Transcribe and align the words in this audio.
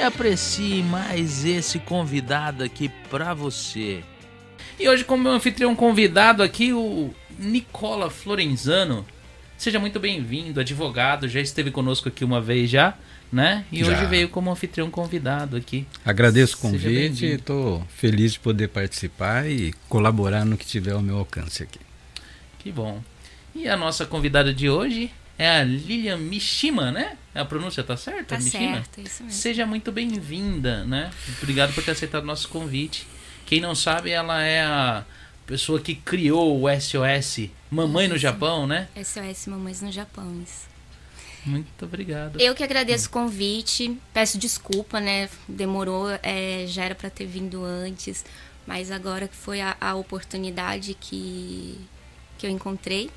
e 0.00 0.02
aprecie 0.02 0.82
mais 0.82 1.44
esse 1.44 1.78
convidado 1.78 2.64
aqui 2.64 2.90
pra 3.10 3.34
você. 3.34 4.02
E 4.78 4.88
hoje, 4.88 5.04
como 5.04 5.24
meu 5.24 5.32
anfitrião 5.32 5.76
convidado 5.76 6.42
aqui, 6.42 6.72
o 6.72 7.14
Nicola 7.38 8.08
Florenzano. 8.08 9.04
Seja 9.58 9.78
muito 9.78 10.00
bem-vindo, 10.00 10.58
advogado, 10.58 11.28
já 11.28 11.38
esteve 11.38 11.70
conosco 11.70 12.08
aqui 12.08 12.24
uma 12.24 12.40
vez 12.40 12.70
já, 12.70 12.94
né? 13.30 13.66
E 13.70 13.84
Já. 13.84 13.92
hoje 13.92 14.06
veio 14.06 14.30
como 14.30 14.50
anfitrião 14.50 14.90
convidado 14.90 15.54
aqui. 15.54 15.86
Agradeço 16.02 16.56
o 16.56 16.60
convite, 16.60 17.26
estou 17.26 17.86
feliz 17.94 18.32
de 18.32 18.40
poder 18.40 18.68
participar 18.68 19.50
e 19.50 19.74
colaborar 19.86 20.46
no 20.46 20.56
que 20.56 20.64
tiver 20.64 20.92
ao 20.92 21.02
meu 21.02 21.18
alcance 21.18 21.62
aqui. 21.62 21.78
Que 22.58 22.72
bom. 22.72 23.02
E 23.54 23.68
a 23.68 23.76
nossa 23.76 24.06
convidada 24.06 24.54
de 24.54 24.70
hoje 24.70 25.10
é 25.40 25.48
a 25.48 25.64
Lilian 25.64 26.18
Mishima, 26.18 26.92
né? 26.92 27.16
A 27.34 27.46
pronúncia 27.46 27.82
tá 27.82 27.96
certa? 27.96 28.36
Tá 28.36 28.38
Mishima? 28.38 28.74
certo, 28.74 28.98
é 28.98 29.02
isso 29.04 29.24
mesmo. 29.24 29.38
Seja 29.40 29.64
muito 29.64 29.90
bem-vinda, 29.90 30.84
né? 30.84 31.10
Obrigado 31.40 31.72
por 31.72 31.82
ter 31.82 31.92
aceitado 31.92 32.24
o 32.24 32.26
nosso 32.26 32.46
convite. 32.50 33.06
Quem 33.46 33.58
não 33.58 33.74
sabe, 33.74 34.10
ela 34.10 34.42
é 34.42 34.62
a 34.62 35.02
pessoa 35.46 35.80
que 35.80 35.94
criou 35.94 36.62
o 36.62 36.68
SOS 36.78 37.48
Mamãe 37.70 38.06
no 38.06 38.16
Isso. 38.16 38.22
Japão, 38.22 38.66
né? 38.66 38.88
SOS 39.02 39.46
Mamães 39.46 39.80
no 39.80 39.90
Japão, 39.90 40.42
isso. 40.46 40.68
Muito 41.46 41.86
obrigado. 41.86 42.38
Eu 42.38 42.54
que 42.54 42.62
agradeço 42.62 43.08
o 43.08 43.10
convite, 43.10 43.96
peço 44.12 44.36
desculpa, 44.36 45.00
né? 45.00 45.30
Demorou, 45.48 46.10
é, 46.22 46.66
já 46.66 46.84
era 46.84 46.94
pra 46.94 47.08
ter 47.08 47.24
vindo 47.24 47.64
antes, 47.64 48.26
mas 48.66 48.90
agora 48.90 49.26
que 49.26 49.36
foi 49.36 49.62
a, 49.62 49.74
a 49.80 49.94
oportunidade 49.94 50.94
que, 51.00 51.80
que 52.36 52.46
eu 52.46 52.50
encontrei. 52.50 53.10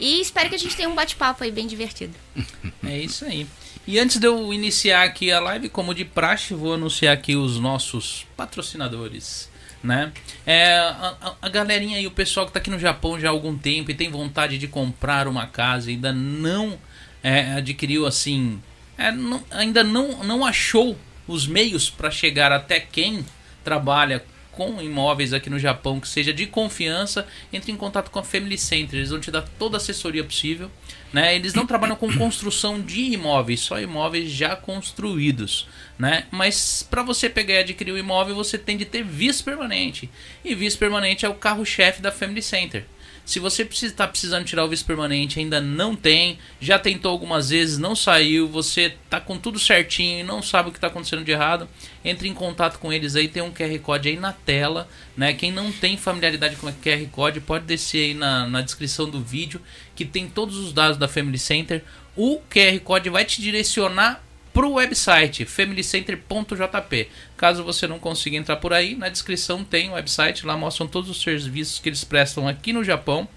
E 0.00 0.20
espero 0.20 0.48
que 0.48 0.54
a 0.54 0.58
gente 0.58 0.74
tenha 0.74 0.88
um 0.88 0.94
bate-papo 0.94 1.44
aí 1.44 1.50
bem 1.52 1.66
divertido. 1.66 2.14
É 2.82 2.98
isso 2.98 3.24
aí. 3.24 3.46
E 3.86 3.98
antes 4.00 4.16
de 4.18 4.26
eu 4.26 4.52
iniciar 4.52 5.04
aqui 5.04 5.30
a 5.30 5.38
live, 5.38 5.68
como 5.68 5.94
de 5.94 6.04
praxe, 6.04 6.54
vou 6.54 6.74
anunciar 6.74 7.14
aqui 7.14 7.36
os 7.36 7.58
nossos 7.60 8.26
patrocinadores, 8.36 9.48
né? 9.82 10.12
É, 10.46 10.76
a, 10.78 11.34
a- 11.42 11.48
galerinha 11.48 11.98
aí, 11.98 12.06
o 12.06 12.10
pessoal 12.10 12.46
que 12.46 12.52
tá 12.52 12.58
aqui 12.58 12.70
no 12.70 12.78
Japão 12.78 13.20
já 13.20 13.28
há 13.28 13.30
algum 13.30 13.56
tempo 13.56 13.90
e 13.90 13.94
tem 13.94 14.10
vontade 14.10 14.58
de 14.58 14.66
comprar 14.66 15.28
uma 15.28 15.46
casa 15.46 15.90
ainda 15.90 16.12
não 16.12 16.78
é, 17.22 17.52
adquiriu 17.52 18.06
assim, 18.06 18.60
é, 18.98 19.12
não- 19.12 19.44
ainda 19.50 19.84
não, 19.84 20.24
não 20.24 20.44
achou 20.44 20.98
os 21.28 21.46
meios 21.46 21.88
para 21.90 22.10
chegar 22.10 22.50
até 22.50 22.80
quem 22.80 23.24
trabalha 23.62 24.24
com 24.52 24.80
imóveis 24.80 25.32
aqui 25.32 25.48
no 25.48 25.58
Japão 25.58 26.00
que 26.00 26.08
seja 26.08 26.32
de 26.32 26.46
confiança, 26.46 27.26
entre 27.52 27.72
em 27.72 27.76
contato 27.76 28.10
com 28.10 28.18
a 28.18 28.22
Family 28.22 28.58
Center. 28.58 28.98
Eles 28.98 29.10
vão 29.10 29.20
te 29.20 29.30
dar 29.30 29.42
toda 29.58 29.76
a 29.76 29.78
assessoria 29.78 30.24
possível. 30.24 30.70
Né? 31.12 31.34
Eles 31.34 31.54
não 31.54 31.66
trabalham 31.66 31.96
com 31.96 32.12
construção 32.16 32.80
de 32.80 33.00
imóveis, 33.12 33.60
só 33.60 33.80
imóveis 33.80 34.30
já 34.30 34.54
construídos. 34.54 35.68
Né? 35.98 36.26
Mas 36.30 36.86
para 36.88 37.02
você 37.02 37.28
pegar 37.28 37.54
e 37.54 37.58
adquirir 37.58 37.92
o 37.92 37.98
imóvel, 37.98 38.34
você 38.34 38.56
tem 38.56 38.76
de 38.76 38.84
ter 38.84 39.02
visto 39.02 39.44
permanente. 39.44 40.10
E 40.44 40.54
visto 40.54 40.78
permanente 40.78 41.26
é 41.26 41.28
o 41.28 41.34
carro-chefe 41.34 42.00
da 42.00 42.12
Family 42.12 42.42
Center. 42.42 42.84
Se 43.24 43.38
você 43.38 43.62
está 43.62 44.08
precisando 44.08 44.44
tirar 44.44 44.64
o 44.64 44.68
visto 44.68 44.86
permanente, 44.86 45.38
ainda 45.38 45.60
não 45.60 45.94
tem, 45.94 46.38
já 46.60 46.78
tentou 46.78 47.12
algumas 47.12 47.50
vezes, 47.50 47.78
não 47.78 47.94
saiu, 47.94 48.48
você 48.48 48.94
tá 49.08 49.20
com 49.20 49.38
tudo 49.38 49.58
certinho 49.58 50.18
e 50.18 50.22
não 50.24 50.42
sabe 50.42 50.68
o 50.68 50.72
que 50.72 50.78
está 50.78 50.88
acontecendo 50.88 51.22
de 51.22 51.30
errado, 51.30 51.68
entre 52.04 52.28
em 52.28 52.34
contato 52.34 52.78
com 52.78 52.92
eles 52.92 53.14
aí, 53.16 53.28
tem 53.28 53.42
um 53.42 53.52
QR 53.52 53.78
Code 53.80 54.08
aí 54.08 54.16
na 54.16 54.32
tela, 54.32 54.88
né? 55.16 55.32
Quem 55.34 55.52
não 55.52 55.70
tem 55.70 55.96
familiaridade 55.96 56.56
com 56.56 56.66
o 56.66 56.72
QR 56.72 57.06
Code, 57.10 57.40
pode 57.40 57.64
descer 57.64 58.04
aí 58.04 58.14
na, 58.14 58.46
na 58.48 58.60
descrição 58.60 59.08
do 59.08 59.20
vídeo, 59.20 59.60
que 59.94 60.04
tem 60.04 60.28
todos 60.28 60.56
os 60.56 60.72
dados 60.72 60.96
da 60.96 61.08
Family 61.08 61.38
Center. 61.38 61.84
O 62.16 62.40
QR 62.50 62.78
Code 62.80 63.10
vai 63.10 63.24
te 63.24 63.40
direcionar 63.40 64.22
para 64.52 64.66
o 64.66 64.74
website 64.74 65.44
familycenter.jp. 65.44 67.08
Caso 67.36 67.62
você 67.62 67.86
não 67.86 67.98
consiga 67.98 68.36
entrar 68.36 68.56
por 68.56 68.72
aí, 68.72 68.94
na 68.94 69.08
descrição 69.08 69.62
tem 69.64 69.90
o 69.90 69.92
website, 69.92 70.44
lá 70.44 70.56
mostram 70.56 70.86
todos 70.86 71.08
os 71.08 71.22
serviços 71.22 71.78
que 71.78 71.88
eles 71.88 72.04
prestam 72.04 72.48
aqui 72.48 72.72
no 72.72 72.82
Japão. 72.82 73.28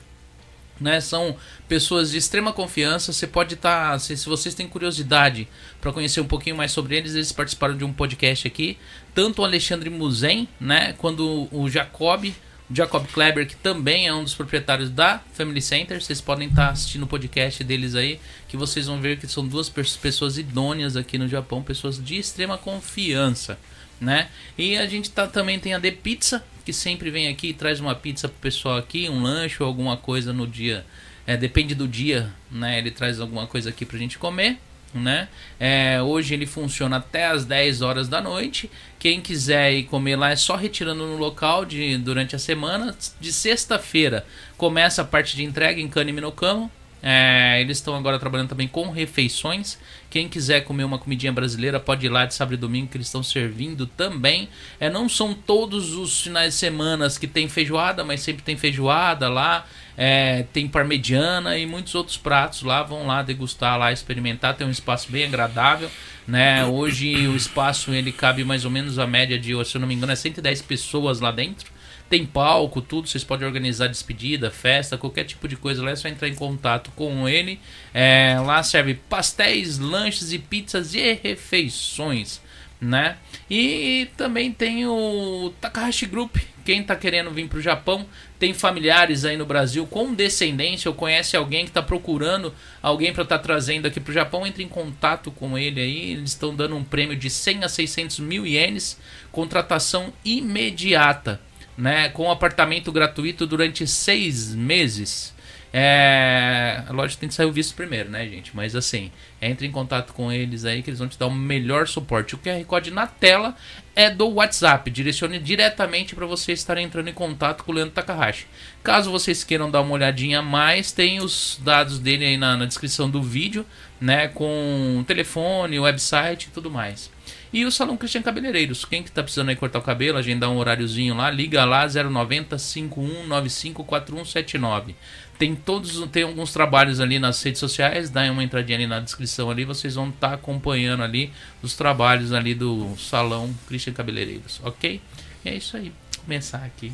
Né, 0.81 0.99
são 0.99 1.37
pessoas 1.67 2.11
de 2.11 2.17
extrema 2.17 2.51
confiança. 2.51 3.13
Você 3.13 3.27
pode 3.27 3.53
estar, 3.53 3.97
se, 3.99 4.17
se 4.17 4.27
vocês 4.27 4.55
têm 4.55 4.67
curiosidade 4.67 5.47
para 5.79 5.93
conhecer 5.93 6.19
um 6.19 6.27
pouquinho 6.27 6.57
mais 6.57 6.71
sobre 6.71 6.97
eles, 6.97 7.13
eles 7.13 7.31
participaram 7.31 7.77
de 7.77 7.85
um 7.85 7.93
podcast 7.93 8.47
aqui. 8.47 8.77
Tanto 9.13 9.41
o 9.41 9.45
Alexandre 9.45 9.89
Muzen, 9.89 10.47
né, 10.59 10.93
quando 10.97 11.47
o 11.51 11.69
Jacob, 11.69 12.33
o 12.69 12.75
Jacob 12.75 13.05
Kleber, 13.07 13.47
que 13.47 13.55
também 13.55 14.07
é 14.07 14.13
um 14.13 14.23
dos 14.23 14.33
proprietários 14.33 14.89
da 14.89 15.21
Family 15.33 15.61
Center. 15.61 16.01
Vocês 16.01 16.19
podem 16.19 16.47
estar 16.47 16.69
assistindo 16.69 17.03
o 17.03 17.07
podcast 17.07 17.63
deles 17.63 17.93
aí, 17.93 18.19
que 18.47 18.57
vocês 18.57 18.87
vão 18.87 18.99
ver 18.99 19.19
que 19.19 19.27
são 19.27 19.47
duas 19.47 19.69
pessoas 19.69 20.37
idôneas 20.37 20.97
aqui 20.97 21.17
no 21.17 21.27
Japão, 21.27 21.61
pessoas 21.61 22.03
de 22.03 22.17
extrema 22.17 22.57
confiança, 22.57 23.59
né? 24.01 24.29
E 24.57 24.75
a 24.77 24.87
gente 24.87 25.11
tá, 25.11 25.27
também 25.27 25.59
tem 25.59 25.73
a 25.73 25.79
The 25.79 25.91
Pizza, 25.91 26.43
que 26.65 26.73
sempre 26.73 27.09
vem 27.09 27.27
aqui 27.27 27.49
e 27.49 27.53
traz 27.53 27.79
uma 27.79 27.95
pizza 27.95 28.27
pro 28.27 28.37
pessoal 28.39 28.77
aqui, 28.77 29.09
um 29.09 29.21
lanche 29.21 29.61
ou 29.61 29.67
alguma 29.67 29.97
coisa 29.97 30.31
no 30.31 30.47
dia. 30.47 30.85
É, 31.25 31.37
depende 31.37 31.73
do 31.73 31.87
dia, 31.87 32.31
né? 32.51 32.77
Ele 32.77 32.91
traz 32.91 33.19
alguma 33.19 33.47
coisa 33.47 33.69
aqui 33.69 33.85
pra 33.85 33.97
gente 33.97 34.17
comer. 34.17 34.57
Né? 34.93 35.27
É, 35.59 35.99
hoje 36.03 36.35
ele 36.35 36.45
funciona 36.45 36.97
até 36.97 37.25
as 37.25 37.45
10 37.45 37.81
horas 37.81 38.07
da 38.07 38.21
noite. 38.21 38.69
Quem 38.99 39.21
quiser 39.21 39.73
ir 39.73 39.83
comer 39.85 40.15
lá 40.15 40.29
é 40.29 40.35
só 40.35 40.55
retirando 40.55 41.07
no 41.07 41.17
local 41.17 41.65
de, 41.65 41.97
durante 41.97 42.35
a 42.35 42.39
semana. 42.39 42.95
De 43.19 43.33
sexta-feira 43.33 44.23
começa 44.55 45.01
a 45.01 45.05
parte 45.05 45.35
de 45.35 45.43
entrega 45.43 45.81
em 45.81 45.87
Cane 45.87 46.11
Minokamo. 46.11 46.69
É, 47.01 47.59
eles 47.59 47.77
estão 47.77 47.95
agora 47.95 48.19
trabalhando 48.19 48.49
também 48.49 48.67
com 48.67 48.91
refeições. 48.91 49.79
Quem 50.13 50.29
quiser 50.29 50.61
comer 50.61 50.83
uma 50.83 50.99
comidinha 50.99 51.31
brasileira 51.31 51.79
pode 51.79 52.05
ir 52.05 52.09
lá 52.09 52.23
de 52.23 52.35
sábado 52.35 52.53
e 52.53 52.57
domingo 52.57 52.87
que 52.87 52.97
eles 52.97 53.07
estão 53.07 53.23
servindo 53.23 53.87
também. 53.87 54.47
É, 54.79 54.87
não 54.87 55.09
são 55.09 55.33
todos 55.33 55.95
os 55.95 56.21
finais 56.21 56.53
de 56.53 56.59
semana 56.59 57.09
que 57.19 57.25
tem 57.25 57.49
feijoada, 57.49 58.03
mas 58.03 58.21
sempre 58.21 58.43
tem 58.43 58.55
feijoada 58.55 59.27
lá. 59.27 59.65
É, 59.97 60.45
tem 60.53 60.67
parmegiana 60.67 61.57
e 61.57 61.65
muitos 61.65 61.95
outros 61.95 62.15
pratos 62.15 62.61
lá. 62.61 62.83
Vão 62.83 63.07
lá 63.07 63.23
degustar 63.23 63.75
lá, 63.79 63.91
experimentar. 63.91 64.55
Tem 64.55 64.67
um 64.67 64.69
espaço 64.69 65.11
bem 65.11 65.23
agradável. 65.23 65.89
Né? 66.27 66.63
Hoje 66.63 67.27
o 67.27 67.35
espaço 67.35 67.91
ele 67.91 68.11
cabe 68.11 68.43
mais 68.43 68.65
ou 68.65 68.69
menos 68.69 68.99
a 68.99 69.07
média 69.07 69.39
de, 69.39 69.65
se 69.65 69.75
eu 69.75 69.81
não 69.81 69.87
me 69.87 69.95
engano, 69.95 70.11
é 70.11 70.15
110 70.15 70.61
pessoas 70.61 71.21
lá 71.21 71.31
dentro. 71.31 71.72
Tem 72.13 72.27
palco, 72.27 72.79
tudo, 72.79 73.07
vocês 73.07 73.23
podem 73.23 73.47
organizar 73.47 73.87
despedida, 73.87 74.51
festa, 74.51 74.99
qualquer 74.99 75.23
tipo 75.23 75.47
de 75.47 75.55
coisa 75.55 75.83
lá, 75.83 75.89
é 75.89 75.95
só 75.95 76.07
entrar 76.07 76.27
em 76.27 76.35
contato 76.35 76.91
com 76.95 77.27
ele. 77.27 77.59
É, 77.91 78.37
lá 78.45 78.61
serve 78.61 78.93
pastéis, 79.09 79.79
lanches 79.79 80.31
e 80.31 80.37
pizzas 80.37 80.93
e 80.93 81.13
refeições, 81.13 82.39
né? 82.79 83.17
E 83.49 84.09
também 84.15 84.51
tem 84.51 84.85
o 84.85 85.51
Takahashi 85.59 86.05
Group, 86.05 86.37
quem 86.63 86.83
tá 86.83 86.95
querendo 86.95 87.31
vir 87.31 87.47
pro 87.47 87.59
Japão, 87.59 88.05
tem 88.37 88.53
familiares 88.53 89.25
aí 89.25 89.35
no 89.35 89.45
Brasil 89.47 89.87
com 89.87 90.13
descendência 90.13 90.89
ou 90.89 90.95
conhece 90.95 91.35
alguém 91.35 91.65
que 91.65 91.71
tá 91.71 91.81
procurando 91.81 92.53
alguém 92.79 93.11
para 93.11 93.23
estar 93.23 93.39
trazendo 93.39 93.87
aqui 93.87 93.99
pro 93.99 94.13
Japão, 94.13 94.45
entre 94.45 94.63
em 94.63 94.67
contato 94.67 95.31
com 95.31 95.57
ele 95.57 95.81
aí. 95.81 96.11
Eles 96.11 96.29
estão 96.29 96.55
dando 96.55 96.75
um 96.75 96.83
prêmio 96.83 97.15
de 97.15 97.31
100 97.31 97.63
a 97.63 97.69
600 97.69 98.19
mil 98.19 98.45
ienes, 98.45 98.99
contratação 99.31 100.13
imediata, 100.23 101.41
né? 101.77 102.09
Com 102.09 102.31
apartamento 102.31 102.91
gratuito 102.91 103.45
durante 103.45 103.85
seis 103.87 104.53
meses. 104.53 105.33
É, 105.75 106.83
lógico 106.89 107.19
tem 107.19 107.27
que 107.27 107.33
sair 107.33 107.47
o 107.47 107.51
visto 107.51 107.73
primeiro, 107.73 108.07
né, 108.07 108.27
gente? 108.29 108.55
Mas 108.55 108.75
assim, 108.75 109.11
entre 109.41 109.65
em 109.65 109.71
contato 109.71 110.13
com 110.13 110.31
eles 110.31 110.65
aí 110.65 110.83
que 110.83 110.89
eles 110.91 110.99
vão 110.99 111.07
te 111.07 111.17
dar 111.17 111.25
o 111.25 111.33
melhor 111.33 111.87
suporte. 111.87 112.35
O 112.35 112.37
QR 112.37 112.63
Code 112.65 112.91
na 112.91 113.07
tela 113.07 113.55
é 113.95 114.07
do 114.07 114.27
WhatsApp. 114.27 114.91
Direcione 114.91 115.39
diretamente 115.39 116.13
para 116.13 116.27
vocês 116.27 116.59
estarem 116.59 116.85
entrando 116.85 117.07
em 117.07 117.13
contato 117.13 117.63
com 117.63 117.71
o 117.71 117.75
Leandro 117.75 117.95
Takahashi. 117.95 118.45
Caso 118.83 119.09
vocês 119.09 119.43
queiram 119.43 119.71
dar 119.71 119.81
uma 119.81 119.93
olhadinha 119.93 120.39
a 120.39 120.43
mais, 120.43 120.91
tem 120.91 121.19
os 121.19 121.59
dados 121.63 121.97
dele 121.97 122.23
aí 122.23 122.37
na, 122.37 122.55
na 122.55 122.65
descrição 122.65 123.09
do 123.09 123.23
vídeo, 123.23 123.65
né? 123.99 124.27
Com 124.27 125.03
telefone, 125.07 125.79
website 125.79 126.49
e 126.49 126.51
tudo 126.51 126.69
mais. 126.69 127.09
E 127.53 127.63
o 127.65 127.71
Salão 127.71 127.95
Cristian 127.95 128.23
Cabeleireiros. 128.23 128.83
Quem 128.83 129.03
que 129.03 129.11
tá 129.11 129.21
precisando 129.21 129.49
aí 129.49 129.55
cortar 129.55 129.77
o 129.77 129.83
cabelo, 129.83 130.17
agendar 130.17 130.49
um 130.49 130.57
horáriozinho 130.57 131.15
lá, 131.15 131.29
liga 131.29 131.63
lá 131.63 131.85
090 131.87 132.57
5195 132.57 133.83
4179. 133.83 134.95
Tem 135.37 135.55
todos, 135.55 136.03
tem 136.09 136.23
alguns 136.23 136.51
trabalhos 136.51 136.99
ali 136.99 137.19
nas 137.19 137.41
redes 137.43 137.59
sociais, 137.59 138.09
dá 138.09 138.23
uma 138.31 138.43
entradinha 138.43 138.79
ali 138.79 138.87
na 138.87 138.99
descrição 138.99 139.51
ali, 139.51 139.65
vocês 139.65 139.93
vão 139.93 140.09
estar 140.09 140.29
tá 140.29 140.33
acompanhando 140.33 141.03
ali 141.03 141.31
os 141.61 141.75
trabalhos 141.75 142.33
ali 142.33 142.55
do 142.55 142.95
Salão 142.97 143.53
Christian 143.67 143.93
Cabeleireiros, 143.93 144.59
ok? 144.63 144.99
E 145.45 145.49
é 145.49 145.55
isso 145.55 145.77
aí, 145.77 145.91
começar 146.23 146.63
aqui, 146.63 146.91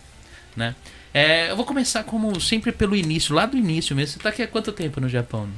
né? 0.55 0.75
É, 1.13 1.51
eu 1.51 1.55
vou 1.55 1.65
começar 1.65 2.03
como 2.03 2.39
sempre 2.39 2.71
pelo 2.71 2.95
início, 2.95 3.33
lá 3.33 3.45
do 3.45 3.57
início 3.57 3.95
mesmo. 3.95 4.13
Você 4.13 4.19
tá 4.19 4.29
aqui 4.29 4.41
há 4.41 4.47
quanto 4.47 4.71
tempo 4.71 4.99
no 4.99 5.09
Japão? 5.09 5.49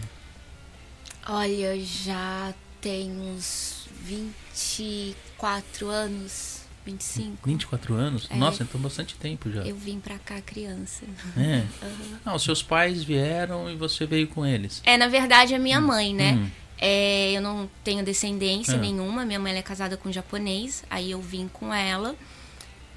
Olha, 1.28 1.80
já 1.84 2.54
tem 2.80 3.12
uns 3.12 3.81
24 4.02 5.88
anos. 5.88 6.62
25. 6.86 7.48
24 7.48 7.94
anos? 7.94 8.28
É. 8.30 8.36
Nossa, 8.36 8.64
então 8.64 8.82
bastante 8.82 9.16
tempo 9.16 9.52
já. 9.52 9.62
Eu 9.62 9.76
vim 9.76 10.00
pra 10.00 10.18
cá 10.18 10.42
criança. 10.42 11.06
É. 11.38 11.64
Uhum. 11.86 12.18
Ah, 12.26 12.36
os 12.36 12.44
seus 12.44 12.64
pais 12.64 13.04
vieram 13.04 13.70
e 13.70 13.76
você 13.76 14.06
veio 14.06 14.28
com 14.28 14.46
eles? 14.46 14.82
É, 14.84 14.98
na 14.98 15.08
verdade, 15.08 15.54
a 15.54 15.60
minha 15.60 15.80
hum. 15.80 15.88
mãe, 15.88 16.14
né? 16.14 16.34
Hum. 16.34 16.50
É, 16.80 17.32
eu 17.34 17.42
não 17.42 17.70
tenho 17.84 18.04
descendência 18.04 18.74
é. 18.74 18.78
nenhuma. 18.78 19.24
Minha 19.24 19.40
mãe 19.40 19.56
é 19.56 19.62
casada 19.62 19.96
com 19.96 20.10
um 20.10 20.14
japonês. 20.14 20.84
Aí 20.90 21.12
eu 21.12 21.22
vim 21.22 21.48
com 21.48 21.72
ela 21.72 22.16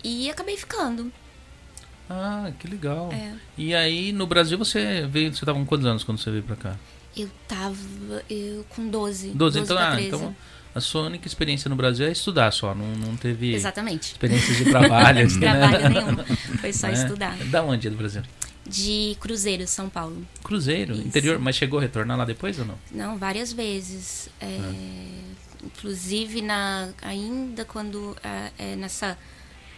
e 0.02 0.30
acabei 0.30 0.56
ficando. 0.56 1.12
Ah, 2.08 2.50
que 2.58 2.66
legal. 2.66 3.10
É. 3.12 3.34
E 3.58 3.74
aí, 3.74 4.12
no 4.12 4.26
Brasil, 4.26 4.56
você 4.56 5.06
veio. 5.06 5.34
Você 5.34 5.44
tava 5.44 5.58
com 5.58 5.66
quantos 5.66 5.86
anos 5.86 6.04
quando 6.04 6.18
você 6.18 6.30
veio 6.30 6.42
pra 6.42 6.56
cá? 6.56 6.76
Eu 7.14 7.30
tava 7.46 7.76
eu, 8.28 8.64
com 8.70 8.88
12. 8.88 9.28
12, 9.28 9.34
12 9.34 9.58
então, 9.60 9.78
ah, 9.78 10.00
então 10.00 10.36
a 10.74 10.80
sua 10.80 11.02
única 11.02 11.28
experiência 11.28 11.68
no 11.68 11.76
Brasil 11.76 12.06
é 12.06 12.12
estudar 12.12 12.50
só, 12.50 12.74
não, 12.74 12.86
não 12.96 13.16
teve 13.16 13.54
Exatamente. 13.54 14.12
experiências 14.12 14.56
de 14.56 14.64
trabalho. 14.64 15.24
assim, 15.24 15.38
trabalho 15.40 15.88
né? 15.88 15.88
nenhum, 15.88 16.16
foi 16.58 16.72
só 16.72 16.88
é. 16.90 16.92
estudar. 16.92 17.36
Da 17.44 17.62
onde 17.62 17.86
é 17.86 17.90
do 17.90 17.96
Brasil? 17.96 18.22
De 18.66 19.16
Cruzeiro, 19.20 19.66
São 19.68 19.88
Paulo. 19.88 20.26
Cruzeiro, 20.42 20.94
Isso. 20.94 21.06
interior, 21.06 21.38
mas 21.38 21.54
chegou 21.54 21.78
a 21.78 21.82
retornar 21.82 22.16
lá 22.16 22.24
depois 22.24 22.58
ou 22.58 22.64
não? 22.64 22.78
Não, 22.90 23.16
várias 23.16 23.52
vezes. 23.52 24.28
É, 24.40 24.58
ah. 24.60 25.64
Inclusive 25.64 26.42
na, 26.42 26.88
ainda 27.02 27.64
quando 27.64 28.16
é, 28.22 28.50
é, 28.58 28.76
nessa, 28.76 29.16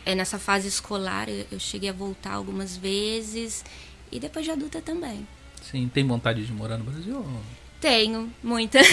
é, 0.05 0.15
nessa 0.15 0.39
fase 0.39 0.67
escolar 0.67 1.29
eu, 1.29 1.45
eu 1.53 1.61
cheguei 1.61 1.91
a 1.91 1.93
voltar 1.93 2.33
algumas 2.33 2.77
vezes 2.77 3.65
e 4.11 4.19
depois 4.19 4.45
de 4.45 4.51
adulta 4.51 4.81
também. 4.81 5.27
Sim, 5.63 5.91
tem 5.93 6.07
vontade 6.07 6.47
de 6.47 6.53
morar 6.53 6.79
no 6.79 6.85
Brasil? 6.85 7.17
Ou... 7.17 7.66
Tenho, 7.81 8.33
muita. 8.43 8.79
É. 8.79 8.85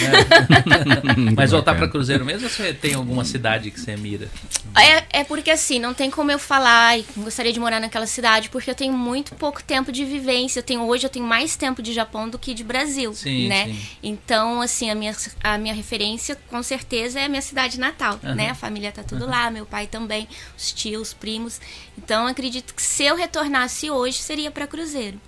Mas 1.34 1.50
voltar 1.50 1.74
para 1.74 1.88
Cruzeiro 1.88 2.24
mesmo 2.24 2.44
ou 2.44 2.50
você 2.50 2.72
tem 2.72 2.94
alguma 2.94 3.24
cidade 3.24 3.70
que 3.70 3.80
você 3.80 3.96
mira? 3.96 4.28
É, 4.76 5.20
é 5.20 5.24
porque 5.24 5.50
assim, 5.50 5.78
não 5.78 5.94
tem 5.94 6.10
como 6.10 6.30
eu 6.30 6.38
falar 6.38 6.98
e 6.98 7.04
gostaria 7.16 7.52
de 7.52 7.58
morar 7.58 7.80
naquela 7.80 8.06
cidade, 8.06 8.50
porque 8.50 8.70
eu 8.70 8.74
tenho 8.74 8.92
muito 8.92 9.34
pouco 9.36 9.62
tempo 9.62 9.90
de 9.90 10.04
vivência. 10.04 10.58
Eu 10.58 10.62
tenho, 10.62 10.82
hoje 10.82 11.06
eu 11.06 11.10
tenho 11.10 11.24
mais 11.24 11.56
tempo 11.56 11.80
de 11.80 11.92
Japão 11.92 12.28
do 12.28 12.38
que 12.38 12.52
de 12.52 12.62
Brasil, 12.62 13.14
sim, 13.14 13.48
né? 13.48 13.66
Sim. 13.66 13.80
Então, 14.02 14.60
assim, 14.60 14.90
a 14.90 14.94
minha, 14.94 15.16
a 15.42 15.56
minha 15.56 15.74
referência 15.74 16.36
com 16.48 16.62
certeza 16.62 17.20
é 17.20 17.24
a 17.24 17.28
minha 17.28 17.42
cidade 17.42 17.80
natal, 17.80 18.20
uhum. 18.22 18.34
né? 18.34 18.50
A 18.50 18.54
família 18.54 18.92
tá 18.92 19.02
tudo 19.02 19.24
uhum. 19.24 19.30
lá, 19.30 19.50
meu 19.50 19.64
pai 19.64 19.86
também, 19.86 20.28
os 20.56 20.72
tios, 20.72 21.14
primos. 21.14 21.60
Então, 21.96 22.26
acredito 22.26 22.74
que 22.74 22.82
se 22.82 23.04
eu 23.04 23.16
retornasse 23.16 23.90
hoje, 23.90 24.18
seria 24.18 24.50
para 24.50 24.66
Cruzeiro. 24.66 25.18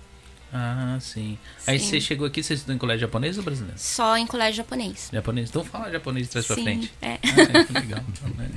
Ah, 0.53 0.97
sim. 1.01 1.37
sim. 1.59 1.71
Aí 1.71 1.79
você 1.79 1.99
chegou 1.99 2.25
aqui, 2.25 2.41
você 2.41 2.53
estudou 2.53 2.75
em 2.75 2.77
colégio 2.77 3.01
japonês 3.01 3.37
ou 3.37 3.43
brasileiro? 3.43 3.77
Só 3.77 4.17
em 4.17 4.25
colégio 4.25 4.57
japonês. 4.57 5.09
Japonês. 5.11 5.49
Então 5.49 5.63
fala 5.63 5.91
japonês 5.91 6.27
de 6.27 6.31
trás 6.31 6.45
sim, 6.45 6.53
pra 6.53 6.63
frente. 6.63 6.93
É. 7.01 7.13
Ah, 7.13 7.75
é 7.75 7.79
legal. 7.79 8.03
Então, 8.07 8.29
né? 8.35 8.49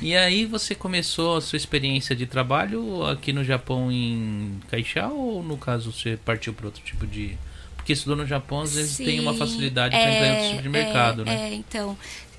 E 0.00 0.16
aí 0.16 0.44
você 0.44 0.74
começou 0.74 1.36
a 1.36 1.40
sua 1.40 1.56
experiência 1.56 2.14
de 2.14 2.26
trabalho 2.26 3.04
aqui 3.06 3.32
no 3.32 3.42
Japão 3.42 3.90
em 3.90 4.60
Kaixá 4.70 5.08
ou 5.08 5.42
no 5.42 5.56
caso 5.56 5.92
você 5.92 6.18
partiu 6.22 6.52
para 6.52 6.66
outro 6.66 6.82
tipo 6.82 7.06
de. 7.06 7.36
Porque 7.76 7.94
estudou 7.94 8.16
no 8.16 8.26
Japão, 8.26 8.60
às 8.60 8.74
vezes 8.74 8.92
sim, 8.92 9.04
tem 9.04 9.20
uma 9.20 9.32
facilidade 9.32 9.94
é, 9.96 10.02
para 10.02 10.12
entrar 10.12 10.26
em 10.26 10.32
outro 10.32 10.48
tipo 10.50 10.62
de 10.62 10.68
mercado, 10.68 11.22
é, 11.22 11.24
né? 11.24 11.50
É, 11.50 11.54
então. 11.54 11.96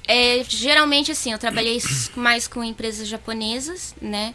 É, 0.08 0.44
geralmente, 0.44 1.12
assim, 1.12 1.32
eu 1.32 1.38
trabalhei 1.38 1.80
mais 2.16 2.48
com 2.48 2.64
empresas 2.64 3.08
japonesas, 3.08 3.96
né? 4.02 4.34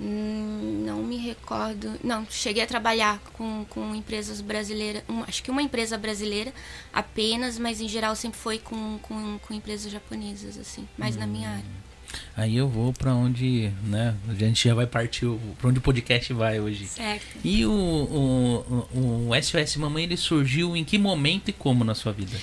Hum, 0.00 0.84
não 0.86 1.02
me 1.02 1.16
recordo. 1.18 1.92
Não, 2.02 2.26
cheguei 2.30 2.62
a 2.62 2.66
trabalhar 2.66 3.20
com, 3.34 3.66
com 3.68 3.94
empresas 3.94 4.40
brasileiras. 4.40 5.02
Um, 5.08 5.22
acho 5.24 5.42
que 5.42 5.50
uma 5.50 5.62
empresa 5.62 5.98
brasileira 5.98 6.52
apenas, 6.92 7.58
mas 7.58 7.80
em 7.80 7.88
geral 7.88 8.16
sempre 8.16 8.38
foi 8.38 8.58
com, 8.58 8.98
com, 9.02 9.38
com 9.38 9.52
empresas 9.52 9.92
japonesas, 9.92 10.56
assim, 10.58 10.88
mais 10.96 11.16
hum. 11.16 11.20
na 11.20 11.26
minha 11.26 11.50
área. 11.50 11.64
Hum. 11.64 11.90
Aí 12.36 12.56
eu 12.56 12.68
vou 12.68 12.92
para 12.92 13.14
onde, 13.14 13.70
né? 13.84 14.16
A 14.28 14.34
gente 14.34 14.66
já 14.68 14.74
vai 14.74 14.86
partir 14.86 15.26
para 15.58 15.68
onde 15.68 15.78
o 15.78 15.82
podcast 15.82 16.32
vai 16.32 16.58
hoje. 16.58 16.86
Certo. 16.86 17.24
E 17.44 17.64
o, 17.64 17.70
o, 17.70 19.28
o, 19.28 19.42
SOS 19.42 19.76
Mamãe 19.76 20.04
ele 20.04 20.16
surgiu 20.16 20.76
em 20.76 20.84
que 20.84 20.98
momento 20.98 21.50
e 21.50 21.52
como 21.52 21.84
na 21.84 21.94
sua 21.94 22.12
vida? 22.12 22.36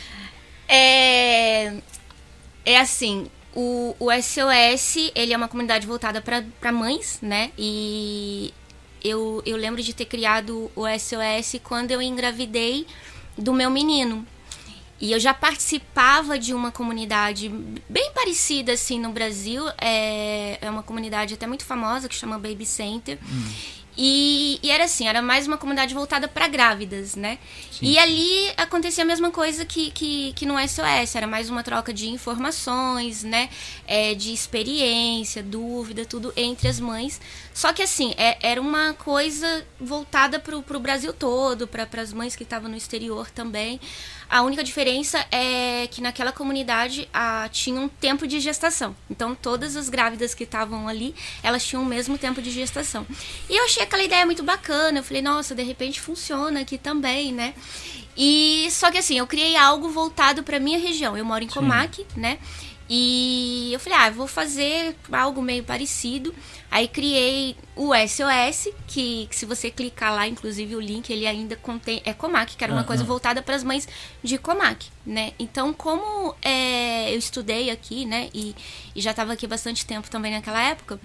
É, 0.69 1.77
é 2.65 2.79
assim, 2.79 3.27
o, 3.59 3.95
o 3.99 4.11
SOS, 4.11 5.11
ele 5.15 5.33
é 5.33 5.37
uma 5.37 5.47
comunidade 5.47 5.87
voltada 5.87 6.21
para 6.21 6.71
mães, 6.71 7.17
né? 7.23 7.51
E 7.57 8.53
eu, 9.03 9.41
eu 9.47 9.57
lembro 9.57 9.81
de 9.81 9.95
ter 9.95 10.05
criado 10.05 10.71
o 10.75 10.83
SOS 10.87 11.59
quando 11.63 11.89
eu 11.89 11.99
engravidei 11.99 12.85
do 13.35 13.51
meu 13.51 13.71
menino. 13.71 14.23
E 15.01 15.11
eu 15.11 15.19
já 15.19 15.33
participava 15.33 16.37
de 16.37 16.53
uma 16.53 16.71
comunidade 16.71 17.49
bem 17.89 18.11
parecida 18.13 18.73
assim 18.73 18.99
no 18.99 19.09
Brasil. 19.09 19.63
É, 19.81 20.59
é 20.61 20.69
uma 20.69 20.83
comunidade 20.83 21.33
até 21.33 21.47
muito 21.47 21.65
famosa 21.65 22.07
que 22.07 22.13
chama 22.13 22.37
Baby 22.37 22.65
Center. 22.65 23.17
Hum. 23.23 23.53
E, 23.97 24.59
e, 24.61 24.69
era 24.69 24.83
assim, 24.83 25.07
era 25.07 25.23
mais 25.23 25.47
uma 25.47 25.57
comunidade 25.57 25.93
voltada 25.93 26.27
para 26.27 26.47
grávidas, 26.47 27.15
né? 27.15 27.39
Sim. 27.71 27.87
E 27.87 27.97
ali 27.97 28.53
acontecia 28.55 29.03
a 29.03 29.07
mesma 29.07 29.31
coisa 29.31 29.65
que, 29.65 29.89
que, 29.89 30.33
que 30.33 30.45
no 30.45 30.53
SOS, 30.59 31.15
era 31.15 31.25
mais 31.25 31.49
uma 31.49 31.63
troca 31.63 31.91
de 31.91 32.07
informações, 32.07 33.23
né? 33.23 33.49
É, 33.87 34.13
de 34.13 34.31
experiência, 34.31 35.41
dúvida, 35.41 36.05
tudo 36.05 36.31
entre 36.35 36.67
as 36.67 36.79
mães. 36.79 37.19
Só 37.55 37.73
que 37.73 37.81
assim, 37.81 38.13
é, 38.17 38.37
era 38.39 38.61
uma 38.61 38.93
coisa 38.93 39.65
voltada 39.79 40.39
para 40.39 40.55
o 40.55 40.79
Brasil 40.79 41.11
todo, 41.11 41.67
para 41.67 41.87
as 41.99 42.13
mães 42.13 42.35
que 42.35 42.43
estavam 42.43 42.69
no 42.69 42.77
exterior 42.77 43.31
também. 43.31 43.79
A 44.29 44.41
única 44.41 44.63
diferença 44.63 45.25
é 45.31 45.87
que 45.87 46.01
naquela 46.01 46.31
comunidade 46.31 47.07
a, 47.13 47.47
tinha 47.51 47.79
um 47.79 47.87
tempo 47.87 48.27
de 48.27 48.39
gestação. 48.39 48.95
Então 49.09 49.33
todas 49.33 49.75
as 49.75 49.89
grávidas 49.89 50.33
que 50.33 50.43
estavam 50.43 50.87
ali, 50.87 51.15
elas 51.41 51.65
tinham 51.65 51.83
o 51.83 51.85
mesmo 51.85 52.17
tempo 52.17 52.41
de 52.41 52.51
gestação. 52.51 53.05
E 53.49 53.55
eu 53.55 53.63
achei 53.65 53.83
aquela 53.83 54.03
ideia 54.03 54.25
muito 54.25 54.43
bacana. 54.43 54.99
Eu 54.99 55.03
falei, 55.03 55.21
nossa, 55.21 55.55
de 55.55 55.63
repente 55.63 56.01
funciona 56.01 56.61
aqui 56.61 56.77
também, 56.77 57.31
né? 57.31 57.53
E 58.17 58.67
só 58.71 58.89
que 58.89 58.97
assim, 58.97 59.17
eu 59.17 59.27
criei 59.27 59.55
algo 59.55 59.89
voltado 59.89 60.43
para 60.43 60.59
minha 60.59 60.79
região. 60.79 61.15
Eu 61.15 61.23
moro 61.23 61.43
em 61.43 61.47
Comac, 61.47 62.05
né? 62.15 62.39
E 62.89 63.69
eu 63.73 63.79
falei, 63.79 63.97
ah, 63.99 64.09
vou 64.09 64.27
fazer 64.27 64.95
algo 65.11 65.41
meio 65.41 65.63
parecido. 65.63 66.33
Aí 66.71 66.87
criei 66.87 67.55
o 67.75 67.91
SOS, 67.93 68.69
que, 68.87 69.27
que, 69.27 69.35
se 69.35 69.45
você 69.45 69.69
clicar 69.69 70.13
lá, 70.13 70.27
inclusive 70.27 70.75
o 70.75 70.79
link, 70.79 71.09
ele 71.09 71.27
ainda 71.27 71.55
contém. 71.55 72.01
É 72.05 72.13
Comac, 72.13 72.55
que 72.55 72.63
era 72.63 72.71
uma 72.71 72.83
coisa 72.83 73.03
voltada 73.03 73.41
para 73.41 73.55
as 73.55 73.63
mães 73.63 73.87
de 74.23 74.37
Comac, 74.37 74.87
né? 75.05 75.33
Então, 75.37 75.73
como 75.73 76.35
é, 76.41 77.13
eu 77.13 77.17
estudei 77.17 77.69
aqui, 77.69 78.05
né? 78.05 78.29
E, 78.33 78.55
e 78.95 79.01
já 79.01 79.11
estava 79.11 79.33
aqui 79.33 79.47
bastante 79.47 79.85
tempo 79.85 80.09
também 80.09 80.31
naquela 80.31 80.61
época 80.61 80.99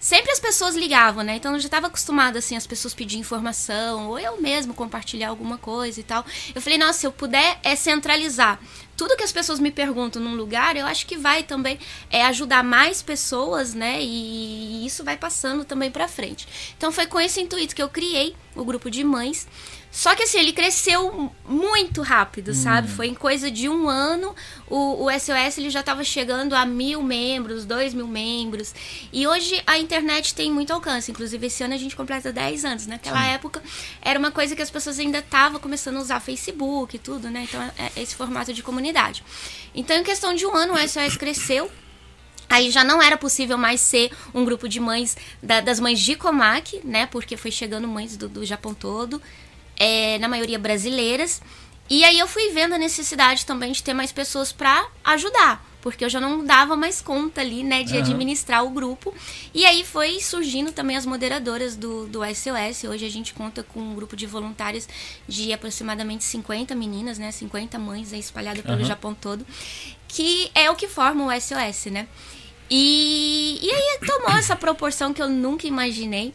sempre 0.00 0.32
as 0.32 0.40
pessoas 0.40 0.74
ligavam, 0.74 1.22
né? 1.22 1.36
Então 1.36 1.52
eu 1.52 1.60
já 1.60 1.66
estava 1.66 1.86
acostumada 1.86 2.38
assim 2.38 2.56
as 2.56 2.66
pessoas 2.66 2.94
pedir 2.94 3.18
informação 3.18 4.08
ou 4.08 4.18
eu 4.18 4.40
mesmo 4.40 4.72
compartilhar 4.72 5.28
alguma 5.28 5.58
coisa 5.58 6.00
e 6.00 6.02
tal. 6.02 6.24
Eu 6.54 6.62
falei, 6.62 6.78
nossa, 6.78 7.00
se 7.00 7.06
eu 7.06 7.12
puder 7.12 7.60
é 7.62 7.76
centralizar 7.76 8.58
tudo 9.00 9.16
que 9.16 9.24
as 9.24 9.32
pessoas 9.32 9.58
me 9.58 9.70
perguntam 9.70 10.20
num 10.20 10.34
lugar, 10.34 10.76
eu 10.76 10.84
acho 10.84 11.06
que 11.06 11.16
vai 11.16 11.42
também 11.42 11.78
é, 12.10 12.22
ajudar 12.26 12.62
mais 12.62 13.00
pessoas, 13.00 13.72
né? 13.72 13.98
E 13.98 14.84
isso 14.84 15.02
vai 15.02 15.16
passando 15.16 15.64
também 15.64 15.90
para 15.90 16.06
frente. 16.06 16.46
Então 16.76 16.92
foi 16.92 17.06
com 17.06 17.18
esse 17.18 17.40
intuito 17.40 17.74
que 17.74 17.82
eu 17.82 17.88
criei 17.88 18.36
o 18.54 18.62
grupo 18.62 18.90
de 18.90 19.02
mães. 19.02 19.48
Só 19.90 20.14
que 20.14 20.22
assim, 20.22 20.38
ele 20.38 20.52
cresceu 20.52 21.32
muito 21.44 22.00
rápido, 22.00 22.52
hum. 22.52 22.54
sabe? 22.54 22.88
Foi 22.88 23.08
em 23.08 23.14
coisa 23.14 23.50
de 23.50 23.68
um 23.68 23.88
ano, 23.88 24.34
o, 24.68 25.04
o 25.04 25.10
SOS 25.10 25.58
ele 25.58 25.68
já 25.68 25.80
estava 25.80 26.04
chegando 26.04 26.54
a 26.54 26.64
mil 26.64 27.02
membros, 27.02 27.64
dois 27.64 27.92
mil 27.92 28.06
membros. 28.06 28.72
E 29.12 29.26
hoje 29.26 29.60
a 29.66 29.78
internet 29.78 30.34
tem 30.34 30.50
muito 30.52 30.72
alcance. 30.72 31.10
Inclusive, 31.10 31.44
esse 31.48 31.64
ano 31.64 31.74
a 31.74 31.76
gente 31.76 31.96
completa 31.96 32.32
10 32.32 32.64
anos. 32.64 32.86
Naquela 32.86 33.22
Sim. 33.22 33.30
época 33.30 33.62
era 34.00 34.18
uma 34.18 34.30
coisa 34.30 34.54
que 34.54 34.62
as 34.62 34.70
pessoas 34.70 34.98
ainda 34.98 35.18
estavam 35.18 35.58
começando 35.58 35.96
a 35.96 36.00
usar 36.00 36.20
Facebook 36.20 36.94
e 36.94 36.98
tudo, 36.98 37.28
né? 37.28 37.46
Então, 37.48 37.60
é, 37.60 37.72
é 37.96 38.02
esse 38.02 38.14
formato 38.14 38.52
de 38.52 38.62
comunidade. 38.62 39.24
Então, 39.74 39.96
em 39.96 40.04
questão 40.04 40.34
de 40.34 40.46
um 40.46 40.54
ano, 40.54 40.74
o 40.74 40.88
SOS 40.88 41.16
cresceu. 41.16 41.70
Aí 42.48 42.70
já 42.70 42.82
não 42.82 43.00
era 43.00 43.16
possível 43.16 43.56
mais 43.56 43.80
ser 43.80 44.10
um 44.34 44.44
grupo 44.44 44.68
de 44.68 44.80
mães 44.80 45.16
da, 45.40 45.60
das 45.60 45.78
mães 45.78 46.00
de 46.00 46.16
Comac, 46.16 46.80
né? 46.84 47.06
Porque 47.06 47.36
foi 47.36 47.50
chegando 47.50 47.86
mães 47.86 48.16
do, 48.16 48.28
do 48.28 48.44
Japão 48.44 48.74
todo 48.74 49.20
é, 49.80 50.18
na 50.18 50.28
maioria 50.28 50.60
brasileiras. 50.60 51.42
E 51.88 52.04
aí 52.04 52.18
eu 52.20 52.28
fui 52.28 52.50
vendo 52.50 52.74
a 52.74 52.78
necessidade 52.78 53.44
também 53.44 53.72
de 53.72 53.82
ter 53.82 53.94
mais 53.94 54.12
pessoas 54.12 54.52
para 54.52 54.86
ajudar 55.02 55.68
porque 55.80 56.04
eu 56.04 56.08
já 56.08 56.20
não 56.20 56.44
dava 56.44 56.76
mais 56.76 57.00
conta 57.00 57.40
ali, 57.40 57.62
né, 57.62 57.82
de 57.82 57.94
uhum. 57.94 58.00
administrar 58.00 58.64
o 58.64 58.70
grupo. 58.70 59.14
E 59.54 59.64
aí 59.64 59.84
foi 59.84 60.20
surgindo 60.20 60.72
também 60.72 60.96
as 60.96 61.06
moderadoras 61.06 61.74
do, 61.74 62.06
do 62.06 62.20
SOS. 62.22 62.84
Hoje 62.84 63.06
a 63.06 63.10
gente 63.10 63.32
conta 63.32 63.62
com 63.62 63.80
um 63.80 63.94
grupo 63.94 64.14
de 64.14 64.26
voluntários 64.26 64.88
de 65.26 65.52
aproximadamente 65.52 66.24
50 66.24 66.74
meninas, 66.74 67.18
né, 67.18 67.32
50 67.32 67.78
mães 67.78 68.12
aí 68.12 68.20
espalhadas 68.20 68.62
pelo 68.62 68.78
uhum. 68.78 68.84
Japão 68.84 69.14
todo, 69.14 69.46
que 70.06 70.50
é 70.54 70.70
o 70.70 70.76
que 70.76 70.86
forma 70.86 71.26
o 71.26 71.40
SOS, 71.40 71.86
né. 71.86 72.06
E, 72.68 73.58
e 73.62 73.70
aí 73.70 73.98
tomou 74.06 74.30
essa 74.36 74.54
proporção 74.54 75.12
que 75.12 75.20
eu 75.20 75.28
nunca 75.28 75.66
imaginei 75.66 76.32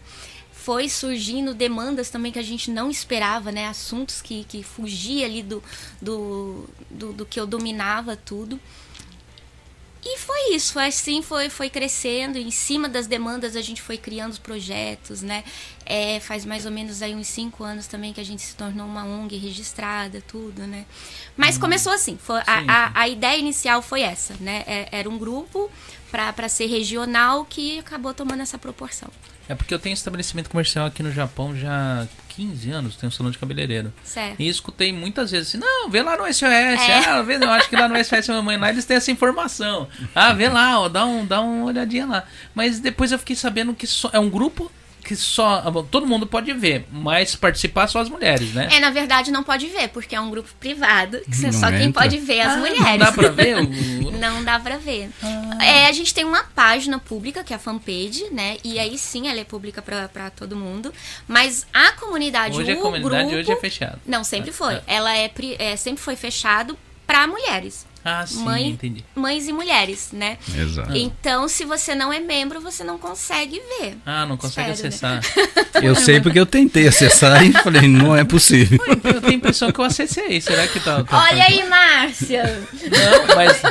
foi 0.66 0.90
surgindo 0.90 1.54
demandas 1.54 2.10
também 2.10 2.32
que 2.32 2.40
a 2.40 2.44
gente 2.44 2.72
não 2.72 2.90
esperava, 2.90 3.52
né? 3.52 3.68
Assuntos 3.68 4.20
que, 4.20 4.44
que 4.46 4.64
fugia 4.64 5.24
ali 5.24 5.44
do, 5.44 5.64
do, 6.02 6.68
do, 6.90 7.14
do 7.14 7.24
que 7.24 7.40
eu 7.40 7.46
dominava 7.46 8.18
tudo. 8.18 8.60
E 10.04 10.18
foi 10.18 10.56
isso, 10.56 10.74
foi 10.74 10.88
assim 10.88 11.22
foi, 11.22 11.50
foi 11.50 11.70
crescendo. 11.70 12.40
Em 12.40 12.50
cima 12.50 12.90
das 12.90 13.06
demandas 13.06 13.56
a 13.56 13.62
gente 13.62 13.80
foi 13.80 13.96
criando 13.96 14.32
os 14.32 14.40
projetos, 14.40 15.22
né? 15.22 15.44
É, 15.86 16.20
faz 16.20 16.44
mais 16.46 16.66
ou 16.66 16.72
menos 16.72 17.04
aí 17.04 17.14
uns 17.14 17.28
cinco 17.28 17.64
anos 17.64 17.86
também 17.86 18.12
que 18.12 18.20
a 18.20 18.26
gente 18.26 18.42
se 18.42 18.56
tornou 18.56 18.88
uma 18.88 19.06
ONG 19.06 19.38
registrada, 19.38 20.20
tudo, 20.28 20.66
né? 20.66 20.88
Mas 21.38 21.58
hum. 21.58 21.60
começou 21.60 21.94
assim, 21.94 22.18
foi, 22.18 22.40
a, 22.40 22.64
a, 22.68 23.02
a, 23.02 23.08
ideia 23.08 23.38
inicial 23.38 23.84
foi 23.84 24.02
essa, 24.02 24.34
né? 24.40 24.64
É, 24.66 24.90
era 24.92 25.08
um 25.08 25.18
grupo 25.20 25.70
para 26.10 26.50
ser 26.50 26.66
regional 26.66 27.46
que 27.46 27.78
acabou 27.78 28.16
tomando 28.16 28.42
essa 28.42 28.58
proporção. 28.58 29.12
É 29.48 29.56
porque 29.56 29.74
eu 29.74 29.80
tenho 29.80 29.94
estabelecimento 29.94 30.50
comercial 30.50 30.88
aqui 30.88 31.04
no 31.04 31.12
Japão 31.12 31.56
já 31.56 32.04
há 32.04 32.08
15 32.30 32.72
anos, 32.72 32.96
tenho 32.96 33.10
um 33.10 33.12
salão 33.12 33.32
de 33.32 33.38
cabeleireiro. 33.38 33.94
Certo. 34.04 34.40
E 34.40 34.48
escutei 34.48 34.92
muitas 34.92 35.32
vezes 35.32 35.50
assim, 35.50 35.58
não, 35.58 35.90
vê 35.90 36.02
lá 36.02 36.18
no 36.18 36.26
SOS, 36.26 36.44
é. 36.44 37.08
ah, 37.08 37.22
vê, 37.22 37.36
eu 37.36 37.50
acho 37.50 37.70
que 37.70 37.76
lá 37.76 37.88
no 37.88 38.04
SOS 38.04 38.28
Mamãe 38.30 38.58
lá 38.58 38.70
eles 38.70 38.86
têm 38.86 38.98
essa 38.98 39.12
informação. 39.12 39.88
Ah, 40.14 40.34
vê 40.34 40.50
lá, 40.50 40.80
ó, 40.80 40.90
dá, 40.90 41.06
um, 41.06 41.26
dá 41.26 41.42
uma 41.42 41.66
olhadinha 41.66 42.06
lá. 42.06 42.26
Mas 42.54 42.80
depois 42.80 43.12
eu 43.12 43.20
fiquei 43.20 43.36
sabendo 43.36 43.74
que 43.74 43.88
só, 43.88 44.10
é 44.12 44.20
um 44.20 44.30
grupo 44.30 44.72
que 45.06 45.16
só 45.16 45.62
todo 45.92 46.08
mundo 46.08 46.26
pode 46.26 46.52
ver, 46.54 46.88
mas 46.92 47.36
participar 47.36 47.88
só 47.88 48.00
as 48.00 48.10
mulheres, 48.10 48.54
né? 48.54 48.68
É, 48.72 48.80
na 48.80 48.90
verdade 48.90 49.30
não 49.30 49.44
pode 49.44 49.68
ver, 49.68 49.90
porque 49.90 50.16
é 50.16 50.20
um 50.20 50.32
grupo 50.32 50.50
privado, 50.60 51.22
que 51.22 51.36
só 51.54 51.68
entra. 51.68 51.78
quem 51.78 51.92
pode 51.92 52.18
ver 52.18 52.42
as 52.42 52.54
ah, 52.54 52.58
mulheres. 52.58 52.80
Não 52.82 52.98
dá 52.98 53.12
pra 53.12 53.30
ver? 53.30 53.58
O... 53.58 54.12
não 54.18 54.44
dá 54.44 54.60
pra 54.60 54.78
ver. 54.78 55.12
Ah. 55.22 55.64
É, 55.64 55.88
a 55.88 55.92
gente 55.92 56.12
tem 56.12 56.26
uma 56.26 56.44
página 56.44 56.98
pública, 56.98 57.44
que 57.44 57.54
é 57.54 57.56
a 57.56 57.60
fanpage, 57.60 58.26
né? 58.32 58.58
E 58.64 58.80
aí 58.80 58.98
sim 58.98 59.28
ela 59.28 59.40
é 59.40 59.44
pública 59.44 59.80
pra, 59.80 60.10
pra 60.10 60.32
todo 60.32 60.56
mundo. 60.56 60.92
Mas 61.28 61.68
a 61.72 61.92
comunidade, 61.92 62.58
hoje 62.58 62.74
o 62.74 62.80
a 62.80 62.82
comunidade 62.82 63.30
grupo, 63.30 63.38
hoje 63.38 63.52
é 63.52 63.56
fechada. 63.58 64.00
Não, 64.08 64.24
sempre 64.24 64.50
ah, 64.50 64.54
foi. 64.54 64.74
Ah. 64.74 64.84
Ela 64.88 65.16
é, 65.16 65.32
é 65.60 65.76
sempre 65.76 66.02
foi 66.02 66.16
fechado 66.16 66.76
para 67.06 67.28
mulheres. 67.28 67.86
Ah, 68.08 68.24
sim, 68.28 68.44
Mãe, 68.44 68.70
entendi. 68.70 69.04
Mães 69.16 69.48
e 69.48 69.52
mulheres, 69.52 70.10
né? 70.14 70.38
Exato. 70.56 70.96
Então, 70.96 71.48
se 71.48 71.66
você 71.66 71.96
não 71.96 72.14
é 72.14 72.20
membro, 72.20 72.62
você 72.62 72.84
não 72.84 73.00
consegue 73.00 73.60
ver. 73.80 73.98
Ah, 74.06 74.28
não 74.28 74.38
consegue 74.38 74.70
Espero, 74.70 74.84
né? 74.84 74.96
acessar. 74.96 75.16
Né? 75.16 75.82
Eu 75.82 75.96
sei 75.96 76.22
porque 76.22 76.40
eu 76.40 76.46
tentei 76.46 76.88
acessar 76.88 77.46
e 77.46 77.52
falei, 77.52 77.88
não 77.88 78.16
é 78.16 78.24
possível. 78.24 78.80
Eu 78.88 79.20
tenho 79.22 79.34
a 79.34 79.36
impressão 79.36 79.72
que 79.72 79.80
eu 79.80 79.84
acessei. 79.84 80.40
Será 80.40 80.68
que 80.68 80.80
tá. 80.80 81.04
tá 81.04 81.24
Olha 81.24 81.38
tá... 81.38 81.50
aí, 81.50 81.68
Márcia! 81.68 82.64
Não, 82.92 83.36
mas. 83.36 83.62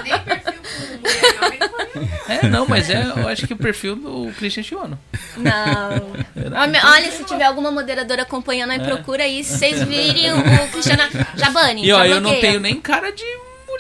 É, 2.29 2.49
não, 2.49 2.67
mas 2.67 2.91
é, 2.91 3.03
eu 3.17 3.29
acho 3.29 3.47
que 3.47 3.53
o 3.53 3.57
perfil 3.57 3.97
do 3.97 4.33
Christian 4.37 4.63
Chiono. 4.63 4.99
Não. 5.37 6.13
Olha, 6.85 7.11
se 7.11 7.25
tiver 7.25 7.45
alguma 7.45 7.71
moderadora 7.71 8.23
acompanhando 8.23 8.71
aí, 8.71 8.79
é. 8.79 8.85
procura 8.85 9.25
aí. 9.25 9.43
Se 9.45 9.59
vocês 9.59 9.83
virem 9.83 10.33
o 10.33 10.69
Cristiano 10.71 11.03
Jabani. 11.37 11.87
E 11.87 11.93
ó, 11.93 12.05
eu 12.05 12.21
não 12.21 12.39
tenho 12.41 12.61
nem 12.61 12.81
cara 12.81 13.11
de 13.11 13.25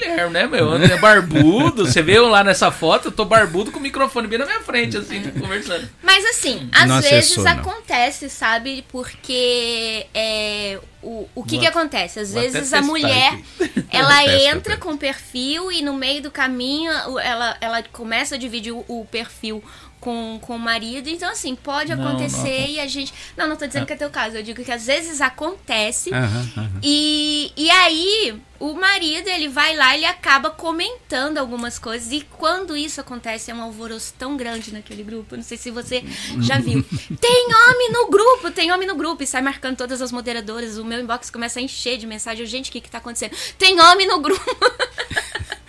mulher, 0.08 0.30
né, 0.30 0.46
meu? 0.46 0.74
É 0.74 0.96
barbudo. 0.98 1.86
Você 1.86 2.02
viu 2.02 2.28
lá 2.28 2.44
nessa 2.44 2.70
foto? 2.70 3.08
Eu 3.08 3.12
tô 3.12 3.24
barbudo 3.24 3.72
com 3.72 3.78
o 3.78 3.82
microfone 3.82 4.26
bem 4.26 4.38
na 4.38 4.46
minha 4.46 4.60
frente, 4.60 4.96
assim, 4.96 5.22
conversando. 5.30 5.88
Mas 6.02 6.24
assim, 6.26 6.68
às 6.72 6.88
não 6.88 7.00
vezes 7.00 7.32
acessou, 7.32 7.46
acontece, 7.46 8.28
sabe? 8.28 8.84
Porque 8.90 10.06
é, 10.14 10.78
o, 11.02 11.28
o 11.34 11.44
que, 11.44 11.58
que 11.58 11.66
acontece? 11.66 12.18
Às 12.18 12.32
vezes 12.32 12.72
a 12.72 12.80
mulher 12.80 13.38
ela 13.90 14.24
entra 14.24 14.76
com 14.76 14.92
o 14.92 14.98
perfil 14.98 15.70
e 15.70 15.82
no 15.82 15.94
meio 15.94 16.22
do 16.22 16.30
caminho 16.30 16.92
ela, 17.18 17.56
ela 17.60 17.82
começa 17.82 18.34
a 18.34 18.38
dividir 18.38 18.72
o, 18.72 18.84
o 18.88 19.04
perfil 19.10 19.62
com, 20.04 20.38
com 20.42 20.56
o 20.56 20.58
marido. 20.58 21.08
Então, 21.08 21.30
assim, 21.30 21.56
pode 21.56 21.94
não, 21.94 22.06
acontecer 22.06 22.60
não. 22.60 22.68
e 22.68 22.78
a 22.78 22.86
gente. 22.86 23.12
Não, 23.34 23.48
não 23.48 23.56
tô 23.56 23.66
dizendo 23.66 23.86
que 23.86 23.92
é 23.94 23.96
teu 23.96 24.10
caso. 24.10 24.36
Eu 24.36 24.42
digo 24.42 24.62
que 24.62 24.70
às 24.70 24.86
vezes 24.86 25.22
acontece. 25.22 26.10
Uhum, 26.10 26.62
uhum. 26.62 26.80
E, 26.82 27.50
e 27.56 27.70
aí, 27.70 28.38
o 28.60 28.74
marido, 28.74 29.28
ele 29.28 29.48
vai 29.48 29.74
lá, 29.74 29.96
ele 29.96 30.04
acaba 30.04 30.50
comentando 30.50 31.38
algumas 31.38 31.78
coisas. 31.78 32.12
E 32.12 32.20
quando 32.20 32.76
isso 32.76 33.00
acontece, 33.00 33.50
é 33.50 33.54
um 33.54 33.62
alvoroço 33.62 34.12
tão 34.18 34.36
grande 34.36 34.74
naquele 34.74 35.02
grupo. 35.02 35.36
Não 35.36 35.42
sei 35.42 35.56
se 35.56 35.70
você 35.70 36.04
já 36.40 36.58
viu. 36.58 36.84
tem 37.18 37.46
homem 37.46 37.90
no 37.90 38.10
grupo, 38.10 38.50
tem 38.50 38.70
homem 38.70 38.86
no 38.86 38.94
grupo. 38.96 39.22
E 39.22 39.26
sai 39.26 39.40
marcando 39.40 39.78
todas 39.78 40.02
as 40.02 40.12
moderadoras. 40.12 40.76
O 40.76 40.84
meu 40.84 41.00
inbox 41.00 41.30
começa 41.30 41.60
a 41.60 41.62
encher 41.62 41.96
de 41.96 42.06
mensagem. 42.06 42.44
Gente, 42.44 42.68
o 42.68 42.72
que 42.72 42.82
que 42.82 42.90
tá 42.90 42.98
acontecendo? 42.98 43.34
Tem 43.56 43.80
homem 43.80 44.06
no 44.06 44.20
grupo. 44.20 44.44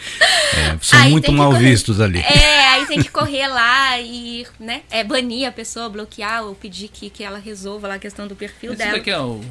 É, 0.56 0.78
são 0.82 1.00
aí 1.00 1.12
muito 1.12 1.32
mal 1.32 1.52
correr, 1.52 1.70
vistos 1.70 2.00
ali. 2.00 2.20
É, 2.20 2.68
aí 2.70 2.86
tem 2.86 3.02
que 3.02 3.10
correr 3.10 3.48
lá 3.48 4.00
e, 4.00 4.46
né, 4.60 4.82
é, 4.90 5.04
banir 5.04 5.48
a 5.48 5.52
pessoa, 5.52 5.90
bloquear 5.90 6.44
ou 6.44 6.56
pedir 6.56 6.88
que, 6.88 7.10
que 7.10 7.24
ela 7.24 7.38
resolva 7.38 7.88
lá 7.88 7.96
a 7.96 8.00
questão 8.00 8.28
do 8.28 8.36
perfil 8.36 8.72
Esse 8.72 8.80
dela. 8.80 8.94
Daqui 8.94 9.12
é 9.12 9.20
o 9.20 9.42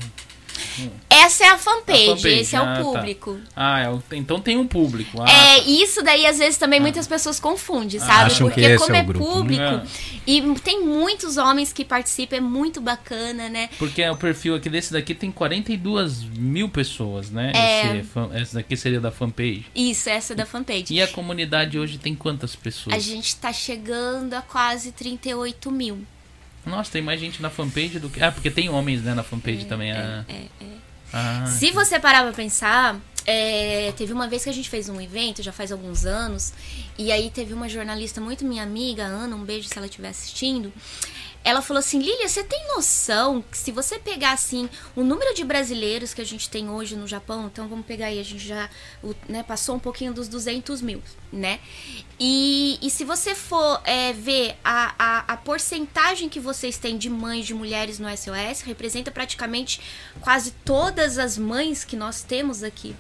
essa 1.09 1.45
é 1.45 1.49
a 1.49 1.59
fanpage, 1.59 2.03
a 2.03 2.17
fanpage. 2.17 2.41
esse 2.41 2.57
é 2.57 2.61
o 2.61 2.65
ah, 2.65 2.75
tá. 2.75 2.83
público. 2.83 3.35
Tá. 3.35 3.75
Ah, 3.75 3.81
é 3.81 3.89
o... 3.91 4.03
então 4.13 4.41
tem 4.41 4.57
um 4.57 4.67
público. 4.67 5.23
Ah, 5.23 5.31
é, 5.31 5.61
tá. 5.61 5.65
isso 5.67 6.03
daí 6.03 6.27
às 6.27 6.39
vezes 6.39 6.59
também 6.59 6.79
ah. 6.79 6.83
muitas 6.83 7.07
pessoas 7.07 7.39
confundem, 7.41 8.01
ah, 8.01 8.05
sabe? 8.05 8.35
Porque 8.37 8.77
como 8.77 8.95
é, 8.95 8.99
é 8.99 9.03
grupo, 9.03 9.25
público 9.25 9.63
né? 9.63 9.87
e 10.27 10.43
tem 10.63 10.85
muitos 10.85 11.37
homens 11.37 11.73
que 11.73 11.85
participam, 11.85 12.37
é 12.37 12.41
muito 12.41 12.81
bacana, 12.81 13.49
né? 13.49 13.69
Porque 13.79 14.07
o 14.09 14.17
perfil 14.17 14.55
aqui 14.55 14.69
desse 14.69 14.93
daqui 14.93 15.15
tem 15.15 15.31
42 15.31 16.25
mil 16.25 16.69
pessoas, 16.69 17.31
né? 17.31 17.53
É... 17.55 17.97
Esse, 17.97 18.43
esse 18.43 18.55
daqui 18.55 18.77
seria 18.77 19.01
da 19.01 19.11
fanpage. 19.11 19.67
Isso, 19.75 20.09
essa 20.09 20.33
é 20.33 20.37
da 20.37 20.47
fanpage. 20.47 20.93
E 20.93 21.01
a 21.01 21.09
comunidade 21.09 21.79
hoje 21.79 21.99
tem 21.99 22.15
quantas 22.15 22.57
pessoas? 22.57 22.95
A 22.95 22.99
gente 22.99 23.37
tá 23.37 23.53
chegando 23.53 24.35
a 24.35 24.43
quase 24.43 24.93
38 24.93 25.71
mil. 25.71 26.05
Nossa, 26.67 26.91
tem 26.91 27.03
mais 27.03 27.21
gente 27.21 27.43
na 27.43 27.51
fanpage 27.51 27.99
do 27.99 28.09
que. 28.09 28.23
Ah, 28.23 28.33
porque 28.33 28.51
tem 28.51 28.69
homens, 28.69 29.03
né, 29.03 29.15
na 29.15 29.23
fanpage 29.23 29.63
é, 29.63 29.65
também. 29.65 29.93
Ah. 29.93 30.25
É, 30.29 30.33
é, 30.33 30.49
é. 30.61 30.75
Ah, 31.13 31.47
Se 31.47 31.71
você 31.71 32.01
parar 32.01 32.23
pra 32.23 32.33
pensar, 32.33 32.99
é, 33.27 33.93
teve 33.97 34.13
uma 34.13 34.27
vez 34.27 34.45
que 34.45 34.51
a 34.51 34.53
gente 34.53 34.69
fez 34.69 34.89
um 34.89 35.01
evento, 35.01 35.43
já 35.43 35.53
faz 35.53 35.71
alguns 35.71 36.05
anos, 36.05 36.53
e 36.99 37.13
aí 37.13 37.31
teve 37.31 37.55
uma 37.55 37.69
jornalista 37.69 38.21
muito 38.21 38.45
minha 38.45 38.63
amiga, 38.63 39.05
Ana, 39.05 39.37
um 39.37 39.45
beijo 39.45 39.69
se 39.69 39.79
ela 39.79 39.87
estiver 39.87 40.09
assistindo 40.09 40.73
ela 41.45 41.61
falou 41.61 41.79
assim: 41.79 41.99
Lilia, 41.99 42.27
você 42.27 42.43
tem 42.43 42.67
noção 42.75 43.43
que 43.43 43.57
se 43.57 43.71
você 43.71 43.99
pegar 43.99 44.33
assim 44.33 44.69
o 44.97 45.05
número 45.05 45.35
de 45.35 45.45
brasileiros 45.45 46.15
que 46.15 46.23
a 46.23 46.25
gente 46.25 46.49
tem 46.49 46.71
hoje 46.71 46.97
no 46.97 47.07
Japão, 47.07 47.47
então 47.47 47.69
vamos 47.69 47.85
pegar 47.85 48.07
aí, 48.07 48.19
a 48.19 48.25
gente 48.25 48.45
já 48.45 48.71
né, 49.29 49.43
passou 49.43 49.77
um 49.77 49.79
pouquinho 49.79 50.15
dos 50.15 50.27
200 50.27 50.81
mil, 50.81 51.03
né? 51.31 51.61
E, 52.19 52.79
e 52.81 52.91
se 52.91 53.05
você 53.05 53.35
for 53.35 53.81
é, 53.85 54.13
ver 54.15 54.57
a, 54.65 54.95
a, 54.99 55.19
a 55.35 55.37
porcentagem 55.37 56.29
que 56.29 56.41
vocês 56.41 56.79
têm 56.79 56.97
de 56.97 57.11
mães, 57.11 57.47
de 57.47 57.53
mulheres 57.53 57.99
no 57.99 58.09
SOS, 58.09 58.63
representa 58.63 59.11
praticamente 59.11 59.81
quase 60.21 60.53
todas 60.65 61.19
as 61.19 61.37
mães 61.37 61.85
que 61.85 61.97
nós 61.97 62.23
temos 62.23 62.63
aqui. 62.63 62.97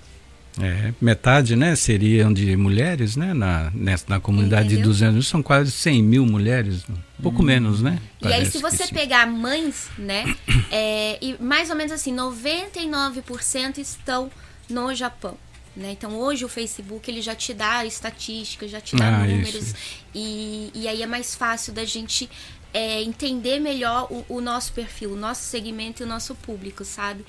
É, 0.61 0.93
metade, 1.01 1.57
né, 1.57 1.75
seriam 1.75 2.33
de 2.33 2.57
mulheres, 2.57 3.17
né, 3.17 3.35
na, 3.35 3.73
nessa, 3.75 4.05
na 4.09 4.21
comunidade 4.21 4.67
Entendeu? 4.67 4.85
de 4.85 4.89
200, 4.89 5.27
são 5.27 5.43
quase 5.43 5.73
100 5.73 6.03
mil 6.03 6.25
mulheres, 6.25 6.85
pouco 7.21 7.43
hum. 7.43 7.47
menos, 7.47 7.83
né? 7.83 7.99
E 8.23 8.29
aí, 8.29 8.47
se 8.47 8.59
você 8.59 8.87
pegar 8.87 9.27
mães, 9.27 9.89
né, 9.99 10.37
é, 10.71 11.19
e 11.21 11.37
mais 11.43 11.71
ou 11.71 11.77
menos 11.77 11.91
assim, 11.93 12.15
99% 12.15 13.79
estão 13.79 14.31
no 14.71 14.95
Japão. 14.95 15.37
Né? 15.77 15.91
Então 15.91 16.17
hoje 16.17 16.45
o 16.45 16.49
Facebook 16.49 17.11
ele 17.11 17.21
já 17.21 17.35
te 17.35 17.53
dá 17.53 17.85
estatísticas, 17.85 18.71
já 18.71 18.81
te 18.81 18.95
dá 18.95 19.09
ah, 19.09 19.27
números 19.27 19.75
e, 20.15 20.71
e 20.73 20.87
aí 20.87 21.03
é 21.03 21.07
mais 21.07 21.35
fácil 21.35 21.73
da 21.73 21.85
gente 21.85 22.31
é, 22.75 23.01
entender 23.03 23.61
melhor 23.61 24.09
o, 24.11 24.25
o 24.29 24.41
nosso 24.41 24.73
perfil, 24.73 25.13
o 25.13 25.17
nosso 25.17 25.45
segmento 25.45 26.03
e 26.03 26.05
o 26.05 26.09
nosso 26.09 26.35
público, 26.35 26.85
sabe? 26.85 27.25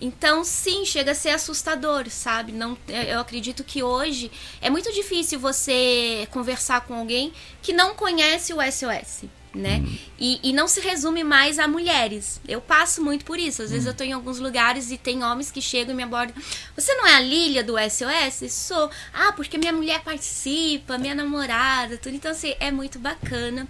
Então, 0.00 0.44
sim, 0.44 0.84
chega 0.84 1.12
a 1.12 1.14
ser 1.14 1.30
assustador, 1.30 2.08
sabe? 2.10 2.52
Não, 2.52 2.76
é, 2.88 3.14
eu 3.14 3.20
acredito 3.20 3.62
que 3.62 3.82
hoje 3.82 4.30
é 4.60 4.68
muito 4.68 4.92
difícil 4.92 5.38
você 5.38 6.26
conversar 6.30 6.82
com 6.82 6.94
alguém 6.94 7.32
que 7.62 7.72
não 7.72 7.94
conhece 7.94 8.52
o 8.52 8.58
SOS, 8.60 9.24
né? 9.54 9.82
Hum. 9.82 9.98
E, 10.18 10.50
e, 10.50 10.52
não 10.52 10.68
se 10.68 10.80
resume 10.80 11.24
mais 11.24 11.58
a 11.58 11.66
mulheres. 11.66 12.40
Eu 12.46 12.60
passo 12.60 13.02
muito 13.02 13.24
por 13.24 13.38
isso. 13.38 13.62
Às 13.62 13.70
vezes 13.70 13.86
hum. 13.86 13.90
eu 13.90 13.94
tô 13.94 14.04
em 14.04 14.12
alguns 14.12 14.38
lugares 14.38 14.90
e 14.90 14.98
tem 14.98 15.24
homens 15.24 15.50
que 15.50 15.62
chegam 15.62 15.94
e 15.94 15.96
me 15.96 16.02
abordam. 16.02 16.34
Você 16.74 16.94
não 16.94 17.06
é 17.06 17.14
a 17.14 17.20
Lilia 17.20 17.64
do 17.64 17.74
SOS? 17.78 18.52
Sou. 18.52 18.90
Ah, 19.14 19.32
porque 19.32 19.56
minha 19.56 19.72
mulher 19.72 20.02
participa, 20.02 20.98
minha 20.98 21.14
namorada, 21.14 21.96
tudo. 21.96 22.14
Então, 22.14 22.32
assim, 22.32 22.54
é 22.60 22.70
muito 22.70 22.98
bacana. 22.98 23.66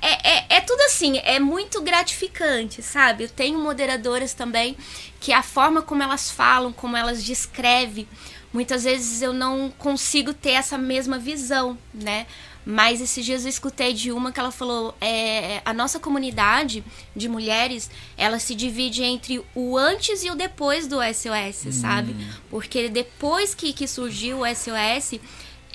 É, 0.00 0.30
é, 0.30 0.46
é, 0.56 0.60
tudo 0.60 0.80
assim, 0.82 1.18
é 1.18 1.38
muito 1.38 1.80
gratificante, 1.80 2.82
sabe? 2.82 3.24
Eu 3.24 3.28
tenho 3.28 3.58
moderadoras 3.58 4.34
também 4.34 4.76
que 5.20 5.32
a 5.32 5.42
forma 5.42 5.82
como 5.82 6.02
elas 6.02 6.30
falam, 6.30 6.72
como 6.72 6.96
elas 6.96 7.24
descrevem, 7.24 8.06
muitas 8.52 8.84
vezes 8.84 9.22
eu 9.22 9.32
não 9.32 9.72
consigo 9.78 10.32
ter 10.32 10.52
essa 10.52 10.78
mesma 10.78 11.18
visão, 11.18 11.78
né? 11.92 12.26
Mas 12.68 13.00
esses 13.00 13.24
dias 13.24 13.44
eu 13.44 13.48
escutei 13.48 13.92
de 13.92 14.10
uma 14.10 14.32
que 14.32 14.40
ela 14.40 14.50
falou: 14.50 14.92
é, 15.00 15.62
a 15.64 15.72
nossa 15.72 16.00
comunidade 16.00 16.82
de 17.14 17.28
mulheres 17.28 17.88
ela 18.16 18.40
se 18.40 18.56
divide 18.56 19.04
entre 19.04 19.40
o 19.54 19.78
antes 19.78 20.24
e 20.24 20.30
o 20.30 20.34
depois 20.34 20.88
do 20.88 20.96
SOS, 20.96 21.66
hum. 21.66 21.72
sabe? 21.72 22.16
Porque 22.50 22.88
depois 22.88 23.54
que, 23.54 23.72
que 23.72 23.86
surgiu 23.86 24.40
o 24.40 24.46
SOS, 24.46 25.20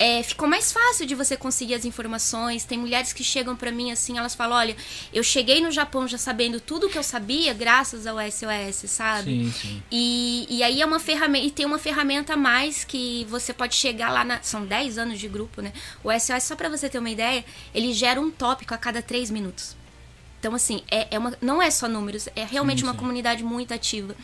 é, 0.02 0.24
ficou 0.24 0.50
mais 0.50 0.72
fácil 0.72 1.06
de 1.06 1.14
você 1.14 1.38
conseguir 1.38 1.76
as 1.76 1.86
informações. 1.86 2.66
Tem 2.66 2.76
mulheres 2.76 3.14
que 3.14 3.24
chegam 3.24 3.56
para 3.56 3.72
mim 3.72 3.92
assim, 3.92 4.18
elas 4.18 4.34
falam: 4.34 4.58
olha, 4.58 4.76
eu 5.14 5.24
cheguei 5.24 5.62
no 5.62 5.70
Japão 5.70 6.08
já 6.08 6.18
sabendo 6.18 6.60
tudo 6.60 6.90
que 6.90 6.98
eu 6.98 7.04
sabia 7.04 7.54
graças 7.54 8.08
ao 8.08 8.18
SOS, 8.18 8.90
sabe? 8.90 9.46
Sim, 9.46 9.52
sim. 9.52 9.84
E, 9.92 10.48
e 10.50 10.64
aí 10.64 10.82
é 10.82 10.86
uma 10.88 11.00
ferramenta, 11.00 11.46
e 11.46 11.52
tem 11.52 11.68
uma 11.68 11.78
ferramenta 11.78 12.34
a 12.34 12.38
mais 12.38 12.84
que 12.84 13.28
você 13.30 13.54
pode 13.54 13.76
chegar 13.76 14.10
lá 14.10 14.24
na. 14.24 14.42
São 14.42 14.66
10 14.66 14.98
anos 14.98 15.20
de 15.20 15.28
grupo, 15.28 15.62
né? 15.62 15.72
O 16.04 16.12
SOS, 16.12 16.46
só 16.46 16.56
para 16.56 16.68
você 16.68 16.90
ter 16.90 16.98
uma 16.98 17.12
ideia, 17.12 17.46
ele 17.72 17.94
gera 17.94 18.20
um 18.20 18.32
tópico 18.32 18.74
a 18.74 18.80
cada 18.80 19.04
3 19.04 19.30
minutos. 19.30 19.76
Então, 20.42 20.56
assim, 20.56 20.82
é, 20.90 21.08
é 21.12 21.20
uma, 21.20 21.38
não 21.40 21.62
é 21.62 21.70
só 21.70 21.88
números, 21.88 22.28
é 22.36 22.44
realmente 22.44 22.80
sim, 22.80 22.88
uma 22.88 22.96
comunidade 22.96 23.44
muito 23.44 23.76
ativa. 23.76 24.16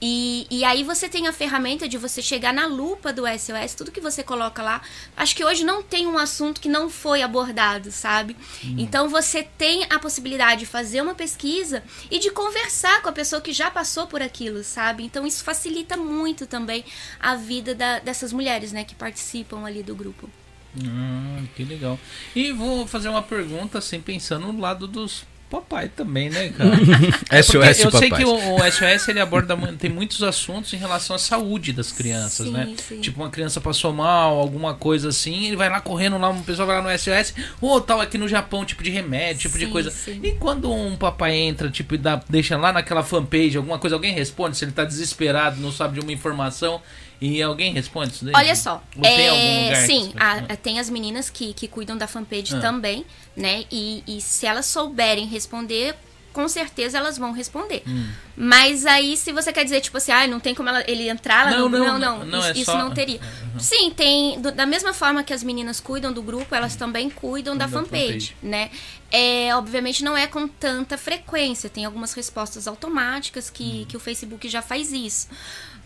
E, 0.00 0.46
e 0.50 0.64
aí 0.64 0.82
você 0.82 1.06
tem 1.06 1.28
a 1.28 1.34
ferramenta 1.34 1.86
de 1.86 1.98
você 1.98 2.22
chegar 2.22 2.54
na 2.54 2.64
lupa 2.64 3.12
do 3.12 3.24
SOS, 3.26 3.74
tudo 3.74 3.92
que 3.92 4.00
você 4.00 4.22
coloca 4.22 4.62
lá. 4.62 4.80
Acho 5.14 5.36
que 5.36 5.44
hoje 5.44 5.62
não 5.62 5.82
tem 5.82 6.06
um 6.06 6.16
assunto 6.16 6.62
que 6.62 6.68
não 6.70 6.88
foi 6.88 7.20
abordado, 7.20 7.92
sabe? 7.92 8.34
Hum. 8.64 8.76
Então 8.78 9.10
você 9.10 9.42
tem 9.42 9.84
a 9.90 9.98
possibilidade 9.98 10.60
de 10.60 10.66
fazer 10.66 11.02
uma 11.02 11.14
pesquisa 11.14 11.82
e 12.10 12.18
de 12.18 12.30
conversar 12.30 13.02
com 13.02 13.10
a 13.10 13.12
pessoa 13.12 13.42
que 13.42 13.52
já 13.52 13.70
passou 13.70 14.06
por 14.06 14.22
aquilo, 14.22 14.64
sabe? 14.64 15.04
Então 15.04 15.26
isso 15.26 15.44
facilita 15.44 15.94
muito 15.94 16.46
também 16.46 16.86
a 17.20 17.36
vida 17.36 17.74
da, 17.74 17.98
dessas 17.98 18.32
mulheres, 18.32 18.72
né, 18.72 18.82
que 18.82 18.94
participam 18.94 19.66
ali 19.66 19.82
do 19.82 19.94
grupo. 19.94 20.30
Ah, 20.78 21.42
que 21.54 21.64
legal. 21.64 21.98
E 22.34 22.50
vou 22.50 22.86
fazer 22.86 23.10
uma 23.10 23.22
pergunta, 23.22 23.76
assim, 23.76 24.00
pensando 24.00 24.50
no 24.50 24.58
lado 24.58 24.86
dos 24.86 25.26
papai 25.50 25.88
também, 25.88 26.30
né, 26.30 26.50
cara? 26.56 26.70
SOS 27.42 27.80
é 27.80 27.84
Eu 27.84 27.90
papai. 27.90 28.00
sei 28.00 28.10
que 28.10 28.24
o, 28.24 28.54
o, 28.54 28.70
SOS 28.70 29.08
ele 29.08 29.18
aborda 29.18 29.56
tem 29.78 29.90
muitos 29.90 30.22
assuntos 30.22 30.72
em 30.72 30.76
relação 30.76 31.16
à 31.16 31.18
saúde 31.18 31.72
das 31.72 31.90
crianças, 31.90 32.46
sim, 32.46 32.52
né? 32.52 32.74
Sim. 32.88 33.00
Tipo, 33.00 33.20
uma 33.20 33.30
criança 33.30 33.60
passou 33.60 33.92
mal, 33.92 34.38
alguma 34.38 34.74
coisa 34.74 35.08
assim, 35.08 35.48
ele 35.48 35.56
vai 35.56 35.68
lá 35.68 35.80
correndo 35.80 36.16
lá, 36.16 36.30
um 36.30 36.42
pessoal 36.42 36.68
vai 36.68 36.80
lá 36.80 36.90
no 36.92 36.98
SOS, 36.98 37.34
ou 37.60 37.72
oh, 37.72 37.80
tal 37.80 38.00
aqui 38.00 38.16
no 38.16 38.28
Japão, 38.28 38.64
tipo 38.64 38.82
de 38.82 38.90
remédio, 38.90 39.42
tipo 39.42 39.58
sim, 39.58 39.66
de 39.66 39.72
coisa. 39.72 39.92
E 40.22 40.32
quando 40.32 40.72
um 40.72 40.96
papai 40.96 41.34
entra, 41.34 41.68
tipo, 41.68 41.96
e 41.96 41.98
dá, 41.98 42.22
deixa 42.28 42.56
lá 42.56 42.72
naquela 42.72 43.02
fanpage 43.02 43.56
alguma 43.56 43.78
coisa, 43.78 43.96
alguém 43.96 44.14
responde, 44.14 44.56
se 44.56 44.64
ele 44.64 44.72
tá 44.72 44.84
desesperado, 44.84 45.60
não 45.60 45.72
sabe 45.72 45.94
de 45.94 46.00
uma 46.00 46.12
informação, 46.12 46.80
e 47.20 47.42
alguém 47.42 47.72
responde 47.72 48.12
isso 48.12 48.24
daí? 48.24 48.34
Olha 48.34 48.56
só. 48.56 48.82
É, 49.02 49.86
sim, 49.86 50.12
a, 50.18 50.56
tem 50.56 50.78
as 50.78 50.88
meninas 50.88 51.28
que, 51.28 51.52
que 51.52 51.68
cuidam 51.68 51.96
da 51.96 52.06
fanpage 52.06 52.56
ah. 52.56 52.60
também, 52.60 53.04
né? 53.36 53.64
E, 53.70 54.02
e 54.06 54.20
se 54.20 54.46
elas 54.46 54.66
souberem 54.66 55.26
responder, 55.26 55.94
com 56.32 56.48
certeza 56.48 56.98
elas 56.98 57.18
vão 57.18 57.32
responder. 57.32 57.82
Hum. 57.86 58.08
Mas 58.36 58.86
aí, 58.86 59.16
se 59.16 59.32
você 59.32 59.52
quer 59.52 59.64
dizer, 59.64 59.80
tipo 59.80 59.96
assim, 59.96 60.12
ah, 60.12 60.26
não 60.26 60.40
tem 60.40 60.54
como 60.54 60.68
ela, 60.68 60.82
ele 60.86 61.08
entrar 61.08 61.44
lá 61.44 61.58
não, 61.58 61.68
no... 61.68 61.78
Não, 61.78 61.98
não, 61.98 62.24
não, 62.24 62.38
isso, 62.38 62.48
é 62.48 62.52
isso 62.52 62.64
só... 62.72 62.78
não 62.78 62.90
teria. 62.90 63.20
Uhum. 63.52 63.60
Sim, 63.60 63.90
tem... 63.90 64.40
Do, 64.40 64.50
da 64.50 64.64
mesma 64.64 64.94
forma 64.94 65.22
que 65.22 65.34
as 65.34 65.42
meninas 65.42 65.80
cuidam 65.80 66.12
do 66.12 66.22
grupo, 66.22 66.54
elas 66.54 66.74
também 66.76 67.10
cuidam 67.10 67.56
da, 67.56 67.66
da 67.66 67.72
fanpage, 67.72 68.28
fanpage, 68.28 68.36
né? 68.42 68.70
É, 69.12 69.54
obviamente 69.56 70.04
não 70.04 70.16
é 70.16 70.26
com 70.26 70.48
tanta 70.48 70.96
frequência. 70.96 71.68
Tem 71.68 71.84
algumas 71.84 72.14
respostas 72.14 72.66
automáticas 72.66 73.50
que, 73.50 73.82
hum. 73.82 73.86
que 73.86 73.96
o 73.96 74.00
Facebook 74.00 74.48
já 74.48 74.62
faz 74.62 74.92
isso. 74.92 75.28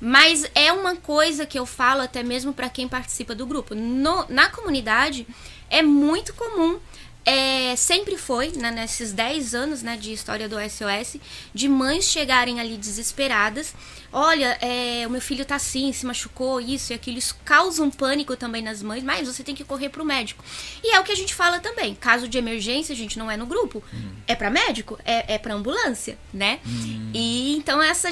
Mas 0.07 0.45
é 0.55 0.71
uma 0.71 0.97
coisa 0.97 1.47
que 1.47 1.59
eu 1.59 1.65
falo 1.65 2.03
até 2.03 2.23
mesmo 2.23 2.53
para 2.53 2.69
quem 2.69 2.87
participa 2.87 3.35
do 3.35 3.47
grupo. 3.47 3.75
No, 3.75 4.27
na 4.29 4.51
comunidade 4.51 5.27
é 5.71 5.83
muito 5.83 6.35
comum 6.35 6.79
é, 7.25 7.75
sempre 7.75 8.19
foi, 8.19 8.53
né, 8.53 8.71
nesses 8.71 9.13
10 9.13 9.55
anos 9.55 9.83
né, 9.83 9.97
de 9.97 10.13
história 10.13 10.47
do 10.47 10.57
SOS, 10.57 11.17
de 11.55 11.69
mães 11.69 12.05
chegarem 12.05 12.61
ali 12.61 12.77
desesperadas. 12.77 13.75
Olha, 14.17 14.57
é, 14.61 15.05
o 15.09 15.11
meu 15.11 15.21
filho 15.21 15.45
tá 15.45 15.57
assim, 15.57 15.93
se 15.93 16.07
machucou, 16.07 16.61
isso 16.61 16.93
e 16.93 16.95
aquilo. 16.95 17.19
Isso 17.19 17.37
causa 17.45 17.83
um 17.83 17.91
pânico 17.91 18.37
também 18.37 18.63
nas 18.63 18.81
mães, 18.81 19.03
mas 19.03 19.27
você 19.27 19.43
tem 19.43 19.57
que 19.57 19.65
correr 19.65 19.89
pro 19.89 20.05
médico. 20.05 20.45
E 20.85 20.95
é 20.95 21.01
o 21.01 21.03
que 21.03 21.11
a 21.11 21.17
gente 21.17 21.35
fala 21.35 21.59
também. 21.59 21.97
Caso 21.97 22.29
de 22.29 22.39
emergência, 22.39 22.93
a 22.93 22.97
gente 22.97 23.19
não 23.19 23.29
é 23.29 23.37
no 23.37 23.45
grupo. 23.45 23.83
Hum. 23.93 24.13
É 24.29 24.37
para 24.37 24.51
médico, 24.51 24.97
é, 25.05 25.35
é 25.35 25.37
para 25.37 25.53
ambulância, 25.53 26.17
né? 26.33 26.61
Hum. 26.65 27.11
E 27.13 27.57
então 27.57 27.83
essa, 27.83 28.09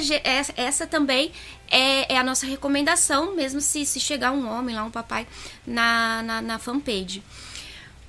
essa 0.57 0.85
também 0.85 1.31
é, 1.71 2.13
é, 2.13 2.17
a 2.17 2.23
nossa 2.23 2.45
recomendação, 2.45 3.33
mesmo 3.33 3.61
se, 3.61 3.85
se 3.85 3.99
chegar 3.99 4.31
um 4.33 4.47
homem 4.47 4.75
lá, 4.75 4.83
um 4.83 4.91
papai, 4.91 5.25
na, 5.65 6.21
na, 6.21 6.41
na 6.41 6.59
fanpage. 6.59 7.23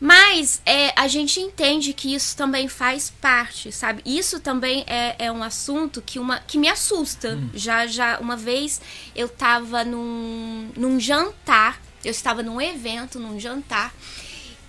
Mas 0.05 0.61
é, 0.67 0.93
a 1.01 1.09
gente 1.09 1.41
entende 1.41 1.95
que 1.95 2.15
isso 2.15 2.37
também 2.37 2.69
faz 2.69 3.09
parte, 3.09 3.73
sabe? 3.73 4.03
Isso 4.05 4.39
também 4.39 4.85
é, 4.87 5.17
é 5.19 5.33
um 5.33 5.43
assunto 5.43 6.03
que, 6.03 6.19
uma, 6.19 6.41
que 6.41 6.59
me 6.59 6.69
assusta. 6.69 7.37
Hum. 7.37 7.49
Já, 7.55 7.87
já 7.87 8.19
uma 8.19 8.37
vez 8.37 8.83
eu 9.17 9.25
estava 9.29 9.83
num, 9.83 10.71
num 10.77 11.01
jantar, 11.01 11.81
eu 12.05 12.11
estava 12.11 12.43
num 12.43 12.61
evento, 12.61 13.19
num 13.19 13.41
jantar, 13.41 13.95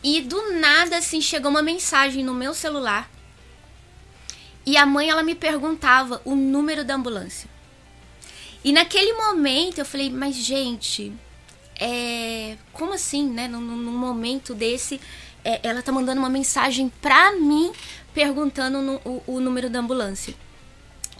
e 0.02 0.21
do 0.21 0.54
nada, 0.54 1.00
assim, 1.00 1.19
chegou 1.19 1.52
uma 1.52 1.62
mensagem 1.62 2.24
no 2.24 2.34
meu 2.34 2.54
celular. 2.54 3.12
E 4.65 4.78
a 4.78 4.86
mãe, 4.86 5.10
ela 5.10 5.21
me 5.21 5.36
perguntava 5.36 6.21
o 6.24 6.34
número 6.34 6.86
da 6.86 6.95
ambulância. 6.95 7.50
E 8.63 8.71
naquele 8.71 9.12
momento 9.12 9.80
eu 9.80 9.86
falei, 9.86 10.10
mas 10.10 10.34
gente, 10.34 11.12
é, 11.80 12.58
como 12.71 12.93
assim, 12.93 13.28
né? 13.30 13.48
Num, 13.48 13.60
num 13.60 13.98
momento 13.98 14.54
desse, 14.54 15.00
é, 15.45 15.60
ela 15.63 15.81
tá 15.81 15.91
mandando 15.91 16.19
uma 16.19 16.29
mensagem 16.29 16.91
pra 17.01 17.34
mim 17.34 17.71
perguntando 18.13 18.81
no, 18.81 18.95
o, 19.05 19.23
o, 19.27 19.39
número 19.39 19.69
da 19.69 19.79
ambulância. 19.79 20.34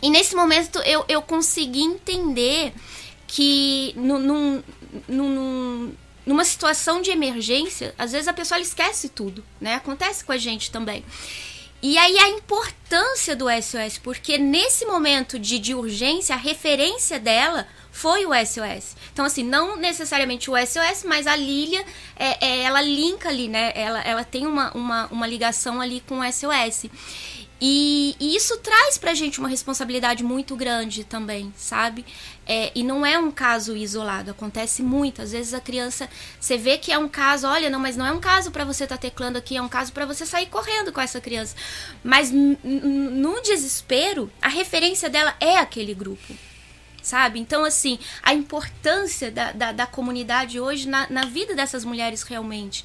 E 0.02 0.10
nesse 0.10 0.36
momento 0.36 0.80
eu, 0.80 1.06
eu 1.08 1.22
consegui 1.22 1.82
entender 1.82 2.74
que 3.28 3.94
num, 3.96 4.20
num, 4.20 4.64
num, 5.08 5.94
numa 6.26 6.44
situação 6.44 7.02
de 7.02 7.12
emergência, 7.12 7.94
às 7.98 8.12
vezes 8.12 8.28
a 8.28 8.34
pessoa 8.34 8.60
esquece 8.60 9.10
tudo, 9.10 9.44
né? 9.62 9.76
Acontece 9.76 10.26
com 10.26 10.32
a 10.32 10.38
gente 10.38 10.72
também. 10.72 11.04
E 11.82 11.98
aí 11.98 12.18
a 12.18 12.30
importância 12.30 13.36
do 13.36 13.46
SOS, 13.48 14.00
porque 14.00 14.38
nesse 14.38 14.86
momento 14.86 15.38
de, 15.38 15.60
de 15.60 15.76
urgência, 15.76 16.34
a 16.34 16.40
referência 16.40 17.20
dela 17.20 17.68
foi 17.96 18.26
o 18.26 18.32
SOS. 18.34 18.94
Então, 19.14 19.24
assim, 19.24 19.42
não 19.42 19.78
necessariamente 19.78 20.52
o 20.52 20.54
SOS, 20.58 21.06
mas 21.06 21.26
a 21.26 21.34
Lilia, 21.34 21.82
é, 22.18 22.46
é, 22.46 22.60
ela 22.64 22.82
linka 22.82 23.30
ali, 23.30 23.48
né? 23.48 23.72
Ela, 23.74 24.02
ela 24.02 24.24
tem 24.26 24.46
uma, 24.46 24.70
uma, 24.74 25.08
uma 25.08 25.26
ligação 25.26 25.80
ali 25.80 26.04
com 26.06 26.20
o 26.20 26.24
SOS. 26.30 26.90
E, 27.62 28.14
e, 28.20 28.36
isso 28.36 28.58
traz 28.58 28.98
pra 28.98 29.14
gente 29.14 29.40
uma 29.40 29.48
responsabilidade 29.48 30.26
muito 30.26 30.58
grande 30.58 31.06
também, 31.06 31.54
sabe? 31.56 32.06
É, 32.46 32.70
e 32.76 32.84
não 32.84 33.06
é 33.06 33.18
um 33.18 33.32
caso 33.32 33.78
isolado, 33.78 34.30
acontece 34.30 34.84
muito. 34.84 35.22
Às 35.22 35.32
vezes 35.32 35.54
a 35.54 35.62
criança, 35.62 36.10
você 36.38 36.58
vê 36.58 36.78
que 36.78 36.92
é 36.92 36.98
um 36.98 37.08
caso, 37.08 37.48
olha, 37.48 37.70
não, 37.70 37.80
mas 37.80 37.96
não 37.96 38.06
é 38.06 38.12
um 38.12 38.20
caso 38.20 38.52
para 38.52 38.66
você 38.66 38.84
estar 38.84 38.98
tá 38.98 39.02
teclando 39.04 39.38
aqui, 39.38 39.56
é 39.56 39.62
um 39.62 39.70
caso 39.70 39.94
para 39.94 40.06
você 40.06 40.26
sair 40.26 40.48
correndo 40.48 40.92
com 40.92 41.00
essa 41.00 41.22
criança. 41.22 41.56
Mas 42.04 42.30
no 42.30 43.42
desespero, 43.42 44.30
a 44.42 44.50
referência 44.50 45.10
dela 45.10 45.34
é 45.40 45.60
aquele 45.60 45.94
grupo. 45.94 46.36
Sabe? 47.06 47.40
Então, 47.40 47.64
assim, 47.64 48.00
a 48.24 48.34
importância 48.34 49.30
da, 49.30 49.52
da, 49.52 49.72
da 49.72 49.86
comunidade 49.86 50.60
hoje 50.60 50.88
na, 50.88 51.08
na 51.08 51.22
vida 51.26 51.54
dessas 51.54 51.86
mulheres 51.86 52.24
realmente. 52.24 52.84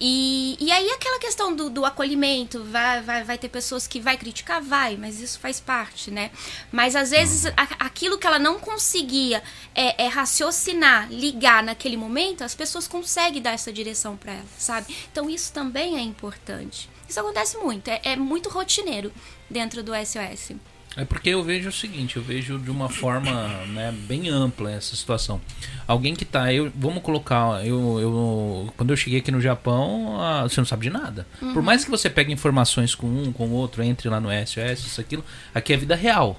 E, 0.00 0.56
e 0.58 0.72
aí 0.72 0.90
aquela 0.90 1.18
questão 1.18 1.54
do, 1.54 1.68
do 1.68 1.84
acolhimento, 1.84 2.64
vai, 2.64 3.02
vai, 3.02 3.22
vai 3.22 3.36
ter 3.36 3.50
pessoas 3.50 3.86
que 3.86 4.00
vai 4.00 4.16
criticar, 4.16 4.62
vai, 4.62 4.96
mas 4.96 5.20
isso 5.20 5.38
faz 5.38 5.60
parte, 5.60 6.10
né? 6.10 6.30
Mas 6.72 6.96
às 6.96 7.10
vezes 7.10 7.44
a, 7.44 7.62
aquilo 7.78 8.16
que 8.16 8.26
ela 8.26 8.38
não 8.38 8.58
conseguia 8.58 9.42
é, 9.74 10.06
é, 10.06 10.08
raciocinar, 10.08 11.12
ligar 11.12 11.62
naquele 11.62 11.98
momento, 11.98 12.42
as 12.42 12.54
pessoas 12.54 12.88
conseguem 12.88 13.42
dar 13.42 13.52
essa 13.52 13.70
direção 13.70 14.16
para 14.16 14.32
ela, 14.32 14.48
sabe? 14.58 14.96
Então 15.12 15.28
isso 15.28 15.52
também 15.52 15.98
é 15.98 16.00
importante. 16.00 16.88
Isso 17.06 17.20
acontece 17.20 17.58
muito, 17.58 17.88
é, 17.88 18.00
é 18.02 18.16
muito 18.16 18.48
rotineiro 18.48 19.12
dentro 19.50 19.82
do 19.82 19.92
SOS. 19.94 20.56
É 20.96 21.04
porque 21.04 21.30
eu 21.30 21.42
vejo 21.42 21.70
o 21.70 21.72
seguinte, 21.72 22.16
eu 22.16 22.22
vejo 22.22 22.58
de 22.58 22.70
uma 22.70 22.88
forma 22.88 23.30
né, 23.68 23.94
bem 24.06 24.28
ampla 24.28 24.70
essa 24.70 24.94
situação. 24.94 25.40
Alguém 25.86 26.14
que 26.14 26.24
tá, 26.24 26.52
eu, 26.52 26.70
vamos 26.74 27.02
colocar, 27.02 27.66
eu, 27.66 27.98
eu 27.98 28.72
quando 28.76 28.90
eu 28.90 28.96
cheguei 28.96 29.20
aqui 29.20 29.30
no 29.30 29.40
Japão, 29.40 30.20
ah, 30.20 30.42
você 30.42 30.60
não 30.60 30.66
sabe 30.66 30.82
de 30.82 30.90
nada. 30.90 31.26
Uhum. 31.40 31.54
Por 31.54 31.62
mais 31.62 31.84
que 31.84 31.90
você 31.90 32.10
pegue 32.10 32.32
informações 32.32 32.94
com 32.94 33.06
um, 33.06 33.32
com 33.32 33.48
o 33.48 33.52
outro, 33.52 33.82
entre 33.82 34.08
lá 34.08 34.20
no 34.20 34.28
SOS, 34.28 34.80
isso 34.86 35.00
aquilo, 35.00 35.24
aqui 35.54 35.72
é 35.72 35.76
vida 35.76 35.94
real. 35.94 36.38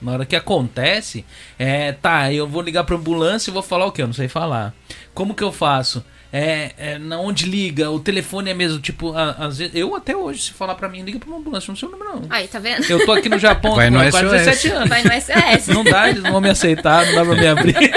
Na 0.00 0.12
hora 0.12 0.24
que 0.24 0.36
acontece, 0.36 1.26
é, 1.58 1.92
tá, 1.92 2.32
eu 2.32 2.46
vou 2.46 2.62
ligar 2.62 2.84
pra 2.84 2.96
ambulância 2.96 3.50
e 3.50 3.52
vou 3.52 3.62
falar 3.62 3.86
o 3.86 3.92
que? 3.92 4.00
Eu 4.00 4.06
não 4.06 4.14
sei 4.14 4.28
falar. 4.28 4.72
Como 5.12 5.34
que 5.34 5.42
eu 5.42 5.52
faço? 5.52 6.02
É, 6.32 6.70
é, 6.78 6.98
na 6.98 7.18
onde 7.18 7.44
liga, 7.46 7.90
o 7.90 7.98
telefone 7.98 8.50
é 8.50 8.54
mesmo, 8.54 8.78
tipo, 8.78 9.12
a- 9.16 9.32
às 9.32 9.58
vezes, 9.58 9.74
eu 9.74 9.96
até 9.96 10.16
hoje, 10.16 10.42
se 10.42 10.52
falar 10.52 10.76
pra 10.76 10.88
mim, 10.88 11.02
liga 11.02 11.18
pra 11.18 11.28
uma 11.28 11.38
ambulância, 11.38 11.70
não 11.72 11.76
sei 11.76 11.88
o 11.88 11.90
número 11.92 12.10
não. 12.14 12.22
Aí, 12.30 12.46
tá 12.46 12.58
vendo? 12.60 12.84
Eu 12.88 13.04
tô 13.04 13.12
aqui 13.12 13.28
no 13.28 13.38
Japão 13.38 13.72
no 13.90 13.98
quase 14.10 14.28
SOS. 14.28 14.30
17 14.44 14.68
anos. 14.68 14.88
Vai 14.88 15.02
no 15.02 15.10
SOS. 15.12 15.66
Não 15.74 15.82
dá, 15.84 16.08
eles 16.08 16.22
não 16.22 16.30
vão 16.32 16.40
me 16.40 16.50
aceitar, 16.50 17.04
não 17.06 17.14
dá 17.16 17.24
pra 17.24 17.34
me 17.34 17.46
abrir. 17.48 17.74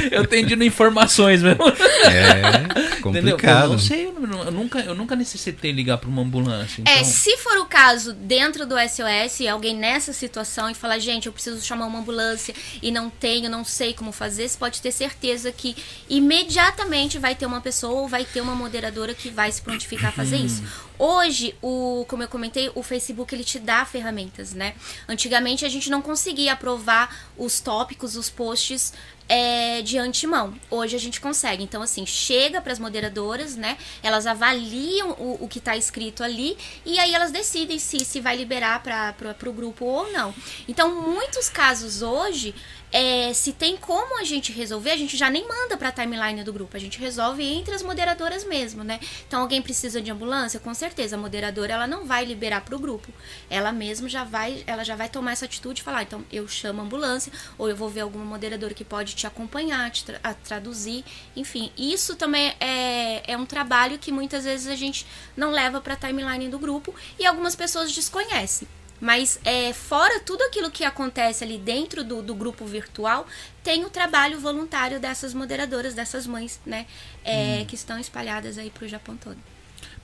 Eu 0.10 0.26
tenho 0.26 0.62
informações 0.62 1.42
mesmo. 1.42 1.62
É 1.68 2.92
Entendeu? 3.08 3.30
Eu 3.30 3.36
complicado. 3.36 3.68
não 3.70 3.78
sei, 3.78 4.06
eu, 4.06 4.52
nunca, 4.52 4.80
eu 4.80 4.94
nunca 4.94 5.16
necessitei 5.16 5.72
ligar 5.72 5.98
pra 5.98 6.08
uma 6.08 6.22
ambulância. 6.22 6.80
Então, 6.80 6.92
É, 6.92 7.02
se 7.04 7.36
for 7.38 7.58
o 7.58 7.66
caso 7.66 8.12
dentro 8.12 8.64
do 8.64 8.76
SOS, 8.76 9.46
alguém 9.48 9.76
nessa 9.76 10.12
situação 10.12 10.70
e 10.70 10.74
falar, 10.74 10.98
gente, 10.98 11.26
eu 11.26 11.32
preciso 11.32 11.60
chamar 11.64 11.86
uma 11.86 11.98
ambulância 11.98 12.54
e 12.80 12.90
não 12.90 13.10
tenho, 13.10 13.50
não 13.50 13.64
sei 13.64 13.92
como 13.92 14.12
fazer, 14.12 14.48
você 14.48 14.56
pode 14.56 14.80
ter 14.80 14.92
certeza 14.92 15.50
que 15.50 15.76
imediatamente 16.08 17.18
vai 17.18 17.34
ter 17.34 17.46
uma 17.46 17.60
pessoa 17.60 18.02
ou 18.02 18.08
vai 18.08 18.24
ter 18.24 18.40
uma 18.40 18.54
moderadora 18.54 19.14
que 19.14 19.30
vai 19.30 19.50
se 19.50 19.60
prontificar 19.60 20.10
a 20.10 20.12
fazer 20.12 20.36
isso. 20.36 20.62
Hoje, 21.04 21.52
o, 21.60 22.04
como 22.06 22.22
eu 22.22 22.28
comentei, 22.28 22.70
o 22.76 22.80
Facebook 22.80 23.34
ele 23.34 23.42
te 23.42 23.58
dá 23.58 23.84
ferramentas, 23.84 24.54
né? 24.54 24.72
Antigamente 25.08 25.64
a 25.64 25.68
gente 25.68 25.90
não 25.90 26.00
conseguia 26.00 26.52
aprovar 26.52 27.26
os 27.36 27.58
tópicos, 27.58 28.14
os 28.14 28.30
posts 28.30 28.92
é, 29.28 29.82
de 29.82 29.98
antemão. 29.98 30.54
Hoje 30.70 30.94
a 30.94 31.00
gente 31.00 31.20
consegue. 31.20 31.64
Então, 31.64 31.82
assim, 31.82 32.06
chega 32.06 32.60
para 32.60 32.72
as 32.72 32.78
moderadoras, 32.78 33.56
né? 33.56 33.78
Elas 34.00 34.28
avaliam 34.28 35.10
o, 35.18 35.38
o 35.40 35.48
que 35.48 35.58
está 35.58 35.76
escrito 35.76 36.22
ali 36.22 36.56
e 36.86 37.00
aí 37.00 37.12
elas 37.12 37.32
decidem 37.32 37.80
se, 37.80 38.04
se 38.04 38.20
vai 38.20 38.36
liberar 38.36 38.80
para 38.80 39.50
o 39.50 39.52
grupo 39.52 39.84
ou 39.84 40.12
não. 40.12 40.32
Então, 40.68 41.02
muitos 41.02 41.48
casos 41.48 42.00
hoje, 42.00 42.54
é, 42.92 43.32
se 43.32 43.52
tem 43.52 43.76
como 43.76 44.20
a 44.20 44.24
gente 44.24 44.52
resolver, 44.52 44.90
a 44.90 44.96
gente 44.96 45.16
já 45.16 45.30
nem 45.30 45.48
manda 45.48 45.76
para 45.78 45.88
a 45.88 45.92
timeline 45.92 46.44
do 46.44 46.52
grupo. 46.52 46.76
A 46.76 46.80
gente 46.80 46.98
resolve 46.98 47.42
entre 47.42 47.74
as 47.74 47.82
moderadoras 47.82 48.44
mesmo, 48.44 48.84
né? 48.84 49.00
Então, 49.26 49.40
alguém 49.40 49.62
precisa 49.62 50.00
de 50.02 50.10
ambulância? 50.10 50.60
Com 50.60 50.74
certeza, 50.74 51.16
a 51.16 51.18
moderadora 51.18 51.72
ela 51.72 51.86
não 51.86 52.04
vai 52.04 52.24
liberar 52.24 52.60
para 52.60 52.76
o 52.76 52.78
grupo. 52.78 53.10
Ela 53.48 53.72
mesmo 53.72 54.08
já 54.08 54.24
vai, 54.24 54.62
ela 54.66 54.84
já 54.84 54.94
vai 54.94 55.08
tomar 55.08 55.32
essa 55.32 55.46
atitude 55.46 55.80
e 55.80 55.84
falar, 55.84 56.02
então 56.02 56.22
eu 56.30 56.46
chamo 56.46 56.82
a 56.82 56.84
ambulância 56.84 57.32
ou 57.56 57.68
eu 57.68 57.74
vou 57.74 57.88
ver 57.88 58.00
alguma 58.00 58.24
moderadora 58.24 58.74
que 58.74 58.84
pode 58.84 59.14
te 59.14 59.26
acompanhar, 59.26 59.90
te 59.90 60.04
tra 60.04 60.34
traduzir, 60.34 61.04
enfim. 61.34 61.72
Isso 61.78 62.14
também 62.14 62.54
é, 62.60 63.32
é 63.32 63.36
um 63.36 63.46
trabalho 63.46 63.98
que 63.98 64.12
muitas 64.12 64.44
vezes 64.44 64.66
a 64.66 64.76
gente 64.76 65.06
não 65.36 65.50
leva 65.50 65.80
para 65.80 65.94
a 65.94 65.96
timeline 65.96 66.48
do 66.48 66.58
grupo 66.58 66.94
e 67.18 67.24
algumas 67.24 67.56
pessoas 67.56 67.92
desconhecem. 67.92 68.68
Mas 69.02 69.40
é, 69.44 69.72
fora 69.72 70.20
tudo 70.20 70.42
aquilo 70.42 70.70
que 70.70 70.84
acontece 70.84 71.42
ali 71.42 71.58
dentro 71.58 72.04
do, 72.04 72.22
do 72.22 72.36
grupo 72.36 72.64
virtual, 72.64 73.26
tem 73.60 73.84
o 73.84 73.90
trabalho 73.90 74.38
voluntário 74.38 75.00
dessas 75.00 75.34
moderadoras, 75.34 75.92
dessas 75.92 76.24
mães, 76.24 76.60
né? 76.64 76.86
É, 77.24 77.64
Que 77.64 77.74
estão 77.74 77.98
espalhadas 77.98 78.58
aí 78.58 78.70
pro 78.70 78.86
Japão 78.86 79.16
todo. 79.16 79.36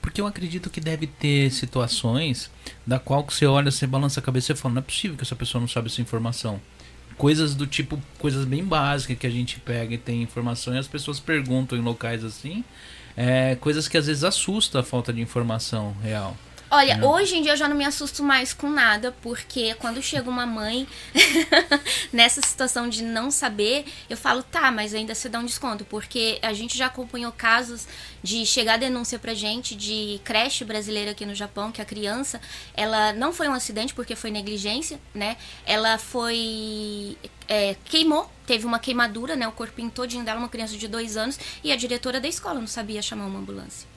Porque 0.01 0.19
eu 0.19 0.27
acredito 0.27 0.69
que 0.69 0.81
deve 0.81 1.07
ter 1.07 1.49
situações 1.49 2.51
da 2.85 2.99
qual 2.99 3.23
que 3.23 3.33
você 3.33 3.45
olha, 3.45 3.71
você 3.71 3.87
balança 3.87 4.19
a 4.19 4.23
cabeça 4.23 4.51
e 4.51 4.55
fala, 4.57 4.73
não 4.73 4.79
é 4.79 4.83
possível 4.83 5.15
que 5.15 5.23
essa 5.23 5.35
pessoa 5.35 5.61
não 5.61 5.67
sabe 5.69 5.87
essa 5.87 6.01
informação. 6.01 6.59
Coisas 7.17 7.55
do 7.55 7.65
tipo, 7.65 8.01
coisas 8.17 8.43
bem 8.43 8.65
básicas 8.65 9.17
que 9.17 9.27
a 9.27 9.29
gente 9.29 9.61
pega 9.61 9.93
e 9.93 9.97
tem 9.97 10.21
informação 10.21 10.75
e 10.75 10.77
as 10.77 10.89
pessoas 10.89 11.21
perguntam 11.21 11.77
em 11.77 11.81
locais 11.81 12.25
assim. 12.25 12.65
É, 13.15 13.55
coisas 13.55 13.87
que 13.87 13.97
às 13.97 14.07
vezes 14.07 14.25
assusta 14.25 14.81
a 14.81 14.83
falta 14.83 15.13
de 15.13 15.21
informação 15.21 15.95
real. 16.03 16.35
Olha, 16.71 16.97
Não. 16.97 17.09
hoje 17.09 17.35
em 17.35 17.41
dia 17.41 17.53
eu 17.53 17.57
já 17.57 17.67
não 17.67 17.75
me 17.75 17.83
assusto 17.83 18.21
mais 18.21 18.53
com 18.53 18.69
nada, 18.69 19.11
porque 19.23 19.73
quando 19.75 20.03
chega 20.03 20.29
uma 20.29 20.45
mãe 20.45 20.87
nessa 22.13 22.41
situação 22.41 22.87
de 22.87 23.03
não 23.03 23.31
saber, 23.31 23.85
eu 24.07 24.15
falo, 24.15 24.43
tá, 24.43 24.69
mas 24.71 24.93
ainda 24.93 25.15
você 25.15 25.27
dá 25.27 25.39
um 25.39 25.45
desconto, 25.45 25.83
porque 25.83 26.37
a 26.43 26.53
gente 26.53 26.77
já 26.77 26.85
acompanhou 26.85 27.31
casos 27.31 27.87
de 28.21 28.45
chegar 28.45 28.77
denúncia 28.77 29.17
pra 29.17 29.33
gente 29.33 29.75
de 29.75 30.21
creche 30.23 30.63
brasileira 30.63 31.11
aqui 31.11 31.25
no 31.25 31.33
Japão, 31.33 31.71
que 31.71 31.81
a 31.81 31.85
criança, 31.85 32.39
ela 32.75 33.13
não 33.13 33.33
foi 33.33 33.47
um 33.47 33.53
acidente 33.53 33.93
porque 33.95 34.15
foi 34.15 34.29
negligência, 34.29 34.99
né? 35.13 35.37
Ela 35.65 35.97
foi. 35.97 37.17
é, 37.47 37.75
queimou, 37.85 38.31
teve 38.45 38.67
uma 38.67 38.77
queimadura, 38.77 39.35
né? 39.35 39.47
O 39.47 39.51
corpinho 39.53 39.89
todinho 39.89 40.23
dela, 40.23 40.39
uma 40.39 40.49
criança 40.49 40.77
de 40.77 40.87
dois 40.87 41.17
anos, 41.17 41.39
e 41.63 41.71
a 41.71 41.75
diretora 41.75 42.21
da 42.21 42.27
escola 42.27 42.59
não 42.59 42.67
sabia 42.67 43.01
chamar 43.01 43.25
uma 43.25 43.39
ambulância. 43.39 43.88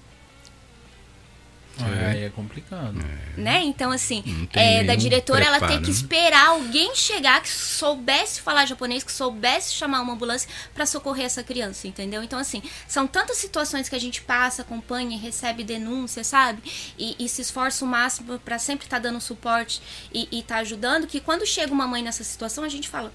É. 1.81 2.07
Aí 2.11 2.25
é 2.25 2.31
complicado. 2.31 2.95
né? 3.37 3.63
Então, 3.63 3.91
assim, 3.91 4.23
é, 4.53 4.85
da 4.85 4.95
diretora 4.95 5.45
ela 5.45 5.59
preparo, 5.59 5.81
ter 5.81 5.85
que 5.85 5.91
esperar 5.91 6.49
alguém 6.49 6.95
chegar 6.95 7.41
que 7.41 7.49
soubesse 7.49 8.41
falar 8.41 8.67
japonês, 8.67 9.03
que 9.03 9.13
soubesse 9.13 9.73
chamar 9.73 10.01
uma 10.03 10.13
ambulância 10.13 10.49
para 10.75 10.85
socorrer 10.85 11.25
essa 11.25 11.43
criança, 11.43 11.89
entendeu? 11.89 12.23
Então, 12.23 12.39
assim, 12.39 12.63
são 12.87 13.07
tantas 13.07 13.39
situações 13.39 13.89
que 13.89 13.97
a 13.97 14.01
gente 14.01 14.21
passa, 14.23 14.63
acompanha, 14.63 15.17
e 15.17 15.19
recebe 15.19 15.65
denúncia, 15.65 16.23
sabe? 16.23 16.63
E, 16.99 17.17
e 17.19 17.29
se 17.29 17.41
esforça 17.43 17.85
o 17.85 17.89
máximo 17.89 18.39
para 18.39 18.59
sempre 18.59 18.87
estar 18.87 18.99
dando 18.99 19.21
suporte 19.21 19.81
e, 20.13 20.29
e 20.31 20.43
tá 20.43 20.57
ajudando, 20.59 21.07
que 21.07 21.21
quando 21.21 21.47
chega 21.47 21.73
uma 21.73 21.87
mãe 21.87 22.03
nessa 22.03 22.23
situação, 22.23 22.65
a 22.65 22.69
gente 22.69 22.89
fala, 22.89 23.13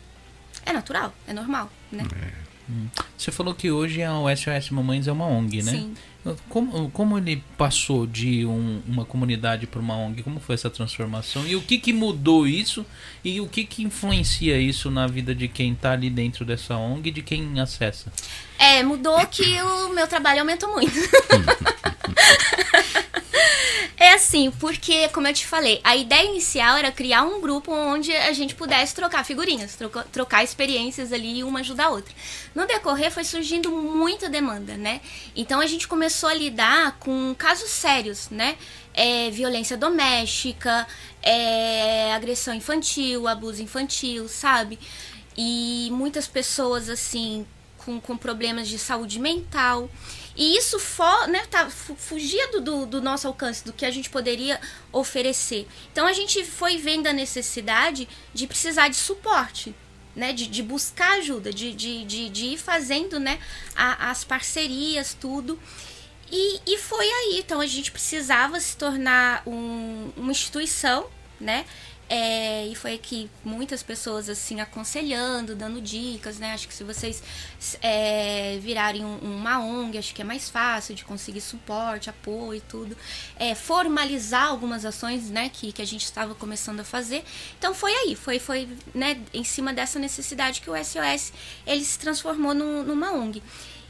é 0.65 0.73
natural, 0.73 1.13
é 1.27 1.33
normal, 1.33 1.71
né? 1.91 2.03
Você 3.17 3.31
falou 3.31 3.55
que 3.55 3.71
hoje 3.71 4.03
a 4.03 4.11
SOS 4.35 4.71
Mamães 4.71 5.07
é 5.07 5.11
uma 5.11 5.25
ONG, 5.25 5.63
né? 5.63 5.71
Sim. 5.71 5.95
Como, 6.49 6.89
como 6.91 7.17
ele 7.17 7.41
passou 7.57 8.05
de 8.05 8.45
um- 8.45 8.81
uma 8.85 9.05
comunidade 9.05 9.65
para 9.65 9.79
uma 9.79 9.95
ONG? 9.95 10.23
Como 10.23 10.41
foi 10.41 10.55
essa 10.55 10.69
transformação? 10.69 11.47
E 11.47 11.55
o 11.55 11.61
que, 11.61 11.77
que 11.77 11.93
mudou 11.93 12.45
isso? 12.45 12.85
E 13.23 13.39
o 13.39 13.47
que, 13.47 13.63
que 13.63 13.81
influencia 13.83 14.59
isso 14.59 14.91
na 14.91 15.07
vida 15.07 15.33
de 15.33 15.47
quem 15.47 15.71
está 15.71 15.93
ali 15.93 16.09
dentro 16.09 16.43
dessa 16.43 16.75
ONG 16.75 17.07
e 17.09 17.11
de 17.13 17.21
quem 17.21 17.57
acessa? 17.61 18.11
É, 18.59 18.83
mudou 18.83 19.25
que 19.27 19.61
o 19.61 19.89
meu 19.93 20.07
trabalho 20.07 20.39
aumentou 20.41 20.69
muito. 20.73 20.91
é 23.99 24.13
assim, 24.13 24.51
porque, 24.59 25.07
como 25.09 25.27
eu 25.27 25.33
te 25.33 25.45
falei, 25.45 25.79
a 25.83 25.95
ideia 25.95 26.27
inicial 26.29 26.77
era 26.77 26.91
criar 26.91 27.23
um 27.23 27.39
grupo 27.41 27.71
onde 27.71 28.11
a 28.15 28.31
gente 28.33 28.53
pudesse 28.55 28.93
trocar 28.95 29.23
figurinhas, 29.25 29.75
troca- 29.75 30.05
trocar 30.11 30.43
experiências 30.43 31.11
ali 31.11 31.39
e 31.39 31.43
uma 31.43 31.59
ajudar 31.61 31.85
a 31.85 31.89
outra. 31.89 32.13
No 32.53 32.65
decorrer 32.67 33.11
foi 33.11 33.23
surgindo 33.23 33.71
muita 33.71 34.29
demanda, 34.29 34.75
né? 34.77 35.01
Então 35.35 35.59
a 35.59 35.65
gente 35.67 35.87
começou 35.87 36.06
a 36.29 36.33
lidar 36.33 36.97
com 36.99 37.35
casos 37.37 37.69
sérios, 37.69 38.29
né? 38.29 38.57
É, 38.93 39.29
violência 39.29 39.77
doméstica, 39.77 40.87
é, 41.21 42.13
agressão 42.13 42.53
infantil, 42.53 43.27
abuso 43.27 43.61
infantil, 43.61 44.27
sabe? 44.27 44.79
E 45.37 45.89
muitas 45.91 46.27
pessoas, 46.27 46.89
assim, 46.89 47.45
com, 47.77 47.99
com 48.01 48.17
problemas 48.17 48.67
de 48.67 48.79
saúde 48.79 49.19
mental. 49.19 49.89
E 50.35 50.57
isso 50.57 50.79
fo, 50.79 51.27
né, 51.27 51.45
tá, 51.49 51.69
fu- 51.69 51.95
fugia 51.95 52.51
do, 52.51 52.61
do, 52.61 52.85
do 52.85 53.01
nosso 53.01 53.27
alcance, 53.27 53.63
do 53.65 53.73
que 53.73 53.85
a 53.85 53.91
gente 53.91 54.09
poderia 54.09 54.59
oferecer. 54.91 55.67
Então 55.91 56.05
a 56.07 56.13
gente 56.13 56.43
foi 56.43 56.77
vendo 56.77 57.07
a 57.07 57.13
necessidade 57.13 58.07
de 58.33 58.47
precisar 58.47 58.87
de 58.87 58.95
suporte. 58.95 59.75
Né, 60.15 60.33
de, 60.33 60.47
de 60.47 60.63
buscar 60.63 61.19
ajuda, 61.19 61.53
de, 61.53 61.71
de, 61.73 62.03
de, 62.03 62.29
de 62.29 62.45
ir 62.47 62.57
fazendo 62.57 63.19
né, 63.19 63.37
a- 63.75 64.09
as 64.09 64.23
parcerias, 64.23 65.13
tudo. 65.13 65.59
E, 66.31 66.59
e 66.65 66.77
foi 66.77 67.05
aí. 67.05 67.39
Então 67.39 67.59
a 67.61 67.67
gente 67.67 67.91
precisava 67.91 68.59
se 68.59 68.75
tornar 68.75 69.43
um- 69.47 70.11
uma 70.17 70.31
instituição, 70.31 71.07
né? 71.39 71.65
É, 72.09 72.65
e 72.67 72.73
foi 72.73 72.93
aqui 72.93 73.29
muitas 73.43 73.83
pessoas 73.83 74.29
assim 74.29 74.61
aconselhando, 74.61 75.53
dando 75.53 75.81
dicas, 75.81 76.39
né? 76.39 76.53
Acho 76.53 76.65
que 76.65 76.73
se 76.73 76.81
vocês 76.85 77.21
é, 77.81 78.57
virarem 78.61 79.03
um- 79.03 79.17
uma 79.19 79.59
ONG, 79.59 79.97
acho 79.97 80.15
que 80.15 80.21
é 80.21 80.25
mais 80.25 80.49
fácil 80.49 80.95
de 80.95 81.03
conseguir 81.03 81.41
suporte, 81.41 82.09
apoio 82.09 82.55
e 82.55 82.61
tudo. 82.61 82.95
É, 83.37 83.53
formalizar 83.55 84.47
algumas 84.47 84.85
ações, 84.85 85.29
né? 85.29 85.49
Que, 85.53 85.73
que 85.73 85.81
a 85.81 85.85
gente 85.85 86.05
estava 86.05 86.33
começando 86.33 86.79
a 86.79 86.83
fazer. 86.85 87.25
Então 87.59 87.73
foi 87.73 87.91
aí, 87.93 88.15
foi, 88.15 88.39
foi 88.39 88.69
né, 88.93 89.19
em 89.33 89.43
cima 89.43 89.73
dessa 89.73 89.99
necessidade 89.99 90.61
que 90.61 90.69
o 90.69 90.75
SOS 90.77 91.33
ele 91.65 91.83
se 91.83 91.99
transformou 91.99 92.53
num- 92.53 92.83
numa 92.83 93.11
ONG. 93.11 93.43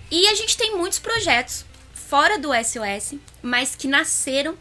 E 0.09 0.27
a 0.27 0.33
gente 0.33 0.57
tem 0.57 0.75
muitos 0.75 0.97
projetos 0.99 1.65
fora 2.07 2.39
do 2.39 2.49
SOS, 2.53 3.19
mas 3.41 3.75
que 3.75 3.87
nasceram 3.87 4.57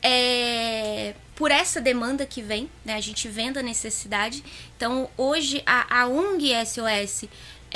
é, 0.00 1.14
por 1.34 1.50
essa 1.50 1.80
demanda 1.80 2.24
que 2.24 2.40
vem, 2.40 2.70
né? 2.84 2.94
A 2.94 3.00
gente 3.00 3.26
vendo 3.26 3.58
a 3.58 3.62
necessidade. 3.62 4.44
Então, 4.76 5.10
hoje, 5.16 5.60
a, 5.66 6.02
a 6.02 6.06
ONG 6.06 6.52
SOS 6.64 7.24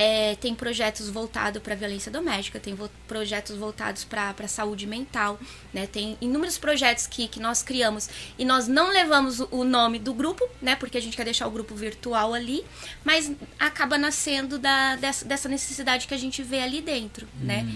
é, 0.01 0.37
tem 0.37 0.55
projetos 0.55 1.11
voltados 1.11 1.61
para 1.61 1.75
violência 1.75 2.11
doméstica, 2.13 2.61
tem 2.61 2.73
vo- 2.73 2.89
projetos 3.09 3.57
voltados 3.57 4.05
para 4.05 4.33
a 4.39 4.47
saúde 4.49 4.87
mental, 4.87 5.41
né? 5.75 5.89
Tem 5.89 6.17
inúmeros 6.21 6.57
projetos 6.57 7.09
que, 7.09 7.27
que 7.27 7.41
nós 7.41 7.65
criamos 7.65 8.09
e 8.39 8.45
nós 8.45 8.69
não 8.69 8.91
levamos 8.93 9.41
o, 9.51 9.65
nome 9.65 9.99
do 9.99 10.15
grupo, 10.15 10.49
né? 10.63 10.77
Porque 10.77 10.97
a 10.97 11.03
gente 11.03 11.17
quer 11.17 11.25
deixar 11.25 11.49
o 11.49 11.51
grupo 11.51 11.75
virtual 11.75 12.33
ali, 12.33 12.65
mas 13.05 13.33
acaba 13.59 13.99
nascendo 13.99 14.57
da, 14.57 14.95
dessa, 14.95 15.25
dessa 15.25 15.49
necessidade 15.49 16.07
que 16.07 16.15
a 16.15 16.19
gente 16.19 16.45
vê 16.45 16.61
ali 16.61 16.81
dentro, 16.81 17.27
né? 17.43 17.67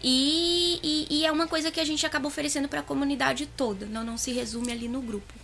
E, 0.00 0.78
e, 0.82 1.06
e 1.18 1.26
é 1.26 1.32
uma 1.32 1.48
coisa 1.48 1.70
que 1.72 1.80
a 1.80 1.84
gente 1.84 2.06
acaba 2.06 2.28
oferecendo 2.28 2.68
para 2.68 2.78
a 2.78 2.82
comunidade 2.84 3.46
toda, 3.46 3.86
não, 3.86 4.04
não 4.04 4.16
se 4.16 4.30
resume 4.32 4.70
ali 4.70 4.86
no 4.88 5.02
grupo. 5.02 5.41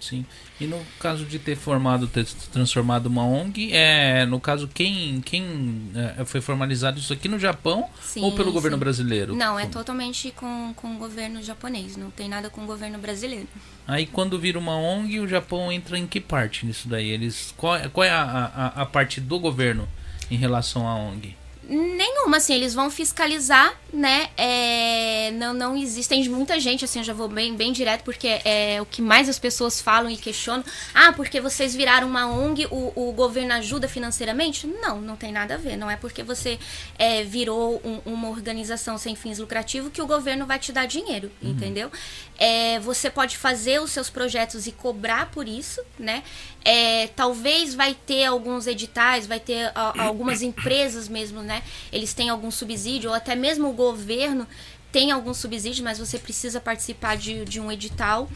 Sim. 0.00 0.24
E 0.58 0.66
no 0.66 0.80
caso 0.98 1.24
de 1.24 1.38
ter 1.38 1.56
formado, 1.56 2.06
ter 2.08 2.24
transformado 2.50 3.06
uma 3.06 3.24
ONG, 3.24 3.70
é, 3.72 4.24
no 4.24 4.40
caso, 4.40 4.66
quem, 4.66 5.20
quem 5.20 5.90
é, 6.18 6.24
foi 6.24 6.40
formalizado 6.40 6.98
isso 6.98 7.12
aqui 7.12 7.28
no 7.28 7.38
Japão 7.38 7.88
sim, 8.00 8.22
ou 8.22 8.32
pelo 8.32 8.50
governo 8.50 8.78
brasileiro? 8.78 9.36
Não, 9.36 9.58
é 9.58 9.66
totalmente 9.66 10.30
com, 10.32 10.72
com 10.74 10.96
o 10.96 10.98
governo 10.98 11.42
japonês, 11.42 11.96
não 11.96 12.10
tem 12.10 12.28
nada 12.28 12.48
com 12.48 12.62
o 12.62 12.66
governo 12.66 12.98
brasileiro. 12.98 13.48
Aí 13.86 14.06
quando 14.06 14.38
vira 14.38 14.58
uma 14.58 14.76
ONG, 14.76 15.20
o 15.20 15.28
Japão 15.28 15.70
entra 15.70 15.98
em 15.98 16.06
que 16.06 16.20
parte 16.20 16.64
nisso 16.64 16.88
daí? 16.88 17.10
Eles, 17.10 17.52
qual, 17.56 17.78
qual 17.90 18.04
é 18.04 18.10
a, 18.10 18.22
a, 18.22 18.82
a 18.82 18.86
parte 18.86 19.20
do 19.20 19.38
governo 19.38 19.86
em 20.30 20.36
relação 20.36 20.88
à 20.88 20.94
ONG? 20.94 21.36
Nenhuma, 21.72 22.38
assim, 22.38 22.52
eles 22.52 22.74
vão 22.74 22.90
fiscalizar, 22.90 23.72
né? 23.92 24.28
É, 24.36 25.30
não, 25.34 25.54
não 25.54 25.76
existem 25.76 26.28
muita 26.28 26.58
gente, 26.58 26.84
assim, 26.84 26.98
eu 26.98 27.04
já 27.04 27.12
vou 27.12 27.28
bem, 27.28 27.54
bem 27.54 27.72
direto, 27.72 28.02
porque 28.02 28.40
é 28.44 28.82
o 28.82 28.84
que 28.84 29.00
mais 29.00 29.28
as 29.28 29.38
pessoas 29.38 29.80
falam 29.80 30.10
e 30.10 30.16
questionam. 30.16 30.64
Ah, 30.92 31.12
porque 31.12 31.40
vocês 31.40 31.72
viraram 31.72 32.08
uma 32.08 32.26
ONG, 32.26 32.66
o, 32.72 32.92
o 32.96 33.12
governo 33.12 33.52
ajuda 33.52 33.86
financeiramente? 33.86 34.66
Não, 34.66 35.00
não 35.00 35.14
tem 35.14 35.30
nada 35.30 35.54
a 35.54 35.56
ver. 35.56 35.76
Não 35.76 35.88
é 35.88 35.94
porque 35.94 36.24
você 36.24 36.58
é, 36.98 37.22
virou 37.22 37.80
um, 37.84 38.00
uma 38.04 38.30
organização 38.30 38.98
sem 38.98 39.14
fins 39.14 39.38
lucrativos 39.38 39.92
que 39.92 40.02
o 40.02 40.08
governo 40.08 40.46
vai 40.46 40.58
te 40.58 40.72
dar 40.72 40.86
dinheiro, 40.86 41.30
uhum. 41.40 41.50
entendeu? 41.50 41.88
É, 42.36 42.80
você 42.80 43.08
pode 43.08 43.36
fazer 43.36 43.80
os 43.80 43.92
seus 43.92 44.10
projetos 44.10 44.66
e 44.66 44.72
cobrar 44.72 45.30
por 45.30 45.46
isso, 45.46 45.80
né? 45.96 46.24
É, 46.64 47.06
talvez 47.08 47.74
vai 47.74 47.94
ter 47.94 48.24
alguns 48.24 48.66
editais, 48.66 49.26
vai 49.26 49.40
ter 49.40 49.72
a, 49.74 50.04
algumas 50.04 50.42
empresas 50.42 51.08
mesmo, 51.08 51.40
né? 51.40 51.62
Eles 51.90 52.12
têm 52.12 52.28
algum 52.28 52.50
subsídio, 52.50 53.10
ou 53.10 53.16
até 53.16 53.34
mesmo 53.34 53.68
o 53.68 53.72
governo 53.72 54.46
tem 54.92 55.10
algum 55.10 55.32
subsídio, 55.32 55.84
mas 55.84 55.98
você 55.98 56.18
precisa 56.18 56.60
participar 56.60 57.16
de, 57.16 57.44
de 57.44 57.60
um 57.60 57.70
edital. 57.70 58.28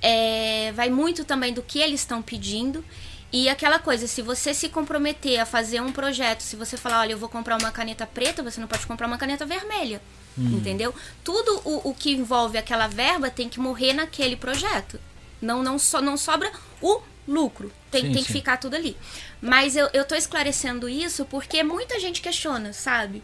É, 0.00 0.72
vai 0.72 0.90
muito 0.90 1.24
também 1.24 1.52
do 1.52 1.62
que 1.62 1.78
eles 1.78 2.00
estão 2.00 2.20
pedindo. 2.22 2.84
E 3.32 3.48
aquela 3.48 3.78
coisa, 3.78 4.06
se 4.06 4.20
você 4.20 4.52
se 4.52 4.68
comprometer 4.68 5.40
a 5.40 5.46
fazer 5.46 5.80
um 5.80 5.90
projeto, 5.90 6.42
se 6.42 6.54
você 6.54 6.76
falar, 6.76 7.00
olha, 7.00 7.12
eu 7.12 7.18
vou 7.18 7.30
comprar 7.30 7.58
uma 7.58 7.70
caneta 7.70 8.06
preta, 8.06 8.42
você 8.42 8.60
não 8.60 8.68
pode 8.68 8.86
comprar 8.86 9.06
uma 9.06 9.16
caneta 9.16 9.46
vermelha. 9.46 10.02
Hum. 10.36 10.58
Entendeu? 10.58 10.94
Tudo 11.24 11.62
o, 11.64 11.90
o 11.90 11.94
que 11.94 12.12
envolve 12.12 12.58
aquela 12.58 12.86
verba 12.86 13.30
tem 13.30 13.48
que 13.48 13.58
morrer 13.58 13.94
naquele 13.94 14.36
projeto. 14.36 15.00
Não, 15.40 15.62
não, 15.62 15.78
so, 15.78 16.00
não 16.02 16.16
sobra 16.16 16.52
o 16.80 17.00
lucro. 17.26 17.72
Tem, 17.90 18.02
sim, 18.02 18.12
tem 18.12 18.24
que 18.24 18.32
ficar 18.32 18.56
tudo 18.56 18.74
ali. 18.74 18.96
Mas 19.40 19.76
eu, 19.76 19.88
eu 19.92 20.04
tô 20.04 20.14
esclarecendo 20.14 20.88
isso 20.88 21.24
porque 21.26 21.62
muita 21.62 21.98
gente 22.00 22.20
questiona, 22.20 22.72
sabe? 22.72 23.22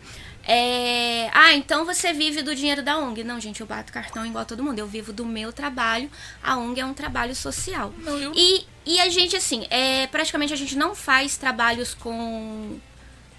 É, 0.50 1.28
ah, 1.34 1.52
então 1.52 1.84
você 1.84 2.12
vive 2.12 2.40
do 2.40 2.54
dinheiro 2.54 2.82
da 2.82 2.96
ONG. 2.98 3.22
Não, 3.22 3.38
gente, 3.38 3.60
eu 3.60 3.66
bato 3.66 3.92
cartão 3.92 4.24
igual 4.24 4.46
todo 4.46 4.62
mundo. 4.64 4.78
Eu 4.78 4.86
vivo 4.86 5.12
do 5.12 5.26
meu 5.26 5.52
trabalho. 5.52 6.10
A 6.42 6.56
ONG 6.56 6.80
é 6.80 6.86
um 6.86 6.94
trabalho 6.94 7.34
social. 7.34 7.92
Não, 7.98 8.18
eu... 8.18 8.32
e, 8.34 8.64
e 8.86 8.98
a 8.98 9.10
gente, 9.10 9.36
assim, 9.36 9.66
é, 9.68 10.06
praticamente 10.06 10.52
a 10.52 10.56
gente 10.56 10.74
não 10.74 10.94
faz 10.94 11.36
trabalhos 11.36 11.92
com 11.92 12.78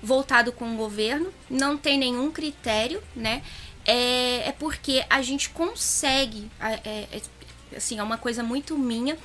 voltado 0.03 0.51
com 0.51 0.73
o 0.73 0.77
governo. 0.77 1.33
Não 1.49 1.77
tem 1.77 1.97
nenhum 1.97 2.31
critério, 2.31 3.01
né? 3.15 3.41
É, 3.85 4.49
é 4.49 4.55
porque 4.57 5.03
a 5.09 5.23
gente 5.23 5.49
consegue. 5.49 6.49
É, 6.59 6.79
é, 6.85 7.21
assim, 7.75 7.97
é 7.97 8.03
uma 8.03 8.19
coisa 8.19 8.43
muito 8.43 8.77
minha 8.77 9.17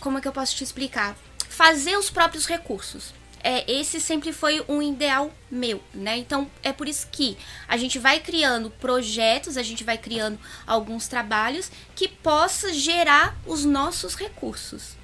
como 0.00 0.18
é 0.18 0.20
que 0.20 0.28
eu 0.28 0.32
posso 0.32 0.56
te 0.56 0.64
explicar? 0.64 1.16
Fazer 1.48 1.96
os 1.96 2.10
próprios 2.10 2.46
recursos. 2.46 3.12
É, 3.42 3.70
esse 3.70 4.00
sempre 4.00 4.32
foi 4.32 4.62
um 4.68 4.82
ideal 4.82 5.32
meu, 5.50 5.82
né? 5.94 6.18
Então 6.18 6.50
é 6.62 6.72
por 6.72 6.86
isso 6.86 7.08
que 7.10 7.38
a 7.66 7.76
gente 7.76 7.98
vai 7.98 8.20
criando 8.20 8.70
projetos, 8.70 9.56
a 9.56 9.62
gente 9.62 9.82
vai 9.82 9.96
criando 9.96 10.38
alguns 10.66 11.08
trabalhos 11.08 11.70
que 11.94 12.06
possa 12.06 12.72
gerar 12.72 13.38
os 13.46 13.64
nossos 13.64 14.14
recursos. 14.14 14.98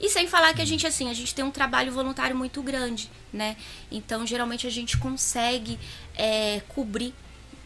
E 0.00 0.08
sem 0.08 0.26
falar 0.26 0.54
que 0.54 0.62
a 0.62 0.64
gente 0.64 0.86
assim, 0.86 1.10
a 1.10 1.14
gente 1.14 1.34
tem 1.34 1.44
um 1.44 1.50
trabalho 1.50 1.92
voluntário 1.92 2.34
muito 2.34 2.62
grande, 2.62 3.10
né? 3.32 3.56
Então 3.90 4.26
geralmente 4.26 4.66
a 4.66 4.70
gente 4.70 4.96
consegue 4.96 5.78
é, 6.14 6.62
cobrir 6.68 7.14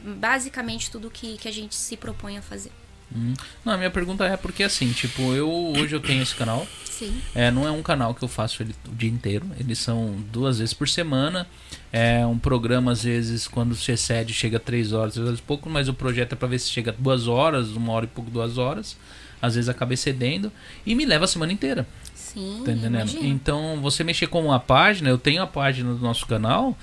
basicamente 0.00 0.90
tudo 0.90 1.08
que, 1.08 1.38
que 1.38 1.48
a 1.48 1.52
gente 1.52 1.74
se 1.74 1.96
propõe 1.96 2.36
a 2.36 2.42
fazer. 2.42 2.72
Hum. 3.14 3.34
Não, 3.64 3.72
a 3.72 3.76
minha 3.76 3.90
pergunta 3.90 4.24
é 4.24 4.36
porque 4.36 4.62
assim, 4.62 4.92
tipo, 4.92 5.22
eu 5.34 5.48
hoje 5.76 5.94
eu 5.94 6.00
tenho 6.00 6.22
esse 6.22 6.34
canal. 6.34 6.66
Sim. 6.84 7.20
É, 7.34 7.50
não 7.50 7.66
é 7.66 7.70
um 7.70 7.82
canal 7.82 8.14
que 8.14 8.22
eu 8.22 8.28
faço 8.28 8.62
ele 8.62 8.74
o 8.88 8.94
dia 8.94 9.10
inteiro. 9.10 9.46
Eles 9.60 9.78
são 9.78 10.16
duas 10.32 10.58
vezes 10.58 10.72
por 10.72 10.88
semana. 10.88 11.46
É 11.92 12.24
um 12.26 12.38
programa, 12.38 12.92
às 12.92 13.02
vezes, 13.04 13.46
quando 13.46 13.74
se 13.74 13.92
excede, 13.92 14.32
chega 14.32 14.58
três 14.58 14.92
horas, 14.92 15.12
três 15.12 15.26
horas 15.26 15.38
e 15.38 15.42
pouco, 15.42 15.68
mas 15.68 15.88
o 15.88 15.94
projeto 15.94 16.32
é 16.32 16.36
para 16.36 16.48
ver 16.48 16.58
se 16.58 16.70
chega 16.70 16.94
duas 16.98 17.28
horas, 17.28 17.70
uma 17.70 17.92
hora 17.92 18.06
e 18.06 18.08
pouco, 18.08 18.30
duas 18.30 18.56
horas. 18.56 18.96
Às 19.40 19.54
vezes 19.54 19.68
acaba 19.68 19.92
excedendo. 19.92 20.50
E 20.86 20.94
me 20.94 21.04
leva 21.04 21.26
a 21.26 21.28
semana 21.28 21.52
inteira. 21.52 21.86
Sim. 22.14 22.62
Tá 22.64 22.72
entendendo? 22.72 23.10
Então, 23.22 23.78
você 23.82 24.02
mexer 24.02 24.26
com 24.26 24.44
uma 24.44 24.58
página, 24.58 25.10
eu 25.10 25.18
tenho 25.18 25.42
a 25.42 25.46
página 25.46 25.92
do 25.92 26.00
nosso 26.00 26.26
canal 26.26 26.76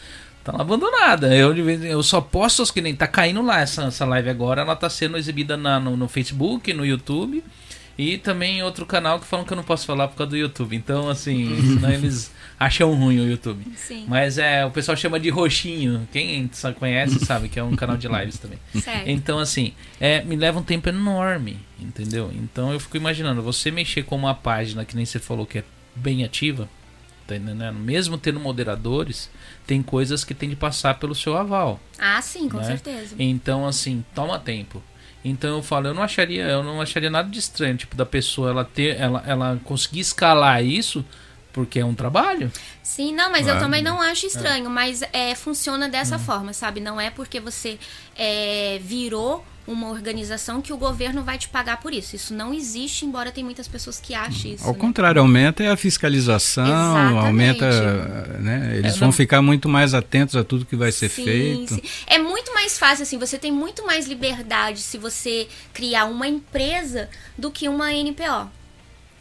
Tá 0.44 0.52
lá 0.52 0.62
abandonada. 0.62 1.34
Eu, 1.34 1.56
eu 1.56 2.04
só 2.04 2.20
posto 2.20 2.62
as 2.62 2.70
que 2.70 2.82
nem 2.82 2.96
tá 2.96 3.08
caindo 3.08 3.42
lá 3.42 3.62
essa, 3.62 3.84
essa 3.86 4.06
live 4.06 4.30
agora. 4.30 4.62
Ela 4.62 4.76
tá 4.76 4.90
sendo 4.90 5.18
exibida 5.18 5.56
na, 5.56 5.80
no, 5.80 5.96
no 5.96 6.08
Facebook, 6.08 6.74
no 6.74 6.86
YouTube. 6.86 7.44
E 7.98 8.18
também 8.18 8.58
em 8.58 8.64
outro 8.64 8.86
canal 8.86 9.20
que 9.20 9.26
falam 9.26 9.46
que 9.46 9.54
eu 9.54 9.58
não 9.58 9.64
posso 9.64 9.86
falar 9.86 10.08
por 10.08 10.18
causa 10.18 10.32
do 10.32 10.38
YouTube. 10.38 10.76
Então, 10.76 11.10
assim, 11.10 11.56
senão 11.62 11.92
eles 11.92 12.32
acham 12.60 12.94
ruim 12.94 13.20
o 13.20 13.30
YouTube. 13.30 13.64
Sim. 13.76 14.06
Mas 14.08 14.38
é, 14.38 14.66
o 14.66 14.72
pessoal 14.72 14.98
chama 14.98 15.20
de 15.20 15.30
roxinho. 15.30 16.08
Quem 16.12 16.50
conhece 16.80 17.24
sabe 17.24 17.50
que 17.50 17.60
é 17.60 17.64
um 17.64 17.76
canal 17.76 17.96
de 17.96 18.08
lives 18.08 18.38
também. 18.38 18.60
Certo. 18.82 19.08
Então, 19.08 19.40
assim, 19.40 19.74
é, 20.00 20.24
me 20.24 20.36
leva 20.36 20.60
um 20.60 20.64
tempo 20.64 20.90
enorme, 20.90 21.60
entendeu? 21.80 22.32
Então 22.34 22.74
eu 22.74 22.80
fico 22.80 22.98
imaginando, 22.98 23.42
você 23.42 23.70
mexer 23.70 24.04
com 24.04 24.16
uma 24.16 24.34
página 24.34 24.84
que 24.84 24.96
nem 24.96 25.06
você 25.06 25.20
falou 25.20 25.46
que 25.46 25.60
é 25.60 25.64
bem 25.96 26.24
ativa, 26.24 26.68
tá 27.28 27.36
entendendo? 27.36 27.80
Mesmo 27.80 28.18
tendo 28.18 28.40
moderadores, 28.40 29.30
tem 29.66 29.82
coisas 29.82 30.24
que 30.24 30.34
tem 30.34 30.50
de 30.50 30.56
passar 30.56 31.00
pelo 31.00 31.16
seu 31.16 31.38
aval. 31.38 31.80
Ah, 31.98 32.22
sim, 32.22 32.50
com 32.50 32.58
né? 32.58 32.64
certeza. 32.64 33.16
Então, 33.18 33.66
assim, 33.66 34.04
toma 34.14 34.40
tempo. 34.40 34.82
Então 35.26 35.56
eu 35.58 35.64
falo, 35.64 35.88
eu 35.88 35.94
não 35.94 36.04
acharia, 36.04 36.44
eu 36.44 36.62
não 36.64 36.82
acharia 36.82 37.10
nada 37.10 37.30
de 37.30 37.40
estranho, 37.40 37.78
tipo, 37.78 37.96
da 37.96 38.06
pessoa 38.06 38.50
ela 38.50 38.66
ter, 38.66 38.98
ela, 39.00 39.24
ela 39.26 39.60
conseguir 39.64 40.02
escalar 40.02 40.64
isso 40.64 41.06
porque 41.54 41.80
é 41.80 41.86
um 41.86 41.94
trabalho. 41.94 42.52
Sim, 42.82 43.14
não, 43.14 43.32
mas 43.32 43.44
claro. 43.44 43.60
eu 43.60 43.64
também 43.64 43.82
não 43.82 44.02
acho 44.02 44.26
estranho, 44.26 44.66
é. 44.66 44.70
mas 44.70 45.02
é, 45.14 45.36
funciona 45.36 45.88
dessa 45.88 46.18
hum. 46.18 46.20
forma, 46.20 46.52
sabe? 46.52 46.82
Não 46.82 47.00
é 47.00 47.10
porque 47.10 47.40
você 47.40 47.78
é, 48.18 48.80
virou 48.84 49.46
uma 49.66 49.90
organização 49.90 50.62
que 50.62 50.74
o 50.74 50.78
governo 50.78 51.24
vai 51.24 51.38
te 51.38 51.48
pagar 51.48 51.80
por 51.80 51.94
isso. 51.94 52.16
Isso 52.16 52.34
não 52.34 52.54
existe, 52.54 53.06
embora 53.06 53.32
tem 53.32 53.44
muitas 53.44 53.68
pessoas 53.68 54.00
que 54.00 54.14
achem 54.14 54.56
isso. 54.56 54.66
Ao 54.66 54.74
né? 54.74 54.80
contrário, 54.80 55.22
aumenta 55.22 55.72
a 55.72 55.78
fiscalização, 55.78 56.66
Exatamente. 56.66 57.26
aumenta, 57.26 58.40
né? 58.40 58.74
Eles 58.78 58.96
é, 58.96 59.00
vão 59.00 59.12
ficar 59.12 59.42
muito 59.42 59.70
mais 59.70 59.94
atentos 59.94 60.36
a 60.36 60.44
tudo 60.44 60.66
que 60.66 60.76
vai 60.76 60.92
ser 60.92 61.08
sim, 61.08 61.24
feito. 61.24 61.76
Sim. 61.76 61.82
É 62.08 62.20
muito 62.20 62.54
mais 62.54 62.78
fácil 62.78 63.04
assim, 63.04 63.18
você 63.18 63.38
tem 63.38 63.52
muito 63.52 63.86
mais 63.86 64.06
liberdade 64.06 64.82
se 64.82 64.98
você 64.98 65.48
criar 65.74 66.06
uma 66.06 66.28
empresa 66.28 67.10
do 67.38 67.50
que 67.50 67.70
uma 67.70 67.94
NPO. 67.94 68.50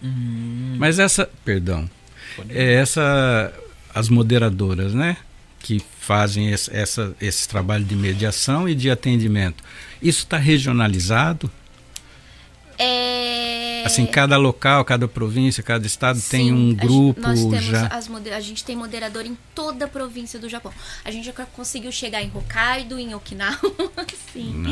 Hum. 0.02 0.74
Mas 0.78 0.98
essa, 0.98 1.30
perdão, 1.44 1.88
é 2.48 2.74
essa 2.74 3.52
as 3.94 4.08
moderadoras, 4.08 4.94
né? 4.94 5.16
Que 5.58 5.80
fazem 6.00 6.50
esse, 6.50 6.74
essa, 6.74 7.14
esse 7.20 7.48
trabalho 7.48 7.84
de 7.84 7.94
mediação 7.94 8.68
e 8.68 8.74
de 8.74 8.90
atendimento 8.90 9.62
isso 10.02 10.24
está 10.24 10.36
regionalizado? 10.36 11.50
É... 12.76 13.84
Assim, 13.84 14.04
cada 14.04 14.36
local, 14.36 14.84
cada 14.84 15.06
província, 15.06 15.62
cada 15.62 15.86
estado 15.86 16.18
Sim, 16.18 16.30
tem 16.30 16.52
um 16.52 16.74
grupo 16.74 17.20
nós 17.20 17.38
temos 17.40 17.64
já. 17.64 17.86
As, 17.86 18.08
a 18.10 18.40
gente 18.40 18.64
tem 18.64 18.76
moderador 18.76 19.24
em 19.24 19.36
toda 19.54 19.84
a 19.84 19.88
província 19.88 20.38
do 20.38 20.48
Japão. 20.48 20.72
A 21.04 21.10
gente 21.10 21.24
já 21.24 21.32
conseguiu 21.32 21.92
chegar 21.92 22.22
em 22.22 22.30
Hokkaido, 22.34 22.98
em 22.98 23.14
Okinawa. 23.14 23.58
Sim. 24.32 24.64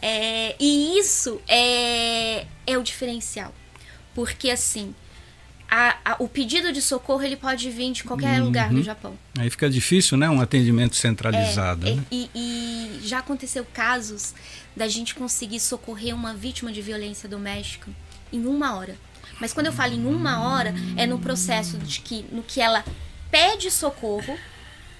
É, 0.00 0.54
e 0.60 0.98
isso 0.98 1.40
é, 1.48 2.46
é 2.66 2.78
o 2.78 2.82
diferencial. 2.82 3.52
Porque 4.14 4.50
assim, 4.50 4.94
a, 5.68 5.96
a, 6.04 6.16
o 6.18 6.28
pedido 6.28 6.72
de 6.72 6.80
socorro 6.80 7.22
ele 7.22 7.36
pode 7.36 7.70
vir 7.70 7.92
de 7.92 8.04
qualquer 8.04 8.38
uhum. 8.38 8.46
lugar 8.46 8.70
do 8.70 8.82
Japão. 8.82 9.18
Aí 9.38 9.50
fica 9.50 9.68
difícil, 9.68 10.16
né? 10.16 10.28
Um 10.30 10.40
atendimento 10.40 10.96
centralizado. 10.96 11.86
É, 11.88 11.94
né? 11.94 12.04
e, 12.10 12.30
e, 12.34 13.00
já 13.02 13.18
aconteceu 13.18 13.66
casos 13.72 14.34
da 14.74 14.88
gente 14.88 15.14
conseguir 15.14 15.60
socorrer 15.60 16.14
uma 16.14 16.34
vítima 16.34 16.72
de 16.72 16.80
violência 16.80 17.28
doméstica 17.28 17.90
em 18.32 18.46
uma 18.46 18.76
hora. 18.76 18.96
Mas 19.40 19.52
quando 19.52 19.66
eu 19.66 19.72
falo 19.72 19.92
em 19.92 20.06
uma 20.06 20.48
hora, 20.48 20.74
é 20.96 21.06
no 21.06 21.18
processo 21.18 21.78
de 21.78 22.00
que 22.00 22.24
no 22.32 22.42
que 22.42 22.60
ela 22.60 22.84
pede 23.30 23.70
socorro, 23.70 24.38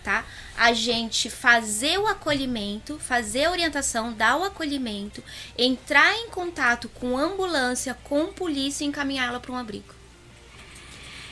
tá? 0.02 0.24
A 0.56 0.72
gente 0.72 1.30
fazer 1.30 1.98
o 1.98 2.06
acolhimento, 2.06 2.98
fazer 2.98 3.44
a 3.44 3.50
orientação, 3.50 4.12
dar 4.12 4.36
o 4.36 4.44
acolhimento, 4.44 5.22
entrar 5.56 6.14
em 6.14 6.28
contato 6.28 6.88
com 6.88 7.16
ambulância, 7.16 7.96
com 8.04 8.26
polícia 8.26 8.84
e 8.84 8.88
encaminhá-la 8.88 9.40
para 9.40 9.52
um 9.52 9.56
abrigo. 9.56 9.95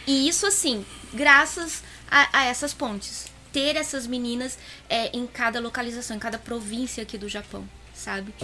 E 0.07 0.29
isso, 0.29 0.47
assim, 0.47 0.85
graças 1.13 1.83
a, 2.11 2.41
a 2.41 2.45
essas 2.45 2.75
pontes. 2.75 3.27
Ter 3.53 3.77
essas 3.77 4.07
meninas 4.07 4.59
é, 4.89 5.17
em 5.17 5.27
cada 5.27 5.61
localização, 5.61 6.17
em 6.17 6.21
cada 6.21 6.39
província 6.39 7.03
aqui 7.03 7.17
do 7.17 7.29
Japão. 7.29 7.65
sabe? 7.95 8.35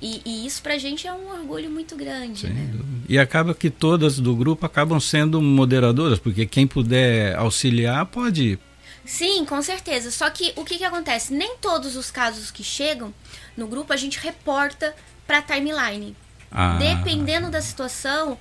E, 0.00 0.20
e, 0.24 0.46
isso 0.46 0.62
pra 0.62 0.78
gente 0.78 1.06
é 1.06 1.12
um 1.12 1.30
orgulho 1.30 1.70
muito 1.70 1.94
grande. 1.94 2.48
Né? 2.48 2.72
E 3.08 3.18
acaba 3.18 3.54
que 3.54 3.70
todas 3.70 4.18
do 4.18 4.34
grupo 4.34 4.66
acabam 4.66 4.98
sendo 4.98 5.40
moderadoras, 5.40 6.18
porque 6.18 6.44
quem 6.44 6.66
puder 6.66 7.36
auxiliar 7.36 8.04
pode. 8.06 8.58
Sim, 9.04 9.44
com 9.44 9.62
certeza. 9.62 10.10
Só 10.10 10.28
que 10.30 10.52
o 10.56 10.64
que, 10.64 10.78
que 10.78 10.84
acontece? 10.84 11.32
Nem 11.32 11.56
todos 11.56 11.94
os 11.94 12.10
casos 12.10 12.50
que 12.50 12.64
chegam 12.64 13.14
no 13.56 13.68
grupo 13.68 13.92
a 13.92 13.96
gente 13.96 14.18
reporta 14.18 14.94
pra 15.26 15.40
timeline. 15.40 16.16
Ah. 16.50 16.78
Dependendo 16.78 17.50
da 17.50 17.62
situação, 17.62 18.36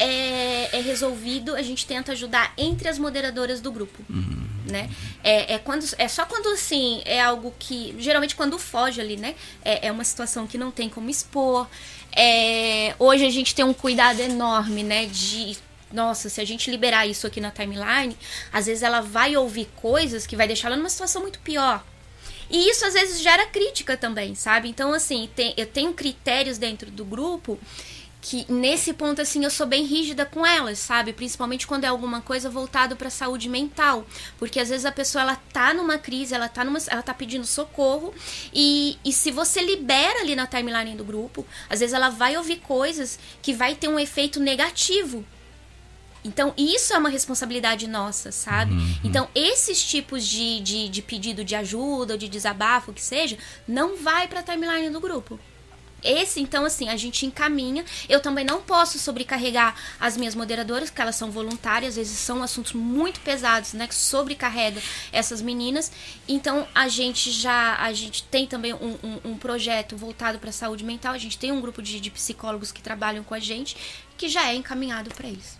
é, 0.00 0.78
é, 0.78 0.80
resolvido, 0.80 1.54
a 1.54 1.60
gente 1.60 1.86
tenta 1.86 2.12
ajudar 2.12 2.54
entre 2.56 2.88
as 2.88 2.98
moderadoras 2.98 3.60
do 3.60 3.70
grupo. 3.70 4.02
Uhum. 4.08 4.48
Né? 4.66 4.88
É, 5.22 5.54
é, 5.54 5.58
quando, 5.58 5.84
é 5.98 6.08
só 6.08 6.24
quando 6.24 6.48
assim 6.48 7.02
é 7.04 7.20
algo 7.20 7.52
que. 7.58 7.94
Geralmente 7.98 8.34
quando 8.34 8.58
foge 8.58 9.00
ali, 9.00 9.16
né? 9.16 9.34
É, 9.62 9.88
é 9.88 9.92
uma 9.92 10.04
situação 10.04 10.46
que 10.46 10.56
não 10.56 10.70
tem 10.70 10.88
como 10.88 11.10
expor. 11.10 11.68
É, 12.16 12.94
hoje 12.98 13.26
a 13.26 13.30
gente 13.30 13.54
tem 13.54 13.64
um 13.64 13.74
cuidado 13.74 14.20
enorme, 14.20 14.82
né? 14.82 15.06
De 15.06 15.58
nossa, 15.92 16.28
se 16.28 16.40
a 16.40 16.44
gente 16.44 16.70
liberar 16.70 17.06
isso 17.06 17.26
aqui 17.26 17.40
na 17.40 17.50
timeline, 17.50 18.16
às 18.52 18.66
vezes 18.66 18.82
ela 18.82 19.00
vai 19.00 19.36
ouvir 19.36 19.68
coisas 19.76 20.26
que 20.26 20.36
vai 20.36 20.46
deixar 20.46 20.68
ela 20.68 20.76
numa 20.76 20.88
situação 20.88 21.20
muito 21.20 21.40
pior. 21.40 21.84
E 22.48 22.70
isso 22.70 22.84
às 22.84 22.94
vezes 22.94 23.20
gera 23.20 23.46
crítica 23.46 23.96
também, 23.96 24.34
sabe? 24.34 24.68
Então, 24.68 24.92
assim, 24.92 25.28
tem, 25.34 25.52
eu 25.56 25.66
tenho 25.66 25.92
critérios 25.92 26.58
dentro 26.58 26.90
do 26.90 27.04
grupo 27.04 27.58
que 28.20 28.44
nesse 28.50 28.92
ponto 28.92 29.22
assim 29.22 29.44
eu 29.44 29.50
sou 29.50 29.66
bem 29.66 29.84
rígida 29.84 30.26
com 30.26 30.44
elas, 30.44 30.78
sabe? 30.78 31.12
Principalmente 31.12 31.66
quando 31.66 31.84
é 31.84 31.88
alguma 31.88 32.20
coisa 32.20 32.50
voltado 32.50 32.96
para 32.96 33.10
saúde 33.10 33.48
mental, 33.48 34.06
porque 34.38 34.60
às 34.60 34.68
vezes 34.68 34.84
a 34.84 34.92
pessoa 34.92 35.22
ela 35.22 35.36
tá 35.36 35.72
numa 35.72 35.98
crise, 35.98 36.34
ela 36.34 36.48
tá 36.48 36.64
numa 36.64 36.78
ela 36.88 37.02
tá 37.02 37.14
pedindo 37.14 37.46
socorro 37.46 38.14
e, 38.52 38.98
e 39.04 39.12
se 39.12 39.30
você 39.30 39.62
libera 39.62 40.20
ali 40.20 40.36
na 40.36 40.46
timeline 40.46 40.94
do 40.94 41.04
grupo, 41.04 41.46
às 41.68 41.80
vezes 41.80 41.94
ela 41.94 42.10
vai 42.10 42.36
ouvir 42.36 42.56
coisas 42.56 43.18
que 43.40 43.54
vai 43.54 43.74
ter 43.74 43.88
um 43.88 43.98
efeito 43.98 44.38
negativo 44.38 45.24
então, 46.24 46.52
isso 46.56 46.92
é 46.92 46.98
uma 46.98 47.08
responsabilidade 47.08 47.86
nossa, 47.86 48.30
sabe? 48.30 48.74
Uhum. 48.74 48.94
Então, 49.04 49.28
esses 49.34 49.82
tipos 49.82 50.26
de, 50.26 50.60
de, 50.60 50.88
de, 50.88 51.02
pedido 51.02 51.44
de 51.44 51.54
ajuda 51.54 52.14
ou 52.14 52.18
de 52.18 52.28
desabafo, 52.28 52.92
que 52.92 53.02
seja, 53.02 53.38
não 53.66 53.96
vai 53.96 54.28
para 54.28 54.40
a 54.40 54.42
timeline 54.42 54.90
do 54.90 55.00
grupo. 55.00 55.40
Esse, 56.02 56.40
então, 56.40 56.64
assim, 56.64 56.88
a 56.88 56.96
gente 56.96 57.26
encaminha. 57.26 57.84
Eu 58.08 58.20
também 58.20 58.44
não 58.44 58.60
posso 58.62 58.98
sobrecarregar 58.98 59.74
as 59.98 60.16
minhas 60.16 60.34
moderadoras, 60.34 60.90
porque 60.90 61.02
elas 61.02 61.16
são 61.16 61.30
voluntárias, 61.30 61.90
às 61.90 61.96
vezes 61.96 62.18
são 62.18 62.42
assuntos 62.42 62.72
muito 62.72 63.20
pesados, 63.20 63.72
né? 63.72 63.86
Que 63.86 63.94
sobrecarrega 63.94 64.80
essas 65.12 65.42
meninas. 65.42 65.92
Então, 66.28 66.66
a 66.74 66.88
gente 66.88 67.30
já. 67.30 67.76
A 67.76 67.92
gente 67.92 68.22
tem 68.24 68.46
também 68.46 68.74
um, 68.74 68.96
um, 69.02 69.32
um 69.32 69.38
projeto 69.38 69.96
voltado 69.96 70.38
para 70.38 70.50
a 70.50 70.52
saúde 70.52 70.84
mental. 70.84 71.12
A 71.12 71.18
gente 71.18 71.38
tem 71.38 71.52
um 71.52 71.60
grupo 71.60 71.82
de, 71.82 72.00
de 72.00 72.10
psicólogos 72.10 72.72
que 72.72 72.82
trabalham 72.82 73.22
com 73.22 73.34
a 73.34 73.40
gente, 73.40 73.76
que 74.16 74.28
já 74.28 74.48
é 74.48 74.54
encaminhado 74.54 75.10
para 75.10 75.28
isso. 75.28 75.59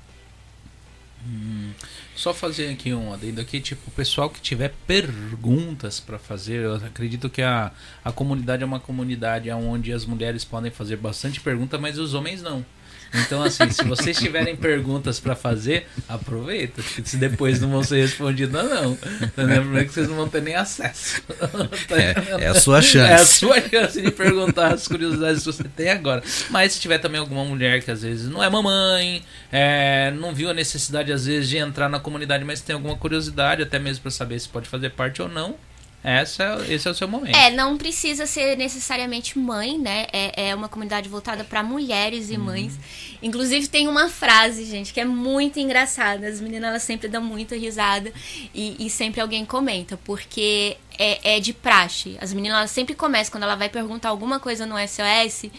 Só 2.14 2.34
fazer 2.34 2.68
aqui 2.68 2.92
um 2.92 3.12
adendo 3.12 3.40
aqui, 3.40 3.60
tipo, 3.60 3.88
o 3.88 3.90
pessoal 3.92 4.28
que 4.28 4.40
tiver 4.40 4.74
perguntas 4.86 6.00
para 6.00 6.18
fazer, 6.18 6.60
eu 6.64 6.74
acredito 6.74 7.30
que 7.30 7.42
a, 7.42 7.72
a 8.04 8.12
comunidade 8.12 8.62
é 8.62 8.66
uma 8.66 8.80
comunidade 8.80 9.50
onde 9.50 9.92
as 9.92 10.04
mulheres 10.04 10.44
podem 10.44 10.70
fazer 10.70 10.96
bastante 10.96 11.40
pergunta, 11.40 11.78
mas 11.78 11.98
os 11.98 12.14
homens 12.14 12.42
não. 12.42 12.64
Então, 13.14 13.42
assim, 13.42 13.68
se 13.70 13.82
vocês 13.84 14.16
tiverem 14.18 14.54
perguntas 14.56 15.18
para 15.18 15.34
fazer, 15.34 15.86
aproveita. 16.08 16.82
Se 17.04 17.16
depois 17.16 17.60
não 17.60 17.70
vão 17.70 17.82
ser 17.82 18.00
respondidas, 18.02 18.68
não. 18.68 18.92
Entendeu? 19.22 19.64
Porque 19.64 19.88
vocês 19.88 20.08
não 20.08 20.16
vão 20.16 20.28
ter 20.28 20.42
nem 20.42 20.54
acesso. 20.54 21.22
É, 21.90 22.44
é, 22.44 22.46
a 22.46 22.54
sua 22.54 22.80
chance. 22.80 23.10
É 23.10 23.14
a 23.14 23.26
sua 23.26 23.60
chance 23.60 24.00
de 24.00 24.10
perguntar 24.10 24.72
as 24.72 24.86
curiosidades 24.86 25.40
que 25.40 25.46
você 25.46 25.64
tem 25.64 25.90
agora. 25.90 26.22
Mas 26.48 26.72
se 26.72 26.80
tiver 26.80 26.98
também 26.98 27.20
alguma 27.20 27.44
mulher 27.44 27.82
que 27.82 27.90
às 27.90 28.02
vezes 28.02 28.28
não 28.28 28.42
é 28.42 28.48
mamãe, 28.48 29.22
é, 29.50 30.12
não 30.12 30.34
viu 30.34 30.50
a 30.50 30.54
necessidade 30.54 31.12
às 31.12 31.26
vezes 31.26 31.48
de 31.48 31.58
entrar 31.58 31.88
na 31.88 31.98
comunidade, 31.98 32.44
mas 32.44 32.60
tem 32.60 32.74
alguma 32.74 32.96
curiosidade, 32.96 33.62
até 33.62 33.78
mesmo 33.78 34.02
para 34.02 34.10
saber 34.10 34.38
se 34.38 34.48
pode 34.48 34.68
fazer 34.68 34.90
parte 34.90 35.20
ou 35.20 35.28
não, 35.28 35.56
essa, 36.02 36.64
esse 36.66 36.88
é 36.88 36.90
o 36.90 36.94
seu 36.94 37.06
momento. 37.06 37.36
É, 37.36 37.50
não 37.50 37.76
precisa 37.76 38.24
ser 38.26 38.56
necessariamente 38.56 39.38
mãe, 39.38 39.78
né? 39.78 40.06
É, 40.12 40.48
é 40.48 40.54
uma 40.54 40.68
comunidade 40.68 41.10
voltada 41.10 41.44
para 41.44 41.62
mulheres 41.62 42.30
e 42.30 42.36
uhum. 42.36 42.44
mães. 42.44 42.78
Inclusive 43.22 43.68
tem 43.68 43.86
uma 43.86 44.08
frase, 44.08 44.64
gente, 44.64 44.94
que 44.94 45.00
é 45.00 45.04
muito 45.04 45.60
engraçada. 45.60 46.26
As 46.26 46.40
meninas 46.40 46.70
elas 46.70 46.82
sempre 46.82 47.06
dão 47.06 47.22
muita 47.22 47.54
risada 47.54 48.10
e, 48.54 48.86
e 48.86 48.88
sempre 48.88 49.20
alguém 49.20 49.44
comenta, 49.44 49.98
porque 50.02 50.78
é, 50.98 51.36
é 51.36 51.40
de 51.40 51.52
praxe. 51.52 52.16
As 52.18 52.32
meninas 52.32 52.58
elas 52.58 52.70
sempre 52.70 52.94
começam, 52.94 53.32
quando 53.32 53.42
ela 53.42 53.56
vai 53.56 53.68
perguntar 53.68 54.08
alguma 54.08 54.40
coisa 54.40 54.64
no 54.64 54.76
SOS, 54.78 55.50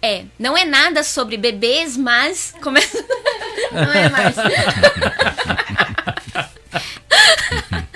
é, 0.00 0.24
não 0.38 0.56
é 0.56 0.64
nada 0.64 1.02
sobre 1.02 1.36
bebês, 1.36 1.96
mas. 1.96 2.54
Começa... 2.62 3.04
não 3.72 3.92
é 3.92 4.08
mais. 4.08 4.36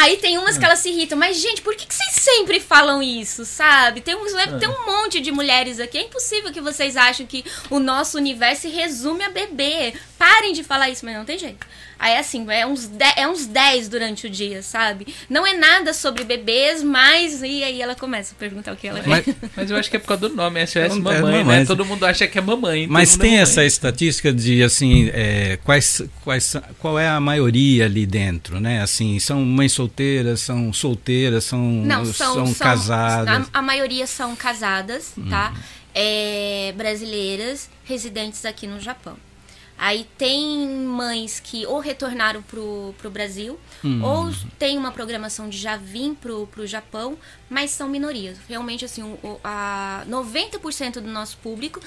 Aí 0.00 0.16
tem 0.16 0.38
umas 0.38 0.56
que 0.56 0.64
elas 0.64 0.78
se 0.78 0.88
irritam, 0.88 1.18
mas 1.18 1.38
gente, 1.38 1.60
por 1.60 1.76
que, 1.76 1.84
que 1.84 1.94
vocês 1.94 2.12
sempre 2.14 2.58
falam 2.58 3.02
isso, 3.02 3.44
sabe? 3.44 4.00
Tem, 4.00 4.14
uns, 4.14 4.32
tem 4.58 4.66
um 4.66 4.86
monte 4.86 5.20
de 5.20 5.30
mulheres 5.30 5.78
aqui, 5.78 5.98
é 5.98 6.02
impossível 6.02 6.50
que 6.50 6.60
vocês 6.60 6.96
achem 6.96 7.26
que 7.26 7.44
o 7.68 7.78
nosso 7.78 8.16
universo 8.16 8.62
se 8.62 8.68
resume 8.68 9.22
a 9.24 9.28
bebê. 9.28 9.92
Parem 10.16 10.54
de 10.54 10.64
falar 10.64 10.88
isso, 10.88 11.04
mas 11.04 11.14
não 11.14 11.26
tem 11.26 11.38
jeito. 11.38 11.66
Aí 12.00 12.16
assim, 12.16 12.46
é 12.48 12.66
uns, 12.66 12.86
de, 12.86 13.04
é 13.14 13.28
uns 13.28 13.44
10 13.44 13.90
durante 13.90 14.26
o 14.26 14.30
dia, 14.30 14.62
sabe? 14.62 15.06
Não 15.28 15.46
é 15.46 15.52
nada 15.52 15.92
sobre 15.92 16.24
bebês, 16.24 16.82
mas. 16.82 17.42
E 17.42 17.62
aí 17.62 17.82
ela 17.82 17.94
começa 17.94 18.34
a 18.34 18.38
perguntar 18.38 18.72
o 18.72 18.76
que 18.76 18.88
ela 18.88 19.02
mas, 19.04 19.22
quer. 19.22 19.36
Mas 19.54 19.70
eu 19.70 19.76
acho 19.76 19.90
que 19.90 19.96
é 19.96 19.98
por 19.98 20.08
causa 20.08 20.26
do 20.30 20.34
nome, 20.34 20.66
SOS 20.66 20.76
é, 20.76 20.88
mamãe, 20.88 21.16
é 21.16 21.20
mamãe, 21.20 21.44
né? 21.44 21.64
Todo 21.66 21.84
mundo 21.84 22.06
acha 22.06 22.26
que 22.26 22.38
é 22.38 22.40
mamãe. 22.40 22.86
Mas 22.86 23.18
tem 23.18 23.36
é 23.36 23.42
essa 23.42 23.62
estatística 23.66 24.32
de 24.32 24.62
assim, 24.62 25.10
é, 25.12 25.58
quais, 25.62 26.00
quais, 26.24 26.56
qual 26.78 26.98
é 26.98 27.06
a 27.06 27.20
maioria 27.20 27.84
ali 27.84 28.06
dentro, 28.06 28.58
né? 28.58 28.80
Assim, 28.80 29.18
são 29.18 29.44
mães 29.44 29.72
solteiras, 29.72 30.40
são 30.40 30.72
solteiras, 30.72 31.44
são, 31.44 31.60
Não, 31.60 32.06
são, 32.06 32.34
são, 32.34 32.46
são 32.46 32.54
casadas. 32.54 33.46
A, 33.52 33.58
a, 33.58 33.62
maioria 33.62 34.06
são 34.06 34.34
casadas, 34.34 35.12
tá? 35.28 35.52
Hum. 35.54 35.60
É, 35.94 36.72
brasileiras, 36.78 37.68
residentes 37.84 38.46
aqui 38.46 38.66
no 38.66 38.80
Japão. 38.80 39.16
Aí 39.82 40.06
tem 40.18 40.68
mães 40.84 41.40
que 41.40 41.64
ou 41.64 41.80
retornaram 41.80 42.42
pro, 42.42 42.94
pro 42.98 43.10
Brasil, 43.10 43.58
hum. 43.82 44.04
ou 44.04 44.30
tem 44.58 44.76
uma 44.76 44.92
programação 44.92 45.48
de 45.48 45.56
já 45.56 45.78
vir 45.78 46.14
pro, 46.16 46.46
pro 46.48 46.66
Japão, 46.66 47.16
mas 47.48 47.70
são 47.70 47.88
minorias. 47.88 48.36
Realmente, 48.46 48.84
assim, 48.84 49.02
o, 49.02 49.40
a 49.42 50.04
90% 50.06 51.00
do 51.00 51.08
nosso 51.08 51.38
público 51.38 51.80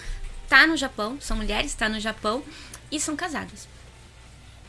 tá 0.50 0.66
no 0.66 0.76
Japão, 0.76 1.18
são 1.22 1.38
mulheres, 1.38 1.76
tá 1.76 1.88
no 1.88 2.00
Japão, 2.00 2.44
e 2.92 3.00
são 3.00 3.16
casadas. 3.16 3.68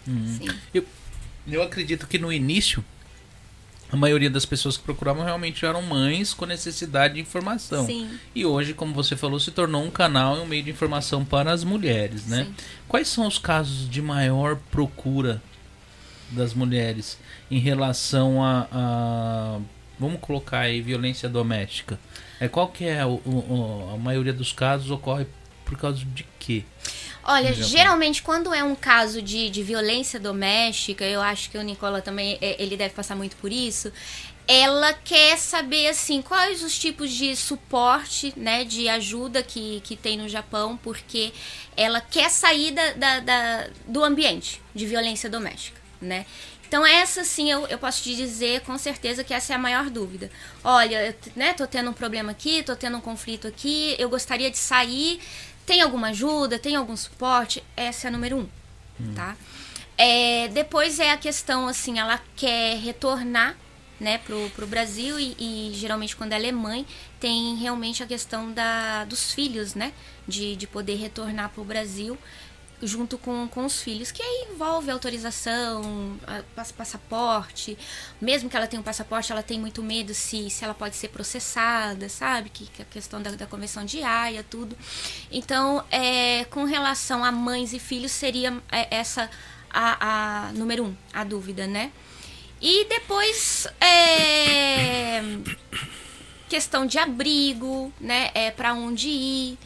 Hum. 0.06 0.36
Sim. 0.38 0.58
Eu, 0.74 0.84
eu 1.48 1.62
acredito 1.62 2.06
que 2.06 2.18
no 2.18 2.30
início 2.30 2.84
a 3.90 3.96
maioria 3.96 4.30
das 4.30 4.44
pessoas 4.44 4.76
que 4.76 4.82
procuravam 4.82 5.24
realmente 5.24 5.64
eram 5.64 5.82
mães 5.82 6.34
com 6.34 6.46
necessidade 6.46 7.14
de 7.14 7.20
informação. 7.20 7.86
Sim. 7.86 8.08
E 8.34 8.44
hoje, 8.44 8.74
como 8.74 8.92
você 8.92 9.16
falou, 9.16 9.38
se 9.38 9.50
tornou 9.50 9.82
um 9.82 9.90
canal 9.90 10.36
e 10.36 10.40
um 10.40 10.46
meio 10.46 10.62
de 10.62 10.70
informação 10.70 11.24
para 11.24 11.52
as 11.52 11.62
mulheres, 11.62 12.26
né? 12.26 12.44
Sim. 12.44 12.54
Quais 12.88 13.08
são 13.08 13.26
os 13.26 13.38
casos 13.38 13.88
de 13.88 14.02
maior 14.02 14.56
procura 14.70 15.42
das 16.30 16.54
mulheres 16.54 17.18
em 17.50 17.58
relação 17.58 18.42
a, 18.42 18.66
a 18.72 19.58
vamos 19.98 20.20
colocar 20.20 20.60
aí 20.60 20.80
violência 20.80 21.28
doméstica? 21.28 21.98
É 22.40 22.48
qual 22.48 22.68
que 22.68 22.84
é 22.84 23.04
o, 23.06 23.20
o, 23.24 23.90
a 23.94 23.98
maioria 23.98 24.32
dos 24.32 24.52
casos 24.52 24.90
ocorre 24.90 25.26
por 25.64 25.78
causa 25.78 26.04
de 26.04 26.26
quê? 26.38 26.64
Olha, 27.26 27.54
geralmente 27.54 28.22
quando 28.22 28.52
é 28.52 28.62
um 28.62 28.74
caso 28.74 29.22
de, 29.22 29.48
de 29.48 29.62
violência 29.62 30.20
doméstica, 30.20 31.04
eu 31.04 31.22
acho 31.22 31.50
que 31.50 31.56
o 31.56 31.62
Nicola 31.62 32.02
também, 32.02 32.36
é, 32.40 32.62
ele 32.62 32.76
deve 32.76 32.92
passar 32.92 33.16
muito 33.16 33.34
por 33.36 33.50
isso, 33.50 33.90
ela 34.46 34.92
quer 34.92 35.38
saber 35.38 35.88
assim 35.88 36.20
quais 36.20 36.62
os 36.62 36.78
tipos 36.78 37.10
de 37.10 37.34
suporte, 37.34 38.34
né, 38.36 38.62
de 38.62 38.90
ajuda 38.90 39.42
que, 39.42 39.80
que 39.80 39.96
tem 39.96 40.18
no 40.18 40.28
Japão, 40.28 40.76
porque 40.76 41.32
ela 41.74 41.98
quer 41.98 42.28
sair 42.28 42.72
da, 42.72 42.92
da, 42.92 43.20
da 43.20 43.66
do 43.86 44.04
ambiente 44.04 44.60
de 44.74 44.84
violência 44.84 45.30
doméstica, 45.30 45.80
né? 46.00 46.26
Então 46.68 46.84
essa 46.84 47.24
sim 47.24 47.50
eu, 47.50 47.66
eu 47.68 47.78
posso 47.78 48.02
te 48.02 48.14
dizer 48.16 48.60
com 48.62 48.76
certeza 48.76 49.22
que 49.22 49.32
essa 49.32 49.52
é 49.52 49.56
a 49.56 49.58
maior 49.58 49.88
dúvida. 49.88 50.30
Olha, 50.62 51.06
eu, 51.06 51.14
né, 51.36 51.54
tô 51.54 51.66
tendo 51.66 51.88
um 51.88 51.92
problema 51.94 52.32
aqui, 52.32 52.62
tô 52.62 52.76
tendo 52.76 52.98
um 52.98 53.00
conflito 53.00 53.46
aqui, 53.46 53.94
eu 53.98 54.10
gostaria 54.10 54.50
de 54.50 54.58
sair 54.58 55.20
tem 55.66 55.80
alguma 55.80 56.08
ajuda? 56.08 56.58
Tem 56.58 56.76
algum 56.76 56.96
suporte? 56.96 57.62
Essa 57.76 58.06
é 58.06 58.08
a 58.08 58.12
número 58.12 58.36
um, 58.36 58.48
hum. 59.00 59.14
tá? 59.14 59.36
É, 59.96 60.48
depois 60.48 60.98
é 60.98 61.12
a 61.12 61.16
questão, 61.16 61.68
assim, 61.68 61.98
ela 61.98 62.20
quer 62.36 62.78
retornar 62.78 63.56
né, 64.00 64.18
pro, 64.18 64.50
pro 64.50 64.66
Brasil 64.66 65.18
e, 65.18 65.36
e, 65.38 65.72
geralmente 65.74 66.16
quando 66.16 66.32
ela 66.32 66.46
é 66.46 66.52
mãe 66.52 66.84
tem 67.20 67.56
realmente 67.56 68.02
a 68.02 68.06
questão 68.06 68.52
da, 68.52 69.04
dos 69.04 69.32
filhos, 69.32 69.74
né, 69.74 69.92
de, 70.26 70.56
de 70.56 70.66
poder 70.66 70.96
retornar 70.96 71.50
pro 71.50 71.64
Brasil 71.64 72.18
junto 72.86 73.16
com, 73.18 73.48
com 73.48 73.64
os 73.64 73.80
filhos, 73.80 74.10
que 74.10 74.22
aí 74.22 74.48
envolve 74.52 74.90
autorização, 74.90 76.18
passaporte. 76.76 77.76
Mesmo 78.20 78.48
que 78.48 78.56
ela 78.56 78.66
tenha 78.66 78.80
um 78.80 78.84
passaporte, 78.84 79.32
ela 79.32 79.42
tem 79.42 79.58
muito 79.58 79.82
medo 79.82 80.14
se, 80.14 80.50
se 80.50 80.64
ela 80.64 80.74
pode 80.74 80.96
ser 80.96 81.08
processada, 81.08 82.08
sabe? 82.08 82.50
Que, 82.50 82.66
que 82.66 82.82
a 82.82 82.84
questão 82.84 83.20
da, 83.20 83.30
da 83.30 83.46
convenção 83.46 83.84
de 83.84 84.02
Haia, 84.02 84.44
tudo. 84.48 84.76
Então, 85.30 85.84
é, 85.90 86.44
com 86.44 86.64
relação 86.64 87.24
a 87.24 87.32
mães 87.32 87.72
e 87.72 87.78
filhos, 87.78 88.12
seria 88.12 88.60
é, 88.70 88.94
essa 88.94 89.30
a, 89.70 90.48
a 90.48 90.52
número 90.52 90.84
um, 90.84 90.96
a 91.12 91.24
dúvida, 91.24 91.66
né? 91.66 91.90
E 92.60 92.84
depois, 92.86 93.66
é, 93.80 95.20
questão 96.48 96.86
de 96.86 96.98
abrigo, 96.98 97.92
né? 98.00 98.30
É 98.34 98.50
para 98.50 98.74
onde 98.74 99.08
ir 99.08 99.58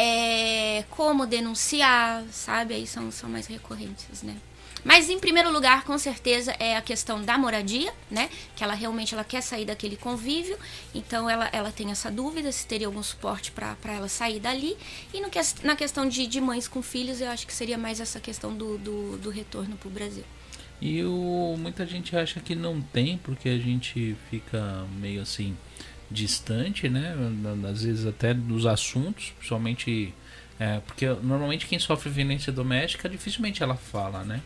é, 0.00 0.84
como 0.90 1.26
denunciar, 1.26 2.22
sabe? 2.30 2.72
Aí 2.72 2.86
são, 2.86 3.10
são 3.10 3.28
mais 3.28 3.48
recorrentes, 3.48 4.22
né? 4.22 4.36
Mas 4.84 5.10
em 5.10 5.18
primeiro 5.18 5.50
lugar, 5.50 5.82
com 5.82 5.98
certeza, 5.98 6.52
é 6.52 6.76
a 6.76 6.80
questão 6.80 7.20
da 7.20 7.36
moradia, 7.36 7.92
né? 8.08 8.30
Que 8.54 8.62
ela 8.62 8.74
realmente 8.74 9.12
ela 9.12 9.24
quer 9.24 9.40
sair 9.40 9.64
daquele 9.64 9.96
convívio, 9.96 10.56
então 10.94 11.28
ela, 11.28 11.48
ela 11.52 11.72
tem 11.72 11.90
essa 11.90 12.12
dúvida 12.12 12.52
se 12.52 12.64
teria 12.64 12.86
algum 12.86 13.02
suporte 13.02 13.50
para 13.50 13.76
ela 13.92 14.08
sair 14.08 14.38
dali. 14.38 14.76
E 15.12 15.20
no, 15.20 15.28
na 15.64 15.74
questão 15.74 16.08
de, 16.08 16.28
de 16.28 16.40
mães 16.40 16.68
com 16.68 16.80
filhos, 16.80 17.20
eu 17.20 17.28
acho 17.28 17.44
que 17.44 17.52
seria 17.52 17.76
mais 17.76 17.98
essa 17.98 18.20
questão 18.20 18.56
do, 18.56 18.78
do, 18.78 19.18
do 19.18 19.30
retorno 19.30 19.76
para 19.76 19.88
o 19.88 19.90
Brasil. 19.90 20.24
E 20.80 21.02
o, 21.02 21.56
muita 21.58 21.84
gente 21.84 22.16
acha 22.16 22.38
que 22.38 22.54
não 22.54 22.80
tem, 22.80 23.18
porque 23.18 23.48
a 23.48 23.58
gente 23.58 24.16
fica 24.30 24.86
meio 25.00 25.20
assim 25.20 25.56
distante, 26.10 26.88
né? 26.88 27.14
Às 27.70 27.82
vezes 27.82 28.06
até 28.06 28.32
dos 28.32 28.66
assuntos, 28.66 29.32
principalmente 29.36 30.14
é, 30.58 30.80
porque 30.80 31.06
normalmente 31.22 31.66
quem 31.66 31.78
sofre 31.78 32.10
violência 32.10 32.52
doméstica 32.52 33.08
dificilmente 33.08 33.62
ela 33.62 33.76
fala, 33.76 34.24
né? 34.24 34.40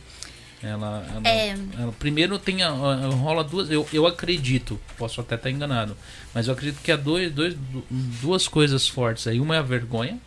Ela, 0.62 1.04
ela, 1.12 1.28
é... 1.28 1.56
ela 1.76 1.92
primeiro 1.98 2.38
tem 2.38 2.62
a, 2.62 2.68
a, 2.68 3.06
rola 3.08 3.42
duas, 3.42 3.68
eu, 3.68 3.86
eu 3.92 4.06
acredito, 4.06 4.80
posso 4.96 5.20
até 5.20 5.34
estar 5.34 5.50
enganado, 5.50 5.96
mas 6.32 6.46
eu 6.46 6.54
acredito 6.54 6.80
que 6.80 6.92
há 6.92 6.96
dois, 6.96 7.32
dois, 7.32 7.56
duas 7.90 8.46
coisas 8.46 8.86
fortes 8.86 9.26
aí. 9.26 9.40
Uma 9.40 9.56
é 9.56 9.58
a 9.58 9.62
vergonha 9.62 10.20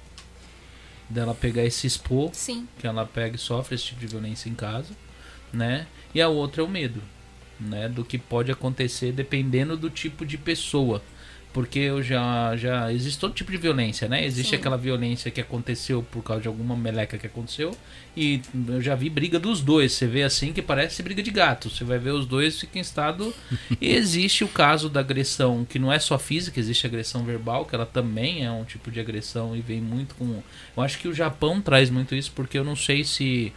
dela 1.09 1.33
pegar 1.33 1.63
e 1.63 1.71
se 1.71 1.87
expor, 1.87 2.31
Sim. 2.33 2.67
que 2.79 2.85
ela 2.85 3.05
pega 3.05 3.35
e 3.35 3.39
sofre 3.39 3.75
esse 3.75 3.85
tipo 3.85 4.01
de 4.01 4.07
violência 4.07 4.49
em 4.49 4.55
casa, 4.55 4.93
né? 5.53 5.87
E 6.13 6.21
a 6.21 6.27
outra 6.27 6.61
é 6.61 6.65
o 6.65 6.67
medo, 6.67 7.01
né? 7.57 7.87
Do 7.87 8.03
que 8.03 8.17
pode 8.17 8.51
acontecer 8.51 9.13
dependendo 9.13 9.77
do 9.77 9.89
tipo 9.89 10.25
de 10.25 10.37
pessoa 10.37 11.01
porque 11.55 11.79
eu 11.79 12.03
já 12.03 12.53
já 12.57 12.91
existe 12.91 13.17
todo 13.17 13.33
tipo 13.33 13.49
de 13.49 13.57
violência, 13.57 14.09
né? 14.09 14.25
Existe 14.25 14.49
Sim. 14.49 14.55
aquela 14.57 14.75
violência 14.75 15.31
que 15.31 15.39
aconteceu 15.39 16.03
por 16.03 16.21
causa 16.21 16.41
de 16.41 16.49
alguma 16.49 16.75
meleca 16.75 17.17
que 17.17 17.25
aconteceu 17.25 17.73
e 18.15 18.41
eu 18.67 18.81
já 18.81 18.93
vi 18.93 19.09
briga 19.09 19.39
dos 19.39 19.61
dois. 19.61 19.93
Você 19.93 20.05
vê 20.05 20.23
assim 20.23 20.51
que 20.51 20.61
parece 20.61 21.01
briga 21.01 21.23
de 21.23 21.31
gato. 21.31 21.69
Você 21.69 21.85
vai 21.85 21.97
ver 21.97 22.11
os 22.11 22.25
dois 22.25 22.59
ficam 22.59 22.77
em 22.77 22.81
estado 22.81 23.33
e 23.79 23.89
existe 23.93 24.43
o 24.43 24.49
caso 24.49 24.89
da 24.89 24.99
agressão 24.99 25.63
que 25.63 25.79
não 25.79 25.93
é 25.93 25.97
só 25.97 26.19
física, 26.19 26.59
existe 26.59 26.85
agressão 26.85 27.23
verbal 27.23 27.63
que 27.63 27.73
ela 27.73 27.85
também 27.85 28.43
é 28.43 28.51
um 28.51 28.65
tipo 28.65 28.91
de 28.91 28.99
agressão 28.99 29.55
e 29.55 29.61
vem 29.61 29.79
muito 29.79 30.13
com. 30.15 30.43
Eu 30.75 30.83
acho 30.83 30.99
que 30.99 31.07
o 31.07 31.13
Japão 31.13 31.61
traz 31.61 31.89
muito 31.89 32.13
isso 32.13 32.33
porque 32.35 32.57
eu 32.57 32.65
não 32.65 32.75
sei 32.75 33.05
se 33.05 33.53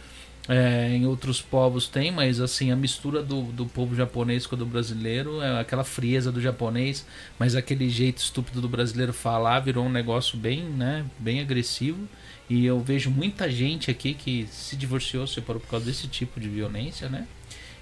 é, 0.49 0.89
em 0.95 1.05
outros 1.05 1.39
povos 1.39 1.87
tem, 1.87 2.11
mas 2.11 2.39
assim, 2.39 2.71
a 2.71 2.75
mistura 2.75 3.21
do, 3.21 3.43
do 3.43 3.67
povo 3.67 3.95
japonês 3.95 4.47
com 4.47 4.55
o 4.55 4.57
do 4.57 4.65
brasileiro 4.65 5.39
é 5.43 5.59
aquela 5.59 5.83
frieza 5.83 6.31
do 6.31 6.41
japonês, 6.41 7.05
mas 7.37 7.55
aquele 7.55 7.87
jeito 7.87 8.17
estúpido 8.17 8.59
do 8.59 8.67
brasileiro 8.67 9.13
falar 9.13 9.59
virou 9.59 9.85
um 9.85 9.91
negócio 9.91 10.35
bem, 10.35 10.63
né, 10.63 11.05
bem 11.19 11.39
agressivo. 11.39 12.09
E 12.49 12.65
eu 12.65 12.79
vejo 12.79 13.11
muita 13.11 13.47
gente 13.51 13.91
aqui 13.91 14.15
que 14.15 14.47
se 14.51 14.75
divorciou, 14.75 15.27
se 15.27 15.35
separou 15.35 15.61
por 15.61 15.69
causa 15.69 15.85
desse 15.85 16.07
tipo 16.07 16.39
de 16.39 16.49
violência, 16.49 17.07
né? 17.07 17.27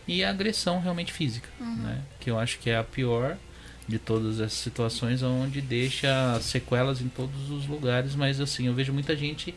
E 0.06 0.22
a 0.22 0.30
agressão 0.30 0.82
realmente 0.82 1.14
física, 1.14 1.48
uhum. 1.62 1.78
né? 1.78 2.02
Que 2.20 2.30
eu 2.30 2.38
acho 2.38 2.60
que 2.60 2.70
é 2.70 2.78
a 2.78 2.84
pior 2.84 3.38
de 3.88 3.98
todas 3.98 4.42
essas 4.42 4.60
situações, 4.60 5.24
onde 5.24 5.62
deixa 5.62 6.38
sequelas 6.42 7.00
em 7.00 7.08
todos 7.08 7.50
os 7.50 7.66
lugares, 7.66 8.14
mas 8.14 8.42
assim, 8.42 8.68
eu 8.68 8.74
vejo 8.74 8.92
muita 8.92 9.16
gente 9.16 9.56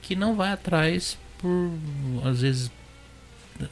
que 0.00 0.14
não 0.14 0.36
vai 0.36 0.52
atrás 0.52 1.18
por 1.40 1.70
às 2.24 2.40
vezes 2.40 2.70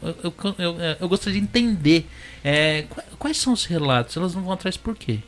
eu, 0.02 0.14
eu, 0.24 0.54
eu, 0.58 0.76
eu 1.00 1.08
gostaria 1.08 1.40
de 1.40 1.44
entender 1.44 2.06
é, 2.44 2.84
quais 3.18 3.38
são 3.38 3.52
os 3.52 3.64
relatos, 3.64 4.16
elas 4.16 4.34
não 4.34 4.42
vão 4.42 4.52
atrás 4.52 4.76
por 4.76 4.94
quê? 4.94 5.20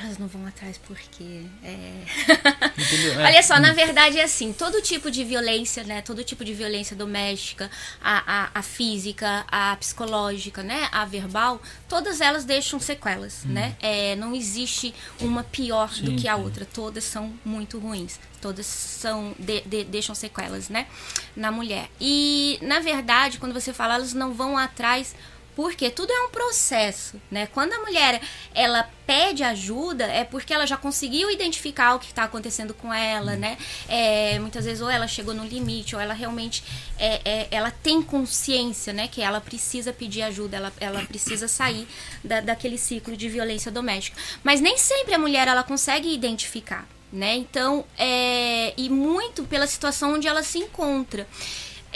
Elas 0.00 0.18
não 0.18 0.28
vão 0.28 0.46
atrás 0.46 0.78
porque. 0.78 1.42
É... 1.62 1.68
é. 3.18 3.26
Olha 3.26 3.42
só, 3.42 3.58
na 3.58 3.72
verdade 3.72 4.18
é 4.18 4.24
assim: 4.24 4.52
todo 4.52 4.80
tipo 4.80 5.10
de 5.10 5.24
violência, 5.24 5.82
né? 5.84 6.02
Todo 6.02 6.22
tipo 6.22 6.44
de 6.44 6.54
violência 6.54 6.94
doméstica, 6.94 7.70
a, 8.00 8.44
a, 8.44 8.50
a 8.54 8.62
física, 8.62 9.44
a 9.48 9.76
psicológica, 9.76 10.62
né? 10.62 10.88
A 10.92 11.04
verbal, 11.04 11.60
todas 11.88 12.20
elas 12.20 12.44
deixam 12.44 12.78
sequelas, 12.78 13.44
hum. 13.44 13.52
né? 13.52 13.76
É, 13.80 14.14
não 14.16 14.34
existe 14.34 14.94
uma 15.20 15.42
pior 15.42 15.92
sim, 15.92 16.04
do 16.04 16.16
que 16.16 16.28
a 16.28 16.36
sim. 16.36 16.42
outra. 16.42 16.64
Todas 16.64 17.04
são 17.04 17.34
muito 17.44 17.78
ruins. 17.78 18.20
Todas 18.40 18.66
são 18.66 19.34
de, 19.38 19.62
de, 19.62 19.84
deixam 19.84 20.14
sequelas, 20.14 20.68
né? 20.68 20.86
Na 21.34 21.50
mulher. 21.50 21.90
E, 22.00 22.58
na 22.62 22.78
verdade, 22.78 23.38
quando 23.38 23.52
você 23.52 23.72
fala, 23.72 23.94
elas 23.94 24.14
não 24.14 24.32
vão 24.32 24.56
atrás 24.56 25.14
porque 25.58 25.90
tudo 25.90 26.12
é 26.12 26.20
um 26.20 26.28
processo, 26.28 27.20
né? 27.28 27.48
Quando 27.48 27.72
a 27.72 27.80
mulher 27.80 28.22
ela 28.54 28.88
pede 29.04 29.42
ajuda 29.42 30.04
é 30.04 30.22
porque 30.22 30.54
ela 30.54 30.64
já 30.64 30.76
conseguiu 30.76 31.32
identificar 31.32 31.96
o 31.96 31.98
que 31.98 32.06
está 32.06 32.22
acontecendo 32.22 32.72
com 32.72 32.94
ela, 32.94 33.32
hum. 33.32 33.38
né? 33.38 33.58
É, 33.88 34.38
muitas 34.38 34.64
vezes 34.64 34.80
ou 34.80 34.88
ela 34.88 35.08
chegou 35.08 35.34
no 35.34 35.44
limite 35.44 35.96
ou 35.96 36.00
ela 36.00 36.14
realmente 36.14 36.62
é, 36.96 37.20
é, 37.24 37.48
ela 37.50 37.72
tem 37.72 38.00
consciência, 38.00 38.92
né? 38.92 39.08
Que 39.08 39.20
ela 39.20 39.40
precisa 39.40 39.92
pedir 39.92 40.22
ajuda, 40.22 40.58
ela, 40.58 40.72
ela 40.78 41.02
precisa 41.02 41.48
sair 41.48 41.88
da, 42.22 42.40
daquele 42.40 42.78
ciclo 42.78 43.16
de 43.16 43.28
violência 43.28 43.72
doméstica. 43.72 44.16
Mas 44.44 44.60
nem 44.60 44.78
sempre 44.78 45.12
a 45.12 45.18
mulher 45.18 45.48
ela 45.48 45.64
consegue 45.64 46.14
identificar, 46.14 46.86
né? 47.12 47.34
Então, 47.34 47.84
é, 47.98 48.74
e 48.76 48.88
muito 48.88 49.42
pela 49.42 49.66
situação 49.66 50.14
onde 50.14 50.28
ela 50.28 50.44
se 50.44 50.58
encontra 50.58 51.26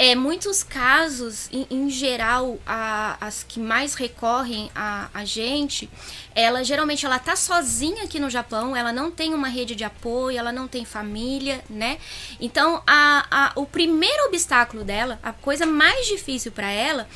é, 0.03 0.17
muitos 0.17 0.65
casos, 0.65 1.49
em, 1.53 1.65
em 1.71 1.89
geral, 1.89 2.59
a, 2.67 3.17
as 3.21 3.45
que 3.45 3.61
mais 3.61 3.95
recorrem 3.95 4.69
a, 4.75 5.09
a 5.15 5.25
gente, 5.25 5.89
ela 6.35 6.65
geralmente 6.65 7.07
ela 7.07 7.21
tá 7.21 7.37
sozinha 7.37 8.03
aqui 8.03 8.19
no 8.19 8.29
Japão, 8.29 8.75
ela 8.75 8.93
não 8.93 9.13
tem 9.13 9.33
uma 9.33 9.47
rede 9.47 9.77
de 9.77 9.85
apoio, 9.85 10.37
ela 10.37 10.51
não 10.51 10.67
tem 10.67 10.85
família, 10.85 11.63
né? 11.71 11.99
Então, 12.41 12.83
a, 12.85 13.27
a, 13.31 13.53
o 13.55 13.65
primeiro 13.65 14.25
obstáculo 14.27 14.83
dela, 14.83 15.21
a 15.23 15.33
coisa 15.33 15.65
mais 15.67 16.05
difícil 16.05 16.51
para 16.51 16.69
ela 16.69 17.09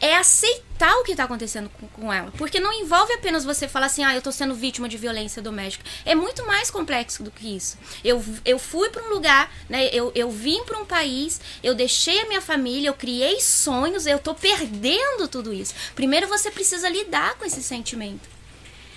é 0.00 0.16
aceitar 0.16 0.96
o 0.96 1.04
que 1.04 1.12
está 1.12 1.24
acontecendo 1.24 1.68
com, 1.68 1.86
com, 1.88 2.12
ela. 2.12 2.32
Porque 2.32 2.58
não 2.58 2.72
envolve 2.72 3.12
apenas 3.12 3.44
você 3.44 3.68
falar 3.68 3.86
assim, 3.86 4.02
ah, 4.02 4.14
eu 4.14 4.18
estou 4.18 4.32
sendo 4.32 4.54
vítima 4.54 4.88
de 4.88 4.96
violência 4.96 5.42
doméstica. 5.42 5.84
É 6.04 6.14
muito 6.14 6.46
mais 6.46 6.70
complexo 6.70 7.22
do 7.22 7.30
que 7.30 7.54
isso. 7.54 7.76
Eu, 8.02 8.24
eu 8.44 8.58
fui 8.58 8.88
para 8.88 9.04
um 9.04 9.10
lugar, 9.10 9.52
né? 9.68 9.88
Eu, 9.92 10.10
eu 10.14 10.30
vim 10.30 10.64
para 10.64 10.78
um 10.78 10.86
país, 10.86 11.40
eu 11.62 11.74
deixei 11.74 12.20
a 12.20 12.26
minha 12.26 12.40
família, 12.40 12.88
eu 12.88 12.94
criei 12.94 13.40
sonhos, 13.40 14.06
eu 14.06 14.16
estou 14.16 14.34
perdendo 14.34 15.28
tudo 15.28 15.52
isso. 15.52 15.74
Primeiro 15.94 16.26
você 16.26 16.50
precisa 16.50 16.88
lidar 16.88 17.34
com 17.34 17.44
esse 17.44 17.62
sentimento. 17.62 18.28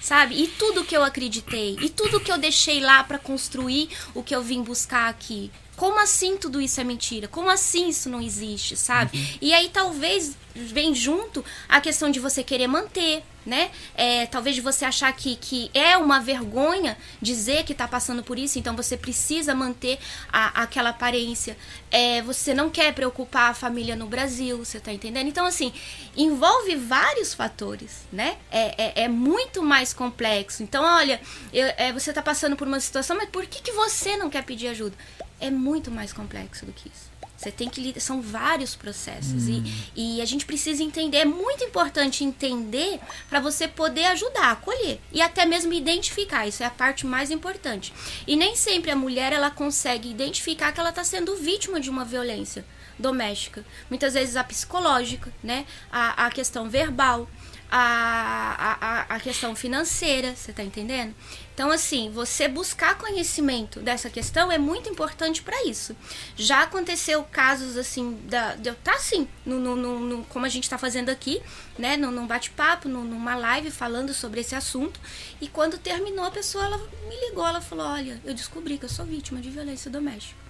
Sabe? 0.02 0.36
E 0.42 0.48
tudo 0.48 0.84
que 0.84 0.96
eu 0.96 1.04
acreditei, 1.04 1.78
e 1.82 1.90
tudo 1.90 2.20
que 2.20 2.30
eu 2.30 2.38
deixei 2.38 2.82
lá 2.82 3.06
para 3.06 3.18
construir 3.18 3.90
o 4.14 4.22
que 4.22 4.36
eu 4.36 4.42
vim 4.42 4.62
buscar 4.62 5.10
aqui. 5.10 5.50
Como 5.84 6.00
assim 6.00 6.38
tudo 6.38 6.62
isso 6.62 6.80
é 6.80 6.84
mentira? 6.86 7.28
Como 7.28 7.50
assim 7.50 7.90
isso 7.90 8.10
não 8.10 8.22
existe, 8.22 8.78
sabe? 8.78 9.18
Uhum. 9.18 9.38
E 9.42 9.54
aí 9.54 9.68
talvez 9.68 10.34
vem 10.56 10.96
junto 10.96 11.44
a 11.68 11.82
questão 11.82 12.10
de 12.10 12.22
você 12.22 12.42
querer 12.42 12.68
manter, 12.68 13.22
né? 13.46 13.70
É, 13.94 14.26
talvez 14.28 14.56
de 14.56 14.62
você 14.62 14.86
achar 14.86 15.12
que, 15.12 15.36
que 15.36 15.70
é 15.74 15.98
uma 15.98 16.22
vergonha 16.22 16.98
dizer 17.22 17.66
que 17.66 17.74
está 17.74 17.86
passando 17.86 18.24
por 18.24 18.40
isso, 18.40 18.58
então 18.58 18.78
você 18.78 18.96
precisa 18.96 19.54
manter 19.54 20.00
a, 20.32 20.64
aquela 20.64 20.92
aparência. 20.92 21.58
É, 21.92 22.22
você 22.22 22.54
não 22.54 22.70
quer 22.70 22.94
preocupar 22.94 23.52
a 23.52 23.54
família 23.54 23.94
no 23.94 24.06
Brasil, 24.06 24.60
você 24.60 24.78
está 24.78 24.94
entendendo? 24.94 25.28
Então, 25.28 25.46
assim, 25.46 25.74
envolve 26.16 26.78
vários 26.78 27.34
fatores, 27.34 28.06
né? 28.10 28.38
É, 28.50 29.02
é, 29.02 29.04
é 29.04 29.08
muito 29.10 29.62
mais 29.62 29.92
complexo. 29.92 30.64
Então, 30.64 30.82
olha, 30.82 31.20
eu, 31.52 31.68
é, 31.76 31.92
você 31.92 32.12
está 32.12 32.22
passando 32.22 32.56
por 32.56 32.70
uma 32.70 32.80
situação, 32.80 33.18
mas 33.18 33.28
por 33.28 33.46
que, 33.46 33.62
que 33.62 33.74
você 33.74 34.16
não 34.16 34.30
quer 34.30 34.46
pedir 34.46 34.70
ajuda? 34.70 34.96
É 35.44 35.52
muito 35.52 35.92
mais 35.92 36.14
complexo 36.14 36.66
do 36.66 36.72
que 36.72 36.90
isso. 36.90 37.12
Você 37.36 37.52
tem 37.52 37.68
que 37.68 38.00
são 38.00 38.22
vários 38.22 38.74
processos 38.74 39.50
hum. 39.50 39.64
e, 39.96 40.18
e 40.18 40.22
a 40.22 40.26
gente 40.26 40.46
precisa 40.46 40.82
entender. 40.82 41.18
É 41.18 41.26
muito 41.26 41.64
importante 41.64 42.24
entender 42.24 43.00
para 43.30 43.42
você 43.42 43.68
poder 43.68 44.06
ajudar, 44.06 44.52
acolher 44.52 45.02
e 45.12 45.22
até 45.22 45.46
mesmo 45.46 45.74
identificar. 45.74 46.48
Isso 46.48 46.64
é 46.64 46.66
a 46.66 46.70
parte 46.72 47.06
mais 47.06 47.32
importante. 47.32 47.94
E 48.26 48.38
nem 48.38 48.56
sempre 48.56 48.92
a 48.92 48.96
mulher 48.96 49.34
ela 49.34 49.52
consegue 49.52 50.10
identificar 50.10 50.72
que 50.72 50.80
ela 50.80 50.90
está 50.90 51.04
sendo 51.04 51.36
vítima 51.36 51.82
de 51.82 51.90
uma 51.90 52.06
violência 52.06 52.66
doméstica. 52.98 53.66
Muitas 53.90 54.14
vezes 54.14 54.38
a 54.38 54.44
psicológica, 54.44 55.34
né? 55.44 55.66
A, 55.92 56.28
a 56.28 56.32
questão 56.32 56.70
verbal 56.70 57.28
a, 57.76 58.78
a, 59.10 59.16
a 59.16 59.20
questão 59.20 59.56
financeira, 59.56 60.36
você 60.36 60.54
tá 60.54 60.64
entendendo? 60.64 61.16
Então, 61.54 61.70
assim, 61.70 62.10
você 62.10 62.48
buscar 62.48 62.98
conhecimento 62.98 63.80
dessa 63.80 64.10
questão 64.10 64.52
é 64.52 64.58
muito 64.58 64.90
importante 64.90 65.44
para 65.44 65.64
isso. 65.66 65.96
Já 66.36 66.64
aconteceu 66.64 67.24
casos, 67.24 67.78
assim, 67.78 68.20
da, 68.28 68.56
de 68.56 68.70
eu 68.70 68.74
estar, 68.74 68.94
tá, 68.94 68.98
assim, 68.98 69.28
no, 69.46 69.60
no, 69.60 69.76
no, 69.76 70.24
como 70.26 70.46
a 70.46 70.50
gente 70.50 70.64
está 70.64 70.80
fazendo 70.80 71.10
aqui, 71.10 71.42
né, 71.78 71.96
num, 71.96 72.26
bate-papo, 72.26 72.90
numa 72.90 73.36
live 73.36 73.70
falando 73.70 74.14
sobre 74.14 74.42
esse 74.42 74.56
assunto, 74.56 75.00
e 75.40 75.48
quando 75.48 75.78
terminou, 75.78 76.26
a 76.26 76.32
pessoa, 76.32 76.66
ela 76.66 76.78
me 76.78 77.30
ligou, 77.30 77.48
ela 77.48 77.62
falou, 77.62 77.86
olha, 77.86 78.20
eu 78.26 78.34
descobri 78.34 78.78
que 78.78 78.86
eu 78.86 78.90
sou 78.90 79.06
vítima 79.06 79.40
de 79.40 79.52
violência 79.52 79.92
doméstica. 79.92 80.43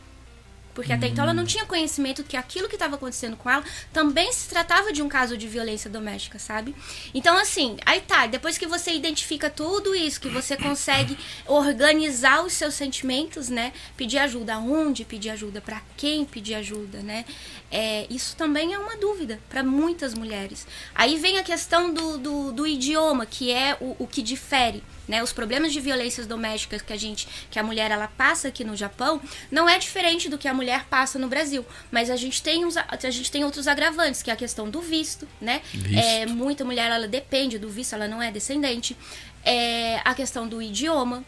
Porque 0.74 0.92
até 0.92 1.08
então 1.08 1.24
ela 1.24 1.34
não 1.34 1.46
tinha 1.46 1.66
conhecimento 1.66 2.24
que 2.24 2.36
aquilo 2.36 2.68
que 2.68 2.76
estava 2.76 2.96
acontecendo 2.96 3.38
com 3.38 3.50
ela 3.50 3.64
também 3.92 4.32
se 4.34 4.50
tratava 4.50 4.92
de 4.92 5.02
um 5.02 5.10
caso 5.10 5.38
de 5.38 5.48
violência 5.48 5.90
doméstica, 5.90 6.40
sabe? 6.40 6.76
Então, 7.14 7.38
assim, 7.38 7.78
aí 7.86 8.02
tá, 8.02 8.26
depois 8.26 8.58
que 8.58 8.66
você 8.66 8.92
identifica 8.94 9.50
tudo 9.50 9.96
isso, 9.96 10.20
que 10.20 10.30
você 10.30 10.58
consegue 10.58 11.18
organizar 11.46 12.44
os 12.44 12.54
seus 12.54 12.74
sentimentos, 12.74 13.50
né? 13.50 13.72
Pedir 13.96 14.18
ajuda 14.20 14.56
aonde, 14.56 15.06
pedir 15.06 15.30
ajuda 15.30 15.62
para 15.62 15.82
quem 15.96 16.26
pedir 16.26 16.56
ajuda, 16.56 17.00
né? 17.00 17.26
É, 17.72 18.06
isso 18.10 18.36
também 18.36 18.74
é 18.74 18.80
uma 18.80 18.98
dúvida 18.98 19.40
para 19.50 19.64
muitas 19.64 20.14
mulheres. 20.14 20.68
Aí 20.94 21.18
vem 21.18 21.38
a 21.38 21.44
questão 21.44 21.94
do, 21.94 22.18
do, 22.18 22.52
do 22.52 22.68
idioma, 22.68 23.26
que 23.26 23.52
é 23.52 23.78
o, 23.80 23.96
o 24.00 24.08
que 24.08 24.22
difere. 24.22 24.84
Né, 25.06 25.22
os 25.22 25.34
problemas 25.34 25.74
de 25.74 25.82
violências 25.82 26.26
domésticas 26.26 26.82
que 26.82 26.94
a 26.94 26.98
gente, 26.98 27.28
que 27.52 27.60
a 27.60 27.64
mulher 27.64 27.92
ela 27.92 28.08
passa 28.08 28.48
aqui 28.48 28.64
no 28.64 28.74
Japão, 28.74 29.22
não 29.52 29.68
é 29.68 29.78
diferente 29.78 30.30
do 30.30 30.38
que 30.38 30.48
a 30.48 30.54
mulher 30.54 30.86
passa 30.86 31.20
no 31.20 31.28
Brasil. 31.28 31.66
Mas 31.92 32.10
a 32.10 32.16
gente 32.16 32.42
tem 32.42 32.64
uns, 32.64 32.78
a 32.78 33.10
gente 33.10 33.30
tem 33.30 33.44
outros 33.44 33.68
agravantes, 33.68 34.24
que 34.24 34.30
é 34.32 34.34
a 34.34 34.38
questão 34.38 34.70
do 34.70 34.82
visto, 34.82 35.28
né? 35.42 35.62
Visto. 35.74 36.00
É, 36.00 36.26
muita 36.26 36.64
mulher 36.64 36.90
ela 36.90 37.08
depende 37.08 37.60
do 37.60 37.68
visto, 37.68 37.94
ela 37.94 38.08
não 38.08 38.22
é 38.22 38.32
descendente. 38.32 38.96
É, 39.44 40.00
a 40.06 40.14
questão 40.14 40.48
do 40.48 40.62
idioma. 40.62 41.24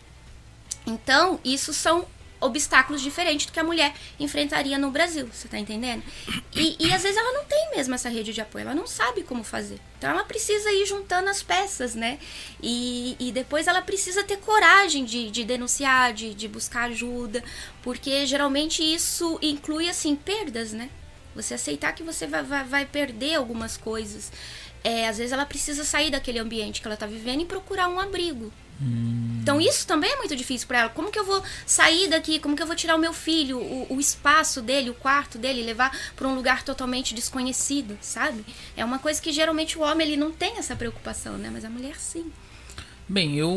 Então, 0.87 1.39
isso 1.43 1.73
são 1.73 2.07
obstáculos 2.39 3.01
diferentes 3.01 3.45
do 3.45 3.51
que 3.51 3.59
a 3.59 3.63
mulher 3.63 3.93
enfrentaria 4.19 4.77
no 4.77 4.91
Brasil, 4.91 5.27
você 5.31 5.47
tá 5.47 5.57
entendendo? 5.57 6.03
E, 6.55 6.75
e 6.79 6.93
às 6.93 7.03
vezes 7.03 7.17
ela 7.17 7.31
não 7.33 7.45
tem 7.45 7.71
mesmo 7.75 7.95
essa 7.95 8.09
rede 8.09 8.33
de 8.33 8.41
apoio, 8.41 8.63
ela 8.63 8.75
não 8.75 8.87
sabe 8.87 9.23
como 9.23 9.43
fazer. 9.43 9.79
Então 9.97 10.09
ela 10.09 10.23
precisa 10.23 10.71
ir 10.71 10.85
juntando 10.85 11.29
as 11.29 11.41
peças, 11.41 11.95
né? 11.95 12.19
E, 12.61 13.15
e 13.19 13.31
depois 13.31 13.67
ela 13.67 13.81
precisa 13.81 14.23
ter 14.23 14.37
coragem 14.37 15.05
de, 15.05 15.31
de 15.31 15.43
denunciar, 15.43 16.13
de, 16.13 16.33
de 16.33 16.47
buscar 16.47 16.89
ajuda, 16.89 17.43
porque 17.81 18.25
geralmente 18.25 18.83
isso 18.83 19.39
inclui, 19.41 19.89
assim, 19.89 20.15
perdas, 20.15 20.71
né? 20.71 20.89
Você 21.35 21.53
aceitar 21.53 21.93
que 21.93 22.03
você 22.03 22.25
vai, 22.25 22.43
vai, 22.43 22.63
vai 22.63 22.85
perder 22.85 23.35
algumas 23.35 23.75
coisas. 23.75 24.31
É, 24.83 25.07
às 25.07 25.17
vezes 25.17 25.33
ela 25.33 25.45
precisa 25.45 25.83
sair 25.83 26.11
daquele 26.11 26.39
ambiente 26.39 26.79
que 26.79 26.87
ela 26.87 26.93
está 26.93 27.07
vivendo 27.07 27.41
e 27.41 27.45
procurar 27.45 27.89
um 27.89 27.99
abrigo, 27.99 28.53
Hum. 28.81 29.39
Então 29.41 29.61
isso 29.61 29.87
também 29.87 30.11
é 30.11 30.17
muito 30.17 30.35
difícil 30.35 30.67
para 30.67 30.79
ela. 30.79 30.89
Como 30.89 31.11
que 31.11 31.19
eu 31.19 31.25
vou 31.25 31.41
sair 31.65 32.09
daqui? 32.09 32.39
Como 32.39 32.55
que 32.55 32.61
eu 32.61 32.67
vou 32.67 32.75
tirar 32.75 32.95
o 32.95 32.99
meu 32.99 33.13
filho, 33.13 33.57
o, 33.57 33.95
o 33.95 33.99
espaço 33.99 34.61
dele, 34.61 34.89
o 34.89 34.93
quarto 34.93 35.37
dele, 35.37 35.63
levar 35.63 35.95
para 36.15 36.27
um 36.27 36.35
lugar 36.35 36.63
totalmente 36.63 37.13
desconhecido, 37.13 37.97
sabe? 38.01 38.43
É 38.75 38.83
uma 38.83 38.99
coisa 38.99 39.21
que 39.21 39.31
geralmente 39.31 39.77
o 39.77 39.81
homem 39.81 40.07
ele 40.07 40.17
não 40.17 40.31
tem 40.31 40.57
essa 40.57 40.75
preocupação, 40.75 41.37
né? 41.37 41.49
Mas 41.51 41.63
a 41.63 41.69
mulher 41.69 41.95
sim. 41.97 42.31
Bem, 43.07 43.35
eu, 43.35 43.51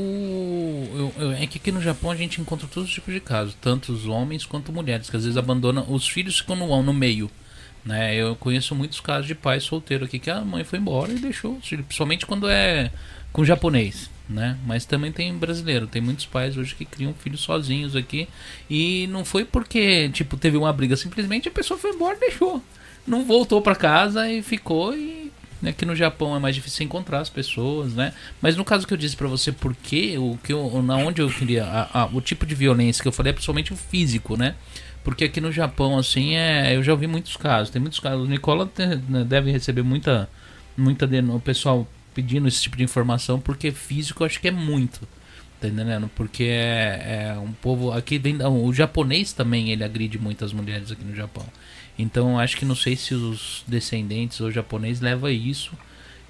eu, 0.94 1.14
eu, 1.22 1.32
é 1.32 1.46
que 1.46 1.56
aqui 1.56 1.72
no 1.72 1.80
Japão 1.80 2.10
a 2.10 2.16
gente 2.16 2.38
encontra 2.38 2.68
todos 2.68 2.90
os 2.90 2.94
tipos 2.94 3.14
de 3.14 3.20
casos, 3.20 3.56
tanto 3.58 3.92
os 3.92 4.06
homens 4.06 4.44
quanto 4.44 4.70
mulheres, 4.70 5.08
que 5.08 5.16
às 5.16 5.24
vezes 5.24 5.38
abandonam, 5.38 5.86
os 5.88 6.06
filhos 6.06 6.38
ficam 6.38 6.54
no, 6.54 6.82
no 6.82 6.92
meio. 6.92 7.30
Né? 7.82 8.14
Eu 8.14 8.36
conheço 8.36 8.74
muitos 8.74 9.00
casos 9.00 9.26
de 9.26 9.34
pais 9.34 9.64
solteiros 9.64 10.06
aqui 10.06 10.18
que 10.18 10.30
a 10.30 10.42
mãe 10.42 10.64
foi 10.64 10.78
embora 10.78 11.12
e 11.12 11.18
deixou 11.18 11.56
os 11.56 11.66
filhos, 11.66 11.86
principalmente 11.86 12.26
quando 12.26 12.46
é 12.46 12.92
com 13.32 13.42
japonês 13.42 14.10
né? 14.28 14.58
Mas 14.66 14.84
também 14.84 15.10
tem 15.10 15.32
brasileiro, 15.36 15.86
tem 15.86 16.02
muitos 16.02 16.26
pais 16.26 16.56
hoje 16.56 16.74
que 16.74 16.84
criam 16.84 17.14
filhos 17.14 17.40
sozinhos 17.40 17.96
aqui 17.96 18.28
e 18.68 19.06
não 19.08 19.24
foi 19.24 19.44
porque 19.44 20.10
tipo 20.10 20.36
teve 20.36 20.56
uma 20.56 20.72
briga, 20.72 20.96
simplesmente 20.96 21.48
a 21.48 21.52
pessoa 21.52 21.78
foi 21.78 21.90
embora 21.90 22.18
deixou, 22.18 22.62
não 23.06 23.24
voltou 23.24 23.62
para 23.62 23.74
casa 23.74 24.30
e 24.30 24.42
ficou 24.42 24.94
e 24.94 25.32
aqui 25.66 25.84
no 25.84 25.96
Japão 25.96 26.36
é 26.36 26.38
mais 26.38 26.54
difícil 26.54 26.84
encontrar 26.84 27.20
as 27.20 27.28
pessoas, 27.28 27.94
né? 27.94 28.12
Mas 28.40 28.54
no 28.54 28.64
caso 28.64 28.86
que 28.86 28.92
eu 28.92 28.98
disse 28.98 29.16
para 29.16 29.26
você, 29.26 29.50
porque 29.50 30.16
o 30.18 30.38
que 30.44 30.52
eu, 30.52 30.82
na 30.82 30.96
onde 30.96 31.20
eu 31.20 31.28
queria, 31.28 31.64
a, 31.64 32.02
a, 32.02 32.06
o 32.06 32.20
tipo 32.20 32.46
de 32.46 32.54
violência 32.54 33.02
que 33.02 33.08
eu 33.08 33.12
falei 33.12 33.30
é 33.30 33.32
principalmente 33.32 33.72
o 33.72 33.76
físico, 33.76 34.36
né? 34.36 34.54
Porque 35.02 35.24
aqui 35.24 35.40
no 35.40 35.50
Japão 35.50 35.98
assim 35.98 36.36
é, 36.36 36.76
eu 36.76 36.82
já 36.82 36.92
ouvi 36.92 37.06
muitos 37.06 37.36
casos, 37.36 37.70
tem 37.70 37.80
muitos 37.80 37.98
casos. 37.98 38.26
O 38.26 38.30
Nicola 38.30 38.70
né, 39.08 39.24
deve 39.24 39.50
receber 39.50 39.82
muita, 39.82 40.28
muita 40.76 41.08
o 41.34 41.40
pessoal 41.40 41.88
pedindo 42.18 42.48
esse 42.48 42.60
tipo 42.60 42.76
de 42.76 42.82
informação 42.82 43.38
porque 43.38 43.70
físico 43.70 44.24
eu 44.24 44.26
acho 44.26 44.40
que 44.40 44.48
é 44.48 44.50
muito. 44.50 45.06
Tá 45.60 45.68
entendendo? 45.68 46.10
Porque 46.16 46.42
é, 46.42 47.28
é 47.30 47.38
um 47.38 47.52
povo. 47.52 47.92
Aqui 47.92 48.18
vem. 48.18 48.38
O 48.44 48.72
japonês 48.72 49.32
também 49.32 49.70
ele 49.70 49.84
agride 49.84 50.18
muitas 50.18 50.52
mulheres 50.52 50.90
aqui 50.90 51.04
no 51.04 51.14
Japão. 51.14 51.46
Então 51.96 52.36
acho 52.36 52.56
que 52.56 52.64
não 52.64 52.74
sei 52.74 52.96
se 52.96 53.14
os 53.14 53.62
descendentes 53.68 54.40
ou 54.40 54.50
japonês 54.50 55.00
leva 55.00 55.30
isso 55.30 55.72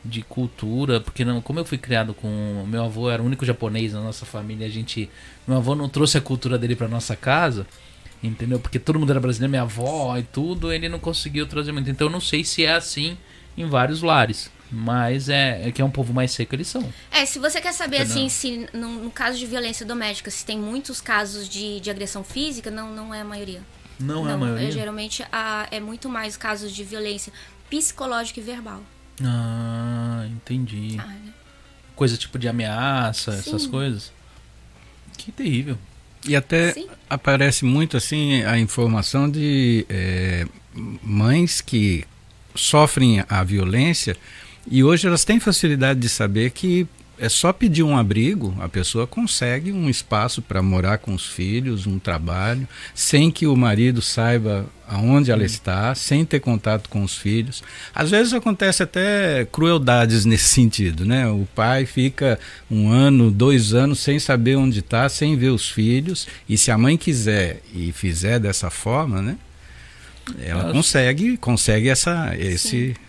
de 0.05 0.23
cultura, 0.23 1.01
porque 1.01 1.25
não, 1.25 1.41
como 1.41 1.59
eu 1.59 1.65
fui 1.65 1.79
criado 1.79 2.13
com 2.13 2.65
meu 2.69 2.85
avô 2.85 3.11
era 3.11 3.23
o 3.23 3.27
único 3.27 3.45
japonês 3.47 3.93
na 3.95 4.01
nossa 4.01 4.25
família, 4.25 4.67
a 4.67 4.71
gente, 4.71 5.11
meu 5.47 5.57
avô 5.57 5.75
não 5.75 5.89
trouxe 5.89 6.17
a 6.19 6.21
cultura 6.21 6.57
dele 6.57 6.77
para 6.77 6.87
nossa 6.87 7.17
casa, 7.17 7.67
entendeu? 8.23 8.61
Porque 8.61 8.79
todo 8.79 8.99
mundo 8.99 9.11
era 9.11 9.21
brasileiro, 9.21 9.51
minha 9.51 9.63
avó 9.63 10.17
e 10.17 10.23
tudo, 10.23 10.71
ele 10.73 10.89
não 10.89 10.99
conseguiu 10.99 11.47
trazer 11.47 11.73
muito. 11.73 11.91
Então 11.91 12.07
eu 12.07 12.13
não 12.13 12.21
sei 12.21 12.45
se 12.45 12.65
é 12.65 12.75
assim 12.75 13.17
em 13.57 13.67
vários 13.67 14.03
lares. 14.03 14.51
Mas 14.71 15.29
é, 15.29 15.69
é, 15.69 15.73
que 15.73 15.81
é 15.81 15.85
um 15.85 15.91
povo 15.91 16.13
mais 16.13 16.31
seco, 16.31 16.55
eles 16.55 16.69
são. 16.69 16.93
É, 17.11 17.25
se 17.25 17.39
você 17.39 17.61
quer 17.61 17.73
saber, 17.73 18.03
assim, 18.03 18.29
se 18.29 18.69
no, 18.73 19.05
no, 19.05 19.11
caso 19.11 19.39
de 19.39 19.47
violência 19.47 19.85
doméstica, 19.85 20.31
se 20.31 20.45
tem 20.45 20.59
muitos 20.59 21.01
casos 21.01 21.49
de, 21.49 21.81
de 21.81 21.91
agressão 21.91 22.23
física, 22.23 22.71
não, 22.71 22.95
não 22.95 23.15
é 23.15 23.23
a 23.23 23.25
maioria. 23.25 23.63
Não, 23.99 24.25
não 24.25 24.31
é 24.31 24.35
a 24.35 24.37
maioria? 24.37 24.69
É, 24.69 24.71
geralmente 24.71 25.25
a, 25.33 25.67
é 25.71 25.81
muito 25.81 26.09
mais 26.09 26.37
casos 26.37 26.73
de 26.73 26.85
violência 26.85 27.33
psicológica 27.71 28.41
e 28.41 28.43
verbal. 28.43 28.83
Ah, 29.25 30.27
entendi. 30.31 30.97
Ah, 30.99 31.07
né? 31.07 31.33
Coisa 31.97 32.17
tipo 32.17 32.39
de 32.39 32.47
ameaça, 32.47 33.33
Sim. 33.33 33.39
essas 33.39 33.67
coisas. 33.67 34.13
Que 35.17 35.33
terrível. 35.33 35.79
E 36.27 36.37
até 36.37 36.73
Sim. 36.73 36.89
aparece 37.09 37.65
muito 37.65 37.97
assim 37.97 38.43
a 38.43 38.59
informação 38.59 39.31
de 39.31 39.87
é, 39.89 40.47
mães 41.03 41.61
que 41.61 42.05
sofrem 42.55 43.25
a 43.29 43.43
violência 43.43 44.17
e 44.71 44.85
hoje 44.85 45.07
elas 45.07 45.25
têm 45.25 45.41
facilidade 45.41 46.01
de 46.01 46.09
saber 46.09 46.51
que 46.51 46.87
é 47.21 47.29
só 47.29 47.53
pedir 47.53 47.83
um 47.83 47.97
abrigo, 47.97 48.55
a 48.61 48.69
pessoa 48.69 49.07
consegue 49.07 49.73
um 49.73 49.91
espaço 49.91 50.41
para 50.41 50.63
morar 50.63 50.99
com 50.99 51.13
os 51.13 51.27
filhos, 51.27 51.87
um 51.87 51.99
trabalho, 51.99 52.67
sem 52.95 53.31
que 53.31 53.47
o 53.47 53.57
marido 53.57 54.01
saiba 54.01 54.67
aonde 54.87 55.31
ela 55.31 55.45
está, 55.45 55.95
sem 55.95 56.25
ter 56.25 56.41
contato 56.41 56.89
com 56.89 57.03
os 57.03 57.17
filhos. 57.17 57.63
Às 57.93 58.11
vezes 58.11 58.33
acontece 58.33 58.83
até 58.83 59.45
crueldades 59.51 60.25
nesse 60.25 60.45
sentido, 60.45 61.05
né? 61.05 61.29
O 61.29 61.47
pai 61.55 61.85
fica 61.85 62.39
um 62.71 62.89
ano, 62.89 63.31
dois 63.31 63.75
anos 63.75 63.99
sem 63.99 64.19
saber 64.19 64.57
onde 64.57 64.79
está, 64.79 65.09
sem 65.09 65.37
ver 65.37 65.51
os 65.51 65.69
filhos, 65.69 66.27
e 66.49 66.57
se 66.57 66.71
a 66.71 66.79
mãe 66.79 66.97
quiser 66.97 67.61
e 67.75 67.91
fizer 67.91 68.39
dessa 68.39 68.71
forma, 68.71 69.21
né? 69.21 69.37
Ela 70.41 70.73
consegue, 70.73 71.37
consegue 71.37 71.89
essa, 71.89 72.35
esse, 72.39 72.95
Sim. 72.95 73.08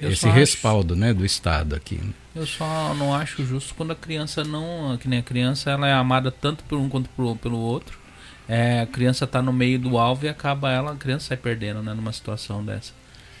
Esse 0.00 0.28
respaldo 0.28 0.94
acho, 0.94 1.00
né, 1.00 1.14
do 1.14 1.24
Estado 1.24 1.74
aqui. 1.74 2.00
Eu 2.34 2.46
só 2.46 2.94
não 2.94 3.14
acho 3.14 3.44
justo 3.44 3.74
quando 3.74 3.92
a 3.92 3.96
criança 3.96 4.42
não. 4.42 4.96
Que 4.98 5.08
nem 5.08 5.20
a 5.20 5.22
criança 5.22 5.70
ela 5.70 5.88
é 5.88 5.92
amada 5.92 6.30
tanto 6.30 6.64
por 6.64 6.78
um 6.78 6.88
quanto 6.88 7.08
por, 7.10 7.36
pelo 7.36 7.58
outro. 7.58 7.98
É, 8.48 8.80
a 8.80 8.86
criança 8.86 9.24
está 9.24 9.40
no 9.40 9.52
meio 9.52 9.78
do 9.78 9.96
alvo 9.96 10.26
e 10.26 10.28
acaba 10.28 10.70
ela, 10.70 10.92
a 10.92 10.96
criança 10.96 11.28
sai 11.28 11.36
perdendo 11.36 11.82
né, 11.82 11.94
numa 11.94 12.12
situação 12.12 12.64
dessa. 12.64 12.92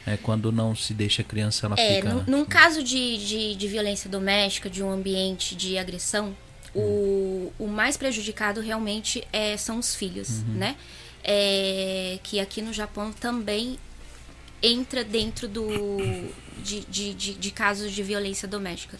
É 0.06 0.16
quando 0.16 0.52
não 0.52 0.74
se 0.74 0.92
deixa 0.92 1.22
a 1.22 1.24
criança, 1.24 1.66
ela 1.66 1.76
é, 1.78 1.96
fica. 1.96 2.14
Num, 2.14 2.24
num 2.38 2.44
caso 2.44 2.82
de, 2.82 3.18
de, 3.18 3.54
de, 3.54 3.68
violência 3.68 4.08
doméstica, 4.08 4.68
de 4.68 4.82
um 4.82 4.90
ambiente 4.90 5.54
de 5.54 5.78
agressão, 5.78 6.34
hum. 6.74 7.50
o, 7.58 7.64
o 7.64 7.66
mais 7.66 7.96
prejudicado 7.96 8.60
realmente 8.60 9.26
é, 9.32 9.56
são 9.56 9.78
os 9.78 9.94
filhos, 9.94 10.28
uhum. 10.28 10.54
né? 10.54 10.76
É, 11.26 12.18
que 12.22 12.38
aqui 12.38 12.60
no 12.60 12.70
Japão 12.70 13.10
também 13.12 13.78
entra 14.64 15.04
dentro 15.04 15.46
do, 15.46 15.98
de, 16.62 16.80
de, 16.86 17.14
de, 17.14 17.34
de 17.34 17.50
casos 17.50 17.92
de 17.92 18.02
violência 18.02 18.48
doméstica. 18.48 18.98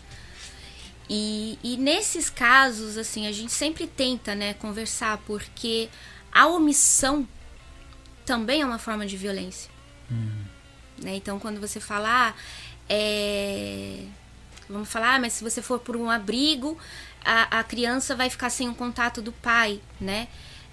E, 1.09 1.59
e, 1.63 1.77
nesses 1.77 2.31
casos, 2.31 2.97
assim, 2.97 3.27
a 3.27 3.33
gente 3.33 3.53
sempre 3.53 3.87
tenta, 3.87 4.35
né, 4.35 4.55
conversar, 4.55 5.19
porque 5.27 5.89
a 6.33 6.47
omissão 6.47 7.27
também 8.25 8.63
é 8.63 8.67
uma 8.67 8.79
forma 8.79 9.07
de 9.07 9.17
violência. 9.17 9.71
Uhum. 10.11 10.45
Né? 11.03 11.17
Então, 11.17 11.39
quando 11.39 11.61
você 11.61 11.81
falar, 11.81 12.35
ah, 12.35 12.41
é... 12.89 14.05
vamos 14.69 14.89
falar, 14.89 15.17
ah, 15.17 15.19
mas 15.19 15.35
se 15.35 15.45
você 15.45 15.61
for 15.61 15.79
por 15.79 15.97
um 15.97 16.11
abrigo, 16.11 16.79
a, 17.25 17.61
a 17.61 17.65
criança 17.65 18.15
vai 18.15 18.31
ficar 18.31 18.51
sem 18.51 18.69
o 18.69 18.75
contato 18.75 19.21
do 19.21 19.33
pai, 19.33 19.81
né? 20.01 20.29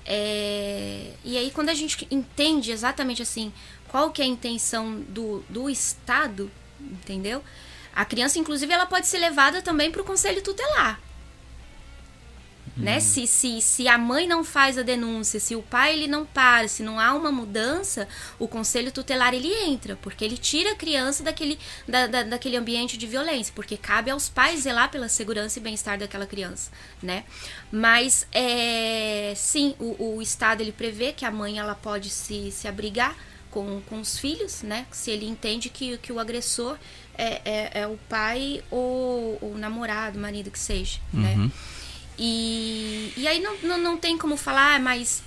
É... 0.05 1.13
E 1.23 1.37
aí, 1.37 1.51
quando 1.51 1.69
a 1.69 1.73
gente 1.73 2.07
entende 2.09 2.71
exatamente 2.71 3.21
assim 3.21 3.51
qual 3.91 4.09
que 4.09 4.21
é 4.21 4.25
a 4.25 4.27
intenção 4.27 5.01
do, 5.01 5.43
do 5.49 5.69
Estado, 5.69 6.49
entendeu? 6.79 7.43
A 7.93 8.05
criança, 8.05 8.39
inclusive, 8.39 8.71
ela 8.71 8.85
pode 8.85 9.05
ser 9.05 9.19
levada 9.19 9.61
também 9.61 9.91
para 9.91 10.01
o 10.01 10.05
conselho 10.05 10.41
tutelar. 10.41 10.97
Né? 12.77 12.95
Uhum. 12.95 13.01
Se, 13.01 13.27
se, 13.27 13.61
se 13.61 13.87
a 13.89 13.97
mãe 13.97 14.25
não 14.25 14.45
faz 14.45 14.77
a 14.77 14.81
denúncia, 14.81 15.41
se 15.41 15.57
o 15.57 15.61
pai 15.61 15.91
ele 15.91 16.07
não 16.07 16.25
para, 16.25 16.69
se 16.69 16.81
não 16.83 17.01
há 17.01 17.13
uma 17.13 17.33
mudança, 17.33 18.07
o 18.39 18.47
conselho 18.47 18.93
tutelar 18.93 19.33
ele 19.33 19.53
entra, 19.65 19.97
porque 20.01 20.23
ele 20.23 20.37
tira 20.37 20.71
a 20.71 20.75
criança 20.75 21.21
daquele, 21.21 21.59
da, 21.85 22.07
da, 22.07 22.23
daquele 22.23 22.55
ambiente 22.55 22.97
de 22.97 23.05
violência, 23.05 23.51
porque 23.53 23.75
cabe 23.75 24.09
aos 24.09 24.29
pais 24.29 24.61
zelar 24.61 24.89
pela 24.89 25.09
segurança 25.09 25.59
e 25.59 25.61
bem-estar 25.61 25.99
daquela 25.99 26.25
criança, 26.25 26.71
né? 27.03 27.25
Mas, 27.69 28.25
é, 28.31 29.33
sim, 29.35 29.75
o, 29.77 30.15
o 30.15 30.21
Estado 30.21 30.61
ele 30.61 30.71
prevê 30.71 31.11
que 31.11 31.25
a 31.25 31.29
mãe 31.29 31.59
ela 31.59 31.75
pode 31.75 32.09
se, 32.09 32.51
se 32.51 32.69
abrigar 32.69 33.17
com, 33.51 33.81
com 33.81 33.99
os 33.99 34.17
filhos, 34.17 34.63
né? 34.63 34.87
Se 34.91 35.11
ele 35.11 35.27
entende 35.27 35.69
que, 35.69 35.97
que 35.97 36.11
o 36.11 36.19
agressor 36.19 36.77
é, 37.15 37.41
é, 37.45 37.81
é 37.81 37.87
o 37.87 37.97
pai 38.09 38.63
ou 38.71 39.37
o 39.41 39.55
namorado, 39.57 40.17
marido, 40.17 40.49
que 40.49 40.59
seja, 40.59 40.99
né? 41.13 41.33
uhum. 41.35 41.45
né? 41.45 41.51
E, 42.17 43.13
e 43.17 43.27
aí 43.27 43.39
não, 43.39 43.57
não, 43.63 43.77
não 43.77 43.97
tem 43.97 44.17
como 44.17 44.37
falar, 44.37 44.75
ah, 44.75 44.79
mas 44.79 45.23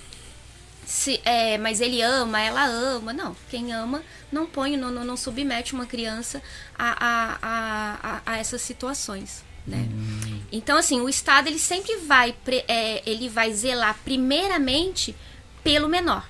se, 0.85 1.19
é, 1.25 1.57
mas 1.57 1.81
ele 1.81 2.01
ama, 2.01 2.39
ela 2.39 2.65
ama. 2.65 3.11
Não, 3.11 3.35
quem 3.49 3.73
ama 3.73 4.03
não 4.31 4.45
põe, 4.45 4.77
não, 4.77 4.91
não, 4.91 5.17
submete 5.17 5.73
uma 5.73 5.85
criança 5.85 6.41
a, 6.77 7.05
a, 7.05 7.37
a, 7.41 8.21
a, 8.25 8.37
essas 8.37 8.61
situações. 8.61 9.43
Né? 9.65 9.87
Hum. 9.89 10.41
Então, 10.51 10.77
assim, 10.77 11.01
o 11.01 11.09
Estado 11.09 11.47
ele 11.47 11.59
sempre 11.59 11.97
vai, 11.97 12.35
é, 12.67 13.01
ele 13.09 13.27
vai 13.27 13.51
zelar 13.51 13.97
primeiramente 14.03 15.15
pelo 15.63 15.89
menor, 15.89 16.25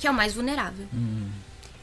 que 0.00 0.06
é 0.06 0.10
o 0.10 0.14
mais 0.14 0.32
vulnerável. 0.34 0.86
Hum. 0.94 1.28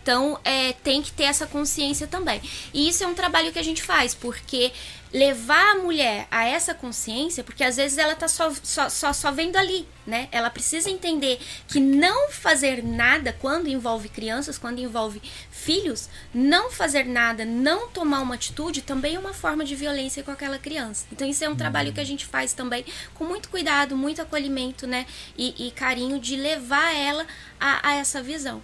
Então, 0.08 0.40
é, 0.46 0.72
tem 0.72 1.02
que 1.02 1.12
ter 1.12 1.26
essa 1.26 1.46
consciência 1.46 2.08
também. 2.08 2.42
E 2.74 2.88
isso 2.88 3.04
é 3.04 3.08
um 3.08 3.14
trabalho 3.14 3.52
que 3.52 3.60
a 3.60 3.64
gente 3.64 3.84
faz, 3.84 4.16
porque 4.16 4.72
levar 5.12 5.72
a 5.72 5.80
mulher 5.80 6.30
a 6.32 6.46
essa 6.46 6.74
consciência, 6.74 7.44
porque 7.44 7.62
às 7.62 7.76
vezes 7.76 7.98
ela 7.98 8.16
tá 8.16 8.30
só, 8.30 8.50
só, 8.64 8.88
só, 8.88 9.12
só 9.12 9.32
vendo 9.34 9.58
ali, 9.58 9.86
né? 10.06 10.30
Ela 10.32 10.50
precisa 10.50 10.90
entender 10.90 11.42
que 11.68 11.82
não 11.82 12.32
fazer 12.32 12.82
nada 12.82 13.34
quando 13.34 13.68
envolve 13.68 14.08
crianças, 14.08 14.58
quando 14.58 14.80
envolve 14.80 15.22
filhos, 15.52 16.08
não 16.34 16.72
fazer 16.72 17.06
nada, 17.06 17.44
não 17.44 17.90
tomar 17.90 18.22
uma 18.22 18.36
atitude 18.36 18.84
também 18.84 19.16
é 19.16 19.20
uma 19.20 19.34
forma 19.34 19.66
de 19.66 19.76
violência 19.76 20.24
com 20.24 20.32
aquela 20.32 20.58
criança. 20.58 21.06
Então 21.12 21.28
isso 21.28 21.44
é 21.44 21.50
um 21.50 21.52
uhum. 21.52 21.58
trabalho 21.58 21.92
que 21.92 22.00
a 22.00 22.06
gente 22.06 22.26
faz 22.26 22.54
também 22.54 22.86
com 23.14 23.26
muito 23.26 23.50
cuidado, 23.50 23.98
muito 23.98 24.22
acolhimento, 24.22 24.88
né? 24.88 25.06
E, 25.38 25.68
e 25.68 25.72
carinho 25.72 26.18
de 26.18 26.38
levar 26.38 26.96
ela 26.96 27.28
a, 27.60 27.90
a 27.90 27.96
essa 27.96 28.24
visão. 28.24 28.64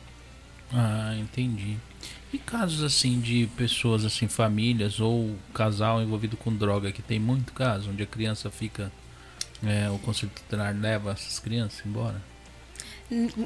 Ah, 0.74 1.15
entendi. 1.17 1.78
E 2.34 2.38
casos 2.39 2.84
assim 2.84 3.19
de 3.19 3.47
pessoas 3.55 4.03
assim, 4.03 4.28
famílias 4.28 4.99
ou 4.99 5.36
casal 5.53 6.01
envolvido 6.01 6.36
com 6.36 6.53
droga, 6.53 6.91
que 6.91 7.01
tem 7.01 7.19
muito 7.19 7.53
caso, 7.53 7.91
onde 7.91 8.01
a 8.01 8.07
criança 8.07 8.49
fica. 8.49 8.91
É, 9.63 9.89
o 9.89 9.97
conselho 9.99 10.32
tutelar 10.36 10.76
leva 10.76 11.11
essas 11.11 11.39
crianças 11.39 11.86
embora? 11.86 12.21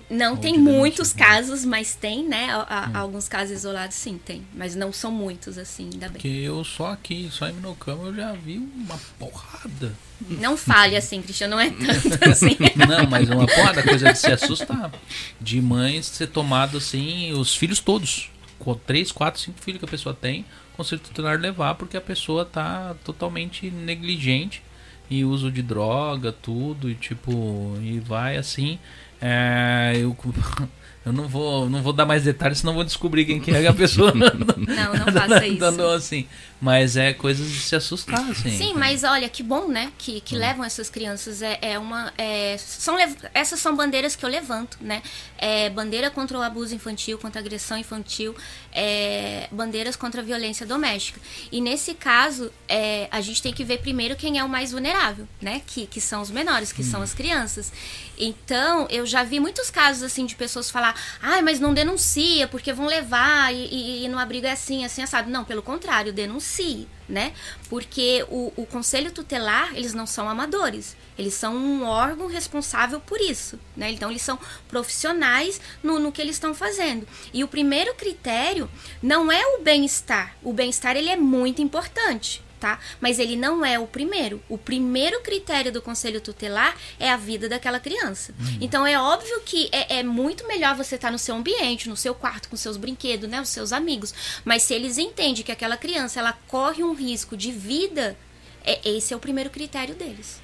Não 0.10 0.32
ou 0.32 0.38
tem 0.38 0.58
muitos 0.58 1.12
casos, 1.12 1.66
mas 1.66 1.94
tem, 1.94 2.28
né? 2.28 2.48
hum. 2.58 2.98
Alguns 2.98 3.28
casos 3.28 3.58
isolados 3.58 3.96
sim, 3.96 4.18
tem. 4.18 4.44
Mas 4.54 4.76
não 4.76 4.94
são 4.94 5.12
muitos, 5.12 5.58
assim, 5.58 5.90
ainda 5.92 6.08
bem. 6.08 6.14
Porque 6.14 6.28
eu 6.28 6.64
só 6.64 6.94
aqui, 6.94 7.30
só 7.32 7.50
em 7.50 7.54
Minocama, 7.54 8.06
eu 8.06 8.16
já 8.16 8.32
vi 8.32 8.58
uma 8.58 8.98
porrada. 9.20 9.94
Não 10.20 10.58
fale 10.58 10.96
assim, 10.96 11.22
Cristiano, 11.22 11.56
não 11.56 11.62
é 11.62 11.70
tanto 11.70 12.24
assim. 12.30 12.58
não, 12.76 13.08
mas 13.10 13.30
uma 13.30 13.46
porrada, 13.46 13.84
coisa 13.84 14.12
de 14.12 14.18
se 14.18 14.32
assustar. 14.32 14.92
De 15.40 15.62
mães 15.62 16.08
ser 16.08 16.28
tomado 16.28 16.78
assim, 16.78 17.32
os 17.34 17.56
filhos 17.56 17.80
todos 17.80 18.30
com 18.60 18.74
três, 18.74 19.12
quatro, 19.12 19.40
cinco 19.40 19.60
filhos 19.62 19.80
que 19.80 19.86
a 19.86 19.90
pessoa 19.90 20.16
tem, 20.16 20.46
conselho 20.76 21.02
tutelar 21.02 21.40
levar 21.40 21.76
porque 21.76 21.96
a 21.96 22.02
pessoa 22.02 22.44
tá 22.46 22.96
totalmente 23.04 23.70
negligente 23.70 24.62
e 25.10 25.24
uso 25.24 25.52
de 25.52 25.62
droga, 25.62 26.32
tudo, 26.32 26.90
e 26.90 26.96
tipo, 26.96 27.78
e 27.82 28.00
vai 28.00 28.38
assim. 28.38 28.78
É, 29.22 29.94
eu, 29.96 30.16
eu 31.06 31.14
não 31.14 31.28
vou, 31.28 31.70
não 31.70 31.82
vou 31.82 31.94
dar 31.94 32.06
mais 32.06 32.24
detalhes, 32.24 32.60
senão 32.60 32.74
vou 32.74 32.84
descobrir 32.84 33.26
quem 33.26 33.40
que 33.40 33.52
é 33.52 33.68
a 33.68 33.74
pessoa. 33.74 34.14
não, 34.14 34.94
não 34.94 35.14
faça 35.14 35.48
isso. 35.48 35.60
Dando 35.60 35.88
assim. 35.88 36.28
Mas 36.60 36.98
é 36.98 37.14
coisas 37.14 37.48
de 37.48 37.60
se 37.60 37.76
assustar, 37.76 38.20
assim. 38.32 38.58
Sim, 38.58 38.74
mas 38.74 39.04
olha, 39.04 39.30
que 39.30 39.44
bom, 39.44 39.68
né? 39.68 39.92
Que, 39.96 40.20
que 40.22 40.36
hum. 40.36 40.40
levam 40.40 40.66
essas 40.66 40.90
crianças. 40.90 41.44
É, 41.44 41.60
é 41.62 41.80
uma. 41.80 42.12
É, 42.18 42.58
são, 42.58 42.98
essas 43.32 43.60
são 43.60 43.76
bandeiras 43.76 44.16
que 44.16 44.26
eu 44.26 44.30
levanto, 44.30 44.78
né? 44.82 45.04
É, 45.38 45.70
bandeira 45.70 46.10
contra 46.10 46.38
o 46.38 46.42
abuso 46.42 46.74
infantil, 46.74 47.20
contra 47.20 47.40
a 47.40 47.44
agressão 47.44 47.78
infantil, 47.78 48.36
é, 48.72 49.48
bandeiras 49.52 49.96
contra 49.96 50.22
a 50.22 50.24
violência 50.24 50.66
doméstica. 50.66 51.22
E 51.52 51.62
nesse 51.62 51.94
caso, 51.94 52.52
é, 52.68 53.08
a 53.12 53.22
gente 53.22 53.42
tem 53.42 53.54
que 53.54 53.64
ver 53.64 53.78
primeiro 53.80 54.16
quem 54.16 54.40
é 54.40 54.44
o 54.44 54.50
mais 54.50 54.72
vulnerável, 54.72 55.28
né? 55.40 55.62
Que, 55.68 55.86
que 55.86 56.02
são 56.02 56.24
os 56.24 56.32
menores, 56.32 56.72
que 56.72 56.82
hum. 56.82 56.90
são 56.90 57.02
as 57.04 57.14
crianças. 57.14 57.72
Então, 58.18 58.88
eu 58.90 59.06
já 59.06 59.24
vi 59.24 59.40
muitos 59.40 59.70
casos 59.70 60.02
assim 60.02 60.26
de 60.26 60.36
pessoas 60.36 60.72
falar, 60.72 61.00
ai, 61.22 61.44
mas 61.44 61.60
não 61.60 61.72
denuncia, 61.72 62.48
porque 62.48 62.74
vão 62.74 62.88
levar 62.88 63.54
e, 63.54 63.68
e, 63.68 64.06
e 64.06 64.08
no 64.08 64.18
abrigo 64.18 64.48
é 64.48 64.54
assim, 64.54 64.84
assim, 64.84 65.04
assado. 65.04 65.30
Não, 65.30 65.46
pelo 65.46 65.62
contrário, 65.62 66.12
denuncia 66.12 66.47
si, 66.48 66.88
né? 67.08 67.34
Porque 67.70 68.26
o, 68.30 68.52
o 68.56 68.66
conselho 68.66 69.12
tutelar, 69.12 69.76
eles 69.76 69.94
não 69.94 70.08
são 70.08 70.30
amadores. 70.30 70.96
Eles 71.18 71.34
são 71.34 71.56
um 71.56 71.84
órgão 71.86 72.28
responsável 72.28 73.00
por 73.00 73.20
isso, 73.20 73.60
né? 73.76 73.92
Então, 73.92 74.10
eles 74.10 74.22
são 74.22 74.40
profissionais 74.68 75.60
no, 75.84 76.00
no 76.00 76.12
que 76.12 76.22
eles 76.22 76.36
estão 76.36 76.54
fazendo. 76.54 77.08
E 77.34 77.44
o 77.44 77.48
primeiro 77.48 77.94
critério 77.96 78.70
não 79.02 79.32
é 79.32 79.46
o 79.56 79.62
bem-estar. 79.62 80.36
O 80.42 80.54
bem-estar, 80.54 80.96
ele 80.96 81.10
é 81.10 81.18
muito 81.18 81.62
importante 81.62 82.47
tá? 82.60 82.80
Mas 83.00 83.20
ele 83.20 83.36
não 83.36 83.66
é 83.66 83.80
o 83.80 83.88
primeiro. 83.88 84.42
O 84.50 84.58
primeiro 84.58 85.22
critério 85.22 85.72
do 85.72 85.82
conselho 85.82 86.22
tutelar 86.22 86.76
é 87.00 87.10
a 87.12 87.18
vida 87.18 87.48
daquela 87.48 87.80
criança. 87.80 88.34
Uhum. 88.40 88.58
Então 88.62 88.86
é 88.86 89.00
óbvio 89.00 89.42
que 89.42 89.70
é, 89.72 90.00
é 90.00 90.04
muito 90.04 90.48
melhor 90.48 90.76
você 90.76 90.96
estar 90.96 91.08
tá 91.08 91.12
no 91.12 91.20
seu 91.20 91.36
ambiente, 91.36 91.90
no 91.90 91.98
seu 91.98 92.14
quarto, 92.14 92.50
com 92.50 92.58
seus 92.58 92.78
brinquedos, 92.78 93.30
né? 93.30 93.42
Os 93.42 93.50
seus 93.50 93.72
amigos. 93.72 94.14
Mas 94.44 94.64
se 94.64 94.74
eles 94.74 94.98
entendem 94.98 95.44
que 95.44 95.52
aquela 95.52 95.78
criança 95.78 96.20
ela 96.20 96.34
corre 96.48 96.84
um 96.84 96.94
risco 96.94 97.38
de 97.38 97.52
vida, 97.52 98.18
é, 98.64 98.80
esse 98.88 99.14
é 99.14 99.18
o 99.18 99.20
primeiro 99.20 99.50
critério 99.50 99.96
deles. 99.96 100.40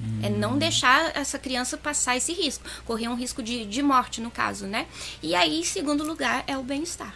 Uhum. 0.00 0.20
É 0.22 0.28
não 0.28 0.58
deixar 0.58 1.16
essa 1.16 1.38
criança 1.38 1.76
passar 1.76 2.16
esse 2.16 2.32
risco. 2.32 2.64
Correr 2.84 3.08
um 3.08 3.14
risco 3.14 3.42
de, 3.42 3.64
de 3.64 3.82
morte, 3.82 4.20
no 4.20 4.30
caso, 4.30 4.66
né? 4.66 4.86
E 5.22 5.34
aí, 5.34 5.60
em 5.60 5.64
segundo 5.64 6.04
lugar, 6.04 6.44
é 6.46 6.56
o 6.56 6.62
bem-estar. 6.62 7.14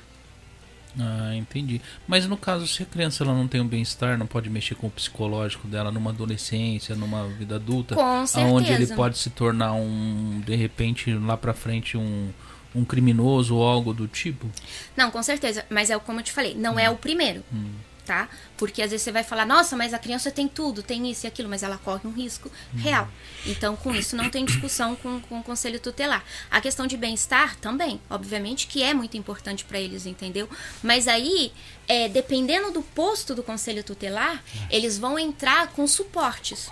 Ah, 0.98 1.34
entendi. 1.34 1.80
Mas 2.06 2.26
no 2.26 2.36
caso, 2.36 2.66
se 2.66 2.82
a 2.82 2.86
criança 2.86 3.22
ela 3.22 3.34
não 3.34 3.46
tem 3.46 3.60
um 3.60 3.66
bem-estar, 3.66 4.18
não 4.18 4.26
pode 4.26 4.50
mexer 4.50 4.74
com 4.74 4.86
o 4.86 4.90
psicológico 4.90 5.68
dela 5.68 5.90
numa 5.90 6.10
adolescência, 6.10 6.94
numa 6.96 7.28
vida 7.28 7.56
adulta, 7.56 7.94
com 7.94 8.52
onde 8.52 8.72
ele 8.72 8.86
pode 8.88 9.18
se 9.18 9.30
tornar 9.30 9.72
um, 9.72 10.40
de 10.44 10.56
repente, 10.56 11.12
lá 11.14 11.36
pra 11.36 11.52
frente, 11.52 11.96
um, 11.96 12.30
um 12.74 12.84
criminoso 12.84 13.56
ou 13.56 13.66
algo 13.66 13.92
do 13.92 14.08
tipo? 14.08 14.48
Não, 14.96 15.10
com 15.10 15.22
certeza. 15.22 15.64
Mas 15.70 15.90
é 15.90 15.98
como 15.98 16.20
eu 16.20 16.24
te 16.24 16.32
falei, 16.32 16.54
não 16.54 16.74
hum. 16.74 16.78
é 16.78 16.90
o 16.90 16.96
primeiro. 16.96 17.44
Hum 17.52 17.89
tá? 18.10 18.28
Porque 18.56 18.82
às 18.82 18.90
vezes 18.90 19.04
você 19.04 19.12
vai 19.12 19.22
falar, 19.22 19.46
nossa, 19.46 19.76
mas 19.76 19.94
a 19.94 19.98
criança 20.00 20.32
tem 20.32 20.48
tudo, 20.48 20.82
tem 20.82 21.08
isso 21.08 21.26
e 21.26 21.28
aquilo, 21.28 21.48
mas 21.48 21.62
ela 21.62 21.78
corre 21.78 22.08
um 22.08 22.10
risco 22.10 22.50
real. 22.74 23.08
Então, 23.46 23.76
com 23.76 23.94
isso, 23.94 24.16
não 24.16 24.28
tem 24.28 24.44
discussão 24.44 24.96
com, 24.96 25.20
com 25.20 25.38
o 25.38 25.42
conselho 25.44 25.78
tutelar. 25.78 26.24
A 26.50 26.60
questão 26.60 26.88
de 26.88 26.96
bem-estar 26.96 27.54
também, 27.60 28.00
obviamente, 28.10 28.66
que 28.66 28.82
é 28.82 28.92
muito 28.92 29.16
importante 29.16 29.64
para 29.64 29.78
eles, 29.78 30.06
entendeu? 30.06 30.50
Mas 30.82 31.06
aí, 31.06 31.52
é, 31.86 32.08
dependendo 32.08 32.72
do 32.72 32.82
posto 32.82 33.32
do 33.32 33.44
conselho 33.44 33.84
tutelar, 33.84 34.42
eles 34.68 34.98
vão 34.98 35.16
entrar 35.16 35.68
com 35.68 35.86
suportes. 35.86 36.68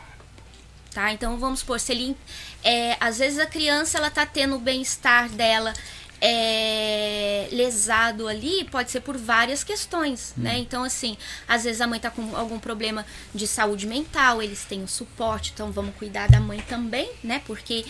Tá? 0.92 1.12
Então 1.12 1.38
vamos 1.38 1.60
supor, 1.60 1.78
se 1.78 1.92
ele. 1.92 2.16
É, 2.64 2.96
às 2.98 3.18
vezes 3.20 3.38
a 3.38 3.46
criança 3.46 3.98
ela 3.98 4.10
tá 4.10 4.26
tendo 4.26 4.56
o 4.56 4.58
bem-estar 4.58 5.28
dela 5.28 5.72
é, 6.20 7.48
lesado 7.52 8.26
ali 8.26 8.64
pode 8.64 8.90
ser 8.90 9.00
por 9.00 9.16
várias 9.16 9.62
questões, 9.62 10.34
hum. 10.36 10.42
né? 10.42 10.58
Então, 10.58 10.84
assim, 10.84 11.16
às 11.46 11.64
vezes 11.64 11.80
a 11.80 11.86
mãe 11.86 12.00
tá 12.00 12.10
com 12.10 12.36
algum 12.36 12.58
problema 12.58 13.04
de 13.34 13.46
saúde 13.46 13.86
mental, 13.86 14.42
eles 14.42 14.64
têm 14.64 14.82
o 14.82 14.88
suporte, 14.88 15.52
então 15.54 15.70
vamos 15.70 15.94
cuidar 15.96 16.28
da 16.28 16.40
mãe 16.40 16.60
também, 16.60 17.10
né? 17.22 17.42
Porque 17.46 17.84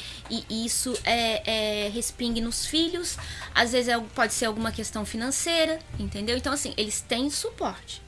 isso 0.51 0.97
é, 1.05 1.87
é 1.87 1.89
respingue 1.89 2.41
nos 2.41 2.66
filhos, 2.66 3.16
às 3.55 3.72
vezes 3.72 3.89
é, 3.89 3.99
pode 4.14 4.35
ser 4.35 4.47
alguma 4.47 4.72
questão 4.72 5.05
financeira, 5.05 5.79
entendeu? 5.99 6.37
Então, 6.37 6.53
assim, 6.53 6.74
eles 6.76 7.01
têm 7.01 7.31
suporte. 7.31 8.07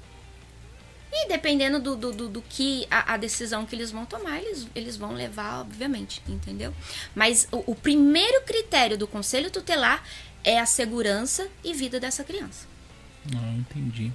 E 1.13 1.29
dependendo 1.29 1.81
do, 1.81 1.97
do, 1.97 2.13
do, 2.13 2.29
do 2.29 2.43
que 2.43 2.87
a, 2.91 3.15
a, 3.15 3.17
decisão 3.17 3.67
que 3.67 3.75
eles 3.75 3.91
vão 3.91 4.07
tomar, 4.07 4.39
eles, 4.39 4.67
eles 4.75 4.97
vão 4.97 5.13
levar, 5.13 5.61
obviamente, 5.61 6.23
entendeu? 6.29 6.73
Mas 7.15 7.49
o, 7.51 7.73
o 7.73 7.75
primeiro 7.75 8.43
critério 8.43 8.97
do 8.97 9.09
conselho 9.09 9.51
tutelar 9.51 10.05
é 10.45 10.61
a 10.61 10.67
segurança 10.67 11.49
e 11.65 11.75
vida 11.75 11.99
dessa 11.99 12.23
criança. 12.23 12.67
Ah, 13.37 13.55
entendi. 13.55 14.11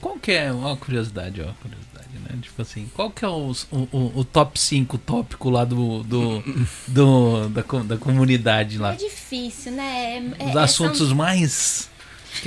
Qual 0.00 0.18
que 0.18 0.32
é, 0.32 0.52
uma 0.52 0.76
curiosidade, 0.76 1.40
ó, 1.40 1.52
curiosidade, 1.62 2.18
né? 2.24 2.38
Tipo 2.42 2.62
assim, 2.62 2.90
qual 2.94 3.10
que 3.10 3.24
é 3.24 3.28
o, 3.28 3.52
o, 3.70 4.12
o 4.20 4.24
top 4.24 4.58
5 4.58 4.98
tópico 4.98 5.48
lá 5.48 5.64
do, 5.64 6.02
do, 6.02 6.42
do 6.88 7.48
da, 7.48 7.62
da 7.62 7.96
comunidade 7.96 8.76
lá? 8.76 8.92
É 8.92 8.96
difícil, 8.96 9.72
né? 9.72 10.34
É, 10.38 10.44
é 10.44 10.50
Os 10.50 10.56
assuntos 10.56 11.08
são... 11.08 11.16
mais 11.16 11.89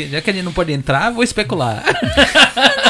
já 0.10 0.22
que 0.22 0.30
a 0.30 0.34
gente 0.34 0.44
não 0.44 0.54
pode 0.54 0.72
entrar, 0.72 1.12
vou 1.12 1.24
especular. 1.24 1.84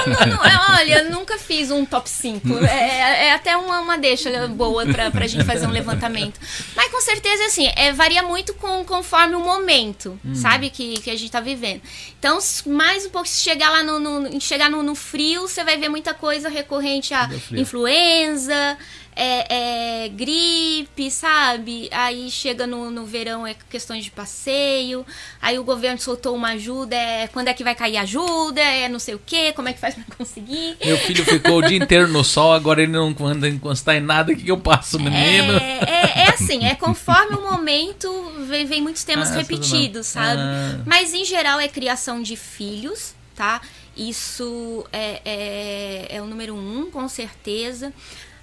não, 0.07 0.27
não, 0.27 0.43
não, 0.43 0.75
olha, 0.77 1.03
eu 1.03 1.11
nunca 1.11 1.37
fiz 1.37 1.71
um 1.71 1.85
top 1.85 2.09
5. 2.09 2.47
É, 2.65 2.65
é, 2.65 3.25
é 3.27 3.33
até 3.33 3.55
uma, 3.57 3.79
uma 3.79 3.97
deixa 3.97 4.47
boa 4.47 4.85
pra, 4.85 5.11
pra 5.11 5.27
gente 5.27 5.43
fazer 5.43 5.67
um 5.67 5.71
levantamento. 5.71 6.39
Mas 6.75 6.91
com 6.91 7.01
certeza, 7.01 7.45
assim, 7.45 7.69
é, 7.75 7.91
varia 7.91 8.23
muito 8.23 8.53
com, 8.53 8.83
conforme 8.85 9.35
o 9.35 9.39
momento, 9.39 10.19
hum. 10.25 10.35
sabe, 10.35 10.69
que, 10.69 10.99
que 11.01 11.09
a 11.09 11.15
gente 11.15 11.31
tá 11.31 11.39
vivendo. 11.39 11.81
Então, 12.17 12.39
mais 12.65 13.05
um 13.05 13.09
pouco, 13.09 13.27
se 13.27 13.41
chegar 13.41 13.69
lá 13.69 13.83
no, 13.83 13.99
no 13.99 14.41
chegar 14.41 14.69
no, 14.69 14.81
no 14.81 14.95
frio, 14.95 15.41
você 15.41 15.63
vai 15.63 15.77
ver 15.77 15.89
muita 15.89 16.13
coisa 16.13 16.49
recorrente 16.49 17.13
a 17.13 17.29
influenza, 17.51 18.77
é, 19.15 20.05
é, 20.05 20.09
gripe, 20.09 21.09
sabe? 21.11 21.89
Aí 21.91 22.29
chega 22.29 22.65
no, 22.65 22.89
no 22.89 23.05
verão 23.05 23.45
é 23.45 23.55
questões 23.69 24.03
de 24.03 24.11
passeio. 24.11 25.05
Aí 25.41 25.57
o 25.59 25.63
governo 25.63 25.99
soltou 25.99 26.35
uma 26.35 26.49
ajuda, 26.49 26.95
é 26.95 27.27
quando 27.27 27.47
é 27.47 27.53
que 27.53 27.63
vai 27.63 27.75
cair 27.75 27.97
ajuda, 27.97 28.61
é 28.61 28.89
não 28.89 28.99
sei 28.99 29.15
o 29.15 29.21
que, 29.23 29.53
como 29.53 29.69
é 29.69 29.73
que 29.73 29.79
faz 29.79 29.95
pra 29.95 30.03
conseguir. 30.17 30.77
Meu 30.83 30.97
filho 30.97 31.23
ficou 31.25 31.57
o 31.57 31.61
dia 31.61 31.77
inteiro 31.77 32.07
no 32.07 32.23
sol, 32.23 32.53
agora 32.53 32.81
ele 32.81 32.91
não 32.91 33.15
anda 33.21 33.47
encostar 33.47 33.95
em 33.95 34.01
nada, 34.01 34.33
o 34.33 34.35
que, 34.35 34.49
eu 34.49 34.57
passo, 34.57 34.99
menino? 34.99 35.53
É, 35.53 35.79
é, 35.85 36.19
é, 36.21 36.29
assim, 36.29 36.65
é 36.65 36.75
conforme 36.75 37.35
o 37.35 37.51
momento, 37.51 38.09
vem, 38.47 38.65
vem 38.65 38.81
muitos 38.81 39.03
temas 39.03 39.31
ah, 39.31 39.35
repetidos, 39.35 40.07
sabe? 40.07 40.41
Ah. 40.41 40.79
Mas 40.85 41.13
em 41.13 41.23
geral 41.23 41.59
é 41.59 41.67
criação 41.67 42.21
de 42.21 42.35
filhos, 42.35 43.13
tá? 43.35 43.61
Isso 43.95 44.85
é, 44.91 45.21
é, 45.23 46.07
é 46.17 46.21
o 46.21 46.25
número 46.25 46.55
um, 46.55 46.89
com 46.89 47.07
certeza. 47.07 47.93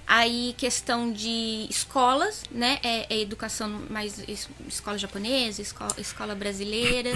Aí, 0.07 0.53
questão 0.57 1.11
de 1.11 1.67
escolas, 1.69 2.43
né? 2.51 2.79
É, 2.83 3.13
é 3.13 3.19
educação 3.19 3.69
mais 3.89 4.21
escola 4.67 4.97
japonesa, 4.97 5.61
escola, 5.61 5.95
escola 5.97 6.35
brasileira. 6.35 7.11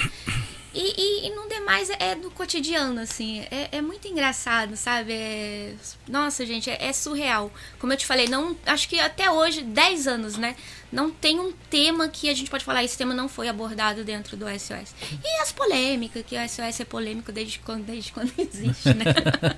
E, 0.73 0.93
e, 0.97 1.27
e 1.27 1.35
no 1.35 1.47
demais 1.47 1.89
é, 1.89 2.11
é 2.11 2.15
do 2.15 2.29
cotidiano, 2.29 2.99
assim. 2.99 3.39
É, 3.49 3.69
é 3.77 3.81
muito 3.81 4.07
engraçado, 4.09 4.75
sabe? 4.75 5.13
É, 5.13 5.73
nossa, 6.07 6.45
gente, 6.45 6.69
é, 6.69 6.87
é, 6.87 6.91
surreal. 6.91 7.49
Como 7.79 7.93
eu 7.93 7.97
te 7.97 8.05
falei, 8.05 8.27
não 8.27 8.57
acho 8.65 8.89
que 8.89 8.99
até 8.99 9.31
hoje, 9.31 9.61
10 9.61 10.07
anos, 10.07 10.37
né? 10.37 10.55
Não 10.95 11.11
tem 11.11 11.41
um 11.41 11.51
tema 11.69 12.07
que 12.07 12.29
a 12.29 12.33
gente 12.33 12.49
pode 12.49 12.63
falar, 12.63 12.81
esse 12.81 12.97
tema 12.97 13.13
não 13.13 13.27
foi 13.27 13.49
abordado 13.49 14.05
dentro 14.05 14.37
do 14.37 14.45
SOS. 14.45 14.95
E 15.21 15.41
as 15.41 15.51
polêmicas, 15.51 16.23
que 16.25 16.37
o 16.37 16.49
SOS 16.49 16.79
é 16.79 16.85
polêmico 16.85 17.33
desde 17.33 17.59
quando, 17.59 17.83
desde 17.83 18.13
quando 18.13 18.31
existe, 18.39 18.93
né? 18.93 19.03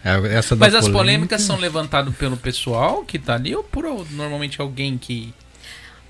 É, 0.03 0.55
Mas 0.55 0.73
as 0.73 0.89
polêmicas 0.89 1.43
são 1.43 1.57
levantadas 1.57 2.15
pelo 2.15 2.37
pessoal 2.37 3.05
que 3.05 3.19
tá 3.19 3.35
ali 3.35 3.55
ou 3.55 3.63
por 3.63 3.85
normalmente 4.09 4.59
alguém 4.59 4.97
que 4.97 5.31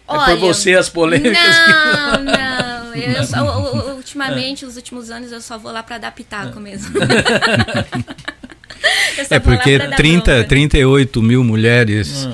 Olha, 0.07 0.31
é 0.31 0.35
por 0.37 0.39
você 0.39 0.75
as 0.75 0.87
polêmicas? 0.87 1.35
Não, 1.35 2.23
não. 2.23 2.95
Eu 2.95 3.25
só, 3.25 3.95
ultimamente, 3.95 4.65
os 4.65 4.77
últimos 4.77 5.11
anos, 5.11 5.33
eu 5.33 5.41
só 5.41 5.57
vou 5.57 5.73
lá 5.73 5.83
para 5.83 5.97
dar 5.97 6.13
pitaco 6.13 6.57
mesmo. 6.57 6.95
é 9.29 9.39
porque 9.39 9.77
30, 9.77 10.45
38 10.45 11.21
mil 11.21 11.43
mulheres 11.43 12.25
hum. 12.25 12.33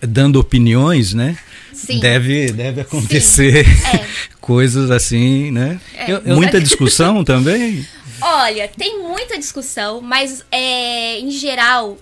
Dando 0.00 0.40
opiniões, 0.40 1.12
né? 1.12 1.36
Sim. 1.72 2.00
Deve, 2.00 2.52
deve 2.52 2.80
acontecer 2.80 3.66
é. 3.66 4.06
coisas 4.40 4.90
assim, 4.90 5.50
né? 5.50 5.80
É. 5.94 6.18
Muita 6.34 6.58
discussão 6.62 7.22
também? 7.22 7.86
Olha, 8.20 8.68
tem 8.68 9.02
muita 9.02 9.38
discussão, 9.38 10.00
mas 10.00 10.44
é, 10.50 11.18
em 11.20 11.30
geral 11.30 11.98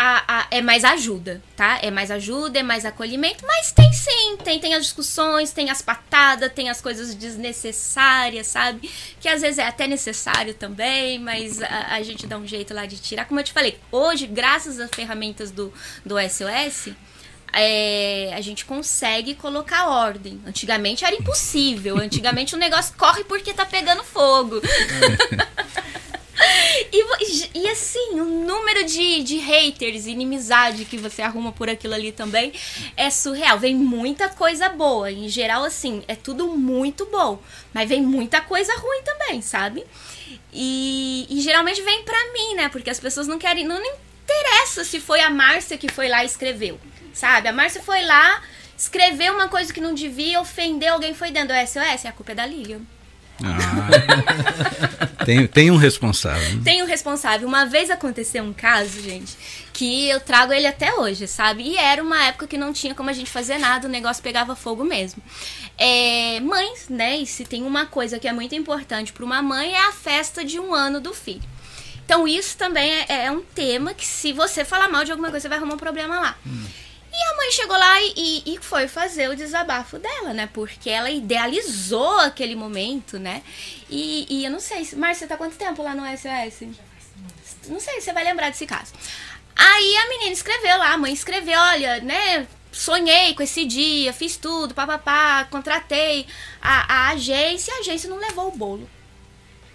a, 0.00 0.22
a, 0.28 0.46
é 0.52 0.62
mais 0.62 0.84
ajuda, 0.84 1.42
tá? 1.56 1.80
É 1.82 1.90
mais 1.90 2.08
ajuda, 2.12 2.60
é 2.60 2.62
mais 2.62 2.84
acolhimento, 2.84 3.44
mas 3.44 3.72
tem 3.72 3.92
sim, 3.92 4.36
tem, 4.44 4.60
tem 4.60 4.72
as 4.76 4.84
discussões, 4.84 5.50
tem 5.50 5.70
as 5.70 5.82
patadas, 5.82 6.52
tem 6.52 6.70
as 6.70 6.80
coisas 6.80 7.16
desnecessárias, 7.16 8.46
sabe? 8.46 8.88
Que 9.18 9.28
às 9.28 9.40
vezes 9.40 9.58
é 9.58 9.66
até 9.66 9.88
necessário 9.88 10.54
também, 10.54 11.18
mas 11.18 11.60
a, 11.60 11.96
a 11.96 12.02
gente 12.02 12.28
dá 12.28 12.38
um 12.38 12.46
jeito 12.46 12.72
lá 12.72 12.86
de 12.86 12.96
tirar. 12.96 13.24
Como 13.24 13.40
eu 13.40 13.44
te 13.44 13.52
falei, 13.52 13.76
hoje, 13.90 14.28
graças 14.28 14.78
às 14.78 14.88
ferramentas 14.88 15.50
do, 15.50 15.74
do 16.06 16.14
SOS, 16.20 16.94
é, 17.52 18.32
a 18.36 18.40
gente 18.40 18.64
consegue 18.66 19.34
colocar 19.34 19.88
ordem. 19.88 20.40
Antigamente 20.46 21.04
era 21.04 21.16
impossível. 21.16 21.98
Antigamente 21.98 22.54
o 22.54 22.58
negócio 22.58 22.94
corre 22.96 23.24
porque 23.24 23.52
tá 23.52 23.66
pegando 23.66 24.04
fogo. 24.04 24.60
E, 26.90 27.58
e, 27.58 27.68
assim, 27.68 28.20
o 28.20 28.24
número 28.24 28.84
de, 28.84 29.22
de 29.22 29.36
haters, 29.38 30.06
inimizade 30.06 30.84
que 30.84 30.96
você 30.96 31.20
arruma 31.20 31.52
por 31.52 31.68
aquilo 31.68 31.94
ali 31.94 32.12
também 32.12 32.52
é 32.96 33.10
surreal. 33.10 33.58
Vem 33.58 33.74
muita 33.74 34.28
coisa 34.28 34.68
boa. 34.68 35.10
Em 35.10 35.28
geral, 35.28 35.64
assim, 35.64 36.02
é 36.08 36.14
tudo 36.14 36.46
muito 36.48 37.06
bom. 37.06 37.42
Mas 37.74 37.88
vem 37.88 38.00
muita 38.00 38.40
coisa 38.40 38.72
ruim 38.76 39.02
também, 39.02 39.42
sabe? 39.42 39.84
E, 40.52 41.26
e 41.28 41.40
geralmente 41.40 41.82
vem 41.82 42.02
pra 42.04 42.32
mim, 42.32 42.54
né? 42.54 42.68
Porque 42.68 42.90
as 42.90 43.00
pessoas 43.00 43.26
não 43.26 43.38
querem. 43.38 43.66
Não, 43.66 43.80
não 43.80 43.96
interessa 44.24 44.84
se 44.84 45.00
foi 45.00 45.20
a 45.20 45.30
Márcia 45.30 45.76
que 45.76 45.90
foi 45.90 46.08
lá 46.08 46.22
e 46.22 46.26
escreveu. 46.26 46.78
Sabe? 47.12 47.48
A 47.48 47.52
Márcia 47.52 47.82
foi 47.82 48.02
lá, 48.02 48.42
escreveu 48.76 49.34
uma 49.34 49.48
coisa 49.48 49.72
que 49.72 49.80
não 49.80 49.94
devia, 49.94 50.40
ofendeu 50.40 50.94
alguém, 50.94 51.14
foi 51.14 51.30
dentro 51.30 51.54
do 51.54 51.66
SOS. 51.66 52.06
A 52.06 52.12
culpa 52.12 52.32
é 52.32 52.34
da 52.34 52.46
Lilian. 52.46 52.80
Ah, 53.44 55.16
tem, 55.24 55.46
tem 55.46 55.70
um 55.70 55.76
responsável. 55.76 56.56
Né? 56.56 56.62
Tem 56.64 56.82
um 56.82 56.86
responsável. 56.86 57.46
Uma 57.46 57.66
vez 57.66 57.90
aconteceu 57.90 58.42
um 58.42 58.52
caso, 58.52 59.00
gente, 59.00 59.36
que 59.72 60.08
eu 60.08 60.20
trago 60.20 60.52
ele 60.52 60.66
até 60.66 60.94
hoje, 60.94 61.26
sabe? 61.26 61.62
E 61.62 61.76
era 61.76 62.02
uma 62.02 62.24
época 62.24 62.46
que 62.46 62.58
não 62.58 62.72
tinha 62.72 62.94
como 62.94 63.10
a 63.10 63.12
gente 63.12 63.30
fazer 63.30 63.58
nada, 63.58 63.86
o 63.86 63.90
negócio 63.90 64.22
pegava 64.22 64.56
fogo 64.56 64.84
mesmo. 64.84 65.22
É, 65.76 66.40
mães, 66.40 66.88
né? 66.88 67.18
E 67.18 67.26
se 67.26 67.44
tem 67.44 67.62
uma 67.62 67.86
coisa 67.86 68.18
que 68.18 68.26
é 68.26 68.32
muito 68.32 68.54
importante 68.54 69.12
para 69.12 69.24
uma 69.24 69.40
mãe 69.40 69.74
é 69.74 69.86
a 69.86 69.92
festa 69.92 70.44
de 70.44 70.58
um 70.58 70.74
ano 70.74 71.00
do 71.00 71.14
filho. 71.14 71.42
Então 72.04 72.26
isso 72.26 72.56
também 72.56 72.90
é, 72.90 73.26
é, 73.26 73.30
um 73.30 73.42
tema 73.42 73.92
que 73.92 74.06
se 74.06 74.32
você 74.32 74.64
falar 74.64 74.88
mal 74.88 75.04
de 75.04 75.10
alguma 75.10 75.30
coisa, 75.30 75.42
você 75.42 75.48
vai 75.48 75.58
arrumar 75.58 75.74
um 75.74 75.78
problema 75.78 76.18
lá. 76.18 76.36
Hum. 76.46 76.64
E 77.18 77.22
a 77.32 77.36
mãe 77.36 77.50
chegou 77.50 77.76
lá 77.76 78.00
e, 78.00 78.44
e, 78.46 78.58
foi 78.60 78.86
fazer 78.86 79.28
o 79.28 79.34
desabafo 79.34 79.98
dela, 79.98 80.32
né? 80.32 80.48
Porque 80.52 80.88
ela 80.88 81.10
idealizou 81.10 82.20
aquele 82.20 82.54
momento, 82.54 83.18
né? 83.18 83.42
E, 83.90 84.24
e 84.30 84.44
eu 84.44 84.50
não 84.52 84.60
sei, 84.60 84.88
Márcia, 84.94 85.26
tá 85.26 85.36
quanto 85.36 85.56
tempo 85.56 85.82
lá 85.82 85.96
no 85.96 86.04
SOS? 86.16 86.68
Não 87.66 87.80
sei, 87.80 88.00
você 88.00 88.12
vai 88.12 88.22
lembrar 88.22 88.50
desse 88.50 88.66
caso. 88.66 88.92
Aí 89.56 89.96
a 89.96 90.08
menina 90.08 90.30
escreveu 90.30 90.78
lá, 90.78 90.92
a 90.92 90.98
mãe 90.98 91.12
escreveu, 91.12 91.58
olha, 91.58 92.00
né? 92.00 92.46
Sonhei 92.70 93.34
com 93.34 93.42
esse 93.42 93.64
dia, 93.64 94.12
fiz 94.12 94.36
tudo, 94.36 94.72
papapá, 94.72 95.44
contratei 95.50 96.24
a, 96.62 97.08
a 97.08 97.08
agência, 97.08 97.74
a 97.74 97.78
agência 97.78 98.08
não 98.08 98.18
levou 98.18 98.46
o 98.46 98.56
bolo. 98.56 98.88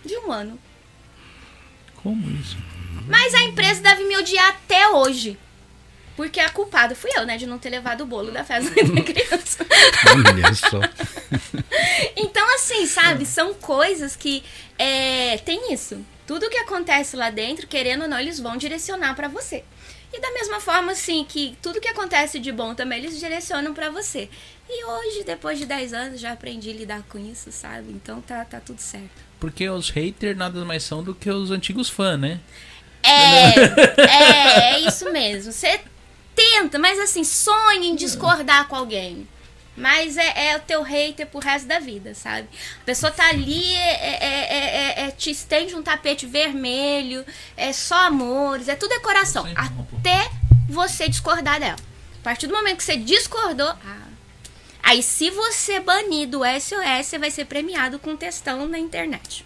De 0.05 0.17
um 0.19 0.31
ano. 0.31 0.57
Como 1.95 2.29
isso? 2.39 2.55
Mas 3.05 3.33
a 3.33 3.41
empresa 3.41 3.81
deve 3.81 4.05
me 4.05 4.15
odiar 4.15 4.47
até 4.47 4.87
hoje. 4.87 5.37
Porque 6.15 6.39
a 6.39 6.49
culpada 6.49 6.95
fui 6.95 7.09
eu, 7.15 7.25
né? 7.25 7.37
De 7.37 7.47
não 7.47 7.57
ter 7.57 7.69
levado 7.69 8.01
o 8.01 8.05
bolo 8.05 8.31
da 8.31 8.43
festa 8.43 8.69
da 8.85 9.01
criança. 9.01 9.65
Olha 10.09 10.53
só. 10.53 10.79
então, 12.15 12.55
assim, 12.55 12.85
sabe? 12.85 13.25
São 13.25 13.53
coisas 13.53 14.15
que 14.15 14.43
é, 14.77 15.37
tem 15.39 15.73
isso. 15.73 16.05
Tudo 16.27 16.49
que 16.49 16.57
acontece 16.57 17.15
lá 17.15 17.29
dentro, 17.29 17.67
querendo 17.67 18.03
ou 18.03 18.07
não, 18.07 18.19
eles 18.19 18.39
vão 18.39 18.55
direcionar 18.55 19.15
para 19.15 19.27
você. 19.27 19.63
E 20.13 20.21
da 20.21 20.31
mesma 20.31 20.59
forma, 20.59 20.91
assim, 20.91 21.25
que 21.27 21.57
tudo 21.61 21.81
que 21.81 21.87
acontece 21.87 22.39
de 22.39 22.51
bom 22.51 22.75
também 22.75 22.99
eles 22.99 23.19
direcionam 23.19 23.73
para 23.73 23.89
você. 23.89 24.29
E 24.69 24.85
hoje, 24.85 25.23
depois 25.23 25.57
de 25.57 25.65
10 25.65 25.93
anos, 25.93 26.21
já 26.21 26.31
aprendi 26.31 26.69
a 26.69 26.73
lidar 26.73 27.03
com 27.09 27.17
isso, 27.17 27.51
sabe? 27.51 27.91
Então 27.91 28.21
tá, 28.21 28.45
tá 28.45 28.59
tudo 28.59 28.79
certo. 28.79 29.23
Porque 29.39 29.67
os 29.67 29.89
haters 29.89 30.37
nada 30.37 30.63
mais 30.63 30.83
são 30.83 31.03
do 31.03 31.15
que 31.15 31.29
os 31.29 31.49
antigos 31.49 31.89
fãs, 31.89 32.19
né? 32.19 32.39
É, 33.01 33.59
é, 34.01 34.73
é 34.75 34.79
isso 34.81 35.11
mesmo. 35.11 35.51
Você 35.51 35.81
tenta, 36.35 36.79
mas 36.79 36.99
assim, 36.99 37.23
sonha 37.23 37.87
em 37.87 37.95
discordar 37.95 38.67
com 38.67 38.75
alguém. 38.75 39.27
Mas 39.75 40.17
é, 40.17 40.49
é, 40.49 40.57
o 40.57 40.59
teu 40.59 40.83
hater 40.83 41.25
pro 41.25 41.39
resto 41.39 41.67
da 41.67 41.79
vida, 41.79 42.13
sabe? 42.13 42.47
A 42.81 42.85
pessoa 42.85 43.11
tá 43.11 43.27
ali, 43.29 43.73
é, 43.73 44.23
é, 44.23 45.05
é, 45.05 45.11
te 45.11 45.31
estende 45.31 45.73
um 45.73 45.81
tapete 45.81 46.27
vermelho, 46.27 47.25
é 47.57 47.73
só 47.73 48.07
amores, 48.07 48.67
é 48.67 48.75
tudo 48.75 48.91
decoração. 48.91 49.45
Até 49.55 50.29
você 50.69 51.09
discordar 51.09 51.59
dela. 51.59 51.77
A 52.19 52.23
partir 52.23 52.47
do 52.47 52.53
momento 52.53 52.77
que 52.77 52.83
você 52.83 52.97
discordou, 52.97 53.67
ah, 53.67 54.07
aí 54.83 55.01
se 55.01 55.31
você 55.31 55.79
banir 55.79 56.27
do 56.29 56.41
SOS, 56.45 57.07
você 57.07 57.17
vai 57.17 57.31
ser 57.31 57.45
premiado 57.45 57.97
com 57.97 58.15
textão 58.15 58.67
na 58.67 58.77
internet. 58.77 59.43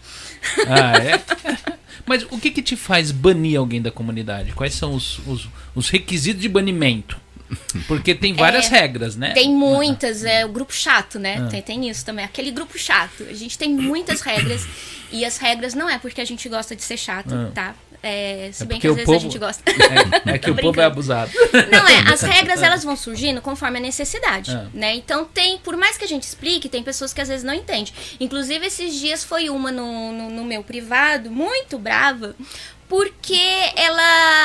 Ah, 0.68 0.98
é? 0.98 1.22
Mas 2.06 2.24
o 2.24 2.40
que, 2.40 2.52
que 2.52 2.62
te 2.62 2.76
faz 2.76 3.12
banir 3.12 3.60
alguém 3.60 3.82
da 3.82 3.92
comunidade? 3.92 4.54
Quais 4.54 4.74
são 4.74 4.94
os, 4.94 5.20
os, 5.28 5.50
os 5.76 5.90
requisitos 5.90 6.42
de 6.42 6.48
banimento? 6.48 7.20
Porque 7.88 8.14
tem 8.14 8.34
várias 8.34 8.72
é, 8.72 8.82
regras, 8.82 9.16
né? 9.16 9.32
Tem 9.34 9.50
muitas, 9.50 10.24
é 10.24 10.46
o 10.46 10.50
grupo 10.50 10.74
chato, 10.74 11.18
né? 11.18 11.38
Ah. 11.40 11.48
Tem, 11.48 11.62
tem 11.62 11.90
isso 11.90 12.06
também, 12.06 12.26
aquele 12.26 12.52
grupo 12.52 12.78
chato. 12.78 13.24
A 13.30 13.34
gente 13.34 13.58
tem 13.58 13.74
muitas 13.74 14.22
regras 14.22 14.68
e 15.12 15.24
as 15.24 15.38
regras 15.38 15.74
não 15.74 15.90
é 15.90 15.98
porque 15.98 16.20
a 16.20 16.26
gente 16.26 16.48
gosta 16.50 16.76
de 16.76 16.84
ser 16.84 16.98
chato, 16.98 17.34
ah. 17.34 17.52
tá? 17.54 17.76
É, 18.08 18.50
se 18.52 18.64
é 18.64 18.66
bem 18.66 18.80
que 18.80 18.88
às 18.88 18.94
vezes 18.94 19.06
povo, 19.06 19.18
a 19.18 19.22
gente 19.22 19.38
gosta. 19.38 19.64
É, 20.28 20.36
é 20.36 20.38
que 20.38 20.52
o 20.52 20.56
povo 20.56 20.80
é 20.80 20.86
abusado. 20.86 21.32
Não 21.72 21.88
é, 21.88 22.14
as 22.14 22.22
regras 22.24 22.62
elas 22.62 22.84
vão 22.84 22.96
surgindo 22.96 23.42
conforme 23.42 23.78
a 23.78 23.82
necessidade, 23.82 24.52
é. 24.52 24.68
né? 24.74 24.96
Então 24.96 25.26
tem, 25.26 25.58
por 25.60 25.76
mais 25.78 25.98
que 25.98 26.04
a 26.04 26.08
gente 26.08 26.24
explique, 26.24 26.70
tem 26.70 26.84
pessoas 26.84 27.14
que 27.14 27.22
às 27.22 27.28
vezes 27.28 27.44
não 27.44 27.54
entendem. 27.54 27.94
Inclusive 28.20 28.66
esses 28.66 28.96
dias 29.00 29.24
foi 29.24 29.50
uma 29.50 29.72
no, 29.72 30.12
no, 30.12 30.30
no 30.30 30.44
meu 30.44 30.64
privado, 30.64 31.32
muito 31.32 31.78
brava, 31.78 32.36
porque 32.88 33.42
ela 33.76 34.38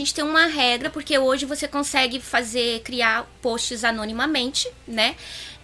gente 0.00 0.14
tem 0.14 0.24
uma 0.24 0.46
regra, 0.46 0.88
porque 0.88 1.18
hoje 1.18 1.44
você 1.44 1.68
consegue 1.68 2.20
fazer, 2.20 2.80
criar 2.80 3.30
posts 3.42 3.84
anonimamente, 3.84 4.68
né? 4.88 5.14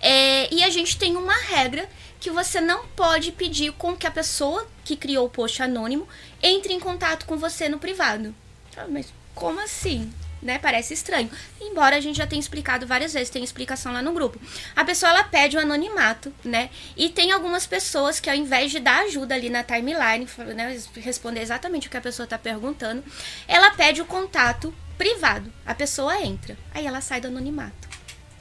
É, 0.00 0.52
e 0.54 0.62
a 0.62 0.68
gente 0.68 0.98
tem 0.98 1.16
uma 1.16 1.34
regra 1.34 1.88
que 2.20 2.30
você 2.30 2.60
não 2.60 2.86
pode 2.88 3.32
pedir 3.32 3.72
com 3.72 3.96
que 3.96 4.06
a 4.06 4.10
pessoa 4.10 4.66
que 4.84 4.96
criou 4.96 5.26
o 5.26 5.30
post 5.30 5.62
anônimo 5.62 6.06
entre 6.42 6.72
em 6.72 6.80
contato 6.80 7.26
com 7.26 7.36
você 7.36 7.68
no 7.68 7.78
privado. 7.78 8.34
Ah, 8.76 8.86
mas 8.88 9.12
como 9.34 9.60
assim? 9.60 10.12
Né? 10.42 10.58
Parece 10.58 10.94
estranho. 10.94 11.30
Embora 11.60 11.96
a 11.96 12.00
gente 12.00 12.16
já 12.16 12.26
tenha 12.26 12.38
explicado 12.38 12.86
várias 12.86 13.12
vezes, 13.12 13.30
tem 13.30 13.42
explicação 13.42 13.92
lá 13.92 14.02
no 14.02 14.12
grupo. 14.12 14.40
A 14.76 14.84
pessoa 14.84 15.10
ela 15.10 15.24
pede 15.24 15.56
o 15.56 15.60
um 15.60 15.62
anonimato, 15.62 16.32
né? 16.44 16.70
E 16.96 17.08
tem 17.08 17.32
algumas 17.32 17.66
pessoas 17.66 18.20
que 18.20 18.30
ao 18.30 18.36
invés 18.36 18.70
de 18.70 18.78
dar 18.78 19.04
ajuda 19.04 19.34
ali 19.34 19.48
na 19.50 19.64
timeline, 19.64 20.28
né, 20.54 20.78
responder 20.96 21.40
exatamente 21.40 21.88
o 21.88 21.90
que 21.90 21.96
a 21.96 22.00
pessoa 22.00 22.24
está 22.24 22.38
perguntando, 22.38 23.02
ela 23.48 23.70
pede 23.70 24.00
o 24.00 24.04
contato 24.04 24.72
privado. 24.96 25.52
A 25.64 25.74
pessoa 25.74 26.20
entra, 26.22 26.56
aí 26.72 26.86
ela 26.86 27.00
sai 27.00 27.20
do 27.20 27.28
anonimato. 27.28 27.88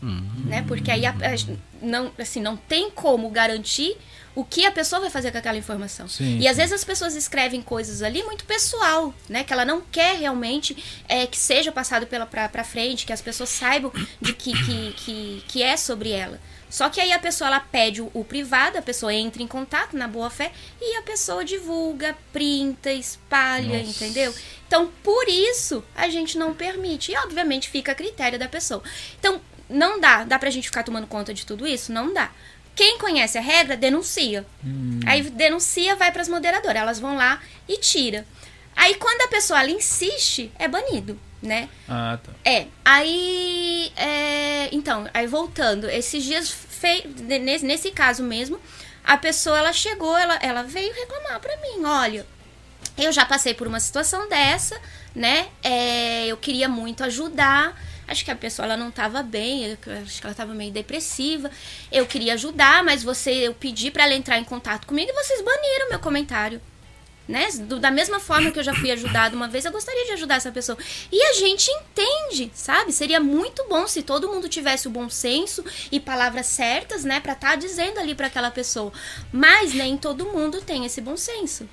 Uhum. 0.02 0.44
Né? 0.46 0.64
Porque 0.68 0.92
aí 0.92 1.06
a, 1.06 1.12
a, 1.12 1.56
não, 1.82 2.12
assim, 2.20 2.42
não 2.42 2.56
tem 2.56 2.92
como 2.92 3.30
garantir 3.30 3.98
o 4.36 4.44
que 4.44 4.66
a 4.66 4.72
pessoa 4.72 5.00
vai 5.00 5.10
fazer 5.10 5.32
com 5.32 5.38
aquela 5.38 5.58
informação. 5.58 6.08
Sim, 6.08 6.38
e 6.38 6.42
sim. 6.42 6.48
às 6.48 6.58
vezes 6.58 6.74
as 6.74 6.84
pessoas 6.84 7.16
escrevem 7.16 7.62
coisas 7.62 8.02
ali 8.02 8.22
muito 8.24 8.44
pessoal, 8.46 9.14
né? 9.30 9.44
Que 9.44 9.54
ela 9.54 9.66
não 9.66 9.82
quer 9.82 10.18
realmente 10.18 11.02
é, 11.08 11.26
que 11.26 11.38
seja 11.38 11.72
passado 11.72 12.06
pela 12.06 12.26
pra, 12.26 12.50
pra 12.50 12.64
frente, 12.64 13.06
que 13.06 13.14
as 13.14 13.22
pessoas 13.22 13.50
saibam 13.50 13.92
de 14.22 14.34
que, 14.34 14.52
que, 14.52 14.94
que, 14.94 15.44
que 15.48 15.64
é 15.64 15.78
sobre 15.78 16.12
ela. 16.12 16.40
Só 16.70 16.90
que 16.90 17.00
aí 17.00 17.14
a 17.14 17.20
pessoa 17.20 17.48
ela 17.48 17.60
pede 17.60 18.02
o, 18.02 18.12
o, 18.14 18.26
privado, 18.26 18.78
a 18.78 18.82
pessoa 18.82 19.14
entra 19.14 19.42
em 19.42 19.48
contato 19.48 19.96
na 19.96 20.10
boa 20.10 20.30
fé 20.30 20.52
e 20.82 20.98
a 20.98 21.02
pessoa 21.04 21.46
divulga, 21.46 22.18
printa, 22.34 22.92
espalha, 22.92 23.82
Nossa. 23.82 24.04
entendeu? 24.04 24.34
Então, 24.68 24.92
por 25.02 25.26
isso 25.30 25.82
a 25.96 26.10
gente 26.10 26.38
não 26.38 26.54
permite. 26.54 27.14
E 27.14 27.18
obviamente 27.18 27.70
fica 27.70 27.94
a 27.94 27.96
critério 27.96 28.38
da 28.38 28.50
pessoa. 28.50 28.84
Então, 29.18 29.40
não 29.70 30.00
dá. 30.00 30.24
Dá 30.24 30.38
pra 30.38 30.50
gente 30.50 30.68
ficar 30.68 30.84
tomando 30.84 31.08
conta 31.08 31.34
de 31.34 31.46
tudo 31.46 31.66
isso? 31.66 31.94
Não 31.94 32.14
dá. 32.14 32.32
Quem 32.76 32.98
conhece 32.98 33.38
a 33.38 33.42
regra, 33.42 33.78
denuncia. 33.78 34.46
Hum. 34.64 35.00
Aí 35.06 35.22
denuncia, 35.22 35.96
vai 35.96 36.12
para 36.12 36.22
as 36.22 36.28
moderadoras. 36.28 36.76
Elas 36.76 37.00
vão 37.00 37.16
lá 37.16 37.42
e 37.68 37.78
tira. 37.78 38.26
Aí 38.76 38.96
quando 38.96 39.22
a 39.22 39.28
pessoa 39.30 39.66
insiste, 39.70 40.52
é 40.60 40.68
banido, 40.68 41.18
né? 41.42 41.70
Ah, 41.88 42.20
tá. 42.22 42.32
É. 42.44 42.68
Aí. 42.84 43.92
É, 43.96 44.70
então, 44.74 45.08
aí 45.14 45.26
voltando, 45.26 45.90
esses 45.90 46.24
dias, 46.24 46.50
fei, 46.50 47.08
nesse, 47.40 47.66
nesse 47.66 47.92
caso 47.92 48.22
mesmo, 48.22 48.60
a 49.04 49.18
pessoa 49.18 49.58
ela 49.58 49.72
chegou, 49.72 50.18
ela, 50.18 50.36
ela 50.42 50.64
veio 50.64 50.94
reclamar 50.94 51.40
pra 51.40 51.56
mim: 51.58 51.86
olha, 51.86 52.26
eu 52.98 53.12
já 53.12 53.26
passei 53.26 53.54
por 53.54 53.68
uma 53.68 53.80
situação 53.80 54.28
dessa, 54.28 54.78
né? 55.16 55.48
É, 55.64 56.26
eu 56.28 56.36
queria 56.36 56.68
muito 56.68 57.04
ajudar 57.06 57.80
Acho 58.08 58.24
que 58.24 58.32
a 58.32 58.36
pessoa 58.36 58.66
ela 58.66 58.78
não 58.78 58.90
estava 58.90 59.24
bem, 59.24 59.72
acho 59.74 60.20
que 60.20 60.26
ela 60.26 60.32
estava 60.32 60.54
meio 60.54 60.72
depressiva. 60.72 61.50
Eu 61.92 62.06
queria 62.06 62.34
ajudar, 62.34 62.84
mas 62.84 63.04
você 63.04 63.32
eu 63.32 63.54
pedi 63.54 63.90
para 63.90 64.04
ela 64.04 64.14
entrar 64.14 64.38
em 64.38 64.44
contato 64.44 64.86
comigo 64.86 65.10
e 65.12 65.24
vocês 65.24 65.42
baniram 65.42 65.90
meu 65.90 66.00
comentário. 66.00 66.62
Né? 67.28 67.48
Do, 67.62 67.80
da 67.80 67.90
mesma 67.90 68.20
forma 68.20 68.52
que 68.52 68.60
eu 68.60 68.64
já 68.64 68.74
fui 68.76 68.92
ajudada 68.92 69.36
uma 69.36 69.48
vez, 69.48 69.66
eu 69.66 69.72
gostaria 69.72 70.06
de 70.06 70.12
ajudar 70.12 70.36
essa 70.36 70.52
pessoa. 70.52 70.78
E 71.12 71.24
a 71.24 71.34
gente 71.34 71.72
entende, 71.72 72.52
sabe? 72.54 72.92
Seria 72.92 73.20
muito 73.20 73.68
bom 73.68 73.88
se 73.88 74.04
todo 74.04 74.30
mundo 74.30 74.48
tivesse 74.48 74.88
o 74.88 74.92
bom 74.92 75.10
senso 75.10 75.66
e 75.92 76.00
palavras 76.00 76.46
certas, 76.46 77.04
né, 77.04 77.20
para 77.20 77.34
estar 77.34 77.50
tá 77.50 77.56
dizendo 77.56 78.00
ali 78.00 78.14
para 78.14 78.28
aquela 78.28 78.52
pessoa. 78.52 78.94
Mas 79.32 79.74
nem 79.74 79.98
todo 79.98 80.26
mundo 80.26 80.62
tem 80.62 80.86
esse 80.86 81.02
bom 81.02 81.18
senso. 81.18 81.68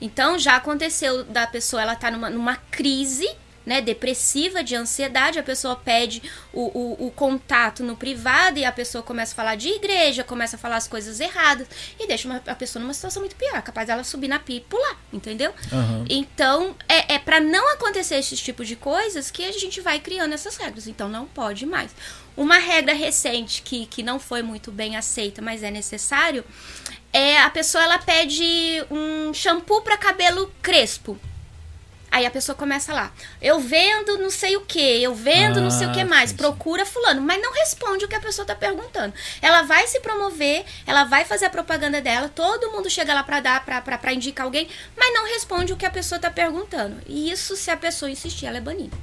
Então 0.00 0.38
já 0.38 0.56
aconteceu 0.56 1.24
da 1.24 1.46
pessoa 1.46 1.82
ela 1.82 1.94
tá 1.94 2.10
numa, 2.10 2.30
numa 2.30 2.56
crise 2.56 3.28
né, 3.66 3.80
depressiva, 3.80 4.62
de 4.62 4.76
ansiedade, 4.76 5.40
a 5.40 5.42
pessoa 5.42 5.74
pede 5.74 6.22
o, 6.52 6.62
o, 6.62 7.06
o, 7.08 7.10
contato 7.10 7.82
no 7.82 7.96
privado 7.96 8.60
e 8.60 8.64
a 8.64 8.70
pessoa 8.70 9.02
começa 9.02 9.32
a 9.32 9.36
falar 9.36 9.56
de 9.56 9.68
igreja, 9.68 10.22
começa 10.22 10.54
a 10.54 10.58
falar 10.58 10.76
as 10.76 10.86
coisas 10.86 11.18
erradas 11.18 11.66
e 11.98 12.06
deixa 12.06 12.28
uma, 12.28 12.40
a 12.46 12.54
pessoa 12.54 12.80
numa 12.80 12.94
situação 12.94 13.20
muito 13.20 13.34
pior, 13.34 13.60
capaz 13.62 13.88
dela 13.88 14.04
subir 14.04 14.28
na 14.28 14.38
pia 14.38 14.58
e 14.58 14.60
pular, 14.60 14.96
entendeu? 15.12 15.52
Uhum. 15.72 16.04
Então, 16.08 16.76
é, 16.88 17.14
é 17.14 17.18
para 17.18 17.40
não 17.40 17.72
acontecer 17.74 18.14
esse 18.14 18.36
tipo 18.36 18.64
de 18.64 18.76
coisas 18.76 19.32
que 19.32 19.44
a 19.44 19.52
gente 19.52 19.80
vai 19.80 19.98
criando 19.98 20.32
essas 20.32 20.56
regras. 20.56 20.86
Então, 20.86 21.08
não 21.08 21.26
pode 21.26 21.66
mais. 21.66 21.90
Uma 22.36 22.58
regra 22.58 22.94
recente 22.94 23.62
que, 23.62 23.86
que 23.86 24.02
não 24.02 24.20
foi 24.20 24.42
muito 24.42 24.70
bem 24.70 24.96
aceita, 24.96 25.42
mas 25.42 25.62
é 25.62 25.70
necessário, 25.70 26.44
é 27.12 27.40
a 27.40 27.50
pessoa 27.50 27.82
ela 27.82 27.98
pede 27.98 28.44
um 28.90 29.34
shampoo 29.34 29.82
para 29.82 29.96
cabelo 29.96 30.52
crespo. 30.62 31.18
Aí 32.16 32.24
a 32.24 32.30
pessoa 32.30 32.56
começa 32.56 32.94
lá, 32.94 33.12
eu 33.42 33.60
vendo 33.60 34.16
não 34.16 34.30
sei 34.30 34.56
o 34.56 34.62
que, 34.62 35.02
eu 35.02 35.14
vendo 35.14 35.58
ah, 35.58 35.60
não 35.60 35.70
sei 35.70 35.86
o 35.86 35.92
que 35.92 36.00
ah, 36.00 36.06
mais, 36.06 36.30
sim, 36.30 36.36
procura 36.36 36.86
fulano, 36.86 37.20
mas 37.20 37.42
não 37.42 37.52
responde 37.52 38.06
o 38.06 38.08
que 38.08 38.14
a 38.14 38.20
pessoa 38.20 38.44
está 38.44 38.54
perguntando. 38.54 39.12
Ela 39.42 39.64
vai 39.64 39.86
se 39.86 40.00
promover, 40.00 40.64
ela 40.86 41.04
vai 41.04 41.26
fazer 41.26 41.44
a 41.44 41.50
propaganda 41.50 42.00
dela, 42.00 42.30
todo 42.30 42.72
mundo 42.72 42.88
chega 42.88 43.12
lá 43.12 43.22
para 43.22 43.40
dar, 43.40 43.62
para 43.66 44.14
indicar 44.14 44.46
alguém, 44.46 44.66
mas 44.96 45.12
não 45.12 45.26
responde 45.26 45.74
o 45.74 45.76
que 45.76 45.84
a 45.84 45.90
pessoa 45.90 46.16
está 46.16 46.30
perguntando. 46.30 47.02
E 47.06 47.30
isso, 47.30 47.54
se 47.54 47.70
a 47.70 47.76
pessoa 47.76 48.10
insistir, 48.10 48.46
ela 48.46 48.56
é 48.56 48.62
banida. 48.62 48.96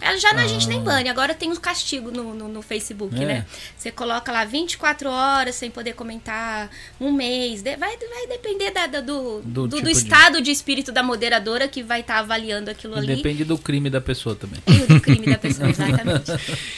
Ela 0.00 0.18
já 0.18 0.30
ah. 0.30 0.42
a 0.42 0.46
gente 0.46 0.68
nem 0.68 0.80
bane, 0.80 1.08
agora 1.08 1.34
tem 1.34 1.50
um 1.50 1.56
castigo 1.56 2.10
no, 2.10 2.34
no, 2.34 2.48
no 2.48 2.62
Facebook, 2.62 3.14
é. 3.16 3.26
né? 3.26 3.46
Você 3.76 3.90
coloca 3.90 4.30
lá 4.30 4.44
24 4.44 5.08
horas 5.08 5.54
sem 5.54 5.70
poder 5.70 5.94
comentar, 5.94 6.70
um 7.00 7.12
mês. 7.12 7.62
vai, 7.62 7.76
vai 7.78 8.26
depender 8.28 8.70
da, 8.70 8.86
da 8.86 9.00
do, 9.00 9.40
do, 9.40 9.66
do, 9.66 9.76
tipo 9.76 9.82
do, 9.82 9.90
estado 9.90 10.38
de... 10.38 10.44
de... 10.44 10.50
espírito 10.50 10.92
da 10.92 11.02
moderadora 11.02 11.68
que 11.68 11.82
vai 11.82 12.00
estar 12.00 12.14
tá 12.14 12.20
avaliando 12.20 12.70
aquilo 12.70 12.96
ali. 12.96 13.16
Depende 13.16 13.44
do 13.44 13.56
crime 13.56 13.88
da 13.88 14.00
pessoa 14.00 14.34
também. 14.34 14.60
E 14.66 14.86
do 14.86 15.00
crime 15.00 15.26
da 15.26 15.38
pessoa, 15.38 15.68
exatamente. 15.70 16.32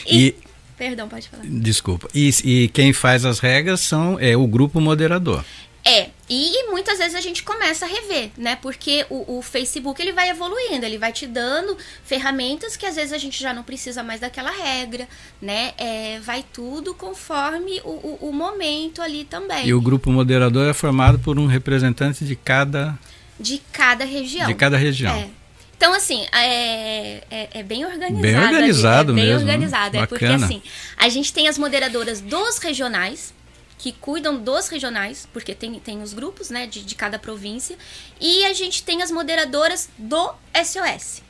E, 0.05 0.27
e, 0.27 0.35
Perdão, 0.77 1.09
pode 1.09 1.27
falar. 1.27 1.43
Desculpa. 1.45 2.07
E, 2.13 2.29
e 2.43 2.67
quem 2.67 2.93
faz 2.93 3.25
as 3.25 3.39
regras 3.39 3.81
são 3.81 4.19
é 4.19 4.37
o 4.37 4.45
grupo 4.45 4.79
moderador. 4.79 5.43
É, 5.83 6.09
e 6.29 6.69
muitas 6.69 6.97
vezes 6.97 7.15
a 7.15 7.21
gente 7.21 7.41
começa 7.41 7.85
a 7.85 7.87
rever, 7.87 8.31
né? 8.37 8.57
Porque 8.57 9.05
o, 9.09 9.37
o, 9.37 9.41
Facebook 9.41 10.01
ele 10.01 10.11
vai 10.11 10.29
evoluindo, 10.29 10.85
ele 10.85 10.97
vai 10.97 11.13
te 11.13 11.25
dando 11.25 11.77
ferramentas 12.03 12.75
que 12.75 12.85
às 12.85 12.95
vezes 12.95 13.13
a 13.13 13.17
gente 13.17 13.41
já 13.41 13.53
não 13.53 13.63
precisa 13.63 14.03
mais 14.03 14.19
daquela 14.19 14.51
regra, 14.51 15.07
né? 15.41 15.73
É, 15.77 16.19
vai 16.19 16.43
tudo 16.51 16.93
conforme 16.93 17.79
o, 17.85 17.89
o, 17.89 18.29
o 18.29 18.33
momento 18.33 19.01
ali 19.01 19.23
também. 19.23 19.65
E 19.65 19.73
o 19.73 19.79
grupo 19.79 20.11
moderador 20.11 20.69
é 20.69 20.73
formado 20.73 21.17
por 21.19 21.39
um 21.39 21.45
representante 21.45 22.25
de 22.25 22.35
cada 22.35 22.97
de 23.39 23.61
cada 23.71 24.03
região. 24.03 24.47
De 24.47 24.53
cada 24.53 24.77
região. 24.77 25.15
É. 25.15 25.29
Então, 25.77 25.93
assim, 25.93 26.25
é, 26.33 27.23
é, 27.29 27.49
é, 27.53 27.63
bem 27.63 27.85
organizado. 27.85 28.21
Bem 28.21 28.35
organizado 28.35 29.11
é 29.11 29.15
bem 29.15 29.25
mesmo. 29.25 29.39
organizado. 29.41 29.97
Bacana. 29.99 30.03
É 30.03 30.07
porque, 30.07 30.25
assim, 30.25 30.61
a 30.97 31.07
gente 31.07 31.31
tem 31.31 31.47
as 31.47 31.57
moderadoras 31.57 32.19
dos 32.19 32.57
regionais, 32.57 33.31
que 33.77 33.91
cuidam 33.91 34.37
dos 34.37 34.67
regionais, 34.67 35.27
porque 35.31 35.53
tem, 35.53 35.79
tem 35.79 36.01
os 36.01 36.13
grupos 36.13 36.49
né, 36.49 36.65
de, 36.65 36.83
de 36.83 36.95
cada 36.95 37.19
província, 37.19 37.77
e 38.19 38.43
a 38.45 38.53
gente 38.53 38.83
tem 38.83 39.01
as 39.01 39.11
moderadoras 39.11 39.89
do 39.97 40.33
SOS. 40.55 41.21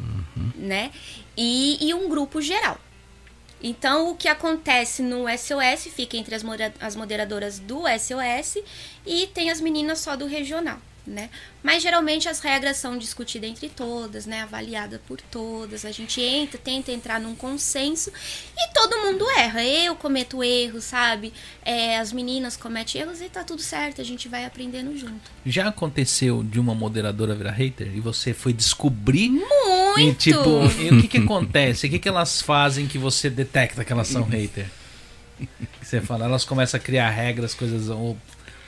Uhum. 0.00 0.52
Né? 0.56 0.90
E, 1.36 1.78
e 1.88 1.94
um 1.94 2.08
grupo 2.08 2.40
geral. 2.40 2.78
Então, 3.62 4.10
o 4.10 4.16
que 4.16 4.28
acontece 4.28 5.02
no 5.02 5.24
SOS 5.36 5.92
fica 5.92 6.16
entre 6.16 6.34
as, 6.34 6.44
as 6.80 6.94
moderadoras 6.94 7.58
do 7.58 7.82
SOS 7.98 8.62
e 9.04 9.26
tem 9.28 9.50
as 9.50 9.60
meninas 9.60 9.98
só 10.00 10.16
do 10.16 10.26
regional 10.26 10.80
né? 11.08 11.30
Mas 11.62 11.82
geralmente 11.82 12.28
as 12.28 12.40
regras 12.40 12.76
são 12.76 12.96
discutidas 12.98 13.50
entre 13.50 13.68
todas, 13.68 14.26
né? 14.26 14.42
Avaliada 14.42 15.00
por 15.06 15.20
todas. 15.20 15.84
A 15.84 15.90
gente 15.90 16.20
entra, 16.20 16.58
tenta 16.58 16.92
entrar 16.92 17.18
num 17.20 17.34
consenso 17.34 18.12
e 18.56 18.72
todo 18.72 18.98
mundo 18.98 19.28
erra. 19.30 19.64
Eu 19.64 19.96
cometo 19.96 20.44
erros, 20.44 20.84
sabe? 20.84 21.32
É, 21.64 21.98
as 21.98 22.12
meninas 22.12 22.56
cometem 22.56 23.00
erros 23.00 23.20
e 23.20 23.28
tá 23.28 23.42
tudo 23.42 23.62
certo. 23.62 24.00
A 24.00 24.04
gente 24.04 24.28
vai 24.28 24.44
aprendendo 24.44 24.96
junto. 24.96 25.30
Já 25.44 25.68
aconteceu 25.68 26.42
de 26.42 26.60
uma 26.60 26.74
moderadora 26.74 27.34
virar 27.34 27.52
hater 27.52 27.90
e 27.94 28.00
você 28.00 28.32
foi 28.32 28.52
descobrir? 28.52 29.30
Muito! 29.30 30.00
E, 30.00 30.14
tipo, 30.14 30.40
e 30.80 30.90
o 30.90 31.00
que 31.02 31.08
que 31.08 31.18
acontece? 31.18 31.86
O 31.86 31.90
que 31.90 31.98
que 31.98 32.08
elas 32.08 32.40
fazem 32.42 32.86
que 32.86 32.98
você 32.98 33.28
detecta 33.28 33.84
que 33.84 33.92
elas 33.92 34.08
são 34.08 34.22
hater? 34.22 34.66
Você 35.80 36.00
fala, 36.00 36.24
elas 36.24 36.44
começam 36.44 36.78
a 36.78 36.82
criar 36.82 37.08
regras, 37.10 37.54
coisas 37.54 37.88
ou 37.88 38.18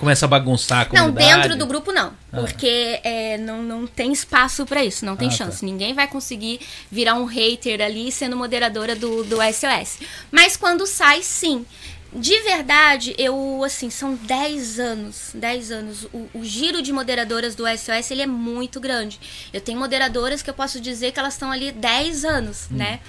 começa 0.01 0.25
a 0.25 0.29
bagunçar 0.29 0.81
a 0.81 0.85
comunidade? 0.87 1.31
Não, 1.31 1.41
dentro 1.43 1.59
do 1.59 1.67
grupo 1.67 1.93
não. 1.93 2.15
Ah. 2.33 2.41
Porque 2.41 2.99
é, 3.05 3.37
não, 3.37 3.63
não 3.63 3.87
tem 3.87 4.11
espaço 4.11 4.65
para 4.65 4.83
isso, 4.83 5.05
não 5.05 5.15
tem 5.15 5.29
ah, 5.29 5.31
tá. 5.31 5.37
chance. 5.37 5.61
Tá. 5.61 5.67
Ninguém 5.67 5.93
vai 5.93 6.09
conseguir 6.09 6.59
virar 6.91 7.15
um 7.15 7.27
hater 7.27 7.83
ali 7.83 8.11
sendo 8.11 8.35
moderadora 8.35 8.97
do, 8.97 9.23
do 9.25 9.37
SOS. 9.37 9.99
Mas 10.33 10.57
quando 10.57 10.87
sai, 10.87 11.23
sim. 11.23 11.67
De 12.13 12.41
verdade, 12.41 13.15
eu, 13.19 13.63
assim, 13.63 13.89
são 13.89 14.17
10 14.17 14.81
anos, 14.81 15.31
10 15.33 15.71
anos. 15.71 16.05
O, 16.13 16.29
o, 16.35 16.45
giro 16.45 16.83
de 16.83 16.93
moderadoras 16.93 17.55
do 17.55 17.65
SOS, 17.69 18.11
ele 18.11 18.23
é 18.23 18.27
muito 18.27 18.81
grande. 18.81 19.21
Eu 19.53 19.61
tenho 19.61 19.79
moderadoras 19.79 20.43
que 20.43 20.51
eu 20.51 20.55
posso 20.55 20.81
dizer 20.81 21.13
que 21.13 21.21
elas 21.21 21.35
estão 21.35 21.53
ali 21.53 21.71
10 21.71 22.25
anos, 22.25 22.69
hum. 22.73 22.77
né? 22.77 23.01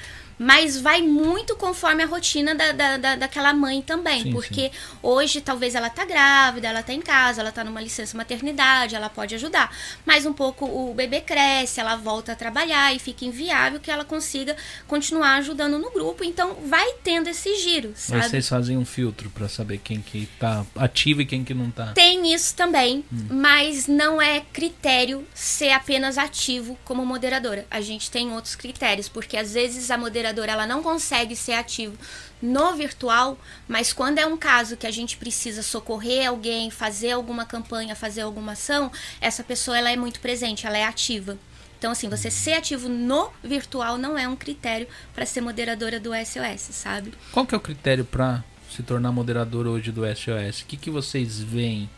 Mas 0.42 0.76
vai 0.76 1.04
muito 1.04 1.56
conforme 1.56 2.02
a 2.02 2.08
rotina 2.08 2.56
da, 2.56 2.72
da, 2.72 2.98
da 2.98 3.16
daquela 3.16 3.54
mãe 3.54 3.80
também. 3.80 4.24
Sim, 4.24 4.32
porque 4.32 4.72
sim. 4.74 4.98
hoje 5.04 5.39
talvez 5.39 5.76
ela 5.76 5.88
tá 5.88 6.04
grávida, 6.04 6.68
ela 6.68 6.82
tá 6.82 6.92
em 6.92 7.00
casa, 7.00 7.42
ela 7.42 7.52
tá 7.52 7.64
numa 7.64 7.80
licença 7.80 8.18
maternidade, 8.18 8.96
ela 8.96 9.08
pode 9.08 9.36
ajudar. 9.36 9.72
Mas 10.04 10.26
um 10.26 10.34
pouco 10.34 10.66
o 10.66 10.96
bebê 10.96 11.22
cresce, 11.22 11.80
ela 11.80 11.96
volta 11.96 12.32
a 12.32 12.36
trabalhar 12.36 12.92
e 12.92 12.98
fica 12.98 13.24
inviável 13.24 13.80
que 13.80 13.92
ela 13.92 14.04
consiga 14.04 14.58
continuar 14.88 15.36
ajudando 15.36 15.78
no 15.78 15.92
grupo. 15.92 16.24
Então 16.24 16.56
vai 16.66 16.92
tendo 17.04 17.28
esse 17.28 17.58
giro, 17.58 17.94
sabe? 17.96 18.28
Vocês 18.28 18.50
fazem 18.50 18.80
um 18.80 18.86
filtro 18.86 19.30
para 19.30 19.48
saber 19.48 19.78
quem 19.78 20.02
que 20.02 20.28
tá 20.39 20.66
ativo 20.76 21.22
e 21.22 21.26
quem 21.28 21.44
que 21.44 21.54
não 21.54 21.70
tá. 21.70 21.94
Tem 21.94 22.34
isso 22.34 22.56
também, 22.56 23.06
hum. 23.14 23.28
mas 23.30 23.86
não 23.86 24.20
é 24.20 24.42
critério 24.52 25.24
ser 25.36 25.70
apenas 25.70 26.18
ativo 26.18 26.80
como 26.84 27.06
moderadora. 27.06 27.68
A 27.70 27.80
gente 27.80 28.10
tem 28.10 28.34
outros 28.34 28.56
critérios, 28.56 29.08
porque 29.08 29.38
às 29.38 29.54
vezes 29.54 29.92
a 29.92 30.00
moderadora 30.00 30.31
ela 30.50 30.66
não 30.66 30.82
consegue 30.82 31.36
ser 31.36 31.54
ativo 31.54 31.98
no 32.42 32.74
virtual, 32.76 33.38
mas 33.68 33.94
quando 33.94 34.18
é 34.18 34.26
um 34.26 34.38
caso 34.38 34.76
que 34.76 34.88
a 34.88 34.92
gente 34.92 35.18
precisa 35.18 35.62
socorrer 35.62 36.28
alguém, 36.28 36.72
fazer 36.72 37.12
alguma 37.12 37.46
campanha, 37.46 37.96
fazer 37.96 38.22
alguma 38.22 38.54
ação, 38.54 38.92
essa 39.20 39.44
pessoa 39.44 39.78
ela 39.78 39.92
é 39.92 39.96
muito 39.96 40.20
presente, 40.20 40.66
ela 40.66 40.78
é 40.78 40.84
ativa. 40.84 41.38
Então, 41.78 41.92
assim, 41.92 42.10
você 42.10 42.30
ser 42.30 42.54
ativo 42.54 42.88
no 42.88 43.32
virtual 43.44 43.98
não 43.98 44.18
é 44.18 44.28
um 44.28 44.36
critério 44.36 44.88
para 45.14 45.26
ser 45.26 45.42
moderadora 45.42 46.00
do 46.00 46.12
SOS, 46.14 46.76
sabe? 46.76 47.12
Qual 47.32 47.46
que 47.46 47.56
é 47.56 47.58
o 47.58 47.62
critério 47.62 48.06
para 48.06 48.44
se 48.70 48.84
tornar 48.84 49.12
moderadora 49.12 49.70
hoje 49.70 49.92
do 49.92 50.02
SOS? 50.06 50.62
O 50.62 50.66
que, 50.66 50.78
que 50.78 50.92
vocês 50.92 51.40
veem 51.40 51.90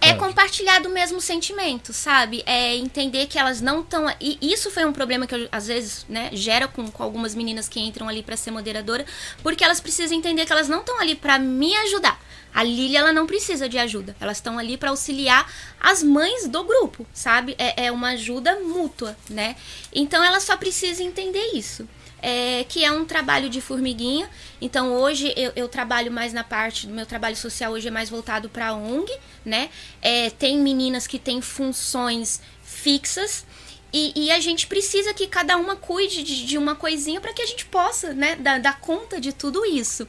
é 0.00 0.14
compartilhar 0.14 0.80
do 0.80 0.88
mesmo 0.88 1.20
sentimento, 1.20 1.92
sabe? 1.92 2.42
É 2.46 2.76
entender 2.76 3.26
que 3.26 3.38
elas 3.38 3.60
não 3.60 3.80
estão. 3.80 4.06
E 4.20 4.38
isso 4.40 4.70
foi 4.70 4.84
um 4.84 4.92
problema 4.92 5.26
que 5.26 5.34
eu, 5.34 5.48
às 5.50 5.66
vezes, 5.66 6.04
né, 6.08 6.30
gera 6.32 6.68
com, 6.68 6.90
com 6.90 7.02
algumas 7.02 7.34
meninas 7.34 7.68
que 7.68 7.80
entram 7.80 8.08
ali 8.08 8.22
para 8.22 8.36
ser 8.36 8.50
moderadora, 8.50 9.04
porque 9.42 9.64
elas 9.64 9.80
precisam 9.80 10.16
entender 10.16 10.46
que 10.46 10.52
elas 10.52 10.68
não 10.68 10.80
estão 10.80 11.00
ali 11.00 11.14
para 11.14 11.38
me 11.38 11.74
ajudar. 11.76 12.20
A 12.52 12.64
Lilia, 12.64 12.98
ela 12.98 13.12
não 13.12 13.26
precisa 13.26 13.68
de 13.68 13.78
ajuda. 13.78 14.16
Elas 14.20 14.38
estão 14.38 14.58
ali 14.58 14.76
para 14.76 14.90
auxiliar 14.90 15.48
as 15.80 16.02
mães 16.02 16.48
do 16.48 16.64
grupo, 16.64 17.06
sabe? 17.12 17.54
É, 17.56 17.86
é 17.86 17.92
uma 17.92 18.10
ajuda 18.10 18.58
mútua, 18.60 19.16
né? 19.28 19.54
Então, 19.94 20.22
ela 20.22 20.40
só 20.40 20.56
precisa 20.56 21.02
entender 21.02 21.52
isso 21.54 21.88
é, 22.22 22.64
que 22.64 22.84
é 22.84 22.90
um 22.90 23.04
trabalho 23.04 23.48
de 23.48 23.60
formiguinha. 23.60 24.28
Então 24.60 24.94
hoje 24.94 25.32
eu, 25.36 25.52
eu, 25.56 25.68
trabalho 25.68 26.10
mais 26.10 26.32
na 26.32 26.44
parte 26.44 26.86
do 26.86 26.92
meu 26.92 27.06
trabalho 27.06 27.36
social 27.36 27.72
hoje 27.72 27.88
é 27.88 27.90
mais 27.90 28.10
voltado 28.10 28.48
para 28.48 28.74
ONG, 28.74 29.10
né? 29.44 29.70
É, 30.00 30.30
tem 30.30 30.58
meninas 30.58 31.06
que 31.06 31.18
têm 31.18 31.40
funções 31.40 32.40
fixas 32.62 33.44
e, 33.92 34.12
e, 34.14 34.30
a 34.30 34.38
gente 34.38 34.68
precisa 34.68 35.12
que 35.12 35.26
cada 35.26 35.56
uma 35.56 35.74
cuide 35.74 36.22
de, 36.22 36.46
de 36.46 36.56
uma 36.56 36.76
coisinha 36.76 37.20
para 37.20 37.32
que 37.32 37.42
a 37.42 37.46
gente 37.46 37.66
possa, 37.66 38.14
né, 38.14 38.36
dar, 38.36 38.60
dar 38.60 38.78
conta 38.80 39.20
de 39.20 39.32
tudo 39.32 39.66
isso. 39.66 40.06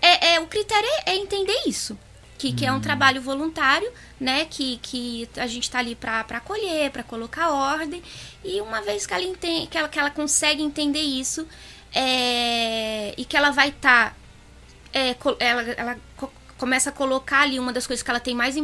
É, 0.00 0.34
é 0.34 0.40
o 0.40 0.46
critério 0.46 0.88
é, 1.04 1.12
é 1.12 1.16
entender 1.16 1.62
isso 1.66 1.98
que, 2.44 2.52
que 2.52 2.66
é 2.66 2.72
um 2.72 2.76
hum. 2.76 2.80
trabalho 2.80 3.22
voluntário, 3.22 3.90
né? 4.20 4.44
Que, 4.44 4.78
que 4.82 5.28
a 5.36 5.46
gente 5.46 5.62
está 5.62 5.78
ali 5.78 5.94
para 5.94 6.20
acolher, 6.20 6.90
para 6.90 7.02
colocar 7.02 7.50
ordem. 7.50 8.02
E 8.44 8.60
uma 8.60 8.82
vez 8.82 9.06
que 9.06 9.14
ela, 9.14 9.22
entende, 9.22 9.68
que 9.68 9.78
ela, 9.78 9.88
que 9.88 9.98
ela 9.98 10.10
consegue 10.10 10.62
entender 10.62 11.00
isso 11.00 11.46
é, 11.94 13.14
e 13.16 13.24
que 13.24 13.36
ela 13.36 13.50
vai 13.50 13.70
estar. 13.70 14.10
Tá, 14.10 14.16
é, 14.92 15.16
ela, 15.40 15.62
ela 15.62 15.98
começa 16.58 16.90
a 16.90 16.92
colocar 16.92 17.40
ali 17.40 17.58
uma 17.58 17.72
das 17.72 17.86
coisas 17.86 18.02
que 18.02 18.10
ela 18.10 18.20
tem 18.20 18.34
mais 18.34 18.56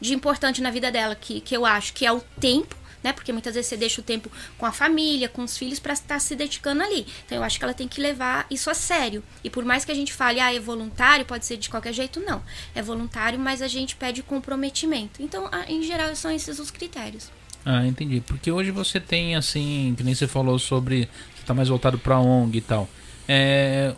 de 0.00 0.14
importante 0.14 0.62
na 0.62 0.70
vida 0.70 0.90
dela, 0.90 1.14
que, 1.14 1.40
que 1.40 1.54
eu 1.56 1.66
acho 1.66 1.92
que 1.92 2.06
é 2.06 2.12
o 2.12 2.20
tempo 2.40 2.74
né? 3.02 3.12
Porque 3.12 3.32
muitas 3.32 3.54
vezes 3.54 3.68
você 3.68 3.76
deixa 3.76 4.00
o 4.00 4.04
tempo 4.04 4.30
com 4.58 4.66
a 4.66 4.72
família, 4.72 5.28
com 5.28 5.42
os 5.42 5.56
filhos 5.56 5.78
para 5.78 5.92
estar 5.92 6.18
se 6.18 6.34
dedicando 6.36 6.82
ali. 6.82 7.06
Então 7.26 7.38
eu 7.38 7.44
acho 7.44 7.58
que 7.58 7.64
ela 7.64 7.74
tem 7.74 7.88
que 7.88 8.00
levar 8.00 8.46
isso 8.50 8.70
a 8.70 8.74
sério. 8.74 9.22
E 9.42 9.50
por 9.50 9.64
mais 9.64 9.84
que 9.84 9.92
a 9.92 9.94
gente 9.94 10.12
fale, 10.12 10.40
ah, 10.40 10.54
é 10.54 10.60
voluntário, 10.60 11.24
pode 11.24 11.46
ser 11.46 11.56
de 11.56 11.68
qualquer 11.68 11.92
jeito, 11.92 12.20
não. 12.20 12.42
É 12.74 12.82
voluntário, 12.82 13.38
mas 13.38 13.62
a 13.62 13.68
gente 13.68 13.96
pede 13.96 14.22
comprometimento. 14.22 15.22
Então, 15.22 15.48
em 15.68 15.82
geral, 15.82 16.14
são 16.14 16.30
esses 16.30 16.58
os 16.58 16.70
critérios. 16.70 17.30
Ah, 17.64 17.86
entendi. 17.86 18.20
Porque 18.20 18.50
hoje 18.50 18.70
você 18.70 18.98
tem, 18.98 19.36
assim, 19.36 19.94
que 19.96 20.02
nem 20.02 20.14
você 20.14 20.26
falou 20.26 20.58
sobre. 20.58 21.08
Você 21.34 21.44
tá 21.44 21.54
mais 21.54 21.68
voltado 21.68 21.98
para 21.98 22.18
ONG 22.18 22.58
e 22.58 22.60
tal. 22.60 22.88
É, 23.28 23.94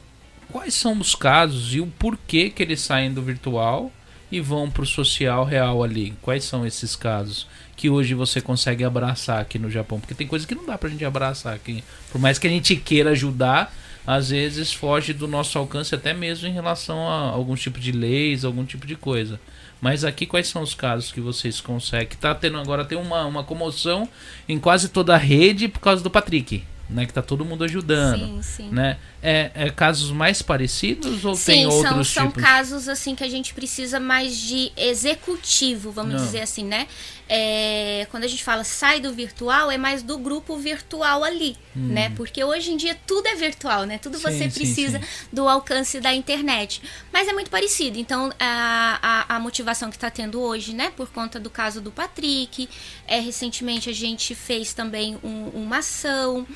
quais 0.50 0.74
são 0.74 0.98
os 0.98 1.14
casos 1.14 1.74
e 1.74 1.80
o 1.80 1.86
porquê 1.86 2.50
que 2.50 2.62
eles 2.62 2.80
saem 2.80 3.12
do 3.12 3.22
virtual 3.22 3.90
e 4.30 4.40
vão 4.40 4.70
para 4.70 4.82
o 4.82 4.86
social 4.86 5.44
real 5.44 5.82
ali? 5.82 6.14
Quais 6.22 6.44
são 6.44 6.66
esses 6.66 6.96
casos? 6.96 7.46
Que 7.82 7.90
hoje 7.90 8.14
você 8.14 8.40
consegue 8.40 8.84
abraçar 8.84 9.40
aqui 9.40 9.58
no 9.58 9.68
Japão? 9.68 9.98
Porque 9.98 10.14
tem 10.14 10.24
coisa 10.24 10.46
que 10.46 10.54
não 10.54 10.64
dá 10.64 10.78
pra 10.78 10.88
gente 10.88 11.04
abraçar 11.04 11.52
aqui. 11.52 11.82
Por 12.12 12.20
mais 12.20 12.38
que 12.38 12.46
a 12.46 12.50
gente 12.50 12.76
queira 12.76 13.10
ajudar, 13.10 13.74
às 14.06 14.30
vezes 14.30 14.72
foge 14.72 15.12
do 15.12 15.26
nosso 15.26 15.58
alcance 15.58 15.92
até 15.92 16.14
mesmo 16.14 16.46
em 16.46 16.52
relação 16.52 17.08
a 17.08 17.30
algum 17.30 17.56
tipo 17.56 17.80
de 17.80 17.90
leis, 17.90 18.44
algum 18.44 18.64
tipo 18.64 18.86
de 18.86 18.94
coisa. 18.94 19.40
Mas 19.80 20.04
aqui 20.04 20.26
quais 20.26 20.46
são 20.46 20.62
os 20.62 20.76
casos 20.76 21.10
que 21.10 21.20
vocês 21.20 21.60
conseguem? 21.60 22.16
Tá 22.20 22.32
tendo 22.36 22.56
agora 22.58 22.84
tem 22.84 22.96
uma, 22.96 23.26
uma 23.26 23.42
comoção 23.42 24.08
em 24.48 24.60
quase 24.60 24.88
toda 24.88 25.14
a 25.14 25.18
rede 25.18 25.66
por 25.66 25.80
causa 25.80 26.04
do 26.04 26.08
Patrick 26.08 26.62
né? 26.92 27.06
Que 27.06 27.12
tá 27.12 27.22
todo 27.22 27.44
mundo 27.44 27.64
ajudando. 27.64 28.26
Sim, 28.26 28.42
sim. 28.42 28.68
Né? 28.70 28.98
É, 29.22 29.52
é 29.54 29.70
casos 29.70 30.10
mais 30.10 30.42
parecidos 30.42 31.24
ou 31.24 31.36
sim, 31.36 31.52
tem 31.52 31.66
outros 31.66 32.08
são, 32.08 32.26
tipos? 32.26 32.42
São 32.42 32.52
casos 32.52 32.88
assim 32.88 33.14
que 33.14 33.22
a 33.22 33.28
gente 33.28 33.54
precisa 33.54 34.00
mais 34.00 34.36
de 34.36 34.72
executivo, 34.76 35.92
vamos 35.92 36.14
Não. 36.14 36.24
dizer 36.24 36.40
assim, 36.40 36.64
né? 36.64 36.88
É, 37.28 38.06
quando 38.10 38.24
a 38.24 38.26
gente 38.26 38.42
fala 38.42 38.62
sai 38.64 39.00
do 39.00 39.10
virtual, 39.14 39.70
é 39.70 39.78
mais 39.78 40.02
do 40.02 40.18
grupo 40.18 40.56
virtual 40.58 41.24
ali, 41.24 41.56
hum. 41.74 41.88
né? 41.88 42.10
Porque 42.10 42.42
hoje 42.42 42.72
em 42.72 42.76
dia 42.76 42.94
tudo 43.06 43.26
é 43.26 43.34
virtual, 43.34 43.84
né? 43.84 43.96
Tudo 43.96 44.18
sim, 44.18 44.22
você 44.24 44.48
precisa 44.48 44.98
sim, 44.98 45.06
do 45.32 45.48
alcance 45.48 45.98
da 46.00 46.12
internet. 46.12 46.82
Mas 47.12 47.28
é 47.28 47.32
muito 47.32 47.50
parecido. 47.50 47.98
Então, 47.98 48.30
a, 48.38 49.26
a, 49.30 49.36
a 49.36 49.40
motivação 49.40 49.88
que 49.88 49.96
está 49.96 50.10
tendo 50.10 50.40
hoje, 50.40 50.74
né? 50.74 50.92
Por 50.96 51.10
conta 51.10 51.40
do 51.40 51.48
caso 51.48 51.80
do 51.80 51.90
Patrick. 51.90 52.68
É, 53.06 53.20
recentemente 53.20 53.88
a 53.88 53.94
gente 53.94 54.34
fez 54.34 54.74
também 54.74 55.16
um, 55.22 55.48
uma 55.54 55.78
ação 55.78 56.46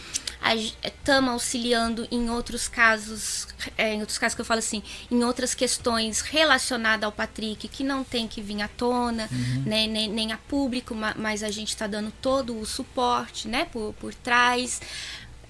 estamos 0.83 1.31
auxiliando 1.31 2.07
em 2.11 2.31
outros 2.31 2.69
casos, 2.69 3.49
é, 3.77 3.95
em 3.95 4.01
outros 4.01 4.19
casos 4.19 4.35
que 4.35 4.41
eu 4.41 4.45
falo 4.45 4.59
assim, 4.59 4.83
em 5.11 5.25
outras 5.25 5.55
questões 5.55 6.21
relacionadas 6.21 7.05
ao 7.05 7.13
Patrick 7.13 7.69
que 7.69 7.83
não 7.83 8.05
tem 8.05 8.29
que 8.29 8.41
vir 8.41 8.63
à 8.63 8.69
tona, 8.69 9.29
uhum. 9.31 9.63
né, 9.67 9.87
nem, 9.87 10.09
nem 10.09 10.33
a 10.33 10.37
público, 10.37 10.95
mas 11.17 11.43
a 11.43 11.51
gente 11.51 11.69
está 11.69 11.87
dando 11.87 12.13
todo 12.21 12.59
o 12.59 12.65
suporte, 12.67 13.49
né, 13.49 13.67
por, 13.73 13.95
por 13.95 14.15
trás. 14.15 14.81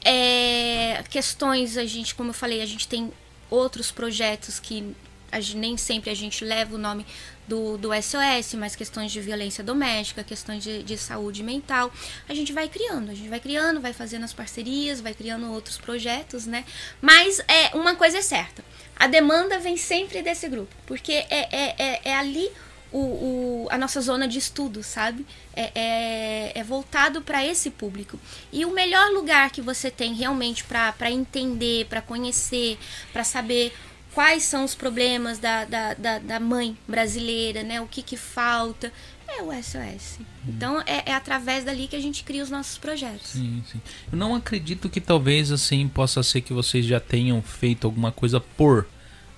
É, 0.04 1.02
questões, 1.10 1.76
a 1.76 1.84
gente, 1.84 2.14
como 2.14 2.30
eu 2.30 2.34
falei, 2.34 2.62
a 2.62 2.66
gente 2.66 2.86
tem 2.86 3.12
outros 3.50 3.90
projetos 3.90 4.58
que 4.60 4.94
nem 5.54 5.76
sempre 5.76 6.10
a 6.10 6.14
gente 6.14 6.44
leva 6.44 6.74
o 6.76 6.78
nome 6.78 7.04
do, 7.46 7.76
do 7.78 7.90
SOS, 7.94 8.54
mas 8.54 8.74
questões 8.74 9.12
de 9.12 9.20
violência 9.20 9.62
doméstica, 9.62 10.24
questões 10.24 10.62
de, 10.62 10.82
de 10.82 10.98
saúde 10.98 11.42
mental. 11.42 11.92
A 12.28 12.34
gente 12.34 12.52
vai 12.52 12.68
criando, 12.68 13.10
a 13.10 13.14
gente 13.14 13.28
vai 13.28 13.40
criando, 13.40 13.80
vai 13.80 13.92
fazendo 13.92 14.24
as 14.24 14.32
parcerias, 14.32 15.00
vai 15.00 15.14
criando 15.14 15.50
outros 15.52 15.78
projetos, 15.78 16.46
né? 16.46 16.64
Mas 17.00 17.40
é 17.48 17.76
uma 17.76 17.94
coisa 17.94 18.18
é 18.18 18.22
certa. 18.22 18.64
A 18.96 19.06
demanda 19.06 19.58
vem 19.58 19.76
sempre 19.76 20.22
desse 20.22 20.48
grupo, 20.48 20.74
porque 20.86 21.12
é, 21.12 21.26
é, 21.30 21.74
é, 21.78 22.00
é 22.04 22.16
ali 22.16 22.50
o, 22.92 22.98
o, 22.98 23.68
a 23.70 23.76
nossa 23.76 24.00
zona 24.00 24.26
de 24.26 24.38
estudo, 24.38 24.82
sabe? 24.82 25.26
É, 25.54 25.70
é, 25.74 26.52
é 26.54 26.64
voltado 26.64 27.20
para 27.20 27.44
esse 27.44 27.70
público. 27.70 28.18
E 28.52 28.64
o 28.64 28.70
melhor 28.70 29.10
lugar 29.10 29.50
que 29.50 29.60
você 29.60 29.90
tem 29.90 30.14
realmente 30.14 30.64
para 30.64 31.10
entender, 31.10 31.86
para 31.86 32.00
conhecer, 32.00 32.78
para 33.12 33.24
saber 33.24 33.74
quais 34.16 34.44
são 34.44 34.64
os 34.64 34.74
problemas 34.74 35.38
da, 35.38 35.66
da, 35.66 35.92
da, 35.92 36.18
da 36.18 36.40
mãe 36.40 36.74
brasileira, 36.88 37.62
né? 37.62 37.82
O 37.82 37.86
que, 37.86 38.00
que 38.00 38.16
falta. 38.16 38.90
É 39.28 39.42
o 39.42 39.52
SOS. 39.52 40.20
Hum. 40.20 40.24
Então 40.48 40.80
é, 40.86 41.10
é, 41.10 41.12
através 41.12 41.64
dali 41.64 41.86
que 41.86 41.96
a 41.96 42.00
gente 42.00 42.24
cria 42.24 42.42
os 42.42 42.48
nossos 42.48 42.78
projetos. 42.78 43.32
Sim, 43.32 43.62
sim. 43.70 43.78
Eu 44.10 44.16
não 44.16 44.34
acredito 44.34 44.88
que 44.88 45.02
talvez 45.02 45.52
assim 45.52 45.86
possa 45.86 46.22
ser 46.22 46.40
que 46.40 46.54
vocês 46.54 46.86
já 46.86 46.98
tenham 46.98 47.42
feito 47.42 47.86
alguma 47.86 48.10
coisa 48.10 48.40
por 48.40 48.86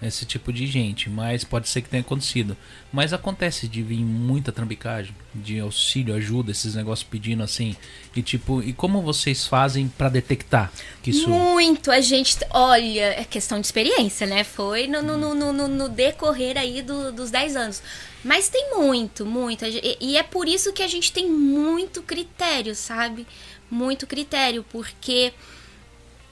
esse 0.00 0.24
tipo 0.24 0.52
de 0.52 0.66
gente, 0.66 1.10
mas 1.10 1.42
pode 1.42 1.68
ser 1.68 1.82
que 1.82 1.88
tenha 1.88 2.00
acontecido. 2.00 2.56
Mas 2.92 3.12
acontece 3.12 3.66
de 3.66 3.82
vir 3.82 3.98
muita 3.98 4.52
trambicagem, 4.52 5.14
de 5.34 5.58
auxílio, 5.58 6.14
ajuda, 6.14 6.52
esses 6.52 6.74
negócios 6.74 7.08
pedindo 7.08 7.42
assim. 7.42 7.74
E 8.14 8.22
tipo, 8.22 8.62
e 8.62 8.72
como 8.72 9.02
vocês 9.02 9.46
fazem 9.46 9.88
para 9.88 10.08
detectar 10.08 10.72
que 11.02 11.10
isso. 11.10 11.28
Muito, 11.28 11.90
a 11.90 12.00
gente. 12.00 12.36
Olha, 12.50 13.20
é 13.20 13.24
questão 13.24 13.60
de 13.60 13.66
experiência, 13.66 14.26
né? 14.26 14.44
Foi 14.44 14.86
no, 14.86 15.02
no, 15.02 15.34
no, 15.34 15.52
no, 15.52 15.68
no 15.68 15.88
decorrer 15.88 16.56
aí 16.56 16.80
do, 16.80 17.12
dos 17.12 17.30
10 17.30 17.56
anos. 17.56 17.82
Mas 18.22 18.48
tem 18.48 18.70
muito, 18.76 19.26
muito. 19.26 19.64
E 20.00 20.16
é 20.16 20.22
por 20.22 20.48
isso 20.48 20.72
que 20.72 20.82
a 20.82 20.88
gente 20.88 21.12
tem 21.12 21.28
muito 21.28 22.02
critério, 22.02 22.74
sabe? 22.74 23.26
Muito 23.70 24.06
critério, 24.06 24.64
porque 24.70 25.32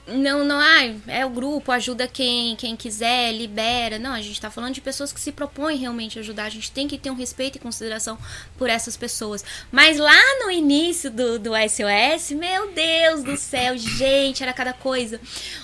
não, 0.07 0.45
não, 0.45 0.59
ah, 0.59 0.95
é 1.07 1.25
o 1.25 1.29
grupo, 1.29 1.71
ajuda 1.71 2.07
quem, 2.07 2.55
quem 2.55 2.75
quiser, 2.75 3.33
libera. 3.33 3.99
Não, 3.99 4.13
a 4.13 4.21
gente 4.21 4.33
está 4.33 4.49
falando 4.49 4.73
de 4.73 4.81
pessoas 4.81 5.11
que 5.11 5.19
se 5.19 5.31
propõem 5.31 5.77
realmente 5.77 6.17
ajudar. 6.17 6.45
A 6.45 6.49
gente 6.49 6.71
tem 6.71 6.87
que 6.87 6.97
ter 6.97 7.11
um 7.11 7.15
respeito 7.15 7.57
e 7.57 7.59
consideração 7.59 8.17
por 8.57 8.69
essas 8.69 8.95
pessoas. 8.95 9.43
Mas 9.71 9.97
lá 9.97 10.17
no 10.43 10.49
início 10.49 11.11
do, 11.11 11.37
do 11.37 11.51
SOS, 11.51 12.31
meu 12.31 12.71
Deus 12.71 13.23
do 13.23 13.35
céu, 13.35 13.77
gente, 13.77 14.41
era 14.41 14.53
cada 14.53 14.71
coisa. 14.71 15.19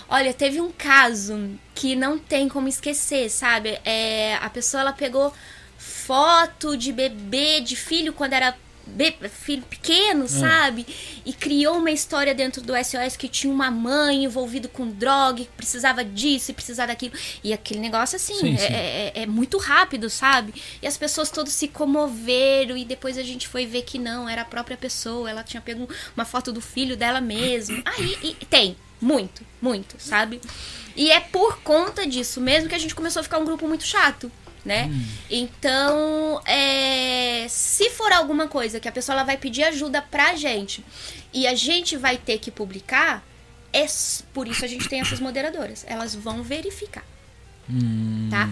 Olha, 0.10 0.34
teve 0.34 0.60
um 0.60 0.72
caso 0.72 1.58
que 1.74 1.96
não 1.96 2.20
tem 2.20 2.50
como 2.50 2.68
esquecer, 2.68 3.30
sabe? 3.30 3.80
É, 3.86 4.36
a 4.42 4.50
pessoa 4.50 4.82
ela 4.82 4.94
pegou 4.94 5.34
foto 5.78 6.76
de 6.76 6.92
bebê, 6.92 7.62
de 7.62 7.76
filho 7.76 8.12
quando 8.12 8.34
era 8.34 8.56
filho 9.30 9.64
pequeno, 9.64 10.26
hum. 10.26 10.28
sabe? 10.28 10.86
E 11.26 11.34
criou 11.34 11.78
uma 11.78 11.92
história 11.92 12.34
dentro 12.34 12.62
do 12.62 12.74
SOS 12.76 13.16
que 13.18 13.28
tinha 13.28 13.52
uma 13.52 13.72
mãe 13.72 14.24
envolvida 14.24 14.68
com 14.68 14.88
droga, 14.88 15.44
que 15.44 15.50
precisava 15.56 16.04
disso 16.04 16.52
e 16.52 16.54
precisava 16.54 16.88
daquilo. 16.88 17.14
E 17.44 17.54
aquele 17.54 17.80
negócio, 17.80 18.16
assim, 18.16 18.36
sim, 18.36 18.54
é, 18.54 18.58
sim. 18.58 18.74
É, 18.74 19.12
é, 19.16 19.22
é, 19.24 19.26
muito 19.26 19.58
rápido, 19.58 20.10
sabe? 20.10 20.54
E 20.82 20.88
as 20.88 20.98
pessoas 20.98 21.30
todas 21.30 21.54
se 21.54 21.68
comoveram 21.68 22.78
e 22.78 22.86
depois 22.86 23.18
a 23.18 23.24
gente 23.24 23.48
foi 23.48 23.66
ver 23.66 23.84
que 23.84 23.98
não, 23.98 24.28
era 24.28 24.42
a 24.42 24.46
própria 24.46 24.78
pessoa, 24.78 25.30
ela 25.30 25.44
tinha 25.44 25.62
pego 25.62 25.88
uma 26.16 26.26
foto 26.26 26.52
do 26.52 26.62
filho 26.62 26.98
dela 26.98 27.22
mesmo. 27.22 27.82
Aí, 27.86 28.18
e, 28.22 28.46
tem, 28.46 28.76
muito, 29.02 29.44
muito, 29.62 29.96
sabe? 30.00 30.40
E 30.96 31.12
é 31.12 31.20
por 31.20 31.60
conta 31.62 32.06
disso 32.06 32.40
mesmo 32.40 32.70
que 32.70 32.76
a 32.76 32.80
gente 32.80 32.94
começou 32.94 33.20
a 33.22 33.24
ficar 33.24 33.40
um 33.40 33.46
grupo 33.46 33.68
muito 33.68 33.84
chato 33.84 34.32
né? 34.64 34.86
Hum. 34.86 35.06
Então, 35.30 36.42
é, 36.46 37.46
se 37.50 37.90
for 37.90 38.12
alguma 38.12 38.48
coisa 38.48 38.80
que 38.80 38.88
a 38.88 38.92
pessoa 38.92 39.16
ela 39.16 39.24
vai 39.24 39.38
pedir 39.38 39.64
ajuda 39.64 40.02
pra 40.02 40.36
gente 40.36 40.84
e 41.34 41.46
a 41.46 41.56
gente 41.56 41.98
vai 41.98 42.18
ter 42.18 42.38
que 42.40 42.50
publicar, 42.50 43.26
é 43.72 43.86
por 44.34 44.48
isso 44.48 44.64
a 44.64 44.68
gente 44.68 44.88
tem 44.88 45.02
essas 45.02 45.20
moderadoras. 45.20 45.84
Elas 45.88 46.16
vão 46.16 46.44
verificar. 46.44 47.04
Hum. 47.70 48.28
Tá? 48.30 48.50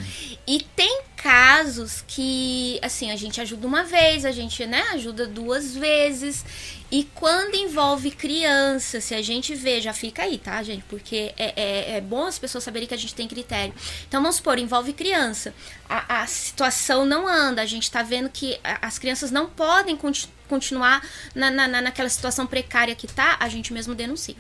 E 0.48 0.62
tem 0.76 1.02
casos 1.18 2.04
que, 2.08 2.80
assim, 2.82 3.12
a 3.12 3.16
gente 3.16 3.40
ajuda 3.40 3.68
uma 3.68 3.84
vez, 3.84 4.26
a 4.26 4.32
gente, 4.32 4.66
né, 4.66 4.82
ajuda 4.94 5.28
duas 5.28 5.76
vezes. 5.76 6.44
E 6.90 7.04
quando 7.14 7.56
envolve 7.56 8.10
criança, 8.12 9.00
se 9.00 9.14
a 9.14 9.22
gente 9.22 9.54
vê, 9.54 9.80
já 9.80 9.94
fica 9.94 10.24
aí, 10.24 10.38
tá, 10.38 10.62
gente? 10.64 10.84
Porque 10.90 11.34
é, 11.38 11.54
é, 11.56 11.98
é 11.98 12.02
bom 12.02 12.26
as 12.26 12.40
pessoas 12.40 12.64
saberem 12.64 12.88
que 12.88 12.94
a 12.94 12.98
gente 12.98 13.14
tem 13.14 13.28
critério. 13.28 13.74
Então, 14.08 14.22
vamos 14.22 14.38
supor, 14.38 14.58
envolve 14.58 14.94
criança. 14.94 15.54
A, 15.88 16.22
a 16.22 16.28
situação 16.28 17.06
não 17.06 17.28
anda, 17.28 17.62
a 17.62 17.66
gente 17.66 17.90
tá 17.92 18.02
vendo 18.02 18.30
que 18.30 18.60
as 18.82 18.98
crianças 18.98 19.32
não 19.32 19.50
podem 19.50 19.96
continu 19.96 20.32
continuar 20.52 21.02
na, 21.34 21.50
na, 21.50 21.82
naquela 21.82 22.10
situação 22.10 22.46
precária 22.46 22.94
que 22.94 23.08
tá, 23.08 23.38
a 23.40 23.48
gente 23.48 23.72
mesmo 23.72 23.96
denuncia. 23.96 24.36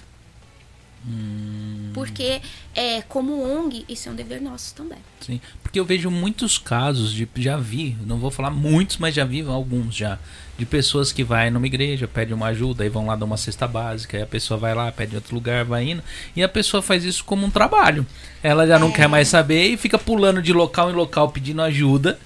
Hum. 1.07 1.70
Porque, 1.93 2.41
é, 2.75 3.01
como 3.03 3.43
ONG, 3.43 3.85
isso 3.87 4.09
é 4.09 4.11
um 4.11 4.15
dever 4.15 4.41
nosso 4.41 4.73
também. 4.73 4.99
Sim, 5.19 5.39
porque 5.61 5.79
eu 5.79 5.85
vejo 5.85 6.09
muitos 6.09 6.57
casos, 6.57 7.13
de, 7.13 7.27
já 7.37 7.57
vi, 7.57 7.95
não 8.05 8.17
vou 8.17 8.31
falar 8.31 8.49
muitos, 8.49 8.97
mas 8.97 9.13
já 9.13 9.23
vi 9.23 9.41
alguns 9.41 9.95
já, 9.95 10.17
de 10.57 10.65
pessoas 10.65 11.11
que 11.11 11.23
vai 11.23 11.49
numa 11.49 11.65
igreja, 11.65 12.07
pede 12.07 12.33
uma 12.33 12.47
ajuda, 12.47 12.83
aí 12.83 12.89
vão 12.89 13.05
lá 13.05 13.15
dar 13.15 13.25
uma 13.25 13.37
cesta 13.37 13.67
básica, 13.67 14.17
aí 14.17 14.23
a 14.23 14.27
pessoa 14.27 14.57
vai 14.59 14.73
lá, 14.73 14.91
pede 14.91 15.13
em 15.13 15.15
outro 15.15 15.35
lugar, 15.35 15.63
vai 15.63 15.89
indo, 15.89 16.03
e 16.35 16.43
a 16.43 16.49
pessoa 16.49 16.81
faz 16.81 17.03
isso 17.03 17.23
como 17.23 17.45
um 17.45 17.51
trabalho. 17.51 18.05
Ela 18.43 18.65
já 18.65 18.79
não 18.79 18.89
é. 18.89 18.91
quer 18.91 19.07
mais 19.07 19.27
saber 19.27 19.67
e 19.67 19.77
fica 19.77 19.97
pulando 19.97 20.41
de 20.41 20.53
local 20.53 20.89
em 20.89 20.93
local 20.93 21.29
pedindo 21.29 21.61
ajuda. 21.61 22.19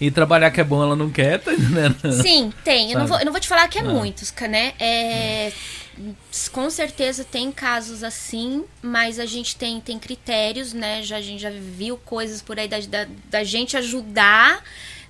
E 0.00 0.10
trabalhar 0.10 0.50
que 0.50 0.60
é 0.60 0.64
bom, 0.64 0.82
ela 0.82 0.96
não 0.96 1.10
quer, 1.10 1.38
tá 1.38 1.52
entendendo? 1.52 2.22
Sim, 2.22 2.52
tem. 2.64 2.92
Eu 2.92 3.00
não, 3.00 3.06
vou, 3.06 3.18
eu 3.18 3.24
não 3.24 3.32
vou 3.32 3.40
te 3.40 3.46
falar 3.46 3.68
que 3.68 3.78
é 3.78 3.82
ah. 3.82 3.84
muitos, 3.84 4.32
né? 4.48 4.72
É, 4.80 5.52
com 6.50 6.70
certeza 6.70 7.22
tem 7.24 7.52
casos 7.52 8.02
assim, 8.02 8.64
mas 8.80 9.18
a 9.18 9.26
gente 9.26 9.56
tem, 9.56 9.78
tem 9.80 9.98
critérios, 9.98 10.72
né? 10.72 11.02
Já, 11.02 11.18
a 11.18 11.20
gente 11.20 11.40
já 11.42 11.50
viu 11.50 11.98
coisas 11.98 12.40
por 12.40 12.58
aí 12.58 12.66
da, 12.66 12.78
da, 12.80 13.06
da 13.28 13.44
gente 13.44 13.76
ajudar 13.76 14.62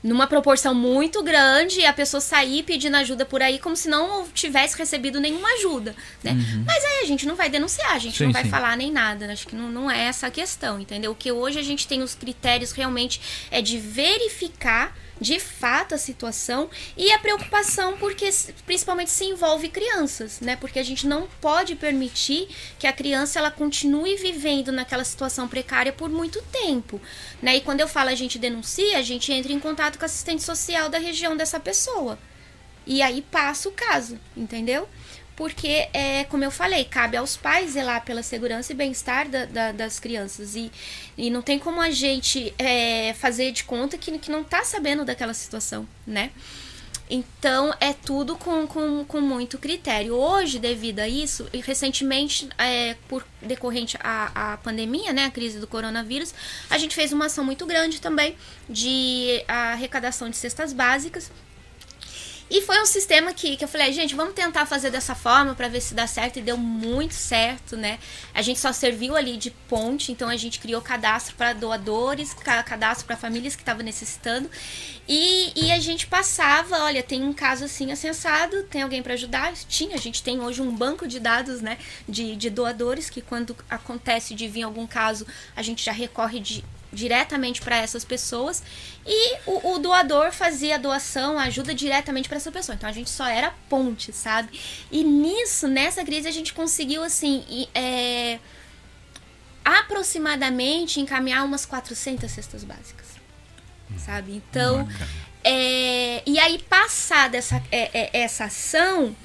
numa 0.03 0.26
proporção 0.26 0.74
muito 0.74 1.22
grande 1.22 1.84
a 1.84 1.92
pessoa 1.92 2.20
sair 2.20 2.62
pedindo 2.62 2.96
ajuda 2.96 3.24
por 3.24 3.42
aí 3.42 3.59
como 3.59 3.76
se 3.76 3.88
não 3.88 4.26
tivesse 4.28 4.76
recebido 4.76 5.20
nenhuma 5.20 5.48
ajuda, 5.55 5.94
né? 6.22 6.32
Uhum. 6.32 6.64
Mas 6.66 6.84
aí 6.84 7.01
a 7.03 7.07
gente 7.07 7.26
não 7.26 7.36
vai 7.36 7.51
denunciar, 7.51 7.92
a 7.92 7.98
gente 7.98 8.16
sim, 8.16 8.24
não 8.24 8.32
vai 8.32 8.44
sim. 8.44 8.51
falar 8.51 8.76
nem 8.76 8.90
nada, 8.90 9.30
acho 9.30 9.46
que 9.46 9.55
não, 9.55 9.70
não 9.70 9.90
é 9.90 10.05
essa 10.05 10.26
a 10.26 10.30
questão, 10.30 10.80
entendeu? 10.80 11.12
O 11.12 11.14
que 11.14 11.30
hoje 11.30 11.59
a 11.59 11.62
gente 11.62 11.86
tem 11.86 12.03
os 12.03 12.14
critérios 12.14 12.72
realmente 12.72 13.20
é 13.51 13.61
de 13.61 13.78
verificar 13.78 14.96
de 15.21 15.39
fato 15.39 15.95
a 15.95 15.99
situação 15.99 16.71
e 16.97 17.12
a 17.12 17.18
preocupação 17.18 17.97
porque 17.99 18.31
principalmente 18.64 19.11
se 19.11 19.25
envolve 19.25 19.68
crianças, 19.68 20.41
né? 20.41 20.57
Porque 20.57 20.79
a 20.79 20.83
gente 20.83 21.07
não 21.07 21.29
pode 21.41 21.75
permitir 21.75 22.49
que 22.79 22.87
a 22.87 22.93
criança 22.93 23.39
ela 23.39 23.51
continue 23.51 24.16
vivendo 24.16 24.73
naquela 24.73 25.05
situação 25.05 25.47
precária 25.47 25.93
por 25.93 26.09
muito 26.09 26.43
tempo, 26.51 27.01
né? 27.43 27.57
E 27.57 27.61
quando 27.61 27.81
eu 27.81 27.89
falo 27.89 28.09
a 28.09 28.14
gente 28.14 28.39
denuncia, 28.39 28.99
a 28.99 29.03
gente 29.03 29.33
entra 29.33 29.53
em 29.53 29.61
contato 29.61 29.99
com 29.99 30.05
a 30.05 30.07
assistente 30.07 30.43
social 30.43 30.89
da 30.89 30.99
região 30.99 31.37
dessa 31.37 31.61
pessoa. 31.61 32.18
E 32.87 33.03
aí 33.03 33.23
passa 33.23 33.68
o 33.68 33.73
caso, 33.73 34.18
entendeu? 34.37 34.89
Porque, 35.41 35.88
é, 35.95 36.24
como 36.24 36.45
eu 36.45 36.51
falei, 36.51 36.84
cabe 36.84 37.16
aos 37.16 37.34
pais 37.34 37.70
zelar 37.70 38.05
pela 38.05 38.22
segurança 38.22 38.74
e 38.74 38.76
bem-estar 38.76 39.26
da, 39.26 39.47
da, 39.47 39.72
das 39.72 39.99
crianças. 39.99 40.55
E, 40.55 40.70
e 41.16 41.30
não 41.30 41.41
tem 41.41 41.59
como 41.59 41.80
a 41.80 41.91
gente 41.91 42.53
é, 42.59 43.14
fazer 43.14 43.51
de 43.51 43.64
conta 43.64 43.97
que, 43.97 44.18
que 44.18 44.30
não 44.30 44.43
está 44.43 44.62
sabendo 44.64 45.03
daquela 45.03 45.32
situação, 45.32 45.88
né? 46.07 46.30
Então, 47.09 47.74
é 47.80 47.95
tudo 47.95 48.36
com, 48.36 48.66
com, 48.66 49.03
com 49.07 49.20
muito 49.22 49.57
critério. 49.57 50.14
Hoje, 50.14 50.59
devido 50.59 50.99
a 50.99 51.09
isso, 51.09 51.49
e 51.55 51.61
recentemente, 51.62 52.47
é, 52.59 52.95
por 53.09 53.26
decorrente 53.41 53.97
à, 54.01 54.53
à 54.53 54.57
pandemia, 54.59 55.11
né, 55.11 55.24
a 55.24 55.30
crise 55.30 55.59
do 55.59 55.66
coronavírus, 55.66 56.34
a 56.68 56.76
gente 56.76 56.95
fez 56.95 57.14
uma 57.14 57.24
ação 57.24 57.43
muito 57.43 57.64
grande 57.64 57.99
também 57.99 58.36
de 58.68 59.43
arrecadação 59.49 60.28
de 60.28 60.36
cestas 60.36 60.74
básicas 60.74 61.32
e 62.51 62.62
foi 62.62 62.82
um 62.82 62.86
sistema 62.86 63.32
que, 63.32 63.57
que 63.57 63.62
eu 63.62 63.68
falei, 63.68 63.92
gente, 63.92 64.16
vamos 64.16 64.34
tentar 64.34 64.66
fazer 64.66 64.90
dessa 64.90 65.14
forma 65.14 65.55
para 65.55 65.68
ver 65.68 65.80
se 65.80 65.94
dá 65.94 66.07
certo. 66.09 66.40
E 66.40 66.42
deu 66.42 66.57
muito 66.57 67.14
certo, 67.14 67.76
né? 67.76 68.01
A 68.34 68.42
gente 68.42 68.59
só 68.59 68.72
serviu 68.72 69.14
ali 69.14 69.36
de 69.36 69.53
ponte, 69.53 70.11
então 70.11 70.28
a 70.28 70.36
gente 70.36 70.59
criou 70.59 70.82
cadastro 70.82 71.36
para 71.36 71.53
doadores, 71.53 72.34
cadastro 72.34 73.07
para 73.07 73.16
famílias 73.16 73.55
que 73.55 73.62
estavam 73.62 73.84
necessitando. 73.84 74.51
E, 75.07 75.53
e 75.55 75.70
a 75.70 75.78
gente 75.78 76.09
passava, 76.09 76.80
olha, 76.80 77.05
tem 77.05 77.22
um 77.22 77.32
caso 77.32 77.64
assim 77.64 77.92
acessado, 77.92 78.64
tem 78.64 78.82
alguém 78.82 79.01
para 79.01 79.14
ajudar? 79.14 79.53
Tinha, 79.68 79.94
a 79.94 80.01
gente 80.01 80.20
tem 80.20 80.40
hoje 80.40 80.61
um 80.61 80.74
banco 80.74 81.07
de 81.07 81.20
dados, 81.20 81.61
né, 81.61 81.78
de, 82.09 82.34
de 82.34 82.51
doadores, 82.51 83.09
que 83.09 83.20
quando 83.20 83.57
acontece 83.68 84.34
de 84.34 84.48
vir 84.48 84.64
algum 84.64 84.88
caso, 84.88 85.24
a 85.55 85.62
gente 85.62 85.84
já 85.84 85.92
recorre 85.92 86.40
de 86.40 86.64
diretamente 86.93 87.61
para 87.62 87.76
essas 87.76 88.05
pessoas 88.05 88.62
e 89.07 89.36
o, 89.47 89.74
o, 89.74 89.78
doador 89.78 90.32
fazia 90.32 90.74
a 90.74 90.78
doação, 90.78 91.38
a 91.38 91.45
ajuda 91.45 91.74
diretamente 91.74 92.28
para 92.28 92.36
essa 92.36 92.51
pessoa. 92.51 92.74
Então 92.74 92.88
a 92.88 92.93
gente 92.93 93.11
só 93.11 93.26
era 93.26 93.55
ponte, 93.68 94.12
sabe? 94.12 94.61
E 94.91 95.05
nisso, 95.05 95.68
nessa 95.68 96.05
crise, 96.05 96.28
a 96.28 96.32
gente 96.32 96.53
conseguiu 96.53 97.03
assim 97.03 97.68
é, 97.74 98.38
aproximadamente 99.64 101.01
encaminhar 101.01 101.45
umas 101.45 101.64
400 101.64 102.30
cestas 102.30 102.64
básicas, 102.64 103.07
sabe? 103.99 104.32
Então, 104.32 104.88
é, 105.45 106.22
e 106.26 106.38
aí 106.38 106.59
passada 106.62 107.36
essa, 107.36 107.62
é, 107.70 108.01
é, 108.01 108.22
essa 108.22 108.45
ação 108.45 109.16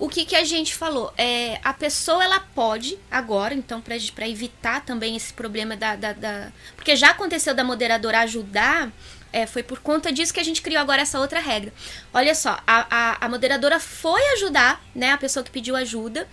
o 0.00 0.08
que, 0.08 0.24
que 0.24 0.34
a 0.34 0.44
gente 0.44 0.74
falou? 0.74 1.12
É, 1.16 1.60
a 1.62 1.74
pessoa 1.74 2.24
ela 2.24 2.40
pode 2.40 2.98
agora, 3.10 3.52
então, 3.52 3.82
para 3.82 4.26
evitar 4.26 4.82
também 4.84 5.14
esse 5.14 5.32
problema 5.32 5.76
da, 5.76 5.94
da, 5.94 6.12
da, 6.14 6.52
Porque 6.74 6.96
já 6.96 7.10
aconteceu 7.10 7.54
da 7.54 7.62
moderadora 7.62 8.20
ajudar. 8.20 8.90
É, 9.32 9.46
foi 9.46 9.62
por 9.62 9.78
conta 9.78 10.10
disso 10.10 10.34
que 10.34 10.40
a 10.40 10.44
gente 10.44 10.62
criou 10.62 10.80
agora 10.80 11.02
essa 11.02 11.20
outra 11.20 11.38
regra. 11.38 11.72
Olha 12.12 12.34
só, 12.34 12.58
a, 12.66 12.86
a, 12.90 13.26
a 13.26 13.28
moderadora 13.28 13.78
foi 13.78 14.20
ajudar, 14.32 14.82
né? 14.94 15.12
A 15.12 15.18
pessoa 15.18 15.44
que 15.44 15.50
pediu 15.50 15.76
ajuda. 15.76 16.26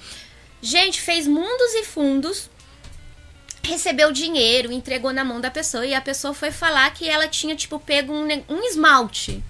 Gente, 0.62 1.00
fez 1.02 1.28
mundos 1.28 1.74
e 1.76 1.84
fundos 1.84 2.50
recebeu 3.64 4.14
dinheiro, 4.14 4.72
entregou 4.72 5.12
na 5.12 5.26
mão 5.26 5.42
da 5.42 5.52
pessoa 5.52 5.86
e 5.86 5.94
a 5.94 6.00
pessoa 6.00 6.34
foi 6.34 6.52
falar 6.52 6.90
que 6.94 7.08
ela 7.08 7.28
tinha, 7.28 7.54
tipo, 7.54 7.78
pego 7.78 8.14
um, 8.14 8.26
um 8.48 8.64
esmalte 8.64 9.44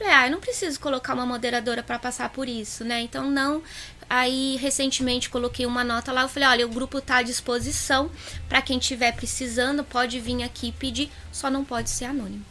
Falei, 0.00 0.14
ah, 0.14 0.26
eu 0.28 0.30
não 0.30 0.40
preciso 0.40 0.80
colocar 0.80 1.12
uma 1.12 1.26
moderadora 1.26 1.82
para 1.82 1.98
passar 1.98 2.30
por 2.30 2.48
isso, 2.48 2.82
né? 2.84 3.02
Então 3.02 3.30
não. 3.30 3.62
Aí 4.08 4.56
recentemente 4.56 5.28
coloquei 5.28 5.66
uma 5.66 5.84
nota 5.84 6.10
lá, 6.10 6.22
eu 6.22 6.28
falei, 6.28 6.48
olha, 6.48 6.66
o 6.66 6.70
grupo 6.70 7.02
tá 7.02 7.16
à 7.16 7.22
disposição 7.22 8.10
para 8.48 8.62
quem 8.62 8.78
tiver 8.78 9.12
precisando, 9.12 9.84
pode 9.84 10.18
vir 10.18 10.42
aqui 10.42 10.72
pedir, 10.72 11.10
só 11.30 11.50
não 11.50 11.66
pode 11.66 11.90
ser 11.90 12.06
anônimo. 12.06 12.42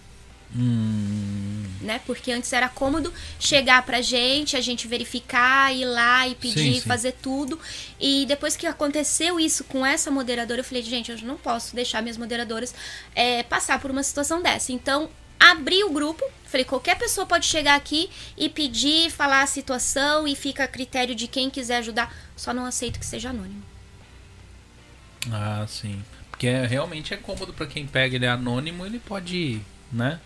Hum. 0.56 1.66
Né? 1.82 2.00
Porque 2.06 2.32
antes 2.32 2.54
era 2.54 2.70
cômodo 2.70 3.12
chegar 3.40 3.84
pra 3.84 4.00
gente, 4.00 4.56
a 4.56 4.62
gente 4.62 4.88
verificar, 4.88 5.76
ir 5.76 5.86
lá 5.86 6.28
e 6.28 6.36
pedir, 6.36 6.76
sim, 6.76 6.82
sim. 6.82 6.88
fazer 6.88 7.14
tudo. 7.14 7.60
E 8.00 8.28
depois 8.28 8.56
que 8.56 8.68
aconteceu 8.68 9.40
isso 9.40 9.64
com 9.64 9.84
essa 9.84 10.12
moderadora, 10.12 10.60
eu 10.60 10.64
falei, 10.66 10.84
gente, 10.84 11.12
eu 11.12 11.18
não 11.24 11.36
posso 11.36 11.76
deixar 11.76 12.02
minhas 12.04 12.18
moderadoras 12.18 12.76
é, 13.16 13.42
passar 13.42 13.82
por 13.82 13.90
uma 13.90 14.04
situação 14.04 14.40
dessa. 14.40 14.72
Então, 14.72 15.10
abri 15.40 15.84
o 15.84 15.92
grupo, 15.92 16.24
falei, 16.46 16.66
qualquer 16.66 16.98
pessoa 16.98 17.26
pode 17.26 17.46
chegar 17.46 17.76
aqui 17.76 18.10
e 18.38 18.50
pedir, 18.50 19.10
falar 19.10 19.42
a 19.44 19.48
situação 19.48 20.28
e 20.28 20.36
fica 20.36 20.66
a 20.66 20.68
critério 20.68 21.16
de 21.16 21.28
quem 21.28 21.50
quiser 21.50 21.78
ajudar, 21.78 22.14
só 22.36 22.54
não 22.54 22.66
aceito 22.66 23.00
que 23.00 23.06
seja 23.06 23.30
anônimo. 23.30 23.64
Ah, 25.32 25.66
sim. 25.68 26.04
Porque 26.30 26.48
é, 26.48 26.66
realmente 26.66 27.14
é 27.14 27.18
cômodo 27.18 27.54
para 27.54 27.68
quem 27.68 27.86
pega 27.86 28.16
ele 28.16 28.26
é 28.26 28.30
anônimo, 28.30 28.86
ele 28.86 29.00
pode, 29.00 29.62
né? 29.92 30.20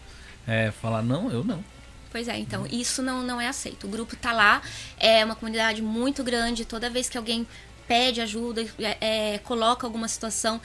É, 0.48 0.72
falar, 0.72 1.02
não, 1.02 1.32
eu 1.32 1.44
não. 1.44 1.64
Pois 2.12 2.28
é, 2.28 2.38
então 2.38 2.68
isso 2.68 3.02
não, 3.02 3.24
não 3.24 3.42
é 3.42 3.48
aceito. 3.48 3.88
O 3.88 3.90
grupo 3.90 4.16
tá 4.16 4.32
lá, 4.32 4.62
é 5.00 5.26
uma 5.26 5.36
comunidade 5.36 5.82
muito 5.82 6.24
grande. 6.24 6.64
Toda 6.64 6.88
vez 6.88 7.10
que 7.10 7.18
alguém 7.18 7.48
pede 7.88 8.22
ajuda, 8.22 8.66
é, 8.80 9.34
é, 9.34 9.38
coloca 9.40 9.86
alguma 9.86 10.08
situação. 10.08 10.60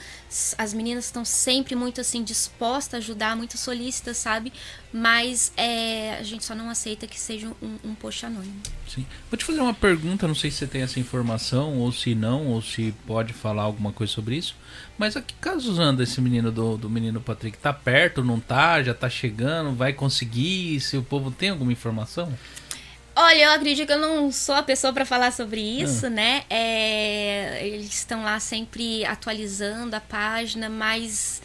As 0.57 0.73
meninas 0.73 1.05
estão 1.05 1.25
sempre 1.25 1.75
muito 1.75 2.01
assim 2.01 2.23
dispostas 2.23 2.95
a 2.95 2.97
ajudar, 2.97 3.35
muito 3.35 3.57
solícitas, 3.57 4.17
sabe? 4.17 4.51
Mas 4.91 5.51
é, 5.55 6.17
a 6.19 6.23
gente 6.23 6.43
só 6.43 6.55
não 6.55 6.69
aceita 6.69 7.05
que 7.05 7.19
seja 7.19 7.47
um, 7.61 7.77
um 7.83 7.95
post 7.95 8.25
anônimo. 8.25 8.59
Sim. 8.87 9.05
Vou 9.29 9.37
te 9.37 9.45
fazer 9.45 9.61
uma 9.61 9.73
pergunta, 9.73 10.27
não 10.27 10.35
sei 10.35 10.49
se 10.49 10.57
você 10.57 10.67
tem 10.67 10.81
essa 10.81 10.99
informação, 10.99 11.77
ou 11.77 11.91
se 11.91 12.15
não, 12.15 12.47
ou 12.47 12.61
se 12.61 12.93
pode 13.05 13.33
falar 13.33 13.63
alguma 13.63 13.91
coisa 13.91 14.11
sobre 14.11 14.35
isso. 14.35 14.55
Mas 14.97 15.15
a 15.15 15.21
que 15.21 15.33
casos 15.35 15.77
anda 15.79 16.03
esse 16.03 16.19
menino 16.19 16.51
do, 16.51 16.77
do 16.77 16.89
menino 16.89 17.21
Patrick? 17.21 17.57
Tá 17.57 17.71
perto, 17.71 18.23
não 18.23 18.39
tá? 18.39 18.81
Já 18.81 18.93
tá 18.93 19.09
chegando? 19.09 19.75
Vai 19.75 19.93
conseguir? 19.93 20.79
Se 20.79 20.97
o 20.97 21.03
povo 21.03 21.31
tem 21.31 21.49
alguma 21.49 21.71
informação? 21.71 22.33
Olha, 23.21 23.43
eu 23.43 23.51
acredito 23.51 23.85
que 23.85 23.93
eu 23.93 23.99
não 23.99 24.31
sou 24.31 24.55
a 24.55 24.63
pessoa 24.63 24.93
para 24.93 25.05
falar 25.05 25.33
sobre 25.33 25.59
isso, 25.59 26.05
ah. 26.05 26.09
né? 26.09 26.43
É, 26.49 27.67
eles 27.67 27.93
estão 27.93 28.23
lá 28.23 28.39
sempre 28.39 29.03
atualizando 29.03 29.93
a 29.93 29.99
página, 29.99 30.69
mas 30.69 31.41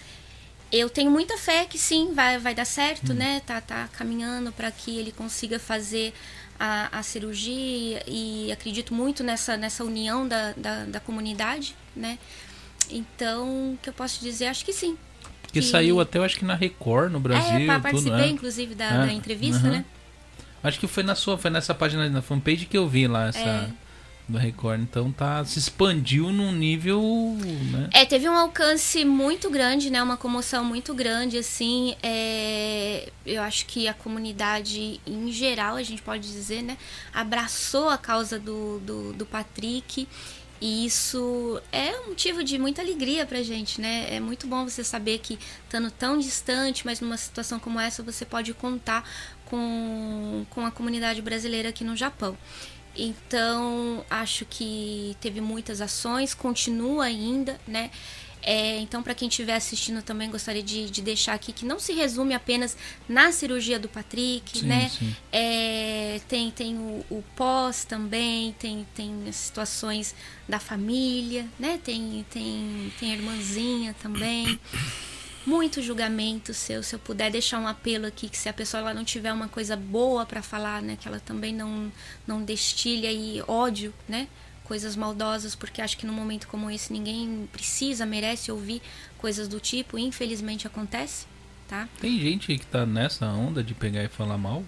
eu 0.71 0.89
tenho 0.89 1.11
muita 1.11 1.37
fé 1.37 1.65
que 1.65 1.77
sim, 1.77 2.15
vai, 2.15 2.39
vai 2.39 2.55
dar 2.55 2.65
certo, 2.65 3.11
hum. 3.11 3.17
né? 3.17 3.43
Tá, 3.45 3.61
tá 3.61 3.89
caminhando 3.89 4.53
para 4.53 4.71
que 4.71 4.97
ele 4.97 5.11
consiga 5.11 5.59
fazer 5.59 6.15
a, 6.61 6.97
a 6.97 7.03
cirurgia 7.03 8.05
e 8.07 8.53
acredito 8.53 8.95
muito 8.95 9.25
nessa, 9.25 9.57
nessa 9.57 9.83
união 9.83 10.29
da, 10.29 10.53
da, 10.57 10.85
da 10.85 11.01
comunidade, 11.01 11.75
né? 11.97 12.21
Então, 12.89 13.73
o 13.73 13.79
que 13.83 13.89
eu 13.89 13.95
posso 13.95 14.21
dizer? 14.21 14.47
Acho 14.47 14.65
que 14.65 14.73
sim. 14.73 14.97
Que, 15.49 15.55
que 15.55 15.63
saiu 15.63 15.99
até, 15.99 16.19
eu 16.19 16.23
acho 16.23 16.39
que 16.39 16.45
na 16.45 16.55
Record, 16.55 17.11
no 17.11 17.19
Brasil. 17.19 17.59
É, 17.59 17.67
participei, 17.81 18.13
tudo, 18.13 18.17
né? 18.17 18.29
inclusive, 18.29 18.77
da, 18.77 18.85
é. 18.85 19.07
da 19.07 19.13
entrevista, 19.13 19.65
uhum. 19.65 19.73
né? 19.73 19.85
Acho 20.65 20.81
que 20.81 20.87
foi 20.87 21.03
na 21.03 21.15
sua, 21.15 21.37
foi 21.37 21.51
nessa 21.51 21.75
página 21.75 22.09
na 22.09 22.23
fanpage 22.23 22.65
que 22.65 22.77
eu 22.77 22.89
vi 22.89 23.07
lá 23.07 23.29
essa 23.29 23.39
é. 23.39 23.69
do 24.27 24.39
Record. 24.39 24.81
Então 24.81 25.13
tá 25.13 25.45
se 25.45 25.59
expandiu 25.59 26.33
num 26.33 26.51
nível, 26.53 27.03
né? 27.71 27.91
É, 27.93 28.07
teve 28.07 28.27
um 28.27 28.35
alcance 28.35 29.05
muito 29.05 29.51
grande, 29.51 29.91
né? 29.91 30.03
Uma 30.03 30.17
comoção 30.17 30.65
muito 30.65 30.95
grande, 30.95 31.37
assim. 31.37 31.95
É, 32.03 33.11
eu 33.27 33.43
acho 33.43 33.67
que 33.67 33.87
a 33.87 33.93
comunidade 33.93 34.99
em 35.07 35.31
geral, 35.31 35.77
a 35.77 35.83
gente 35.83 36.01
pode 36.01 36.27
dizer, 36.27 36.63
né? 36.63 36.79
Abraçou 37.13 37.91
a 37.91 37.99
causa 37.99 38.39
do, 38.39 38.79
do, 38.81 39.13
do 39.13 39.27
Patrick. 39.27 40.09
E 40.61 40.87
isso 40.87 41.61
é 41.71 41.91
um 42.01 42.09
motivo 42.09 42.43
de 42.43 42.59
muita 42.59 42.81
alegria 42.81 43.27
pra 43.27 43.43
gente, 43.43 43.83
né? 43.83 44.07
É 44.09 44.19
muito 44.19 44.47
bom 44.47 44.65
você 44.65 44.83
saber 44.83 45.19
que, 45.19 45.39
estando 45.65 45.91
tão 45.91 46.19
distante, 46.19 46.87
mas 46.87 47.01
numa 47.01 47.19
situação 47.19 47.59
como 47.59 47.79
essa, 47.79 48.03
você 48.03 48.25
pode 48.25 48.55
contar 48.55 49.07
com, 49.55 50.47
com 50.51 50.67
a 50.67 50.71
comunidade 50.71 51.23
brasileira 51.23 51.69
aqui 51.69 51.85
no 51.85 51.97
Japão. 51.97 52.37
Então, 52.97 54.05
acho 54.11 54.45
que 54.45 55.17
teve 55.21 55.41
muitas 55.41 55.81
ações, 55.81 56.35
continua 56.35 57.05
ainda, 57.05 57.61
né? 57.67 57.91
É, 58.47 58.79
então, 58.81 59.03
para 59.03 59.15
quem 59.15 59.27
estiver 59.27 59.55
assistindo, 59.55 60.03
também 60.03 60.31
gostaria 60.31 60.63
de, 60.63 60.91
de, 60.91 61.01
deixar 61.01 61.33
aqui 61.33 61.51
que 61.51 61.65
não 61.65 61.81
se 61.81 61.95
resume 61.95 62.35
apenas 62.35 62.77
na 63.09 63.33
cirurgia 63.33 63.79
do 63.79 63.89
Patrick, 63.89 64.59
sim, 64.59 64.67
né? 64.67 64.91
Sim. 64.91 65.17
É, 65.33 66.21
tem 66.29 66.51
tem 66.51 66.77
o, 66.77 67.05
o, 67.09 67.25
pós 67.35 67.87
também, 67.87 68.53
tem, 68.59 68.87
tem 68.95 69.27
as 69.27 69.37
situações 69.37 70.15
da 70.47 70.59
família, 70.59 71.47
né? 71.59 71.81
Tem, 71.83 72.25
tem, 72.31 72.93
tem 73.01 73.13
a 73.13 73.15
irmãzinha 73.15 73.97
também 74.03 74.61
muito 75.47 75.83
julgamento 75.83 76.55
seu 76.55 76.83
se 76.83 76.95
eu 76.95 76.99
puder 76.99 77.31
deixar 77.31 77.59
um 77.59 77.69
apelo 77.69 78.07
aqui 78.07 78.29
que 78.29 78.37
se 78.37 78.49
a 78.49 78.53
pessoa 78.53 78.81
ela 78.81 78.95
não 78.95 79.05
tiver 79.05 79.33
uma 79.33 79.49
coisa 79.49 79.77
boa 79.77 80.25
para 80.25 80.43
falar 80.43 80.81
né 80.83 80.97
que 80.99 81.07
ela 81.07 81.21
também 81.21 81.55
não 81.55 81.93
não 82.27 82.43
destilha 82.43 83.09
aí 83.09 83.43
ódio 83.47 83.93
né 84.09 84.29
coisas 84.65 84.97
maldosas 84.97 85.55
porque 85.55 85.83
acho 85.83 85.97
que 85.97 86.07
num 86.07 86.15
momento 86.15 86.49
como 86.49 86.71
esse 86.71 86.93
ninguém 86.93 87.49
precisa 87.53 88.07
merece 88.07 88.51
ouvir 88.51 88.81
coisas 89.19 89.47
do 89.47 89.61
tipo 89.61 89.99
infelizmente 89.99 90.67
acontece 90.67 91.27
tá? 91.69 91.89
Tem 92.01 92.19
gente 92.19 92.57
que 92.57 92.67
tá 92.67 92.87
nessa 92.87 93.27
onda 93.27 93.63
de 93.63 93.75
pegar 93.75 94.03
e 94.03 94.09
falar 94.09 94.39
mal 94.39 94.65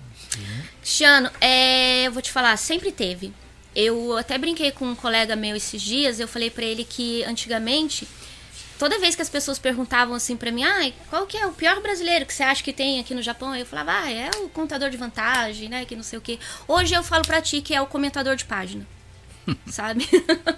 Cristiano 0.81 1.31
é, 1.41 2.07
eu 2.07 2.13
vou 2.13 2.23
te 2.23 2.31
falar 2.31 2.57
sempre 2.57 2.93
teve. 2.93 3.33
Eu 3.75 4.17
até 4.17 4.39
brinquei 4.39 4.73
com 4.73 4.87
um 4.87 4.95
colega 4.95 5.37
meu 5.37 5.55
esses 5.55 5.83
dias 5.83 6.19
eu 6.19 6.27
falei 6.27 6.51
para 6.51 6.65
ele 6.65 6.85
que 6.85 7.23
antigamente 7.25 8.09
toda 8.79 8.99
vez 8.99 9.15
que 9.15 9.23
as 9.23 9.29
pessoas 9.29 9.59
perguntavam 9.59 10.15
assim 10.15 10.37
para 10.37 10.51
mim, 10.51 10.65
ah, 10.65 10.93
qual 11.09 11.27
que 11.27 11.37
é 11.37 11.47
o 11.47 11.53
pior 11.53 11.81
brasileiro 11.81 12.27
que 12.27 12.35
você 12.35 12.43
acha 12.43 12.63
que 12.63 12.73
tem 12.73 13.01
aqui 13.01 13.15
no 13.15 13.23
Japão? 13.23 13.55
Eu 13.55 13.67
falava, 13.67 13.93
ah, 13.93 14.11
é 14.11 14.31
o 14.43 14.49
contador 14.49 14.91
de 14.91 14.97
vantagem, 14.97 15.69
né, 15.69 15.85
que 15.85 15.97
não 15.97 16.03
sei 16.03 16.19
o 16.19 16.23
quê. 16.23 16.39
Hoje 16.67 16.95
eu 16.95 17.03
falo 17.03 17.25
para 17.25 17.41
ti 17.41 17.61
que 17.61 17.75
é 17.75 17.81
o 17.81 17.87
comentador 17.87 18.37
de 18.37 18.45
página. 18.45 18.87
sabe? 19.67 20.09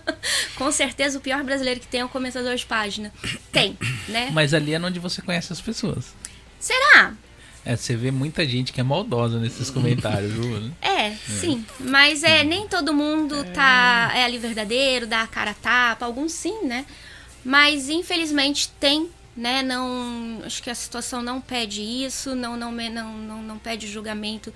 Com 0.57 0.73
certeza 0.73 1.19
o 1.19 1.21
pior 1.21 1.43
brasileiro 1.45 1.81
que 1.81 1.87
tem 1.87 2.01
é 2.01 2.05
o 2.05 2.09
comentador 2.09 2.55
de 2.55 2.67
página. 2.67 3.13
Tem, 3.53 3.77
né? 4.09 4.31
Mas 4.33 4.55
ali 4.55 4.75
é 4.75 4.81
onde 4.81 4.99
você 4.99 5.23
conhece 5.23 5.53
as 5.53 5.61
pessoas. 5.61 6.15
Será? 6.59 7.15
É, 7.65 7.77
você 7.77 7.95
vê 7.95 8.11
muita 8.11 8.47
gente 8.47 8.73
que 8.73 8.81
é 8.81 8.83
maldosa 8.83 9.39
nesses 9.39 9.69
comentários, 9.69 10.33
viu? 10.33 10.73
É, 10.81 10.89
é, 11.13 11.17
sim. 11.17 11.65
Mas 11.79 12.23
é, 12.23 12.43
nem 12.43 12.67
todo 12.67 12.95
mundo 12.95 13.45
tá 13.53 14.11
é 14.15 14.25
ali 14.25 14.39
verdadeiro, 14.39 15.07
dá 15.07 15.23
a 15.23 15.27
cara 15.27 15.51
a 15.51 15.55
tapa, 15.55 16.07
alguns 16.07 16.33
sim, 16.33 16.65
né? 16.65 16.87
Mas 17.49 17.89
infelizmente 17.89 18.69
tem, 18.79 19.09
né? 19.35 19.63
Não, 19.63 20.43
acho 20.45 20.63
que 20.63 20.69
a 20.69 20.75
situação 20.75 21.23
não 21.23 21.41
pede 21.41 21.81
isso, 21.81 22.35
não 22.35 22.59
não 22.59 22.71
não 22.71 23.17
não, 23.17 23.43
não 23.43 23.59
pede 23.59 23.89
julgamento 23.89 24.53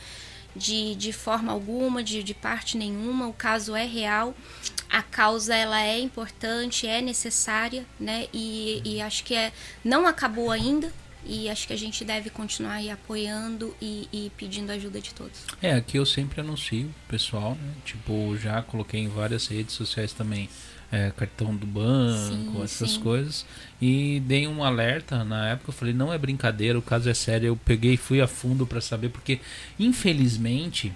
de, 0.55 0.95
de 0.95 1.11
forma 1.11 1.51
alguma, 1.51 2.05
de, 2.05 2.23
de 2.23 2.35
parte 2.35 2.77
nenhuma. 2.77 3.29
O 3.29 3.33
caso 3.33 3.75
é 3.75 3.87
real, 3.87 4.35
a 4.91 5.03
causa 5.03 5.55
ela 5.55 5.81
é 5.83 5.99
importante, 6.01 6.87
é 6.87 7.01
necessária, 7.01 7.87
né? 7.99 8.27
E, 8.31 8.83
e 8.85 9.01
acho 9.01 9.25
que 9.25 9.35
é 9.35 9.55
não 9.83 10.07
acabou 10.07 10.51
ainda, 10.51 10.93
e 11.25 11.49
acho 11.49 11.67
que 11.67 11.73
a 11.73 11.79
gente 11.79 12.05
deve 12.05 12.29
continuar 12.29 12.75
aí 12.75 12.91
apoiando 12.91 13.75
e, 13.81 14.07
e, 14.13 14.31
pedindo 14.37 14.71
ajuda 14.71 15.01
de 15.01 15.15
todos. 15.15 15.47
É, 15.63 15.73
aqui 15.73 15.97
eu 15.97 16.05
sempre 16.05 16.43
anuncio, 16.43 16.95
pessoal, 17.09 17.55
né? 17.55 17.73
Tipo, 17.87 18.37
já 18.37 18.61
coloquei 18.61 19.01
em 19.01 19.09
várias 19.09 19.47
redes 19.47 19.75
sociais 19.75 20.13
também 20.13 20.51
é, 20.93 21.11
cartão 21.17 21.57
do 21.57 21.67
banco, 21.67 22.57
sim, 22.57 22.63
essas 22.63 22.91
sim. 22.93 23.01
coisas. 23.01 23.47
E 23.81 24.21
dei 24.27 24.47
um 24.47 24.63
alerta 24.63 25.25
na 25.25 25.49
época, 25.49 25.71
eu 25.71 25.75
falei, 25.75 25.95
não 25.95 26.13
é 26.13 26.19
brincadeira, 26.19 26.79
o 26.79 26.83
caso 26.83 27.09
é 27.09 27.15
sério. 27.15 27.47
Eu 27.47 27.57
peguei 27.57 27.95
e 27.95 27.97
fui 27.97 28.21
a 28.21 28.29
fundo 28.29 28.67
para 28.67 28.81
saber, 28.81 29.09
porque 29.09 29.41
infelizmente 29.81 30.93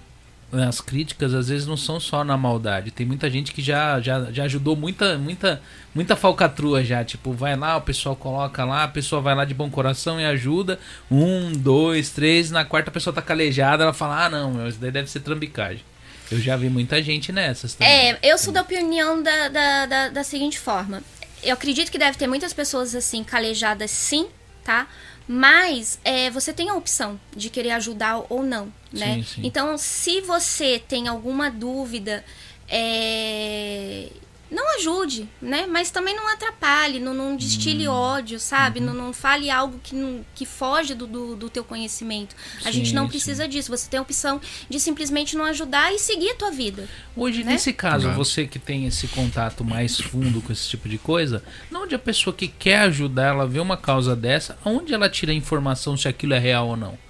as 0.51 0.79
críticas 0.79 1.33
às 1.33 1.49
vezes 1.49 1.67
não 1.67 1.75
são 1.75 1.99
só 1.99 2.23
na 2.23 2.37
maldade. 2.37 2.91
Tem 2.91 3.05
muita 3.05 3.29
gente 3.29 3.51
que 3.51 3.61
já, 3.61 3.99
já, 3.99 4.31
já 4.31 4.43
ajudou 4.43 4.75
muita, 4.75 5.17
muita, 5.17 5.61
muita 5.93 6.15
falcatrua 6.15 6.83
já. 6.83 7.03
Tipo, 7.03 7.33
vai 7.33 7.55
lá, 7.55 7.75
o 7.75 7.81
pessoal 7.81 8.15
coloca 8.15 8.63
lá, 8.63 8.83
a 8.83 8.87
pessoa 8.87 9.19
vai 9.19 9.35
lá 9.35 9.43
de 9.43 9.55
bom 9.55 9.69
coração 9.69 10.21
e 10.21 10.25
ajuda. 10.25 10.79
Um, 11.11 11.51
dois, 11.51 12.11
três, 12.11 12.51
na 12.51 12.63
quarta 12.63 12.91
a 12.91 12.93
pessoa 12.93 13.13
tá 13.13 13.21
calejada, 13.21 13.83
ela 13.83 13.93
fala, 13.93 14.25
ah 14.25 14.29
não, 14.29 14.53
meu, 14.53 14.67
isso 14.67 14.79
daí 14.79 14.91
deve 14.91 15.09
ser 15.09 15.21
trambicagem. 15.21 15.83
Eu 16.31 16.39
já 16.39 16.55
vi 16.57 16.69
muita 16.69 17.01
gente 17.01 17.31
nessas 17.31 17.73
também. 17.73 18.11
É, 18.11 18.19
eu 18.21 18.37
sou 18.37 18.51
da 18.53 18.61
opinião 18.61 19.21
da, 19.21 19.47
da, 19.47 19.85
da, 19.85 20.09
da 20.09 20.23
seguinte 20.23 20.59
forma. 20.59 21.01
Eu 21.43 21.53
acredito 21.53 21.91
que 21.91 21.97
deve 21.97 22.17
ter 22.17 22.27
muitas 22.27 22.53
pessoas 22.53 22.93
assim, 22.95 23.23
calejadas 23.23 23.91
sim, 23.91 24.27
tá? 24.63 24.87
Mas 25.27 25.99
é, 26.03 26.29
você 26.29 26.53
tem 26.53 26.69
a 26.69 26.73
opção 26.73 27.19
de 27.35 27.49
querer 27.49 27.71
ajudar 27.71 28.25
ou 28.29 28.43
não, 28.43 28.71
né? 28.91 29.15
Sim, 29.15 29.23
sim. 29.23 29.41
Então, 29.43 29.77
se 29.77 30.21
você 30.21 30.81
tem 30.87 31.07
alguma 31.07 31.51
dúvida 31.51 32.23
é, 32.69 34.09
não 34.49 34.75
ajude, 34.77 35.27
né? 35.41 35.65
Mas 35.65 35.91
também 35.91 36.15
não 36.15 36.27
atrapalhe, 36.27 36.99
não, 36.99 37.13
não 37.13 37.35
destile 37.35 37.87
hum. 37.87 37.91
ódio, 37.91 38.39
sabe? 38.39 38.79
Uhum. 38.79 38.87
Não, 38.87 38.93
não 38.93 39.13
fale 39.13 39.49
algo 39.49 39.79
que, 39.83 39.95
não, 39.95 40.25
que 40.33 40.45
foge 40.45 40.93
do, 40.93 41.05
do, 41.05 41.35
do 41.35 41.49
teu 41.49 41.63
conhecimento. 41.63 42.35
A 42.59 42.63
sim, 42.63 42.71
gente 42.71 42.93
não 42.93 43.07
precisa 43.07 43.43
sim. 43.43 43.49
disso. 43.49 43.69
Você 43.69 43.89
tem 43.89 43.99
a 43.99 44.01
opção 44.01 44.39
de 44.69 44.79
simplesmente 44.79 45.35
não 45.35 45.45
ajudar 45.45 45.93
e 45.93 45.99
seguir 45.99 46.31
a 46.31 46.35
tua 46.35 46.51
vida. 46.51 46.87
Hoje, 47.15 47.43
né? 47.43 47.53
nesse 47.53 47.73
caso, 47.73 48.11
você 48.11 48.47
que 48.47 48.59
tem 48.59 48.85
esse 48.85 49.07
contato 49.07 49.63
mais 49.63 49.99
fundo 49.99 50.41
com 50.41 50.53
esse 50.53 50.67
tipo 50.69 50.87
de 50.87 50.97
coisa, 50.97 51.43
onde 51.73 51.95
a 51.95 51.99
pessoa 51.99 52.33
que 52.33 52.47
quer 52.47 52.79
ajudar, 52.79 53.27
ela 53.27 53.47
vê 53.47 53.59
uma 53.59 53.77
causa 53.77 54.15
dessa, 54.15 54.57
onde 54.65 54.93
ela 54.93 55.09
tira 55.09 55.31
a 55.31 55.35
informação 55.35 55.95
se 55.95 56.07
aquilo 56.07 56.33
é 56.33 56.39
real 56.39 56.67
ou 56.69 56.77
não? 56.77 57.06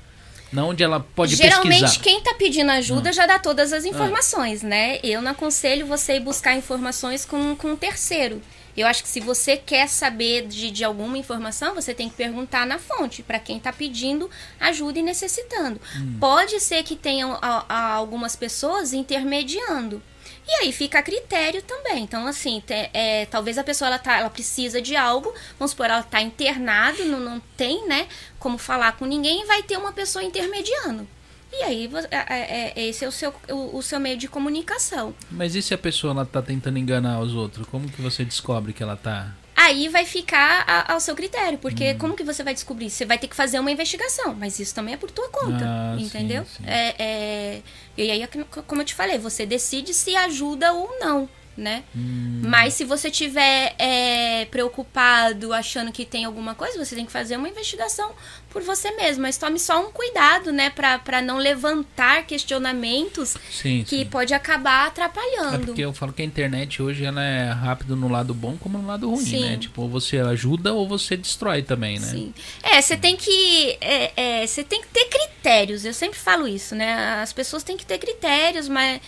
Na 0.52 0.66
onde 0.66 0.84
ela 0.84 1.00
pode 1.00 1.36
Geralmente, 1.36 1.82
pesquisar. 1.82 2.04
quem 2.04 2.20
está 2.20 2.34
pedindo 2.34 2.72
ajuda 2.72 3.10
ah. 3.10 3.14
já 3.14 3.26
dá 3.26 3.38
todas 3.38 3.74
as 3.74 3.86
informações, 3.86 4.64
ah. 4.64 4.68
né? 4.68 5.00
Eu 5.04 5.22
não 5.22 5.32
aconselho 5.32 5.86
você 5.86 6.16
ir 6.16 6.22
buscar 6.22 6.56
informações 6.56 7.26
com, 7.26 7.56
com 7.56 7.72
um 7.72 7.76
terceiro. 7.76 8.42
Eu 8.78 8.86
acho 8.86 9.02
que 9.02 9.10
se 9.10 9.20
você 9.20 9.58
quer 9.58 9.90
saber 9.90 10.46
de, 10.46 10.70
de 10.70 10.84
alguma 10.84 11.18
informação, 11.18 11.74
você 11.74 11.96
tem 11.96 12.08
que 12.08 12.16
perguntar 12.16 12.66
na 12.66 12.78
fonte, 12.78 13.24
para 13.24 13.40
quem 13.40 13.58
está 13.58 13.74
pedindo 13.74 14.30
ajuda 14.60 15.00
e 15.00 15.02
necessitando. 15.02 15.82
Hum. 15.96 16.18
Pode 16.20 16.60
ser 16.60 16.84
que 16.84 16.96
tenham 16.96 17.40
a, 17.42 17.66
a 17.68 17.94
algumas 17.94 18.36
pessoas 18.36 18.94
intermediando. 18.94 20.02
E 20.48 20.64
aí 20.64 20.72
fica 20.72 21.00
a 21.00 21.04
critério 21.04 21.62
também. 21.62 22.04
Então, 22.04 22.26
assim, 22.26 22.62
te, 22.66 22.90
é, 22.94 23.26
talvez 23.26 23.58
a 23.58 23.64
pessoa 23.64 23.90
ela, 23.90 24.00
tá, 24.00 24.18
ela 24.18 24.30
precisa 24.30 24.82
de 24.82 24.96
algo, 24.96 25.34
vamos 25.60 25.72
supor, 25.72 25.88
ela 25.88 26.00
está 26.00 26.22
internada, 26.22 27.04
não, 27.04 27.20
não 27.20 27.40
tem, 27.58 27.86
né, 27.88 28.08
como 28.40 28.58
falar 28.58 28.94
com 28.94 29.06
ninguém, 29.06 29.46
vai 29.46 29.62
ter 29.62 29.78
uma 29.78 29.92
pessoa 29.92 30.24
intermediando. 30.24 31.08
E 31.52 31.64
aí, 31.64 31.90
é, 32.12 32.18
é, 32.18 32.74
é, 32.76 32.88
esse 32.88 33.04
é 33.04 33.08
o 33.08 33.12
seu, 33.12 33.34
o, 33.50 33.82
seu 33.82 34.00
meio 34.00 34.18
de 34.18 34.28
comunicação. 34.28 35.14
Mas 35.32 35.56
e 35.56 35.62
se 35.62 35.74
a 35.74 35.78
pessoa 35.78 36.12
ela 36.12 36.26
tá 36.26 36.42
tentando 36.42 36.78
enganar 36.78 37.20
os 37.20 37.34
outros? 37.34 37.66
Como 37.68 37.90
que 37.90 38.02
você 38.02 38.24
descobre 38.24 38.74
que 38.74 38.84
ela 38.84 38.96
tá 38.96 39.34
aí 39.58 39.90
vai 39.90 40.06
ficar 40.06 40.64
a, 40.68 40.94
ao 40.94 41.00
seu 41.00 41.16
critério, 41.16 41.58
porque 41.58 41.94
hum. 41.94 41.98
como 41.98 42.16
que 42.16 42.24
você 42.24 42.44
vai 42.44 42.54
descobrir? 42.54 42.92
Você 42.92 43.06
vai 43.06 43.18
ter 43.18 43.28
que 43.28 43.36
fazer 43.36 43.60
uma 43.60 43.72
investigação, 43.72 44.36
mas 44.36 44.60
isso 44.60 44.74
também 44.74 44.94
é 44.94 44.98
por 44.98 45.10
tua 45.10 45.28
conta, 45.30 45.66
ah, 45.66 45.96
entendeu? 46.00 46.46
Sim, 46.46 46.64
sim. 46.64 46.70
É, 46.70 46.96
é, 47.00 47.62
e 47.98 48.12
aí, 48.12 48.24
como 48.68 48.82
eu 48.82 48.86
te 48.86 48.94
falei, 48.94 49.18
você 49.18 49.46
decide 49.46 49.94
se 49.94 50.16
ajuda 50.16 50.72
ou 50.72 51.00
não 51.00 51.28
né? 51.58 51.84
Hum. 51.96 52.42
Mas 52.46 52.76
se 52.76 52.86
você 52.86 53.10
tiver 53.10 53.76
é, 53.80 54.46
preocupado, 54.46 55.52
achando 55.52 55.92
que 55.92 56.06
tem 56.06 56.24
alguma 56.24 56.54
coisa, 56.54 56.84
você 56.84 56.96
tem 56.96 57.06
que 57.06 57.12
fazer 57.12 57.36
uma 57.36 57.50
investigação 57.50 58.12
por 58.50 58.62
você 58.62 58.92
mesmo. 58.92 59.24
Mas 59.24 59.38
tome 59.38 59.60
só 59.60 59.86
um 59.86 59.92
cuidado, 59.92 60.52
né? 60.52 60.70
para 60.70 61.22
não 61.22 61.38
levantar 61.38 62.26
questionamentos 62.26 63.36
sim, 63.52 63.84
que 63.84 64.00
sim. 64.00 64.06
pode 64.06 64.34
acabar 64.34 64.88
atrapalhando. 64.88 65.56
É 65.56 65.66
porque 65.66 65.82
eu 65.82 65.94
falo 65.94 66.14
que 66.14 66.22
a 66.22 66.26
internet 66.26 66.82
hoje 66.82 67.04
ela 67.04 67.24
é 67.24 67.52
rápido 67.52 67.96
no 67.96 68.08
lado 68.08 68.34
bom 68.34 68.56
como 68.58 68.78
no 68.78 68.88
lado 68.88 69.10
ruim, 69.10 69.26
sim. 69.26 69.42
né? 69.42 69.58
Tipo, 69.58 69.82
ou 69.82 69.90
você 69.90 70.20
ajuda 70.20 70.74
ou 70.74 70.88
você 70.88 71.18
destrói 71.18 71.64
também, 71.64 72.00
né? 72.00 72.08
Sim. 72.08 72.34
É, 72.62 72.82
você 72.82 72.96
tem 72.96 73.16
que. 73.16 73.78
É, 73.82 74.12
é, 74.16 74.48
você 74.48 74.64
tem 74.64 74.82
que 74.82 74.88
ter 74.88 75.06
critérios. 75.06 75.86
Eu 75.86 75.94
sempre 75.94 76.20
falo 76.20 76.48
isso, 76.48 76.76
né? 76.76 77.22
As 77.22 77.34
pessoas 77.34 77.64
têm 77.64 77.78
que 77.78 77.86
ter 77.86 77.98
critérios, 77.98 78.68
mas 78.68 79.02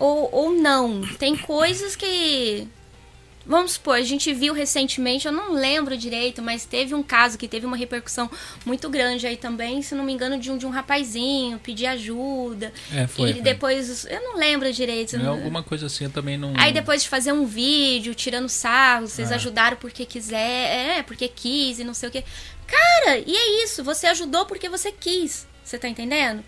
ou, 0.00 0.30
ou 0.32 0.52
não. 0.52 1.02
Tem 1.18 1.36
coisas 1.36 1.94
que. 1.94 2.66
Vamos 3.46 3.72
supor, 3.72 3.96
a 3.96 4.02
gente 4.02 4.32
viu 4.32 4.52
recentemente, 4.52 5.26
eu 5.26 5.32
não 5.32 5.54
lembro 5.54 5.96
direito, 5.96 6.40
mas 6.40 6.64
teve 6.66 6.94
um 6.94 7.02
caso 7.02 7.36
que 7.36 7.48
teve 7.48 7.66
uma 7.66 7.76
repercussão 7.76 8.30
muito 8.64 8.88
grande 8.88 9.26
aí 9.26 9.36
também, 9.36 9.82
se 9.82 9.94
não 9.94 10.04
me 10.04 10.12
engano, 10.12 10.38
de 10.38 10.52
um, 10.52 10.58
de 10.58 10.66
um 10.66 10.70
rapazinho 10.70 11.58
pedir 11.58 11.86
ajuda. 11.86 12.72
É, 12.94 13.06
foi. 13.08 13.30
E 13.30 13.32
foi. 13.32 13.42
depois, 13.42 14.04
eu 14.04 14.22
não 14.22 14.36
lembro 14.36 14.72
direito. 14.72 15.16
É 15.16 15.26
alguma 15.26 15.62
coisa 15.62 15.86
assim, 15.86 16.04
eu 16.04 16.10
também 16.10 16.36
não. 16.36 16.52
Aí 16.56 16.72
depois 16.72 17.02
de 17.02 17.08
fazer 17.08 17.32
um 17.32 17.44
vídeo 17.44 18.14
tirando 18.14 18.48
sarro, 18.48 19.08
vocês 19.08 19.32
é. 19.32 19.34
ajudaram 19.34 19.76
porque 19.78 20.04
quiser, 20.04 20.98
é, 20.98 21.02
porque 21.02 21.26
quis 21.26 21.80
e 21.80 21.84
não 21.84 21.94
sei 21.94 22.08
o 22.08 22.12
que. 22.12 22.22
Cara, 22.66 23.18
e 23.26 23.34
é 23.34 23.64
isso, 23.64 23.82
você 23.82 24.06
ajudou 24.06 24.46
porque 24.46 24.68
você 24.68 24.92
quis. 24.92 25.49
Você 25.70 25.78
tá 25.78 25.88
entendendo? 25.88 26.42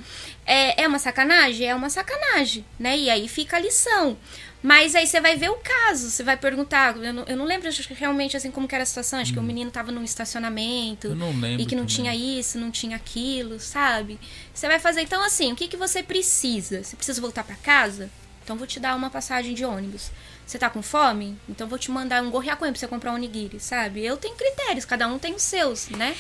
É, 0.45 0.83
é 0.83 0.89
uma 0.89 0.99
sacanagem? 0.99 1.69
É 1.69 1.73
uma 1.77 1.89
sacanagem, 1.89 2.65
né? 2.77 2.99
E 2.99 3.09
aí 3.09 3.29
fica 3.29 3.57
a 3.57 3.61
lição. 3.61 4.19
Mas 4.61 4.97
aí 4.97 5.07
você 5.07 5.21
vai 5.21 5.37
ver 5.37 5.49
o 5.49 5.55
caso, 5.55 6.11
você 6.11 6.25
vai 6.25 6.37
perguntar. 6.37 6.97
Eu 6.97 7.13
não, 7.13 7.25
eu 7.29 7.37
não 7.37 7.45
lembro 7.45 7.71
realmente 7.91 8.37
assim 8.37 8.51
como 8.51 8.67
era 8.69 8.83
a 8.83 8.87
situação. 8.87 9.21
Acho 9.21 9.31
hum. 9.31 9.35
que 9.35 9.39
o 9.39 9.43
hum. 9.43 9.47
menino 9.47 9.71
tava 9.71 9.93
num 9.93 10.03
estacionamento. 10.03 11.07
Eu 11.07 11.15
não 11.15 11.31
lembro. 11.39 11.63
E 11.63 11.67
que 11.67 11.77
não 11.77 11.87
também. 11.87 12.13
tinha 12.13 12.15
isso, 12.17 12.59
não 12.59 12.73
tinha 12.73 12.97
aquilo, 12.97 13.61
sabe? 13.61 14.19
Você 14.53 14.67
vai 14.67 14.81
fazer. 14.81 15.03
Então, 15.03 15.23
assim, 15.23 15.53
o 15.53 15.57
que, 15.57 15.69
que 15.69 15.77
você 15.77 16.03
precisa? 16.03 16.83
Você 16.83 16.97
precisa 16.97 17.21
voltar 17.21 17.45
para 17.45 17.55
casa? 17.55 18.11
Então 18.43 18.57
vou 18.57 18.67
te 18.67 18.81
dar 18.81 18.97
uma 18.97 19.09
passagem 19.09 19.55
de 19.55 19.65
ônibus. 19.65 20.11
Você 20.45 20.59
tá 20.59 20.69
com 20.69 20.83
fome? 20.83 21.39
Então 21.49 21.69
vou 21.69 21.79
te 21.79 21.93
mandar 21.93 22.25
um 22.25 22.31
gorriacuém 22.31 22.73
pra 22.73 22.81
você 22.81 22.89
comprar 22.89 23.13
um 23.13 23.15
onigiri, 23.15 23.61
sabe? 23.61 24.05
Eu 24.05 24.17
tenho 24.17 24.35
critérios, 24.35 24.85
cada 24.85 25.07
um 25.07 25.17
tem 25.17 25.33
os 25.33 25.43
seus, 25.43 25.89
né? 25.91 26.17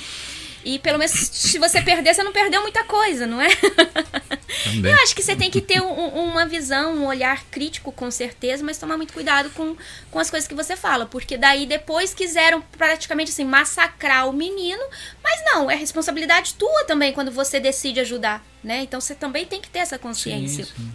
E 0.64 0.78
pelo 0.78 0.98
menos 0.98 1.12
se 1.12 1.58
você 1.58 1.80
perder, 1.82 2.14
você 2.14 2.22
não 2.22 2.32
perdeu 2.32 2.62
muita 2.62 2.84
coisa, 2.84 3.26
não 3.26 3.40
é? 3.40 3.48
Também. 4.64 4.92
Eu 4.92 4.98
acho 5.02 5.14
que 5.14 5.22
você 5.22 5.34
tem 5.34 5.50
que 5.50 5.60
ter 5.60 5.80
um, 5.80 6.08
uma 6.30 6.46
visão, 6.46 6.94
um 6.94 7.06
olhar 7.06 7.42
crítico, 7.50 7.90
com 7.90 8.10
certeza, 8.10 8.62
mas 8.62 8.78
tomar 8.78 8.96
muito 8.96 9.12
cuidado 9.12 9.50
com, 9.50 9.76
com 10.10 10.18
as 10.18 10.30
coisas 10.30 10.46
que 10.46 10.54
você 10.54 10.76
fala. 10.76 11.06
Porque 11.06 11.36
daí 11.36 11.66
depois 11.66 12.14
quiseram 12.14 12.62
praticamente 12.76 13.30
assim 13.30 13.44
massacrar 13.44 14.28
o 14.28 14.32
menino. 14.32 14.82
Mas 15.22 15.40
não, 15.46 15.70
é 15.70 15.74
responsabilidade 15.74 16.54
tua 16.54 16.84
também 16.84 17.12
quando 17.12 17.30
você 17.30 17.58
decide 17.58 18.00
ajudar, 18.00 18.44
né? 18.62 18.82
Então 18.82 19.00
você 19.00 19.14
também 19.14 19.46
tem 19.46 19.60
que 19.60 19.70
ter 19.70 19.80
essa 19.80 19.98
consciência. 19.98 20.64
Sim, 20.64 20.72
sim. 20.76 20.92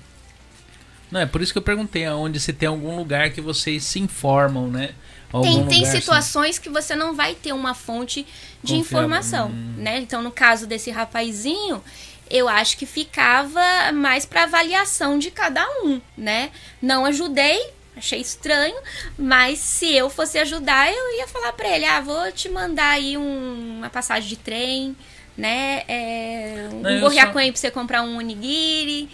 Não, 1.10 1.22
é 1.22 1.26
por 1.26 1.42
isso 1.42 1.54
que 1.54 1.58
eu 1.58 1.64
perguntei 1.64 2.06
aonde 2.06 2.40
se 2.40 2.52
tem 2.52 2.68
algum 2.68 2.96
lugar 2.96 3.32
que 3.32 3.42
vocês 3.42 3.84
se 3.84 4.00
informam, 4.00 4.70
né? 4.70 4.94
tem, 5.42 5.66
tem 5.68 5.84
assim. 5.84 6.00
situações 6.00 6.52
assim. 6.52 6.62
que 6.62 6.70
você 6.70 6.96
não 6.96 7.14
vai 7.14 7.36
ter 7.36 7.54
uma 7.54 7.74
fonte 7.74 8.26
de 8.68 8.76
informação, 8.76 9.50
hum. 9.50 9.76
né? 9.78 10.00
Então, 10.00 10.22
no 10.22 10.32
caso 10.32 10.68
desse 10.68 10.92
rapazinho, 10.92 11.84
eu 12.30 12.48
acho 12.48 12.78
que 12.78 12.86
ficava 12.86 13.92
mais 13.94 14.26
para 14.26 14.44
avaliação 14.44 15.18
de 15.18 15.32
cada 15.32 15.66
um, 15.84 16.02
né? 16.18 16.52
Não 16.82 17.06
ajudei, 17.06 17.60
achei 17.96 18.20
estranho, 18.20 18.76
mas 19.18 19.60
se 19.60 19.94
eu 19.94 20.10
fosse 20.10 20.38
ajudar, 20.40 20.92
eu 20.92 21.18
ia 21.18 21.28
falar 21.28 21.54
para 21.54 21.70
ele: 21.76 21.86
ah, 21.86 22.02
vou 22.02 22.32
te 22.32 22.50
mandar 22.50 22.92
aí 22.92 23.18
um, 23.18 23.78
uma 23.78 23.90
passagem 23.90 24.30
de 24.30 24.36
trem, 24.36 24.96
né? 25.38 25.84
É, 25.88 26.70
um 26.72 27.00
gorriacuém 27.00 27.48
só... 27.48 27.52
pra 27.52 27.62
você 27.62 27.72
comprar 27.72 28.02
um 28.04 28.18
onigiri. 28.18 29.10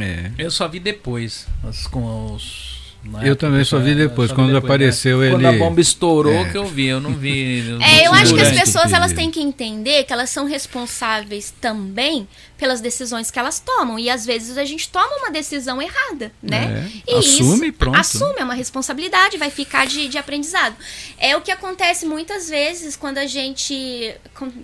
É. 0.00 0.30
Eu 0.36 0.50
só 0.50 0.68
vi 0.68 0.78
depois, 0.78 1.46
com 1.90 2.34
os 2.34 2.77
eu 3.22 3.36
também 3.36 3.64
só 3.64 3.78
vi 3.78 3.94
depois, 3.94 4.30
quando 4.32 4.52
depois, 4.52 4.64
apareceu 4.64 5.18
né? 5.18 5.26
ele. 5.26 5.34
Quando 5.34 5.46
a 5.46 5.52
bomba 5.52 5.80
estourou 5.80 6.46
é. 6.46 6.50
que 6.50 6.56
eu 6.58 6.66
vi, 6.66 6.86
eu 6.86 7.00
não 7.00 7.12
vi. 7.14 7.68
Eu 7.68 7.80
é, 7.80 8.06
eu 8.06 8.12
acho 8.12 8.34
que 8.34 8.40
as 8.40 8.52
pessoas 8.52 8.92
elas 8.92 9.12
têm 9.12 9.30
que 9.30 9.40
entender 9.40 10.04
que 10.04 10.12
elas 10.12 10.30
são 10.30 10.46
responsáveis 10.46 11.54
também 11.60 12.28
pelas 12.56 12.80
decisões 12.80 13.30
que 13.30 13.38
elas 13.38 13.58
tomam. 13.60 13.98
E 13.98 14.10
às 14.10 14.26
vezes 14.26 14.58
a 14.58 14.64
gente 14.64 14.88
toma 14.88 15.16
uma 15.18 15.30
decisão 15.30 15.80
errada, 15.80 16.32
né? 16.42 16.90
É. 17.06 17.12
E 17.12 17.18
assume, 17.18 17.68
isso, 17.68 17.72
pronto. 17.74 17.96
Assume, 17.96 18.38
é 18.38 18.44
uma 18.44 18.54
responsabilidade, 18.54 19.38
vai 19.38 19.50
ficar 19.50 19.86
de, 19.86 20.08
de 20.08 20.18
aprendizado. 20.18 20.76
É 21.18 21.36
o 21.36 21.40
que 21.40 21.50
acontece 21.50 22.04
muitas 22.04 22.48
vezes 22.48 22.96
quando 22.96 23.18
a 23.18 23.26
gente. 23.26 24.14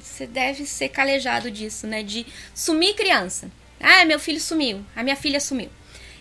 Você 0.01 0.27
deve 0.27 0.67
ser 0.67 0.89
calejado 0.89 1.51
disso, 1.51 1.87
né? 1.87 2.03
De 2.03 2.27
sumir 2.55 2.95
criança. 2.95 3.51
Ah, 3.81 4.05
meu 4.05 4.19
filho 4.19 4.41
sumiu, 4.41 4.81
a 4.97 5.03
minha 5.03 5.17
filha 5.17 5.41
sumiu. 5.41 5.69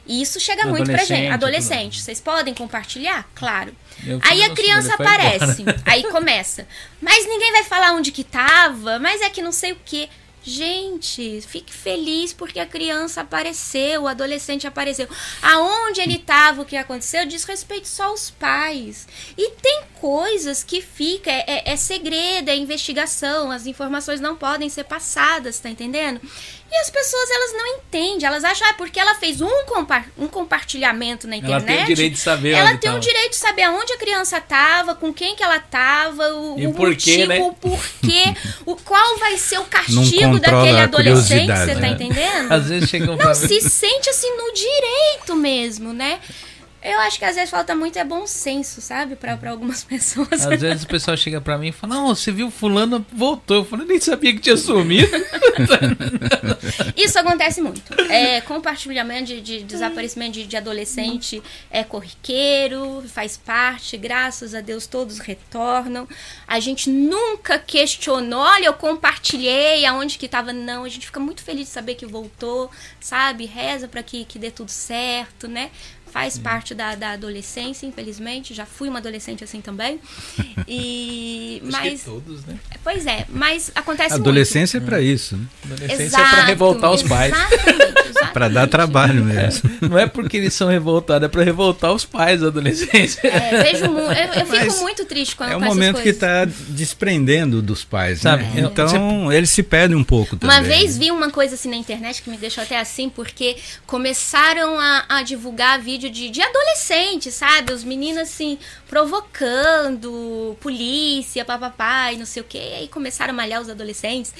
E 0.05 0.21
isso 0.21 0.39
chega 0.39 0.65
muito 0.65 0.91
pra 0.91 1.03
gente. 1.03 1.31
Adolescente. 1.31 2.01
Vocês 2.01 2.19
podem 2.19 2.53
compartilhar? 2.53 3.27
Claro. 3.33 3.73
Aí 4.21 4.43
a 4.43 4.49
criança 4.53 4.93
aparece. 4.95 5.63
aí 5.85 6.03
começa. 6.03 6.67
Mas 7.01 7.25
ninguém 7.25 7.51
vai 7.51 7.63
falar 7.63 7.93
onde 7.93 8.11
que 8.11 8.23
tava. 8.23 8.99
Mas 8.99 9.21
é 9.21 9.29
que 9.29 9.41
não 9.41 9.51
sei 9.51 9.71
o 9.71 9.77
que. 9.83 10.09
Gente, 10.45 11.39
fique 11.47 11.73
feliz 11.73 12.33
porque 12.33 12.59
a 12.59 12.65
criança 12.65 13.21
apareceu, 13.21 14.01
o 14.03 14.07
adolescente 14.09 14.67
apareceu. 14.67 15.07
Aonde 15.41 16.01
ele 16.01 16.15
estava, 16.15 16.61
o 16.61 16.65
que 16.65 16.75
aconteceu, 16.75 17.25
diz 17.25 17.45
respeito 17.45 17.87
só 17.87 18.07
aos 18.07 18.29
pais. 18.29 19.07
E 19.37 19.51
tem 19.51 19.83
coisas 20.01 20.61
que 20.61 20.81
fica, 20.81 21.31
é, 21.31 21.45
é, 21.47 21.71
é 21.71 21.75
segredo, 21.77 22.49
é 22.49 22.57
investigação, 22.57 23.51
as 23.51 23.65
informações 23.65 24.19
não 24.19 24.35
podem 24.35 24.67
ser 24.67 24.83
passadas, 24.83 25.59
tá 25.59 25.69
entendendo? 25.69 26.19
E 26.73 26.77
as 26.77 26.89
pessoas, 26.89 27.29
elas 27.29 27.53
não 27.53 27.67
entendem. 27.67 28.25
Elas 28.25 28.43
acham, 28.43 28.67
ah, 28.67 28.73
porque 28.73 28.99
ela 28.99 29.13
fez 29.13 29.41
um, 29.41 29.65
compa 29.67 30.03
um 30.17 30.27
compartilhamento 30.27 31.27
na 31.27 31.35
internet. 31.35 31.69
Ela 31.69 31.75
tem 31.75 31.83
o 31.83 31.85
direito 31.85 32.13
de 32.13 32.19
saber 32.19 32.51
Ela 32.53 32.69
tem 32.71 32.79
tava. 32.79 32.97
o 32.97 32.99
direito 32.99 33.29
de 33.29 33.35
saber 33.35 33.61
aonde 33.61 33.93
a 33.93 33.97
criança 33.97 34.39
estava, 34.39 34.95
com 34.95 35.13
quem 35.13 35.35
que 35.35 35.43
ela 35.43 35.57
estava, 35.57 36.33
o, 36.33 36.59
e 36.59 36.65
o 36.65 36.73
por 36.73 36.89
motivo, 36.89 37.15
quê, 37.15 37.27
né? 37.27 37.39
o 37.41 37.53
porquê, 37.53 38.23
o 38.65 38.75
qual 38.75 39.19
vai 39.19 39.37
ser 39.37 39.59
o 39.59 39.65
castigo 39.65 40.39
daquele 40.39 40.79
adolescente, 40.79 41.55
você 41.55 41.75
tá 41.75 41.81
né? 41.81 41.89
entendendo? 41.89 42.51
Às 42.51 42.67
vezes 42.67 42.89
chegam 42.89 43.15
Não, 43.17 43.35
se 43.35 43.61
sente 43.61 44.09
assim 44.09 44.35
no 44.35 44.51
direito 44.51 45.35
mesmo, 45.35 45.93
né? 45.93 46.19
Eu 46.83 46.99
acho 46.99 47.17
que 47.17 47.23
às 47.23 47.35
vezes 47.35 47.49
falta 47.49 47.73
muito 47.73 47.97
é 47.97 48.03
bom 48.03 48.27
senso, 48.27 48.81
sabe? 48.81 49.15
Pra, 49.15 49.37
pra 49.37 49.51
algumas 49.51 49.83
pessoas. 49.85 50.45
Às 50.45 50.59
vezes 50.59 50.83
o 50.83 50.87
pessoal 50.87 51.15
chega 51.15 51.39
pra 51.39 51.57
mim 51.57 51.69
e 51.69 51.71
fala: 51.71 51.95
Não, 51.95 52.13
você 52.13 52.31
viu 52.31 52.51
Fulano 52.51 53.05
voltou. 53.11 53.57
Eu 53.57 53.65
falei: 53.65 53.87
Nem 53.87 53.99
sabia 54.01 54.33
que 54.33 54.39
tinha 54.39 54.57
sumido. 54.57 55.09
Isso 56.97 57.17
acontece 57.17 57.61
muito. 57.61 57.93
É, 58.11 58.41
compartilhamento 58.41 59.27
de, 59.27 59.41
de 59.41 59.63
desaparecimento 59.63 60.33
de, 60.33 60.45
de, 60.45 60.57
adolescente 60.57 61.41
é 61.71 61.83
corriqueiro, 61.83 63.03
faz 63.07 63.37
parte, 63.37 63.95
graças 63.95 64.53
a 64.53 64.59
Deus 64.59 64.85
todos 64.85 65.19
retornam. 65.19 66.07
A 66.45 66.59
gente 66.59 66.89
nunca 66.89 67.57
questionou: 67.57 68.41
Olha, 68.41 68.65
eu 68.65 68.73
compartilhei, 68.73 69.85
aonde 69.85 70.17
que 70.17 70.27
tava. 70.27 70.51
Não, 70.51 70.83
a 70.83 70.89
gente 70.89 71.05
fica 71.05 71.19
muito 71.19 71.43
feliz 71.43 71.67
de 71.67 71.73
saber 71.73 71.95
que 71.95 72.05
voltou, 72.05 72.69
sabe? 72.99 73.45
Reza 73.45 73.87
pra 73.87 74.03
que, 74.03 74.25
que 74.25 74.37
dê 74.37 74.51
tudo 74.51 74.69
certo, 74.69 75.47
né? 75.47 75.71
Faz 76.13 76.37
parte 76.37 76.75
da, 76.75 76.93
da 76.93 77.11
adolescência, 77.13 77.87
infelizmente. 77.87 78.53
Já 78.53 78.67
fui 78.67 78.87
uma 78.87 78.99
adolescente 78.99 79.43
assim 79.43 79.59
também. 79.61 79.99
E 80.67 81.59
mas 81.65 82.03
todos, 82.03 82.45
né? 82.45 82.55
Pois 82.83 83.07
é, 83.07 83.25
mas 83.29 83.71
acontece 83.73 84.13
a 84.13 84.17
adolescência 84.17 84.79
muito. 84.79 84.87
é 84.87 84.95
para 84.95 85.01
isso, 85.01 85.35
né? 85.35 85.45
Adolescência 85.65 86.03
Exato, 86.03 86.23
é 86.23 86.29
para 86.29 86.45
revoltar 86.45 86.91
os 86.91 87.01
pais. 87.03 87.33
Para 88.31 88.47
dar 88.47 88.67
trabalho 88.67 89.23
mesmo. 89.23 89.69
É, 89.81 89.85
não 89.87 89.99
é 89.99 90.07
porque 90.07 90.37
eles 90.37 90.53
são 90.55 90.67
revoltados, 90.67 91.25
é 91.25 91.29
para 91.29 91.43
revoltar 91.43 91.91
os 91.93 92.03
pais 92.03 92.41
adolescentes. 92.41 93.19
É, 93.23 93.61
vejo 93.61 93.91
mu- 93.91 93.99
eu, 93.99 94.07
eu 94.07 94.45
fico 94.47 94.65
Mas 94.65 94.81
muito 94.81 95.05
triste 95.05 95.35
quando 95.35 95.51
É 95.51 95.57
um 95.57 95.59
momento 95.59 96.01
que 96.01 96.09
está 96.09 96.43
desprendendo 96.45 97.61
dos 97.61 97.83
pais, 97.83 98.21
Sabe, 98.21 98.43
né? 98.45 98.51
eu- 98.63 98.69
Então 98.69 99.31
eles 99.31 99.51
se 99.51 99.61
perdem 99.61 99.95
um 99.95 100.03
pouco 100.03 100.35
também. 100.35 100.57
Uma 100.57 100.63
vez 100.63 100.97
vi 100.97 101.11
uma 101.11 101.29
coisa 101.29 101.53
assim 101.53 101.69
na 101.69 101.75
internet 101.75 102.23
que 102.23 102.29
me 102.29 102.37
deixou 102.37 102.63
até 102.63 102.79
assim, 102.79 103.07
porque 103.07 103.55
começaram 103.85 104.79
a, 104.79 105.05
a 105.09 105.21
divulgar 105.21 105.79
vídeo 106.03 106.09
de, 106.09 106.29
de 106.29 106.41
adolescentes, 106.41 107.33
sabe? 107.33 107.71
Os 107.73 107.83
meninos 107.83 108.21
assim, 108.23 108.57
provocando 108.87 110.57
polícia, 110.59 111.45
papapá 111.45 112.11
e 112.11 112.17
não 112.17 112.25
sei 112.25 112.41
o 112.41 112.45
que. 112.45 112.57
E 112.57 112.73
aí 112.75 112.87
começaram 112.87 113.33
a 113.33 113.35
malhar 113.37 113.61
os 113.61 113.69
adolescentes. 113.69 114.33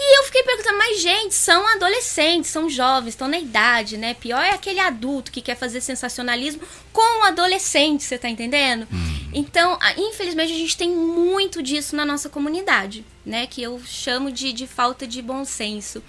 E 0.00 0.18
eu 0.18 0.24
fiquei 0.24 0.42
perguntando, 0.44 0.78
mas 0.78 1.00
gente, 1.00 1.34
são 1.34 1.66
adolescentes, 1.74 2.50
são 2.50 2.70
jovens, 2.70 3.10
estão 3.10 3.26
na 3.26 3.38
idade, 3.38 3.96
né? 3.96 4.14
Pior 4.14 4.40
é 4.40 4.50
aquele 4.50 4.78
adulto 4.78 5.32
que 5.32 5.40
quer 5.42 5.56
fazer 5.56 5.80
sensacionalismo 5.80 6.62
com 6.92 7.20
o 7.20 7.24
adolescente, 7.24 8.04
você 8.04 8.16
tá 8.16 8.28
entendendo? 8.28 8.86
Então, 9.32 9.76
a- 9.80 9.94
infelizmente, 9.98 10.52
a 10.52 10.56
gente 10.56 10.76
tem 10.76 10.88
muito 10.90 11.60
disso 11.62 11.96
na 11.96 12.04
nossa 12.04 12.28
comunidade, 12.28 13.04
né? 13.26 13.46
Que 13.48 13.60
eu 13.62 13.80
chamo 13.84 14.30
de, 14.30 14.52
de 14.52 14.66
falta 14.68 15.04
de 15.06 15.20
bom 15.20 15.44
senso. 15.44 16.02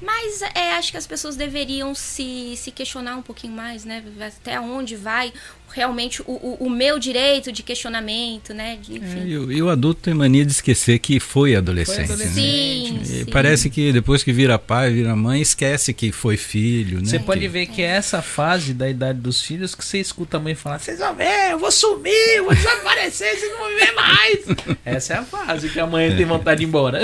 Mas 0.00 0.42
é, 0.54 0.72
acho 0.74 0.92
que 0.92 0.96
as 0.96 1.06
pessoas 1.06 1.34
deveriam 1.36 1.94
se, 1.94 2.54
se 2.56 2.70
questionar 2.70 3.16
um 3.16 3.22
pouquinho 3.22 3.52
mais, 3.52 3.84
né? 3.84 4.02
Até 4.20 4.60
onde 4.60 4.94
vai 4.94 5.32
realmente 5.72 6.22
o, 6.22 6.24
o, 6.32 6.56
o 6.66 6.70
meu 6.70 6.98
direito 6.98 7.52
de 7.52 7.62
questionamento, 7.62 8.52
né? 8.54 8.78
De, 8.80 8.94
É, 8.94 8.96
enfim. 8.98 9.26
e, 9.26 9.38
o, 9.38 9.52
e 9.52 9.62
o 9.62 9.68
adulto 9.68 10.00
tem 10.02 10.14
mania 10.14 10.44
de 10.44 10.52
esquecer 10.52 10.98
que 10.98 11.20
foi 11.20 11.54
adolescente. 11.56 12.06
Foi 12.08 12.16
né? 12.16 12.26
Sim, 12.26 13.00
E 13.02 13.06
sim. 13.06 13.24
parece 13.26 13.68
que 13.70 13.92
depois 13.92 14.22
que 14.24 14.32
vira 14.32 14.58
pai, 14.58 14.90
vira 14.90 15.14
mãe, 15.14 15.40
esquece 15.40 15.92
que 15.92 16.10
foi 16.12 16.36
filho, 16.36 16.98
né? 16.98 17.04
Você 17.06 17.18
pode 17.18 17.46
ver 17.48 17.66
que 17.66 17.82
é 17.82 17.86
essa 17.86 18.22
fase 18.22 18.72
da 18.74 18.88
idade 18.88 19.18
dos 19.20 19.42
filhos 19.42 19.74
que 19.74 19.84
você 19.84 19.98
escuta 19.98 20.36
a 20.36 20.40
mãe 20.40 20.54
falar: 20.54 20.78
vocês 20.78 20.98
vão 20.98 21.14
ver, 21.14 21.52
eu 21.52 21.58
vou 21.58 21.70
sumir, 21.70 22.12
eu 22.36 22.44
vou 22.44 22.54
desaparecer, 22.54 23.36
vocês 23.36 23.50
não 23.52 23.58
vão 23.58 23.68
me 23.70 23.74
ver 23.76 23.92
mais. 23.92 24.38
essa 24.84 25.14
é 25.14 25.16
a 25.18 25.22
fase 25.24 25.68
que 25.68 25.78
a 25.80 25.86
mãe 25.86 26.16
tem 26.16 26.24
vontade 26.26 26.58
de 26.58 26.64
ir 26.64 26.68
embora. 26.68 27.00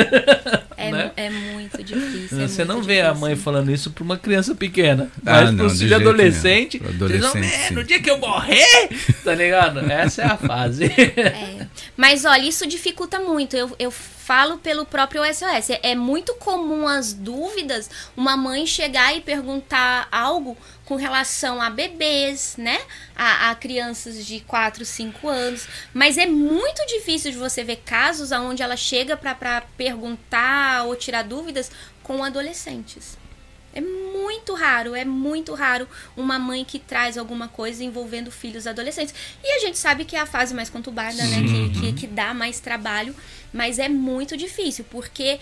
É, 0.77 0.91
né? 0.93 1.13
é 1.17 1.31
muito 1.31 1.83
difícil. 1.83 2.41
é 2.41 2.49
Você 2.49 2.65
muito 2.65 2.67
não 2.77 2.83
vê 2.83 3.01
a 3.01 3.05
difícil. 3.09 3.21
mãe 3.21 3.37
falando 3.37 3.71
isso 3.71 3.91
pra 3.91 4.05
uma 4.05 4.17
criança 4.17 4.55
pequena. 4.55 5.11
Ah, 5.25 5.43
Mas 5.43 5.51
não, 5.51 5.57
pro 5.59 5.69
de 5.69 5.75
filho 5.79 5.89
jeito 5.89 6.01
adolescente. 6.09 6.79
Pro 6.79 6.89
vocês 6.93 7.21
vão 7.21 7.31
adolescente, 7.31 7.59
ver, 7.59 7.69
sim. 7.69 7.75
no 7.75 7.85
dia 7.85 8.01
que 8.01 8.11
eu 8.11 8.19
morrer, 8.19 8.54
tá 9.25 9.35
ligado? 9.35 9.81
Essa 9.91 10.23
é 10.23 10.27
a 10.27 10.37
fase. 10.37 10.85
É. 11.25 11.67
Mas 11.97 12.25
olha, 12.25 12.43
isso 12.43 12.67
dificulta 12.67 13.19
muito. 13.19 13.57
Eu, 13.57 13.75
eu 13.79 13.91
falo 13.91 14.59
pelo 14.59 14.85
próprio 14.85 15.23
SOS. 15.25 15.71
É, 15.71 15.81
é 15.83 15.95
muito 15.95 16.35
comum 16.35 16.89
as 16.89 17.13
dúvidas, 17.13 17.91
uma 18.17 18.37
mãe 18.37 18.67
chegar 18.67 19.17
e 19.17 19.21
perguntar 19.21 20.09
algo 20.11 20.57
com 20.85 20.97
relação 20.97 21.61
a 21.61 21.71
bebês, 21.71 22.57
né? 22.59 22.81
A, 23.15 23.51
a 23.51 23.55
crianças 23.55 24.25
de 24.25 24.41
4, 24.41 24.85
5 24.85 25.29
anos. 25.29 25.67
Mas 25.93 26.19
é 26.19 26.27
muito 26.27 26.85
difícil 26.87 27.31
de 27.31 27.39
você 27.39 27.63
ver 27.63 27.83
casos 27.85 28.33
onde 28.33 28.63
ela 28.63 28.77
chega 28.77 29.17
pra 29.17 29.63
perguntar 29.77 30.85
ou 30.85 30.97
tirar 30.97 31.23
dúvidas 31.23 31.71
com 32.03 32.23
adolescentes. 32.23 33.17
É 33.75 33.81
muito 33.81 34.55
raro, 34.55 34.95
é 34.95 35.05
muito 35.05 35.53
raro 35.53 35.89
uma 36.17 36.39
mãe 36.39 36.65
que 36.65 36.79
traz 36.79 37.19
alguma 37.19 37.49
coisa 37.49 37.83
envolvendo 37.83 38.31
filhos 38.31 38.67
adolescentes. 38.67 39.15
E 39.43 39.57
a 39.57 39.59
gente 39.59 39.77
sabe 39.77 40.05
que 40.05 40.15
é 40.15 40.21
a 40.21 40.27
fase 40.27 40.55
mais 40.55 40.71
conturbada, 40.71 41.17
né? 41.17 41.43
Que, 41.43 41.81
que, 41.81 41.93
que 41.93 42.07
dá 42.07 42.33
mais 42.33 42.61
trabalho, 42.61 43.15
mas 43.53 43.79
é 43.79 43.89
muito 43.89 44.37
difícil, 44.37 44.85
porque 44.91 45.41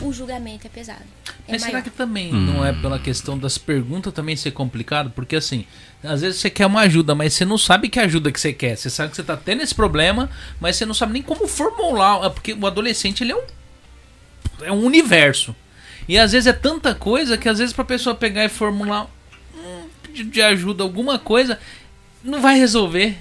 o 0.00 0.12
julgamento 0.12 0.66
é 0.66 0.70
pesado. 0.70 1.04
É 1.46 1.52
Mas 1.52 1.62
será 1.62 1.74
maior. 1.74 1.84
que 1.84 1.90
também 1.90 2.32
não 2.32 2.64
é 2.64 2.72
pela 2.72 2.98
questão 2.98 3.38
das 3.38 3.56
perguntas 3.56 4.12
também 4.12 4.36
ser 4.36 4.50
complicado? 4.50 5.10
Porque 5.10 5.36
assim, 5.36 5.64
às 6.02 6.20
vezes 6.20 6.40
você 6.40 6.50
quer 6.50 6.66
uma 6.66 6.80
ajuda, 6.80 7.14
mas 7.14 7.34
você 7.34 7.44
não 7.44 7.56
sabe 7.56 7.88
que 7.88 7.98
ajuda 7.98 8.30
que 8.30 8.40
você 8.40 8.52
quer. 8.52 8.76
Você 8.76 8.90
sabe 8.90 9.10
que 9.10 9.16
você 9.16 9.22
tá 9.22 9.36
tendo 9.36 9.62
esse 9.62 9.74
problema, 9.74 10.30
mas 10.60 10.76
você 10.76 10.84
não 10.84 10.94
sabe 10.94 11.12
nem 11.12 11.22
como 11.22 11.46
formular. 11.46 12.24
É 12.24 12.30
Porque 12.30 12.52
o 12.52 12.66
adolescente, 12.66 13.22
ele 13.22 13.32
é 13.32 13.36
um. 13.36 13.44
É 14.62 14.72
um 14.72 14.84
universo. 14.84 15.54
E 16.08 16.18
às 16.18 16.32
vezes 16.32 16.46
é 16.46 16.52
tanta 16.52 16.94
coisa 16.94 17.38
que 17.38 17.48
às 17.48 17.58
vezes 17.58 17.72
pra 17.72 17.84
pessoa 17.84 18.14
pegar 18.14 18.44
e 18.44 18.48
formular 18.48 19.08
um 19.54 19.88
pedido 20.02 20.30
de 20.30 20.42
ajuda, 20.42 20.82
alguma 20.82 21.18
coisa, 21.18 21.58
não 22.22 22.40
vai 22.40 22.58
resolver. 22.58 23.16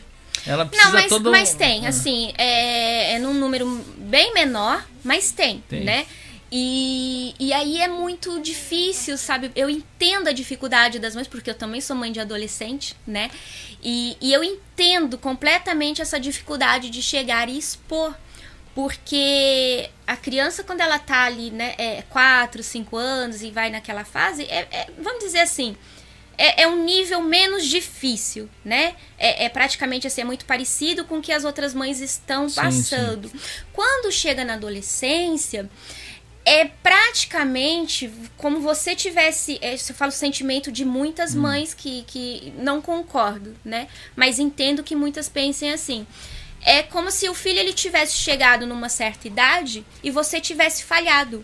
Ela 0.46 0.66
precisa 0.66 0.90
Não, 0.90 0.94
mas, 0.94 1.10
todo 1.10 1.32
mas 1.32 1.54
tem, 1.54 1.86
assim, 1.86 2.34
é, 2.38 3.14
é 3.14 3.20
num 3.20 3.34
número 3.34 3.66
bem 3.98 4.34
menor, 4.34 4.84
mas 5.04 5.32
tem, 5.32 5.64
Tem. 5.70 5.84
né? 5.84 6.06
E, 6.52 7.34
e 7.40 7.54
aí 7.54 7.80
é 7.80 7.88
muito 7.88 8.42
difícil, 8.42 9.18
sabe? 9.18 9.52
Eu 9.56 9.70
entendo 9.70 10.28
a 10.28 10.34
dificuldade 10.34 11.00
das 11.00 11.16
mães, 11.16 11.28
porque 11.28 11.50
eu 11.50 11.56
também 11.56 11.80
sou 11.80 11.96
mãe 11.96 12.12
de 12.12 12.20
adolescente, 12.20 12.94
né? 13.08 13.32
E, 13.82 14.18
e 14.20 14.34
eu 14.34 14.44
entendo 14.44 15.18
completamente 15.18 16.02
essa 16.02 16.20
dificuldade 16.20 16.90
de 16.90 17.02
chegar 17.02 17.48
e 17.48 17.58
expor. 17.58 18.14
Porque 18.74 19.90
a 20.08 20.16
criança, 20.16 20.64
quando 20.64 20.82
ela 20.82 20.98
tá 20.98 21.24
ali, 21.24 21.52
né, 21.52 21.76
é 21.78 22.04
4, 22.10 22.64
5 22.64 22.96
anos 22.96 23.42
e 23.42 23.52
vai 23.52 23.70
naquela 23.70 24.06
fase, 24.06 24.44
é, 24.44 24.68
é- 24.72 24.88
vamos 24.98 25.24
dizer 25.24 25.40
assim, 25.40 25.76
é, 26.38 26.64
é 26.64 26.68
um 26.68 26.84
nível 26.84 27.22
menos 27.22 27.66
difícil, 27.68 28.50
né? 28.64 28.96
É, 29.18 29.46
é 29.46 29.50
praticamente 29.50 30.08
assim, 30.08 30.22
é 30.22 30.24
muito 30.24 30.46
parecido 30.46 31.06
com 31.06 31.18
o 31.20 31.22
que 31.22 31.32
as 31.32 31.44
outras 31.44 31.74
mães 31.74 32.00
estão 32.00 32.48
Sim, 32.50 32.56
passando. 32.56 33.32
Quando 33.74 34.12
chega 34.12 34.44
na 34.46 34.54
adolescência, 34.54 35.70
é 36.44 36.66
praticamente 36.66 38.12
como 38.38 38.60
você 38.60 38.96
tivesse. 38.96 39.60
é, 39.62 39.76
Eu 39.76 39.96
falo 39.96 40.10
o 40.10 40.14
sentimento 40.14 40.72
de 40.72 40.84
muitas 40.84 41.36
mães 41.36 41.74
que, 41.74 42.04
que 42.08 42.52
não 42.58 42.82
concordo, 42.82 43.56
né? 43.64 43.88
Mas 44.16 44.40
entendo 44.40 44.82
que 44.82 44.96
muitas 44.96 45.30
pensem 45.30 45.72
assim. 45.72 46.08
É 46.64 46.84
como 46.84 47.12
se 47.12 47.28
o 47.28 47.34
filho 47.34 47.60
ele 47.60 47.74
tivesse 47.74 48.14
chegado 48.14 48.68
numa 48.68 48.90
certa 48.90 49.28
idade 49.28 49.86
e 50.04 50.12
você 50.12 50.40
tivesse 50.40 50.84
falhado. 50.84 51.44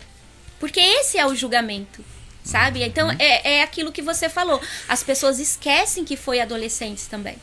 Porque 0.60 0.80
esse 0.80 1.18
é 1.18 1.26
o 1.26 1.36
julgamento, 1.36 2.04
sabe? 2.44 2.84
Então 2.84 3.12
é, 3.20 3.58
é 3.58 3.64
aquilo 3.64 3.92
que 3.92 4.02
você 4.02 4.30
falou. 4.30 4.62
As 4.88 5.04
pessoas 5.04 5.40
esquecem 5.40 6.06
que 6.06 6.18
foi 6.18 6.40
adolescentes 6.40 7.08
também. 7.08 7.38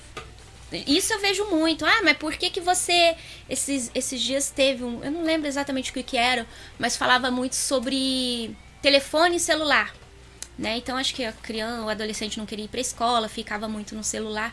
Isso 0.86 1.12
eu 1.12 1.20
vejo 1.20 1.44
muito. 1.46 1.84
Ah, 1.84 2.01
mas 2.02 2.16
por 2.16 2.34
que, 2.34 2.51
que 2.51 2.60
você 2.60 3.16
esses, 3.48 3.90
esses 3.94 4.20
dias 4.20 4.51
teve 4.51 4.82
um. 4.82 5.05
Eu 5.05 5.10
não 5.10 5.22
lembro 5.22 5.46
exatamente 5.46 5.90
o 5.90 5.94
que, 5.94 6.02
que 6.02 6.16
era, 6.16 6.46
mas 6.78 6.96
falava 6.96 7.30
muito 7.30 7.55
sobre 7.55 8.56
telefone 8.82 9.36
e 9.36 9.40
celular. 9.40 9.94
Né? 10.56 10.76
Então 10.76 10.96
acho 10.96 11.14
que 11.14 11.24
a 11.24 11.32
criança, 11.32 11.82
o 11.82 11.88
adolescente 11.88 12.38
não 12.38 12.46
queria 12.46 12.64
ir 12.64 12.68
pra 12.68 12.80
escola, 12.80 13.28
ficava 13.28 13.68
muito 13.68 13.94
no 13.94 14.05
celular. 14.05 14.52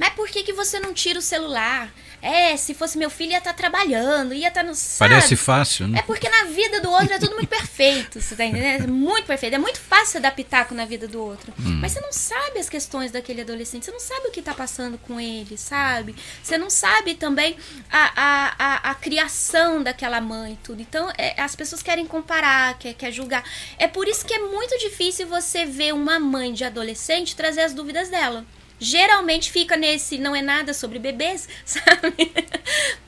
Mas 0.00 0.14
por 0.14 0.28
que, 0.28 0.42
que 0.42 0.54
você 0.54 0.80
não 0.80 0.94
tira 0.94 1.18
o 1.18 1.22
celular? 1.22 1.92
É, 2.22 2.56
se 2.56 2.72
fosse 2.72 2.96
meu 2.96 3.10
filho 3.10 3.32
ia 3.32 3.38
estar 3.38 3.52
trabalhando, 3.52 4.32
ia 4.32 4.48
estar 4.48 4.62
no. 4.62 4.74
Sabe? 4.74 5.10
Parece 5.10 5.36
fácil, 5.36 5.88
né? 5.88 5.98
É 5.98 6.02
porque 6.02 6.26
na 6.26 6.44
vida 6.44 6.80
do 6.80 6.90
outro 6.90 7.12
é 7.12 7.18
tudo 7.18 7.34
muito 7.34 7.48
perfeito, 7.48 8.18
você 8.18 8.34
tá 8.34 8.44
entendendo? 8.46 8.84
É 8.84 8.86
muito 8.86 9.26
perfeito. 9.26 9.54
É 9.54 9.58
muito 9.58 9.78
fácil 9.78 10.18
dar 10.20 10.30
pitaco 10.30 10.74
na 10.74 10.86
vida 10.86 11.06
do 11.06 11.22
outro. 11.22 11.52
Mas 11.58 11.92
você 11.92 12.00
não 12.00 12.12
sabe 12.12 12.58
as 12.58 12.68
questões 12.68 13.10
daquele 13.10 13.42
adolescente, 13.42 13.84
você 13.84 13.90
não 13.90 14.00
sabe 14.00 14.28
o 14.28 14.30
que 14.30 14.40
tá 14.40 14.54
passando 14.54 14.96
com 14.96 15.20
ele, 15.20 15.58
sabe? 15.58 16.14
Você 16.42 16.56
não 16.56 16.70
sabe 16.70 17.14
também 17.14 17.56
a, 17.90 18.12
a, 18.16 18.54
a, 18.58 18.90
a 18.90 18.94
criação 18.94 19.82
daquela 19.82 20.20
mãe 20.20 20.54
e 20.54 20.56
tudo. 20.64 20.80
Então, 20.80 21.10
é, 21.18 21.38
as 21.40 21.54
pessoas 21.54 21.82
querem 21.82 22.06
comparar, 22.06 22.78
quer, 22.78 22.94
quer 22.94 23.12
julgar. 23.12 23.44
É 23.78 23.86
por 23.86 24.08
isso 24.08 24.24
que 24.24 24.32
é 24.32 24.38
muito 24.38 24.78
difícil 24.78 25.26
você 25.26 25.66
ver 25.66 25.92
uma 25.92 26.18
mãe 26.18 26.54
de 26.54 26.64
adolescente 26.64 27.36
trazer 27.36 27.60
as 27.60 27.74
dúvidas 27.74 28.08
dela 28.08 28.46
geralmente 28.80 29.52
fica 29.52 29.76
nesse 29.76 30.18
não 30.18 30.34
é 30.34 30.40
nada 30.42 30.72
sobre 30.72 30.98
bebês, 30.98 31.46
sabe? 31.64 32.32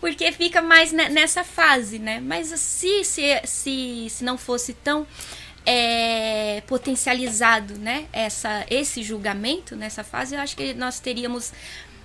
Porque 0.01 0.31
fica 0.31 0.61
mais 0.61 0.93
ne- 0.93 1.09
nessa 1.09 1.43
fase, 1.43 1.99
né? 1.99 2.21
Mas 2.21 2.49
se, 2.49 3.03
se, 3.03 3.41
se, 3.45 4.07
se 4.11 4.23
não 4.25 4.37
fosse 4.37 4.75
tão 4.75 5.07
é, 5.65 6.63
potencializado, 6.67 7.79
né? 7.79 8.07
Essa, 8.13 8.67
esse 8.71 9.03
julgamento 9.03 9.75
nessa 9.75 10.05
fase, 10.05 10.35
eu 10.35 10.41
acho 10.41 10.57
que 10.57 10.75
nós 10.75 11.01
teríamos 11.01 11.53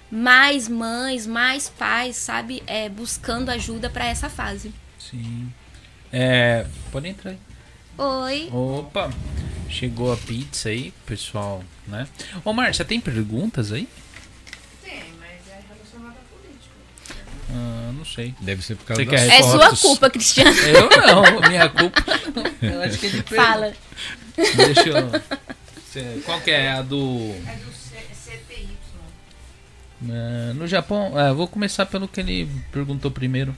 mais 0.09 0.67
mães, 0.67 1.27
mais 1.27 1.67
pais, 1.67 2.15
sabe? 2.15 2.63
É, 2.65 2.87
buscando 2.87 3.49
ajuda 3.49 3.89
para 3.89 4.05
essa 4.05 4.29
fase. 4.29 4.73
Sim. 4.97 5.51
É. 6.11 6.65
Pode 6.91 7.07
entrar 7.07 7.31
aí. 7.31 7.37
Oi. 7.97 8.49
Opa, 8.51 9.09
chegou 9.69 10.11
a 10.13 10.17
pizza 10.17 10.69
aí, 10.69 10.93
pessoal, 11.05 11.63
né? 11.87 12.07
Ô, 12.45 12.53
Márcia, 12.53 12.85
tem 12.85 12.99
perguntas 12.99 13.71
aí? 13.71 13.87
Tem, 14.83 15.03
mas 15.19 15.47
é 15.51 15.59
relacionado 15.67 16.15
à 16.17 16.35
política. 16.35 16.75
Ah, 17.51 17.91
não 17.97 18.05
sei. 18.05 18.35
Deve 18.39 18.61
ser 18.63 18.75
por 18.75 18.85
causa 18.85 19.05
quer 19.05 19.27
É 19.27 19.41
sua 19.43 19.75
culpa, 19.75 20.09
Cristiano. 20.09 20.51
Eu 20.61 20.89
não, 20.89 21.49
minha 21.49 21.67
culpa. 21.69 22.03
Eu 22.61 22.81
acho 22.83 22.97
que 22.99 23.05
ele 23.07 23.23
Fala. 23.23 23.73
Deixa 24.35 24.89
eu. 24.89 26.21
Qual 26.23 26.39
que 26.41 26.51
é 26.51 26.71
a 26.73 26.81
do. 26.83 27.31
É 27.47 27.55
do 27.55 27.71
C- 27.73 28.05
CPY. 28.13 28.67
Ah, 30.11 30.53
no 30.53 30.67
Japão, 30.67 31.17
ah, 31.17 31.33
vou 31.33 31.47
começar 31.47 31.87
pelo 31.87 32.07
que 32.07 32.19
ele 32.19 32.47
perguntou 32.71 33.09
primeiro. 33.09 33.55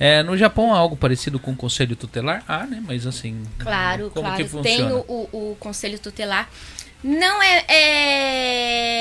É, 0.00 0.22
no 0.22 0.34
Japão 0.34 0.72
há 0.72 0.78
algo 0.78 0.96
parecido 0.96 1.38
com 1.38 1.50
o 1.50 1.56
conselho 1.56 1.94
tutelar? 1.94 2.42
Ah, 2.48 2.66
né? 2.66 2.82
Mas 2.82 3.06
assim. 3.06 3.42
Claro, 3.58 4.10
como 4.10 4.26
claro. 4.26 4.42
que 4.42 4.48
funciona? 4.48 4.62
Tem 4.64 4.90
o, 4.90 5.28
o, 5.30 5.56
conselho 5.60 5.98
tutelar. 5.98 6.48
Não 7.04 7.42
é, 7.42 7.64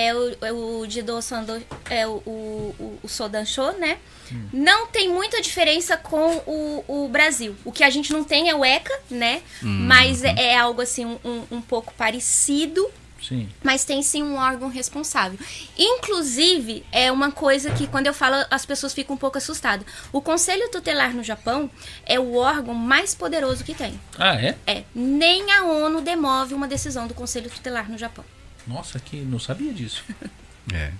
é 0.08 0.14
o, 0.14 0.82
o 0.82 0.90
Jido 0.90 1.22
Sando, 1.22 1.62
é 1.90 2.06
o, 2.06 2.22
o, 2.26 3.00
o 3.02 3.08
Sodansho, 3.08 3.72
né? 3.80 3.98
Hum. 4.32 4.50
Não 4.52 4.88
tem 4.88 5.10
muita 5.10 5.42
diferença 5.42 5.96
com 5.96 6.38
o, 6.46 6.84
o 6.88 7.08
Brasil. 7.08 7.56
O 7.64 7.72
que 7.72 7.84
a 7.84 7.90
gente 7.90 8.12
não 8.12 8.24
tem 8.26 8.50
é 8.50 8.56
o 8.56 8.64
ECA, 8.64 8.94
né? 9.10 9.42
Hum, 9.64 9.86
Mas 9.88 10.24
é, 10.24 10.34
é 10.38 10.58
algo 10.58 10.82
assim 10.82 11.06
um, 11.06 11.44
um 11.50 11.62
pouco 11.62 11.94
parecido. 11.94 12.90
Sim. 13.30 13.48
Mas 13.64 13.86
tem 13.86 14.02
sim 14.02 14.24
um 14.24 14.38
órgão 14.38 14.70
responsável. 14.70 15.38
Inclusive, 15.78 16.84
é 16.92 17.12
uma 17.12 17.32
coisa 17.32 17.70
que 17.70 17.86
quando 17.86 18.08
eu 18.08 18.14
falo 18.14 18.44
as 18.50 18.66
pessoas 18.66 18.92
ficam 18.92 19.16
um 19.16 19.20
pouco 19.20 19.38
assustadas. 19.38 19.86
O 20.12 20.20
Conselho 20.20 20.68
Tutelar 20.72 21.14
no 21.14 21.24
Japão 21.24 21.70
é 22.08 22.20
o 22.20 22.36
órgão 22.38 22.74
mais 22.74 23.14
poderoso 23.14 23.64
que 23.64 23.76
tem. 23.76 24.00
Ah, 24.18 24.34
é? 24.34 24.58
É, 24.66 24.84
nem 24.96 25.52
a 25.52 25.64
ONU 25.64 26.02
demove 26.02 26.56
uma 26.56 26.68
decisão 26.68 27.06
do 27.06 27.14
Conselho 27.14 27.52
Tutelar 27.52 27.88
no 27.90 28.00
Japão. 28.00 28.26
Nossa, 28.66 29.00
que 29.00 29.18
não 29.18 29.38
sabia 29.38 29.72
disso. 29.72 30.04
É. 30.74 30.92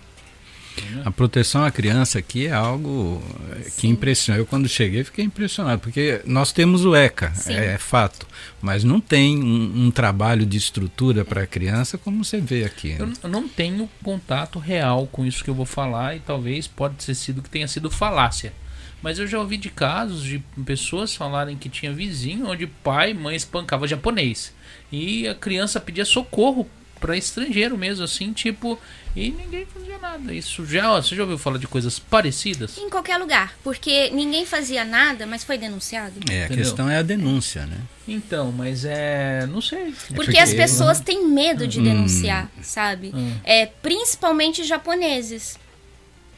A 1.06 1.12
proteção 1.12 1.64
à 1.64 1.72
criança 1.72 2.20
aqui 2.20 2.48
é 2.48 2.52
algo 2.52 3.22
eh, 3.52 3.70
que 3.78 3.88
impressiona. 3.88 4.40
Eu, 4.40 4.46
quando 4.46 4.68
cheguei, 4.68 5.04
fiquei 5.04 5.26
impressionado, 5.26 5.82
porque 5.82 6.22
nós 6.26 6.52
temos 6.52 6.86
o 6.86 6.96
ECA, 6.96 7.32
Sim. 7.36 7.54
é, 7.54 7.74
é 7.74 7.78
fato, 7.78 8.28
mas 8.62 8.84
não 8.84 9.00
tem 9.00 9.42
um, 9.42 9.86
um 9.86 9.92
trabalho 9.92 10.46
de 10.46 10.58
estrutura 10.58 11.24
para 11.24 11.44
a 11.44 11.48
criança 11.48 11.98
como 11.98 12.24
você 12.24 12.40
vê 12.40 12.64
aqui. 12.64 12.96
Eu 12.98 13.08
né? 13.08 13.14
eu 13.24 13.30
não 13.30 13.48
tenho 13.48 13.90
contato 14.04 14.60
real 14.60 15.08
com 15.08 15.26
isso 15.26 15.44
que 15.44 15.50
eu 15.50 15.56
vou 15.56 15.66
falar 15.66 16.16
e 16.16 16.20
talvez 16.20 16.68
pode 16.68 16.96
ter 16.96 17.16
sido 17.16 17.42
que 17.42 17.50
tenha 17.50 17.68
sido 17.68 17.90
falácia. 17.90 18.54
Mas 19.02 19.18
eu 19.18 19.28
já 19.28 19.40
ouvi 19.40 19.58
de 19.58 19.70
casos 19.70 20.24
de 20.24 20.40
pessoas 20.66 21.16
falarem 21.16 21.58
que 21.58 21.70
tinha 21.70 21.94
vizinho 21.94 22.48
onde 22.48 22.68
pai 22.68 23.12
e 23.12 23.14
mãe 23.14 23.36
espancava 23.36 23.88
japonês. 23.88 24.54
E 24.92 25.28
a 25.28 25.36
criança 25.36 25.80
pedia 25.80 26.04
socorro 26.04 26.68
para 27.00 27.18
estrangeiro 27.18 27.78
mesmo, 27.78 28.04
assim, 28.04 28.34
tipo, 28.34 28.78
e 29.16 29.32
ninguém 29.32 29.66
fazia 29.66 29.98
nada. 29.98 30.34
Isso 30.34 30.66
já, 30.66 30.92
ó, 30.92 31.02
você 31.02 31.16
já 31.16 31.24
ouviu 31.24 31.38
falar 31.38 31.58
de 31.58 31.68
coisas 31.68 32.00
parecidas? 32.00 32.78
Em 32.78 32.90
qualquer 32.90 33.18
lugar, 33.18 33.54
porque 33.64 34.10
ninguém 34.12 34.46
fazia 34.46 34.86
nada, 34.86 35.26
mas 35.26 35.44
foi 35.44 35.58
denunciado. 35.58 36.14
É, 36.30 36.44
a 36.44 36.46
Entendeu? 36.46 36.64
questão 36.66 36.90
é 36.90 36.98
a 36.98 37.02
denúncia, 37.02 37.66
né? 37.66 37.78
Então, 38.08 38.52
mas 38.52 38.86
é. 38.86 39.46
Não 39.48 39.62
sei. 39.62 39.94
Porque, 40.08 40.14
porque- 40.14 40.38
as 40.40 40.54
pessoas 40.54 41.00
têm 41.00 41.28
medo 41.28 41.68
de 41.68 41.80
Hum. 41.80 41.84
denunciar, 41.84 42.50
sabe? 42.62 43.12
Hum. 43.14 43.36
É, 43.44 43.66
principalmente 43.68 44.64
japoneses. 44.64 45.58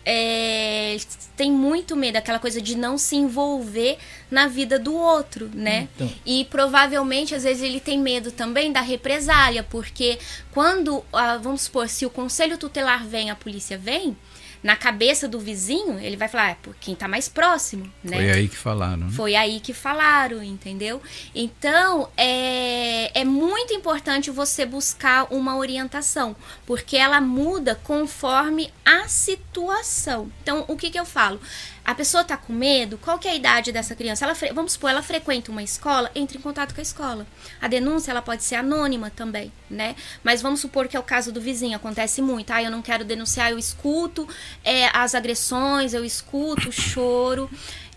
É, 0.06 0.98
tem 1.38 1.52
muito 1.52 1.96
medo, 1.96 2.18
aquela 2.18 2.40
coisa 2.40 2.62
de 2.62 2.76
não 2.76 2.98
se 2.98 3.16
envolver 3.16 3.98
na 4.30 4.48
vida 4.48 4.80
do 4.80 4.96
outro, 4.96 5.50
né? 5.54 5.88
Então. 5.96 6.12
E 6.26 6.46
provavelmente, 6.46 7.36
às 7.36 7.44
vezes, 7.44 7.62
ele 7.62 7.80
tem 7.80 8.00
medo 8.00 8.32
também 8.32 8.72
da 8.72 8.82
represália, 8.82 9.64
porque 9.64 10.18
quando, 10.52 11.04
ah, 11.14 11.38
vamos 11.38 11.64
supor, 11.64 11.88
se 11.88 12.06
o 12.06 12.10
conselho 12.10 12.58
tutelar 12.58 13.06
vem, 13.06 13.30
a 13.30 13.36
polícia 13.36 13.78
vem, 13.78 14.16
na 14.64 14.76
cabeça 14.76 15.28
do 15.28 15.40
vizinho, 15.40 16.00
ele 16.00 16.16
vai 16.16 16.28
falar, 16.28 16.46
ah, 16.46 16.50
é 16.52 16.58
por 16.62 16.76
quem 16.76 16.94
tá 16.96 17.08
mais 17.08 17.28
próximo, 17.28 17.92
né? 18.04 18.18
Foi 18.18 18.32
aí 18.32 18.48
que 18.48 18.56
falaram. 18.56 18.98
né? 18.98 19.12
Foi 19.12 19.36
aí 19.36 19.60
que 19.60 19.74
falaram, 19.74 20.44
entendeu? 20.44 21.02
Então, 21.34 22.10
é, 22.16 23.20
é 23.20 23.26
muito 23.26 23.74
importante 23.74 24.30
você 24.30 24.66
buscar 24.66 25.28
uma 25.34 25.58
orientação, 25.58 26.36
porque 26.66 26.96
ela 26.96 27.20
muda 27.20 27.76
conforme 27.84 28.72
a 28.86 29.08
situação. 29.08 30.32
Então, 30.44 30.66
o 30.68 30.78
que, 30.78 30.92
que 30.92 31.00
eu 31.00 31.06
falo? 31.06 31.40
A 31.84 31.96
pessoa 31.96 32.24
tá 32.24 32.38
com 32.38 32.54
medo, 32.54 32.98
qual 33.00 33.18
que 33.18 33.28
é 33.28 33.32
a 33.32 33.36
idade 33.36 33.72
dessa 33.72 33.96
criança? 33.96 34.24
Ela, 34.24 34.36
vamos 34.54 34.74
supor, 34.74 34.92
ela 34.92 35.02
frequenta 35.02 35.52
uma 35.52 35.64
escola, 35.64 36.12
entre 36.14 36.38
em 36.38 36.42
contato 36.42 36.76
com 36.76 36.80
a 36.80 36.84
escola. 36.84 37.26
A 37.60 37.68
denúncia, 37.68 38.12
ela 38.12 38.22
pode 38.22 38.44
ser 38.44 38.56
anônima 38.56 39.10
também, 39.10 39.52
né? 39.70 39.96
Mas 40.24 40.42
vamos 40.42 40.60
supor 40.60 40.88
que 40.88 40.96
é 40.96 41.00
o 41.00 41.04
caso 41.04 41.32
do 41.32 41.42
vizinho, 41.42 41.76
acontece 41.76 42.22
muito. 42.22 42.52
Ah, 42.52 42.62
eu 42.62 42.70
não 42.70 42.84
quero 42.84 43.04
denunciar, 43.04 43.52
eu 43.52 43.58
escuto 43.58 44.28
é, 44.64 44.96
as 44.96 45.16
agressões, 45.16 45.94
eu 45.94 46.06
escuto 46.06 46.70
o 46.70 46.72
choro. 46.72 47.50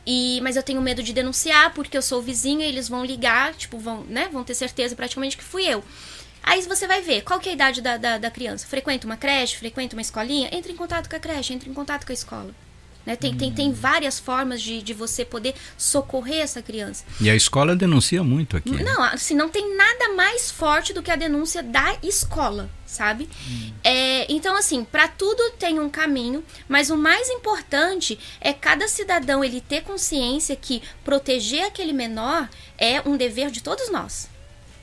E, 0.07 0.41
mas 0.43 0.57
eu 0.57 0.63
tenho 0.63 0.83
medo 0.83 1.03
de 1.03 1.13
denunciar 1.13 1.73
porque 1.73 1.97
eu 1.97 2.03
sou 2.03 2.21
vizinho 2.21 2.61
e 2.61 2.65
eles 2.65 2.89
vão 2.89 3.05
ligar, 3.05 3.55
tipo, 3.55 3.79
vão, 3.79 4.03
né, 4.05 4.29
vão 4.31 4.45
ter 4.45 4.55
certeza 4.55 4.95
praticamente 4.97 5.37
que 5.37 5.45
fui 5.45 5.67
eu. 5.67 5.85
Aí 6.43 6.61
você 6.63 6.87
vai 6.87 7.01
ver 7.01 7.23
qual 7.23 7.41
que 7.41 7.49
é 7.49 7.53
a 7.53 7.55
idade 7.55 7.81
da, 7.81 7.97
da, 7.97 8.19
da 8.19 8.31
criança. 8.31 8.67
Frequenta 8.67 9.07
uma 9.07 9.17
creche, 9.17 9.57
frequenta 9.57 9.97
uma 9.97 10.03
escolinha, 10.03 10.49
entre 10.53 10.73
em 10.73 10.77
contato 10.77 11.09
com 11.09 11.17
a 11.17 11.19
creche, 11.19 11.55
entre 11.55 11.71
em 11.71 11.75
contato 11.75 12.05
com 12.05 12.13
a 12.13 12.15
escola. 12.15 12.55
Né? 13.07 13.17
Tem, 13.17 13.37
tem, 13.37 13.53
tem 13.53 13.73
várias 13.73 14.19
formas 14.19 14.63
de, 14.63 14.83
de 14.83 14.95
você 14.95 15.25
poder 15.25 15.55
socorrer 15.77 16.41
essa 16.41 16.63
criança. 16.63 17.05
E 17.21 17.29
a 17.29 17.35
escola 17.35 17.77
denuncia 17.77 18.23
muito 18.23 18.57
aqui. 18.57 18.71
né? 18.71 18.83
Não, 18.83 19.03
assim, 19.03 19.35
não 19.35 19.49
tem 19.49 19.77
nada 19.77 20.15
mais 20.15 20.51
forte 20.51 20.93
do 20.93 21.03
que 21.03 21.11
a 21.11 21.17
denúncia 21.17 21.63
da 21.63 21.97
escola, 22.03 22.71
sabe? 22.87 23.29
É, 23.83 24.31
então, 24.33 24.57
assim, 24.57 24.85
para 24.85 25.07
tudo 25.09 25.51
tem 25.59 25.79
um 25.79 25.91
caminho, 25.91 26.43
mas 26.69 26.91
o 26.91 26.97
mais 26.97 27.29
importante 27.29 28.19
é 28.41 28.53
cada 28.53 28.89
cidadão 28.89 29.45
ele 29.45 29.61
ter 29.61 29.83
consciência 29.83 30.57
que 30.57 30.83
proteger 31.05 31.65
aquele 31.65 31.93
menor 31.93 32.49
é 32.79 33.03
um 33.07 33.17
dever 33.17 33.51
de 33.51 33.63
todos 33.63 33.91
nós. 33.91 34.33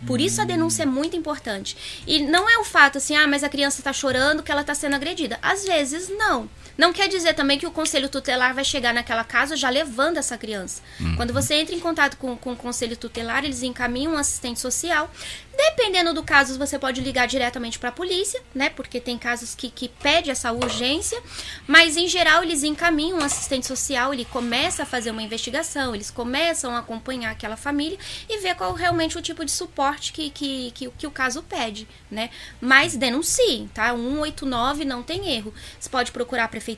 Por 0.05 0.19
isso 0.19 0.41
a 0.41 0.45
denúncia 0.45 0.83
é 0.83 0.85
muito 0.85 1.15
importante. 1.15 2.03
E 2.07 2.23
não 2.23 2.49
é 2.49 2.57
o 2.57 2.63
fato 2.63 2.97
assim, 2.97 3.15
ah, 3.15 3.27
mas 3.27 3.43
a 3.43 3.49
criança 3.49 3.83
tá 3.83 3.93
chorando 3.93 4.41
que 4.41 4.51
ela 4.51 4.63
tá 4.63 4.73
sendo 4.73 4.95
agredida. 4.95 5.37
Às 5.43 5.63
vezes, 5.63 6.09
não. 6.09 6.49
Não 6.81 6.91
quer 6.91 7.07
dizer 7.07 7.35
também 7.35 7.59
que 7.59 7.67
o 7.67 7.69
conselho 7.69 8.09
tutelar 8.09 8.55
vai 8.55 8.63
chegar 8.63 8.91
naquela 8.91 9.23
casa 9.23 9.55
já 9.55 9.69
levando 9.69 10.17
essa 10.17 10.35
criança. 10.35 10.81
Quando 11.15 11.31
você 11.31 11.53
entra 11.53 11.75
em 11.75 11.79
contato 11.79 12.17
com, 12.17 12.35
com 12.35 12.53
o 12.53 12.55
conselho 12.55 12.97
tutelar, 12.97 13.45
eles 13.45 13.61
encaminham 13.61 14.13
um 14.13 14.17
assistente 14.17 14.59
social. 14.59 15.07
Dependendo 15.55 16.11
do 16.11 16.23
caso, 16.23 16.57
você 16.57 16.79
pode 16.79 17.01
ligar 17.01 17.27
diretamente 17.27 17.77
para 17.77 17.89
a 17.89 17.91
polícia, 17.91 18.41
né? 18.55 18.69
Porque 18.69 18.99
tem 18.99 19.15
casos 19.15 19.53
que, 19.53 19.69
que 19.69 19.89
pede 19.89 20.31
essa 20.31 20.51
urgência. 20.51 21.21
Mas, 21.67 21.97
em 21.97 22.07
geral, 22.07 22.41
eles 22.41 22.63
encaminham 22.63 23.19
um 23.19 23.23
assistente 23.23 23.67
social, 23.67 24.11
ele 24.11 24.25
começa 24.25 24.81
a 24.81 24.85
fazer 24.85 25.11
uma 25.11 25.21
investigação, 25.21 25.93
eles 25.93 26.09
começam 26.09 26.75
a 26.75 26.79
acompanhar 26.79 27.29
aquela 27.31 27.55
família 27.55 27.99
e 28.27 28.39
ver 28.39 28.55
qual 28.55 28.73
realmente 28.73 29.17
o 29.19 29.21
tipo 29.21 29.45
de 29.45 29.51
suporte 29.51 30.13
que, 30.13 30.31
que, 30.31 30.71
que, 30.71 30.89
que 30.89 31.05
o 31.05 31.11
caso 31.11 31.43
pede, 31.43 31.87
né? 32.09 32.31
Mas 32.59 32.95
denunciem, 32.95 33.69
tá? 33.71 33.93
189 33.93 34.83
não 34.83 35.03
tem 35.03 35.29
erro. 35.29 35.53
Você 35.79 35.89
pode 35.89 36.11
procurar 36.11 36.45
a 36.45 36.47
prefeitura, 36.47 36.70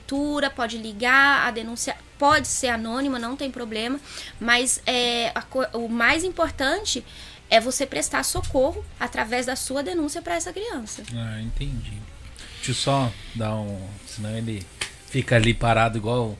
pode 0.55 0.77
ligar, 0.77 1.47
a 1.47 1.51
denúncia 1.51 1.95
pode 2.17 2.47
ser 2.47 2.69
anônima, 2.69 3.19
não 3.19 3.35
tem 3.35 3.51
problema. 3.51 3.99
Mas 4.39 4.81
é, 4.85 5.31
a 5.35 5.43
o 5.77 5.89
mais 5.89 6.23
importante 6.23 7.03
é 7.49 7.59
você 7.59 7.85
prestar 7.85 8.23
socorro 8.23 8.83
através 8.99 9.45
da 9.45 9.55
sua 9.55 9.83
denúncia 9.83 10.21
para 10.21 10.35
essa 10.35 10.51
criança. 10.51 11.03
Ah, 11.13 11.41
entendi. 11.41 11.93
Deixa 12.55 12.71
eu 12.71 12.75
só 12.75 13.11
dar 13.35 13.55
um. 13.55 13.79
Senão 14.07 14.35
ele 14.35 14.65
fica 15.07 15.35
ali 15.35 15.53
parado 15.53 15.97
igual. 15.97 16.37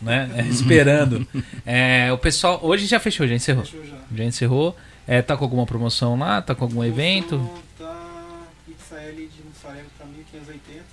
Né? 0.00 0.30
É, 0.36 0.42
Esperando. 0.48 1.26
É, 1.64 2.12
o 2.12 2.18
pessoal. 2.18 2.58
Hoje 2.62 2.86
já 2.86 2.98
fechou, 2.98 3.26
já 3.26 3.34
encerrou. 3.34 3.64
Fechou 3.64 3.84
já. 3.84 3.98
Já 4.14 4.24
encerrou. 4.24 4.76
É, 5.06 5.22
tá 5.22 5.36
com 5.36 5.44
alguma 5.44 5.66
promoção 5.66 6.18
lá? 6.18 6.42
Tá 6.42 6.54
com 6.54 6.64
algum 6.64 6.82
evento? 6.82 7.36
Então, 7.36 7.86
Tá 7.86 8.46
pizza 8.64 8.96
L 8.96 9.14
de 9.14 9.42
mussarela 9.42 9.86
tá 9.98 10.04
1580. 10.04 10.84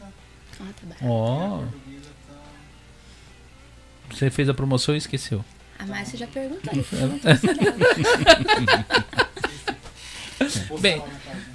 Ah, 0.59 0.65
tá. 0.99 1.05
Ó, 1.07 1.59
tá 1.59 1.67
você 4.15 4.29
fez 4.29 4.49
a 4.49 4.53
promoção 4.53 4.95
e 4.95 4.97
esqueceu. 4.97 5.43
A 5.79 5.85
Márcia 5.85 6.17
já 6.19 6.27
perguntou. 6.27 6.71
Bem. 10.79 11.01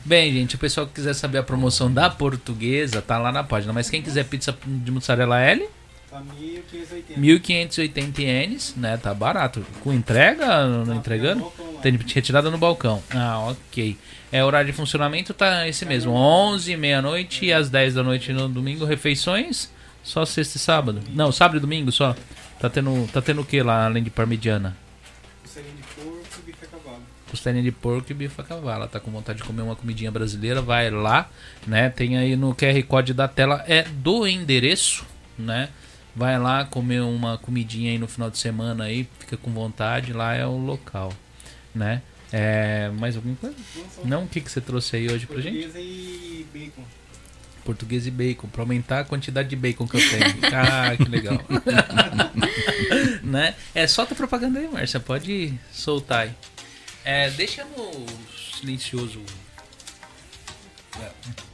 Bem, 0.05 0.33
gente, 0.33 0.55
o 0.55 0.59
pessoal 0.59 0.87
que 0.87 0.95
quiser 0.95 1.15
saber 1.15 1.39
a 1.39 1.43
promoção 1.43 1.93
da 1.93 2.09
portuguesa 2.09 3.03
tá 3.03 3.19
lá 3.19 3.31
na 3.31 3.45
página. 3.45 3.73
Mas 3.73 3.91
quem 3.91 4.01
quiser 4.01 4.25
pizza 4.25 4.57
de 4.67 4.91
mussarela 4.91 5.41
L, 5.41 5.69
Tá 6.11 6.21
1580. 6.21 7.21
1.580 7.21 8.19
ienes, 8.21 8.75
né? 8.75 8.97
Tá 8.97 9.13
barato. 9.13 9.65
Com 9.83 9.93
entrega, 9.93 10.67
não 10.67 10.87
Tá, 10.87 10.95
entregando? 10.95 11.41
tem 11.43 11.43
balcão 11.43 11.75
lá. 11.75 11.81
Tem 11.83 11.99
retirada 12.15 12.51
no 12.51 12.57
balcão. 12.57 13.03
Ah, 13.11 13.41
ok. 13.51 13.99
É, 14.33 14.43
o 14.43 14.47
horário 14.47 14.71
de 14.71 14.77
funcionamento 14.77 15.35
tá 15.35 15.69
esse 15.69 15.85
mesmo. 15.85 16.13
11, 16.13 16.75
meia-noite 16.79 17.45
e 17.45 17.53
às 17.53 17.69
10 17.69 17.93
da 17.95 18.03
noite 18.03 18.33
no 18.33 18.49
domingo. 18.49 18.87
Refeições 18.87 19.71
só 20.03 20.25
sexta 20.25 20.57
e 20.57 20.61
sábado. 20.61 21.03
Não, 21.13 21.31
sábado 21.31 21.59
e 21.59 21.61
domingo 21.61 21.93
só. 21.93 22.17
Tá 22.61 22.69
tendo, 22.69 23.09
tá 23.13 23.23
tendo 23.23 23.41
o 23.41 23.45
que 23.45 23.63
lá 23.63 23.87
além 23.87 24.03
de 24.03 24.11
parmigiana? 24.11 24.77
Costelinha 25.43 25.75
de 25.77 25.83
porco 25.83 26.39
e 26.39 26.43
bife 26.43 26.65
a 26.65 26.69
cavalo. 26.69 27.03
costelinha 27.31 27.63
de 27.63 27.73
porco 27.73 28.11
e 28.11 28.15
bife 28.15 28.41
a 28.41 28.45
cavalo. 28.45 28.89
Tá 28.89 28.99
com 28.99 29.11
vontade 29.11 29.39
de 29.39 29.45
comer 29.45 29.63
uma 29.63 29.77
comidinha 29.77 30.11
brasileira, 30.11 30.61
vai 30.61 30.91
lá, 30.91 31.31
né? 31.67 31.89
Tem 31.89 32.19
aí 32.19 32.35
no 32.37 32.55
QR 32.55 32.83
Code 32.85 33.15
da 33.15 33.29
tela, 33.29 33.65
é 33.69 33.83
do 33.85 34.27
endereço, 34.27 35.07
né? 35.39 35.69
Vai 36.17 36.37
lá 36.39 36.65
comer 36.65 37.01
uma 37.01 37.39
comidinha 37.39 37.93
aí 37.93 37.99
no 37.99 38.09
final 38.09 38.29
de 38.29 38.39
semana 38.39 38.85
aí, 38.85 39.09
fica 39.21 39.37
com 39.37 39.53
vontade, 39.53 40.13
lá 40.13 40.35
é 40.35 40.45
o 40.45 40.57
local, 40.57 41.13
né? 41.73 42.03
É, 42.33 42.91
mais 42.91 43.15
alguma 43.15 43.37
coisa? 43.37 43.57
Não, 44.05 44.25
o 44.25 44.29
que, 44.29 44.41
que 44.41 44.51
você 44.51 44.61
trouxe 44.61 44.97
aí 44.97 45.11
hoje 45.11 45.27
pra 45.27 45.41
gente? 45.41 45.57
e 45.79 46.47
bacon. 46.53 46.83
Português 47.65 48.07
e 48.07 48.11
bacon, 48.11 48.49
pra 48.49 48.63
aumentar 48.63 49.01
a 49.01 49.05
quantidade 49.05 49.49
de 49.49 49.57
bacon 49.57 49.87
que 49.87 49.97
eu 49.97 50.11
tenho. 50.11 50.25
ah, 50.55 50.97
que 50.97 51.05
legal. 51.05 51.41
né? 53.23 53.55
É, 53.75 53.87
solta 53.87 54.15
a 54.15 54.17
propaganda 54.17 54.59
aí, 54.59 54.69
Márcia. 54.69 55.01
Pode 55.01 55.55
soltar 55.73 56.21
aí. 56.21 56.35
É, 57.05 57.31
deixa 57.31 57.65
no 57.65 58.07
silencioso. 58.61 59.23
É. 61.01 61.48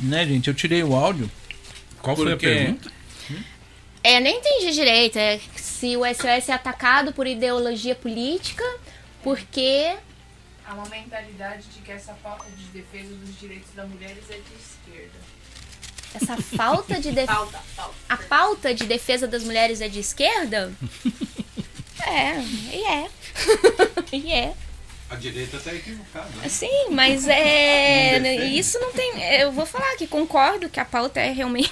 Né, 0.00 0.26
gente? 0.26 0.48
Eu 0.48 0.54
tirei 0.54 0.82
o 0.82 0.94
áudio. 0.94 1.30
Qual 2.00 2.16
foi 2.16 2.26
a 2.26 2.30
Porque- 2.30 2.46
pergunta? 2.46 2.90
É, 4.02 4.18
nem 4.18 4.38
entendi 4.38 4.72
direito. 4.72 5.18
É 5.18 5.38
se 5.56 5.96
o 5.96 6.04
SOS 6.06 6.48
é 6.48 6.52
atacado 6.52 7.12
por 7.12 7.26
ideologia 7.26 7.94
política, 7.94 8.64
porque. 9.22 9.94
Há 10.66 10.74
uma 10.74 10.88
mentalidade 10.88 11.64
de 11.66 11.80
que 11.80 11.92
essa 11.92 12.14
falta 12.14 12.46
de 12.56 12.64
defesa 12.66 13.14
dos 13.14 13.38
direitos 13.38 13.70
das 13.74 13.88
mulheres 13.88 14.24
é 14.30 14.34
de 14.34 14.54
esquerda. 14.58 15.18
Essa 16.14 16.36
falta 16.38 16.94
de 17.00 17.12
defesa. 17.12 17.32
Falta, 17.36 17.58
falta. 17.76 17.94
A 18.08 18.16
pauta 18.16 18.74
de 18.74 18.84
defesa 18.84 19.26
das 19.28 19.44
mulheres 19.44 19.80
é 19.80 19.88
de 19.88 20.00
esquerda? 20.00 20.72
É, 22.02 22.40
e 22.40 22.82
é. 22.86 23.10
e 24.16 24.32
é. 24.32 24.54
A 25.10 25.16
direita 25.16 25.56
está 25.56 25.74
equivocada. 25.74 26.28
né? 26.36 26.48
Sim, 26.48 26.90
mas 26.90 27.26
é. 27.26 28.12
Não 28.14 28.22
defende. 28.22 28.58
Isso 28.58 28.78
não 28.78 28.92
tem. 28.92 29.20
Eu 29.40 29.50
vou 29.50 29.66
falar 29.66 29.96
que 29.96 30.06
concordo 30.06 30.68
que 30.68 30.78
a 30.78 30.84
pauta 30.84 31.18
é 31.18 31.32
realmente. 31.32 31.70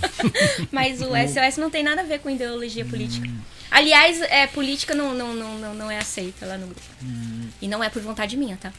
mas 0.72 1.02
o 1.02 1.08
SOS 1.08 1.58
não 1.58 1.68
tem 1.70 1.82
nada 1.82 2.00
a 2.00 2.04
ver 2.04 2.20
com 2.20 2.30
ideologia 2.30 2.84
política. 2.86 3.28
Aliás, 3.70 4.20
é, 4.22 4.46
política 4.46 4.94
não, 4.94 5.12
não, 5.12 5.34
não, 5.34 5.58
não, 5.58 5.74
não 5.74 5.90
é 5.90 5.98
aceita 5.98 6.46
lá 6.46 6.56
no 6.56 6.66
grupo. 6.68 6.80
E 7.60 7.68
não 7.68 7.84
é 7.84 7.90
por 7.90 8.00
vontade 8.00 8.36
minha, 8.36 8.56
tá? 8.56 8.72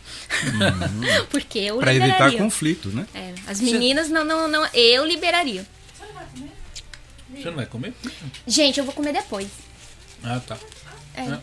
Porque 1.29 1.59
eu 1.59 1.77
Para 1.77 1.93
evitar 1.93 2.07
liberaria. 2.07 2.37
conflitos, 2.39 2.93
né? 2.93 3.05
É, 3.13 3.33
as 3.45 3.59
meninas 3.61 4.09
não, 4.09 4.23
não, 4.23 4.47
não. 4.47 4.67
Eu 4.73 5.05
liberaria. 5.05 5.65
Você 7.29 7.45
não 7.49 7.55
vai 7.55 7.65
comer? 7.65 7.93
Gente, 8.47 8.79
eu 8.79 8.85
vou 8.85 8.93
comer 8.93 9.13
depois. 9.13 9.47
Ah, 10.23 10.39
tá. 10.39 10.57
É. 11.13 11.21
É, 11.21 11.39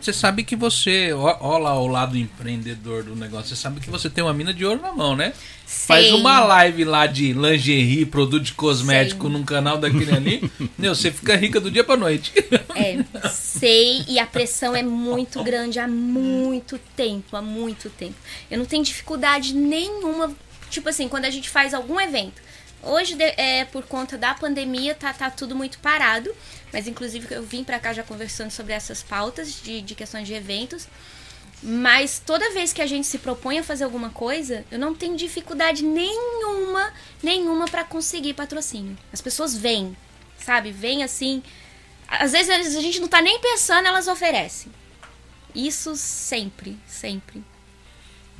você 0.00 0.12
sabe 0.12 0.42
que 0.42 0.56
você, 0.56 1.12
lá 1.14 1.78
o 1.78 1.86
lado 1.86 2.16
empreendedor 2.16 3.02
do 3.02 3.14
negócio, 3.14 3.54
você 3.54 3.60
sabe 3.60 3.80
que 3.80 3.90
você 3.90 4.08
tem 4.08 4.22
uma 4.22 4.32
mina 4.32 4.52
de 4.52 4.64
ouro 4.64 4.80
na 4.80 4.92
mão, 4.92 5.14
né? 5.16 5.32
Faz 5.66 6.06
Sei. 6.06 6.14
uma 6.14 6.40
live 6.40 6.84
lá 6.84 7.06
de 7.06 7.32
lingerie, 7.32 8.04
produto 8.04 8.42
de 8.42 8.52
cosmético 8.52 9.26
Sei. 9.26 9.32
num 9.32 9.44
canal 9.44 9.78
daquele 9.78 10.14
ali, 10.14 10.52
meu, 10.76 10.94
você 10.94 11.10
fica 11.10 11.34
rica 11.34 11.58
do 11.60 11.70
dia 11.70 11.82
pra 11.82 11.96
noite. 11.96 12.32
É, 12.74 13.28
sei, 13.30 14.04
e 14.06 14.18
a 14.18 14.26
pressão 14.26 14.76
é 14.76 14.82
muito 14.82 15.42
grande 15.42 15.78
há 15.78 15.88
muito 15.88 16.78
tempo, 16.94 17.36
há 17.36 17.42
muito 17.42 17.88
tempo. 17.90 18.14
Eu 18.50 18.58
não 18.58 18.66
tenho 18.66 18.84
dificuldade 18.84 19.54
nenhuma, 19.54 20.34
tipo 20.68 20.88
assim, 20.88 21.08
quando 21.08 21.24
a 21.24 21.30
gente 21.30 21.48
faz 21.48 21.72
algum 21.72 22.00
evento. 22.00 22.40
Hoje, 22.82 23.16
é, 23.20 23.64
por 23.64 23.84
conta 23.84 24.18
da 24.18 24.34
pandemia, 24.34 24.94
tá, 24.94 25.12
tá 25.12 25.30
tudo 25.30 25.54
muito 25.54 25.78
parado. 25.78 26.30
Mas, 26.72 26.88
inclusive, 26.88 27.26
eu 27.30 27.42
vim 27.42 27.62
pra 27.62 27.78
cá 27.78 27.92
já 27.92 28.02
conversando 28.02 28.50
sobre 28.50 28.72
essas 28.72 29.02
pautas 29.02 29.60
de, 29.62 29.82
de 29.82 29.94
questões 29.94 30.26
de 30.26 30.34
eventos. 30.34 30.88
Mas 31.62 32.20
toda 32.24 32.50
vez 32.50 32.72
que 32.72 32.82
a 32.82 32.86
gente 32.86 33.06
se 33.06 33.18
propõe 33.18 33.58
a 33.58 33.62
fazer 33.62 33.84
alguma 33.84 34.10
coisa, 34.10 34.64
eu 34.70 34.78
não 34.78 34.94
tenho 34.94 35.16
dificuldade 35.16 35.84
nenhuma, 35.84 36.92
nenhuma 37.22 37.66
pra 37.66 37.84
conseguir 37.84 38.34
patrocínio. 38.34 38.98
As 39.12 39.20
pessoas 39.20 39.56
vêm, 39.56 39.96
sabe? 40.38 40.72
Vêm 40.72 41.04
assim. 41.04 41.40
Às 42.08 42.32
vezes 42.32 42.74
a 42.76 42.80
gente 42.80 43.00
não 43.00 43.06
tá 43.06 43.22
nem 43.22 43.38
pensando, 43.38 43.86
elas 43.86 44.08
oferecem. 44.08 44.72
Isso 45.54 45.94
sempre, 45.94 46.76
sempre. 46.86 47.44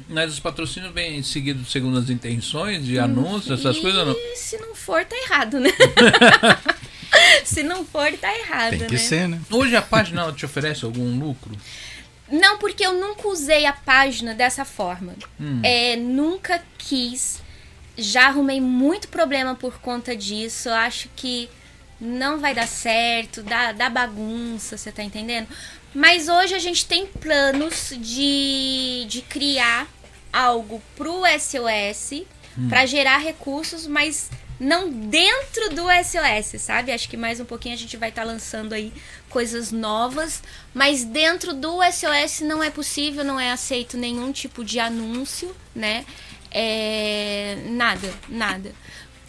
Mas 0.09 0.33
os 0.33 0.41
patrocínios 0.41 0.93
vêm 0.93 1.23
seguidos 1.23 1.71
segundo 1.71 1.99
as 1.99 2.11
intenções 2.11 2.85
de 2.85 2.99
anúncios, 2.99 3.61
essas 3.61 3.77
e 3.77 3.81
coisas 3.81 4.07
não? 4.07 4.17
se 4.35 4.59
não 4.59 4.75
for, 4.75 5.05
tá 5.05 5.17
errado, 5.17 5.61
né? 5.61 5.71
se 7.44 7.62
não 7.62 7.84
for, 7.84 8.12
tá 8.18 8.36
errado, 8.39 8.78
Tem 8.78 8.86
que 8.86 8.94
né? 8.94 8.98
ser, 8.98 9.28
né? 9.28 9.40
Hoje 9.51 9.76
a 9.76 9.82
página 9.82 10.22
ela 10.22 10.32
te 10.32 10.44
oferece 10.44 10.84
algum 10.84 11.18
lucro? 11.18 11.56
Não, 12.30 12.59
porque 12.59 12.84
eu 12.84 12.94
nunca 12.94 13.28
usei 13.28 13.66
a 13.66 13.72
página 13.72 14.34
dessa 14.34 14.64
forma. 14.64 15.14
Hum. 15.39 15.60
É, 15.62 15.97
nunca 15.97 16.62
quis. 16.78 17.43
Já 17.97 18.28
arrumei 18.28 18.60
muito 18.60 19.09
problema 19.09 19.55
por 19.55 19.78
conta 19.80 20.16
disso. 20.16 20.70
Eu 20.70 20.74
acho 20.74 21.10
que 21.14 21.51
não 22.01 22.39
vai 22.39 22.55
dar 22.55 22.66
certo, 22.66 23.43
dá, 23.43 23.72
dá 23.72 23.90
bagunça, 23.90 24.76
você 24.76 24.90
tá 24.90 25.02
entendendo? 25.02 25.47
Mas 25.94 26.28
hoje 26.28 26.55
a 26.55 26.59
gente 26.59 26.86
tem 26.86 27.06
planos 27.06 27.93
de, 27.98 29.05
de 29.09 29.22
criar 29.22 29.86
algo 30.32 30.82
pro 30.97 31.22
SOS 31.39 32.24
pra 32.68 32.86
gerar 32.86 33.18
recursos, 33.18 33.86
mas 33.86 34.30
não 34.62 34.89
dentro 34.89 35.70
do 35.70 35.82
SOS, 35.82 36.62
sabe? 36.62 36.93
Acho 36.93 37.09
que 37.09 37.16
mais 37.16 37.40
um 37.40 37.44
pouquinho 37.44 37.74
a 37.74 37.78
gente 37.78 37.97
vai 37.97 38.10
estar 38.10 38.22
lançando 38.22 38.72
aí 38.72 38.93
coisas 39.28 39.72
novas, 39.72 40.40
mas 40.72 41.05
dentro 41.05 41.52
do 41.52 41.80
SOS 41.82 42.43
não 42.43 42.62
é 42.62 42.70
possível, 42.70 43.24
não 43.24 43.40
é 43.40 43.51
aceito 43.51 43.97
nenhum 43.97 44.30
tipo 44.30 44.64
de 44.64 44.78
anúncio, 44.78 45.55
né? 45.74 46.06
É, 46.48 47.59
nada, 47.70 48.14
nada. 48.28 48.72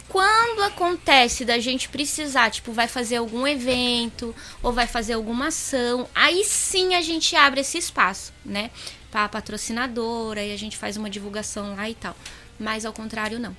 Quando 0.08 0.62
acontece 0.62 1.44
da 1.44 1.58
gente 1.58 1.88
precisar, 1.88 2.50
tipo, 2.50 2.72
vai 2.72 2.86
fazer 2.86 3.16
algum 3.16 3.44
evento 3.44 4.32
ou 4.62 4.72
vai 4.72 4.86
fazer 4.86 5.14
alguma 5.14 5.48
ação, 5.48 6.08
aí 6.14 6.44
sim 6.44 6.94
a 6.94 7.02
gente 7.02 7.34
abre 7.34 7.62
esse 7.62 7.76
espaço, 7.76 8.32
né? 8.44 8.70
Pra 9.10 9.28
patrocinadora 9.28 10.44
e 10.44 10.52
a 10.52 10.56
gente 10.56 10.76
faz 10.76 10.96
uma 10.96 11.10
divulgação 11.10 11.74
lá 11.74 11.90
e 11.90 11.94
tal. 11.96 12.14
Mas 12.56 12.84
ao 12.84 12.92
contrário, 12.92 13.40
não. 13.40 13.56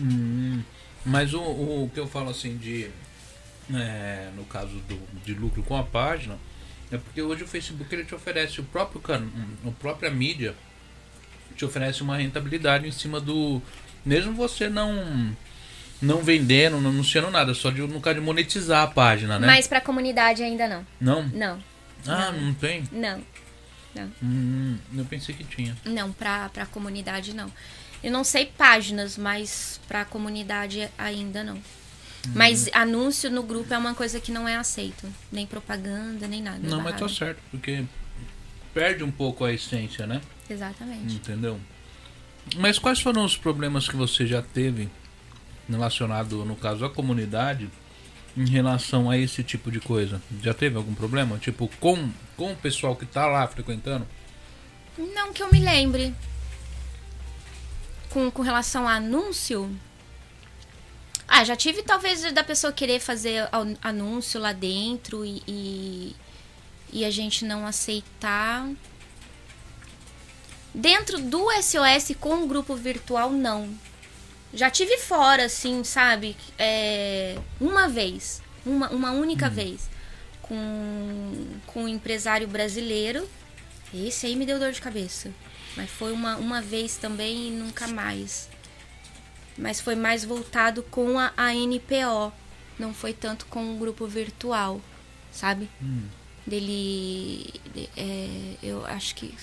Hum, 0.00 0.62
mas 1.04 1.34
o, 1.34 1.40
o 1.40 1.90
que 1.92 2.00
eu 2.00 2.06
falo 2.08 2.30
assim 2.30 2.56
de. 2.56 2.88
é, 3.74 4.30
no 4.36 4.44
caso 4.44 4.76
do, 4.88 4.98
de 5.24 5.34
lucro 5.34 5.62
com 5.62 5.76
a 5.76 5.82
página, 5.82 6.36
É 6.92 6.96
porque 6.98 7.22
hoje 7.22 7.44
o 7.44 7.46
Facebook 7.46 7.92
ele 7.94 8.04
te 8.04 8.14
oferece 8.14 8.60
o 8.60 8.64
próprio 8.64 9.00
can... 9.00 9.22
a 9.66 9.70
própria 9.72 10.10
mídia 10.10 10.54
te 11.56 11.64
oferece 11.64 12.02
uma 12.02 12.16
rentabilidade 12.16 12.86
em 12.88 12.90
cima 12.92 13.20
do 13.20 13.60
mesmo 14.04 14.32
você 14.34 14.68
não 14.68 15.36
não 16.02 16.22
vendendo, 16.22 16.80
não 16.80 16.88
anunciando 16.90 17.30
nada, 17.30 17.52
só 17.52 17.70
de, 17.70 17.82
no 17.82 18.00
caso 18.00 18.18
de 18.18 18.24
monetizar 18.24 18.82
a 18.82 18.86
página, 18.86 19.38
né? 19.38 19.46
Mas 19.46 19.68
pra 19.68 19.80
comunidade 19.82 20.42
ainda 20.42 20.66
não. 20.66 20.86
Não? 20.98 21.28
Não. 21.28 21.62
Ah, 22.06 22.32
Não. 22.32 22.40
não, 22.40 22.54
tem? 22.54 22.84
Não. 22.90 23.22
Hum, 24.22 24.78
eu 24.96 25.04
pensei 25.04 25.34
que 25.34 25.44
tinha. 25.44 25.76
Não, 25.84 26.10
pra, 26.12 26.48
pra 26.48 26.64
comunidade 26.64 27.34
não. 27.34 27.52
Eu 28.02 28.10
não 28.10 28.24
sei 28.24 28.46
páginas, 28.46 29.16
mas 29.16 29.80
pra 29.86 30.04
comunidade 30.04 30.88
ainda 30.96 31.44
não. 31.44 31.58
Mas 32.34 32.66
Uhum. 32.66 32.72
anúncio 32.74 33.30
no 33.30 33.42
grupo 33.42 33.72
é 33.72 33.78
uma 33.78 33.94
coisa 33.94 34.20
que 34.20 34.30
não 34.30 34.46
é 34.46 34.56
aceito. 34.56 35.06
Nem 35.32 35.46
propaganda, 35.46 36.26
nem 36.28 36.42
nada. 36.42 36.58
Não, 36.62 36.80
mas 36.80 36.98
tá 36.98 37.08
certo, 37.08 37.40
porque 37.50 37.84
perde 38.74 39.02
um 39.02 39.10
pouco 39.10 39.44
a 39.44 39.52
essência, 39.52 40.06
né? 40.06 40.20
Exatamente. 40.48 41.14
Entendeu? 41.14 41.58
Mas 42.56 42.78
quais 42.78 43.00
foram 43.00 43.24
os 43.24 43.36
problemas 43.36 43.88
que 43.88 43.96
você 43.96 44.26
já 44.26 44.42
teve 44.42 44.88
relacionado, 45.68 46.44
no 46.44 46.56
caso, 46.56 46.84
à 46.84 46.90
comunidade, 46.90 47.68
em 48.36 48.48
relação 48.48 49.08
a 49.10 49.16
esse 49.16 49.42
tipo 49.42 49.70
de 49.70 49.80
coisa? 49.80 50.20
Já 50.42 50.52
teve 50.52 50.76
algum 50.76 50.94
problema? 50.94 51.38
Tipo, 51.38 51.68
com, 51.80 52.10
com 52.36 52.52
o 52.52 52.56
pessoal 52.56 52.96
que 52.96 53.06
tá 53.06 53.26
lá 53.26 53.46
frequentando? 53.46 54.06
Não 54.98 55.32
que 55.32 55.42
eu 55.42 55.50
me 55.50 55.60
lembre. 55.60 56.14
Com, 58.10 58.30
com 58.30 58.42
relação 58.42 58.86
a 58.88 58.94
anúncio. 58.94 59.70
Ah, 61.28 61.44
já 61.44 61.54
tive 61.54 61.82
talvez 61.82 62.20
da 62.32 62.42
pessoa 62.42 62.72
querer 62.72 62.98
fazer 63.00 63.48
an- 63.52 63.76
anúncio 63.80 64.40
lá 64.40 64.52
dentro 64.52 65.24
e, 65.24 65.42
e, 65.46 66.16
e 66.92 67.04
a 67.04 67.10
gente 67.10 67.44
não 67.44 67.64
aceitar. 67.66 68.68
Dentro 70.74 71.18
do 71.20 71.46
SOS 71.62 72.16
com 72.18 72.42
o 72.42 72.46
grupo 72.48 72.74
virtual, 72.74 73.30
não. 73.30 73.72
Já 74.52 74.68
tive 74.70 74.98
fora, 74.98 75.44
assim, 75.44 75.84
sabe? 75.84 76.36
É, 76.58 77.38
uma 77.60 77.88
vez. 77.88 78.42
Uma, 78.66 78.88
uma 78.90 79.12
única 79.12 79.48
vez. 79.48 79.88
Com, 80.42 81.46
com 81.66 81.84
um 81.84 81.88
empresário 81.88 82.48
brasileiro. 82.48 83.28
Esse 83.94 84.26
aí 84.26 84.34
me 84.34 84.44
deu 84.46 84.58
dor 84.58 84.72
de 84.72 84.80
cabeça. 84.80 85.32
Mas 85.76 85.88
foi 85.90 86.12
uma, 86.12 86.36
uma 86.36 86.60
vez 86.60 86.96
também 86.96 87.48
e 87.48 87.50
nunca 87.50 87.86
mais. 87.88 88.48
Mas 89.56 89.80
foi 89.80 89.94
mais 89.94 90.24
voltado 90.24 90.82
com 90.84 91.18
a, 91.18 91.32
a 91.36 91.54
NPO. 91.54 92.32
Não 92.78 92.92
foi 92.94 93.12
tanto 93.12 93.46
com 93.46 93.74
o 93.74 93.78
grupo 93.78 94.06
virtual, 94.06 94.80
sabe? 95.30 95.68
Dele. 96.46 97.52
de- 97.74 97.88
é, 97.96 98.54
eu 98.62 98.84
acho 98.86 99.14
que. 99.14 99.34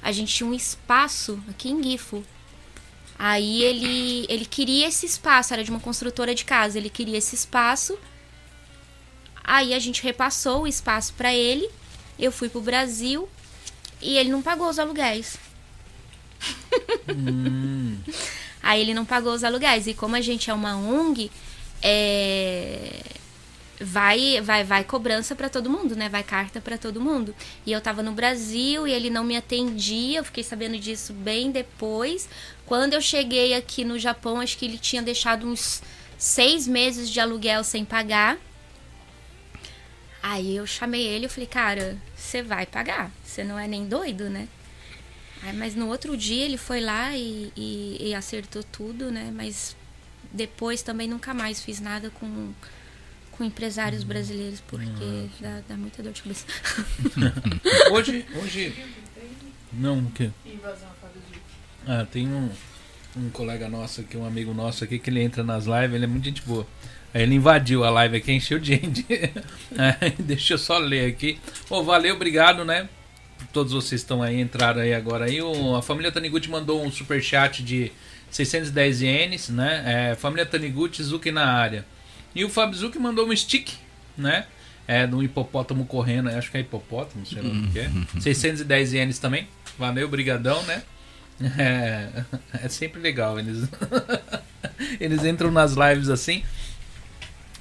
A 0.00 0.12
gente 0.12 0.32
tinha 0.34 0.48
um 0.48 0.54
espaço 0.54 1.42
aqui 1.48 1.68
em 1.70 1.82
Gifo. 1.82 2.24
Aí 3.18 3.62
ele, 3.64 4.26
ele 4.28 4.44
queria 4.46 4.86
esse 4.86 5.04
espaço, 5.04 5.52
era 5.52 5.64
de 5.64 5.70
uma 5.70 5.80
construtora 5.80 6.34
de 6.34 6.44
casa. 6.44 6.78
Ele 6.78 6.88
queria 6.88 7.18
esse 7.18 7.34
espaço. 7.34 7.98
Aí 9.42 9.74
a 9.74 9.78
gente 9.78 10.02
repassou 10.02 10.62
o 10.62 10.66
espaço 10.68 11.12
pra 11.14 11.34
ele. 11.34 11.68
Eu 12.18 12.30
fui 12.30 12.48
pro 12.48 12.60
Brasil 12.60 13.28
e 14.00 14.16
ele 14.16 14.30
não 14.30 14.42
pagou 14.42 14.68
os 14.68 14.78
aluguéis. 14.78 15.38
Aí 18.62 18.80
ele 18.80 18.94
não 18.94 19.04
pagou 19.04 19.32
os 19.32 19.44
aluguéis. 19.44 19.86
E 19.86 19.94
como 19.94 20.14
a 20.16 20.20
gente 20.20 20.50
é 20.50 20.54
uma 20.54 20.76
ONG, 20.76 21.30
é, 21.82 23.02
vai, 23.80 24.40
vai, 24.40 24.64
vai 24.64 24.84
cobrança 24.84 25.34
pra 25.34 25.48
todo 25.48 25.70
mundo, 25.70 25.96
né? 25.96 26.08
Vai 26.08 26.22
carta 26.22 26.60
pra 26.60 26.76
todo 26.76 27.00
mundo. 27.00 27.34
E 27.64 27.72
eu 27.72 27.80
tava 27.80 28.02
no 28.02 28.12
Brasil 28.12 28.86
e 28.86 28.92
ele 28.92 29.10
não 29.10 29.24
me 29.24 29.36
atendia. 29.36 30.18
Eu 30.18 30.24
fiquei 30.24 30.44
sabendo 30.44 30.78
disso 30.78 31.12
bem 31.12 31.50
depois. 31.50 32.28
Quando 32.66 32.94
eu 32.94 33.00
cheguei 33.00 33.54
aqui 33.54 33.84
no 33.84 33.98
Japão, 33.98 34.40
acho 34.40 34.58
que 34.58 34.64
ele 34.64 34.78
tinha 34.78 35.02
deixado 35.02 35.46
uns 35.46 35.82
seis 36.18 36.66
meses 36.66 37.08
de 37.08 37.20
aluguel 37.20 37.64
sem 37.64 37.84
pagar. 37.84 38.36
Aí 40.22 40.56
eu 40.56 40.66
chamei 40.66 41.06
ele 41.06 41.26
e 41.26 41.28
falei, 41.28 41.46
cara, 41.46 41.96
você 42.14 42.42
vai 42.42 42.66
pagar. 42.66 43.10
Você 43.28 43.44
não 43.44 43.58
é 43.58 43.68
nem 43.68 43.86
doido, 43.86 44.30
né? 44.30 44.48
Aí, 45.42 45.52
mas 45.54 45.74
no 45.74 45.86
outro 45.88 46.16
dia 46.16 46.44
ele 46.44 46.56
foi 46.56 46.80
lá 46.80 47.14
e, 47.16 47.52
e- 47.56 48.08
e 48.08 48.14
acertou 48.14 48.62
tudo, 48.62 49.10
né? 49.10 49.30
Mas 49.34 49.76
depois 50.32 50.82
também 50.82 51.06
nunca 51.06 51.32
mais 51.34 51.62
fiz 51.62 51.78
nada 51.78 52.10
com, 52.10 52.52
com 53.32 53.44
empresários 53.44 54.02
brasileiros, 54.02 54.60
porque 54.66 55.26
dá, 55.40 55.60
dá 55.68 55.76
muita 55.76 56.02
dor 56.02 56.12
de 56.12 56.22
cabeça. 56.22 56.46
Hoje, 57.92 58.24
hoje... 58.42 58.74
Não, 59.72 59.98
o 59.98 60.10
quê? 60.12 60.30
Ah, 61.86 62.06
tem 62.10 62.26
um, 62.26 62.50
um 63.16 63.30
colega 63.30 63.68
nosso 63.68 64.00
aqui, 64.00 64.16
um 64.16 64.24
amigo 64.26 64.52
nosso 64.54 64.82
aqui, 64.84 64.98
que 64.98 65.10
ele 65.10 65.22
entra 65.22 65.44
nas 65.44 65.66
lives, 65.66 65.94
ele 65.94 66.04
é 66.04 66.08
muito 66.08 66.24
gente 66.24 66.42
boa. 66.42 66.66
Aí 67.14 67.22
ele 67.22 67.34
invadiu 67.34 67.84
a 67.84 67.90
live 67.90 68.16
aqui, 68.16 68.32
encheu 68.32 68.58
de 68.58 68.74
gente. 68.74 69.06
Deixa 70.18 70.54
eu 70.54 70.58
só 70.58 70.78
ler 70.78 71.10
aqui. 71.10 71.38
Ô, 71.70 71.82
valeu, 71.84 72.14
obrigado, 72.16 72.64
né? 72.64 72.88
Todos 73.52 73.72
vocês 73.72 74.00
estão 74.00 74.22
aí, 74.22 74.40
entraram 74.40 74.80
aí 74.80 74.92
agora. 74.94 75.24
Aí 75.26 75.40
o- 75.42 75.76
a 75.76 75.82
família 75.82 76.10
Taniguchi 76.12 76.50
mandou 76.50 76.84
um 76.84 76.90
superchat 76.90 77.62
de 77.62 77.90
610 78.30 79.00
ienes, 79.02 79.48
né? 79.48 80.10
É, 80.10 80.14
família 80.14 80.44
Taniguchi, 80.46 81.02
Zuki 81.02 81.30
na 81.30 81.46
área. 81.46 81.84
E 82.34 82.44
o 82.44 82.48
Fábio 82.48 82.76
Zuki 82.78 82.98
mandou 82.98 83.26
um 83.28 83.34
stick, 83.34 83.70
né? 84.16 84.46
É, 84.86 85.06
de 85.06 85.14
um 85.14 85.22
hipopótamo 85.22 85.84
correndo, 85.86 86.28
acho 86.30 86.50
que 86.50 86.56
é 86.56 86.60
hipopótamo, 86.60 87.24
sei 87.26 87.42
lá 87.42 87.48
o 87.50 87.72
que 87.72 87.78
é. 87.78 87.90
610 88.20 88.92
ienes 88.92 89.18
também. 89.18 89.46
Valeu, 89.78 90.08
brigadão, 90.08 90.62
né? 90.64 90.82
É, 91.56 92.24
é 92.64 92.68
sempre 92.68 93.00
legal, 93.00 93.38
eles 93.38 93.68
eles 94.98 95.24
entram 95.24 95.50
nas 95.52 95.74
lives 95.74 96.08
assim. 96.08 96.42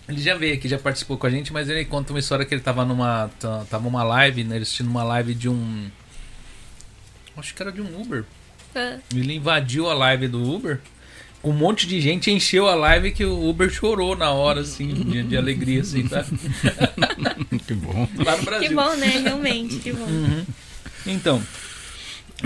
Ele 0.08 0.22
já 0.22 0.36
veio 0.36 0.54
aqui, 0.54 0.70
já 0.70 0.80
participou 0.80 1.18
com 1.18 1.28
a 1.28 1.30
gente, 1.30 1.52
mas 1.52 1.70
ele 1.70 1.84
conta 1.84 2.14
uma 2.14 2.20
história 2.20 2.46
que 2.46 2.54
ele 2.54 2.62
tava 2.62 2.86
numa 2.86 3.30
tava 3.70 3.88
uma 3.88 4.04
live, 4.04 4.44
né, 4.44 4.56
ele 4.56 4.64
assistindo 4.64 4.90
uma 4.90 5.04
live 5.04 5.34
de 5.34 5.50
um 5.50 5.90
acho 7.36 7.54
que 7.54 7.62
era 7.62 7.72
de 7.72 7.82
um 7.82 8.02
Uber. 8.02 8.24
Ele 9.14 9.36
invadiu 9.36 9.90
a 9.90 9.94
live 9.94 10.28
do 10.28 10.42
Uber. 10.42 10.80
Com 11.42 11.52
um 11.52 11.54
monte 11.54 11.86
de 11.86 12.02
gente 12.02 12.32
encheu 12.32 12.68
a 12.68 12.76
live 12.76 13.12
que 13.12 13.24
o 13.24 13.48
Uber 13.48 13.70
chorou 13.70 14.16
na 14.16 14.32
hora, 14.32 14.62
assim, 14.62 14.88
de, 14.88 15.24
de 15.24 15.38
alegria, 15.38 15.82
assim, 15.82 16.08
tá? 16.08 16.26
que 17.66 17.74
bom. 17.74 18.08
Lá 18.18 18.38
no 18.38 18.44
Brasil. 18.44 18.70
Que 18.70 18.76
bom, 18.76 18.96
né? 18.96 19.08
Realmente, 19.08 19.78
que 19.78 19.94
bom. 19.94 20.08
Então, 21.06 21.42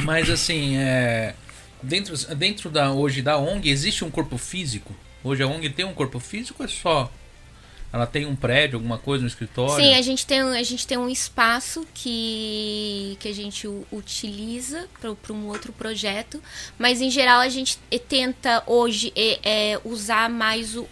mas 0.04 0.30
assim, 0.30 0.78
é, 0.78 1.36
dentro, 1.82 2.16
dentro 2.36 2.70
da 2.70 2.92
hoje 2.92 3.22
da 3.22 3.38
ONG 3.38 3.70
existe 3.70 4.04
um 4.04 4.12
corpo 4.12 4.38
físico? 4.38 4.96
Hoje 5.24 5.42
a 5.42 5.48
ONG 5.48 5.70
tem 5.70 5.86
um 5.86 5.94
corpo 5.94 6.20
físico 6.20 6.62
ou 6.62 6.66
é 6.66 6.70
só? 6.70 7.12
Ela 7.94 8.08
tem 8.08 8.26
um 8.26 8.36
prédio, 8.36 8.78
alguma 8.78 8.98
coisa, 8.98 9.24
um 9.24 9.28
escritório? 9.28 9.84
Sim, 9.84 9.94
a 9.96 10.02
gente 10.02 10.26
tem, 10.26 10.40
a 10.40 10.64
gente 10.64 10.88
tem 10.88 10.98
um 10.98 11.10
espaço 11.10 11.86
que, 11.94 13.18
que 13.20 13.28
a 13.28 13.34
gente 13.34 13.68
utiliza 13.92 14.88
para 15.00 15.34
um 15.34 15.48
outro 15.48 15.74
projeto, 15.74 16.42
mas 16.80 17.02
em 17.02 17.10
geral 17.10 17.42
a 17.42 17.50
gente 17.50 17.78
tenta 18.08 18.64
hoje 18.66 19.12
eh, 19.14 19.40
eh, 19.44 19.82
usar 19.84 20.30
mais 20.30 20.76
o, 20.76 20.88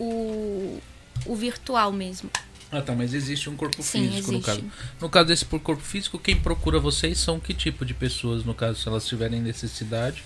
o, 1.25 1.35
virtual 1.35 1.93
mesmo. 1.93 2.29
Ah, 2.69 2.81
tá, 2.81 2.93
mas 2.93 3.13
existe 3.13 3.49
um 3.49 3.55
corpo 3.55 3.81
Sim, 3.81 4.09
físico 4.09 4.31
no 4.31 4.37
existe. 4.39 4.45
caso. 4.45 4.63
No 4.99 5.09
caso 5.09 5.27
desse 5.27 5.45
por 5.45 5.59
corpo 5.61 5.81
físico, 5.81 6.19
quem 6.19 6.35
procura 6.35 6.79
vocês 6.79 7.17
são 7.17 7.39
que 7.39 7.53
tipo 7.53 7.85
de 7.85 7.93
pessoas, 7.93 8.43
no 8.43 8.53
caso, 8.53 8.79
se 8.79 8.87
elas 8.87 9.07
tiverem 9.07 9.41
necessidade? 9.41 10.23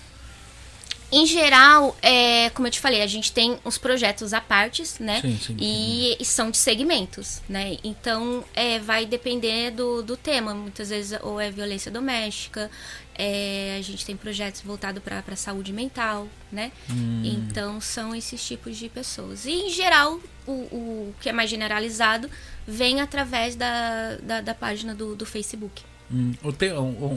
Em 1.14 1.24
geral, 1.26 1.96
é, 2.02 2.50
como 2.50 2.66
eu 2.66 2.72
te 2.72 2.80
falei, 2.80 3.00
a 3.00 3.06
gente 3.06 3.30
tem 3.30 3.56
os 3.64 3.78
projetos 3.78 4.34
à 4.34 4.40
partes, 4.40 4.98
né? 4.98 5.20
Sim, 5.20 5.38
sim, 5.38 5.56
E, 5.60 6.16
e 6.18 6.24
são 6.24 6.50
de 6.50 6.56
segmentos, 6.56 7.40
né? 7.48 7.78
Então, 7.84 8.42
é, 8.52 8.80
vai 8.80 9.06
depender 9.06 9.70
do, 9.70 10.02
do 10.02 10.16
tema. 10.16 10.52
Muitas 10.52 10.90
vezes, 10.90 11.16
ou 11.22 11.40
é 11.40 11.52
violência 11.52 11.88
doméstica, 11.88 12.68
é, 13.14 13.76
a 13.78 13.82
gente 13.82 14.04
tem 14.04 14.16
projetos 14.16 14.62
voltados 14.62 15.00
para 15.00 15.22
a 15.24 15.36
saúde 15.36 15.72
mental, 15.72 16.26
né? 16.50 16.72
Hum. 16.90 17.22
Então, 17.24 17.80
são 17.80 18.12
esses 18.12 18.44
tipos 18.44 18.76
de 18.76 18.88
pessoas. 18.88 19.46
E, 19.46 19.52
em 19.52 19.70
geral, 19.70 20.18
o, 20.44 20.52
o 20.52 21.14
que 21.20 21.28
é 21.28 21.32
mais 21.32 21.48
generalizado 21.48 22.28
vem 22.66 23.00
através 23.00 23.54
da, 23.54 24.16
da, 24.16 24.40
da 24.40 24.52
página 24.52 24.92
do, 24.92 25.14
do 25.14 25.24
Facebook. 25.24 25.80
Hum, 26.14 26.32
te- 26.52 26.70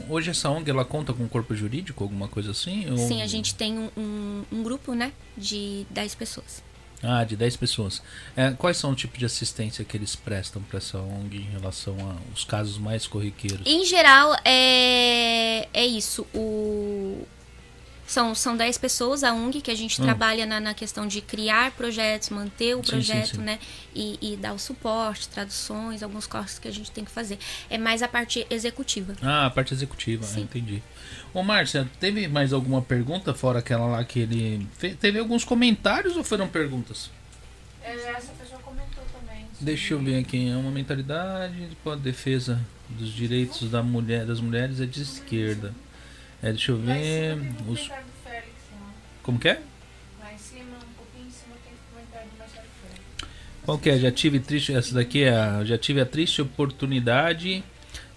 hoje 0.08 0.30
essa 0.30 0.50
ONG 0.50 0.68
ela 0.70 0.84
conta 0.84 1.12
com 1.12 1.28
corpo 1.28 1.54
jurídico, 1.54 2.02
alguma 2.02 2.26
coisa 2.26 2.50
assim? 2.50 2.90
Ou- 2.90 2.98
Sim, 2.98 3.22
a 3.22 3.26
gente 3.28 3.54
tem 3.54 3.78
um, 3.78 3.88
um, 3.96 4.44
um 4.50 4.62
grupo, 4.64 4.92
né? 4.92 5.12
De 5.36 5.86
10 5.90 6.14
pessoas. 6.16 6.62
Ah, 7.00 7.22
de 7.22 7.36
10 7.36 7.56
pessoas. 7.56 8.02
É, 8.36 8.50
quais 8.50 8.76
são 8.76 8.90
o 8.90 8.94
tipo 8.96 9.16
de 9.16 9.24
assistência 9.24 9.84
que 9.84 9.96
eles 9.96 10.16
prestam 10.16 10.60
para 10.62 10.78
essa 10.78 10.98
ONG 10.98 11.36
em 11.36 11.42
relação 11.52 11.96
aos 12.28 12.42
casos 12.44 12.76
mais 12.76 13.06
corriqueiros? 13.06 13.60
Em 13.64 13.84
geral, 13.86 14.34
é, 14.44 15.68
é 15.72 15.86
isso. 15.86 16.26
O, 16.34 17.24
São, 18.08 18.34
são 18.34 18.56
10 18.56 18.78
pessoas, 18.78 19.22
a 19.22 19.34
UNG, 19.34 19.60
que 19.60 19.70
a 19.70 19.74
gente 19.74 20.00
Hum. 20.00 20.04
trabalha 20.04 20.46
na, 20.46 20.58
na 20.58 20.72
questão 20.72 21.06
de 21.06 21.20
criar 21.20 21.72
projetos, 21.72 22.30
manter 22.30 22.74
o 22.74 22.78
Sim, 22.78 22.82
sim, 22.84 22.90
projeto, 22.90 23.36
sim. 23.36 23.42
né? 23.42 23.58
E, 23.94 24.18
e 24.32 24.36
dar 24.36 24.54
o 24.54 24.58
suporte, 24.58 25.28
traduções, 25.28 26.02
alguns 26.02 26.26
cortes 26.26 26.58
que 26.58 26.66
a 26.66 26.70
gente 26.72 26.90
tem 26.90 27.04
que 27.04 27.10
fazer. 27.10 27.38
É 27.68 27.76
mais 27.76 28.02
a 28.02 28.08
parte 28.08 28.46
executiva. 28.48 29.14
Ah, 29.22 29.44
a 29.44 29.50
parte 29.50 29.74
executiva, 29.74 30.24
ah, 30.24 30.28
Sim. 30.28 30.40
entendi. 30.40 30.82
Ô, 31.34 31.42
Márcia, 31.42 31.86
teve 32.00 32.26
mais 32.28 32.54
alguma 32.54 32.80
pergunta 32.80 33.34
fora 33.34 33.58
aquela 33.58 33.84
lá 33.86 34.02
que 34.02 34.20
ele. 34.20 34.66
fe- 34.78 34.94
Teve 34.94 35.18
alguns 35.18 35.44
comentários 35.44 36.16
ou 36.16 36.24
foram 36.24 36.48
perguntas? 36.48 37.10
É, 37.82 37.92
Essa 38.12 38.32
pessoa 38.32 38.58
comentou 38.62 39.04
também. 39.12 39.44
Deixa 39.60 39.92
eu 39.92 39.98
ver 40.00 40.18
aqui. 40.18 40.48
É 40.50 40.56
uma 40.56 40.70
mentalidade 40.70 41.76
com 41.84 41.90
a 41.90 41.96
defesa 41.96 42.58
dos 42.88 43.10
direitos 43.12 43.70
da 43.70 43.82
mulher, 43.82 44.24
das 44.24 44.40
mulheres 44.40 44.80
é 44.80 44.86
de 44.86 45.02
esquerda. 45.02 45.74
É, 46.42 46.50
deixa 46.50 46.72
eu 46.72 46.76
ver. 46.78 47.36
cima 47.36 47.54
Os, 47.68 47.80
Félix, 47.80 48.48
ó. 48.72 48.76
como 49.22 49.38
que 49.38 49.48
é? 49.48 49.60
Lá 50.20 50.32
em 50.32 50.38
cima, 50.38 50.76
um 50.76 50.94
pouquinho 50.96 51.26
em 51.26 51.30
cima, 51.30 51.54
tem 51.64 51.72
comentário 51.92 52.28
do 52.30 52.38
Marcelo 52.38 52.66
Félix. 52.82 53.04
Qual 53.64 53.78
que 53.78 53.90
é? 53.90 53.98
Já 53.98 54.10
tive 54.12 54.38
triste. 54.40 54.72
Essa 54.72 54.94
daqui 54.94 55.24
é 55.24 55.34
a. 55.36 55.64
Já 55.64 55.76
tive 55.76 56.00
a 56.00 56.06
triste 56.06 56.40
oportunidade 56.40 57.62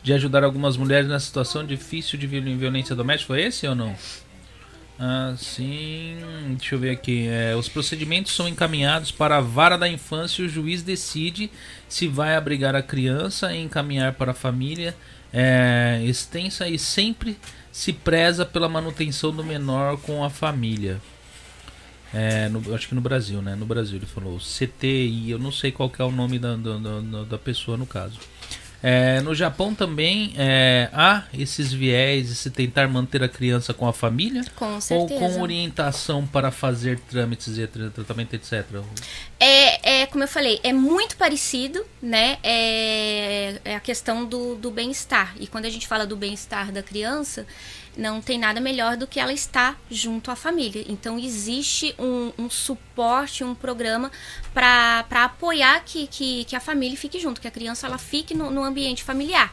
de 0.04 0.14
ajudar 0.14 0.44
algumas 0.44 0.78
mulheres 0.78 1.08
na 1.08 1.20
situação 1.20 1.66
difícil 1.66 2.18
de 2.20 2.28
viol- 2.28 2.58
violência 2.58 2.96
doméstica. 2.96 3.34
Foi 3.34 3.42
esse 3.42 3.68
ou 3.68 3.76
não? 3.76 3.96
Ah, 5.00 5.34
sim. 5.38 6.18
Deixa 6.58 6.76
eu 6.76 6.80
ver 6.80 6.92
aqui. 6.92 7.28
É, 7.28 7.56
os 7.56 7.68
procedimentos 7.68 8.34
são 8.36 8.48
encaminhados 8.48 9.12
para 9.12 9.38
a 9.38 9.42
vara 9.42 9.78
da 9.78 9.90
infância 9.90 10.44
e 10.44 10.46
o 10.46 10.50
juiz 10.50 10.84
decide 10.84 11.50
se 11.90 12.08
vai 12.08 12.36
abrigar 12.36 12.76
a 12.76 12.84
criança 12.84 13.52
e 13.54 13.62
encaminhar 13.64 14.14
para 14.14 14.30
a 14.32 14.36
família 14.36 14.96
é, 15.34 16.02
extensa 16.06 16.68
e 16.70 16.78
sempre 16.78 17.36
se 17.72 17.94
preza 17.94 18.46
pela 18.46 18.68
manutenção 18.70 19.32
do 19.32 19.44
menor 19.44 19.98
com 19.98 20.24
a 20.24 20.30
família. 20.30 21.02
É, 22.14 22.50
no- 22.50 22.76
acho 22.76 22.90
que 22.90 22.96
no 22.96 23.00
Brasil, 23.02 23.42
né? 23.42 23.56
No 23.56 23.66
Brasil 23.66 23.98
ele 23.98 24.06
falou 24.06 24.38
CTI, 24.40 25.32
eu 25.32 25.40
não 25.40 25.52
sei 25.52 25.72
qual 25.72 25.92
é 25.98 26.04
o 26.04 26.12
nome 26.12 26.38
da, 26.38 26.56
da- 26.58 27.24
da 27.24 27.38
pessoa 27.38 27.78
no 27.78 27.86
caso. 27.86 28.20
É, 28.84 29.22
no 29.22 29.36
Japão 29.36 29.76
também 29.76 30.34
é, 30.38 30.90
há 30.92 31.24
esses 31.34 31.72
viés, 31.72 32.32
esse 32.32 32.50
tentar 32.50 32.88
manter 32.88 33.22
a 33.24 33.30
criança 33.30 33.74
com 33.74 33.88
a 33.88 33.94
família 33.94 34.44
Com 34.56 34.80
ou 34.90 35.08
com 35.08 35.42
orientação 35.42 36.26
para 36.26 36.50
fazer 36.50 37.00
trâmites 37.00 37.58
e 37.58 37.68
tra- 37.68 37.90
tratamento, 37.92 38.34
etc. 38.36 38.66
É, 39.40 40.02
é, 40.02 40.06
como 40.08 40.24
eu 40.24 40.28
falei, 40.28 40.60
é 40.64 40.74
muito 40.74 41.16
parecido, 41.16 41.84
né? 42.02 42.38
É, 42.44 43.60
é 43.66 43.76
a 43.76 43.80
questão 43.80 44.26
do, 44.26 44.56
do 44.56 44.72
bem-estar. 44.72 45.36
E 45.40 45.46
quando 45.48 45.66
a 45.66 45.70
gente 45.70 45.88
fala 45.88 46.06
do 46.06 46.16
bem-estar 46.16 46.72
da 46.72 46.82
criança, 46.82 47.46
não 47.96 48.22
tem 48.22 48.38
nada 48.40 48.60
melhor 48.60 48.96
do 48.96 49.06
que 49.06 49.20
ela 49.20 49.34
estar 49.34 49.80
junto 49.90 50.32
à 50.32 50.36
família. 50.36 50.84
Então, 50.88 51.20
existe 51.20 51.94
um, 52.00 52.32
um 52.38 52.50
suporte, 52.50 53.44
um 53.44 53.54
programa 53.54 54.12
para 54.54 55.06
apoiar 55.10 55.84
que, 55.84 56.08
que, 56.08 56.46
que 56.46 56.56
a 56.56 56.60
família 56.60 56.98
fique 56.98 57.20
junto, 57.20 57.42
que 57.42 57.48
a 57.48 57.52
criança 57.52 57.88
ela 57.88 57.98
fique 57.98 58.34
no, 58.34 58.50
no 58.50 58.64
ambiente 58.64 59.04
familiar. 59.04 59.52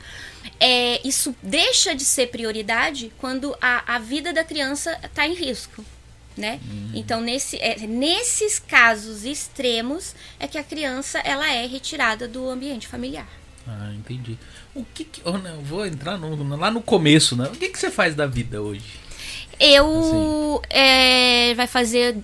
É, 0.61 1.01
isso 1.07 1.35
deixa 1.43 1.95
de 1.95 2.05
ser 2.05 2.29
prioridade 2.29 3.13
quando 3.19 3.57
a, 3.61 3.95
a 3.95 3.99
vida 3.99 4.33
da 4.33 4.45
criança 4.45 4.99
está 5.05 5.27
em 5.27 5.35
risco 5.35 5.85
né? 6.39 6.61
Então 6.95 7.21
nesse, 7.21 7.57
é, 7.57 7.77
nesses 7.87 8.59
casos 8.59 9.25
extremos 9.25 10.15
é 10.39 10.47
que 10.47 10.57
a 10.57 10.63
criança 10.63 11.19
ela 11.19 11.51
é 11.53 11.67
retirada 11.67 12.27
do 12.27 12.49
ambiente 12.49 12.87
familiar. 12.87 13.29
Ah, 13.69 13.93
entendi. 13.95 14.39
O 14.75 14.83
que, 14.95 15.05
que 15.05 15.21
oh, 15.25 15.37
não, 15.37 15.61
vou 15.63 15.85
entrar 15.85 16.17
no- 16.17 16.57
lá 16.57 16.71
no 16.71 16.81
começo, 16.81 17.37
né? 17.37 17.45
O 17.49 17.51
que, 17.57 17.69
que 17.69 17.79
você 17.79 17.91
faz 17.91 18.15
da 18.15 18.27
vida 18.27 18.63
hoje? 18.63 18.85
Eu 19.61 20.63
é, 20.71 21.55
vai 21.55 21.67
fazer 21.67 22.17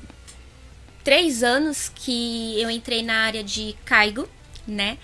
três 1.02 1.42
anos 1.42 1.90
que 1.94 2.58
eu 2.60 2.70
entrei 2.70 3.02
na 3.02 3.18
área 3.24 3.44
de 3.44 3.76
caigo, 3.84 4.28
né? 4.66 4.96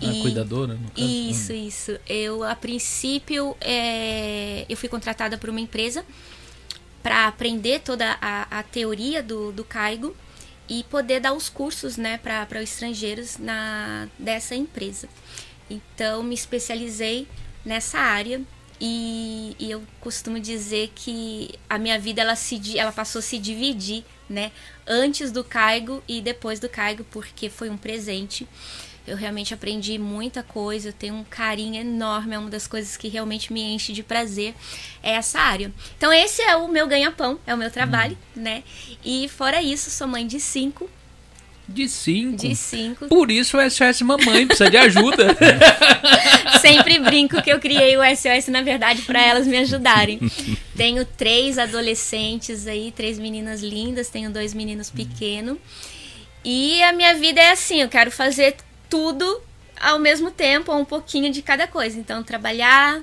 Ah, 0.00 0.06
E- 0.12 0.20
cuidadora, 0.22 0.74
no 0.74 0.90
caso? 0.90 1.06
Isso, 1.08 1.52
isso. 1.52 1.98
Eu, 2.08 2.44
a 2.44 2.54
princípio, 2.54 3.56
é, 3.60 4.64
eu 4.68 4.76
fui 4.76 4.88
contratada 4.88 5.36
por 5.38 5.50
uma 5.50 5.60
empresa 5.60 6.04
para 7.02 7.26
aprender 7.26 7.80
toda 7.80 8.16
a, 8.20 8.58
a 8.58 8.62
teoria 8.62 9.22
do, 9.22 9.50
do 9.50 9.64
caigo 9.64 10.14
e 10.68 10.84
poder 10.84 11.20
dar 11.20 11.32
os 11.32 11.48
cursos 11.48 11.96
né, 11.96 12.18
para 12.18 12.62
estrangeiros 12.62 13.38
na, 13.38 14.06
dessa 14.18 14.54
empresa. 14.54 15.08
Então, 15.72 16.22
me 16.22 16.34
especializei 16.34 17.26
nessa 17.64 17.98
área 17.98 18.40
e, 18.84 19.54
e 19.60 19.70
eu 19.70 19.80
costumo 20.00 20.40
dizer 20.40 20.90
que 20.92 21.50
a 21.70 21.78
minha 21.78 21.98
vida 22.00 22.20
ela, 22.20 22.34
se, 22.34 22.76
ela 22.76 22.90
passou 22.90 23.20
a 23.20 23.22
se 23.22 23.38
dividir, 23.38 24.04
né? 24.28 24.50
Antes 24.84 25.30
do 25.30 25.44
caigo 25.44 26.02
e 26.08 26.20
depois 26.20 26.58
do 26.58 26.68
caigo, 26.68 27.04
porque 27.04 27.48
foi 27.48 27.70
um 27.70 27.76
presente. 27.76 28.44
Eu 29.06 29.16
realmente 29.16 29.54
aprendi 29.54 29.98
muita 29.98 30.42
coisa, 30.42 30.88
eu 30.88 30.92
tenho 30.92 31.14
um 31.14 31.24
carinho 31.24 31.80
enorme, 31.80 32.34
é 32.34 32.38
uma 32.38 32.50
das 32.50 32.66
coisas 32.66 32.96
que 32.96 33.08
realmente 33.08 33.52
me 33.52 33.60
enche 33.60 33.92
de 33.92 34.02
prazer, 34.02 34.54
é 35.00 35.12
essa 35.12 35.38
área. 35.38 35.72
Então 35.96 36.12
esse 36.12 36.42
é 36.42 36.56
o 36.56 36.68
meu 36.68 36.88
ganha-pão, 36.88 37.38
é 37.46 37.54
o 37.54 37.58
meu 37.58 37.70
trabalho, 37.70 38.18
né? 38.34 38.64
E 39.04 39.28
fora 39.28 39.62
isso, 39.62 39.90
sou 39.90 40.08
mãe 40.08 40.26
de 40.26 40.40
cinco, 40.40 40.90
De 41.68 41.88
cinco. 41.88 42.36
de 42.36 42.56
cinco. 42.56 43.06
Por 43.06 43.30
isso 43.30 43.56
o 43.56 43.70
SOS 43.70 44.02
Mamãe 44.02 44.46
precisa 44.46 44.68
de 44.68 44.76
ajuda. 44.76 45.36
Sempre 46.60 46.98
brinco 46.98 47.40
que 47.40 47.50
eu 47.50 47.60
criei 47.60 47.96
o 47.96 48.00
SOS, 48.16 48.48
na 48.48 48.62
verdade, 48.62 49.02
para 49.02 49.20
elas 49.22 49.46
me 49.46 49.56
ajudarem. 49.56 50.20
Tenho 50.76 51.04
três 51.04 51.58
adolescentes 51.58 52.66
aí, 52.66 52.92
três 52.92 53.18
meninas 53.18 53.62
lindas, 53.62 54.08
tenho 54.08 54.30
dois 54.30 54.54
meninos 54.54 54.90
pequenos. 54.90 55.58
E 56.44 56.82
a 56.82 56.92
minha 56.92 57.14
vida 57.14 57.40
é 57.40 57.52
assim, 57.52 57.82
eu 57.82 57.88
quero 57.88 58.10
fazer 58.10 58.56
tudo 58.88 59.40
ao 59.80 59.98
mesmo 59.98 60.30
tempo, 60.30 60.72
ou 60.72 60.78
um 60.78 60.84
pouquinho 60.84 61.30
de 61.30 61.42
cada 61.42 61.66
coisa. 61.66 61.98
Então, 61.98 62.22
trabalhar, 62.22 63.00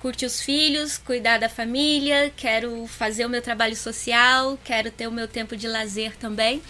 curtir 0.00 0.26
os 0.26 0.40
filhos, 0.40 0.96
cuidar 0.98 1.38
da 1.38 1.48
família, 1.48 2.32
quero 2.36 2.86
fazer 2.86 3.26
o 3.26 3.28
meu 3.28 3.42
trabalho 3.42 3.76
social, 3.76 4.58
quero 4.64 4.90
ter 4.90 5.06
o 5.06 5.12
meu 5.12 5.28
tempo 5.28 5.56
de 5.56 5.68
lazer 5.68 6.16
também. 6.16 6.62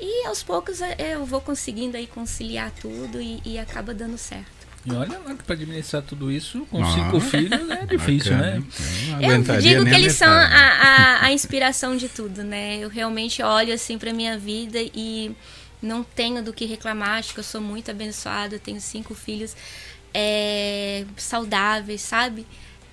E 0.00 0.26
aos 0.26 0.42
poucos 0.42 0.80
eh, 0.80 0.96
eu 1.14 1.24
vou 1.24 1.40
conseguindo 1.40 1.96
aí 1.96 2.06
conciliar 2.06 2.70
tudo 2.72 3.20
e, 3.20 3.40
e 3.44 3.58
acaba 3.58 3.94
dando 3.94 4.18
certo. 4.18 4.56
E 4.84 4.92
olha 4.92 5.18
lá 5.18 5.34
que 5.34 5.42
pra 5.42 5.54
administrar 5.54 6.02
tudo 6.02 6.30
isso 6.30 6.64
com 6.70 6.82
Ah, 6.84 6.94
cinco 6.94 7.18
filhos 7.18 7.68
é 7.70 7.86
difícil, 7.86 8.32
Bacana, 8.32 8.50
né? 8.52 8.56
hein? 8.58 8.66
não 9.08 9.20
Eu 9.22 9.30
aguentaria 9.32 9.78
digo 9.78 9.84
que 9.84 9.94
eles 9.96 10.12
são 10.12 10.28
a, 10.30 10.44
a, 10.44 11.24
a 11.26 11.32
inspiração 11.32 11.96
de 11.96 12.08
tudo, 12.08 12.44
né? 12.44 12.76
Eu 12.78 12.88
realmente 12.88 13.42
olho 13.42 13.72
assim 13.74 13.98
pra 13.98 14.12
minha 14.12 14.38
vida 14.38 14.78
e 14.94 15.34
não 15.82 16.04
tenho 16.04 16.40
do 16.42 16.52
que 16.52 16.66
reclamar. 16.66 17.18
Acho 17.18 17.34
que 17.34 17.40
eu 17.40 17.44
sou 17.44 17.60
muito 17.60 17.90
abençoada. 17.90 18.54
Eu 18.54 18.60
tenho 18.60 18.80
cinco 18.80 19.12
filhos 19.14 19.56
é, 20.14 21.04
saudáveis, 21.16 22.00
sabe? 22.02 22.46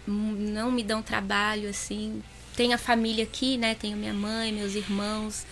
Hum, 0.08 0.36
Não 0.52 0.72
me 0.72 0.84
dão 0.84 1.02
trabalho, 1.04 1.70
assim. 1.70 2.24
Tenho 2.56 2.74
a 2.74 2.78
família 2.78 3.24
aqui, 3.24 3.56
né? 3.58 3.76
Tenho 3.76 3.98
minha 3.98 4.14
mãe, 4.14 4.52
meus 4.52 4.74
irmãos, 4.74 5.46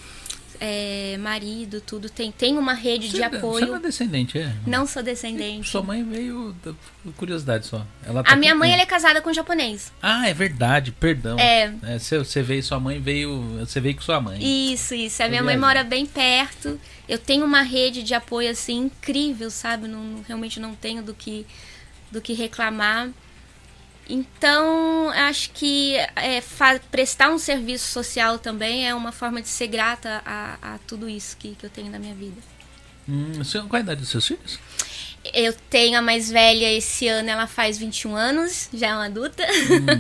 é, 0.64 1.18
marido, 1.18 1.82
tudo. 1.82 2.08
Tem, 2.08 2.32
tem 2.32 2.56
uma 2.56 2.74
rede 2.76 3.08
de 3.10 3.18
Você- 3.18 3.30
Você 3.30 3.36
apoio. 3.38 3.66
não 3.68 3.76
é 3.78 3.80
descendente, 3.80 4.38
é? 4.38 4.54
Não 4.68 4.86
sou 4.86 5.02
descendente. 5.02 5.68
Sua 5.68 5.82
mãe 5.82 6.04
veio. 6.04 6.56
da- 6.64 6.74
Curiosidade 7.18 7.66
só. 7.66 7.84
Ela 8.06 8.24
tá 8.24 8.32
A 8.32 8.36
minha 8.36 8.52
aqui 8.52 8.60
mãe 8.60 8.70
com- 8.70 8.74
ela 8.76 8.84
é 8.84 8.86
casada 8.86 9.22
com 9.24 9.32
um 9.32 9.34
japonês. 9.34 9.92
Ah, 10.00 10.30
é 10.30 10.34
verdade, 10.36 10.92
perdão. 10.92 11.40
É. 11.40 11.74
É, 11.82 11.98
você, 11.98 12.20
você 12.20 12.44
veio, 12.44 12.62
sua 12.62 12.80
mãe 12.80 13.00
veio. 13.02 13.42
Você 13.60 13.80
veio 13.82 13.96
com 13.96 14.02
sua 14.04 14.22
mãe. 14.22 14.38
Isso, 14.72 14.94
isso. 14.94 15.24
A 15.24 15.28
minha 15.28 15.42
mãe 15.42 15.58
mora 15.58 15.84
bem 15.84 16.06
perto. 16.06 16.80
Eu 17.10 17.18
tenho 17.18 17.44
uma 17.44 17.64
rede 17.64 18.04
de 18.04 18.14
apoio 18.14 18.52
assim 18.52 18.78
incrível, 18.86 19.50
sabe? 19.50 19.88
Não- 19.88 20.24
realmente 20.28 20.60
não 20.60 20.76
tenho 20.76 21.02
do 21.02 21.14
que 21.16 21.46
do 22.12 22.22
que 22.22 22.34
reclamar. 22.34 23.10
Então, 24.10 25.10
acho 25.12 25.52
que 25.52 25.96
é, 26.16 26.42
prestar 26.92 27.30
um 27.30 27.38
serviço 27.38 27.92
social 27.92 28.38
também 28.38 28.88
é 28.88 28.94
uma 28.94 29.12
forma 29.12 29.42
de 29.42 29.48
ser 29.48 29.68
grata 29.68 30.22
a, 30.26 30.58
a 30.62 30.78
tudo 30.80 31.08
isso 31.08 31.38
que, 31.38 31.56
que 31.56 31.66
eu 31.66 31.70
tenho 31.70 31.90
na 31.90 32.00
minha 32.00 32.14
vida. 32.14 32.42
Hum, 33.08 33.32
qual 33.70 33.78
a 33.78 33.80
idade 33.80 34.02
dos 34.02 34.10
seus 34.10 34.28
filhos? 34.28 34.60
Eu 35.34 35.54
tenho 35.70 36.00
a 36.00 36.02
mais 36.02 36.32
velha 36.32 36.72
esse 36.74 37.08
ano, 37.08 37.30
ela 37.30 37.46
faz 37.46 37.78
21 37.78 38.16
anos, 38.16 38.70
já 38.74 38.88
é 38.88 38.94
uma 38.94 39.06
adulta. 39.06 39.46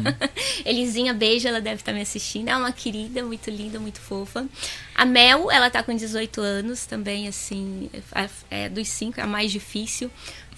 Elisinha, 0.66 1.14
beijo, 1.14 1.48
ela 1.48 1.62
deve 1.62 1.76
estar 1.82 1.94
me 1.94 2.02
assistindo. 2.02 2.50
É 2.50 2.58
uma 2.58 2.72
querida, 2.72 3.24
muito 3.24 3.50
linda, 3.52 3.80
muito 3.80 4.00
fofa. 4.00 4.48
A 4.96 5.06
Mel, 5.06 5.52
ela 5.52 5.70
tá 5.70 5.84
com 5.84 5.96
18 5.96 6.42
anos 6.42 6.88
também, 6.88 7.28
assim, 7.28 7.88
é, 8.14 8.30
é 8.50 8.70
dos 8.70 8.88
cinco, 8.88 9.20
é 9.20 9.24
a 9.24 9.28
mais 9.28 9.52
difícil, 9.52 10.10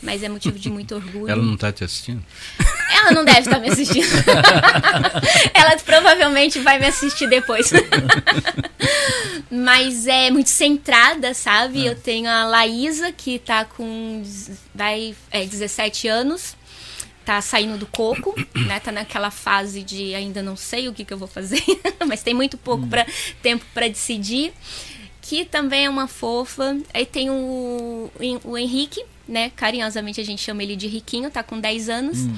mas 0.03 0.21
é 0.21 0.29
motivo 0.29 0.59
de 0.59 0.69
muito 0.69 0.93
orgulho. 0.95 1.29
Ela 1.29 1.41
não 1.41 1.57
tá 1.57 1.71
te 1.71 1.83
assistindo? 1.83 2.23
Ela 2.93 3.11
não 3.11 3.25
deve 3.25 3.39
estar 3.39 3.59
me 3.59 3.69
assistindo. 3.69 4.05
ela 5.53 5.75
provavelmente 5.77 6.59
vai 6.59 6.77
me 6.77 6.85
assistir 6.85 7.27
depois. 7.27 7.71
Mas 9.49 10.07
é 10.07 10.29
muito 10.29 10.49
centrada, 10.49 11.33
sabe? 11.33 11.85
Eu 11.85 11.95
tenho 11.95 12.29
a 12.29 12.43
Laísa, 12.45 13.11
que 13.11 13.39
tá 13.39 13.65
com 13.65 14.21
vai, 14.75 15.15
é, 15.31 15.45
17 15.45 16.07
anos. 16.07 16.55
tá 17.25 17.41
saindo 17.41 17.77
do 17.77 17.87
coco, 17.87 18.35
né? 18.67 18.79
Tá 18.79 18.91
naquela 18.91 19.31
fase 19.31 19.81
de 19.83 20.13
ainda 20.13 20.43
não 20.43 20.57
sei 20.57 20.87
o 20.89 20.93
que, 20.93 21.05
que 21.05 21.13
eu 21.13 21.17
vou 21.17 21.27
fazer, 21.27 21.63
mas 22.05 22.21
tem 22.21 22.33
muito 22.33 22.57
pouco 22.57 22.85
pra, 22.87 23.05
tempo 23.41 23.65
para 23.73 23.87
decidir. 23.87 24.53
Que 25.21 25.45
também 25.45 25.85
é 25.85 25.89
uma 25.89 26.07
fofa. 26.07 26.77
Aí 26.93 27.05
tem 27.05 27.29
o, 27.29 28.11
o 28.43 28.57
Henrique, 28.57 29.05
né? 29.33 29.49
Carinhosamente 29.49 30.21
a 30.21 30.23
gente 30.23 30.41
chama 30.41 30.63
ele 30.63 30.75
de 30.75 30.87
Riquinho, 30.87 31.31
tá 31.31 31.43
com 31.43 31.59
10 31.59 31.89
anos. 31.89 32.19
Hum. 32.19 32.35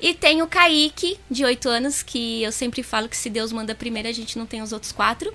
E 0.00 0.12
tem 0.12 0.42
o 0.42 0.46
Kaique, 0.46 1.18
de 1.30 1.44
8 1.44 1.68
anos, 1.68 2.02
que 2.02 2.42
eu 2.42 2.52
sempre 2.52 2.82
falo 2.82 3.08
que 3.08 3.16
se 3.16 3.30
Deus 3.30 3.50
manda 3.50 3.74
primeiro, 3.74 4.06
a 4.06 4.12
gente 4.12 4.38
não 4.38 4.44
tem 4.44 4.60
os 4.60 4.72
outros 4.72 4.92
quatro. 4.92 5.32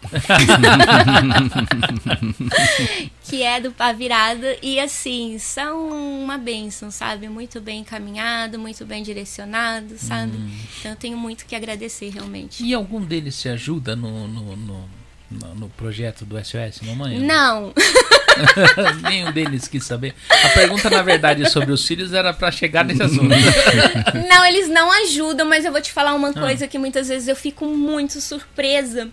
que 3.22 3.42
é 3.42 3.60
do 3.60 3.70
Pá 3.70 3.92
Virada. 3.92 4.56
E 4.62 4.80
assim, 4.80 5.38
são 5.38 6.22
uma 6.22 6.38
bênção, 6.38 6.90
sabe? 6.90 7.28
Muito 7.28 7.60
bem 7.60 7.80
encaminhado, 7.80 8.58
muito 8.58 8.86
bem 8.86 9.02
direcionado, 9.02 9.98
sabe? 9.98 10.36
Hum. 10.36 10.50
Então 10.78 10.92
eu 10.92 10.96
tenho 10.96 11.16
muito 11.16 11.46
que 11.46 11.54
agradecer, 11.54 12.10
realmente. 12.10 12.64
E 12.64 12.74
algum 12.74 13.02
deles 13.02 13.36
se 13.36 13.48
ajuda 13.48 13.94
no, 13.94 14.26
no, 14.26 14.56
no, 14.56 14.88
no- 15.30 15.68
projeto 15.70 16.24
do 16.24 16.36
SOS, 16.42 16.80
mamãe? 16.82 17.18
Não, 17.18 17.72
Nenhum 19.02 19.32
deles 19.32 19.66
quis 19.68 19.84
saber. 19.84 20.14
A 20.28 20.48
pergunta, 20.50 20.88
na 20.88 21.02
verdade, 21.02 21.48
sobre 21.50 21.72
os 21.72 21.86
filhos 21.86 22.12
era 22.12 22.32
pra 22.32 22.50
chegar 22.50 22.84
nesse 22.84 23.02
assunto. 23.02 23.28
não, 24.28 24.44
eles 24.46 24.68
não 24.68 24.90
ajudam, 25.04 25.46
mas 25.46 25.64
eu 25.64 25.72
vou 25.72 25.80
te 25.80 25.92
falar 25.92 26.14
uma 26.14 26.32
coisa 26.32 26.66
que 26.66 26.78
muitas 26.78 27.08
vezes 27.08 27.28
eu 27.28 27.36
fico 27.36 27.66
muito 27.66 28.20
surpresa. 28.20 29.08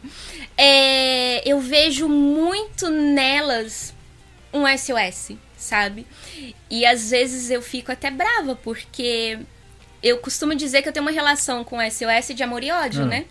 É, 0.57 1.47
eu 1.49 1.59
vejo 1.59 2.07
muito 2.07 2.89
nelas 2.89 3.93
um 4.53 4.63
SOS, 4.77 5.35
sabe? 5.57 6.05
E 6.69 6.85
às 6.85 7.09
vezes 7.09 7.49
eu 7.49 7.61
fico 7.61 7.91
até 7.91 8.09
brava, 8.09 8.55
porque 8.55 9.39
eu 10.01 10.17
costumo 10.19 10.55
dizer 10.55 10.81
que 10.81 10.89
eu 10.89 10.93
tenho 10.93 11.05
uma 11.05 11.11
relação 11.11 11.63
com 11.63 11.77
SOS 11.81 12.33
de 12.35 12.43
amor 12.43 12.63
e 12.63 12.71
ódio, 12.71 13.03
Ah. 13.03 13.07
né? 13.07 13.25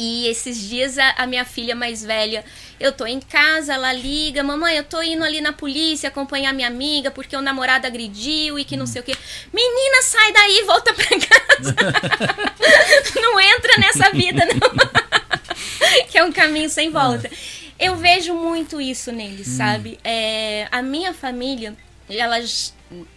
E 0.00 0.28
esses 0.28 0.56
dias 0.68 0.96
a, 0.96 1.10
a 1.18 1.26
minha 1.26 1.44
filha 1.44 1.74
mais 1.74 2.04
velha, 2.04 2.44
eu 2.78 2.92
tô 2.92 3.04
em 3.04 3.18
casa, 3.18 3.74
ela 3.74 3.92
liga, 3.92 4.44
mamãe, 4.44 4.76
eu 4.76 4.84
tô 4.84 5.02
indo 5.02 5.24
ali 5.24 5.40
na 5.40 5.52
polícia 5.52 6.08
acompanhar 6.08 6.54
minha 6.54 6.68
amiga 6.68 7.10
porque 7.10 7.34
o 7.36 7.42
namorado 7.42 7.84
agrediu 7.84 8.56
e 8.60 8.64
que 8.64 8.76
não 8.76 8.86
sei 8.86 9.00
o 9.00 9.04
quê. 9.04 9.12
Menina, 9.52 10.02
sai 10.02 10.32
daí, 10.32 10.62
volta 10.64 10.94
pra 10.94 11.04
casa. 11.04 11.74
não 13.20 13.40
entra 13.40 13.72
nessa 13.78 14.10
vida, 14.12 14.42
não. 14.46 16.06
que 16.08 16.16
é 16.16 16.22
um 16.22 16.30
caminho 16.30 16.70
sem 16.70 16.90
volta. 16.90 17.28
Eu 17.76 17.96
vejo 17.96 18.34
muito 18.34 18.80
isso 18.80 19.10
neles, 19.10 19.48
sabe? 19.48 19.98
É, 20.04 20.68
a 20.70 20.80
minha 20.80 21.12
família, 21.12 21.76
elas 22.08 22.72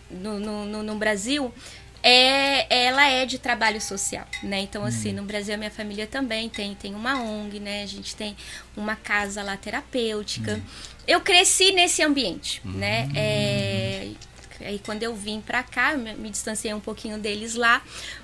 no, 0.09 0.39
no- 0.39 0.83
no 0.83 0.95
Brasil, 0.95 1.53
é, 2.03 2.85
ela 2.85 3.07
é 3.07 3.25
de 3.25 3.37
trabalho 3.37 3.79
social, 3.79 4.25
né? 4.41 4.59
Então, 4.59 4.83
assim, 4.83 5.11
no 5.11 5.23
Brasil 5.23 5.53
a 5.53 5.57
minha 5.57 5.71
família 5.71 6.07
também 6.07 6.49
tem, 6.49 6.73
tem 6.73 6.95
uma 6.95 7.21
ONG, 7.21 7.59
né? 7.59 7.83
A 7.83 7.85
gente 7.85 8.15
tem 8.15 8.35
uma 8.75 8.95
casa 8.95 9.43
lá 9.43 9.55
terapêutica. 9.55 10.61
Eu 11.07 11.21
cresci 11.21 11.71
nesse 11.71 12.01
ambiente, 12.01 12.61
né? 12.65 13.07
É, 13.15 14.09
aí 14.61 14.79
quando 14.83 15.03
eu 15.03 15.15
vim 15.15 15.41
pra 15.41 15.61
cá, 15.61 15.93
eu 15.93 15.99
me, 15.99 16.13
me 16.15 16.29
distanciei 16.29 16.73
um 16.73 16.79
pouquinho 16.79 17.19
deles 17.19 17.55
lá. 17.55 17.83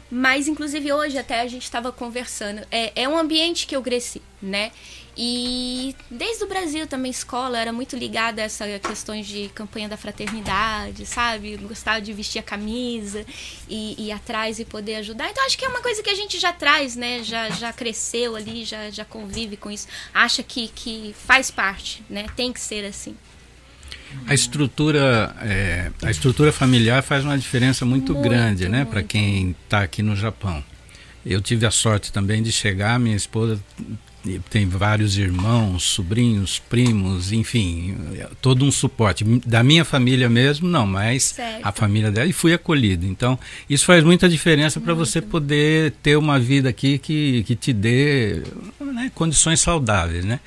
Mas, 0.10 0.48
inclusive, 0.48 0.91
hoje 0.91 1.18
até 1.18 1.41
a 1.41 1.48
gente 1.48 1.64
estava 1.64 1.91
conversando. 1.91 2.66
É, 2.72 3.04
é 3.04 3.10
um 3.10 3.18
ambiente 3.18 3.68
que 3.68 3.76
eu 3.76 3.82
cresci, 3.82 4.22
né? 4.41 4.72
E 5.19 5.95
desde 6.11 6.44
o 6.44 6.48
Brasil 6.48 6.85
também, 6.85 7.10
escola, 7.10 7.60
era 7.60 7.73
muito 7.73 7.98
ligada 7.98 8.39
a 8.39 8.45
essa 8.45 8.65
questões 8.77 9.26
de 9.26 9.49
campanha 9.49 9.89
da 9.89 9.98
fraternidade, 9.98 11.07
sabe? 11.07 11.57
Gostava 11.57 11.99
de 11.99 12.14
vestir 12.14 12.38
a 12.38 12.44
camisa 12.44 13.26
e 13.68 14.07
ir 14.07 14.11
atrás 14.11 14.60
e 14.60 14.65
poder 14.65 14.98
ajudar. 14.98 15.27
Então, 15.31 15.44
acho 15.48 15.57
que 15.57 15.65
é 15.65 15.69
uma 15.69 15.81
coisa 15.81 16.03
que 16.03 16.10
a 16.11 16.14
gente 16.14 16.38
já 16.38 16.53
traz, 16.53 16.95
né? 16.95 17.23
Já, 17.23 17.49
já 17.49 17.73
cresceu 17.73 18.35
ali, 18.35 18.64
já, 18.64 18.91
já 18.91 19.03
convive 19.03 19.57
com 19.57 19.72
isso. 19.72 19.88
Acha 20.14 20.44
que, 20.44 20.68
que 20.68 21.15
faz 21.26 21.49
parte, 21.49 22.03
né? 22.07 22.27
Tem 22.35 22.53
que 22.53 22.60
ser 22.60 22.85
assim. 22.85 23.15
A 24.27 24.35
estrutura, 24.35 25.35
é, 25.41 25.91
a 26.03 26.11
estrutura 26.11 26.52
familiar 26.53 27.02
faz 27.02 27.23
uma 27.26 27.38
diferença 27.38 27.84
muito, 27.84 28.14
Muito, 28.14 28.30
grande, 28.30 28.69
né, 28.69 28.85
para 28.85 29.03
quem 29.03 29.56
está 29.64 29.81
aqui 29.81 30.02
no 30.02 30.15
Japão. 30.15 30.64
Eu 31.26 31.41
tive 31.41 31.65
a 31.65 31.72
sorte 31.72 32.11
também 32.11 32.41
de 32.41 32.52
chegar, 32.52 32.98
minha 32.99 33.15
esposa 33.15 33.60
tem 34.49 34.68
vários 34.68 35.18
irmãos, 35.18 35.84
sobrinhos, 35.84 36.60
primos, 36.60 37.31
enfim, 37.31 37.95
todo 38.41 38.65
um 38.65 38.72
suporte. 38.72 39.23
Da 39.45 39.64
minha 39.64 39.85
família 39.85 40.27
mesmo, 40.30 40.68
não, 40.68 40.85
mas 40.85 41.23
Certo. 41.23 41.65
a 41.65 41.72
família 41.72 42.11
dela, 42.11 42.27
e 42.27 42.34
fui 42.34 42.53
acolhido. 42.53 43.06
Então, 43.06 43.39
isso 43.69 43.85
faz 43.85 44.03
muita 44.03 44.27
diferença 44.27 44.80
para 44.80 44.94
você 44.94 45.22
poder 45.22 45.94
ter 46.03 46.18
uma 46.18 46.39
vida 46.39 46.69
aqui 46.69 46.98
que, 46.98 47.44
que 47.44 47.56
te 47.56 47.72
dê 47.72 48.44
né, 48.80 49.11
condições 49.15 49.60
saudáveis, 49.60 50.26
né? 50.26 50.39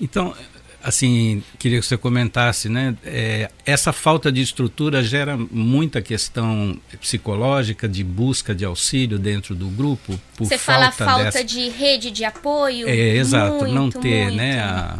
Então, 0.00 0.34
assim, 0.82 1.42
queria 1.58 1.78
que 1.80 1.86
você 1.86 1.96
comentasse, 1.96 2.68
né? 2.68 2.96
é, 3.04 3.50
essa 3.64 3.92
falta 3.92 4.32
de 4.32 4.40
estrutura 4.40 5.02
gera 5.02 5.36
muita 5.36 6.02
questão 6.02 6.78
psicológica 7.00 7.88
de 7.88 8.02
busca 8.02 8.54
de 8.54 8.64
auxílio 8.64 9.18
dentro 9.18 9.54
do 9.54 9.68
grupo 9.68 10.18
por 10.36 10.46
Você 10.46 10.58
fala 10.58 10.88
a 10.88 10.92
falta 10.92 11.04
falta 11.04 11.24
dessa... 11.24 11.44
de 11.44 11.68
rede 11.68 12.10
de 12.10 12.24
apoio. 12.24 12.88
É, 12.88 13.16
exato, 13.16 13.66
não 13.66 13.82
Muito, 13.82 14.00
ter, 14.00 14.24
muito. 14.24 14.36
né? 14.36 14.60
A... 14.60 14.98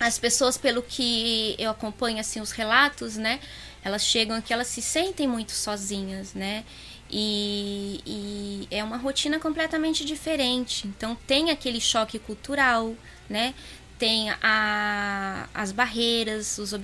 as 0.00 0.18
pessoas, 0.18 0.56
pelo 0.56 0.82
que 0.82 1.54
eu 1.58 1.70
acompanho 1.70 2.18
assim 2.18 2.40
os 2.40 2.52
relatos, 2.52 3.16
né? 3.16 3.40
Elas 3.82 4.04
chegam 4.04 4.36
aqui, 4.36 4.52
elas 4.52 4.66
se 4.66 4.82
sentem 4.82 5.28
muito 5.28 5.52
sozinhas, 5.52 6.34
né? 6.34 6.64
E, 7.08 8.00
e 8.04 8.68
é 8.70 8.82
uma 8.82 8.96
rotina 8.96 9.38
completamente 9.38 10.04
diferente. 10.04 10.86
Então 10.88 11.16
tem 11.26 11.50
aquele 11.50 11.80
choque 11.80 12.18
cultural, 12.18 12.94
né? 13.28 13.54
Tem 13.98 14.30
a, 14.42 15.48
as 15.54 15.72
barreiras, 15.72 16.58
os, 16.58 16.74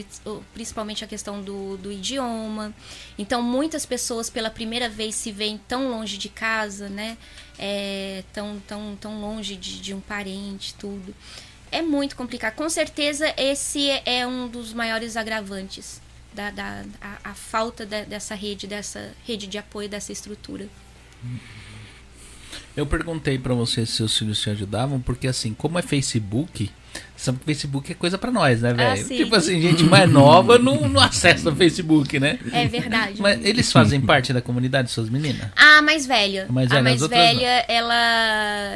principalmente 0.54 1.04
a 1.04 1.06
questão 1.06 1.42
do, 1.42 1.76
do 1.76 1.92
idioma. 1.92 2.72
Então 3.18 3.42
muitas 3.42 3.84
pessoas 3.84 4.30
pela 4.30 4.48
primeira 4.50 4.88
vez 4.88 5.14
se 5.14 5.30
veem 5.30 5.58
tão 5.68 5.90
longe 5.90 6.16
de 6.16 6.28
casa, 6.30 6.88
né? 6.88 7.18
É, 7.58 8.24
tão, 8.32 8.58
tão, 8.66 8.96
tão 8.98 9.20
longe 9.20 9.56
de, 9.56 9.80
de 9.80 9.92
um 9.92 10.00
parente, 10.00 10.74
tudo 10.74 11.14
é 11.70 11.80
muito 11.80 12.14
complicado. 12.14 12.54
Com 12.54 12.68
certeza, 12.68 13.32
esse 13.36 13.88
é 14.04 14.26
um 14.26 14.46
dos 14.46 14.74
maiores 14.74 15.16
agravantes 15.16 16.02
da, 16.34 16.50
da 16.50 16.84
a, 17.00 17.30
a 17.30 17.34
falta 17.34 17.86
de- 17.86 18.04
dessa 18.04 18.34
rede, 18.34 18.66
dessa 18.66 19.12
rede 19.26 19.46
de 19.46 19.56
apoio, 19.56 19.88
dessa 19.88 20.12
estrutura. 20.12 20.68
Eu 22.76 22.86
perguntei 22.86 23.38
pra 23.38 23.54
você 23.54 23.86
se 23.86 23.92
seus 23.92 24.16
filhos 24.16 24.40
te 24.40 24.50
ajudavam, 24.50 25.00
porque 25.00 25.26
assim, 25.26 25.54
como 25.54 25.78
é 25.78 25.82
Facebook, 25.82 26.70
sabe 27.16 27.38
que 27.38 27.44
Facebook 27.44 27.92
é 27.92 27.94
coisa 27.94 28.18
pra 28.18 28.30
nós, 28.30 28.62
né, 28.62 28.74
velho? 28.74 29.06
sim. 29.06 29.16
tipo 29.16 29.34
assim, 29.34 29.60
gente 29.60 29.84
mais 29.84 30.10
nova 30.10 30.58
não, 30.58 30.88
não 30.88 31.00
acessa 31.00 31.50
o 31.50 31.56
Facebook, 31.56 32.18
né? 32.18 32.38
É 32.52 32.66
verdade. 32.66 33.20
Mas 33.20 33.44
eles 33.44 33.70
fazem 33.70 34.00
parte 34.00 34.32
da 34.32 34.42
comunidade, 34.42 34.90
suas 34.90 35.08
meninas? 35.08 35.48
A 35.56 35.80
mais 35.82 36.06
velha. 36.06 36.46
A 36.48 36.52
mais 36.52 36.68
velha, 36.68 36.80
a 36.80 36.82
mais 36.82 37.06
velha, 37.06 37.64
ela, 37.68 37.94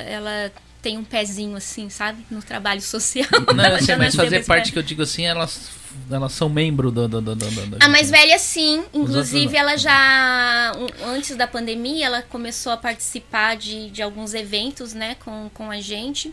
ela 0.09 0.53
tem 0.87 0.97
um 0.97 1.03
pezinho 1.03 1.57
assim, 1.57 1.91
sabe? 1.91 2.25
No 2.31 2.41
trabalho 2.41 2.81
social. 2.81 3.27
Não, 3.53 3.67
eu 3.67 3.83
sei, 3.83 3.97
mas 3.97 4.15
fazer 4.15 4.45
parte 4.45 4.67
pé. 4.67 4.73
que 4.73 4.79
eu 4.79 4.83
digo 4.85 5.03
assim, 5.03 5.25
elas, 5.25 5.71
elas 6.09 6.33
são 6.33 6.49
membro 6.49 6.93
do. 6.93 7.09
do, 7.09 7.21
do, 7.21 7.35
do, 7.35 7.77
A 7.81 7.89
mais 7.89 8.09
velha, 8.09 8.39
sim. 8.39 8.85
Inclusive, 8.95 9.57
ela 9.57 9.77
já. 9.77 10.73
Antes 11.05 11.35
da 11.35 11.49
pandemia, 11.49 12.07
ela 12.07 12.23
começou 12.23 12.71
a 12.71 12.77
participar 12.77 13.57
de, 13.57 13.91
de 13.91 14.01
alguns 14.01 14.33
eventos, 14.33 14.95
né, 14.95 15.17
com, 15.25 15.51
com 15.53 15.73
a 15.73 15.81
gente. 15.81 16.33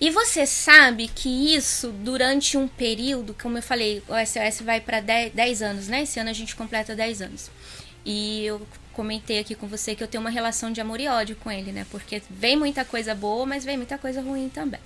E 0.00 0.10
você 0.10 0.44
sabe 0.44 1.08
que 1.08 1.54
isso, 1.54 1.88
durante 1.90 2.56
um 2.56 2.66
período, 2.68 3.34
como 3.40 3.58
eu 3.58 3.62
falei, 3.62 4.02
o 4.08 4.14
SOS 4.26 4.60
vai 4.62 4.80
para 4.80 5.00
10 5.00 5.62
anos, 5.62 5.88
né? 5.88 6.02
Esse 6.02 6.18
ano 6.18 6.30
a 6.30 6.34
gente 6.34 6.54
completa 6.56 6.94
10 6.96 7.22
anos. 7.22 7.50
E 8.04 8.44
eu 8.44 8.60
comentei 8.92 9.38
aqui 9.38 9.54
com 9.54 9.66
você 9.66 9.94
que 9.94 10.02
eu 10.02 10.08
tenho 10.08 10.20
uma 10.20 10.30
relação 10.30 10.70
de 10.72 10.80
amor 10.80 11.00
e 11.00 11.08
ódio 11.08 11.36
com 11.36 11.50
ele, 11.50 11.72
né? 11.72 11.86
Porque 11.90 12.20
vem 12.28 12.56
muita 12.56 12.84
coisa 12.84 13.14
boa, 13.14 13.46
mas 13.46 13.64
vem 13.64 13.76
muita 13.76 13.96
coisa 13.96 14.20
ruim 14.20 14.48
também. 14.48 14.80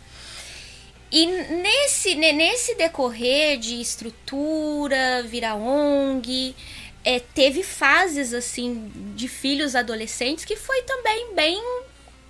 E 1.10 1.26
nesse, 1.26 2.14
ne- 2.14 2.32
nesse 2.32 2.74
decorrer 2.74 3.58
de 3.58 3.80
estrutura, 3.80 5.22
virar 5.22 5.54
ONG, 5.56 6.54
é, 7.02 7.18
teve 7.18 7.62
fases 7.62 8.34
assim 8.34 8.92
de 9.16 9.26
filhos 9.26 9.74
adolescentes 9.74 10.44
que 10.44 10.54
foi 10.56 10.82
também 10.82 11.34
bem 11.34 11.62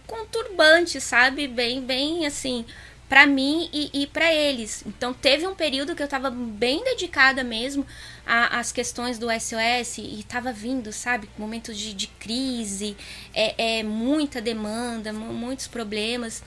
conturbante, 0.09 1.01
sabe? 1.01 1.47
Bem, 1.47 1.81
bem 1.81 2.27
assim, 2.27 2.65
pra 3.09 3.27
mim 3.27 3.71
e, 3.73 4.03
e 4.03 4.07
para 4.09 4.35
eles. 4.35 4.83
Então 4.87 5.15
teve 5.15 5.47
um 5.47 5.55
período 5.55 5.95
que 5.95 6.03
eu 6.03 6.09
tava 6.09 6.31
bem 6.31 6.83
dedicada 6.83 7.45
mesmo 7.45 7.87
às 8.27 8.73
questões 8.73 9.19
do 9.19 9.29
SOS 9.31 9.99
e 9.99 10.25
tava 10.29 10.53
vindo, 10.53 10.93
sabe? 10.93 11.29
Momentos 11.39 11.79
de, 11.79 11.95
de 11.95 12.07
crise, 12.09 12.97
é, 13.33 13.79
é 13.79 13.83
muita 13.83 14.41
demanda, 14.41 15.13
mu- 15.13 15.33
muitos 15.33 15.67
problemas. 15.69 16.43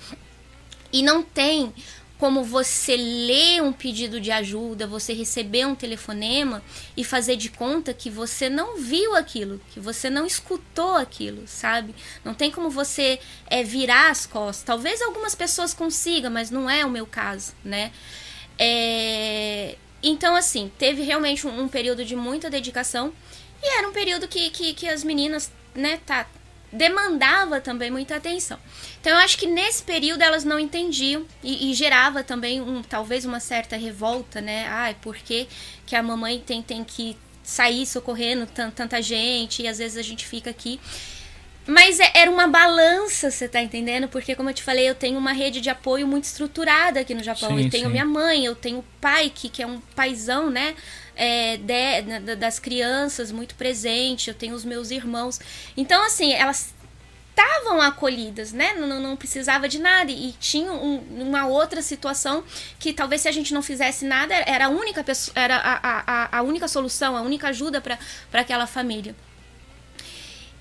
E 0.93 1.01
não 1.01 1.23
tem 1.23 1.73
como 2.21 2.43
você 2.43 2.95
ler 2.95 3.63
um 3.63 3.73
pedido 3.73 4.21
de 4.21 4.29
ajuda, 4.29 4.85
você 4.85 5.11
receber 5.11 5.65
um 5.65 5.73
telefonema 5.73 6.61
e 6.95 7.03
fazer 7.03 7.35
de 7.35 7.49
conta 7.49 7.95
que 7.95 8.11
você 8.11 8.47
não 8.47 8.77
viu 8.77 9.15
aquilo, 9.15 9.59
que 9.71 9.79
você 9.79 10.07
não 10.07 10.23
escutou 10.23 10.93
aquilo, 10.97 11.47
sabe? 11.47 11.95
Não 12.23 12.35
tem 12.35 12.51
como 12.51 12.69
você 12.69 13.19
é, 13.47 13.63
virar 13.63 14.11
as 14.11 14.27
costas. 14.27 14.63
Talvez 14.63 15.01
algumas 15.01 15.33
pessoas 15.33 15.73
consigam, 15.73 16.29
mas 16.29 16.51
não 16.51 16.69
é 16.69 16.85
o 16.85 16.91
meu 16.91 17.07
caso, 17.07 17.53
né? 17.65 17.91
É... 18.55 19.75
Então, 20.03 20.35
assim, 20.35 20.71
teve 20.77 21.01
realmente 21.01 21.47
um, 21.47 21.63
um, 21.63 21.67
período 21.67 22.05
de 22.05 22.15
muita 22.15 22.51
dedicação 22.51 23.11
e 23.63 23.79
era 23.79 23.89
um 23.89 23.91
período 23.91 24.27
que, 24.27 24.51
que, 24.51 24.75
que 24.75 24.87
as 24.87 25.03
meninas, 25.03 25.51
né, 25.73 25.99
tá, 26.05 26.27
demandava 26.71 27.59
também 27.59 27.91
muita 27.91 28.15
atenção. 28.15 28.57
Então 28.99 29.11
eu 29.11 29.19
acho 29.19 29.37
que 29.37 29.47
nesse 29.47 29.83
período 29.83 30.21
elas 30.21 30.43
não 30.43 30.59
entendiam 30.59 31.25
e, 31.43 31.71
e 31.71 31.73
gerava 31.73 32.23
também 32.23 32.61
um, 32.61 32.81
talvez 32.81 33.25
uma 33.25 33.39
certa 33.39 33.75
revolta, 33.75 34.39
né? 34.39 34.67
Ai, 34.67 34.95
por 35.01 35.15
que, 35.17 35.47
que 35.85 35.95
a 35.95 36.03
mamãe 36.03 36.39
tem, 36.39 36.61
tem 36.61 36.83
que 36.83 37.17
sair 37.43 37.85
socorrendo 37.85 38.47
tanta 38.75 39.01
gente 39.01 39.63
e 39.63 39.67
às 39.67 39.77
vezes 39.77 39.97
a 39.97 40.01
gente 40.01 40.25
fica 40.25 40.49
aqui. 40.49 40.79
Mas 41.67 41.99
é, 41.99 42.11
era 42.15 42.31
uma 42.31 42.47
balança, 42.47 43.29
você 43.29 43.47
tá 43.47 43.61
entendendo? 43.61 44.07
Porque, 44.07 44.35
como 44.35 44.49
eu 44.49 44.53
te 44.53 44.63
falei, 44.63 44.89
eu 44.89 44.95
tenho 44.95 45.17
uma 45.17 45.31
rede 45.31 45.61
de 45.61 45.69
apoio 45.69 46.07
muito 46.07 46.23
estruturada 46.23 46.99
aqui 46.99 47.13
no 47.13 47.23
Japão. 47.23 47.49
Sim, 47.49 47.65
eu 47.65 47.69
tenho 47.69 47.85
sim. 47.85 47.91
minha 47.91 48.05
mãe, 48.05 48.45
eu 48.45 48.55
tenho 48.55 48.79
o 48.79 48.85
pai, 48.99 49.31
que, 49.33 49.47
que 49.47 49.61
é 49.61 49.67
um 49.67 49.79
paizão, 49.95 50.49
né? 50.49 50.75
É, 51.23 51.57
de, 51.57 52.35
das 52.35 52.57
crianças 52.57 53.31
muito 53.31 53.53
presente, 53.53 54.29
eu 54.29 54.33
tenho 54.33 54.55
os 54.55 54.65
meus 54.65 54.89
irmãos. 54.89 55.39
Então, 55.77 56.03
assim, 56.03 56.33
elas 56.33 56.73
estavam 57.29 57.81
acolhidas, 57.81 58.51
né? 58.51 58.73
Não, 58.73 58.99
não 58.99 59.15
precisava 59.15 59.67
de 59.67 59.79
nada. 59.79 60.11
E 60.11 60.33
tinha 60.39 60.71
um, 60.71 60.97
uma 61.21 61.47
outra 61.47 61.81
situação 61.81 62.43
que 62.79 62.93
talvez 62.93 63.21
se 63.21 63.27
a 63.27 63.31
gente 63.31 63.53
não 63.53 63.61
fizesse 63.61 64.05
nada, 64.05 64.33
era 64.33 64.65
a 64.65 64.69
única, 64.69 65.03
pessoa, 65.03 65.33
era 65.35 65.57
a, 65.57 66.03
a, 66.05 66.37
a 66.39 66.41
única 66.41 66.67
solução, 66.67 67.15
a 67.15 67.21
única 67.21 67.49
ajuda 67.49 67.81
para 67.81 67.97
aquela 68.33 68.67
família. 68.67 69.15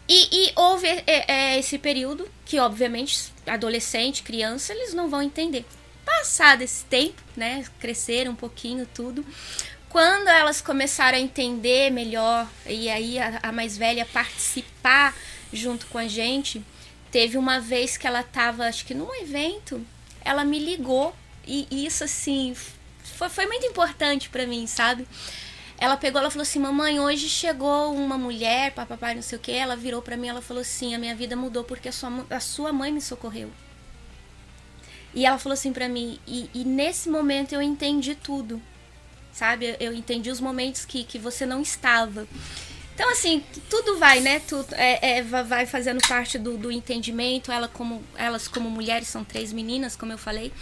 E, 0.08 0.28
e 0.32 0.52
houve 0.56 0.88
é, 0.88 1.04
é, 1.06 1.58
esse 1.58 1.78
período 1.78 2.28
que, 2.44 2.58
obviamente, 2.58 3.32
adolescente, 3.46 4.22
criança, 4.22 4.72
eles 4.72 4.92
não 4.92 5.08
vão 5.08 5.22
entender. 5.22 5.64
Passado 6.04 6.62
esse 6.62 6.84
tempo, 6.86 7.22
né? 7.36 7.64
Cresceram 7.78 8.32
um 8.32 8.34
pouquinho, 8.34 8.88
tudo. 8.92 9.24
Quando 9.90 10.28
elas 10.28 10.60
começaram 10.60 11.18
a 11.18 11.20
entender 11.20 11.90
melhor, 11.90 12.48
e 12.64 12.88
aí 12.88 13.18
a, 13.18 13.40
a 13.42 13.52
mais 13.52 13.76
velha 13.76 14.06
participar 14.06 15.14
junto 15.52 15.86
com 15.88 15.98
a 15.98 16.06
gente, 16.06 16.64
teve 17.10 17.36
uma 17.36 17.60
vez 17.60 17.96
que 17.96 18.06
ela 18.06 18.20
estava, 18.20 18.66
acho 18.66 18.86
que 18.86 18.94
num 18.94 19.12
evento, 19.16 19.84
ela 20.24 20.44
me 20.44 20.58
ligou, 20.58 21.14
e 21.44 21.66
isso, 21.84 22.04
assim, 22.04 22.54
foi, 23.02 23.28
foi 23.28 23.46
muito 23.46 23.66
importante 23.66 24.30
para 24.30 24.46
mim, 24.46 24.66
sabe? 24.66 25.06
Ela 25.76 25.96
pegou, 25.96 26.20
ela 26.20 26.30
falou 26.30 26.42
assim: 26.42 26.60
Mamãe, 26.60 27.00
hoje 27.00 27.28
chegou 27.28 27.92
uma 27.92 28.16
mulher, 28.16 28.72
papai, 28.72 29.14
não 29.14 29.22
sei 29.22 29.38
o 29.38 29.40
que. 29.40 29.50
Ela 29.50 29.74
virou 29.74 30.00
para 30.00 30.16
mim, 30.16 30.28
ela 30.28 30.42
falou 30.42 30.60
assim: 30.60 30.94
A 30.94 30.98
minha 30.98 31.14
vida 31.14 31.34
mudou 31.34 31.64
porque 31.64 31.88
a 31.88 31.92
sua, 31.92 32.26
a 32.30 32.38
sua 32.38 32.72
mãe 32.72 32.92
me 32.92 33.00
socorreu. 33.00 33.50
E 35.14 35.26
ela 35.26 35.38
falou 35.38 35.54
assim 35.54 35.72
para 35.72 35.88
mim: 35.88 36.20
e, 36.26 36.48
e, 36.54 36.64
nesse 36.64 37.08
momento 37.08 37.54
eu 37.54 37.62
entendi 37.62 38.14
tudo, 38.14 38.62
sabe? 39.32 39.76
Eu 39.80 39.92
entendi 39.92 40.30
os 40.30 40.40
momentos 40.40 40.84
que, 40.84 41.04
que 41.04 41.18
você 41.18 41.46
não 41.46 41.62
estava. 41.62 42.26
Então, 42.94 43.10
assim, 43.10 43.42
tudo 43.70 43.98
vai, 43.98 44.20
né? 44.20 44.40
Tudo, 44.40 44.74
é, 44.74 45.18
é, 45.18 45.22
vai 45.22 45.64
fazendo 45.64 46.06
parte 46.06 46.38
do, 46.38 46.58
do 46.58 46.70
entendimento. 46.70 47.50
Ela 47.50 47.66
como, 47.66 48.04
elas, 48.14 48.46
como 48.46 48.68
mulheres, 48.68 49.08
são 49.08 49.24
três 49.24 49.52
meninas, 49.52 49.96
como 49.96 50.12
eu 50.12 50.18
falei. 50.18 50.52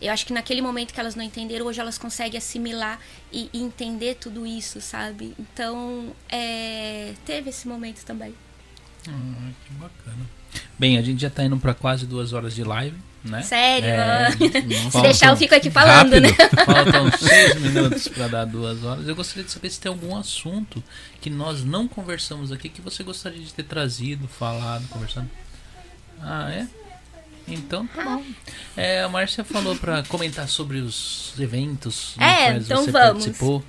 Eu 0.00 0.12
acho 0.12 0.26
que 0.26 0.32
naquele 0.32 0.60
momento 0.60 0.92
que 0.92 0.98
elas 0.98 1.14
não 1.14 1.22
entenderam, 1.22 1.66
hoje 1.66 1.80
elas 1.80 1.96
conseguem 1.96 2.36
assimilar 2.36 2.98
e, 3.32 3.48
e 3.52 3.62
entender 3.62 4.16
tudo 4.16 4.44
isso, 4.44 4.80
sabe? 4.80 5.34
Então, 5.38 6.12
é, 6.28 7.14
teve 7.24 7.50
esse 7.50 7.68
momento 7.68 8.04
também. 8.04 8.34
Ah, 9.08 9.52
que 9.64 9.72
bacana. 9.74 10.26
Bem, 10.78 10.98
a 10.98 11.02
gente 11.02 11.20
já 11.20 11.28
está 11.28 11.44
indo 11.44 11.56
para 11.56 11.74
quase 11.74 12.06
duas 12.06 12.32
horas 12.32 12.54
de 12.54 12.64
live, 12.64 12.96
né? 13.24 13.42
Sério? 13.42 13.88
É, 13.88 14.30
se 14.90 15.00
deixar, 15.00 15.30
eu 15.30 15.36
fico 15.36 15.54
aqui 15.54 15.70
falando, 15.70 16.12
rápido. 16.12 16.20
né? 16.20 16.28
Faltam 16.66 17.10
seis 17.16 17.54
minutos 17.60 18.08
para 18.08 18.28
dar 18.28 18.44
duas 18.44 18.82
horas. 18.84 19.06
Eu 19.08 19.14
gostaria 19.14 19.44
de 19.44 19.50
saber 19.50 19.70
se 19.70 19.80
tem 19.80 19.90
algum 19.90 20.16
assunto 20.16 20.82
que 21.20 21.30
nós 21.30 21.64
não 21.64 21.88
conversamos 21.88 22.52
aqui 22.52 22.68
que 22.68 22.80
você 22.80 23.02
gostaria 23.02 23.40
de 23.40 23.52
ter 23.52 23.62
trazido, 23.64 24.28
falado, 24.28 24.86
conversado. 24.88 25.30
Ah, 26.20 26.50
é? 26.50 26.66
Então 27.46 27.86
tá 27.86 28.02
bom. 28.02 28.24
É, 28.76 29.02
a 29.02 29.08
Márcia 29.08 29.44
falou 29.44 29.76
para 29.76 30.02
comentar 30.04 30.48
sobre 30.48 30.78
os 30.78 31.34
eventos 31.38 32.14
é, 32.18 32.46
quais 32.52 32.64
então 32.64 32.84
você 32.84 32.90
vamos. 32.90 33.24
participou. 33.24 33.64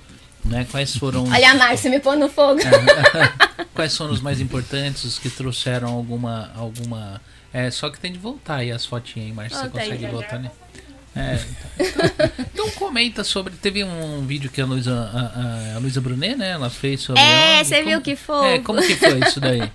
Né? 0.48 0.66
Quais 0.70 0.96
foram. 0.96 1.24
Olha 1.24 1.50
a 1.50 1.54
Márcia 1.54 1.90
me 1.90 2.00
pondo 2.00 2.20
no 2.20 2.28
fogo. 2.28 2.60
Quais 3.74 3.96
foram 3.96 4.12
os 4.12 4.20
mais 4.20 4.40
importantes, 4.40 5.04
os 5.04 5.18
que 5.18 5.28
trouxeram 5.28 5.88
alguma. 5.88 6.52
alguma 6.56 7.20
é, 7.52 7.70
só 7.70 7.90
que 7.90 7.98
tem 7.98 8.12
de 8.12 8.18
voltar 8.18 8.56
aí 8.56 8.70
as 8.70 8.84
fotinhas, 8.84 9.28
hein, 9.28 9.34
Márcia? 9.34 9.58
Você 9.58 9.68
consegue 9.68 10.06
voltar, 10.06 10.38
né? 10.38 10.50
É, 11.16 11.40
então, 11.78 12.44
então, 12.52 12.70
comenta 12.72 13.24
sobre. 13.24 13.54
Teve 13.54 13.82
um 13.82 14.26
vídeo 14.26 14.50
que 14.50 14.60
a 14.60 14.66
Luísa, 14.66 14.92
a, 14.94 15.76
a 15.76 15.78
Luísa 15.78 15.98
Brunet, 16.00 16.36
né? 16.36 16.50
Ela 16.50 16.68
fez 16.68 17.00
sobre. 17.00 17.22
É, 17.22 17.64
você 17.64 17.82
viu 17.82 18.02
que 18.02 18.14
foi? 18.14 18.54
É, 18.54 18.58
como 18.58 18.82
que 18.82 18.94
foi 18.96 19.18
isso 19.20 19.40
daí? 19.40 19.60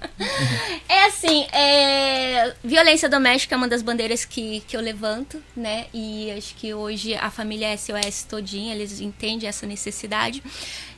É 0.87 1.05
assim, 1.05 1.47
é, 1.51 2.53
violência 2.63 3.09
doméstica 3.09 3.55
é 3.55 3.57
uma 3.57 3.67
das 3.67 3.81
bandeiras 3.81 4.23
que, 4.23 4.61
que 4.67 4.77
eu 4.77 4.81
levanto, 4.81 5.41
né? 5.55 5.85
E 5.93 6.29
acho 6.31 6.53
que 6.55 6.73
hoje 6.73 7.15
a 7.15 7.31
família 7.31 7.75
SOS 7.75 8.23
todinha, 8.23 8.75
eles 8.75 8.99
entendem 8.99 9.47
essa 9.49 9.65
necessidade. 9.65 10.43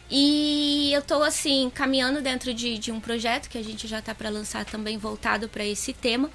E 0.10 0.92
eu 0.94 1.00
estou 1.00 1.24
assim 1.24 1.72
caminhando 1.74 2.22
dentro 2.22 2.54
de, 2.54 2.78
de 2.78 2.92
um 2.92 3.00
projeto 3.00 3.50
que 3.50 3.58
a 3.58 3.64
gente 3.64 3.88
já 3.88 4.00
está 4.00 4.14
para 4.14 4.30
lançar 4.30 4.66
também 4.66 4.98
voltado 4.98 5.48
para 5.48 5.66
esse 5.66 5.94
tema. 5.94 6.30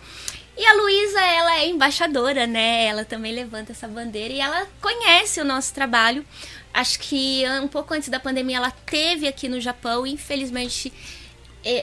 E 0.61 0.67
a 0.67 0.75
Luísa, 0.75 1.21
ela 1.21 1.61
é 1.61 1.69
embaixadora, 1.69 2.45
né? 2.45 2.87
Ela 2.87 3.05
também 3.05 3.33
levanta 3.33 3.71
essa 3.71 3.87
bandeira 3.87 4.35
e 4.35 4.41
ela 4.41 4.67
conhece 4.81 5.41
o 5.41 5.45
nosso 5.45 5.73
trabalho. 5.73 6.27
Acho 6.75 6.99
que 6.99 7.45
um 7.63 7.69
pouco 7.69 7.95
antes 7.95 8.09
da 8.09 8.19
pandemia 8.19 8.57
ela 8.57 8.73
teve 8.73 9.29
aqui 9.29 9.49
no 9.49 9.61
Japão, 9.61 10.05
infelizmente 10.05 10.93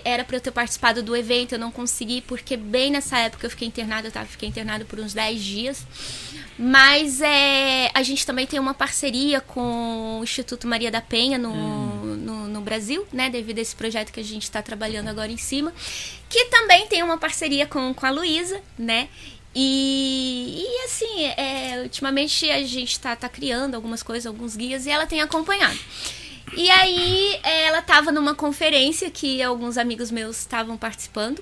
era 0.03 0.25
para 0.25 0.37
eu 0.37 0.41
ter 0.41 0.51
participado 0.51 1.01
do 1.01 1.15
evento, 1.15 1.53
eu 1.53 1.59
não 1.59 1.71
consegui, 1.71 2.19
porque 2.21 2.57
bem 2.57 2.91
nessa 2.91 3.17
época 3.19 3.45
eu 3.45 3.49
fiquei 3.49 3.67
internada, 3.67 4.07
eu 4.07 4.11
tava, 4.11 4.25
fiquei 4.25 4.49
internada 4.49 4.83
por 4.83 4.99
uns 4.99 5.13
10 5.13 5.41
dias. 5.41 5.85
Mas 6.57 7.19
é, 7.21 7.91
a 7.93 8.01
gente 8.01 8.25
também 8.25 8.47
tem 8.47 8.59
uma 8.59 8.73
parceria 8.73 9.41
com 9.41 10.19
o 10.19 10.23
Instituto 10.23 10.67
Maria 10.67 10.89
da 10.89 11.01
Penha 11.01 11.37
no, 11.37 11.51
hum. 11.51 12.15
no, 12.15 12.47
no, 12.47 12.61
Brasil, 12.61 13.05
né? 13.11 13.29
Devido 13.29 13.59
a 13.59 13.61
esse 13.61 13.75
projeto 13.75 14.11
que 14.11 14.19
a 14.21 14.23
gente 14.23 14.43
está 14.43 14.61
trabalhando 14.61 15.09
agora 15.09 15.31
em 15.31 15.37
cima. 15.37 15.73
Que 16.29 16.45
também 16.45 16.87
tem 16.87 17.03
uma 17.03 17.17
parceria 17.17 17.65
com, 17.65 17.93
com 17.93 18.05
a 18.05 18.09
Luísa, 18.09 18.61
né? 18.77 19.09
E, 19.53 20.65
e 20.65 20.85
assim, 20.85 21.25
é, 21.37 21.81
ultimamente 21.83 22.49
a 22.49 22.63
gente 22.63 22.91
está 22.91 23.15
tá 23.15 23.27
criando 23.27 23.75
algumas 23.75 24.01
coisas, 24.01 24.25
alguns 24.25 24.55
guias, 24.55 24.85
e 24.85 24.89
ela 24.89 25.05
tem 25.05 25.21
acompanhado. 25.21 25.77
E 26.55 26.69
aí 26.69 27.39
ela 27.43 27.79
estava 27.79 28.11
numa 28.11 28.35
conferência 28.35 29.09
que 29.09 29.41
alguns 29.41 29.77
amigos 29.77 30.11
meus 30.11 30.39
estavam 30.39 30.77
participando 30.77 31.41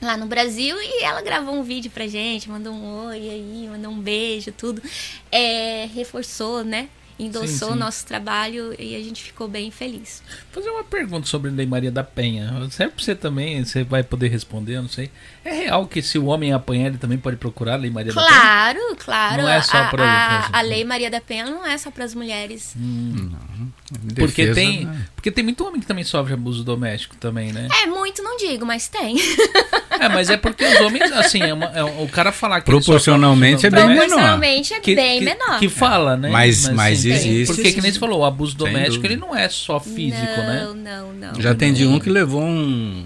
lá 0.00 0.16
no 0.16 0.26
Brasil 0.26 0.76
e 0.80 1.02
ela 1.02 1.22
gravou 1.22 1.54
um 1.54 1.62
vídeo 1.62 1.90
pra 1.90 2.06
gente, 2.06 2.48
mandou 2.48 2.72
um 2.72 3.06
oi 3.06 3.28
aí, 3.28 3.68
mandou 3.70 3.92
um 3.92 4.00
beijo, 4.00 4.52
tudo. 4.52 4.82
É, 5.30 5.88
reforçou, 5.92 6.64
né? 6.64 6.88
endossou 7.20 7.72
o 7.72 7.76
nosso 7.76 8.06
trabalho 8.06 8.74
e 8.78 8.96
a 8.96 8.98
gente 8.98 9.22
ficou 9.22 9.46
bem 9.46 9.70
feliz. 9.70 10.22
Vou 10.52 10.62
fazer 10.62 10.74
uma 10.74 10.82
pergunta 10.82 11.26
sobre 11.26 11.50
Lei 11.50 11.66
Maria 11.66 11.90
da 11.90 12.02
Penha. 12.02 12.50
Serve 12.70 12.94
pra 12.94 13.04
você 13.04 13.14
também, 13.14 13.64
você 13.64 13.84
vai 13.84 14.02
poder 14.02 14.28
responder, 14.28 14.76
eu 14.76 14.82
não 14.82 14.88
sei. 14.88 15.10
É 15.44 15.52
real 15.52 15.86
que 15.86 16.00
se 16.00 16.18
o 16.18 16.26
homem 16.26 16.52
apanhar, 16.52 16.86
ele 16.86 16.98
também 16.98 17.18
pode 17.18 17.36
procurar 17.36 17.74
a 17.74 17.76
Lei 17.76 17.90
Maria 17.90 18.12
claro, 18.12 18.26
da 18.26 18.32
Penha? 18.32 18.86
Claro, 18.86 18.96
claro. 18.96 19.42
Não 19.42 19.48
é 19.48 19.62
só 19.62 19.88
para 19.90 20.04
a, 20.04 20.58
a, 20.58 20.62
Lei 20.62 20.84
Maria 20.84 21.10
da 21.10 21.20
Penha 21.20 21.44
não 21.44 21.66
é 21.66 21.76
só 21.76 21.90
para 21.90 22.04
as 22.04 22.14
mulheres. 22.14 22.74
Hum. 22.76 23.30
Não. 23.30 23.72
Defesa, 23.90 24.14
porque 24.14 24.46
tem, 24.52 24.84
né? 24.84 25.06
porque 25.16 25.30
tem 25.32 25.42
muito 25.42 25.66
homem 25.66 25.80
que 25.80 25.86
também 25.86 26.04
sofre 26.04 26.32
abuso 26.32 26.62
doméstico 26.62 27.16
também, 27.16 27.52
né? 27.52 27.66
É, 27.82 27.86
muito 27.86 28.22
não 28.22 28.36
digo, 28.36 28.64
mas 28.64 28.88
tem. 28.88 29.16
É, 30.00 30.08
mas 30.08 30.30
é 30.30 30.36
porque 30.36 30.64
os 30.64 30.80
homens, 30.80 31.10
assim, 31.12 31.42
é, 31.42 31.52
uma, 31.52 31.66
é 31.66 31.82
o 31.82 32.08
cara 32.08 32.32
falar 32.32 32.60
que 32.60 32.66
proporcionalmente 32.66 33.66
é 33.66 33.70
bem 33.70 33.86
menor. 33.86 34.06
Proporcionalmente 34.06 34.72
é 34.72 34.80
bem 34.80 35.18
que, 35.18 35.24
menor. 35.24 35.58
Que 35.58 35.68
fala, 35.68 36.16
né? 36.16 36.30
Mas, 36.30 36.66
mas, 36.66 36.74
mas 36.74 36.98
assim, 37.00 37.10
existe. 37.10 37.54
Porque 37.54 37.72
que 37.72 37.82
nem 37.82 37.92
você 37.92 37.98
falou, 37.98 38.20
o 38.20 38.24
abuso 38.24 38.56
doméstico 38.56 39.04
ele 39.04 39.16
não 39.16 39.36
é 39.36 39.48
só 39.48 39.78
físico, 39.78 40.24
não, 40.38 40.46
né? 40.46 40.64
Não, 40.64 40.74
não, 40.74 41.12
não. 41.12 41.40
Já 41.40 41.54
tem 41.54 41.72
de 41.72 41.84
um 41.84 41.98
que 41.98 42.08
levou 42.08 42.42
um 42.42 43.04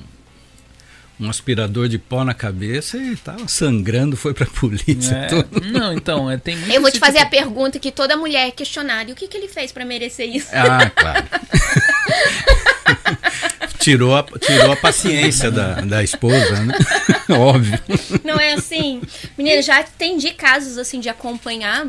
um 1.19 1.31
aspirador 1.31 1.89
de 1.89 1.99
pó 1.99 2.25
na 2.25 2.35
cabeça 2.35 2.99
e 2.99 3.17
tava 3.17 3.47
sangrando, 3.47 4.17
foi 4.17 4.35
pra 4.35 4.47
polícia. 4.61 5.15
É, 5.15 5.71
não, 5.71 5.93
então, 5.93 6.31
é, 6.31 6.37
tem 6.37 6.57
Eu 6.73 6.81
vou 6.81 6.91
te 6.91 6.99
fazer 6.99 7.19
tipo... 7.19 7.27
a 7.27 7.31
pergunta 7.31 7.79
que 7.79 7.93
toda 7.93 8.17
mulher 8.17 8.49
é 8.49 8.51
questionada. 8.51 9.11
E 9.11 9.13
o 9.13 9.17
que, 9.17 9.29
que 9.29 9.37
ele 9.37 9.49
fez 9.49 9.73
para 9.73 9.85
merecer 9.85 10.29
isso? 10.29 10.49
Ah, 10.53 10.91
claro. 10.91 11.25
tirou, 13.79 14.17
a, 14.17 14.23
tirou 14.23 14.73
a 14.73 14.77
paciência 14.77 15.51
da, 15.51 15.83
da 15.83 16.03
esposa, 16.03 16.61
né? 16.61 16.75
Óbvio. 17.31 17.79
Não 18.25 18.41
é 18.41 18.55
assim? 18.55 19.03
Menina, 19.37 19.61
já 19.61 19.81
atendi 19.81 20.31
casos 20.31 20.79
assim 20.79 21.01
de 21.01 21.09
acompanhar 21.09 21.87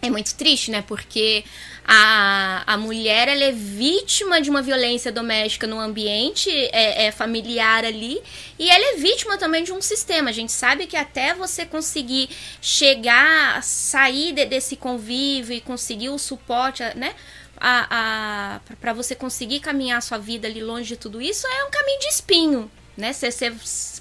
é 0.00 0.10
muito 0.10 0.34
triste, 0.34 0.70
né? 0.70 0.82
Porque 0.86 1.44
a, 1.84 2.62
a 2.66 2.76
mulher 2.76 3.28
ela 3.28 3.44
é 3.44 3.52
vítima 3.52 4.40
de 4.40 4.50
uma 4.50 4.62
violência 4.62 5.10
doméstica 5.10 5.66
no 5.66 5.80
ambiente 5.80 6.50
é, 6.50 7.06
é, 7.06 7.12
familiar 7.12 7.84
ali 7.84 8.20
e 8.58 8.70
ela 8.70 8.94
é 8.94 8.96
vítima 8.96 9.36
também 9.38 9.64
de 9.64 9.72
um 9.72 9.80
sistema. 9.80 10.30
A 10.30 10.32
gente 10.32 10.52
sabe 10.52 10.86
que 10.86 10.96
até 10.96 11.34
você 11.34 11.64
conseguir 11.64 12.28
chegar, 12.60 13.62
sair 13.62 14.32
de, 14.32 14.44
desse 14.46 14.76
convívio 14.76 15.56
e 15.56 15.60
conseguir 15.60 16.10
o 16.10 16.18
suporte, 16.18 16.82
né? 16.94 17.14
A, 17.60 18.60
a, 18.70 18.74
para 18.80 18.92
você 18.92 19.16
conseguir 19.16 19.58
caminhar 19.58 19.98
a 19.98 20.00
sua 20.00 20.18
vida 20.18 20.46
ali 20.46 20.62
longe 20.62 20.90
de 20.90 20.96
tudo 20.96 21.20
isso 21.20 21.44
é 21.44 21.64
um 21.64 21.70
caminho 21.70 21.98
de 21.98 22.06
espinho, 22.06 22.70
né? 22.96 23.12
Cê, 23.12 23.32
cê, 23.32 23.52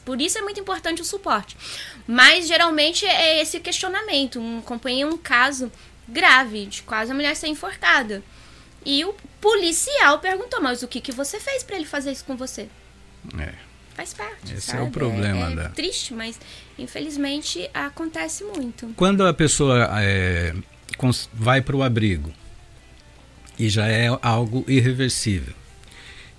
por 0.08 0.22
isso 0.22 0.38
é 0.38 0.42
muito 0.42 0.58
importante 0.58 1.02
o 1.02 1.06
suporte. 1.06 1.58
Mas 2.08 2.48
geralmente 2.48 3.06
é 3.06 3.42
esse 3.42 3.60
questionamento. 3.60 4.40
Um, 4.40 4.60
acompanhei 4.60 5.04
um 5.04 5.18
caso 5.18 5.70
grave, 6.08 6.66
de 6.66 6.82
quase 6.84 7.12
a 7.12 7.14
mulher 7.14 7.36
ser 7.36 7.48
enforcada. 7.48 8.24
E 8.86 9.04
o 9.04 9.14
policial 9.42 10.20
perguntou: 10.20 10.62
Mas 10.62 10.82
o 10.82 10.88
que, 10.88 11.02
que 11.02 11.12
você 11.12 11.42
fez 11.42 11.62
para 11.62 11.76
ele 11.76 11.86
fazer 11.86 12.14
isso 12.14 12.24
com 12.24 12.38
você? 12.38 12.70
É. 13.38 13.54
Faz 13.96 14.14
parte. 14.14 14.54
Esse 14.54 14.68
sabe? 14.68 14.80
é 14.80 14.84
o 14.84 14.92
problema 14.92 15.50
É, 15.50 15.52
é 15.52 15.56
da. 15.58 15.70
triste, 15.72 16.14
mas 16.14 16.40
infelizmente 16.80 17.70
acontece 17.74 18.46
muito. 18.46 18.94
Quando 18.96 19.28
a 19.28 19.34
pessoa 19.34 19.90
é, 20.02 20.56
vai 21.34 21.62
para 21.62 21.76
o 21.76 21.84
abrigo 21.84 22.32
e 23.60 23.68
já 23.68 23.86
é 23.88 24.08
algo 24.22 24.64
irreversível, 24.70 25.54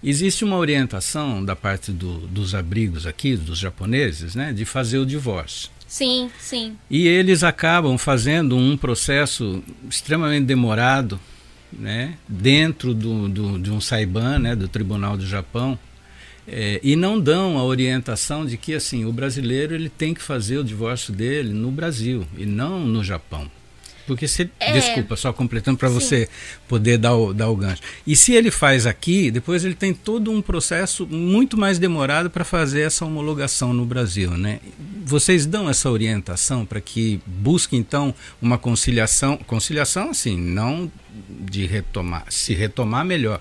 existe 0.03 0.45
uma 0.45 0.57
orientação 0.57 1.45
da 1.45 1.57
parte 1.57 1.91
do- 1.93 2.27
dos 2.27 2.55
abrigos 2.55 3.07
aqui, 3.07 3.37
dos 3.37 3.59
japoneses, 3.59 4.35
né, 4.35 4.53
de 4.53 4.65
fazer 4.65 4.99
o 4.99 5.07
divórcio. 5.07 5.71
Sim, 5.87 6.31
sim. 6.39 6.77
E 6.91 7.07
eles 7.09 7.43
acabam 7.43 7.97
fazendo 7.97 8.57
um 8.57 8.77
processo 8.77 9.63
extremamente 9.89 10.45
demorado, 10.45 11.19
né, 11.73 12.15
dentro 12.29 12.93
do, 12.95 13.29
do- 13.29 13.59
de 13.59 13.71
um 13.71 13.81
saiban, 13.81 14.39
né, 14.39 14.55
do 14.55 14.69
Tribunal 14.69 15.17
do 15.17 15.27
Japão, 15.27 15.79
é, 16.47 16.81
e 16.83 16.97
não 16.97 17.21
dão 17.21 17.59
a 17.59 17.65
orientação 17.65 18.47
de 18.47 18.57
que 18.57 18.73
assim 18.75 19.05
o 19.05 19.13
brasileiro 19.13 19.75
ele 19.75 19.89
tem 19.91 20.15
que 20.15 20.23
fazer 20.23 20.57
o 20.59 20.65
divórcio 20.65 21.13
dele 21.13 21.53
no 21.53 21.71
Brasil 21.71 22.27
e 22.39 22.47
não 22.47 22.81
no 22.87 23.05
Japão. 23.05 23.51
Porque 24.09 24.27
se 24.27 24.51
É. 24.59 24.73
desculpa, 24.73 25.15
só 25.17 25.33
completando 25.33 25.77
para 25.79 25.89
você 25.91 26.29
poder 26.67 26.97
dar 26.97 27.15
o, 27.15 27.35
dar 27.35 27.49
o 27.51 27.55
gancho. 27.55 27.83
E 28.07 28.17
se 28.17 28.33
ele 28.33 28.51
faz 28.51 28.87
aqui, 28.87 29.31
depois 29.31 29.65
ele 29.65 29.75
tem 29.75 29.93
todo 29.93 30.33
um 30.33 30.41
processo 30.41 31.07
muito 31.07 31.57
mais 31.57 31.79
demorado 31.79 32.31
para 32.31 32.43
fazer 32.45 32.81
essa 32.81 33.05
homologação 33.05 33.73
no 33.75 33.85
Brasil, 33.85 34.31
né? 34.31 34.61
Vocês 35.05 35.45
dão 35.45 35.69
essa 35.69 35.91
orientação 35.91 36.65
para 36.65 36.81
que 36.81 37.21
busque 37.27 37.77
então 37.77 38.15
uma 38.41 38.57
conciliação, 38.57 39.37
conciliação 39.37 40.11
assim, 40.11 40.37
não 40.37 40.91
de 41.29 41.67
retomar, 41.67 42.25
se 42.31 42.55
retomar 42.55 43.05
melhor, 43.05 43.41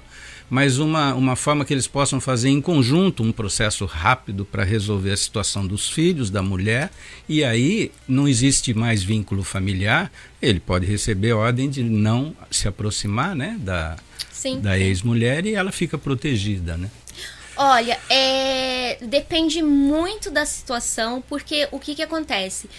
mas 0.49 0.79
uma, 0.79 1.13
uma 1.13 1.35
forma 1.35 1.65
que 1.65 1.73
eles 1.73 1.87
possam 1.87 2.19
fazer 2.19 2.49
em 2.49 2.61
conjunto 2.61 3.23
um 3.23 3.31
processo 3.31 3.85
rápido 3.85 4.45
para 4.45 4.63
resolver 4.63 5.11
a 5.11 5.17
situação 5.17 5.65
dos 5.65 5.89
filhos, 5.89 6.29
da 6.29 6.41
mulher, 6.41 6.89
e 7.27 7.43
aí 7.43 7.91
não 8.07 8.27
existe 8.27 8.73
mais 8.73 9.03
vínculo 9.03 9.43
familiar, 9.43 10.11
ele 10.41 10.59
pode 10.59 10.85
receber 10.85 11.33
ordem 11.33 11.69
de 11.69 11.83
não 11.83 12.35
se 12.49 12.67
aproximar 12.67 13.35
né, 13.35 13.57
da, 13.59 13.97
Sim. 14.31 14.61
da 14.61 14.77
ex-mulher 14.79 15.45
e 15.45 15.53
ela 15.53 15.71
fica 15.71 15.97
protegida. 15.97 16.77
Né? 16.77 16.89
Olha, 17.57 17.99
é, 18.09 18.99
depende 19.01 19.61
muito 19.61 20.29
da 20.29 20.45
situação, 20.45 21.23
porque 21.27 21.67
o 21.71 21.79
que, 21.79 21.95
que 21.95 22.03
acontece? 22.03 22.69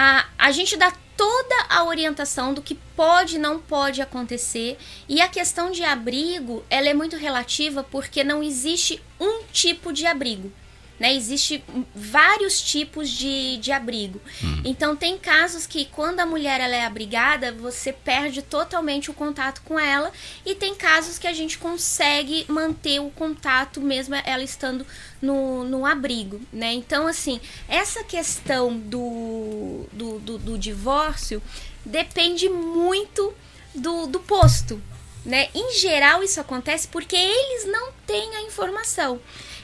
A, 0.00 0.26
a 0.38 0.52
gente 0.52 0.76
dá 0.76 0.92
toda 1.16 1.66
a 1.68 1.82
orientação 1.82 2.54
do 2.54 2.62
que 2.62 2.76
pode 2.76 3.34
e 3.34 3.38
não 3.40 3.58
pode 3.58 4.00
acontecer, 4.00 4.78
e 5.08 5.20
a 5.20 5.26
questão 5.26 5.72
de 5.72 5.82
abrigo, 5.82 6.64
ela 6.70 6.88
é 6.88 6.94
muito 6.94 7.16
relativa 7.16 7.82
porque 7.82 8.22
não 8.22 8.40
existe 8.40 9.02
um 9.18 9.42
tipo 9.52 9.92
de 9.92 10.06
abrigo. 10.06 10.52
Né? 10.98 11.14
Existe 11.14 11.62
vários 11.94 12.60
tipos 12.60 13.08
de, 13.08 13.56
de 13.58 13.70
abrigo. 13.70 14.20
Então 14.64 14.96
tem 14.96 15.16
casos 15.16 15.66
que 15.66 15.84
quando 15.84 16.20
a 16.20 16.26
mulher 16.26 16.60
ela 16.60 16.74
é 16.74 16.84
abrigada, 16.84 17.52
você 17.52 17.92
perde 17.92 18.42
totalmente 18.42 19.10
o 19.10 19.14
contato 19.14 19.62
com 19.62 19.78
ela. 19.78 20.12
E 20.44 20.54
tem 20.54 20.74
casos 20.74 21.18
que 21.18 21.26
a 21.26 21.32
gente 21.32 21.58
consegue 21.58 22.44
manter 22.48 23.00
o 23.00 23.10
contato 23.10 23.80
mesmo 23.80 24.14
ela 24.14 24.42
estando 24.42 24.84
no, 25.22 25.64
no 25.64 25.86
abrigo. 25.86 26.40
Né? 26.52 26.72
Então, 26.72 27.06
assim, 27.06 27.40
essa 27.68 28.02
questão 28.02 28.76
do, 28.76 29.86
do, 29.92 30.18
do, 30.18 30.38
do 30.38 30.58
divórcio 30.58 31.42
depende 31.84 32.48
muito 32.48 33.34
do, 33.74 34.06
do 34.06 34.20
posto. 34.20 34.80
Né? 35.24 35.48
Em 35.54 35.74
geral, 35.74 36.22
isso 36.22 36.40
acontece 36.40 36.88
porque 36.88 37.16
eles 37.16 37.66
não 37.70 37.92
têm 38.06 38.36
a 38.36 38.42
informação. 38.42 39.20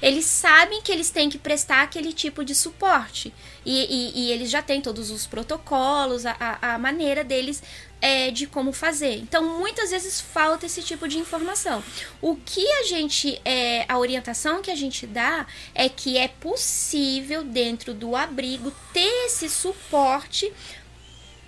Eles 0.06 0.26
sabem 0.26 0.82
que 0.82 0.92
eles 0.92 1.08
têm 1.10 1.30
que 1.30 1.38
prestar 1.38 1.82
aquele 1.82 2.12
tipo 2.12 2.44
de 2.44 2.54
suporte. 2.54 3.32
E, 3.64 3.84
e- 3.86 4.12
e 4.26 4.32
eles 4.32 4.50
já 4.50 4.60
têm 4.60 4.80
todos 4.82 5.10
os 5.10 5.26
protocolos, 5.26 6.26
a, 6.26 6.36
a- 6.60 6.78
maneira 6.78 7.24
deles 7.24 7.62
é, 8.02 8.30
de 8.30 8.46
como 8.46 8.70
fazer. 8.70 9.16
Então, 9.16 9.58
muitas 9.58 9.90
vezes 9.90 10.20
falta 10.20 10.66
esse 10.66 10.82
tipo 10.82 11.08
de 11.08 11.16
informação. 11.16 11.82
O 12.20 12.36
que 12.36 12.66
a 12.80 12.82
gente. 12.82 13.40
É, 13.46 13.86
a 13.88 13.96
orientação 13.98 14.60
que 14.60 14.70
a 14.70 14.76
gente 14.76 15.06
dá 15.06 15.46
é 15.74 15.88
que 15.88 16.18
é 16.18 16.28
possível, 16.28 17.42
dentro 17.42 17.94
do 17.94 18.14
abrigo, 18.14 18.70
ter 18.92 19.26
esse 19.26 19.48
suporte 19.48 20.52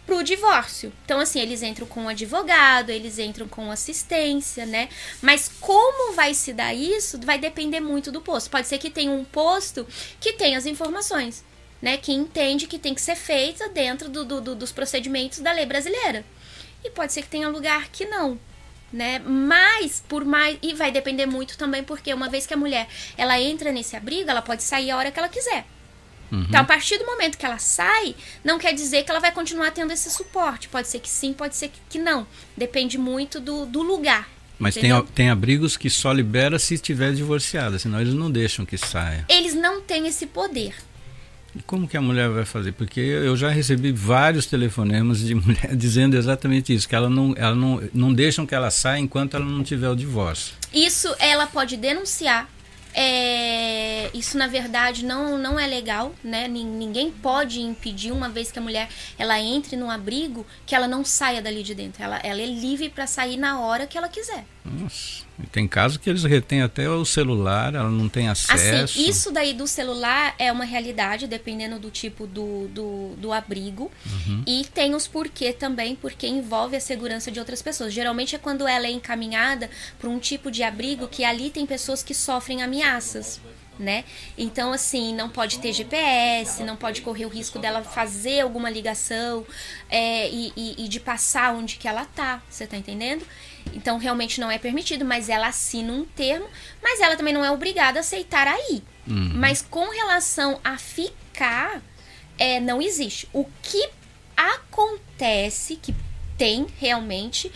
pro 0.06 0.22
divórcio. 0.22 0.92
Então, 1.04 1.18
assim, 1.18 1.40
eles 1.40 1.62
entram 1.62 1.86
com 1.86 2.02
um 2.02 2.08
advogado, 2.08 2.90
eles 2.90 3.18
entram 3.18 3.48
com 3.48 3.70
assistência, 3.70 4.64
né? 4.64 4.88
Mas 5.20 5.50
como 5.60 6.12
vai 6.14 6.32
se 6.32 6.52
dar 6.52 6.72
isso 6.72 7.18
vai 7.24 7.38
depender 7.38 7.80
muito 7.80 8.12
do 8.12 8.20
posto. 8.20 8.48
Pode 8.50 8.68
ser 8.68 8.78
que 8.78 8.88
tenha 8.88 9.10
um 9.10 9.24
posto 9.24 9.86
que 10.20 10.34
tenha 10.34 10.56
as 10.56 10.64
informações, 10.66 11.44
né? 11.82 11.96
Que 11.96 12.12
entende 12.12 12.66
que 12.66 12.78
tem 12.78 12.94
que 12.94 13.02
ser 13.02 13.16
feita 13.16 13.68
dentro 13.68 14.08
do, 14.08 14.24
do- 14.24 14.40
do- 14.40 14.54
dos 14.54 14.70
procedimentos 14.72 15.40
da 15.40 15.52
lei 15.52 15.66
brasileira. 15.66 16.24
E 16.84 16.90
pode 16.90 17.12
ser 17.12 17.22
que 17.22 17.28
tenha 17.28 17.48
lugar 17.48 17.88
que 17.88 18.04
não. 18.06 18.38
Né? 18.92 19.18
Mas 19.18 20.00
por 20.08 20.24
mais 20.24 20.56
e 20.62 20.72
vai 20.72 20.92
depender 20.92 21.26
muito 21.26 21.58
também 21.58 21.82
porque 21.82 22.14
uma 22.14 22.28
vez 22.28 22.46
que 22.46 22.54
a 22.54 22.56
mulher 22.56 22.86
ela 23.18 23.38
entra 23.40 23.72
nesse 23.72 23.96
abrigo, 23.96 24.30
ela 24.30 24.40
pode 24.40 24.62
sair 24.62 24.92
a 24.92 24.96
hora 24.96 25.10
que 25.10 25.18
ela 25.18 25.28
quiser. 25.28 25.66
Então, 26.32 26.60
a 26.60 26.64
partir 26.64 26.98
do 26.98 27.06
momento 27.06 27.38
que 27.38 27.46
ela 27.46 27.58
sai, 27.58 28.14
não 28.44 28.58
quer 28.58 28.72
dizer 28.72 29.04
que 29.04 29.10
ela 29.10 29.20
vai 29.20 29.32
continuar 29.32 29.70
tendo 29.70 29.92
esse 29.92 30.10
suporte. 30.10 30.68
Pode 30.68 30.88
ser 30.88 30.98
que 31.00 31.08
sim, 31.08 31.32
pode 31.32 31.54
ser 31.56 31.70
que- 31.88 31.98
não. 31.98 32.26
Depende 32.56 32.98
muito 32.98 33.40
do, 33.40 33.64
do 33.66 33.82
lugar. 33.82 34.28
Mas 34.58 34.74
tem, 34.74 34.90
tem 35.14 35.28
abrigos 35.30 35.76
que 35.76 35.90
só 35.90 36.12
libera 36.12 36.58
se 36.58 36.74
estiver 36.74 37.12
divorciada, 37.12 37.78
senão 37.78 38.00
eles 38.00 38.14
não 38.14 38.30
deixam 38.30 38.64
que 38.64 38.76
saia. 38.78 39.24
Eles 39.28 39.54
não 39.54 39.82
têm 39.82 40.06
esse 40.06 40.26
poder. 40.26 40.74
E 41.54 41.62
como 41.62 41.86
que 41.88 41.96
a 41.96 42.02
mulher 42.02 42.28
vai 42.28 42.44
fazer? 42.44 42.72
Porque 42.72 43.00
eu 43.00 43.34
já 43.36 43.48
recebi 43.48 43.90
vários 43.92 44.44
telefonemas 44.46 45.20
de 45.20 45.34
mulher 45.36 45.74
dizendo 45.76 46.16
exatamente 46.16 46.74
isso, 46.74 46.88
que 46.88 46.94
ela 46.94 47.08
não, 47.08 47.34
ela 47.36 47.54
não, 47.54 47.82
não 47.94 48.12
deixam 48.12 48.46
que 48.46 48.54
ela 48.54 48.70
saia 48.70 48.98
enquanto 48.98 49.36
ela 49.36 49.44
não 49.44 49.62
tiver 49.62 49.88
o 49.88 49.94
divórcio. 49.96 50.54
Isso 50.72 51.14
ela 51.18 51.46
pode 51.46 51.76
denunciar. 51.76 52.48
É, 52.98 54.10
isso 54.14 54.38
na 54.38 54.46
verdade 54.46 55.04
não, 55.04 55.36
não 55.36 55.60
é 55.60 55.66
legal, 55.66 56.14
né? 56.24 56.48
Nin- 56.48 56.64
Ninguém 56.64 57.10
pode 57.12 57.60
impedir 57.60 58.10
uma 58.10 58.28
vez 58.30 58.50
que 58.50 58.58
a 58.58 58.62
mulher 58.62 58.88
ela 59.18 59.38
entre 59.38 59.76
no 59.76 59.90
abrigo 59.90 60.46
que 60.64 60.74
ela 60.74 60.88
não 60.88 61.04
saia 61.04 61.42
dali 61.42 61.62
de 61.62 61.74
dentro. 61.74 62.02
Ela, 62.02 62.18
ela 62.22 62.40
é 62.40 62.46
livre 62.46 62.88
para 62.88 63.06
sair 63.06 63.36
na 63.36 63.60
hora 63.60 63.86
que 63.86 63.98
ela 63.98 64.08
quiser. 64.08 64.46
Nossa, 64.80 65.24
e 65.42 65.46
tem 65.46 65.68
casos 65.68 65.96
que 65.98 66.10
eles 66.10 66.24
retêm 66.24 66.62
até 66.62 66.88
o 66.88 67.04
celular, 67.04 67.74
ela 67.74 67.88
não 67.90 68.08
tem 68.08 68.28
acesso. 68.28 68.52
Assim, 68.84 69.08
isso 69.08 69.30
daí 69.30 69.52
do 69.52 69.66
celular 69.66 70.34
é 70.38 70.50
uma 70.50 70.64
realidade, 70.64 71.26
dependendo 71.26 71.78
do 71.78 71.90
tipo 71.90 72.26
do, 72.26 72.66
do, 72.68 73.14
do 73.16 73.32
abrigo. 73.32 73.90
E 74.46 74.64
tem 74.74 74.94
os 74.94 75.06
porquê 75.06 75.52
também, 75.52 75.94
porque 75.94 76.26
envolve 76.26 76.74
a 76.76 76.80
segurança 76.80 77.30
de 77.30 77.38
outras 77.38 77.62
pessoas. 77.62 77.92
Geralmente 77.92 78.34
é 78.34 78.38
quando 78.38 78.66
ela 78.66 78.86
é 78.86 78.90
encaminhada 78.90 79.70
para 79.98 80.08
um 80.10 80.18
tipo 80.18 80.50
de 80.50 80.62
abrigo 80.62 81.06
que 81.06 81.22
ali 81.24 81.50
tem 81.50 81.64
pessoas 81.66 82.02
que 82.02 82.14
sofrem 82.14 82.62
ameaças. 82.62 83.40
Né? 83.78 84.04
Então, 84.38 84.72
assim, 84.72 85.14
não 85.14 85.28
pode 85.28 85.58
ter 85.58 85.70
GPS, 85.70 86.62
não 86.64 86.76
pode 86.76 87.02
correr 87.02 87.26
o 87.26 87.28
risco 87.28 87.58
dela 87.58 87.82
fazer 87.84 88.40
alguma 88.40 88.70
ligação 88.70 89.44
é, 89.90 90.30
e, 90.30 90.50
e- 90.56 90.84
e 90.86 90.88
de 90.88 90.98
passar 90.98 91.54
onde 91.54 91.76
que 91.76 91.86
ela 91.86 92.06
tá, 92.06 92.42
você 92.48 92.66
tá 92.66 92.74
entendendo? 92.74 93.22
Então, 93.74 93.98
realmente 93.98 94.40
não 94.40 94.50
é 94.50 94.58
permitido, 94.58 95.04
mas 95.04 95.28
ela 95.28 95.48
assina 95.48 95.92
um 95.92 96.04
termo, 96.04 96.46
mas 96.82 97.00
ela 97.00 97.16
também 97.16 97.34
não 97.34 97.44
é 97.44 97.50
obrigada 97.50 97.98
a 97.98 98.00
aceitar 98.00 98.46
aí. 98.46 98.82
Mas 99.34 99.62
com 99.62 99.88
relação 99.90 100.60
a 100.64 100.76
ficar, 100.76 101.82
é, 102.38 102.58
não 102.60 102.80
existe. 102.82 103.28
O 103.32 103.44
que 103.62 103.88
acontece, 104.36 105.76
que 105.76 105.94
tem 106.36 106.66
realmente, 106.78 107.50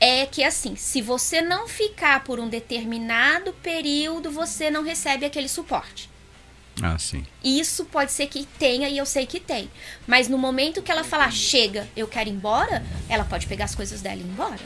é 0.00 0.26
que 0.26 0.42
assim, 0.42 0.76
se 0.76 1.00
você 1.00 1.40
não 1.40 1.68
ficar 1.68 2.24
por 2.24 2.40
um 2.40 2.48
determinado 2.48 3.52
período, 3.62 4.30
você 4.30 4.70
não 4.70 4.82
recebe 4.82 5.24
aquele 5.24 5.48
suporte. 5.48 6.10
Ah, 6.82 6.98
sim. 6.98 7.24
Isso 7.42 7.84
pode 7.84 8.10
ser 8.10 8.26
que 8.26 8.44
tenha 8.58 8.88
e 8.88 8.98
eu 8.98 9.06
sei 9.06 9.26
que 9.26 9.38
tem. 9.38 9.70
Mas 10.06 10.28
no 10.28 10.36
momento 10.36 10.82
que 10.82 10.90
ela 10.90 11.04
falar, 11.04 11.30
chega, 11.30 11.86
eu 11.96 12.08
quero 12.08 12.28
ir 12.28 12.32
embora, 12.32 12.82
ela 13.08 13.24
pode 13.24 13.46
pegar 13.46 13.66
as 13.66 13.74
coisas 13.74 14.00
dela 14.02 14.16
e 14.16 14.20
ir 14.20 14.24
embora. 14.24 14.58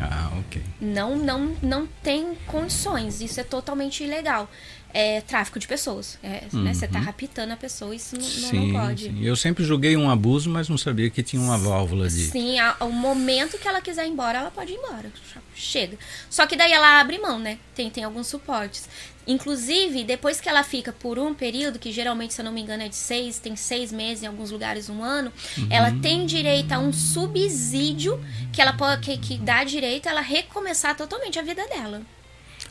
Ah, 0.00 0.30
ok. 0.38 0.62
Não, 0.80 1.16
não, 1.16 1.56
não 1.62 1.86
tem 2.02 2.34
condições. 2.46 3.20
Isso 3.20 3.40
é 3.40 3.44
totalmente 3.44 4.04
ilegal. 4.04 4.48
É 4.94 5.20
tráfico 5.20 5.58
de 5.58 5.66
pessoas. 5.66 6.18
É, 6.22 6.44
né, 6.52 6.72
Você 6.72 6.86
tá 6.86 6.98
raptando 7.00 7.52
a 7.52 7.56
pessoa, 7.56 7.94
isso 7.94 8.16
não, 8.16 8.22
Uhum. 8.24 8.30
Sim, 8.30 8.72
não 8.72 8.80
pode. 8.80 9.04
sim. 9.04 9.22
Eu 9.24 9.36
sempre 9.36 9.62
julguei 9.64 9.94
um 9.96 10.08
abuso, 10.08 10.48
mas 10.48 10.68
não 10.70 10.78
sabia 10.78 11.10
que 11.10 11.22
tinha 11.22 11.42
uma 11.42 11.58
válvula 11.58 12.08
de. 12.08 12.28
Sim, 12.28 12.58
ao 12.60 12.90
momento 12.90 13.58
que 13.58 13.66
ela 13.68 13.82
quiser 13.82 14.06
ir 14.06 14.10
embora, 14.10 14.38
ela 14.38 14.50
pode 14.50 14.72
ir 14.72 14.76
embora. 14.76 15.10
Chega. 15.54 15.98
Só 16.30 16.46
que 16.46 16.56
daí 16.56 16.72
ela 16.72 16.98
abre 17.00 17.18
mão, 17.18 17.38
né? 17.38 17.58
Tem, 17.74 17.90
tem 17.90 18.04
alguns 18.04 18.28
suportes. 18.28 18.88
Inclusive, 19.26 20.04
depois 20.04 20.40
que 20.40 20.48
ela 20.48 20.62
fica 20.62 20.92
por 20.92 21.18
um 21.18 21.34
período, 21.34 21.78
que 21.78 21.90
geralmente, 21.90 22.34
se 22.34 22.40
eu 22.40 22.44
não 22.44 22.52
me 22.52 22.60
engano, 22.60 22.84
é 22.84 22.88
de 22.88 22.94
seis, 22.96 23.38
tem 23.38 23.56
seis 23.56 23.90
meses, 23.90 24.22
em 24.22 24.26
alguns 24.26 24.50
lugares 24.50 24.88
um 24.88 25.02
ano, 25.02 25.32
ela 25.68 25.90
tem 26.00 26.24
direito 26.26 26.72
a 26.72 26.78
um 26.78 26.92
subsídio 26.92 28.20
que 28.52 28.62
ela 28.62 28.72
pode, 28.72 29.02
que, 29.02 29.18
que 29.18 29.38
dá 29.38 29.64
direito 29.64 30.06
a 30.06 30.10
ela 30.10 30.20
recomeçar 30.20 30.96
totalmente 30.96 31.38
a 31.38 31.42
vida 31.42 31.66
dela. 31.66 32.02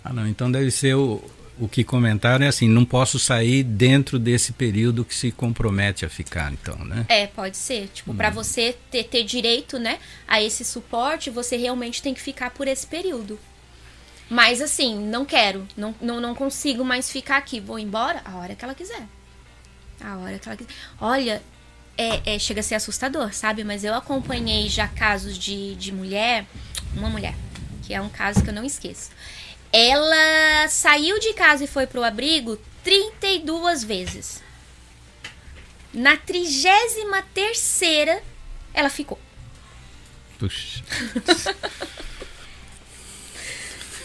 Ah, 0.03 0.13
não. 0.13 0.27
Então 0.27 0.51
deve 0.51 0.71
ser 0.71 0.95
o, 0.95 1.21
o 1.59 1.67
que 1.67 1.83
comentaram 1.83 2.45
é 2.45 2.49
assim: 2.49 2.67
não 2.67 2.85
posso 2.85 3.19
sair 3.19 3.63
dentro 3.63 4.19
desse 4.19 4.53
período 4.53 5.03
que 5.03 5.15
se 5.15 5.31
compromete 5.31 6.05
a 6.05 6.09
ficar, 6.09 6.53
então, 6.53 6.77
né? 6.85 7.05
É, 7.09 7.27
pode 7.27 7.57
ser. 7.57 7.89
Tipo, 7.93 8.13
pra 8.13 8.29
você 8.29 8.75
ter, 8.91 9.03
ter 9.05 9.23
direito, 9.23 9.79
né, 9.79 9.99
a 10.27 10.41
esse 10.41 10.63
suporte, 10.63 11.29
você 11.29 11.57
realmente 11.57 12.01
tem 12.01 12.13
que 12.13 12.21
ficar 12.21 12.51
por 12.51 12.67
esse 12.67 12.85
período. 12.85 13.39
Mas 14.29 14.61
assim, 14.61 14.97
não 14.97 15.23
quero, 15.23 15.67
não, 15.77 15.93
não, 16.01 16.19
não 16.19 16.33
consigo 16.33 16.83
mais 16.83 17.11
ficar 17.11 17.37
aqui. 17.37 17.59
Vou 17.59 17.77
embora 17.77 18.21
a 18.25 18.37
hora 18.37 18.55
que 18.55 18.65
ela 18.65 18.73
quiser. 18.73 19.07
A 20.01 20.17
hora 20.17 20.39
que 20.39 20.47
ela 20.47 20.57
quiser. 20.57 20.71
Olha, 20.99 21.41
é, 21.97 22.35
é, 22.35 22.39
chega 22.39 22.59
a 22.59 22.63
ser 22.63 22.75
assustador, 22.75 23.33
sabe? 23.33 23.63
Mas 23.63 23.83
eu 23.83 23.93
acompanhei 23.93 24.67
já 24.67 24.87
casos 24.87 25.37
de, 25.37 25.75
de 25.75 25.91
mulher, 25.91 26.45
uma 26.95 27.09
mulher, 27.09 27.35
que 27.83 27.93
é 27.93 28.01
um 28.01 28.09
caso 28.09 28.43
que 28.43 28.49
eu 28.49 28.53
não 28.53 28.63
esqueço. 28.63 29.11
Ela 29.71 30.67
saiu 30.69 31.19
de 31.19 31.33
casa 31.33 31.63
e 31.63 31.67
foi 31.67 31.85
pro 31.85 32.03
abrigo 32.03 32.57
32 32.83 33.83
vezes. 33.83 34.43
Na 35.93 36.17
trigésima 36.17 37.21
terceira, 37.33 38.21
ela 38.73 38.89
ficou. 38.89 39.19
Puxa. 40.37 40.83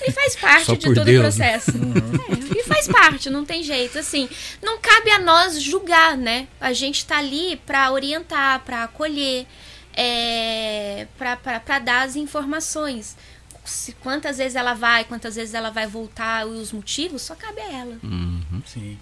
E 0.03 0.11
faz 0.13 0.37
parte 0.37 0.77
de 0.77 0.95
todo 0.95 1.05
Deus, 1.05 1.35
o 1.35 1.39
né? 1.39 1.53
processo. 1.53 1.71
É, 1.71 2.59
e 2.59 2.65
faz 2.65 2.89
parte, 2.89 3.29
não 3.31 3.45
tem 3.45 3.63
jeito. 3.63 3.99
Assim, 3.99 4.29
não 4.63 4.79
cabe 4.79 5.11
a 5.11 5.19
nós 5.19 5.61
julgar, 5.63 6.17
né? 6.17 6.49
A 6.61 6.73
gente 6.73 7.05
tá 7.05 7.19
ali 7.19 7.57
pra 7.67 7.91
orientar, 7.93 8.61
pra 8.65 8.85
acolher, 8.85 9.47
é, 9.95 11.07
pra 11.17 11.79
dar 11.79 12.03
as 12.03 12.17
informações. 12.17 13.17
Se, 13.65 13.93
quantas 13.93 14.39
vezes 14.39 14.57
ela 14.57 14.75
vai, 14.75 15.05
quantas 15.05 15.37
vezes 15.37 15.55
ela 15.55 15.71
vai 15.71 15.87
voltar, 15.87 16.47
os 16.47 16.73
motivos, 16.73 17.23
só 17.23 17.35
cabe 17.35 17.61
a 17.61 17.73
ela. 17.73 17.99
Uhum. 18.03 18.63
Sim. 18.67 18.99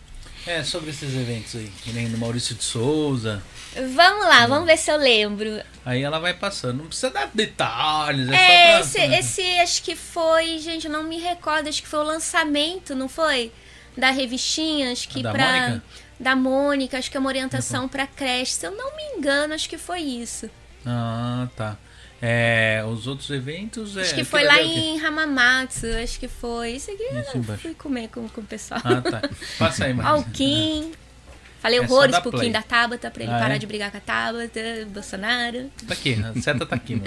É, 0.48 0.64
sobre 0.64 0.88
esses 0.88 1.14
eventos 1.14 1.54
aí, 1.56 1.70
que 1.82 1.92
nem 1.92 2.08
do 2.08 2.16
Maurício 2.16 2.54
de 2.54 2.64
Souza. 2.64 3.42
Vamos 3.94 4.26
lá, 4.26 4.46
vamos 4.46 4.66
ver 4.66 4.78
se 4.78 4.90
eu 4.90 4.96
lembro. 4.96 5.62
Aí 5.84 6.02
ela 6.02 6.18
vai 6.18 6.32
passando. 6.32 6.78
Não 6.78 6.86
precisa 6.86 7.10
dar 7.10 7.30
detalhes, 7.34 8.30
é, 8.30 8.78
É, 8.78 8.82
só 8.82 8.98
esse, 8.98 9.14
esse 9.14 9.60
acho 9.60 9.82
que 9.82 9.94
foi, 9.94 10.58
gente, 10.58 10.86
eu 10.86 10.92
não 10.92 11.02
me 11.04 11.18
recordo, 11.18 11.68
acho 11.68 11.82
que 11.82 11.88
foi 11.88 11.98
o 12.00 12.04
lançamento, 12.04 12.94
não 12.94 13.10
foi? 13.10 13.52
Da 13.94 14.10
revistinha, 14.10 14.90
acho 14.90 15.06
que 15.10 15.22
da 15.22 15.32
pra. 15.32 15.52
Mônica? 15.52 15.82
Da 16.18 16.34
Mônica, 16.34 16.98
acho 16.98 17.10
que 17.10 17.16
é 17.18 17.20
uma 17.20 17.28
orientação 17.28 17.86
pra 17.86 18.06
creche. 18.06 18.52
Se 18.52 18.66
eu 18.66 18.72
não 18.72 18.96
me 18.96 19.02
engano, 19.18 19.52
acho 19.52 19.68
que 19.68 19.76
foi 19.76 20.00
isso. 20.00 20.48
Ah, 20.86 21.46
tá. 21.54 21.76
É, 22.20 22.82
os 22.88 23.06
outros 23.06 23.30
eventos 23.30 23.96
é. 23.96 24.00
acho 24.00 24.14
que 24.14 24.24
foi 24.24 24.42
lá 24.44 24.58
é 24.58 24.64
o 24.64 24.68
quê? 24.68 24.74
em 24.74 25.00
Hamamatsu, 25.00 25.86
acho 26.02 26.18
que 26.18 26.26
foi. 26.28 26.72
Isso 26.72 26.90
aqui 26.90 27.02
Isso 27.02 27.30
eu 27.34 27.40
embaixo. 27.40 27.62
fui 27.62 27.74
comer 27.74 28.08
com, 28.08 28.28
com 28.28 28.40
o 28.40 28.44
pessoal. 28.44 28.80
Ah, 28.84 29.00
tá. 29.00 29.22
Passa 29.58 29.84
aí, 29.84 29.92
Ó, 29.92 29.94
mano. 30.02 30.18
o 30.18 30.24
Kim. 30.30 30.92
Falei 31.60 31.78
É 31.78 31.82
horrores 31.82 32.18
pro. 32.20 32.32
Kim 32.38 32.50
da 32.52 32.62
Tabata 32.62 33.10
pra 33.10 33.22
ele 33.22 33.32
Ah, 33.32 33.38
parar 33.38 33.54
é? 33.54 33.58
de 33.58 33.66
brigar 33.66 33.90
com 33.90 33.96
a 33.98 34.00
Tabata, 34.00 34.60
Bolsonaro. 34.88 35.70
Tá 35.86 35.94
aqui, 35.94 36.14
a 36.14 36.40
seta 36.40 36.64
tá 36.66 36.74
aqui. 36.76 37.00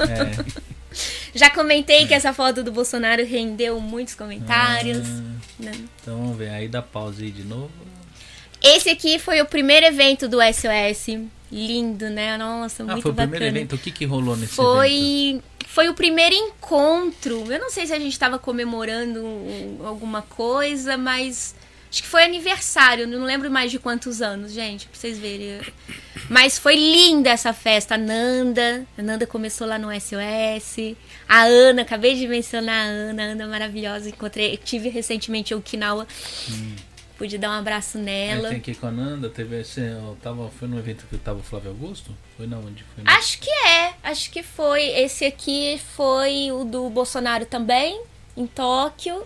É. 0.00 0.64
Já 1.34 1.50
comentei 1.50 2.06
que 2.06 2.14
essa 2.14 2.32
foto 2.32 2.62
do 2.62 2.70
Bolsonaro 2.70 3.24
rendeu 3.24 3.80
muitos 3.80 4.14
comentários. 4.14 5.06
Ah, 5.08 5.22
né? 5.58 5.72
então 6.00 6.16
vamos 6.18 6.36
ver. 6.38 6.50
Aí 6.50 6.68
dá 6.68 6.80
pausa 6.80 7.22
aí 7.22 7.30
de 7.30 7.42
novo. 7.42 7.70
Esse 8.64 8.88
aqui 8.90 9.18
foi 9.18 9.40
o 9.40 9.46
primeiro 9.46 9.86
evento 9.86 10.26
do 10.28 10.38
SOS. 10.40 11.18
Lindo, 11.52 12.08
né? 12.10 12.36
Nossa, 12.36 12.82
Ah, 12.82 12.86
muito 12.86 13.02
foi 13.02 13.10
o 13.10 13.14
bacana. 13.14 13.30
primeiro 13.36 13.56
evento. 13.58 13.74
O 13.76 13.78
que 13.78 13.90
que 13.90 14.04
rolou 14.04 14.34
nesse 14.36 14.54
evento? 14.60 14.74
Foi, 14.74 15.40
foi 15.66 15.88
o 15.88 15.94
primeiro 15.94 16.34
encontro. 16.34 17.44
Eu 17.52 17.60
não 17.60 17.70
sei 17.70 17.86
se 17.86 17.92
a 17.92 17.98
gente 17.98 18.12
estava 18.12 18.38
comemorando 18.38 19.20
um- 19.24 19.78
alguma 19.84 20.22
coisa, 20.22 20.96
mas 20.96 21.54
acho 21.90 22.02
que 22.02 22.08
foi 22.08 22.24
aniversário. 22.24 23.06
Não 23.06 23.22
lembro 23.24 23.50
mais 23.50 23.70
de 23.70 23.78
quantos 23.78 24.20
anos, 24.22 24.52
gente, 24.52 24.88
pra 24.88 24.98
vocês 24.98 25.18
verem. 25.18 25.60
Mas 26.28 26.58
foi 26.58 26.74
linda 26.74 27.30
essa 27.30 27.52
festa. 27.52 27.94
A 27.94 27.98
Nanda, 27.98 28.84
a 28.98 29.02
Nanda 29.02 29.26
começou 29.26 29.66
lá 29.66 29.78
no 29.78 29.92
SOS. 29.92 30.96
A 31.28 31.42
Ana, 31.44 31.82
acabei 31.82 32.16
de 32.16 32.26
mencionar 32.26 32.74
a 32.86 32.88
Ana, 32.88 33.22
a 33.22 33.26
Ana 33.26 33.46
maravilhosa. 33.46 34.08
Encontrei, 34.08 34.56
tive 34.56 34.88
recentemente 34.88 35.52
em 35.54 35.56
Okinawa. 35.56 36.06
Pude 37.16 37.38
dar 37.38 37.50
um 37.50 37.58
abraço 37.58 37.96
Aí 37.98 38.04
nela. 38.04 38.48
tem 38.48 38.58
aqui 38.58 38.74
com 38.74 38.86
a 38.86 38.90
Nanda, 38.90 39.30
teve 39.30 39.60
esse. 39.60 39.80
Eu 39.80 40.16
tava, 40.20 40.50
foi 40.50 40.66
no 40.66 40.78
evento 40.78 41.06
que 41.08 41.16
tava 41.16 41.38
o 41.38 41.42
Flávio 41.42 41.70
Augusto? 41.70 42.10
Foi 42.36 42.46
na 42.46 42.58
onde? 42.58 42.84
Foi 42.94 43.04
Acho 43.06 43.38
que 43.38 43.50
é, 43.50 43.94
acho 44.02 44.30
que 44.30 44.42
foi. 44.42 44.82
Esse 44.82 45.24
aqui 45.24 45.80
foi 45.94 46.50
o 46.50 46.64
do 46.64 46.90
Bolsonaro 46.90 47.46
também, 47.46 48.02
em 48.36 48.46
Tóquio. 48.46 49.24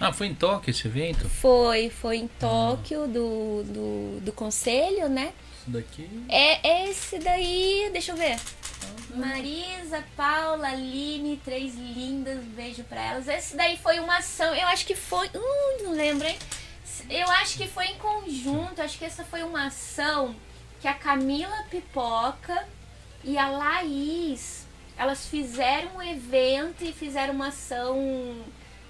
Ah, 0.00 0.12
foi 0.12 0.26
em 0.26 0.34
Tóquio 0.34 0.72
esse 0.72 0.88
evento? 0.88 1.28
Foi, 1.28 1.88
foi 1.88 2.16
em 2.16 2.26
Tóquio, 2.26 3.06
do, 3.06 3.62
do, 3.62 4.20
do 4.20 4.32
conselho, 4.32 5.08
né? 5.08 5.32
Isso 5.60 5.70
daqui. 5.70 6.08
É 6.28 6.88
esse 6.90 7.18
daí, 7.20 7.90
deixa 7.92 8.10
eu 8.10 8.16
ver. 8.16 8.36
Marisa, 9.14 10.02
Paula, 10.16 10.68
Aline, 10.68 11.40
três 11.44 11.74
lindas, 11.76 12.42
beijo 12.56 12.82
pra 12.84 13.00
elas. 13.00 13.28
Esse 13.28 13.56
daí 13.56 13.76
foi 13.78 14.00
uma 14.00 14.18
ação, 14.18 14.52
eu 14.54 14.66
acho 14.66 14.84
que 14.84 14.96
foi. 14.96 15.28
Hum, 15.34 15.84
não 15.84 15.92
lembro, 15.92 16.26
hein? 16.26 16.36
Eu 17.08 17.28
acho 17.30 17.56
que 17.56 17.66
foi 17.66 17.86
em 17.86 17.98
conjunto, 17.98 18.80
acho 18.80 18.98
que 18.98 19.04
essa 19.04 19.24
foi 19.24 19.42
uma 19.42 19.66
ação 19.66 20.34
que 20.80 20.88
a 20.88 20.94
Camila 20.94 21.64
Pipoca 21.70 22.66
e 23.22 23.38
a 23.38 23.48
Laís 23.48 24.64
elas 24.96 25.26
fizeram 25.26 25.96
um 25.96 26.02
evento 26.02 26.84
e 26.84 26.92
fizeram 26.92 27.34
uma 27.34 27.48
ação 27.48 28.44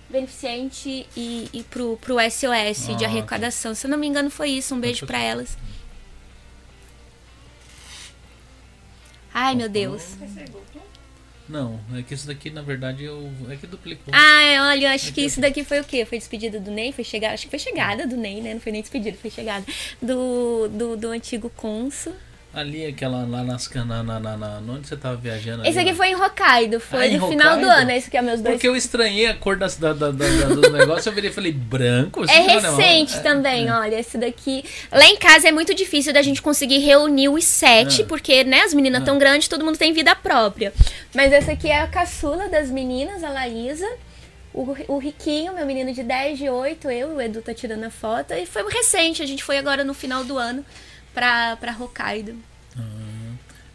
beneficente 0.09 1.07
e, 1.17 1.49
e 1.53 1.63
pro, 1.65 1.97
pro 1.97 2.17
SOS 2.31 2.97
de 2.97 3.05
Ah, 3.05 3.09
arrecadação. 3.09 3.75
Se 3.75 3.87
eu 3.87 3.91
não 3.91 3.99
me 3.99 4.07
engano, 4.07 4.31
foi 4.31 4.51
isso. 4.51 4.75
Um 4.75 4.81
beijo 4.81 5.07
pra 5.07 5.19
elas. 5.19 5.57
Ai, 9.33 9.55
meu 9.55 9.69
Deus. 9.69 10.17
Não, 11.49 11.79
é 11.95 12.03
que 12.03 12.15
esse 12.15 12.27
daqui, 12.27 12.49
na 12.49 12.63
verdade, 12.63 13.05
eu. 13.05 13.31
É 13.51 13.57
que 13.57 13.67
duplicou. 13.67 14.15
Ai, 14.15 14.59
olha, 14.61 14.87
eu 14.87 14.91
acho 14.91 15.13
que 15.13 15.21
Aqui, 15.21 15.27
isso 15.27 15.41
daqui 15.41 15.63
foi 15.63 15.81
o 15.81 15.85
quê? 15.85 16.05
Foi 16.07 16.17
despedida 16.17 16.59
do 16.59 16.71
Ney? 16.71 16.91
Foi 16.93 17.05
chegada? 17.05 17.35
Acho 17.35 17.45
que 17.45 17.51
foi 17.51 17.59
chegada 17.59 18.07
do 18.07 18.17
Ney, 18.17 18.41
né? 18.41 18.55
Não 18.55 18.61
foi 18.61 18.73
nem 18.73 18.81
despedida, 18.81 19.17
foi 19.21 19.31
chegada. 19.31 19.65
Do, 20.01 20.69
do, 20.69 20.97
do 20.97 21.09
antigo 21.09 21.51
cônsul. 21.51 22.15
Ali, 22.55 22.87
aquela 22.87 23.27
lá 23.27 23.43
nas 23.43 23.67
canas. 23.67 24.07
Na, 24.07 24.21
na, 24.21 24.37
na, 24.37 24.61
onde 24.73 24.87
você 24.87 24.97
tava 24.97 25.17
viajando? 25.17 25.67
Esse 25.67 25.79
ali, 25.79 25.89
aqui 25.89 25.93
ó? 25.93 25.97
foi 25.97 26.09
em 26.11 26.15
Hokkaido, 26.15 26.79
foi 26.79 27.09
Ah, 27.15 27.19
no 27.19 27.29
final 27.29 27.59
do 27.59 27.67
ano. 27.67 27.91
Esse 27.91 28.07
aqui 28.07 28.17
é 28.17 28.23
meus 28.23 28.41
dois. 28.41 28.55
Porque 28.55 28.69
eu 28.69 28.77
estranhei 28.77 29.27
a 29.27 29.35
cor 29.35 29.57
das, 29.57 29.77
da, 29.77 29.93
da, 29.93 30.11
da, 30.13 30.27
dos 30.47 30.71
negócios, 30.73 31.05
eu 31.07 31.13
virei 31.13 31.31
e 31.31 31.33
falei, 31.33 31.51
branco? 31.53 32.25
É 32.31 32.61
não, 32.61 32.77
recente 32.77 33.17
é- 33.17 33.21
também, 33.21 33.71
olha, 33.71 33.99
esse 33.99 34.17
daqui. 34.17 34.65
Lá 34.93 35.05
em 35.07 35.17
casa 35.17 35.49
é 35.49 35.53
muito 35.53 35.75
difícil 35.75 36.13
da 36.13 36.23
gente 36.23 36.41
conseguir 36.41 36.79
reunir 36.79 37.29
os 37.29 37.45
sete, 37.45 38.03
Ah. 38.03 38.07
porque, 38.07 38.45
né, 38.45 38.61
as 38.61 38.73
meninas 38.73 39.03
Ah. 39.03 39.05
tão 39.05 39.19
grandes, 39.19 39.49
todo 39.49 39.65
mundo 39.65 39.77
tem 39.77 39.93
vida 39.93 40.15
própria. 40.15 40.73
Mas 41.15 41.33
essa 41.33 41.53
aqui 41.53 41.69
é 41.69 41.81
a 41.81 41.87
caçula 41.89 42.49
das 42.49 42.71
meninas, 42.71 43.25
a 43.25 43.31
Laísa. 43.31 43.89
O, 44.53 44.77
o 44.87 44.99
Riquinho, 44.99 45.53
meu 45.53 45.67
menino 45.67 45.93
de 45.93 46.05
10, 46.05 46.39
de 46.39 46.49
8, 46.49 46.89
eu, 46.89 47.17
o 47.17 47.21
Edu 47.21 47.43
tá 47.43 47.53
tirando 47.53 47.83
a 47.83 47.91
foto. 47.91 48.33
E 48.33 48.47
foi 48.47 48.63
recente, 48.73 49.21
a 49.21 49.27
gente 49.27 49.43
foi 49.43 49.59
agora 49.59 49.83
no 49.83 49.93
final 49.93 50.23
do 50.23 50.39
ano 50.39 50.65
pra, 51.15 51.57
pra 51.57 51.73
Hokkaido. 51.73 52.37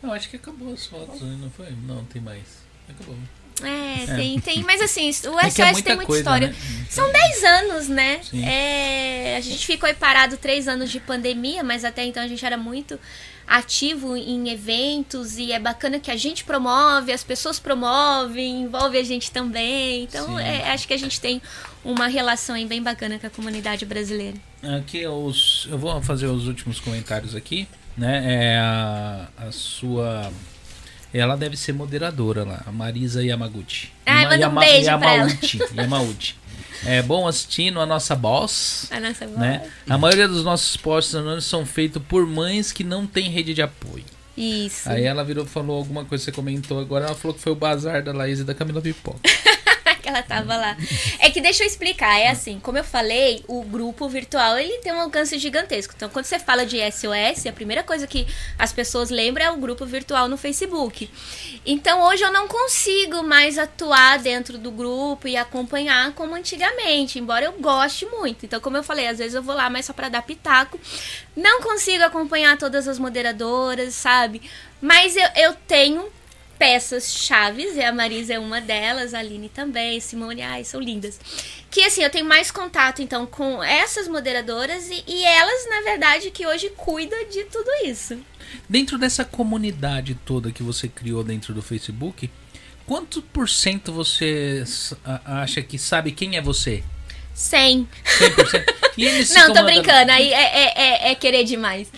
Eu 0.01 0.11
acho 0.13 0.29
que 0.29 0.37
acabou 0.37 0.73
as 0.73 0.85
fotos, 0.85 1.21
né? 1.21 1.37
não 1.41 1.49
foi? 1.51 1.71
Não, 1.85 2.05
tem 2.05 2.21
mais. 2.21 2.43
Acabou. 2.87 3.15
É, 3.61 4.05
tem, 4.15 4.39
tem. 4.39 4.63
Mas 4.63 4.81
assim, 4.81 5.09
o 5.29 5.37
É 5.39 5.51
que 5.51 5.61
é 5.61 5.65
SOS 5.65 5.71
muita 5.73 5.83
tem 5.83 5.95
muita 5.95 6.05
coisa, 6.07 6.21
história. 6.21 6.47
né? 6.47 6.55
São 6.89 7.11
10 7.11 7.43
anos, 7.43 7.89
né? 7.89 8.21
É, 8.33 9.35
a 9.37 9.41
gente 9.41 9.65
ficou 9.65 9.93
parado 9.95 10.37
três 10.37 10.67
anos 10.69 10.89
de 10.89 10.99
pandemia, 11.01 11.63
mas 11.63 11.83
até 11.83 12.05
então 12.05 12.23
a 12.23 12.27
gente 12.27 12.45
era 12.45 12.55
muito 12.57 12.97
ativo 13.49 14.15
em 14.15 14.49
eventos 14.49 15.37
e 15.39 15.51
é 15.51 15.59
bacana 15.59 15.99
que 15.99 16.11
a 16.11 16.15
gente 16.15 16.43
promove, 16.43 17.11
as 17.11 17.23
pessoas 17.23 17.59
promovem, 17.59 18.61
envolve 18.61 18.97
a 18.97 19.03
gente 19.03 19.31
também. 19.31 20.03
Então, 20.03 20.37
é, 20.39 20.71
acho 20.71 20.87
que 20.87 20.93
a 20.93 20.97
gente 20.97 21.19
tem 21.19 21.41
uma 21.83 22.07
relação 22.07 22.55
aí 22.55 22.65
bem 22.65 22.81
bacana 22.83 23.17
com 23.17 23.25
a 23.25 23.29
comunidade 23.29 23.85
brasileira. 23.85 24.37
Aqui 24.77 25.05
os, 25.07 25.67
eu 25.71 25.77
vou 25.79 25.99
fazer 26.01 26.27
os 26.27 26.47
últimos 26.47 26.79
comentários 26.79 27.33
aqui, 27.35 27.67
né? 27.97 28.23
É 28.53 28.57
a, 28.59 29.27
a 29.47 29.51
sua 29.51 30.31
ela 31.11 31.35
deve 31.35 31.57
ser 31.57 31.73
moderadora 31.73 32.43
lá, 32.43 32.61
a 32.67 32.71
Marisa 32.71 33.23
Yamaguchi. 33.23 33.91
Ai, 34.05 34.23
Yama- 34.25 34.29
manda 34.29 34.37
um 34.37 34.49
Yama- 34.49 34.61
beijo 34.61 34.97
pra 34.99 35.13
ela. 35.15 35.29
Yamauchi. 35.75 36.35
É 36.85 37.01
bom 37.01 37.27
assistindo 37.27 37.79
a 37.79 37.85
nossa 37.85 38.15
boss, 38.15 38.87
A 38.91 38.99
nossa 38.99 39.27
voz. 39.27 39.39
né? 39.39 39.69
A 39.89 39.97
maioria 39.97 40.27
dos 40.27 40.43
nossos 40.43 40.77
posts 40.77 41.13
anônimos 41.15 41.45
são 41.45 41.65
feitos 41.65 42.01
por 42.07 42.25
mães 42.25 42.71
que 42.71 42.83
não 42.83 43.05
têm 43.05 43.29
rede 43.29 43.53
de 43.53 43.61
apoio. 43.61 44.05
Isso. 44.37 44.89
Aí 44.89 45.03
ela 45.03 45.23
virou 45.23 45.45
falou 45.45 45.77
alguma 45.77 46.05
coisa 46.05 46.23
você 46.23 46.31
comentou 46.31 46.79
agora, 46.79 47.07
ela 47.07 47.15
falou 47.15 47.35
que 47.35 47.41
foi 47.41 47.51
o 47.51 47.55
bazar 47.55 48.01
da 48.01 48.13
Laís 48.13 48.39
e 48.39 48.43
da 48.45 48.53
Camila 48.53 48.81
Pipoca. 48.81 49.19
ela 50.09 50.21
tava 50.21 50.55
lá. 50.55 50.75
É 51.19 51.29
que 51.29 51.39
deixa 51.39 51.63
eu 51.63 51.67
explicar, 51.67 52.19
é 52.19 52.29
assim, 52.29 52.59
como 52.59 52.77
eu 52.77 52.83
falei, 52.83 53.43
o 53.47 53.63
grupo 53.63 54.07
virtual 54.09 54.57
ele 54.57 54.77
tem 54.79 54.91
um 54.91 54.99
alcance 54.99 55.37
gigantesco. 55.37 55.93
Então, 55.95 56.09
quando 56.09 56.25
você 56.25 56.37
fala 56.37 56.65
de 56.65 56.77
SOS, 56.91 57.45
a 57.47 57.53
primeira 57.53 57.83
coisa 57.83 58.05
que 58.05 58.27
as 58.57 58.73
pessoas 58.73 59.09
lembram 59.09 59.45
é 59.45 59.51
o 59.51 59.57
grupo 59.57 59.85
virtual 59.85 60.27
no 60.27 60.37
Facebook. 60.37 61.09
Então, 61.65 62.01
hoje 62.01 62.23
eu 62.23 62.31
não 62.31 62.47
consigo 62.47 63.23
mais 63.23 63.57
atuar 63.57 64.19
dentro 64.19 64.57
do 64.57 64.71
grupo 64.71 65.27
e 65.27 65.37
acompanhar 65.37 66.11
como 66.13 66.35
antigamente, 66.35 67.19
embora 67.19 67.45
eu 67.45 67.53
goste 67.53 68.05
muito. 68.05 68.45
Então, 68.45 68.59
como 68.59 68.77
eu 68.77 68.83
falei, 68.83 69.07
às 69.07 69.17
vezes 69.17 69.35
eu 69.35 69.43
vou 69.43 69.55
lá 69.55 69.69
mais 69.69 69.85
só 69.85 69.93
pra 69.93 70.09
dar 70.09 70.21
pitaco. 70.21 70.79
Não 71.35 71.61
consigo 71.61 72.03
acompanhar 72.03 72.57
todas 72.57 72.87
as 72.87 72.99
moderadoras, 72.99 73.93
sabe? 73.93 74.41
Mas 74.81 75.15
eu, 75.15 75.27
eu 75.35 75.53
tenho 75.67 76.09
peças 76.59 77.13
chaves, 77.13 77.77
e 77.77 77.81
a 77.81 77.91
Marisa 77.93 78.33
é 78.33 78.39
uma 78.39 78.59
delas, 78.59 79.13
a 79.13 79.19
Aline 79.19 79.47
também, 79.47 79.99
Simone, 80.01 80.41
ai, 80.41 80.65
são 80.65 80.81
lindas. 80.81 81.17
Que 81.71 81.83
assim, 81.85 82.03
eu 82.03 82.09
tenho 82.09 82.25
mais 82.25 82.51
contato 82.51 83.01
então 83.01 83.25
com 83.25 83.63
essas 83.63 84.09
moderadoras 84.09 84.89
e, 84.89 85.03
e 85.07 85.23
elas, 85.23 85.69
na 85.69 85.81
verdade, 85.81 86.29
que 86.31 86.45
hoje 86.45 86.69
cuidam 86.75 87.17
de 87.29 87.45
tudo 87.45 87.69
isso. 87.85 88.19
Dentro 88.67 88.97
dessa 88.97 89.23
comunidade 89.23 90.15
toda 90.25 90.51
que 90.51 90.61
você 90.61 90.89
criou 90.89 91.23
dentro 91.23 91.53
do 91.53 91.61
Facebook, 91.61 92.29
quanto 92.85 93.21
por 93.21 93.47
cento 93.47 93.93
você 93.93 94.63
acha 95.23 95.61
que 95.61 95.77
sabe 95.79 96.11
quem 96.11 96.35
é 96.35 96.41
você? 96.41 96.83
100. 97.33 97.87
100%? 98.05 98.79
E 98.97 99.05
eles 99.05 99.33
Não, 99.33 99.53
tô 99.53 99.63
brincando, 99.63 100.11
aí 100.11 100.33
é, 100.33 100.41
é, 100.43 100.73
é- 100.75 101.11
é 101.11 101.15
querer 101.15 101.45
demais. 101.45 101.89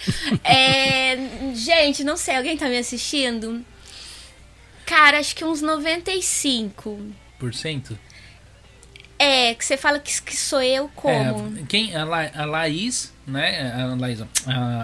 É, 0.43 1.17
gente, 1.55 2.03
não 2.03 2.15
sei, 2.15 2.35
alguém 2.35 2.55
tá 2.55 2.69
me 2.69 2.77
assistindo? 2.77 3.65
Cara, 4.91 5.19
acho 5.19 5.33
que 5.33 5.45
uns 5.45 5.61
95. 5.61 6.99
Por 7.39 7.53
cento? 7.53 7.97
É, 9.17 9.55
que 9.55 9.63
você 9.63 9.77
fala 9.77 9.99
que, 9.99 10.21
que 10.21 10.35
sou 10.35 10.61
eu 10.61 10.89
como? 10.93 11.57
É, 11.57 11.63
quem, 11.69 11.95
a, 11.95 12.03
La, 12.03 12.29
a 12.35 12.43
Laís, 12.43 13.13
né? 13.31 13.73
A 13.75 13.95
Laís, 13.99 14.21
a, 14.21 14.25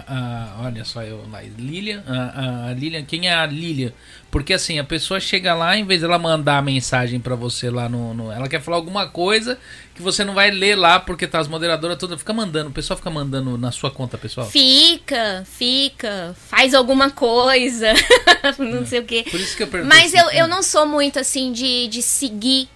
a- 0.06 0.62
olha 0.64 0.84
só 0.84 1.02
eu, 1.02 1.24
Laís. 1.30 1.52
Lilian, 1.56 2.02
a, 2.06 2.68
a- 2.70 2.72
Lilian, 2.72 3.04
quem 3.04 3.28
é 3.28 3.34
a 3.34 3.46
Lilian? 3.46 3.92
Porque 4.30 4.52
assim, 4.52 4.78
a 4.78 4.84
pessoa 4.84 5.20
chega 5.20 5.54
lá, 5.54 5.76
em 5.76 5.84
vez 5.84 6.00
dela 6.00 6.18
mandar 6.18 6.58
a 6.58 6.62
mensagem 6.62 7.18
pra 7.20 7.34
você 7.34 7.70
lá 7.70 7.88
no, 7.88 8.12
no- 8.14 8.32
Ela 8.32 8.48
quer 8.48 8.60
falar 8.60 8.76
alguma 8.76 9.06
coisa 9.08 9.58
que 9.94 10.02
você 10.02 10.24
não 10.24 10.34
vai 10.34 10.50
ler 10.50 10.76
lá, 10.76 11.00
porque 11.00 11.26
tá 11.26 11.38
as 11.40 11.48
moderadoras 11.48 11.96
todas. 11.98 12.18
Fica 12.18 12.32
mandando, 12.32 12.70
o 12.70 12.72
pessoal 12.72 12.96
fica 12.96 13.10
mandando 13.10 13.56
na 13.58 13.72
sua 13.72 13.90
conta, 13.90 14.16
pessoal. 14.18 14.46
Fica, 14.48 15.44
fica, 15.46 16.34
faz 16.48 16.74
alguma 16.74 17.10
coisa, 17.10 17.92
não 18.58 18.86
sei 18.86 19.00
o 19.00 19.04
quê. 19.04 19.24
Por 19.30 19.40
isso 19.40 19.56
que 19.56 19.62
eu 19.62 19.66
perguntei. 19.68 19.98
Mas 19.98 20.14
assim, 20.14 20.22
eu, 20.36 20.42
eu 20.42 20.48
não 20.48 20.62
sou 20.62 20.86
muito 20.86 21.18
assim 21.18 21.52
de, 21.52 21.88
de 21.88 22.00
seguir 22.02 22.68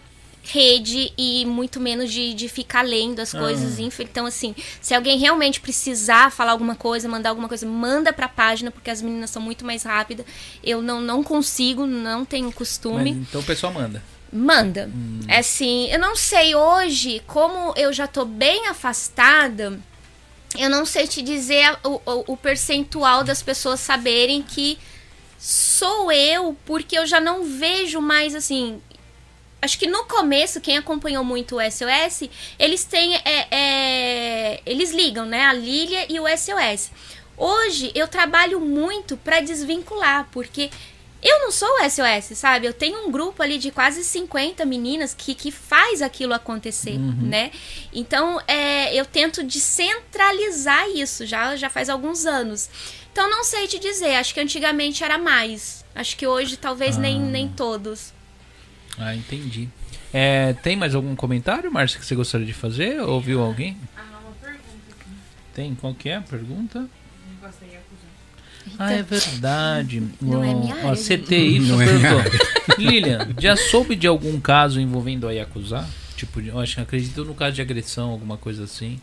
rede 0.44 1.12
e 1.16 1.46
muito 1.46 1.78
menos 1.78 2.12
de, 2.12 2.34
de 2.34 2.48
ficar 2.48 2.82
lendo 2.82 3.20
as 3.20 3.32
coisas. 3.32 3.78
Ah. 3.78 4.02
Então, 4.02 4.26
assim, 4.26 4.54
se 4.80 4.92
alguém 4.94 5.18
realmente 5.18 5.60
precisar 5.60 6.32
falar 6.32 6.50
alguma 6.52 6.74
coisa, 6.74 7.08
mandar 7.08 7.30
alguma 7.30 7.48
coisa, 7.48 7.64
manda 7.66 8.12
pra 8.12 8.28
página, 8.28 8.70
porque 8.70 8.90
as 8.90 9.00
meninas 9.00 9.30
são 9.30 9.40
muito 9.40 9.64
mais 9.64 9.84
rápidas. 9.84 10.26
Eu 10.62 10.82
não, 10.82 11.00
não 11.00 11.22
consigo, 11.22 11.86
não 11.86 12.24
tenho 12.24 12.46
Mas, 12.46 12.54
costume. 12.54 13.10
então 13.10 13.40
o 13.40 13.44
pessoal 13.44 13.72
manda. 13.72 14.02
Manda. 14.32 14.90
Hum. 14.92 15.20
É 15.28 15.38
assim, 15.38 15.88
eu 15.90 15.98
não 15.98 16.16
sei 16.16 16.54
hoje, 16.54 17.22
como 17.26 17.72
eu 17.76 17.92
já 17.92 18.06
tô 18.06 18.24
bem 18.24 18.66
afastada, 18.68 19.78
eu 20.58 20.68
não 20.70 20.84
sei 20.84 21.06
te 21.06 21.22
dizer 21.22 21.76
o, 21.84 22.00
o- 22.04 22.24
o 22.32 22.36
percentual 22.36 23.22
das 23.22 23.42
pessoas 23.42 23.78
saberem 23.78 24.42
que 24.42 24.78
sou 25.38 26.10
eu, 26.12 26.56
porque 26.64 26.96
eu 26.98 27.06
já 27.06 27.20
não 27.20 27.44
vejo 27.44 28.00
mais 28.00 28.34
assim. 28.34 28.80
Acho 29.62 29.78
que 29.78 29.86
no 29.86 30.04
começo, 30.04 30.60
quem 30.60 30.76
acompanhou 30.76 31.22
muito 31.24 31.56
o 31.56 31.60
SOS, 31.70 32.28
eles 32.58 32.82
têm. 32.84 33.14
é, 33.14 33.46
é, 33.50 34.60
eles 34.66 34.90
ligam, 34.90 35.24
né? 35.24 35.44
A 35.46 35.52
Lilia 35.52 36.04
e 36.12 36.18
o 36.18 36.24
SOS. 36.36 36.90
Hoje 37.36 37.92
eu 37.94 38.08
trabalho 38.08 38.60
muito 38.60 39.16
pra 39.16 39.40
desvincular, 39.40 40.28
porque 40.32 40.68
eu 41.22 41.38
não 41.40 41.52
sou 41.52 41.68
o 41.68 41.88
SOS, 41.88 42.36
sabe? 42.36 42.66
Eu 42.66 42.72
tenho 42.74 43.06
um 43.06 43.10
grupo 43.12 43.40
ali 43.42 43.56
de 43.56 43.70
quase 43.70 44.02
50 44.02 44.64
meninas 44.64 45.14
que, 45.14 45.32
que 45.34 45.52
faz 45.52 46.02
aquilo 46.02 46.34
acontecer, 46.34 46.98
né? 46.98 47.52
Então, 47.92 48.40
é, 48.48 48.92
eu 48.94 49.06
tento 49.06 49.44
descentralizar 49.44 50.88
isso, 50.90 51.24
já, 51.24 51.54
já 51.56 51.70
faz 51.70 51.88
alguns 51.88 52.26
anos. 52.26 52.68
Então, 53.12 53.30
não 53.30 53.44
sei 53.44 53.68
te 53.68 53.78
dizer, 53.78 54.16
acho 54.16 54.34
que 54.34 54.40
antigamente 54.40 55.04
era 55.04 55.18
mais. 55.18 55.84
Acho 55.94 56.16
que 56.16 56.26
hoje 56.26 56.56
talvez 56.56 56.96
nem, 56.96 57.16
Ah. 57.16 57.26
nem 57.26 57.48
todos. 57.48 58.12
Ah, 58.98 59.14
entendi. 59.14 59.68
É, 60.12 60.52
tem 60.62 60.76
mais 60.76 60.94
algum 60.94 61.14
comentário, 61.16 61.72
Márcia, 61.72 61.98
que 61.98 62.04
você 62.06 62.14
gostaria 62.14 62.46
de 62.46 62.52
fazer? 62.52 63.00
Ouviu 63.00 63.40
alguém? 63.40 63.76
Ah, 63.96 64.02
uma 64.22 64.32
pergunta 64.40 64.62
aqui. 64.90 65.10
Tem? 65.54 65.74
Qual 65.74 65.94
que 65.94 66.08
é 66.10 66.16
a 66.16 66.20
pergunta? 66.20 66.80
Não 66.80 66.88
gostei 67.48 67.68
de 67.70 67.76
acusar. 67.76 68.78
Ah, 68.78 68.92
é 68.92 69.02
verdade. 69.02 70.02
Não 70.20 70.44
é 70.44 70.48
O- 70.48 70.60
minha 70.60 70.74
ó, 70.84 70.88
área. 70.90 70.96
CTY 70.96 71.60
Não 71.60 71.80
é 71.80 71.86
minha 71.86 72.22
perguntou. 72.22 72.76
Lilian, 72.78 73.28
já 73.40 73.56
soube 73.56 73.96
de 73.96 74.06
algum 74.06 74.38
caso 74.40 74.80
envolvendo 74.80 75.26
a 75.26 75.32
Yakuza? 75.32 75.86
Tipo, 76.16 76.40
eu 76.40 76.58
acho 76.60 76.80
acredito 76.80 77.24
no 77.24 77.34
caso 77.34 77.56
de 77.56 77.62
agressão, 77.62 78.10
alguma 78.10 78.36
coisa 78.36 78.64
assim. 78.64 79.00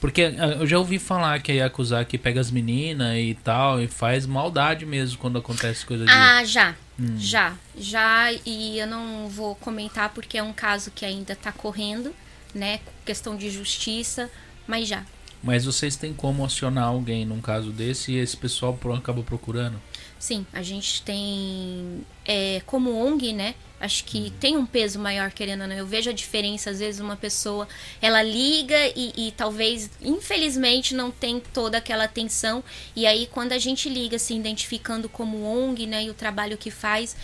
Porque 0.00 0.22
ah, 0.22 0.56
eu 0.60 0.66
já 0.66 0.78
ouvi 0.78 0.98
falar 0.98 1.40
que 1.42 1.60
a 1.60 2.04
que 2.04 2.16
pega 2.16 2.40
as 2.40 2.50
meninas 2.50 3.16
e 3.18 3.36
tal, 3.44 3.80
e 3.80 3.86
faz 3.86 4.26
maldade 4.26 4.86
mesmo 4.86 5.18
quando 5.18 5.38
acontece 5.38 5.84
coisa 5.84 6.06
de. 6.06 6.10
Ah, 6.10 6.42
já. 6.44 6.74
Hum. 6.98 7.16
Já. 7.18 7.54
Já. 7.76 8.32
E 8.46 8.78
eu 8.78 8.86
não 8.86 9.28
vou 9.28 9.54
comentar 9.54 10.08
porque 10.10 10.38
é 10.38 10.42
um 10.42 10.52
caso 10.52 10.90
que 10.90 11.04
ainda 11.04 11.36
tá 11.36 11.52
correndo, 11.52 12.14
né? 12.54 12.80
Questão 13.04 13.36
de 13.36 13.50
justiça, 13.50 14.30
mas 14.66 14.88
já. 14.88 15.04
Mas 15.42 15.64
vocês 15.64 15.96
têm 15.96 16.12
como 16.12 16.44
acionar 16.44 16.84
alguém 16.84 17.24
num 17.24 17.40
caso 17.40 17.70
desse 17.70 18.12
e 18.12 18.16
esse 18.16 18.36
pessoal 18.36 18.78
acaba 18.96 19.22
procurando? 19.22 19.80
Sim, 20.20 20.46
a 20.52 20.62
gente 20.62 21.00
tem. 21.00 22.04
É, 22.26 22.60
como 22.66 22.94
ONG, 22.94 23.32
né? 23.32 23.54
Acho 23.80 24.04
que 24.04 24.30
tem 24.38 24.54
um 24.54 24.66
peso 24.66 24.98
maior, 24.98 25.32
querendo 25.32 25.62
ou 25.62 25.66
não. 25.66 25.74
Eu 25.74 25.86
vejo 25.86 26.10
a 26.10 26.12
diferença, 26.12 26.68
às 26.68 26.78
vezes, 26.78 27.00
uma 27.00 27.16
pessoa 27.16 27.66
ela 28.02 28.22
liga 28.22 28.76
e, 28.94 29.14
e 29.16 29.32
talvez, 29.32 29.90
infelizmente, 30.02 30.94
não 30.94 31.10
tem 31.10 31.40
toda 31.40 31.78
aquela 31.78 32.04
atenção. 32.04 32.62
E 32.94 33.06
aí, 33.06 33.26
quando 33.32 33.52
a 33.52 33.58
gente 33.58 33.88
liga, 33.88 34.18
se 34.18 34.34
identificando 34.34 35.08
como 35.08 35.42
ONG, 35.42 35.86
né? 35.86 36.04
E 36.04 36.10
o 36.10 36.14
trabalho 36.14 36.58
que 36.58 36.70
faz, 36.70 37.16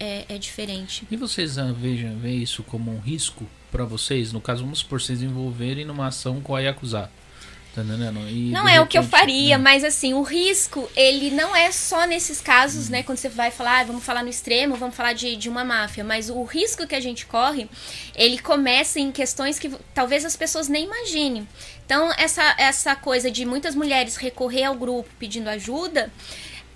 é, 0.00 0.24
é 0.28 0.36
diferente. 0.36 1.06
E 1.08 1.16
vocês 1.16 1.56
ah, 1.56 1.72
vejam, 1.72 2.18
veem 2.18 2.42
isso 2.42 2.64
como 2.64 2.90
um 2.90 2.98
risco 2.98 3.46
pra 3.70 3.84
vocês? 3.84 4.32
No 4.32 4.40
caso, 4.40 4.64
vamos 4.64 4.80
supor, 4.80 5.00
vocês 5.00 5.22
envolverem 5.22 5.84
numa 5.84 6.08
ação 6.08 6.40
com 6.40 6.56
a 6.56 6.60
Yakuza. 6.60 7.08
Tá? 7.74 7.82
E, 8.30 8.50
Não 8.52 8.68
é 8.68 8.80
o 8.80 8.86
que 8.86 8.96
eu 8.96 9.02
faria, 9.02 9.58
né? 9.58 9.64
mas 9.64 9.82
assim, 9.82 10.14
o 10.14 10.22
risco, 10.22 10.88
ele 10.94 11.30
não 11.32 11.56
é 11.56 11.72
só 11.72 12.06
nesses 12.06 12.40
casos, 12.40 12.88
né? 12.88 13.02
Quando 13.02 13.18
você 13.18 13.28
vai 13.28 13.50
falar, 13.50 13.80
ah, 13.80 13.84
vamos 13.84 14.04
falar 14.04 14.22
no 14.22 14.28
extremo, 14.28 14.76
vamos 14.76 14.94
falar 14.94 15.12
de, 15.12 15.34
de 15.34 15.48
uma 15.48 15.64
máfia. 15.64 16.04
Mas 16.04 16.30
o 16.30 16.44
risco 16.44 16.86
que 16.86 16.94
a 16.94 17.00
gente 17.00 17.26
corre, 17.26 17.68
ele 18.14 18.38
começa 18.38 19.00
em 19.00 19.10
questões 19.10 19.58
que 19.58 19.70
talvez 19.92 20.24
as 20.24 20.36
pessoas 20.36 20.68
nem 20.68 20.84
imaginem. 20.84 21.48
Então, 21.84 22.12
essa, 22.16 22.54
essa 22.58 22.94
coisa 22.94 23.28
de 23.30 23.44
muitas 23.44 23.74
mulheres 23.74 24.16
recorrer 24.16 24.64
ao 24.64 24.74
grupo 24.74 25.10
pedindo 25.18 25.48
ajuda. 25.48 26.12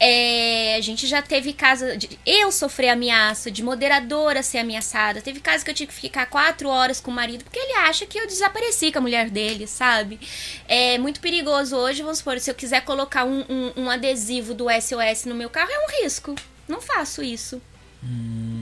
É, 0.00 0.76
a 0.76 0.80
gente 0.80 1.06
já 1.06 1.20
teve 1.20 1.52
casos 1.52 1.98
de 1.98 2.18
eu 2.24 2.52
sofrer 2.52 2.90
ameaça, 2.90 3.50
de 3.50 3.62
moderadora 3.62 4.42
ser 4.42 4.58
ameaçada. 4.58 5.20
Teve 5.20 5.40
casos 5.40 5.64
que 5.64 5.70
eu 5.70 5.74
tive 5.74 5.92
que 5.92 6.00
ficar 6.00 6.26
quatro 6.26 6.68
horas 6.68 7.00
com 7.00 7.10
o 7.10 7.14
marido 7.14 7.44
porque 7.44 7.58
ele 7.58 7.72
acha 7.74 8.06
que 8.06 8.18
eu 8.18 8.26
desapareci 8.26 8.92
com 8.92 8.98
a 8.98 9.02
mulher 9.02 9.28
dele, 9.28 9.66
sabe? 9.66 10.20
É 10.68 10.98
muito 10.98 11.20
perigoso 11.20 11.76
hoje, 11.76 12.02
vamos 12.02 12.18
supor, 12.18 12.38
se 12.38 12.50
eu 12.50 12.54
quiser 12.54 12.82
colocar 12.82 13.24
um, 13.24 13.44
um, 13.48 13.72
um 13.84 13.90
adesivo 13.90 14.54
do 14.54 14.66
SOS 14.70 15.24
no 15.24 15.34
meu 15.34 15.50
carro, 15.50 15.70
é 15.70 15.78
um 15.78 16.02
risco. 16.02 16.34
Não 16.68 16.80
faço 16.80 17.22
isso. 17.22 17.60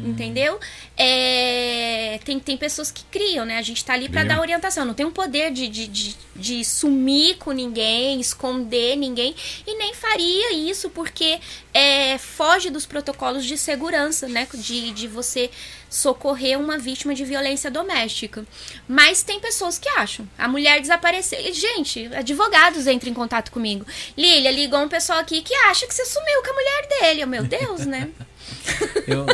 Entendeu? 0.05 0.59
É, 0.97 2.19
tem, 2.25 2.41
tem 2.41 2.57
pessoas 2.57 2.91
que 2.91 3.05
criam, 3.05 3.45
né? 3.45 3.59
A 3.59 3.63
gente 3.63 3.85
tá 3.85 3.93
ali 3.93 4.09
para 4.09 4.25
dar 4.25 4.41
orientação. 4.41 4.85
Não 4.85 4.95
tem 4.95 5.05
um 5.05 5.11
poder 5.11 5.53
de, 5.53 5.69
de, 5.69 5.87
de, 5.87 6.17
de 6.35 6.65
sumir 6.65 7.37
com 7.37 7.53
ninguém, 7.53 8.19
esconder 8.19 8.97
ninguém. 8.97 9.35
E 9.67 9.77
nem 9.77 9.93
faria 9.93 10.55
isso 10.55 10.89
porque 10.89 11.39
é, 11.75 12.17
foge 12.17 12.71
dos 12.71 12.87
protocolos 12.87 13.45
de 13.45 13.59
segurança, 13.59 14.27
né? 14.27 14.49
De, 14.55 14.91
de 14.93 15.07
você 15.07 15.51
socorrer 15.91 16.59
uma 16.59 16.79
vítima 16.79 17.15
de 17.15 17.25
violência 17.25 17.71
doméstica. 17.71 18.45
Mas 18.89 19.23
tem 19.23 19.39
pessoas 19.39 19.79
que 19.79 19.89
acham. 19.91 20.27
A 20.39 20.49
mulher 20.49 20.81
desapareceu. 20.81 21.39
Gente, 21.53 22.07
advogados 22.15 22.87
entram 22.87 23.11
em 23.11 23.15
contato 23.15 23.51
comigo. 23.51 23.87
Lília, 24.17 24.51
ligou 24.51 24.81
um 24.81 24.89
pessoal 24.89 25.19
aqui 25.19 25.43
que 25.43 25.55
acha 25.55 25.87
que 25.87 25.95
você 25.95 26.07
sumiu 26.07 26.43
com 26.43 26.51
a 26.51 26.55
mulher 26.55 26.89
dele. 26.89 27.21
Eu, 27.23 27.29
meu 27.29 27.45
Deus, 27.45 27.85
né? 27.85 28.09
Eu, 29.07 29.25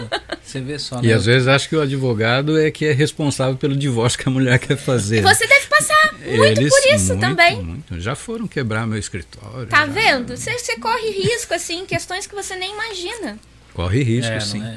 você 0.44 0.60
vê 0.60 0.78
só, 0.78 0.98
E 1.02 1.06
né? 1.08 1.14
às 1.14 1.24
vezes 1.24 1.48
acho 1.48 1.68
que 1.68 1.76
o 1.76 1.80
advogado 1.80 2.58
é 2.60 2.70
que 2.70 2.84
é 2.86 2.92
responsável 2.92 3.56
pelo 3.56 3.74
divórcio 3.76 4.18
que 4.18 4.28
a 4.28 4.32
mulher 4.32 4.58
quer 4.58 4.76
fazer. 4.76 5.18
E 5.18 5.22
você 5.22 5.46
deve 5.46 5.66
passar 5.66 6.12
muito 6.12 6.44
Eles- 6.44 6.68
por 6.74 6.94
isso 6.94 7.06
muito, 7.08 7.20
também. 7.20 7.62
muito. 7.62 8.00
Já 8.00 8.14
foram 8.14 8.46
quebrar 8.46 8.86
meu 8.86 8.98
escritório. 8.98 9.66
Tá 9.66 9.78
já. 9.78 9.86
vendo? 9.86 10.36
Você, 10.36 10.58
você 10.58 10.76
corre 10.78 11.10
risco, 11.10 11.54
assim, 11.54 11.86
questões 11.86 12.26
que 12.26 12.34
você 12.34 12.54
nem 12.56 12.72
imagina. 12.72 13.38
Corre 13.72 14.02
risco, 14.02 14.30
É, 14.32 14.40
sim. 14.40 14.62
é? 14.62 14.76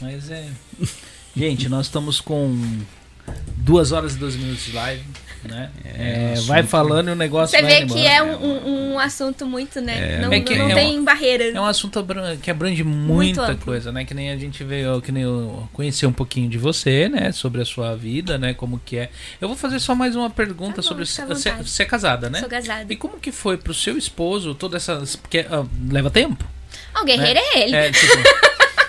Mas 0.00 0.30
é. 0.30 0.48
Gente, 1.36 1.68
nós 1.68 1.86
estamos 1.86 2.20
com 2.20 2.60
duas 3.56 3.92
horas 3.92 4.14
e 4.14 4.18
12 4.18 4.38
minutos 4.38 4.64
de 4.66 4.72
live, 4.72 5.04
né? 5.48 5.70
É, 5.84 5.90
É, 6.30 6.32
assunto- 6.32 6.46
vai 6.48 6.62
falando 6.62 7.08
e 7.08 7.12
o 7.12 7.14
negócio 7.16 7.56
Você 7.56 7.62
vai 7.62 7.70
vê 7.70 7.76
animando. 7.82 8.00
que 8.00 8.06
é 8.06 8.22
um, 8.22 8.44
um- 8.44 8.92
um 8.94 8.98
assunto 8.98 9.46
muito, 9.46 9.80
né? 9.80 10.16
É, 10.16 10.20
não 10.20 10.32
É 10.32 10.40
que 10.40 10.56
não 10.56 10.70
é 10.70 10.74
tem 10.74 11.02
barreira. 11.04 11.44
É 11.44 11.60
um 11.60 11.64
assunto 11.64 12.04
que 12.42 12.50
abrange 12.50 12.82
Muito 12.84 13.12
muita 13.12 13.42
amplo. 13.52 13.64
coisa, 13.66 13.90
né? 13.92 14.04
Que 14.04 14.14
nem 14.14 14.30
a 14.30 14.36
gente 14.36 14.62
veio, 14.64 15.00
que 15.00 15.10
nem 15.12 15.22
eu 15.24 15.68
conhecer 15.72 16.06
um 16.06 16.12
pouquinho 16.12 16.48
de 16.48 16.58
você, 16.58 17.08
né? 17.08 17.32
Sobre 17.32 17.62
a 17.62 17.64
sua 17.64 17.94
vida, 17.96 18.38
né? 18.38 18.54
Como 18.54 18.80
que 18.84 18.96
é. 18.96 19.10
Eu 19.40 19.48
vou 19.48 19.56
fazer 19.56 19.78
só 19.80 19.94
mais 19.94 20.14
uma 20.16 20.30
pergunta 20.30 20.76
Tá 20.76 20.82
bom, 20.82 20.88
sobre. 20.88 21.04
Você, 21.06 21.50
você 21.52 21.82
é 21.82 21.86
casada, 21.86 22.28
né? 22.30 22.40
Sou 22.40 22.48
casada. 22.48 22.92
E 22.92 22.96
como 22.96 23.18
que 23.18 23.30
foi 23.32 23.56
pro 23.56 23.74
seu 23.74 23.96
esposo 23.98 24.54
toda 24.54 24.76
essa. 24.76 25.02
Porque 25.20 25.46
ah, 25.50 25.64
leva 25.90 26.10
tempo? 26.10 26.44
Ah, 26.94 27.02
o 27.02 27.04
guerreiro 27.04 27.38
é 27.38 27.58
ele. 27.62 27.74
É, 27.76 27.90
tipo, 27.90 28.12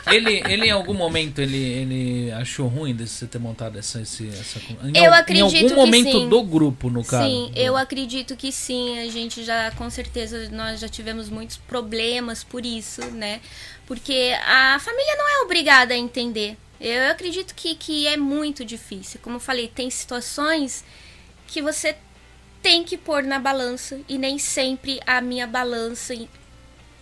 ele, 0.08 0.44
ele 0.48 0.68
em 0.68 0.72
algum 0.72 0.94
momento 0.94 1.40
ele, 1.40 1.58
ele 1.58 2.32
achou 2.32 2.68
ruim 2.68 2.96
de 2.96 3.08
você 3.08 3.26
ter 3.26 3.40
montado 3.40 3.78
essa. 3.78 4.02
Esse, 4.02 4.28
essa 4.30 4.60
em, 4.84 4.98
Eu 4.98 5.14
acredito 5.14 5.54
Em 5.54 5.58
algum 5.58 5.70
que 5.70 5.76
momento 5.76 6.12
sim. 6.12 6.30
do 6.30 6.44
grupo, 6.44 6.90
no 6.90 7.04
caso. 7.04 7.28
Sim, 7.28 7.52
eu 7.56 7.76
acredito 7.76 8.36
que 8.36 8.52
sim. 8.52 9.00
A 9.00 9.10
gente 9.10 9.44
já, 9.44 9.72
com 9.72 9.90
certeza, 9.90 10.50
nós 10.50 10.80
já 10.80 10.88
tivemos 10.88 11.30
muitos 11.30 11.58
problemas 11.58 12.44
por 12.44 12.66
isso, 12.66 13.02
né? 13.12 13.42
Porque 13.86 14.36
a 14.46 14.80
família 14.80 15.16
não 15.18 15.28
é 15.28 15.44
obrigada 15.44 15.94
a 15.94 15.98
entender. 15.98 16.58
Eu 16.80 17.10
acredito 17.12 17.56
que, 17.56 17.76
que 17.76 18.08
é 18.08 18.18
muito 18.18 18.66
difícil. 18.66 19.20
Como 19.24 19.38
eu 19.38 19.40
falei, 19.40 19.68
tem 19.68 19.90
situações 19.90 20.84
que 21.48 21.62
você 21.62 21.96
tem 22.62 22.84
que 22.84 22.98
pôr 22.98 23.24
na 23.24 23.40
balança 23.40 24.00
e 24.10 24.18
nem 24.18 24.40
sempre 24.40 25.00
a 25.06 25.22
minha 25.22 25.46
balança 25.46 26.16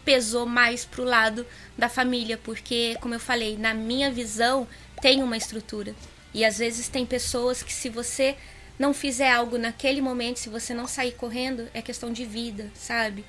pesou 0.06 0.46
mais 0.46 0.86
pro 0.86 1.04
lado 1.04 1.46
da 1.78 1.90
família, 1.90 2.38
porque, 2.38 2.98
como 3.02 3.14
eu 3.14 3.20
falei, 3.20 3.58
na 3.58 3.74
minha 3.74 4.12
visão 4.12 4.68
tem 5.02 5.22
uma 5.24 5.38
estrutura. 5.38 5.96
E 6.34 6.44
às 6.44 6.58
vezes 6.58 6.88
tem 6.88 7.06
pessoas 7.06 7.62
que 7.62 7.72
se 7.72 7.90
você 7.90 8.36
não 8.78 8.94
fizer 8.94 9.32
algo 9.32 9.58
naquele 9.58 10.02
momento, 10.02 10.40
se 10.40 10.50
você 10.50 10.74
não 10.74 10.88
sair 10.88 11.12
correndo, 11.14 11.68
é 11.74 11.82
questão 11.82 12.12
de 12.12 12.26
vida, 12.26 12.72
sabe? 12.74 13.24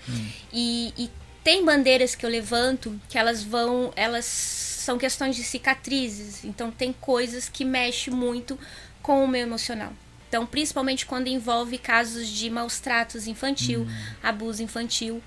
E, 0.52 0.92
e 0.96 1.10
tem 1.42 1.64
bandeiras 1.64 2.14
que 2.14 2.24
eu 2.24 2.30
levanto 2.30 2.98
que 3.08 3.18
elas 3.18 3.42
vão, 3.42 3.92
elas 3.94 4.24
são 4.24 4.96
questões 4.96 5.36
de 5.36 5.42
cicatrizes. 5.44 6.44
Então 6.44 6.70
tem 6.70 6.92
coisas 6.92 7.48
que 7.48 7.64
mexem 7.64 8.12
muito 8.12 8.58
com 9.02 9.22
o 9.22 9.28
meu 9.28 9.42
emocional. 9.42 9.92
Então, 10.28 10.46
principalmente 10.46 11.06
quando 11.06 11.28
envolve 11.28 11.78
casos 11.78 12.26
de 12.26 12.50
maus 12.50 12.80
tratos 12.80 13.28
infantil, 13.28 13.86
abuso 14.22 14.62
infantil, 14.62 15.22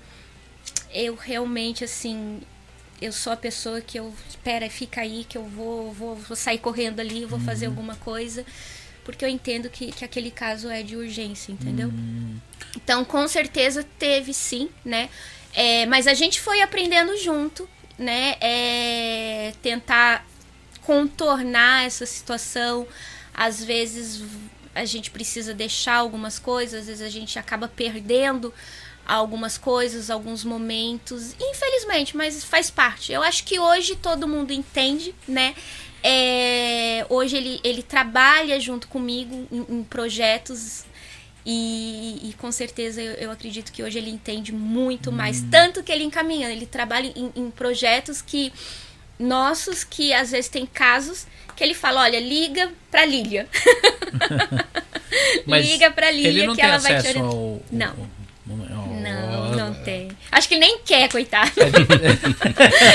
eu 0.92 1.14
realmente 1.14 1.84
assim, 1.84 2.40
eu 3.00 3.12
sou 3.12 3.32
a 3.32 3.36
pessoa 3.36 3.80
que 3.80 3.98
eu, 3.98 4.12
espera, 4.28 4.68
fica 4.68 5.00
aí 5.00 5.24
que 5.24 5.38
eu 5.38 5.44
vou, 5.44 5.92
vou, 5.92 6.16
vou 6.16 6.36
sair 6.36 6.58
correndo 6.58 7.00
ali, 7.00 7.24
vou 7.24 7.40
fazer 7.40 7.66
alguma 7.66 7.96
coisa, 7.96 8.44
porque 9.04 9.24
eu 9.24 9.28
entendo 9.28 9.70
que, 9.70 9.92
que 9.92 10.04
aquele 10.04 10.30
caso 10.30 10.68
é 10.68 10.82
de 10.82 10.96
urgência, 10.96 11.52
entendeu? 11.52 11.90
Então, 12.76 13.04
com 13.04 13.26
certeza 13.26 13.84
teve 13.98 14.34
sim, 14.34 14.68
né? 14.84 15.08
É, 15.54 15.86
mas 15.86 16.06
a 16.06 16.14
gente 16.14 16.40
foi 16.40 16.60
aprendendo 16.60 17.16
junto, 17.16 17.68
né? 17.98 18.36
É, 18.40 19.52
tentar 19.62 20.26
contornar 20.82 21.84
essa 21.84 22.06
situação. 22.06 22.86
Às 23.32 23.62
vezes 23.64 24.22
a 24.74 24.84
gente 24.84 25.10
precisa 25.10 25.52
deixar 25.52 25.96
algumas 25.96 26.38
coisas, 26.38 26.80
às 26.80 26.86
vezes 26.86 27.02
a 27.02 27.10
gente 27.10 27.38
acaba 27.38 27.68
perdendo 27.68 28.52
algumas 29.16 29.56
coisas, 29.56 30.10
alguns 30.10 30.44
momentos. 30.44 31.34
Infelizmente, 31.40 32.16
mas 32.16 32.44
faz 32.44 32.70
parte. 32.70 33.12
Eu 33.12 33.22
acho 33.22 33.42
que 33.44 33.58
hoje 33.58 33.96
todo 33.96 34.28
mundo 34.28 34.52
entende, 34.52 35.14
né? 35.26 35.54
É, 36.04 37.04
hoje 37.08 37.36
ele, 37.36 37.60
ele 37.64 37.82
trabalha 37.82 38.60
junto 38.60 38.86
comigo 38.86 39.48
em, 39.50 39.78
em 39.78 39.82
projetos 39.82 40.84
e, 41.44 42.20
e 42.30 42.34
com 42.34 42.52
certeza 42.52 43.02
eu, 43.02 43.14
eu 43.14 43.30
acredito 43.32 43.72
que 43.72 43.82
hoje 43.82 43.98
ele 43.98 44.10
entende 44.10 44.52
muito 44.52 45.10
mais. 45.10 45.42
Tanto 45.50 45.82
que 45.82 45.90
ele 45.90 46.04
encaminha, 46.04 46.50
ele 46.50 46.66
trabalha 46.66 47.12
em, 47.16 47.32
em 47.34 47.50
projetos 47.50 48.22
que 48.22 48.52
nossos 49.18 49.82
que 49.82 50.12
às 50.12 50.30
vezes 50.30 50.48
tem 50.48 50.64
casos 50.66 51.26
que 51.56 51.64
ele 51.64 51.74
fala, 51.74 52.02
olha, 52.02 52.20
liga 52.20 52.70
pra 52.90 53.04
Lília. 53.04 53.48
Mas 55.46 55.66
liga 55.66 55.90
pra 55.90 56.12
ele 56.12 56.46
não 56.46 56.54
que 56.54 56.60
tem 56.60 56.70
ela 56.70 56.78
vai 56.78 57.00
te 57.02 57.08
orientar. 57.08 57.24
ao, 57.24 57.62
Não. 57.72 57.86
ao- 57.88 57.92
ao- 57.96 58.17
Não, 59.00 59.50
não 59.56 59.74
tem. 59.74 60.08
Acho 60.30 60.48
que 60.48 60.54
ele 60.54 60.60
nem 60.60 60.78
quer, 60.84 61.08
coitado. 61.08 61.52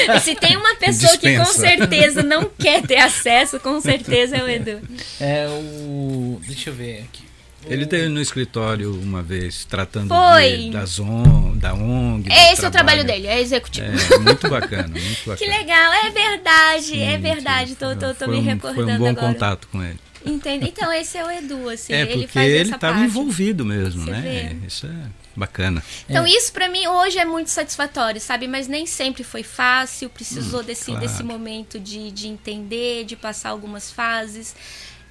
É 0.08 0.20
Se 0.22 0.36
tem 0.36 0.56
uma 0.58 0.76
pessoa 0.76 1.18
que 1.18 1.36
com 1.38 1.44
Dispensa. 1.44 1.60
certeza 1.78 2.24
não 2.24 2.50
quer 2.58 2.82
ter 2.84 2.98
acesso, 2.98 3.60
com 3.60 3.80
certeza 3.82 4.38
é 4.38 4.44
o 4.44 4.50
Edu. 4.50 4.82
É 5.20 5.48
o. 5.48 6.40
Deixa 6.48 6.70
eu 6.70 6.74
ver 6.74 7.04
aqui. 7.04 7.24
Ele 7.66 7.86
teve 7.86 8.10
no 8.10 8.20
escritório 8.20 8.94
uma 8.94 9.24
vez, 9.24 9.64
tratando 9.64 10.10
Foi. 10.10 10.58
de, 10.58 10.72
das 10.72 11.00
on, 11.00 11.54
da 11.56 11.74
ONG. 11.74 12.28
Esse 12.30 12.66
é 12.66 12.68
o 12.68 12.72
trabalho 12.72 12.72
trabalho. 12.72 13.04
dele, 13.06 13.28
é 13.28 13.40
executivo. 13.40 13.88
É, 13.88 14.18
muito 14.20 14.50
bacana, 14.50 14.90
muito 14.90 15.20
bacana. 15.26 15.38
Que 15.38 15.46
legal, 15.48 15.94
é 15.94 16.10
verdade, 16.10 17.02
é 17.02 17.16
Sim, 17.16 17.22
verdade. 17.22 17.70
sim. 17.70 17.76
Tô, 17.76 17.96
tô, 17.96 18.14
tô 18.14 18.28
me 18.28 18.38
um- 18.40 18.44
recordando 18.44 18.86
Foi 18.86 18.94
um 18.96 18.98
bom 18.98 19.08
agora. 19.08 19.28
contato 19.28 19.68
com 19.72 19.82
ele. 19.82 19.98
Entende? 20.26 20.68
Então, 20.68 20.92
esse 20.92 21.18
é 21.18 21.26
o 21.26 21.32
Edu, 21.32 21.70
assim, 21.70 21.94
é, 21.94 22.02
ele 22.02 22.12
porque 22.14 22.28
faz 22.28 22.50
ele 22.50 22.60
essa 22.64 22.76
estava 22.76 22.94
parte. 22.96 23.06
envolvido 23.10 23.64
mesmo, 23.66 24.04
Você 24.04 24.12
né? 24.12 24.56
vê. 24.62 24.68
Isso 24.68 24.86
é 24.86 24.90
bacana. 25.36 25.84
Então, 26.10 26.26
isso 26.28 26.52
pra 26.54 26.68
mim 26.70 26.88
hoje 26.88 27.18
é 27.18 27.26
muito 27.26 27.50
satisfatório, 27.50 28.20
sabe? 28.22 28.48
Mas 28.48 28.68
nem 28.68 28.86
sempre 28.86 29.24
foi 29.24 29.44
fácil, 29.44 30.10
precisou 30.10 30.62
desse, 30.64 30.86
claro. 30.86 31.00
desse 31.02 31.24
momento 31.24 31.80
de, 31.80 32.12
de 32.12 32.28
entender, 32.28 33.04
de 33.06 33.16
passar 33.16 33.50
algumas 33.50 33.92
fases. 33.92 34.56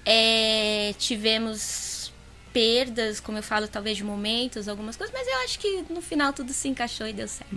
É, 0.05 0.95
tivemos 0.99 2.13
perdas, 2.53 3.19
como 3.19 3.39
eu 3.39 3.43
falo, 3.43 3.67
talvez 3.67 3.97
de 3.97 4.05
momentos, 4.05 4.69
algumas 4.69 4.95
coisas, 4.97 5.15
mas 5.17 5.27
eu 5.27 5.39
acho 5.45 5.59
que 5.59 5.85
no 5.89 6.03
final 6.03 6.33
tudo 6.35 6.53
se 6.53 6.69
encaixou 6.69 7.07
e 7.09 7.13
deu 7.13 7.27
certo. 7.27 7.55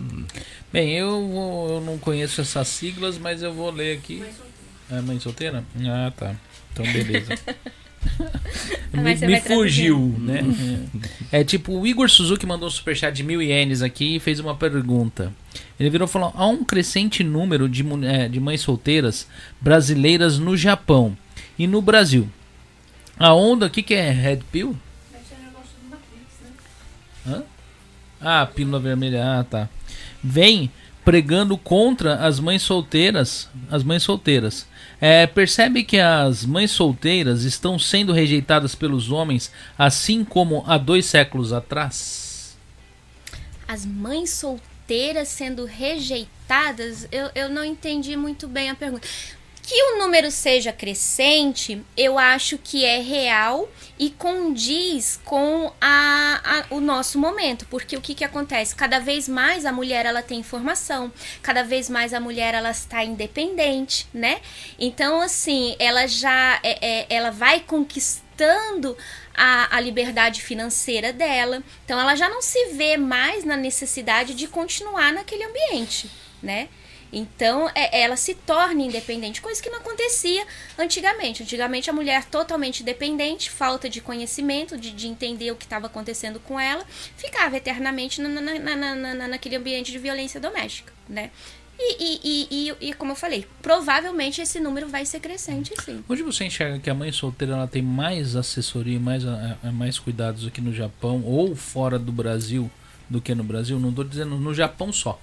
Bem, 0.71 0.93
eu, 0.93 1.27
vou- 1.27 1.69
eu 1.69 1.81
não 1.81 1.97
conheço 1.97 2.39
essas 2.39 2.67
siglas, 2.69 3.17
mas 3.17 3.43
eu 3.43 3.53
vou 3.53 3.69
ler 3.71 3.97
aqui. 3.97 4.23
É 4.89 5.01
mãe 5.01 5.19
solteira? 5.19 5.65
Ah, 5.85 6.11
tá. 6.15 6.35
Então, 6.71 6.85
beleza. 6.93 7.33
me 8.93 9.15
me 9.15 9.41
fugiu, 9.41 10.15
né? 10.19 10.41
É 11.31 11.43
tipo, 11.43 11.77
o 11.77 11.85
Igor 11.85 12.09
Suzuki 12.09 12.45
mandou 12.45 12.67
um 12.67 12.71
superchat 12.71 13.15
de 13.15 13.23
mil 13.23 13.41
ienes 13.41 13.81
aqui 13.81 14.15
e 14.15 14.19
fez 14.19 14.39
uma 14.39 14.55
pergunta. 14.55 15.33
Ele 15.79 15.89
virou 15.89 16.07
e 16.07 16.11
falou: 16.11 16.31
há 16.35 16.47
um 16.47 16.63
crescente 16.63 17.23
número 17.23 17.67
de, 17.67 17.83
é, 18.05 18.27
de 18.27 18.39
mães 18.39 18.61
solteiras 18.61 19.27
brasileiras 19.59 20.37
no 20.39 20.55
Japão 20.55 21.17
e 21.57 21.67
no 21.67 21.81
Brasil. 21.81 22.29
A 23.17 23.33
onda, 23.33 23.67
o 23.67 23.69
que, 23.69 23.81
que 23.81 23.93
é? 23.93 24.11
Red 24.11 24.39
Pill? 24.51 24.75
Matrix, 25.89 26.39
né? 26.41 26.51
Hã? 27.27 27.43
Ah, 28.19 28.45
pílula 28.45 28.79
vermelha, 28.79 29.39
ah, 29.39 29.43
tá. 29.43 29.69
Vem 30.23 30.71
pregando 31.03 31.57
contra 31.57 32.15
as 32.15 32.39
mães 32.39 32.63
solteiras, 32.63 33.47
as 33.69 33.83
mães 33.83 34.03
solteiras. 34.03 34.67
É, 34.99 35.27
percebe 35.27 35.83
que 35.83 35.99
as 35.99 36.45
mães 36.45 36.71
solteiras 36.71 37.43
estão 37.43 37.77
sendo 37.77 38.13
rejeitadas 38.13 38.75
pelos 38.75 39.11
homens, 39.11 39.51
assim 39.77 40.23
como 40.23 40.63
há 40.65 40.77
dois 40.77 41.05
séculos 41.05 41.51
atrás? 41.51 42.57
As 43.67 43.85
mães 43.85 44.29
solteiras 44.29 45.27
sendo 45.27 45.65
rejeitadas, 45.65 47.07
eu, 47.11 47.29
eu 47.35 47.49
não 47.49 47.63
entendi 47.63 48.15
muito 48.15 48.47
bem 48.47 48.69
a 48.69 48.75
pergunta. 48.75 49.07
Que 49.65 49.81
o 49.81 49.97
número 49.97 50.29
seja 50.29 50.71
crescente, 50.71 51.83
eu 51.97 52.19
acho 52.19 52.55
que 52.55 52.85
é 52.85 53.01
real 53.01 53.67
e 53.97 54.11
condiz 54.11 55.19
com 55.25 55.73
a, 55.81 56.41
a, 56.43 56.65
o 56.75 56.79
nosso 56.79 57.17
momento, 57.17 57.65
porque 57.65 57.97
o 57.97 58.01
que, 58.01 58.13
que 58.13 58.23
acontece? 58.23 58.75
Cada 58.75 58.99
vez 58.99 59.27
mais 59.27 59.65
a 59.65 59.71
mulher 59.71 60.05
ela 60.05 60.21
tem 60.21 60.39
informação, 60.39 61.11
cada 61.41 61.63
vez 61.63 61.89
mais 61.89 62.13
a 62.13 62.19
mulher 62.19 62.53
ela 62.53 62.69
está 62.69 63.03
independente, 63.03 64.07
né? 64.13 64.39
Então 64.77 65.19
assim, 65.19 65.75
ela 65.79 66.05
já 66.05 66.59
é, 66.61 66.99
é, 66.99 67.05
ela 67.09 67.31
vai 67.31 67.59
conquistando 67.59 68.95
a, 69.33 69.75
a 69.75 69.79
liberdade 69.79 70.43
financeira 70.43 71.11
dela, 71.11 71.63
então 71.83 71.99
ela 71.99 72.15
já 72.15 72.29
não 72.29 72.39
se 72.39 72.67
vê 72.73 72.97
mais 72.97 73.43
na 73.43 73.57
necessidade 73.57 74.35
de 74.35 74.47
continuar 74.47 75.11
naquele 75.11 75.43
ambiente, 75.43 76.07
né? 76.43 76.69
Então, 77.11 77.69
é, 77.73 78.01
ela 78.01 78.15
se 78.15 78.35
torna 78.35 78.81
independente, 78.81 79.41
coisa 79.41 79.61
que 79.61 79.69
não 79.69 79.79
acontecia 79.79 80.45
antigamente. 80.77 81.43
Antigamente, 81.43 81.89
a 81.89 81.93
mulher 81.93 82.25
totalmente 82.25 82.83
dependente, 82.83 83.49
falta 83.49 83.89
de 83.89 84.01
conhecimento, 84.01 84.77
de, 84.77 84.91
de 84.91 85.07
entender 85.07 85.51
o 85.51 85.55
que 85.55 85.65
estava 85.65 85.87
acontecendo 85.87 86.39
com 86.39 86.59
ela, 86.59 86.85
ficava 87.15 87.57
eternamente 87.57 88.21
na, 88.21 88.29
na, 88.29 88.75
na, 88.75 88.95
na, 88.95 89.27
naquele 89.27 89.55
ambiente 89.55 89.91
de 89.91 89.99
violência 89.99 90.39
doméstica, 90.39 90.91
né? 91.07 91.31
E, 91.77 92.21
e, 92.23 92.47
e, 92.51 92.89
e, 92.89 92.93
como 92.93 93.11
eu 93.11 93.15
falei, 93.15 93.45
provavelmente 93.61 94.41
esse 94.41 94.59
número 94.61 94.87
vai 94.87 95.05
ser 95.05 95.19
crescente, 95.19 95.73
sim. 95.83 96.01
Hoje 96.07 96.23
você 96.23 96.45
enxerga 96.45 96.79
que 96.79 96.89
a 96.89 96.93
mãe 96.93 97.11
solteira 97.11 97.53
ela 97.53 97.67
tem 97.67 97.81
mais 97.81 98.35
assessoria, 98.35 98.97
mais, 98.97 99.23
mais 99.73 99.99
cuidados 99.99 100.47
aqui 100.47 100.61
no 100.61 100.73
Japão 100.73 101.21
ou 101.25 101.53
fora 101.53 101.99
do 101.99 102.13
Brasil 102.13 102.71
do 103.09 103.19
que 103.19 103.35
no 103.35 103.43
Brasil? 103.43 103.77
Não 103.77 103.89
estou 103.89 104.05
dizendo 104.05 104.37
no 104.37 104.53
Japão 104.53 104.93
só. 104.93 105.19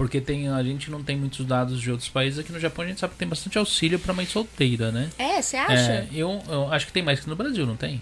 Porque 0.00 0.18
tem, 0.18 0.48
a 0.48 0.62
gente 0.62 0.90
não 0.90 1.02
tem 1.02 1.14
muitos 1.14 1.44
dados 1.44 1.78
de 1.78 1.90
outros 1.90 2.08
países. 2.08 2.38
Aqui 2.38 2.50
no 2.50 2.58
Japão 2.58 2.86
a 2.86 2.88
gente 2.88 2.98
sabe 2.98 3.12
que 3.12 3.18
tem 3.18 3.28
bastante 3.28 3.58
auxílio 3.58 3.98
para 3.98 4.14
mãe 4.14 4.24
solteira, 4.24 4.90
né? 4.90 5.10
É, 5.18 5.42
você 5.42 5.58
acha? 5.58 5.74
É, 5.74 6.08
eu, 6.10 6.42
eu 6.48 6.72
acho 6.72 6.86
que 6.86 6.92
tem 6.94 7.02
mais 7.02 7.20
que 7.20 7.28
no 7.28 7.36
Brasil, 7.36 7.66
não 7.66 7.76
tem? 7.76 8.00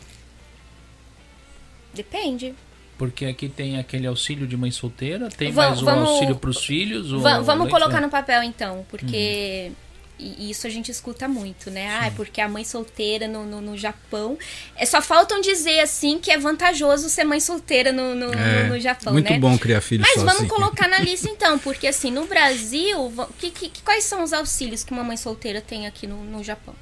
Depende. 1.93 2.55
Porque 2.97 3.25
aqui 3.25 3.49
tem 3.49 3.81
aquele 3.81 4.07
auxílio 4.07 4.47
de 4.47 4.57
mãe 4.57 4.71
solteira, 4.71 5.29
tem 5.29 5.51
mais 5.51 5.83
um 5.83 5.87
vamos, 5.87 6.09
auxílio 6.09 6.37
para 6.37 6.51
os 6.51 6.65
filhos. 6.65 7.11
vamos 7.11 7.69
colocar 7.69 8.01
no 8.01 8.09
papel 8.09 8.45
então, 8.45 8.87
porque 8.89 9.73
hum. 9.73 9.75
E 10.19 10.51
isso 10.51 10.67
a 10.67 10.71
gente 10.71 10.91
escuta 10.91 11.29
muito, 11.29 11.71
né? 11.71 11.89
Ah, 11.89 12.07
é 12.07 12.11
porque 12.11 12.41
a 12.41 12.49
mãe 12.49 12.65
solteira 12.65 13.29
no, 13.29 13.47
no, 13.47 13.61
no, 13.61 13.79
Japão. 13.79 14.37
É, 14.75 14.85
só 14.85 15.01
faltam 15.01 15.41
dizer 15.41 15.81
assim 15.81 16.19
que 16.19 16.31
é 16.31 16.39
vantajoso 16.39 17.09
ser 17.09 17.25
mãe 17.25 17.39
solteira 17.39 17.93
no, 17.93 18.15
no, 18.15 18.33
é, 18.33 18.65
no, 18.65 18.75
no 18.75 18.81
Japão, 18.81 19.13
muito 19.13 19.31
né? 19.31 19.39
bom 19.39 19.57
criar 19.57 19.81
filhos 19.81 20.07
Mas 20.09 20.23
vamos 20.23 20.41
assim. 20.41 20.49
colocar 20.49 20.89
na 20.89 20.99
lista 20.99 21.29
então, 21.31 21.59
porque 21.59 21.87
assim, 21.87 22.11
no 22.11 22.27
Brasil, 22.27 23.13
que, 23.39 23.51
que, 23.51 23.83
quais 23.83 24.05
são 24.05 24.25
os 24.25 24.33
auxílios 24.33 24.83
que 24.83 24.93
uma 24.93 25.05
mãe 25.05 25.17
solteira 25.17 25.61
tem 25.61 25.87
aqui 25.87 26.07
no, 26.07 26.25
no 26.25 26.43
Japão? 26.43 26.75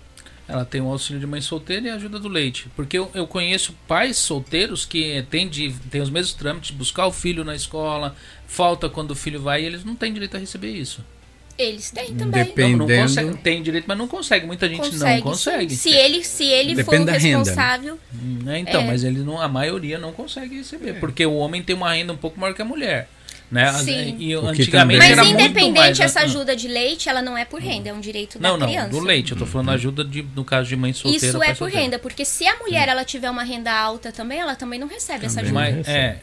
Ela 0.49 0.65
tem 0.65 0.81
o 0.81 0.87
auxílio 0.87 1.19
de 1.19 1.27
mãe 1.27 1.41
solteira 1.41 1.87
e 1.87 1.91
a 1.91 1.97
ajuda 1.97 2.21
do 2.21 2.29
leite. 2.29 2.69
Porque 2.77 2.97
eu, 2.97 3.11
eu 3.13 3.27
conheço 3.27 3.75
pais 3.89 4.17
solteiros 4.17 4.85
que 4.85 5.23
têm, 5.29 5.49
de, 5.49 5.73
têm 5.91 6.01
os 6.01 6.09
mesmos 6.09 6.35
trâmites, 6.35 6.71
buscar 6.71 7.07
o 7.07 7.13
filho 7.13 7.45
na 7.45 7.55
escola, 7.55 8.15
falta 8.47 8.89
quando 8.89 9.11
o 9.11 9.17
filho 9.17 9.43
vai 9.43 9.63
e 9.63 9.67
eles 9.67 9.85
não 9.85 9.97
têm 9.97 10.13
direito 10.13 10.37
a 10.37 10.41
receber 10.41 10.71
isso. 10.71 11.05
Eles 11.59 11.91
têm 11.91 12.15
também. 12.15 12.45
Dependendo... 12.45 12.87
Não, 12.87 12.97
não 12.97 13.03
consegue, 13.03 13.37
tem 13.39 13.63
direito, 13.63 13.85
mas 13.87 13.97
não 13.97 14.09
consegue. 14.09 14.47
Muita 14.47 14.69
gente 14.69 14.91
consegue, 14.91 15.17
não 15.17 15.23
consegue. 15.23 15.75
Se 15.75 15.91
ele, 15.91 16.23
se 16.23 16.45
ele 16.45 16.85
for 16.85 17.01
o 17.01 17.05
responsável. 17.05 17.99
Hum, 18.15 18.41
é, 18.47 18.59
então, 18.59 18.83
é. 18.83 18.87
mas 18.87 19.05
ele 19.05 19.21
não, 19.21 19.41
a 19.41 19.49
maioria 19.49 19.99
não 19.99 20.13
consegue 20.13 20.57
receber. 20.57 20.91
É. 20.91 20.93
Porque 20.95 21.25
o 21.25 21.35
homem 21.35 21.63
tem 21.63 21.75
uma 21.75 21.93
renda 21.93 22.13
um 22.13 22.17
pouco 22.17 22.39
maior 22.39 22.55
que 22.55 22.61
a 22.61 22.65
mulher. 22.65 23.09
Né? 23.51 23.73
Sim. 23.75 24.17
E 24.19 24.35
antigamente 24.35 24.99
mas 24.99 25.11
era 25.13 25.25
independente 25.25 25.79
mais, 25.79 26.01
essa 26.01 26.21
ajuda 26.21 26.57
de 26.57 26.67
leite, 26.67 27.09
ela 27.09 27.23
não 27.23 27.39
é 27.39 27.45
por 27.45 27.61
renda, 27.61 27.91
é 27.91 27.93
um 27.93 28.01
direito 28.01 28.41
da 28.41 28.49
não, 28.49 28.59
não, 28.59 28.67
criança. 28.67 28.89
Não, 28.89 28.99
do 28.99 29.05
leite. 29.05 29.33
Eu 29.33 29.39
tô 29.39 29.47
falando 29.47 29.71
ajuda 29.71 30.05
de, 30.05 30.27
no 30.35 30.45
caso 30.45 30.69
de 30.69 30.75
mãe 30.75 30.93
solteira. 30.93 31.27
Isso 31.27 31.43
é 31.43 31.49
por 31.51 31.57
solteira. 31.57 31.83
renda, 31.85 31.99
porque 31.99 32.25
se 32.25 32.45
a 32.47 32.57
mulher 32.57 32.89
ela 32.89 33.05
tiver 33.05 33.31
uma 33.31 33.45
renda 33.45 33.73
alta 33.73 34.11
também, 34.11 34.41
ela 34.41 34.57
também 34.57 34.81
não 34.81 34.89
recebe 34.89 35.21
também 35.21 35.27
essa 35.29 35.41
ajuda. 35.43 35.55
Mas, 35.55 35.89
é, 35.89 36.19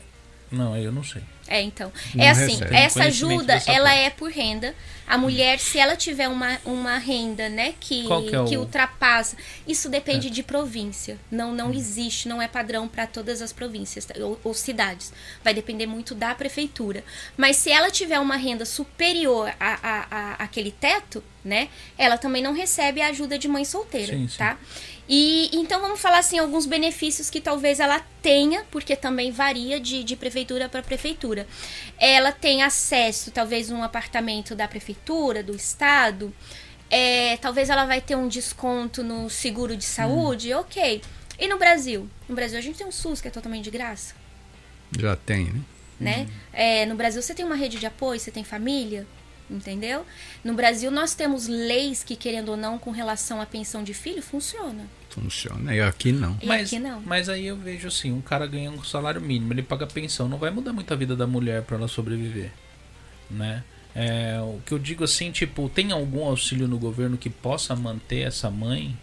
não, 0.52 0.76
eu 0.76 0.92
não 0.92 1.04
sei. 1.04 1.22
É, 1.48 1.62
então. 1.62 1.92
Não 2.14 2.24
é 2.24 2.30
assim, 2.30 2.54
recebe. 2.54 2.76
essa 2.76 3.04
ajuda, 3.04 3.62
ela 3.68 3.94
é 3.94 4.10
por 4.10 4.32
renda. 4.32 4.74
A 5.06 5.18
mulher, 5.18 5.60
se 5.60 5.78
ela 5.78 5.98
tiver 5.98 6.30
uma, 6.30 6.58
uma 6.64 6.98
renda, 6.98 7.50
né, 7.50 7.74
que, 7.78 8.04
que, 8.04 8.36
é 8.36 8.40
o... 8.40 8.46
que 8.46 8.58
ultrapassa, 8.58 9.36
isso 9.68 9.90
depende 9.90 10.28
é. 10.28 10.30
de 10.32 10.42
província. 10.42 11.20
Não 11.30 11.54
não 11.54 11.68
hum. 11.68 11.74
existe, 11.74 12.30
não 12.30 12.42
é 12.42 12.48
padrão 12.48 12.88
para 12.88 13.06
todas 13.06 13.42
as 13.42 13.52
províncias 13.52 14.06
tá? 14.06 14.14
ou, 14.20 14.40
ou, 14.44 14.54
cidades. 14.54 15.12
Vai 15.44 15.54
depender 15.54 15.86
muito 15.86 16.16
da 16.16 16.34
prefeitura. 16.34 17.04
Mas 17.36 17.58
se 17.58 17.70
ela 17.70 17.92
tiver 17.92 18.20
uma 18.20 18.38
renda 18.38 18.66
superior 18.66 19.54
a, 19.60 19.80
a, 19.84 20.08
a 20.10 20.34
aquele 20.36 20.72
teto, 20.72 21.22
né, 21.44 21.68
ela 21.98 22.18
também 22.18 22.42
não 22.42 22.54
recebe 22.54 23.02
a 23.02 23.08
ajuda 23.08 23.38
de 23.38 23.50
mãe 23.50 23.66
solteira, 23.66 24.14
sim, 24.14 24.28
sim. 24.30 24.38
E 25.08 25.50
então 25.54 25.82
vamos 25.82 26.00
falar 26.00 26.20
assim 26.20 26.40
alguns 26.40 26.66
benefícios 26.66 27.30
que 27.30 27.42
talvez 27.42 27.80
ela 27.80 28.00
tenha, 28.22 28.64
porque 28.72 28.96
também 28.96 29.32
varia 29.32 29.80
de, 29.80 30.04
de 30.04 30.16
prefeitura 30.16 30.70
para 30.70 30.82
prefeitura. 30.82 31.46
Ela 32.00 32.32
tem 32.32 32.64
acesso, 32.64 33.32
talvez, 33.32 33.70
um 33.70 33.84
apartamento 33.84 34.56
da 34.56 34.68
prefeitura, 34.68 35.44
do 35.44 35.56
estado. 35.56 36.34
É, 36.90 37.38
talvez 37.38 37.70
ela 37.70 37.86
vai 37.86 38.00
ter 38.00 38.16
um 38.16 38.28
desconto 38.28 39.04
no 39.04 39.30
seguro 39.30 39.76
de 39.76 39.84
saúde, 39.84 40.54
hum. 40.54 40.60
ok. 40.60 41.02
E 41.40 41.48
no 41.48 41.58
Brasil? 41.58 42.08
No 42.30 42.36
Brasil 42.36 42.58
a 42.58 42.62
gente 42.62 42.78
tem 42.78 42.88
um 42.88 42.92
SUS 42.92 43.20
que 43.20 43.28
é 43.28 43.32
totalmente 43.32 43.66
de 43.66 43.72
graça. 43.72 44.16
Já 44.98 45.16
tem, 45.16 45.46
né? 45.46 45.62
né? 46.00 46.28
Hum. 46.30 46.34
É, 46.54 46.86
no 46.86 46.96
Brasil 46.96 47.22
você 47.22 47.34
tem 47.34 47.46
uma 47.46 47.56
rede 47.56 47.80
de 47.80 47.86
apoio, 47.86 48.20
você 48.20 48.32
tem 48.32 48.44
família, 48.44 49.06
entendeu? 49.56 50.06
No 50.44 50.54
Brasil 50.54 50.92
nós 50.92 51.14
temos 51.14 51.48
leis 51.48 52.04
que, 52.04 52.16
querendo 52.16 52.50
ou 52.50 52.58
não, 52.58 52.78
com 52.78 52.92
relação 52.92 53.42
à 53.42 53.46
pensão 53.46 53.84
de 53.84 53.94
filho, 53.94 54.22
funciona. 54.22 54.86
Funciona, 55.10 55.76
e 55.76 55.82
aqui 55.82 56.12
não. 56.12 56.38
E 56.42 56.46
mas, 56.46 56.68
aqui 56.68 56.80
não. 56.80 57.02
mas 57.02 57.30
aí 57.30 57.46
eu 57.46 57.56
vejo 57.56 57.88
assim, 57.88 58.12
um 58.12 58.22
cara 58.22 58.48
ganha 58.48 58.72
um 58.72 58.84
salário 58.84 59.22
mínimo, 59.22 59.54
ele 59.54 59.64
paga 59.64 59.86
pensão, 59.86 60.28
não 60.28 60.38
vai 60.38 60.50
mudar 60.50 60.74
muito 60.74 60.92
a 60.92 60.98
vida 60.98 61.16
da 61.16 61.28
mulher 61.28 61.62
para 61.64 61.78
ela 61.78 61.88
sobreviver, 61.88 62.52
né? 63.30 63.64
É, 63.96 64.40
o 64.42 64.60
que 64.66 64.74
eu 64.74 64.80
digo 64.80 65.04
assim, 65.04 65.32
tipo, 65.32 65.70
tem 65.70 65.92
algum 65.92 66.26
auxílio 66.26 66.68
no 66.68 66.80
governo 66.80 67.16
que 67.16 67.30
possa 67.30 67.76
manter 67.76 68.22
essa 68.22 68.50
mãe? 68.50 68.98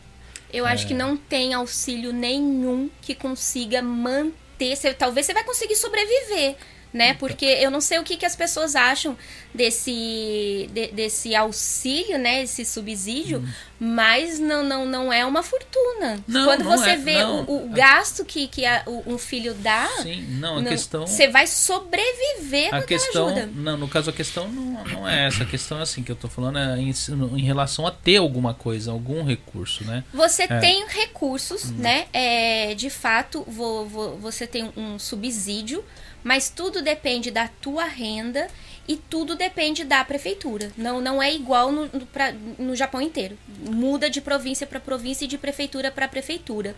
Eu 0.53 0.67
é... 0.67 0.73
acho 0.73 0.87
que 0.87 0.95
não 0.95 1.17
tem 1.17 1.55
auxílio 1.55 2.13
nenhum 2.13 2.91
que 3.01 3.15
consiga 3.15 3.81
manter. 3.81 4.77
Você, 4.77 4.93
talvez 4.93 5.27
você 5.27 5.33
vai 5.33 5.45
conseguir 5.45 5.77
sobreviver, 5.77 6.57
né? 6.93 7.15
Porque 7.15 7.45
eu 7.45 7.71
não 7.71 7.81
sei 7.81 7.99
o 7.99 8.03
que, 8.03 8.17
que 8.17 8.27
as 8.27 8.35
pessoas 8.35 8.75
acham 8.75 9.17
desse, 9.55 10.69
de, 10.73 10.89
desse 10.89 11.35
auxílio, 11.35 12.19
né? 12.19 12.43
Esse 12.43 12.65
subsídio, 12.65 13.39
hum. 13.39 13.49
mas 13.79 14.39
não, 14.39 14.65
não, 14.65 14.87
não 14.87 15.13
é 15.13 15.25
uma 15.25 15.43
fortuna. 15.43 16.19
Não, 16.27 16.45
Quando 16.45 16.65
não 16.65 16.77
você 16.77 16.91
é, 16.91 16.97
vê 16.97 17.23
o, 17.23 17.67
o, 17.67 17.69
gasto 17.71 18.25
que, 18.25 18.49
que 18.49 18.65
a, 18.67 18.83
o, 18.87 19.15
um 19.15 19.19
filho 19.19 19.55
dá, 19.55 19.89
Sim, 20.03 20.23
não, 20.39 20.59
a 20.59 20.63
não, 20.63 20.71
questão... 20.71 21.07
você 21.07 21.29
vai 21.29 21.47
sobreviver 21.47 22.75
a 22.75 22.81
com 22.81 22.87
questão, 22.87 23.27
ajuda. 23.29 23.51
Não, 23.55 23.77
no 23.77 23.89
caso 23.89 24.11
a 24.11 24.13
questão 24.13 24.49
não, 24.49 24.85
não 24.85 25.09
é 25.09 25.27
essa. 25.27 25.45
A 25.45 25.47
questão 25.47 25.79
é 25.79 25.83
assim 25.83 26.03
que 26.03 26.11
eu 26.11 26.17
tô 26.17 26.29
falando 26.29 26.59
é 26.59 26.79
em, 26.79 26.93
em 27.37 27.43
relação 27.43 27.87
a 27.87 27.91
ter 27.91 28.17
alguma 28.17 28.55
coisa, 28.55 28.91
algum 28.91 29.25
recurso, 29.25 29.85
né? 29.85 30.05
Você 30.13 30.45
é. 30.45 30.59
tem 30.59 30.87
recursos, 30.89 31.71
hum. 31.71 31.75
né? 31.79 32.07
É, 32.13 32.75
de 32.75 32.91
fato, 32.91 33.45
vou, 33.47 33.87
vou, 33.87 34.19
você 34.19 34.47
tem 34.47 34.73
um 34.77 34.99
subsídio 34.99 35.85
mas 36.23 36.51
tudo 36.51 36.83
depende 36.83 37.31
da 37.31 37.49
tua 37.49 37.85
renda 37.85 38.49
e 38.87 38.97
tudo 38.97 39.37
depende 39.37 39.85
da 39.85 40.05
prefeitura. 40.05 40.73
Não, 40.77 41.01
não 41.01 41.23
é 41.23 41.33
igual 41.33 41.71
no, 41.71 41.87
no, 41.87 42.07
pra, 42.07 42.33
no 42.33 42.75
Japão 42.75 43.01
inteiro. 43.01 43.39
Muda 43.71 44.11
de 44.11 44.21
província 44.21 44.67
para 44.67 44.81
província 44.81 45.25
e 45.25 45.29
de 45.29 45.39
prefeitura 45.39 45.91
para 45.91 46.09
prefeitura. 46.09 46.75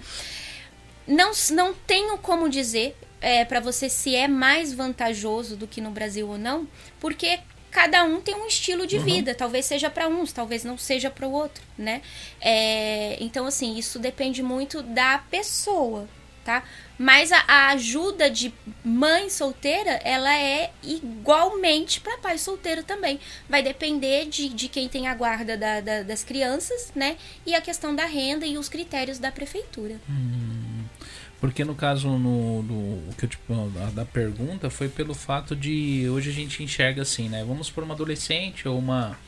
Não, 1.06 1.32
não 1.50 1.72
tenho 1.72 2.18
como 2.18 2.48
dizer 2.48 2.96
é, 3.20 3.44
para 3.44 3.60
você 3.60 3.88
se 3.88 4.14
é 4.14 4.28
mais 4.28 4.72
vantajoso 4.72 5.56
do 5.56 5.66
que 5.66 5.80
no 5.80 5.90
Brasil 5.90 6.28
ou 6.28 6.36
não, 6.36 6.68
porque 7.00 7.40
cada 7.70 8.04
um 8.04 8.20
tem 8.20 8.34
um 8.34 8.46
estilo 8.46 8.86
de 8.86 8.98
uhum. 8.98 9.04
vida. 9.04 9.34
Talvez 9.34 9.64
seja 9.64 9.88
para 9.88 10.06
uns, 10.06 10.32
talvez 10.32 10.64
não 10.64 10.76
seja 10.76 11.10
para 11.10 11.26
o 11.26 11.32
outro, 11.32 11.64
né? 11.78 12.02
É, 12.40 13.16
então, 13.20 13.46
assim, 13.46 13.78
isso 13.78 13.98
depende 13.98 14.42
muito 14.42 14.82
da 14.82 15.18
pessoa, 15.30 16.06
tá? 16.44 16.62
Mas 17.02 17.32
a, 17.32 17.42
a, 17.48 17.68
ajuda 17.70 18.30
de 18.30 18.54
mãe 18.84 19.28
solteira, 19.28 19.90
ela 20.04 20.32
é 20.38 20.70
igualmente 20.84 22.00
para 22.00 22.16
pai 22.18 22.38
solteiro 22.38 22.84
também. 22.84 23.18
Vai 23.48 23.60
depender 23.60 24.26
de, 24.26 24.48
de 24.48 24.68
quem 24.68 24.88
tem 24.88 25.08
a 25.08 25.14
guarda 25.16 25.56
da, 25.56 25.80
da, 25.80 26.04
das 26.04 26.22
crianças, 26.22 26.92
né? 26.94 27.16
E 27.44 27.56
a 27.56 27.60
questão 27.60 27.92
da 27.92 28.06
renda 28.06 28.46
e 28.46 28.56
os 28.56 28.68
critérios 28.68 29.18
da 29.18 29.32
prefeitura. 29.32 29.96
Hum, 30.08 30.84
porque 31.40 31.64
no 31.64 31.74
caso 31.74 32.08
no, 32.08 33.02
que 33.18 33.24
eu 33.24 33.28
tipo, 33.28 33.52
da, 33.70 33.86
da 33.86 34.04
pergunta 34.04 34.70
foi 34.70 34.88
pelo 34.88 35.12
fato 35.12 35.56
de 35.56 36.08
hoje 36.08 36.30
a 36.30 36.32
gente 36.32 36.62
enxerga 36.62 37.02
assim, 37.02 37.28
né? 37.28 37.42
Vamos 37.44 37.68
por 37.68 37.82
uma 37.82 37.94
adolescente 37.94 38.68
ou 38.68 38.78
uma 38.78 39.18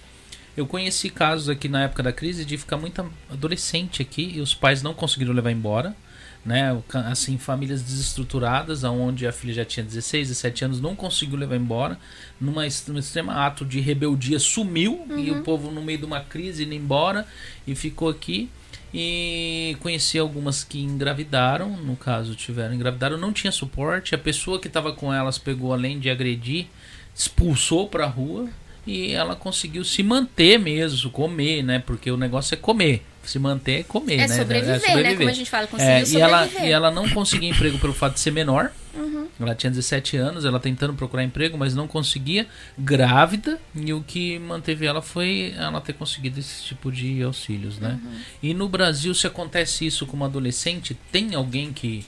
eu 0.57 0.65
conheci 0.65 1.11
casos 1.11 1.49
aqui 1.49 1.69
na 1.69 1.83
época 1.83 2.05
da 2.05 2.12
crise 2.12 2.44
de 2.44 2.57
ficar 2.57 2.77
muita 2.77 3.05
adolescente 3.28 4.01
aqui 4.01 4.31
e 4.36 4.41
os 4.41 4.55
pais 4.55 4.81
não 4.81 4.94
conseguiram 4.94 5.35
levar 5.35 5.51
embora 5.51 5.97
né? 6.45 6.81
Assim, 7.11 7.39
famílias 7.39 7.83
desestruturadas, 7.83 8.85
onde 8.85 9.27
a 9.27 9.33
filha 9.33 9.55
já 9.55 9.65
tinha 9.65 9.85
16, 9.85 10.29
17 10.29 10.65
anos, 10.65 10.81
não 10.81 10.95
conseguiu 10.95 11.39
levar 11.39 11.57
embora, 11.57 11.99
numa, 12.41 12.63
num 12.89 12.99
extremo 12.99 13.31
ato 13.31 13.65
de 13.65 13.81
rebeldia, 13.81 14.39
sumiu 14.39 15.05
Uhum. 15.09 15.19
e 15.19 15.31
o 15.31 15.43
povo 15.43 15.71
no 15.71 15.83
meio 15.83 15.99
de 15.99 16.05
uma 16.05 16.21
crise 16.21 16.65
indo 16.65 16.75
embora 16.75 17.27
e 17.67 17.75
ficou 17.75 18.09
aqui. 18.09 18.51
E 18.97 19.77
conheci 19.81 20.19
algumas 20.19 20.63
que 20.63 20.81
engravidaram, 20.81 21.77
no 21.77 21.97
caso 21.97 22.37
tiveram 22.37 22.75
engravidaram, 22.75 23.19
não 23.19 23.33
tinha 23.33 23.51
suporte, 23.51 24.15
a 24.15 24.19
pessoa 24.19 24.61
que 24.61 24.69
estava 24.69 24.93
com 24.93 25.13
elas 25.13 25.37
pegou 25.37 25.73
além 25.73 25.99
de 25.99 26.09
agredir, 26.09 26.67
expulsou 27.13 27.89
para 27.89 28.05
a 28.05 28.09
rua 28.09 28.49
e 28.87 29.13
ela 29.13 29.35
conseguiu 29.35 29.85
se 29.85 30.03
manter 30.03 30.59
mesmo, 30.59 31.11
comer, 31.11 31.63
né? 31.63 31.79
Porque 31.79 32.11
o 32.11 32.17
negócio 32.17 32.55
é 32.55 32.57
comer. 32.57 33.05
Se 33.23 33.39
manter 33.39 33.81
é 33.81 33.83
comer, 33.85 34.15
É 34.17 34.29
né? 34.29 34.29
sobreviver, 34.29 35.03
né? 35.03 35.15
Como 35.17 35.29
a 35.31 35.33
gente 35.33 35.51
fala, 35.51 35.67
conseguiu 35.67 35.95
É, 35.95 36.03
e, 36.03 36.21
ela, 36.21 36.43
sobreviver. 36.43 36.69
e 36.69 36.73
ela 36.73 36.91
não 36.91 37.09
conseguia 37.09 37.49
emprego 37.49 37.79
pelo 37.79 37.95
fato 37.95 38.15
de 38.15 38.21
ser 38.21 38.31
menor. 38.31 38.71
Uhum. 38.95 39.27
Ela 39.41 39.55
tinha 39.55 39.71
17 39.71 40.17
anos, 40.19 40.45
ela 40.45 40.61
tentando 40.61 40.93
procurar 40.93 41.25
emprego, 41.25 41.57
mas 41.57 41.75
não 41.75 41.89
conseguia. 41.89 42.47
Grávida, 42.79 43.59
e 43.75 43.93
o 43.95 44.03
que 44.03 44.39
manteve 44.39 44.85
ela 44.85 45.01
foi 45.01 45.55
ela 45.57 45.81
ter 45.81 45.95
conseguido 45.95 46.39
esse 46.39 46.65
tipo 46.65 46.93
de 46.93 47.23
auxílios, 47.23 47.79
né? 47.79 47.99
Uhum. 48.05 48.13
E 48.43 48.53
no 48.53 48.69
Brasil, 48.69 49.15
se 49.15 49.27
acontece 49.27 49.87
isso 49.87 50.05
com 50.07 50.17
uma 50.17 50.27
adolescente, 50.27 50.95
tem 51.11 51.35
alguém 51.35 51.73
que 51.73 52.05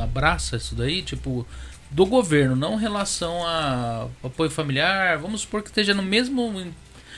abraça 0.00 0.56
isso 0.56 0.74
daí? 0.74 1.02
Tipo, 1.02 1.46
do 1.90 2.06
governo, 2.06 2.54
não 2.56 2.74
em 2.74 2.80
relação 2.80 3.44
a 3.46 4.06
apoio 4.22 4.50
familiar. 4.50 5.18
Vamos 5.18 5.42
supor 5.42 5.62
que 5.62 5.68
esteja 5.70 5.92
no 5.94 6.02
mesmo. 6.02 6.72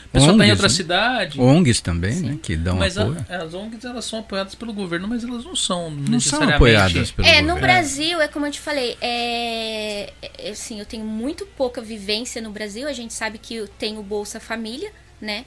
A 0.04 0.12
pessoa 0.12 0.32
está 0.32 0.44
em 0.44 0.48
ONGs, 0.48 0.50
outra 0.50 0.68
né? 0.68 0.74
cidade. 0.74 1.40
ONGs 1.40 1.80
também, 1.80 2.20
né? 2.20 2.38
Que 2.42 2.54
dão 2.54 2.76
Mas 2.76 2.98
a- 2.98 3.02
apoio. 3.02 3.26
as 3.30 3.54
ONGs 3.54 3.84
elas 3.84 4.04
são 4.04 4.18
apoiadas 4.18 4.54
pelo 4.54 4.72
governo, 4.72 5.08
mas 5.08 5.24
elas 5.24 5.44
não 5.44 5.56
são 5.56 5.90
Não 5.90 6.02
são 6.04 6.12
necessariamente 6.12 6.54
apoiadas 6.56 7.10
pelo 7.10 7.26
É, 7.28 7.40
no 7.40 7.48
governo. 7.54 7.60
Brasil, 7.60 8.20
é 8.20 8.28
como 8.28 8.44
eu 8.46 8.50
te 8.50 8.60
falei, 8.60 8.96
é, 9.00 10.12
é, 10.38 10.50
assim, 10.50 10.78
eu 10.78 10.84
tenho 10.86 11.04
muito 11.04 11.46
pouca 11.46 11.80
vivência 11.80 12.42
no 12.42 12.50
Brasil. 12.50 12.86
A 12.88 12.92
gente 12.92 13.14
sabe 13.14 13.38
que 13.38 13.54
eu 13.54 13.66
tenho 13.68 14.02
Bolsa 14.02 14.38
Família, 14.38 14.90
né? 15.20 15.44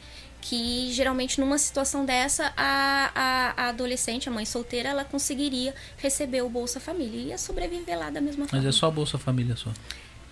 Que 0.48 0.92
geralmente 0.92 1.40
numa 1.40 1.58
situação 1.58 2.06
dessa, 2.06 2.54
a, 2.56 3.12
a, 3.16 3.64
a 3.66 3.70
adolescente, 3.70 4.30
a 4.30 4.32
mãe 4.32 4.46
solteira, 4.46 4.90
ela 4.90 5.04
conseguiria 5.04 5.74
receber 5.98 6.44
o 6.44 6.50
Bolsa 6.50 6.80
Família 6.80 7.20
e 7.20 7.28
ia 7.30 7.38
sobreviver 7.38 7.98
lá 7.98 8.12
da 8.12 8.22
mesma 8.22 8.42
Mas 8.44 8.52
forma. 8.52 8.70
é 8.70 8.72
só 8.72 8.86
a 8.88 8.92
Bolsa 8.92 9.18
Família 9.18 9.56
só. 9.56 9.72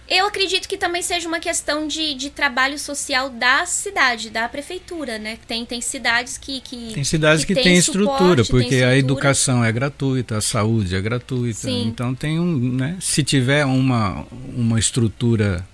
Eu 0.08 0.28
acredito 0.28 0.68
que 0.68 0.78
também 0.78 1.02
seja 1.02 1.28
uma 1.28 1.40
questão 1.40 1.88
de, 1.88 2.14
de 2.14 2.30
trabalho 2.30 2.78
social 2.78 3.30
da 3.30 3.66
cidade, 3.66 4.30
da 4.30 4.48
prefeitura, 4.50 5.18
né? 5.18 5.40
Tem, 5.48 5.66
tem 5.66 5.80
cidades 5.82 6.38
que. 6.38 6.60
que 6.62 6.92
Tem 6.94 7.04
cidades 7.06 7.46
que, 7.46 7.56
tem 7.56 7.64
têm 7.64 7.82
suporte, 7.82 8.10
estrutura, 8.10 8.44
tem 8.44 8.52
porque 8.52 8.76
a 8.76 8.96
estrutura. 8.96 8.98
educação 9.00 9.64
é 9.64 9.72
gratuita, 9.72 10.38
a 10.38 10.42
saúde 10.42 10.94
é 10.96 11.02
gratuita. 11.02 11.62
Sim. 11.62 11.88
Então 11.88 12.14
tem 12.14 12.38
um, 12.38 12.74
né? 12.74 12.98
Se 13.00 13.24
tiver 13.24 13.66
uma, 13.66 14.26
uma 14.56 14.78
estrutura 14.78 15.66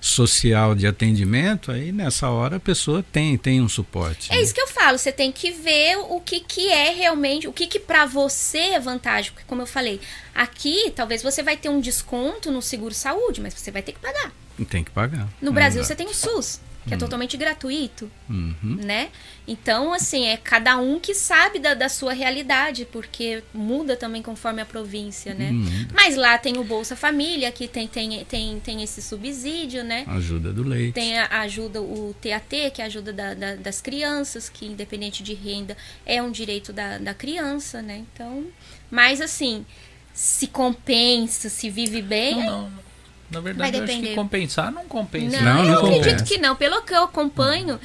social 0.00 0.74
de 0.74 0.86
atendimento, 0.86 1.70
aí 1.70 1.92
nessa 1.92 2.28
hora 2.30 2.56
a 2.56 2.60
pessoa 2.60 3.04
tem, 3.12 3.36
tem 3.36 3.60
um 3.60 3.68
suporte. 3.68 4.32
É 4.32 4.36
né? 4.36 4.42
isso 4.42 4.54
que 4.54 4.60
eu 4.60 4.68
falo, 4.68 4.98
você 4.98 5.12
tem 5.12 5.32
que 5.32 5.50
ver 5.50 5.96
o 5.96 6.20
que, 6.20 6.40
que 6.40 6.68
é 6.68 6.90
realmente, 6.92 7.48
o 7.48 7.52
que, 7.52 7.66
que 7.66 7.78
pra 7.78 8.06
você 8.06 8.58
é 8.58 8.80
vantagem. 8.80 9.32
Porque, 9.32 9.46
como 9.46 9.62
eu 9.62 9.66
falei, 9.66 10.00
aqui 10.34 10.92
talvez 10.94 11.22
você 11.22 11.42
vai 11.42 11.56
ter 11.56 11.68
um 11.68 11.80
desconto 11.80 12.50
no 12.50 12.62
seguro 12.62 12.94
saúde, 12.94 13.40
mas 13.40 13.54
você 13.54 13.70
vai 13.70 13.82
ter 13.82 13.92
que 13.92 14.00
pagar. 14.00 14.32
Tem 14.68 14.82
que 14.82 14.90
pagar. 14.90 15.28
No 15.40 15.52
Brasil 15.52 15.80
Exato. 15.80 15.96
você 15.98 16.04
tem 16.04 16.06
o 16.06 16.14
SUS, 16.14 16.60
que 16.88 16.94
é 16.94 16.96
totalmente 16.96 17.36
gratuito, 17.36 18.10
Uhum. 18.28 18.78
né? 18.84 19.10
Então, 19.46 19.92
assim, 19.92 20.26
é 20.26 20.36
cada 20.36 20.76
um 20.78 20.98
que 20.98 21.14
sabe 21.14 21.58
da, 21.58 21.74
da 21.74 21.88
sua 21.88 22.12
realidade, 22.12 22.86
porque 22.90 23.42
muda 23.54 23.96
também 23.96 24.22
conforme 24.22 24.60
a 24.60 24.66
província, 24.66 25.32
né? 25.34 25.50
Uhum. 25.50 25.86
Mas 25.94 26.16
lá 26.16 26.36
tem 26.38 26.58
o 26.58 26.64
Bolsa 26.64 26.94
Família, 26.96 27.50
que 27.52 27.66
tem, 27.68 27.86
tem, 27.88 28.24
tem, 28.24 28.60
tem 28.60 28.82
esse 28.82 29.00
subsídio, 29.00 29.82
né? 29.84 30.04
Ajuda 30.06 30.52
do 30.52 30.62
leite. 30.62 30.92
Tem 30.94 31.18
a 31.18 31.26
a 31.26 31.40
ajuda, 31.42 31.80
o 31.80 32.14
TAT, 32.20 32.70
que 32.72 32.80
é 32.80 32.84
a 32.84 32.86
ajuda 32.86 33.12
da- 33.12 33.34
da- 33.34 33.54
das 33.54 33.80
crianças, 33.80 34.48
que 34.48 34.66
independente 34.66 35.22
de 35.22 35.34
renda 35.34 35.76
é 36.04 36.22
um 36.22 36.30
direito 36.30 36.72
da, 36.72 36.98
da 36.98 37.14
criança, 37.14 37.80
né? 37.82 38.04
Então, 38.12 38.44
mas 38.90 39.20
assim, 39.20 39.64
se 40.12 40.46
compensa, 40.48 41.48
se 41.48 41.70
vive 41.70 42.02
bem. 42.02 42.36
Não, 42.44 42.62
não. 42.70 42.87
Na 43.30 43.40
verdade, 43.40 43.70
Vai 43.72 43.80
eu 43.80 43.84
acho 43.84 43.92
que 43.92 43.98
depender. 44.00 44.14
compensar 44.14 44.72
não 44.72 44.84
compensa. 44.86 45.40
Não, 45.40 45.44
Não, 45.44 45.58
eu 45.64 45.64
não 45.70 45.74
acredito 45.80 46.04
compensa. 46.04 46.24
que 46.24 46.38
não. 46.38 46.56
Pelo 46.56 46.80
que 46.82 46.94
eu 46.94 47.02
acompanho, 47.04 47.78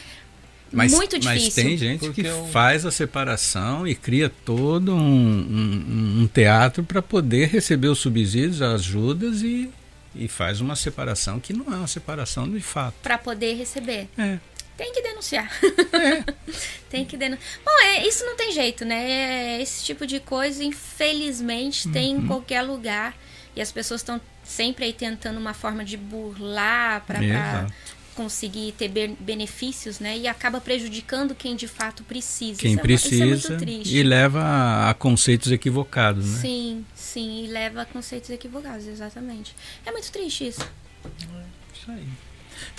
Mas, 0.72 0.92
muito 0.94 1.20
difícil. 1.20 1.44
mas 1.46 1.54
tem 1.54 1.78
gente 1.78 2.00
Porque 2.00 2.22
que 2.24 2.28
eu- 2.30 2.48
faz 2.48 2.86
a 2.86 2.92
separação 2.92 3.86
e 3.88 3.94
cria 3.94 4.30
todo 4.30 4.94
um, 4.96 4.98
um- 5.00 6.22
um 6.24 6.28
teatro 6.34 6.84
para 6.84 7.02
poder 7.02 7.50
receber 7.50 7.88
os 7.90 8.00
subsídios, 8.00 8.62
as 8.62 8.82
ajudas 8.82 9.42
e, 9.42 9.70
e 10.16 10.28
faz 10.28 10.62
uma 10.62 10.76
separação 10.76 11.40
que 11.40 11.52
não 11.54 11.66
é 11.74 11.76
uma 11.78 11.88
separação 11.88 12.50
de 12.50 12.60
fato. 12.62 12.96
para 13.04 13.18
poder 13.18 13.56
receber. 13.56 14.08
É. 14.18 14.40
Tem 14.78 14.92
que 14.92 15.02
denunciar. 15.04 15.52
tem 16.90 17.06
que 17.06 17.16
denunciar. 17.18 17.60
Bom, 17.64 17.72
é, 17.84 18.08
isso 18.08 18.26
não 18.26 18.36
tem 18.36 18.52
jeito, 18.52 18.84
né? 18.86 19.62
Esse 19.62 19.84
tipo 19.84 20.08
de 20.08 20.20
coisa, 20.20 20.64
infelizmente, 20.64 21.88
tem 21.90 22.16
Uhum. 22.16 22.24
em 22.24 22.28
qualquer 22.28 22.62
lugar. 22.64 23.16
E 23.56 23.62
as 23.62 23.72
pessoas 23.72 24.02
estão 24.02 24.20
sempre 24.44 24.86
aí 24.86 24.94
tentando 24.94 25.40
uma 25.40 25.54
forma 25.54 25.84
de 25.86 25.96
burlar 25.98 27.04
para 27.06 27.20
conseguir 28.16 28.74
ter 28.74 28.88
be- 28.90 29.16
benefícios, 29.20 30.00
né? 30.00 30.18
E 30.18 30.28
acaba 30.28 30.62
prejudicando 30.62 31.34
quem 31.34 31.56
de 31.56 31.68
fato 31.68 32.04
precisa. 32.04 32.60
Quem 32.60 32.72
Isso 32.74 32.80
é 32.80 32.84
uma- 32.84 32.92
isso 32.94 33.08
é 33.08 33.10
precisa 33.10 33.50
muito 33.50 33.66
triste. 33.66 33.96
e 33.98 34.04
leva 34.04 34.42
a, 34.44 34.90
a 34.90 34.94
conceitos 34.94 35.52
equivocados, 35.52 36.26
né? 36.34 36.40
Sim, 36.42 36.86
sim, 36.94 37.44
e 37.46 37.48
leva 37.48 37.82
a 37.82 37.86
conceitos 37.86 38.30
equivocados, 38.30 38.86
exatamente. 38.88 39.56
É 39.86 39.92
muito 39.92 40.12
triste 40.12 40.48
isso. 40.48 40.62
Isso 41.74 41.92
aí. 41.92 42.08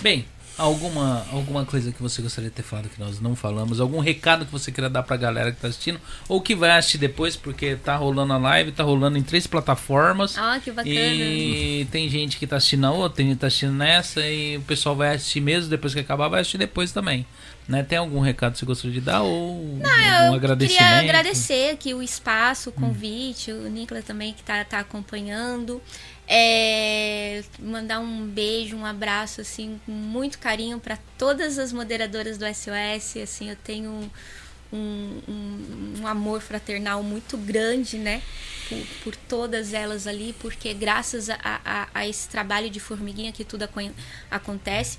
Bem, 0.01 0.25
alguma, 0.57 1.25
alguma 1.31 1.65
coisa 1.65 1.91
que 1.91 2.01
você 2.01 2.21
gostaria 2.21 2.49
de 2.49 2.55
ter 2.55 2.63
falado 2.63 2.89
que 2.89 2.99
nós 2.99 3.19
não 3.19 3.35
falamos? 3.35 3.79
Algum 3.79 3.99
recado 3.99 4.45
que 4.45 4.51
você 4.51 4.71
queira 4.71 4.89
dar 4.89 5.03
pra 5.03 5.17
galera 5.17 5.51
que 5.51 5.59
tá 5.59 5.67
assistindo? 5.67 5.99
Ou 6.27 6.41
que 6.41 6.55
vai 6.55 6.71
assistir 6.71 6.97
depois, 6.97 7.35
porque 7.35 7.75
tá 7.75 7.95
rolando 7.95 8.33
a 8.33 8.37
live, 8.37 8.71
tá 8.71 8.83
rolando 8.83 9.17
em 9.17 9.23
três 9.23 9.47
plataformas. 9.47 10.37
Ah, 10.37 10.59
que 10.63 10.71
bacana. 10.71 10.95
E 10.95 11.87
tem 11.91 12.09
gente 12.09 12.37
que 12.37 12.47
tá 12.47 12.57
assistindo 12.57 12.81
na 12.81 12.91
outra, 12.91 13.17
tem 13.17 13.27
gente 13.27 13.35
que 13.35 13.41
tá 13.41 13.47
assistindo 13.47 13.73
nessa, 13.73 14.21
e 14.25 14.57
o 14.57 14.61
pessoal 14.61 14.95
vai 14.95 15.15
assistir 15.15 15.41
mesmo, 15.41 15.69
depois 15.69 15.93
que 15.93 15.99
acabar, 15.99 16.27
vai 16.27 16.41
assistir 16.41 16.57
depois 16.57 16.91
também. 16.91 17.25
Né? 17.67 17.81
Tem 17.81 17.97
algum 17.97 18.19
recado 18.19 18.53
que 18.53 18.59
você 18.59 18.65
gostaria 18.65 18.93
de 18.93 19.01
dar? 19.01 19.23
Ou 19.23 19.79
algum 19.81 20.27
Eu 20.27 20.33
agradecimento? 20.35 20.83
queria 20.83 20.99
agradecer 20.99 21.71
aqui 21.71 21.95
o 21.95 22.03
espaço, 22.03 22.69
o 22.69 22.73
convite, 22.73 23.51
o 23.51 23.67
Nicolas 23.67 24.03
também 24.03 24.33
que 24.33 24.43
tá, 24.43 24.63
tá 24.63 24.79
acompanhando. 24.79 25.81
É, 26.27 27.43
mandar 27.59 27.99
um 27.99 28.25
beijo, 28.25 28.75
um 28.75 28.85
abraço, 28.85 29.41
assim, 29.41 29.79
com 29.85 29.91
muito 29.91 30.39
carinho 30.39 30.79
para 30.79 30.97
todas 31.17 31.59
as 31.59 31.71
moderadoras 31.71 32.37
do 32.37 32.45
SOS. 32.45 33.17
Assim, 33.21 33.49
eu 33.49 33.55
tenho 33.57 33.91
um, 33.91 35.21
um, 35.27 35.93
um 36.01 36.07
amor 36.07 36.41
fraternal 36.41 37.03
muito 37.03 37.37
grande, 37.37 37.97
né? 37.97 38.21
Por, 38.67 38.77
por 39.03 39.15
todas 39.15 39.73
elas 39.73 40.07
ali, 40.07 40.33
porque 40.39 40.73
graças 40.73 41.29
a, 41.29 41.37
a, 41.43 41.87
a 41.93 42.07
esse 42.07 42.27
trabalho 42.27 42.67
de 42.69 42.79
formiguinha 42.79 43.31
que 43.31 43.43
tudo 43.45 43.63
acon- 43.63 43.93
acontece. 44.31 44.97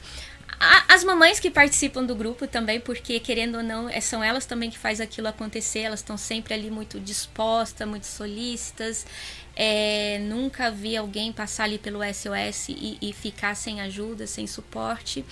As 0.59 1.05
mamães 1.05 1.39
que 1.39 1.51
participam 1.51 2.05
do 2.05 2.15
grupo 2.15 2.47
também, 2.47 2.81
porque 2.81 3.20
querendo 3.20 3.57
ou 3.59 3.62
não, 3.62 3.89
é- 3.89 4.01
são 4.01 4.23
elas 4.25 4.47
também 4.47 4.70
que 4.70 4.78
faz 4.78 5.01
aquilo 5.01 5.28
acontecer, 5.28 5.81
elas 5.81 6.01
estão 6.01 6.17
sempre 6.17 6.55
ali 6.55 6.70
muito 6.70 6.99
dispostas, 6.99 7.86
muito 7.86 8.07
solícitas. 8.07 9.07
É, 9.55 10.18
nunca 10.23 10.70
vi 10.70 10.97
alguém 10.97 11.33
passar 11.33 11.65
ali 11.65 11.78
pelo 11.78 12.02
SOS 12.02 12.68
e, 12.70 12.99
e 13.01 13.12
ficar 13.12 13.55
sem 13.55 13.81
ajuda, 13.81 14.26
sem 14.26 14.47
suporte. 14.47 15.25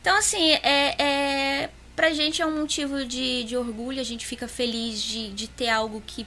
Então, 0.00 0.16
assim, 0.16 0.52
é, 0.62 0.94
é, 1.02 1.70
pra 1.96 2.12
gente 2.12 2.42
é 2.42 2.46
um 2.46 2.58
motivo 2.58 3.04
de, 3.04 3.44
de 3.44 3.56
orgulho, 3.56 4.00
a 4.00 4.04
gente 4.04 4.26
fica 4.26 4.46
feliz 4.46 5.00
de, 5.02 5.30
de 5.32 5.48
ter 5.48 5.68
algo 5.68 6.02
que 6.06 6.26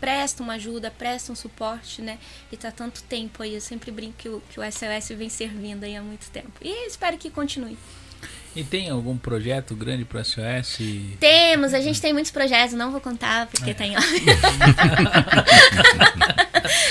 presta 0.00 0.42
uma 0.42 0.54
ajuda, 0.54 0.90
presta 0.90 1.32
um 1.32 1.36
suporte, 1.36 2.02
né? 2.02 2.18
E 2.50 2.56
tá 2.56 2.70
tanto 2.70 3.02
tempo 3.02 3.42
aí, 3.42 3.54
eu 3.54 3.60
sempre 3.60 3.90
brinco 3.90 4.14
que 4.18 4.28
o, 4.28 4.42
que 4.50 4.60
o 4.60 4.62
SOS 4.62 5.16
vem 5.16 5.28
servindo 5.28 5.84
aí 5.84 5.96
há 5.96 6.02
muito 6.02 6.30
tempo. 6.30 6.52
E 6.60 6.86
espero 6.86 7.16
que 7.18 7.30
continue. 7.30 7.76
E 8.56 8.64
tem 8.64 8.90
algum 8.90 9.16
projeto 9.16 9.74
grande 9.74 10.04
pro 10.04 10.24
SOS? 10.24 10.78
Temos, 11.20 11.72
a 11.74 11.80
gente 11.80 12.00
tem 12.00 12.12
muitos 12.12 12.32
projetos, 12.32 12.74
não 12.74 12.90
vou 12.90 13.00
contar 13.00 13.46
porque 13.46 13.72
tem. 13.72 13.92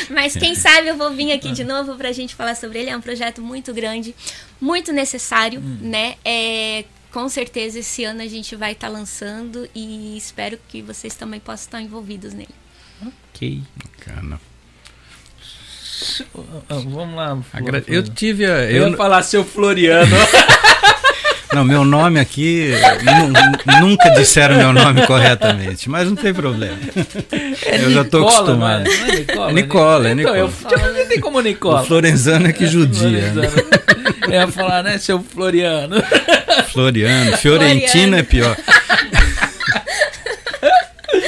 Mas 0.09 0.33
quem 0.35 0.55
sabe 0.55 0.87
eu 0.87 0.95
vou 0.95 1.11
vir 1.11 1.31
aqui 1.33 1.51
de 1.51 1.63
novo 1.63 1.95
pra 1.95 2.11
gente 2.11 2.35
falar 2.35 2.55
sobre 2.55 2.79
ele. 2.79 2.89
É 2.89 2.97
um 2.97 3.01
projeto 3.01 3.41
muito 3.41 3.73
grande, 3.73 4.15
muito 4.61 4.93
necessário, 4.93 5.59
né? 5.59 6.15
É, 6.23 6.85
com 7.11 7.27
certeza 7.27 7.79
esse 7.79 8.03
ano 8.03 8.21
a 8.21 8.27
gente 8.27 8.55
vai 8.55 8.71
estar 8.71 8.87
lançando 8.87 9.67
e 9.75 10.15
espero 10.15 10.57
que 10.69 10.81
vocês 10.81 11.15
também 11.15 11.39
possam 11.39 11.65
estar 11.65 11.81
envolvidos 11.81 12.33
nele. 12.33 12.55
Ok. 13.37 13.61
Bacana. 13.83 14.39
Ah, 16.69 16.75
Vamos 16.85 17.15
lá. 17.15 17.37
Flor- 17.51 17.83
Eu 17.87 18.03
tive 18.03 18.45
a. 18.45 18.63
Eu 18.63 18.83
Eu, 18.83 18.89
ia 18.89 18.97
falar 18.97 19.21
seu 19.23 19.43
Floriano. 19.43 20.15
Não, 21.53 21.63
meu 21.63 21.85
nome 21.85 22.19
aqui, 22.19 22.71
nu- 23.03 23.79
nunca 23.79 24.09
disseram 24.11 24.57
meu 24.57 24.73
nome 24.73 25.07
corretamente, 25.07 25.89
mas 25.89 26.07
não 26.07 26.15
tem 26.15 26.31
problema. 26.33 26.77
eu 27.81 27.89
já 27.89 28.01
estou 28.01 28.19
Nicola, 28.19 28.35
acostumado. 28.35 28.83
Não 28.83 28.91
é, 28.91 28.97
não 28.97 29.07
é 29.07 29.15
Nicola? 29.17 29.53
Nicola, 29.53 30.09
é 30.09 30.11
Então, 30.11 30.35
eu 30.35 30.47
Nicola. 30.49 30.77
falo, 30.77 30.93
não 30.93 31.07
tem 31.07 31.19
como 31.19 31.41
Nicola. 31.41 31.81
O 31.81 31.85
Florenzano 31.85 32.47
é 32.47 32.53
que 32.53 32.67
judia. 32.67 33.31
né? 33.31 33.49
Eu 34.27 34.31
ia 34.33 34.47
falar, 34.49 34.83
né, 34.83 34.97
seu 34.99 35.23
Floriano? 35.23 35.95
Floriano, 36.73 37.37
Fiorentino 37.37 37.87
Floriano. 37.87 38.15
é 38.17 38.23
pior. 38.23 38.57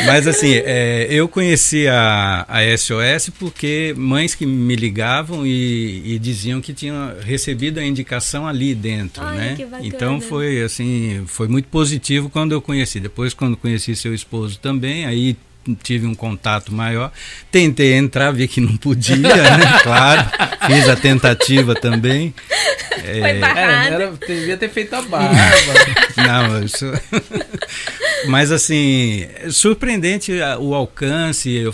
Mas 0.06 0.28
assim, 0.28 0.54
é, 0.54 1.08
eu 1.10 1.28
conheci 1.28 1.88
a, 1.88 2.46
a 2.48 2.78
SOS 2.78 3.30
porque 3.38 3.94
mães 3.98 4.36
que 4.36 4.46
me 4.46 4.76
ligavam 4.76 5.46
e, 5.46 6.16
e 6.16 6.20
diziam 6.20 6.62
que 6.62 6.74
tinham 6.74 7.14
recebido 7.22 7.80
a 7.80 7.84
indicação 7.84 8.48
ali 8.48 8.74
dentro, 8.74 9.24
Olha, 9.24 9.36
né? 9.36 9.58
Então 9.82 10.20
foi 10.22 10.62
assim, 10.62 11.24
foi 11.28 11.48
muito 11.48 11.68
positivo 11.68 12.30
quando 12.30 12.52
eu 12.54 12.62
conheci. 12.62 13.00
Depois 13.00 13.34
quando 13.34 13.58
conheci 13.58 13.96
seu 13.96 14.14
esposo 14.14 14.60
também, 14.60 15.06
aí 15.06 15.36
tive 15.76 16.06
um 16.06 16.16
contato 16.16 16.74
maior. 16.74 17.12
Tentei 17.52 17.94
entrar, 17.94 18.32
vi 18.32 18.48
que 18.48 18.62
não 18.62 18.76
podia, 18.78 19.18
né? 19.18 19.80
Claro. 19.84 20.30
Fiz 20.68 20.88
a 20.90 20.96
tentativa 20.96 21.74
também. 21.76 22.34
Foi 23.00 23.20
Era, 23.20 23.40
barrado. 23.40 23.94
era, 23.96 24.12
devia 24.28 24.58
ter 24.58 24.70
feito 24.70 24.94
a 24.94 25.02
barba. 25.02 25.36
Não, 26.18 26.64
isso... 26.64 26.86
Mas 28.28 28.52
assim, 28.52 29.26
é 29.36 29.50
surpreendente 29.50 30.32
o 30.60 30.74
alcance. 30.76 31.50
Eu 31.50 31.74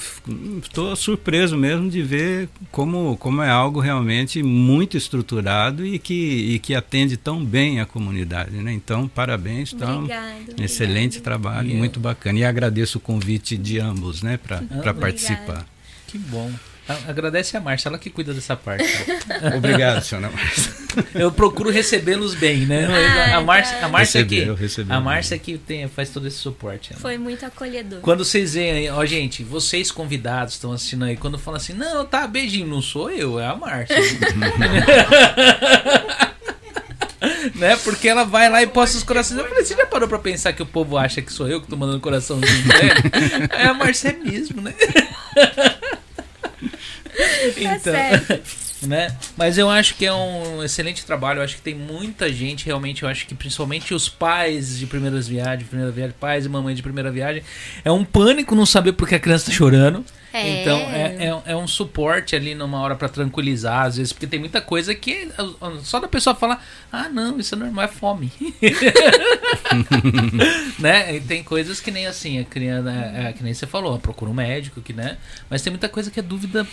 estou 0.62 0.96
surpreso 0.96 1.58
mesmo 1.58 1.90
de 1.90 2.04
ver 2.04 2.48
como, 2.72 3.18
como 3.18 3.42
é 3.42 3.50
algo 3.50 3.80
realmente 3.80 4.44
muito 4.44 4.96
estruturado 4.96 5.84
e 5.86 5.98
que, 5.98 6.14
e 6.54 6.60
que 6.60 6.76
atende 6.76 7.18
tão 7.18 7.44
bem 7.44 7.82
a 7.82 7.86
comunidade. 7.86 8.52
Né? 8.58 8.72
Então, 8.74 9.08
parabéns. 9.08 9.74
Então, 9.74 10.00
Obrigado. 10.04 10.62
excelente 10.62 11.20
trabalho, 11.22 11.66
Yeah. 11.66 11.80
muito 11.80 12.00
bacana. 12.00 12.38
E 12.40 12.44
agradeço 12.46 12.98
o 13.00 13.02
convite 13.02 13.58
de 13.58 13.80
ambos 13.86 14.22
né, 14.22 14.38
para 14.38 14.94
participar. 14.94 15.66
Que 16.08 16.18
bom. 16.18 16.52
Agradece 17.08 17.58
a 17.58 17.60
Márcia, 17.60 17.90
ela 17.90 17.98
que 17.98 18.12
cuida 18.12 18.32
dessa 18.32 18.56
parte. 18.56 18.86
Obrigado, 19.58 20.04
senhora 20.04 20.30
Márcia. 20.30 20.72
Eu 21.16 21.32
procuro 21.32 21.72
recebê-los 21.72 22.36
bem, 22.36 22.68
né? 22.68 22.86
Ah, 22.86 23.38
a 23.38 23.42
Márcia, 23.42 23.84
a 23.84 23.90
Márcia 23.90 24.24
recebeu 24.56 24.96
a. 24.96 25.02
Márcia 25.02 25.40
que 25.40 25.58
tem, 25.58 25.88
faz 25.88 26.12
todo 26.12 26.28
esse 26.28 26.38
suporte. 26.38 26.94
né? 26.94 27.00
Foi 27.02 27.18
muito 27.18 27.44
acolhedor. 27.44 28.02
Quando 28.02 28.24
vocês 28.24 28.54
veem, 28.54 28.92
ó, 28.92 29.04
gente, 29.04 29.44
vocês 29.44 29.90
convidados 29.92 30.54
estão 30.54 30.72
assistindo 30.72 31.06
aí, 31.06 31.18
quando 31.18 31.40
falam 31.40 31.58
assim, 31.58 31.74
não, 31.74 32.06
tá, 32.06 32.28
beijinho, 32.28 32.68
não 32.68 32.84
sou 32.84 33.10
eu, 33.10 33.40
é 33.40 33.48
a 33.48 33.56
Márcia. 33.56 33.98
né? 37.66 37.76
Porque 37.84 38.08
ela 38.08 38.24
vai 38.24 38.48
lá 38.48 38.62
e 38.62 38.68
posta 38.68 38.96
os 38.98 39.04
corações. 39.04 39.40
Eu 39.40 39.48
falei, 39.48 39.66
você 39.66 39.76
já 39.76 39.86
parou 39.88 40.08
pra 40.08 40.20
pensar 40.20 40.54
que 40.54 40.62
o 40.62 40.66
povo 40.66 40.98
acha 40.98 41.22
que 41.22 41.34
sou 41.34 41.48
eu 41.48 41.60
que 41.60 41.68
tô 41.68 41.76
mandando 41.76 42.00
coraçãozinho 42.00 42.64
pra 42.68 42.80
ele? 42.80 42.94
É 43.52 43.66
a 43.66 43.74
Márcia 43.74 44.16
mesmo, 44.24 44.62
né? 44.62 44.74
Tá 47.64 47.80
certo. 47.80 48.88
né? 48.88 49.16
Mas 49.38 49.58
eu 49.58 49.70
acho 49.70 49.96
que 49.96 50.06
é 50.06 50.14
um 50.14 50.64
excelente 50.64 51.06
trabalho. 51.06 51.40
Eu 51.40 51.44
acho 51.44 51.56
que 51.56 51.62
tem 51.62 51.74
muita 51.74 52.32
gente, 52.32 52.66
realmente. 52.66 53.04
Eu 53.04 53.10
acho 53.10 53.26
que 53.26 53.34
principalmente 53.34 53.94
os 53.94 54.08
pais 54.08 54.78
de 54.78 54.86
primeiras 54.86 55.28
viagens, 55.28 55.68
primeira 55.68 55.92
viagem, 55.92 56.16
pais 56.20 56.46
e 56.46 56.50
mamães 56.50 56.76
de 56.78 56.84
primeira 56.84 57.10
viagem, 57.12 57.42
é 57.84 57.92
um 57.92 58.04
pânico 58.06 58.54
não 58.54 58.66
saber 58.66 58.94
porque 58.94 59.16
a 59.16 59.20
criança 59.20 59.46
tá 59.48 59.52
chorando. 59.52 60.06
É. 60.36 60.62
Então 60.62 60.78
é, 60.78 61.28
é, 61.28 61.42
é 61.54 61.56
um 61.56 61.66
suporte 61.66 62.36
ali 62.36 62.54
numa 62.54 62.82
hora 62.82 62.94
pra 62.94 63.08
tranquilizar, 63.08 63.86
às 63.86 63.96
vezes, 63.96 64.12
porque 64.12 64.28
tem 64.28 64.38
muita 64.38 64.60
coisa 64.60 64.94
que 64.94 65.30
só 65.82 65.98
da 65.98 66.10
pessoa 66.10 66.36
falar, 66.36 66.62
ah 66.92 67.08
não, 67.08 67.40
isso 67.40 67.56
é 67.56 67.58
normal, 67.58 67.86
é 67.86 67.88
fome. 67.88 68.30
né? 70.78 71.16
E 71.16 71.22
tem 71.22 71.42
coisas 71.42 71.80
que 71.80 71.90
nem 71.90 72.06
assim, 72.06 72.38
a 72.38 72.44
criança, 72.44 72.92
é, 72.92 73.30
é, 73.30 73.34
que 73.34 73.44
nem 73.44 73.54
você 73.54 73.66
falou, 73.66 73.98
procura 73.98 74.30
um 74.30 74.34
médico, 74.34 74.82
que, 74.82 74.92
né? 74.92 75.18
Mas 75.50 75.62
tem 75.62 75.72
muita 75.72 75.88
coisa 75.88 76.12
que 76.12 76.20
é 76.20 76.24
dúvida. 76.24 76.68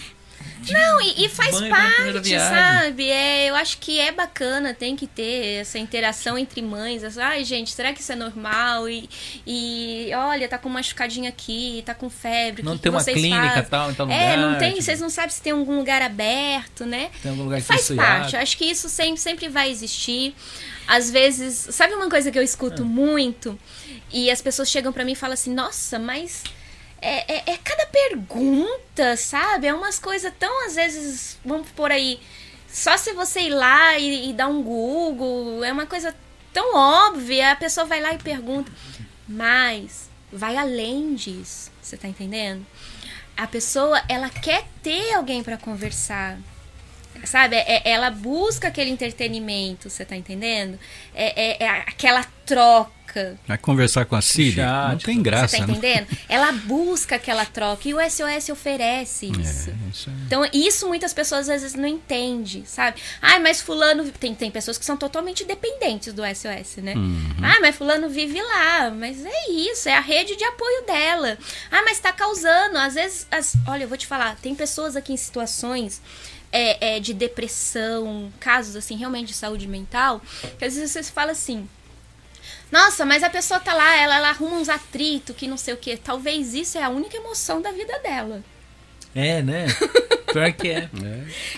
Não, 0.71 1.01
e, 1.01 1.25
e 1.25 1.29
faz 1.29 1.61
parte, 1.69 2.39
sabe? 2.39 3.09
É, 3.11 3.51
eu 3.51 3.55
acho 3.55 3.79
que 3.79 3.99
é 3.99 4.13
bacana, 4.13 4.75
tem 4.75 4.95
que 4.95 5.07
ter 5.07 5.61
essa 5.61 5.79
interação 5.79 6.39
entre 6.39 6.63
mães. 6.63 7.03
essa, 7.03 7.25
Ai, 7.25 7.45
gente, 7.45 7.73
será 7.73 7.93
que 7.93 8.01
isso 8.01 8.13
é 8.13 8.17
normal? 8.17 8.89
E, 8.89 9.09
e 9.47 10.11
olha, 10.15 10.49
tá 10.49 10.59
com 10.59 10.69
uma 10.69 10.83
machucadinha 10.83 11.29
aqui, 11.29 11.83
tá 11.87 11.95
com 11.95 12.11
febre. 12.11 12.63
Não 12.63 12.77
que 12.77 12.83
tem 12.83 12.93
que 12.93 12.97
uma 12.99 13.05
clínica 13.05 13.49
fazem? 13.49 13.65
tal 13.65 13.91
em 13.91 13.95
tal 13.95 14.11
É, 14.11 14.37
não 14.37 14.47
lugar, 14.47 14.59
tem, 14.59 14.71
tipo, 14.73 14.83
vocês 14.83 15.01
não 15.01 15.11
sabem 15.11 15.31
se 15.31 15.41
tem 15.41 15.53
algum 15.53 15.77
lugar 15.77 16.03
aberto, 16.03 16.85
né? 16.85 17.11
Tem 17.23 17.31
algum 17.31 17.45
lugar 17.45 17.61
que 17.61 17.67
Faz 17.67 17.89
parte, 17.91 18.37
acho 18.37 18.57
que 18.57 18.65
isso 18.65 18.89
sempre, 18.89 19.21
sempre 19.21 19.49
vai 19.49 19.71
existir. 19.71 20.35
Às 20.87 21.11
vezes, 21.11 21.69
sabe 21.71 21.95
uma 21.95 22.11
coisa 22.11 22.31
que 22.31 22.39
eu 22.39 22.43
escuto 22.43 22.85
muito? 22.85 23.59
E 24.13 24.31
as 24.31 24.43
pessoas 24.43 24.69
chegam 24.69 24.93
pra 24.93 25.05
mim 25.05 25.13
e 25.13 25.17
falam 25.17 25.35
assim: 25.35 25.55
Nossa, 25.55 25.99
mas 25.99 26.43
é, 27.03 27.35
é, 27.37 27.43
é 27.55 27.59
cada 27.59 27.87
pergunta, 27.87 29.17
sabe? 29.17 29.67
É 29.67 29.75
umas 29.75 29.99
coisas 29.99 30.33
tão, 30.39 30.67
às 30.67 30.75
vezes, 30.77 31.39
vamos 31.45 31.69
por 31.71 31.91
aí, 31.91 32.21
só 32.69 32.97
se 32.97 33.13
você 33.13 33.41
ir 33.43 33.51
lá 33.51 33.99
e, 33.99 34.31
e 34.31 34.33
dar 34.33 34.49
um 34.49 34.63
Google, 34.63 35.63
é 35.63 35.73
uma 35.73 35.87
coisa 35.87 36.15
tão 36.53 36.75
óbvia, 36.75 37.53
a 37.53 37.57
pessoa 37.57 37.85
vai 37.87 38.01
lá 38.01 38.15
e 38.15 38.19
pergunta. 38.19 38.71
Mas 39.29 40.09
vai 40.33 40.57
além 40.57 41.15
disso, 41.15 41.71
você 41.81 41.97
tá 41.97 42.09
entendendo? 42.09 42.67
A 43.37 43.47
pessoa, 43.47 44.03
ela 44.09 44.29
quer 44.29 44.65
ter 44.83 45.15
alguém 45.15 45.43
pra 45.43 45.57
conversar. 45.57 46.39
Sabe? 47.25 47.57
É- 47.57 47.83
ela 47.91 48.11
busca 48.11 48.69
aquele 48.69 48.91
entretenimento, 48.91 49.89
você 49.89 50.05
tá 50.05 50.17
entendendo? 50.17 50.79
É, 51.15 51.63
é- 51.63 51.65
é 51.65 51.69
aquela 51.69 52.25
troca. 52.47 52.91
Vai 53.47 53.59
conversar 53.59 54.05
com 54.07 54.17
a 54.17 54.23
Siri? 54.23 54.57
Chat, 54.57 54.91
não 54.93 54.99
tem 54.99 55.17
Você 55.17 55.23
graça, 55.23 55.59
tá 55.59 55.67
né? 55.67 55.73
entendendo? 55.73 56.07
Ela 56.29 56.53
busca 56.53 57.17
aquela 57.17 57.45
troca 57.45 57.89
e 57.89 57.95
o 57.95 58.01
SOS 58.01 58.49
oferece 58.51 59.27
isso. 59.27 59.71
É, 59.71 59.75
isso 59.91 60.11
é- 60.11 60.13
Então, 60.27 60.49
isso 60.53 60.89
muitas 60.89 61.13
pessoas 61.13 61.49
às 61.49 61.63
vezes 61.63 61.75
não 61.75 61.89
entendem, 61.89 62.65
sabe? 62.65 63.01
Ai, 63.21 63.39
mas 63.39 63.61
fulano. 63.61 64.11
Tem, 64.13 64.35
tem 64.35 64.51
pessoas 64.51 64.79
que 64.79 64.85
são 64.85 64.97
totalmente 64.97 65.45
dependentes 65.45 66.13
do 66.13 66.23
SOS, 66.25 66.77
né? 66.83 66.95
Ah, 67.43 67.59
mas 67.61 67.77
fulano 67.77 68.09
vive 68.09 68.41
lá. 68.41 68.91
Mas 68.91 69.25
é 69.25 69.51
isso, 69.51 69.89
é 69.89 69.97
a 69.97 70.01
rede 70.01 70.37
de 70.37 70.45
apoio 70.45 70.85
dela. 70.87 71.37
Ah, 71.71 71.83
mas 71.85 71.99
tá 71.99 72.13
causando. 72.13 72.79
Às 72.79 72.95
vezes. 72.95 73.27
as- 73.31 73.55
olha, 73.67 73.85
eu 73.85 73.89
vou 73.89 73.99
te 73.99 74.07
falar, 74.07 74.37
tem 74.37 74.55
pessoas 74.55 74.97
aqui 74.97 75.13
em 75.13 75.17
situações. 75.17 76.01
é, 76.55 76.97
é, 76.97 77.01
de 77.01 77.15
depressão, 77.15 78.31
casos 78.39 78.77
assim, 78.77 78.95
realmente 78.97 79.29
de 79.29 79.33
saúde 79.35 79.67
mental, 79.67 80.21
que 80.59 80.65
às 80.67 80.75
vezes 80.75 80.91
você 80.91 81.03
fala 81.03 81.33
assim, 81.33 81.67
nossa, 82.73 83.05
mas 83.05 83.23
a 83.23 83.31
pessoa 83.31 83.61
tá 83.61 83.73
lá, 83.75 83.97
ela, 83.97 84.17
ela 84.17 84.29
arruma 84.31 84.57
uns 84.57 84.69
atritos, 84.69 85.37
que 85.37 85.47
não 85.47 85.57
sei 85.57 85.75
o 85.75 85.77
que. 85.77 85.97
Talvez 85.97 86.55
isso 86.55 86.77
é 86.79 86.83
a 86.83 86.89
única 86.89 87.17
emoção 87.17 87.61
da 87.63 87.71
vida 87.71 87.97
dela. 88.03 88.43
É, 89.15 89.43
né? 89.43 89.67
Pior 90.33 90.51
que 90.55 90.71
é. 90.71 90.89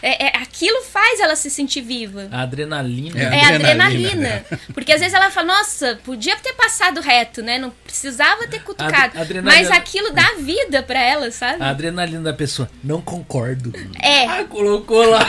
É, 0.03 0.27
é- 0.27 0.37
aquilo 0.39 0.83
faz 0.83 1.21
ela 1.21 1.37
se 1.37 1.49
sentir 1.49 1.81
viva. 1.83 2.27
A 2.33 2.43
adrenalina. 2.43 3.17
É. 3.17 3.23
É 3.23 3.45
a 3.45 3.49
Adrenalina, 3.55 3.85
adrenalina. 3.85 4.45
Porque 4.75 4.93
às 4.93 4.99
vezes 4.99 5.15
ela 5.15 5.31
fala, 5.31 5.47
nossa, 5.59 6.01
podia 6.03 6.35
ter 6.39 6.53
passado 6.55 7.01
reto, 7.01 7.41
né? 7.41 7.57
Não 7.59 7.71
precisava 7.71 8.49
ter 8.49 8.65
cutucado. 8.65 9.17
Ad- 9.17 9.21
adrenalina- 9.21 9.69
Mas 9.69 9.71
aquilo 9.71 10.11
dá 10.11 10.35
vida 10.41 10.83
pra 10.83 10.99
ela, 11.01 11.31
sabe? 11.31 11.63
A 11.63 11.69
adrenalina 11.71 12.23
da 12.23 12.33
pessoa. 12.33 12.69
Não 12.83 13.01
concordo. 13.01 13.73
É, 14.03 14.27
Ah, 14.27 14.43
colocou 14.49 15.09
lá. 15.09 15.21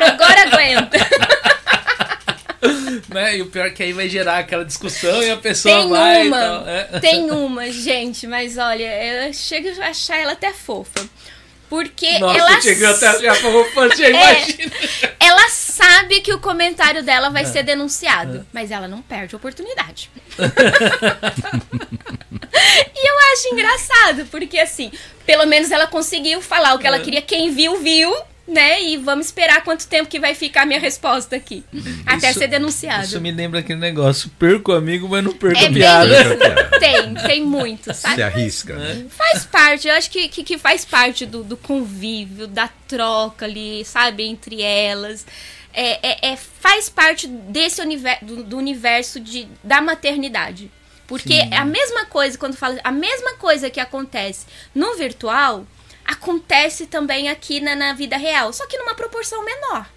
agora 0.00 0.42
aguenta. 0.52 0.98
né? 3.14 3.38
E 3.38 3.42
o 3.42 3.46
pior 3.46 3.66
é 3.66 3.70
que 3.70 3.82
aí 3.82 3.92
vai 3.94 4.08
gerar 4.08 4.38
aquela 4.38 4.64
discussão 4.64 5.22
e 5.22 5.30
a 5.30 5.36
pessoa 5.36 5.74
Tem 5.74 5.88
vai. 5.88 6.26
uma, 6.28 6.38
tal, 6.40 6.68
é. 6.68 6.84
tem 7.00 7.30
uma, 7.30 7.70
gente, 7.72 8.26
mas 8.26 8.58
olha, 8.58 9.26
eu 9.26 9.32
chego 9.32 9.68
a 9.82 9.86
achar 9.88 10.18
ela 10.18 10.32
até 10.32 10.52
fofa. 10.52 11.08
Porque 11.70 12.18
Nossa, 12.18 12.38
ela, 12.38 12.60
chegou 12.60 12.88
até 12.88 13.06
a 13.06 13.18
já 13.18 13.34
falou, 13.36 13.64
você 13.74 14.04
É. 14.04 14.10
imagina. 14.10 14.72
ela 15.18 15.48
sabe 15.48 16.20
que 16.20 16.32
o 16.32 16.38
comentário 16.38 17.02
dela 17.02 17.28
É. 17.28 17.30
vai 17.30 17.44
ser 17.46 17.62
denunciado, 17.62 18.46
mas 18.52 18.70
ela 18.70 18.86
não 18.86 19.00
perde 19.00 19.34
a 19.34 19.38
oportunidade. 19.38 20.10
e 22.94 23.08
eu 23.08 23.14
acho 23.32 23.48
engraçado, 23.52 24.26
porque 24.30 24.58
assim, 24.58 24.92
pelo 25.26 25.46
menos 25.46 25.70
ela 25.70 25.86
conseguiu 25.86 26.40
falar 26.40 26.74
o 26.74 26.78
que 26.78 26.86
ela 26.86 27.00
queria, 27.00 27.22
quem 27.22 27.50
viu, 27.52 27.78
viu, 27.80 28.14
né? 28.46 28.82
E 28.82 28.96
vamos 28.96 29.26
esperar 29.26 29.62
quanto 29.64 29.86
tempo 29.86 30.08
que 30.08 30.20
vai 30.20 30.34
ficar 30.34 30.62
a 30.62 30.66
minha 30.66 30.78
resposta 30.80 31.34
aqui. 31.36 31.64
Até 32.06 32.30
Isso- 32.30 32.38
ser 32.38 32.48
denunciado. 32.48 33.04
Isso 33.04 33.20
me 33.20 33.30
lembra 33.32 33.60
aquele 33.60 33.78
negócio. 33.80 34.30
Perco 34.38 34.72
amigo, 34.72 35.08
mas 35.08 35.24
não 35.24 35.32
perco 35.32 35.58
É 35.58 35.66
a 35.66 35.70
piada. 35.72 36.20
isso. 36.22 36.74
Tem, 36.78 37.14
tem 37.14 37.44
muito, 37.44 37.94
sabe? 37.94 38.16
Se 38.16 38.22
arrisca, 38.22 38.74
né? 38.76 39.06
Faz 39.08 39.44
parte, 39.46 39.88
eu 39.88 39.94
acho 39.94 40.10
que, 40.10 40.28
que, 40.28 40.42
que 40.44 40.58
faz 40.58 40.84
parte 40.84 41.24
do, 41.24 41.42
do 41.42 41.56
convívio, 41.56 42.46
da 42.46 42.68
troca 42.86 43.46
ali, 43.46 43.84
sabe, 43.84 44.24
entre 44.24 44.60
elas. 44.60 45.24
É, 45.72 46.28
é, 46.28 46.32
é- 46.32 46.36
faz 46.36 46.88
parte 46.90 47.26
desse 47.26 47.80
universo, 47.80 48.24
do, 48.24 48.42
do 48.44 48.56
universo 48.58 49.18
de, 49.18 49.48
da 49.62 49.80
maternidade. 49.80 50.70
Porque 51.06 51.34
é 51.34 51.56
a 51.56 51.64
mesma 51.64 52.06
coisa, 52.06 52.36
quando 52.38 52.56
fala, 52.56 52.78
a 52.82 52.90
mesma 52.92 53.34
coisa 53.34 53.68
que 53.70 53.78
acontece 53.80 54.46
no 54.74 54.96
virtual, 54.96 55.66
acontece 56.04 56.86
também 56.86 57.28
aqui 57.28 57.60
na, 57.60 57.74
na 57.74 57.92
vida 57.92 58.16
real, 58.16 58.52
só 58.52 58.66
que 58.66 58.78
numa 58.78 58.94
proporção 58.94 59.44
menor. 59.44 59.88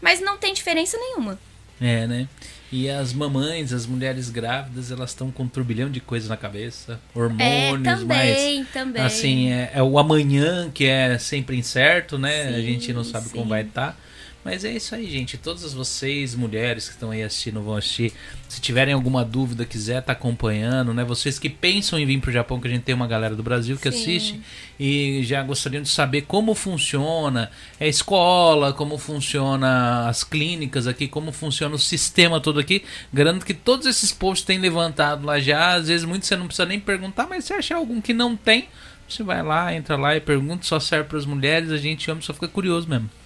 Mas 0.00 0.20
não 0.20 0.38
tem 0.38 0.54
diferença 0.54 0.96
nenhuma. 0.96 1.38
É, 1.80 2.06
né? 2.06 2.28
E 2.72 2.88
as 2.88 3.12
mamães, 3.12 3.72
as 3.72 3.84
mulheres 3.84 4.30
grávidas, 4.30 4.92
elas 4.92 5.10
estão 5.10 5.30
com 5.30 5.42
um 5.42 5.48
turbilhão 5.48 5.90
de 5.90 5.98
coisas 5.98 6.28
na 6.28 6.36
cabeça, 6.36 7.00
hormônios, 7.12 7.80
é, 7.80 7.96
também, 7.96 8.58
mas 8.60 8.68
também. 8.72 9.02
assim, 9.02 9.52
é, 9.52 9.72
é 9.74 9.82
o 9.82 9.98
amanhã 9.98 10.70
que 10.72 10.86
é 10.86 11.18
sempre 11.18 11.56
incerto, 11.56 12.16
né? 12.16 12.48
a 12.48 12.52
Sim, 12.52 12.62
gente 12.62 12.92
não 12.92 13.02
sabe 13.02 13.28
como 13.30 13.42
sim. 13.42 13.48
vai 13.48 13.62
estar. 13.62 13.98
Mas 14.42 14.64
é 14.64 14.72
isso 14.72 14.94
aí, 14.94 15.06
gente. 15.10 15.36
Todas 15.36 15.74
vocês, 15.74 16.34
mulheres 16.34 16.86
que 16.86 16.94
estão 16.94 17.10
aí 17.10 17.22
assistindo, 17.22 17.62
vão 17.62 17.76
assistir. 17.76 18.12
Se 18.48 18.58
tiverem 18.58 18.94
alguma 18.94 19.22
dúvida, 19.22 19.66
quiser 19.66 19.98
estar 19.98 20.12
acompanhando, 20.12 20.94
né? 20.94 21.04
Vocês 21.04 21.38
que 21.38 21.50
pensam 21.50 21.98
em 21.98 22.06
vir 22.06 22.18
pro 22.20 22.32
Japão, 22.32 22.58
que 22.58 22.66
a 22.66 22.70
gente 22.70 22.82
tem 22.82 22.94
uma 22.94 23.06
galera 23.06 23.36
do 23.36 23.42
Brasil 23.42 23.76
que 23.76 23.90
Sim. 23.92 23.98
assiste 23.98 24.40
e 24.78 25.22
já 25.24 25.42
gostariam 25.42 25.82
de 25.82 25.90
saber 25.90 26.22
como 26.22 26.54
funciona 26.54 27.50
a 27.78 27.86
escola, 27.86 28.72
como 28.72 28.96
funciona 28.96 30.08
as 30.08 30.24
clínicas 30.24 30.86
aqui, 30.86 31.06
como 31.06 31.32
funciona 31.32 31.74
o 31.74 31.78
sistema 31.78 32.40
todo 32.40 32.58
aqui. 32.58 32.82
Garanto 33.12 33.44
que 33.44 33.52
todos 33.52 33.86
esses 33.86 34.10
posts 34.10 34.46
têm 34.46 34.58
levantado 34.58 35.26
lá 35.26 35.38
já. 35.38 35.74
Às 35.74 35.88
vezes 35.88 36.06
muito 36.06 36.24
você 36.24 36.34
não 36.34 36.46
precisa 36.46 36.66
nem 36.66 36.80
perguntar, 36.80 37.26
mas 37.28 37.44
se 37.44 37.52
achar 37.52 37.76
algum 37.76 38.00
que 38.00 38.14
não 38.14 38.34
tem, 38.34 38.68
você 39.06 39.22
vai 39.22 39.42
lá, 39.42 39.74
entra 39.74 39.96
lá 39.96 40.16
e 40.16 40.20
pergunta. 40.20 40.64
Só 40.64 40.80
serve 40.80 41.10
para 41.10 41.18
as 41.18 41.26
mulheres, 41.26 41.70
a 41.70 41.76
gente 41.76 42.10
homem 42.10 42.22
só 42.22 42.32
fica 42.32 42.48
curioso 42.48 42.88
mesmo. 42.88 43.19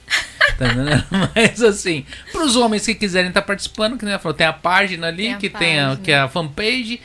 Tá? 0.58 0.66
Mas 1.34 1.62
assim, 1.62 2.04
para 2.32 2.42
os 2.44 2.56
homens 2.56 2.84
que 2.86 2.94
quiserem 2.94 3.28
estar 3.28 3.42
participando, 3.42 3.96
que 3.98 4.04
nem 4.04 4.18
falou, 4.18 4.34
tem 4.36 4.46
a 4.46 4.52
página 4.52 5.08
ali, 5.08 5.24
Tem 5.24 5.34
a 5.34 5.38
que 5.38 5.50
tem 5.50 5.80
a, 5.80 5.84
página. 5.88 6.04
que 6.04 6.12
é 6.12 6.18
a 6.18 6.28
fanpage. 6.28 7.00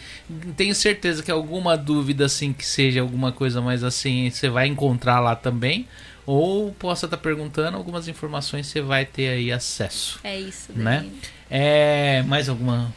Tenho 0.56 0.76
certeza 0.76 1.24
que 1.24 1.32
alguma 1.32 1.76
dúvida 1.78 2.26
assim 2.26 2.54
que 2.54 2.66
seja 2.66 3.02
alguma 3.02 3.32
coisa 3.32 3.62
mais 3.62 3.84
assim, 3.84 4.30
você 4.30 4.50
vai 4.50 4.68
encontrar 4.68 5.20
lá 5.20 5.36
também. 5.36 5.88
Ou 6.26 6.72
possa 6.74 7.08
estar 7.08 7.18
perguntando, 7.18 7.76
algumas 7.76 8.08
informações 8.08 8.68
você 8.68 8.82
vai 8.82 9.04
ter 9.06 9.30
aí 9.30 9.52
acesso. 9.52 10.20
É 10.24 10.40
isso 10.40 10.68
daí. 10.74 10.84
Né? 10.84 11.06
É, 11.50 12.22
mais 12.28 12.48
alguma 12.48 12.94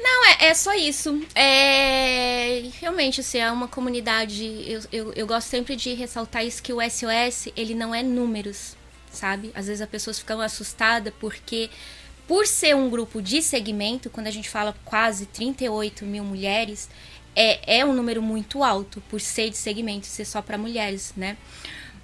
Não, 0.00 0.26
é, 0.30 0.46
é 0.46 0.54
só 0.54 0.72
isso. 0.74 1.22
É, 1.34 2.62
realmente, 2.80 3.20
assim, 3.20 3.38
é 3.38 3.50
uma 3.52 3.68
comunidade. 3.68 4.44
Eu, 4.66 4.80
eu, 4.90 5.12
eu 5.14 5.26
gosto 5.26 5.48
sempre 5.48 5.76
de 5.76 5.92
ressaltar 5.92 6.46
isso 6.46 6.62
que 6.62 6.72
o 6.72 6.78
SOS 6.80 7.48
ele 7.54 7.74
não 7.74 7.94
é 7.94 8.02
números, 8.02 8.74
sabe? 9.12 9.52
Às 9.54 9.66
vezes 9.66 9.80
as 9.80 9.88
pessoas 9.88 10.18
ficam 10.18 10.40
assustadas 10.40 11.12
porque, 11.20 11.70
por 12.26 12.46
ser 12.46 12.74
um 12.74 12.88
grupo 12.90 13.20
de 13.20 13.42
segmento, 13.42 14.10
quando 14.10 14.26
a 14.26 14.30
gente 14.30 14.48
fala 14.48 14.74
quase 14.84 15.26
38 15.26 16.04
mil 16.04 16.24
mulheres, 16.24 16.88
é, 17.34 17.78
é 17.78 17.84
um 17.84 17.92
número 17.92 18.20
muito 18.22 18.62
alto 18.62 19.02
por 19.08 19.20
ser 19.20 19.50
de 19.50 19.56
segmento, 19.56 20.06
ser 20.06 20.24
só 20.24 20.42
para 20.42 20.58
mulheres, 20.58 21.12
né? 21.16 21.36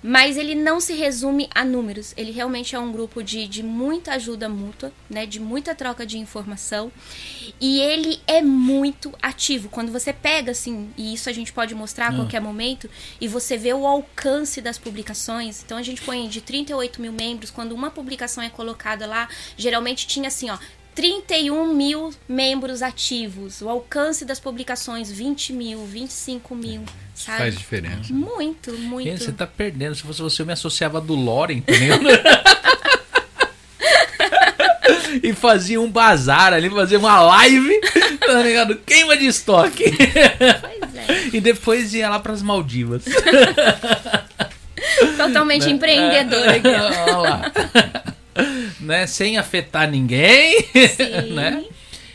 Mas 0.00 0.36
ele 0.36 0.54
não 0.54 0.78
se 0.78 0.94
resume 0.94 1.48
a 1.52 1.64
números. 1.64 2.14
Ele 2.16 2.30
realmente 2.30 2.74
é 2.76 2.78
um 2.78 2.92
grupo 2.92 3.20
de, 3.22 3.48
de 3.48 3.64
muita 3.64 4.12
ajuda 4.12 4.48
mútua, 4.48 4.92
né? 5.10 5.26
De 5.26 5.40
muita 5.40 5.74
troca 5.74 6.06
de 6.06 6.18
informação. 6.18 6.92
E 7.60 7.80
ele 7.80 8.20
é 8.26 8.40
muito 8.40 9.12
ativo. 9.20 9.68
Quando 9.68 9.90
você 9.90 10.12
pega, 10.12 10.52
assim, 10.52 10.90
e 10.96 11.14
isso 11.14 11.28
a 11.28 11.32
gente 11.32 11.52
pode 11.52 11.74
mostrar 11.74 12.06
a 12.06 12.08
Ah. 12.10 12.14
qualquer 12.14 12.40
momento, 12.40 12.88
e 13.20 13.26
você 13.26 13.56
vê 13.56 13.72
o 13.72 13.86
alcance 13.86 14.60
das 14.60 14.78
publicações. 14.78 15.62
Então 15.64 15.76
a 15.76 15.82
gente 15.82 16.00
põe 16.02 16.28
de 16.28 16.40
38 16.40 17.02
mil 17.02 17.12
membros, 17.12 17.50
quando 17.50 17.72
uma 17.72 17.90
publicação 17.90 18.42
é 18.42 18.48
colocada 18.48 19.04
lá, 19.04 19.28
geralmente 19.56 20.06
tinha 20.06 20.28
assim, 20.28 20.48
ó. 20.48 20.58
31 20.94 21.72
mil 21.74 22.12
membros 22.28 22.82
ativos. 22.82 23.62
O 23.62 23.68
alcance 23.68 24.24
das 24.24 24.40
publicações, 24.40 25.10
20 25.10 25.52
mil, 25.52 25.84
25 25.86 26.54
mil, 26.56 26.82
sabe? 27.18 27.38
Faz 27.38 27.58
diferença. 27.58 28.12
Muito, 28.12 28.72
muito. 28.72 29.08
Gente, 29.08 29.24
você 29.24 29.32
tá 29.32 29.46
perdendo. 29.46 29.94
Se 29.94 30.02
fosse 30.02 30.20
você, 30.22 30.42
eu 30.42 30.46
me 30.46 30.52
associava 30.52 31.00
do 31.00 31.14
Lore, 31.14 31.54
entendeu? 31.54 31.98
e 35.22 35.32
fazia 35.32 35.80
um 35.80 35.90
bazar 35.90 36.52
ali, 36.52 36.70
fazia 36.70 36.98
uma 36.98 37.20
live, 37.20 37.80
tá 38.20 38.42
ligado? 38.42 38.76
Queima 38.76 39.16
de 39.16 39.26
estoque. 39.26 39.84
Pois 39.90 40.94
é. 40.94 41.30
e 41.32 41.40
depois 41.40 41.92
ia 41.92 42.08
lá 42.08 42.20
pras 42.20 42.42
Maldivas. 42.42 43.04
Totalmente 45.16 45.68
empreendedor 45.68 46.48
aqui. 46.48 46.68
ó. 46.68 47.02
Olha 47.02 47.16
lá. 47.16 47.52
né? 48.80 49.06
Sem 49.06 49.38
afetar 49.38 49.90
ninguém. 49.90 50.62
Sim. 50.96 51.32
né? 51.34 51.64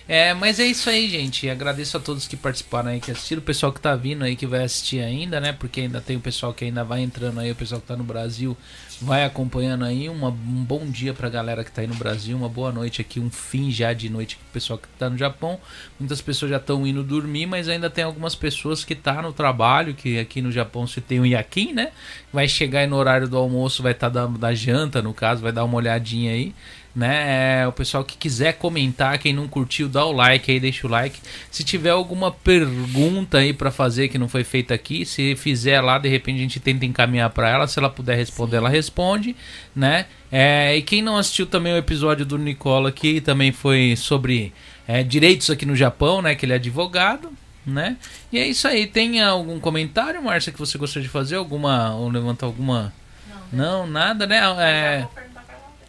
É, 0.06 0.34
mas 0.34 0.60
é 0.60 0.66
isso 0.66 0.90
aí, 0.90 1.08
gente. 1.08 1.50
Agradeço 1.50 1.96
a 1.96 2.00
todos 2.00 2.28
que 2.28 2.36
participaram 2.36 2.90
aí, 2.90 3.00
que 3.00 3.10
assistiram, 3.10 3.42
o 3.42 3.46
pessoal 3.46 3.72
que 3.72 3.80
tá 3.80 3.96
vindo 3.96 4.24
aí, 4.24 4.36
que 4.36 4.46
vai 4.46 4.64
assistir 4.64 5.00
ainda, 5.00 5.40
né? 5.40 5.54
Porque 5.54 5.82
ainda 5.82 6.02
tem 6.02 6.18
o 6.18 6.20
pessoal 6.20 6.54
que 6.54 6.66
ainda 6.66 6.84
vai 6.84 7.02
entrando 7.02 7.40
aí, 7.40 7.52
o 7.52 7.56
pessoal 7.56 7.80
que 7.80 7.88
tá 7.88 7.96
no 7.96 8.04
Brasil 8.04 8.58
vai 9.02 9.24
acompanhando 9.24 9.86
aí. 9.86 10.10
Uma, 10.10 10.28
um 10.28 10.64
bom 10.64 10.86
dia 10.86 11.14
pra 11.14 11.30
galera 11.30 11.64
que 11.64 11.72
tá 11.72 11.82
aí 11.82 11.88
no 11.88 11.96
Brasil, 11.96 12.36
uma 12.36 12.50
boa 12.50 12.70
noite 12.70 13.00
aqui, 13.00 13.18
um 13.18 13.30
fim 13.30 13.72
já 13.72 13.94
de 13.94 14.10
noite 14.10 14.36
pro 14.36 14.46
pessoal 14.52 14.78
que 14.78 14.90
tá 15.00 15.10
no 15.10 15.18
Japão. 15.18 15.58
Muitas 15.98 16.20
pessoas 16.20 16.52
já 16.52 16.58
estão 16.58 16.86
indo 16.86 17.02
dormir, 17.02 17.46
mas 17.46 17.70
ainda 17.70 17.90
tem 17.90 18.04
algumas 18.04 18.36
pessoas 18.36 18.84
que 18.84 18.96
tá 18.96 19.22
no 19.22 19.32
trabalho, 19.32 19.94
que 19.94 20.20
aqui 20.20 20.42
no 20.42 20.52
Japão 20.52 20.86
se 20.86 21.00
tem 21.00 21.22
o 21.22 21.26
Yakin, 21.26 21.72
né? 21.72 21.92
Vai 22.32 22.50
chegar 22.50 22.80
aí 22.80 22.88
no 22.88 22.98
horário 22.98 23.30
do 23.30 23.38
almoço, 23.38 23.82
vai 23.82 23.94
estar 23.94 24.10
da, 24.10 24.28
da 24.28 24.54
janta, 24.54 25.02
no 25.02 25.14
caso, 25.14 25.42
vai 25.42 25.54
dar 25.54 25.64
uma 25.64 25.78
olhadinha 25.78 26.32
aí 26.34 26.54
né? 26.96 27.62
É, 27.62 27.68
o 27.68 27.72
pessoal 27.72 28.04
que 28.04 28.16
quiser 28.16 28.54
comentar, 28.54 29.18
quem 29.18 29.34
não 29.34 29.48
curtiu, 29.48 29.90
dá 29.90 30.06
o 30.06 30.12
like 30.12 30.52
aí, 30.52 30.60
deixa 30.60 30.86
o 30.86 30.90
like. 30.90 31.20
Se 31.50 31.64
tiver 31.64 31.90
alguma 31.90 32.32
pergunta 32.32 33.40
aí 33.40 33.52
pra 33.52 33.72
fazer 33.72 34.10
que 34.10 34.18
não 34.18 34.30
foi 34.30 34.44
feita 34.44 34.74
aqui, 34.74 35.06
se 35.06 35.36
fizer 35.36 35.82
lá, 35.82 35.98
de 35.98 36.08
repente 36.08 36.38
a 36.38 36.42
gente 36.42 36.60
tenta 36.60 36.86
encaminhar 36.86 37.30
pra 37.32 37.50
ela, 37.50 37.68
se 37.68 37.80
ela 37.80 37.90
puder 37.90 38.16
responder, 38.16 38.58
ela 38.58 38.70
responde, 38.70 39.36
né? 39.76 40.06
É, 40.32 40.76
e 40.76 40.82
quem 40.82 41.02
não 41.02 41.18
assistiu 41.18 41.46
também 41.48 41.74
o 41.74 41.78
episódio 41.78 42.26
do 42.26 42.38
Nicola 42.38 42.90
aqui, 42.90 43.20
também 43.22 43.52
foi 43.52 43.96
sobre 43.96 44.54
é, 44.88 45.02
direitos 45.04 45.50
aqui 45.50 45.66
no 45.66 45.76
Japão, 45.76 46.22
né? 46.22 46.36
Que 46.36 46.46
ele 46.46 46.54
é 46.54 46.58
advogado. 46.58 47.32
Né? 47.66 47.96
E 48.30 48.38
é 48.38 48.46
isso 48.46 48.68
aí. 48.68 48.86
Tem 48.86 49.22
algum 49.22 49.58
comentário, 49.58 50.22
Márcia, 50.22 50.52
que 50.52 50.60
você 50.60 50.78
gostaria 50.78 51.08
de 51.08 51.10
fazer? 51.10 51.38
Alguma. 51.38 51.96
ou 51.96 52.10
levantar 52.10 52.46
alguma. 52.46 52.92
Não, 53.54 53.88
nada, 53.88 54.28
né? 54.28 54.42
É. 54.60 55.08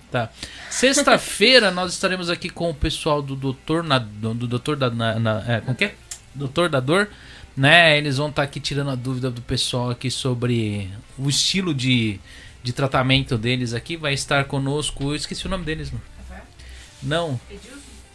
Tá. 0.08 0.31
Sexta-feira 0.70 1.70
nós 1.70 1.93
estaremos 1.93 2.28
aqui 2.28 2.49
com 2.49 2.70
o 2.70 2.75
pessoal 2.75 3.23
do 3.23 3.36
Doutor 3.36 3.84
na, 3.84 3.99
do 3.99 4.34
do 4.34 4.47
Doutor 4.47 4.76
da 4.76 4.91
na, 4.91 5.18
na- 5.18 5.44
é, 5.47 5.60
como 5.60 5.76
que 5.76 5.84
é? 5.84 5.94
Doutor 6.34 6.68
da 6.68 6.81
Dor, 6.81 7.09
né? 7.57 7.97
Eles 7.97 8.17
vão 8.17 8.28
estar 8.28 8.43
aqui 8.43 8.59
tirando 8.59 8.91
a 8.91 8.94
dúvida 8.97 9.31
do 9.31 9.41
pessoal 9.41 9.91
aqui 9.91 10.10
sobre 10.10 10.91
o 11.17 11.28
estilo 11.28 11.73
de, 11.73 12.18
de 12.62 12.73
tratamento 12.73 13.39
deles 13.39 13.73
aqui. 13.73 13.97
Vai 13.97 14.15
estar 14.15 14.44
conosco, 14.47 15.05
eu 15.05 15.15
esqueci 15.15 15.47
o 15.47 15.51
nome 15.51 15.65
deles, 15.65 15.91
mano. 15.93 16.02
Não, 17.02 17.41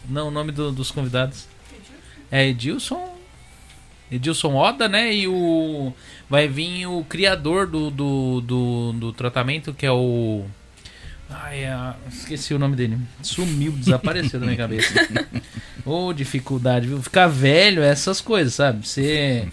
não, 0.09 0.27
o 0.27 0.31
nome 0.31 0.51
do- 0.51 0.71
dos 0.71 0.91
convidados. 0.91 1.47
É 2.29 2.47
Edilson. 2.47 3.17
Edilson 4.11 4.55
Oda, 4.55 4.87
né? 4.89 5.13
E 5.13 5.27
o. 5.27 5.93
Vai 6.29 6.47
vir 6.47 6.87
o 6.87 7.03
criador 7.05 7.67
do, 7.67 7.89
do, 7.91 8.41
do, 8.41 8.93
do 8.93 9.13
tratamento, 9.13 9.73
que 9.73 9.85
é 9.85 9.91
o. 9.91 10.45
Ai, 11.29 11.63
é, 11.63 11.93
esqueci 12.09 12.53
o 12.53 12.59
nome 12.59 12.75
dele. 12.75 12.97
Sumiu, 13.21 13.71
desapareceu 13.73 14.39
da 14.39 14.45
minha 14.47 14.57
cabeça. 14.57 14.93
Ô, 15.85 16.11
dificuldade, 16.11 16.87
viu? 16.87 17.01
Ficar 17.01 17.27
velho 17.27 17.83
é 17.83 17.89
essas 17.89 18.19
coisas, 18.19 18.55
sabe? 18.55 18.87
Você 18.87 19.47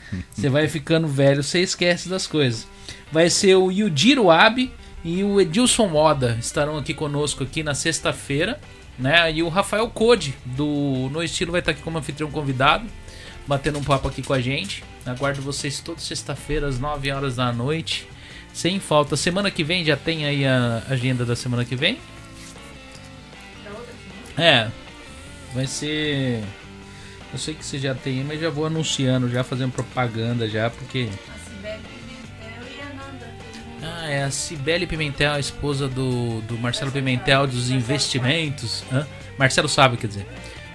vai 0.50 0.68
ficando 0.68 1.06
velho, 1.06 1.42
você 1.42 1.60
esquece 1.60 2.08
das 2.08 2.26
coisas. 2.26 2.66
Vai 3.12 3.30
ser 3.30 3.54
o 3.56 3.70
Yujiro 3.70 4.30
Abe 4.30 4.72
e 5.04 5.22
o 5.22 5.40
Edilson 5.40 5.92
Oda 5.94 6.36
estarão 6.40 6.78
aqui 6.78 6.92
conosco 6.92 7.44
aqui 7.44 7.62
na 7.62 7.74
sexta-feira, 7.74 8.58
né? 8.98 9.32
E 9.32 9.42
o 9.42 9.48
Rafael 9.48 9.88
Code 9.88 10.34
do 10.44 11.08
No 11.12 11.22
Estilo 11.22 11.52
vai 11.52 11.60
estar 11.60 11.72
aqui 11.72 11.82
como 11.82 11.98
anfitrião 11.98 12.30
convidado, 12.30 12.86
batendo 13.46 13.78
um 13.78 13.84
papo 13.84 14.08
aqui 14.08 14.22
com 14.22 14.32
a 14.32 14.40
gente. 14.40 14.82
Aguardo 15.04 15.40
vocês 15.40 15.78
toda 15.80 16.00
sexta-feira 16.00 16.66
às 16.66 16.80
9 16.80 17.10
horas 17.12 17.36
da 17.36 17.52
noite. 17.52 18.08
Sem 18.56 18.80
falta. 18.80 19.18
Semana 19.18 19.50
que 19.50 19.62
vem 19.62 19.84
já 19.84 19.98
tem 19.98 20.24
aí 20.24 20.46
a 20.46 20.82
agenda 20.88 21.26
da 21.26 21.36
semana 21.36 21.62
que 21.62 21.76
vem? 21.76 21.98
Da 23.62 23.70
outra 23.70 23.92
semana? 24.34 24.50
É. 24.50 24.70
Vai 25.52 25.66
ser. 25.66 26.42
Eu 27.30 27.38
sei 27.38 27.52
que 27.52 27.62
você 27.62 27.78
já 27.78 27.94
tem, 27.94 28.24
mas 28.24 28.40
já 28.40 28.48
vou 28.48 28.64
anunciando, 28.64 29.28
já 29.28 29.44
fazendo 29.44 29.72
propaganda 29.72 30.48
já, 30.48 30.70
porque. 30.70 31.10
A 31.28 31.38
Sibeli 31.44 31.82
Pimentel 31.82 32.62
e 32.66 32.80
a 32.80 32.94
Nanda. 32.94 33.34
Ah, 33.82 34.08
é 34.08 34.24
a 34.24 34.30
Cibele 34.30 34.86
Pimentel, 34.86 35.32
a 35.34 35.38
esposa 35.38 35.86
do, 35.86 36.40
do 36.40 36.56
Marcelo 36.56 36.90
Pimentel 36.90 37.46
dos 37.46 37.68
investimentos. 37.68 38.82
Hã? 38.90 39.06
Marcelo 39.38 39.68
Sábio, 39.68 39.98
quer 39.98 40.06
dizer. 40.06 40.26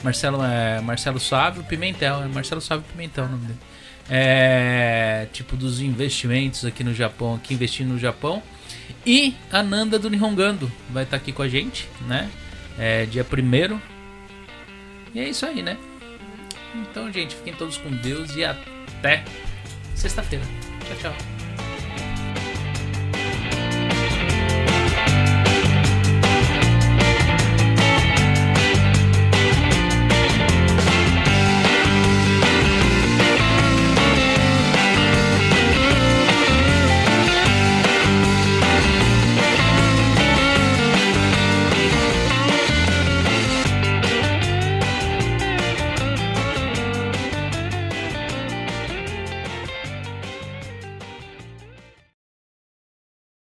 Marcelo 0.04 0.44
é 0.44 0.80
Marcelo 0.82 1.20
Sábio 1.20 1.64
Pimentel, 1.64 2.22
é 2.22 2.28
Marcelo 2.28 2.62
Sábio 2.62 2.86
Pimentel 2.92 3.26
o 3.26 3.30
nome 3.30 3.48
dele. 3.48 3.60
É, 4.14 5.28
tipo 5.32 5.56
dos 5.56 5.80
investimentos 5.80 6.66
aqui 6.66 6.84
no 6.84 6.94
Japão, 6.94 7.36
aqui 7.36 7.54
investindo 7.54 7.94
no 7.94 7.98
Japão. 7.98 8.44
E 9.06 9.34
a 9.50 9.64
Nanda 9.64 9.98
do 9.98 10.10
Nihongando 10.10 10.70
vai 10.90 11.04
estar 11.04 11.16
aqui 11.16 11.32
com 11.32 11.42
a 11.42 11.48
gente, 11.48 11.88
né? 12.08 12.30
É, 12.78 13.06
dia 13.06 13.24
primeiro. 13.24 13.82
E 15.14 15.20
é 15.20 15.30
isso 15.30 15.46
aí, 15.46 15.64
né? 15.64 15.78
Então, 16.76 17.12
gente, 17.12 17.36
fiquem 17.36 17.54
todos 17.54 17.78
com 17.78 17.90
Deus 17.90 18.36
e 18.36 18.44
até 18.44 19.24
sexta-feira. 19.96 20.44
Tchau, 20.88 21.14
tchau. 21.14 21.41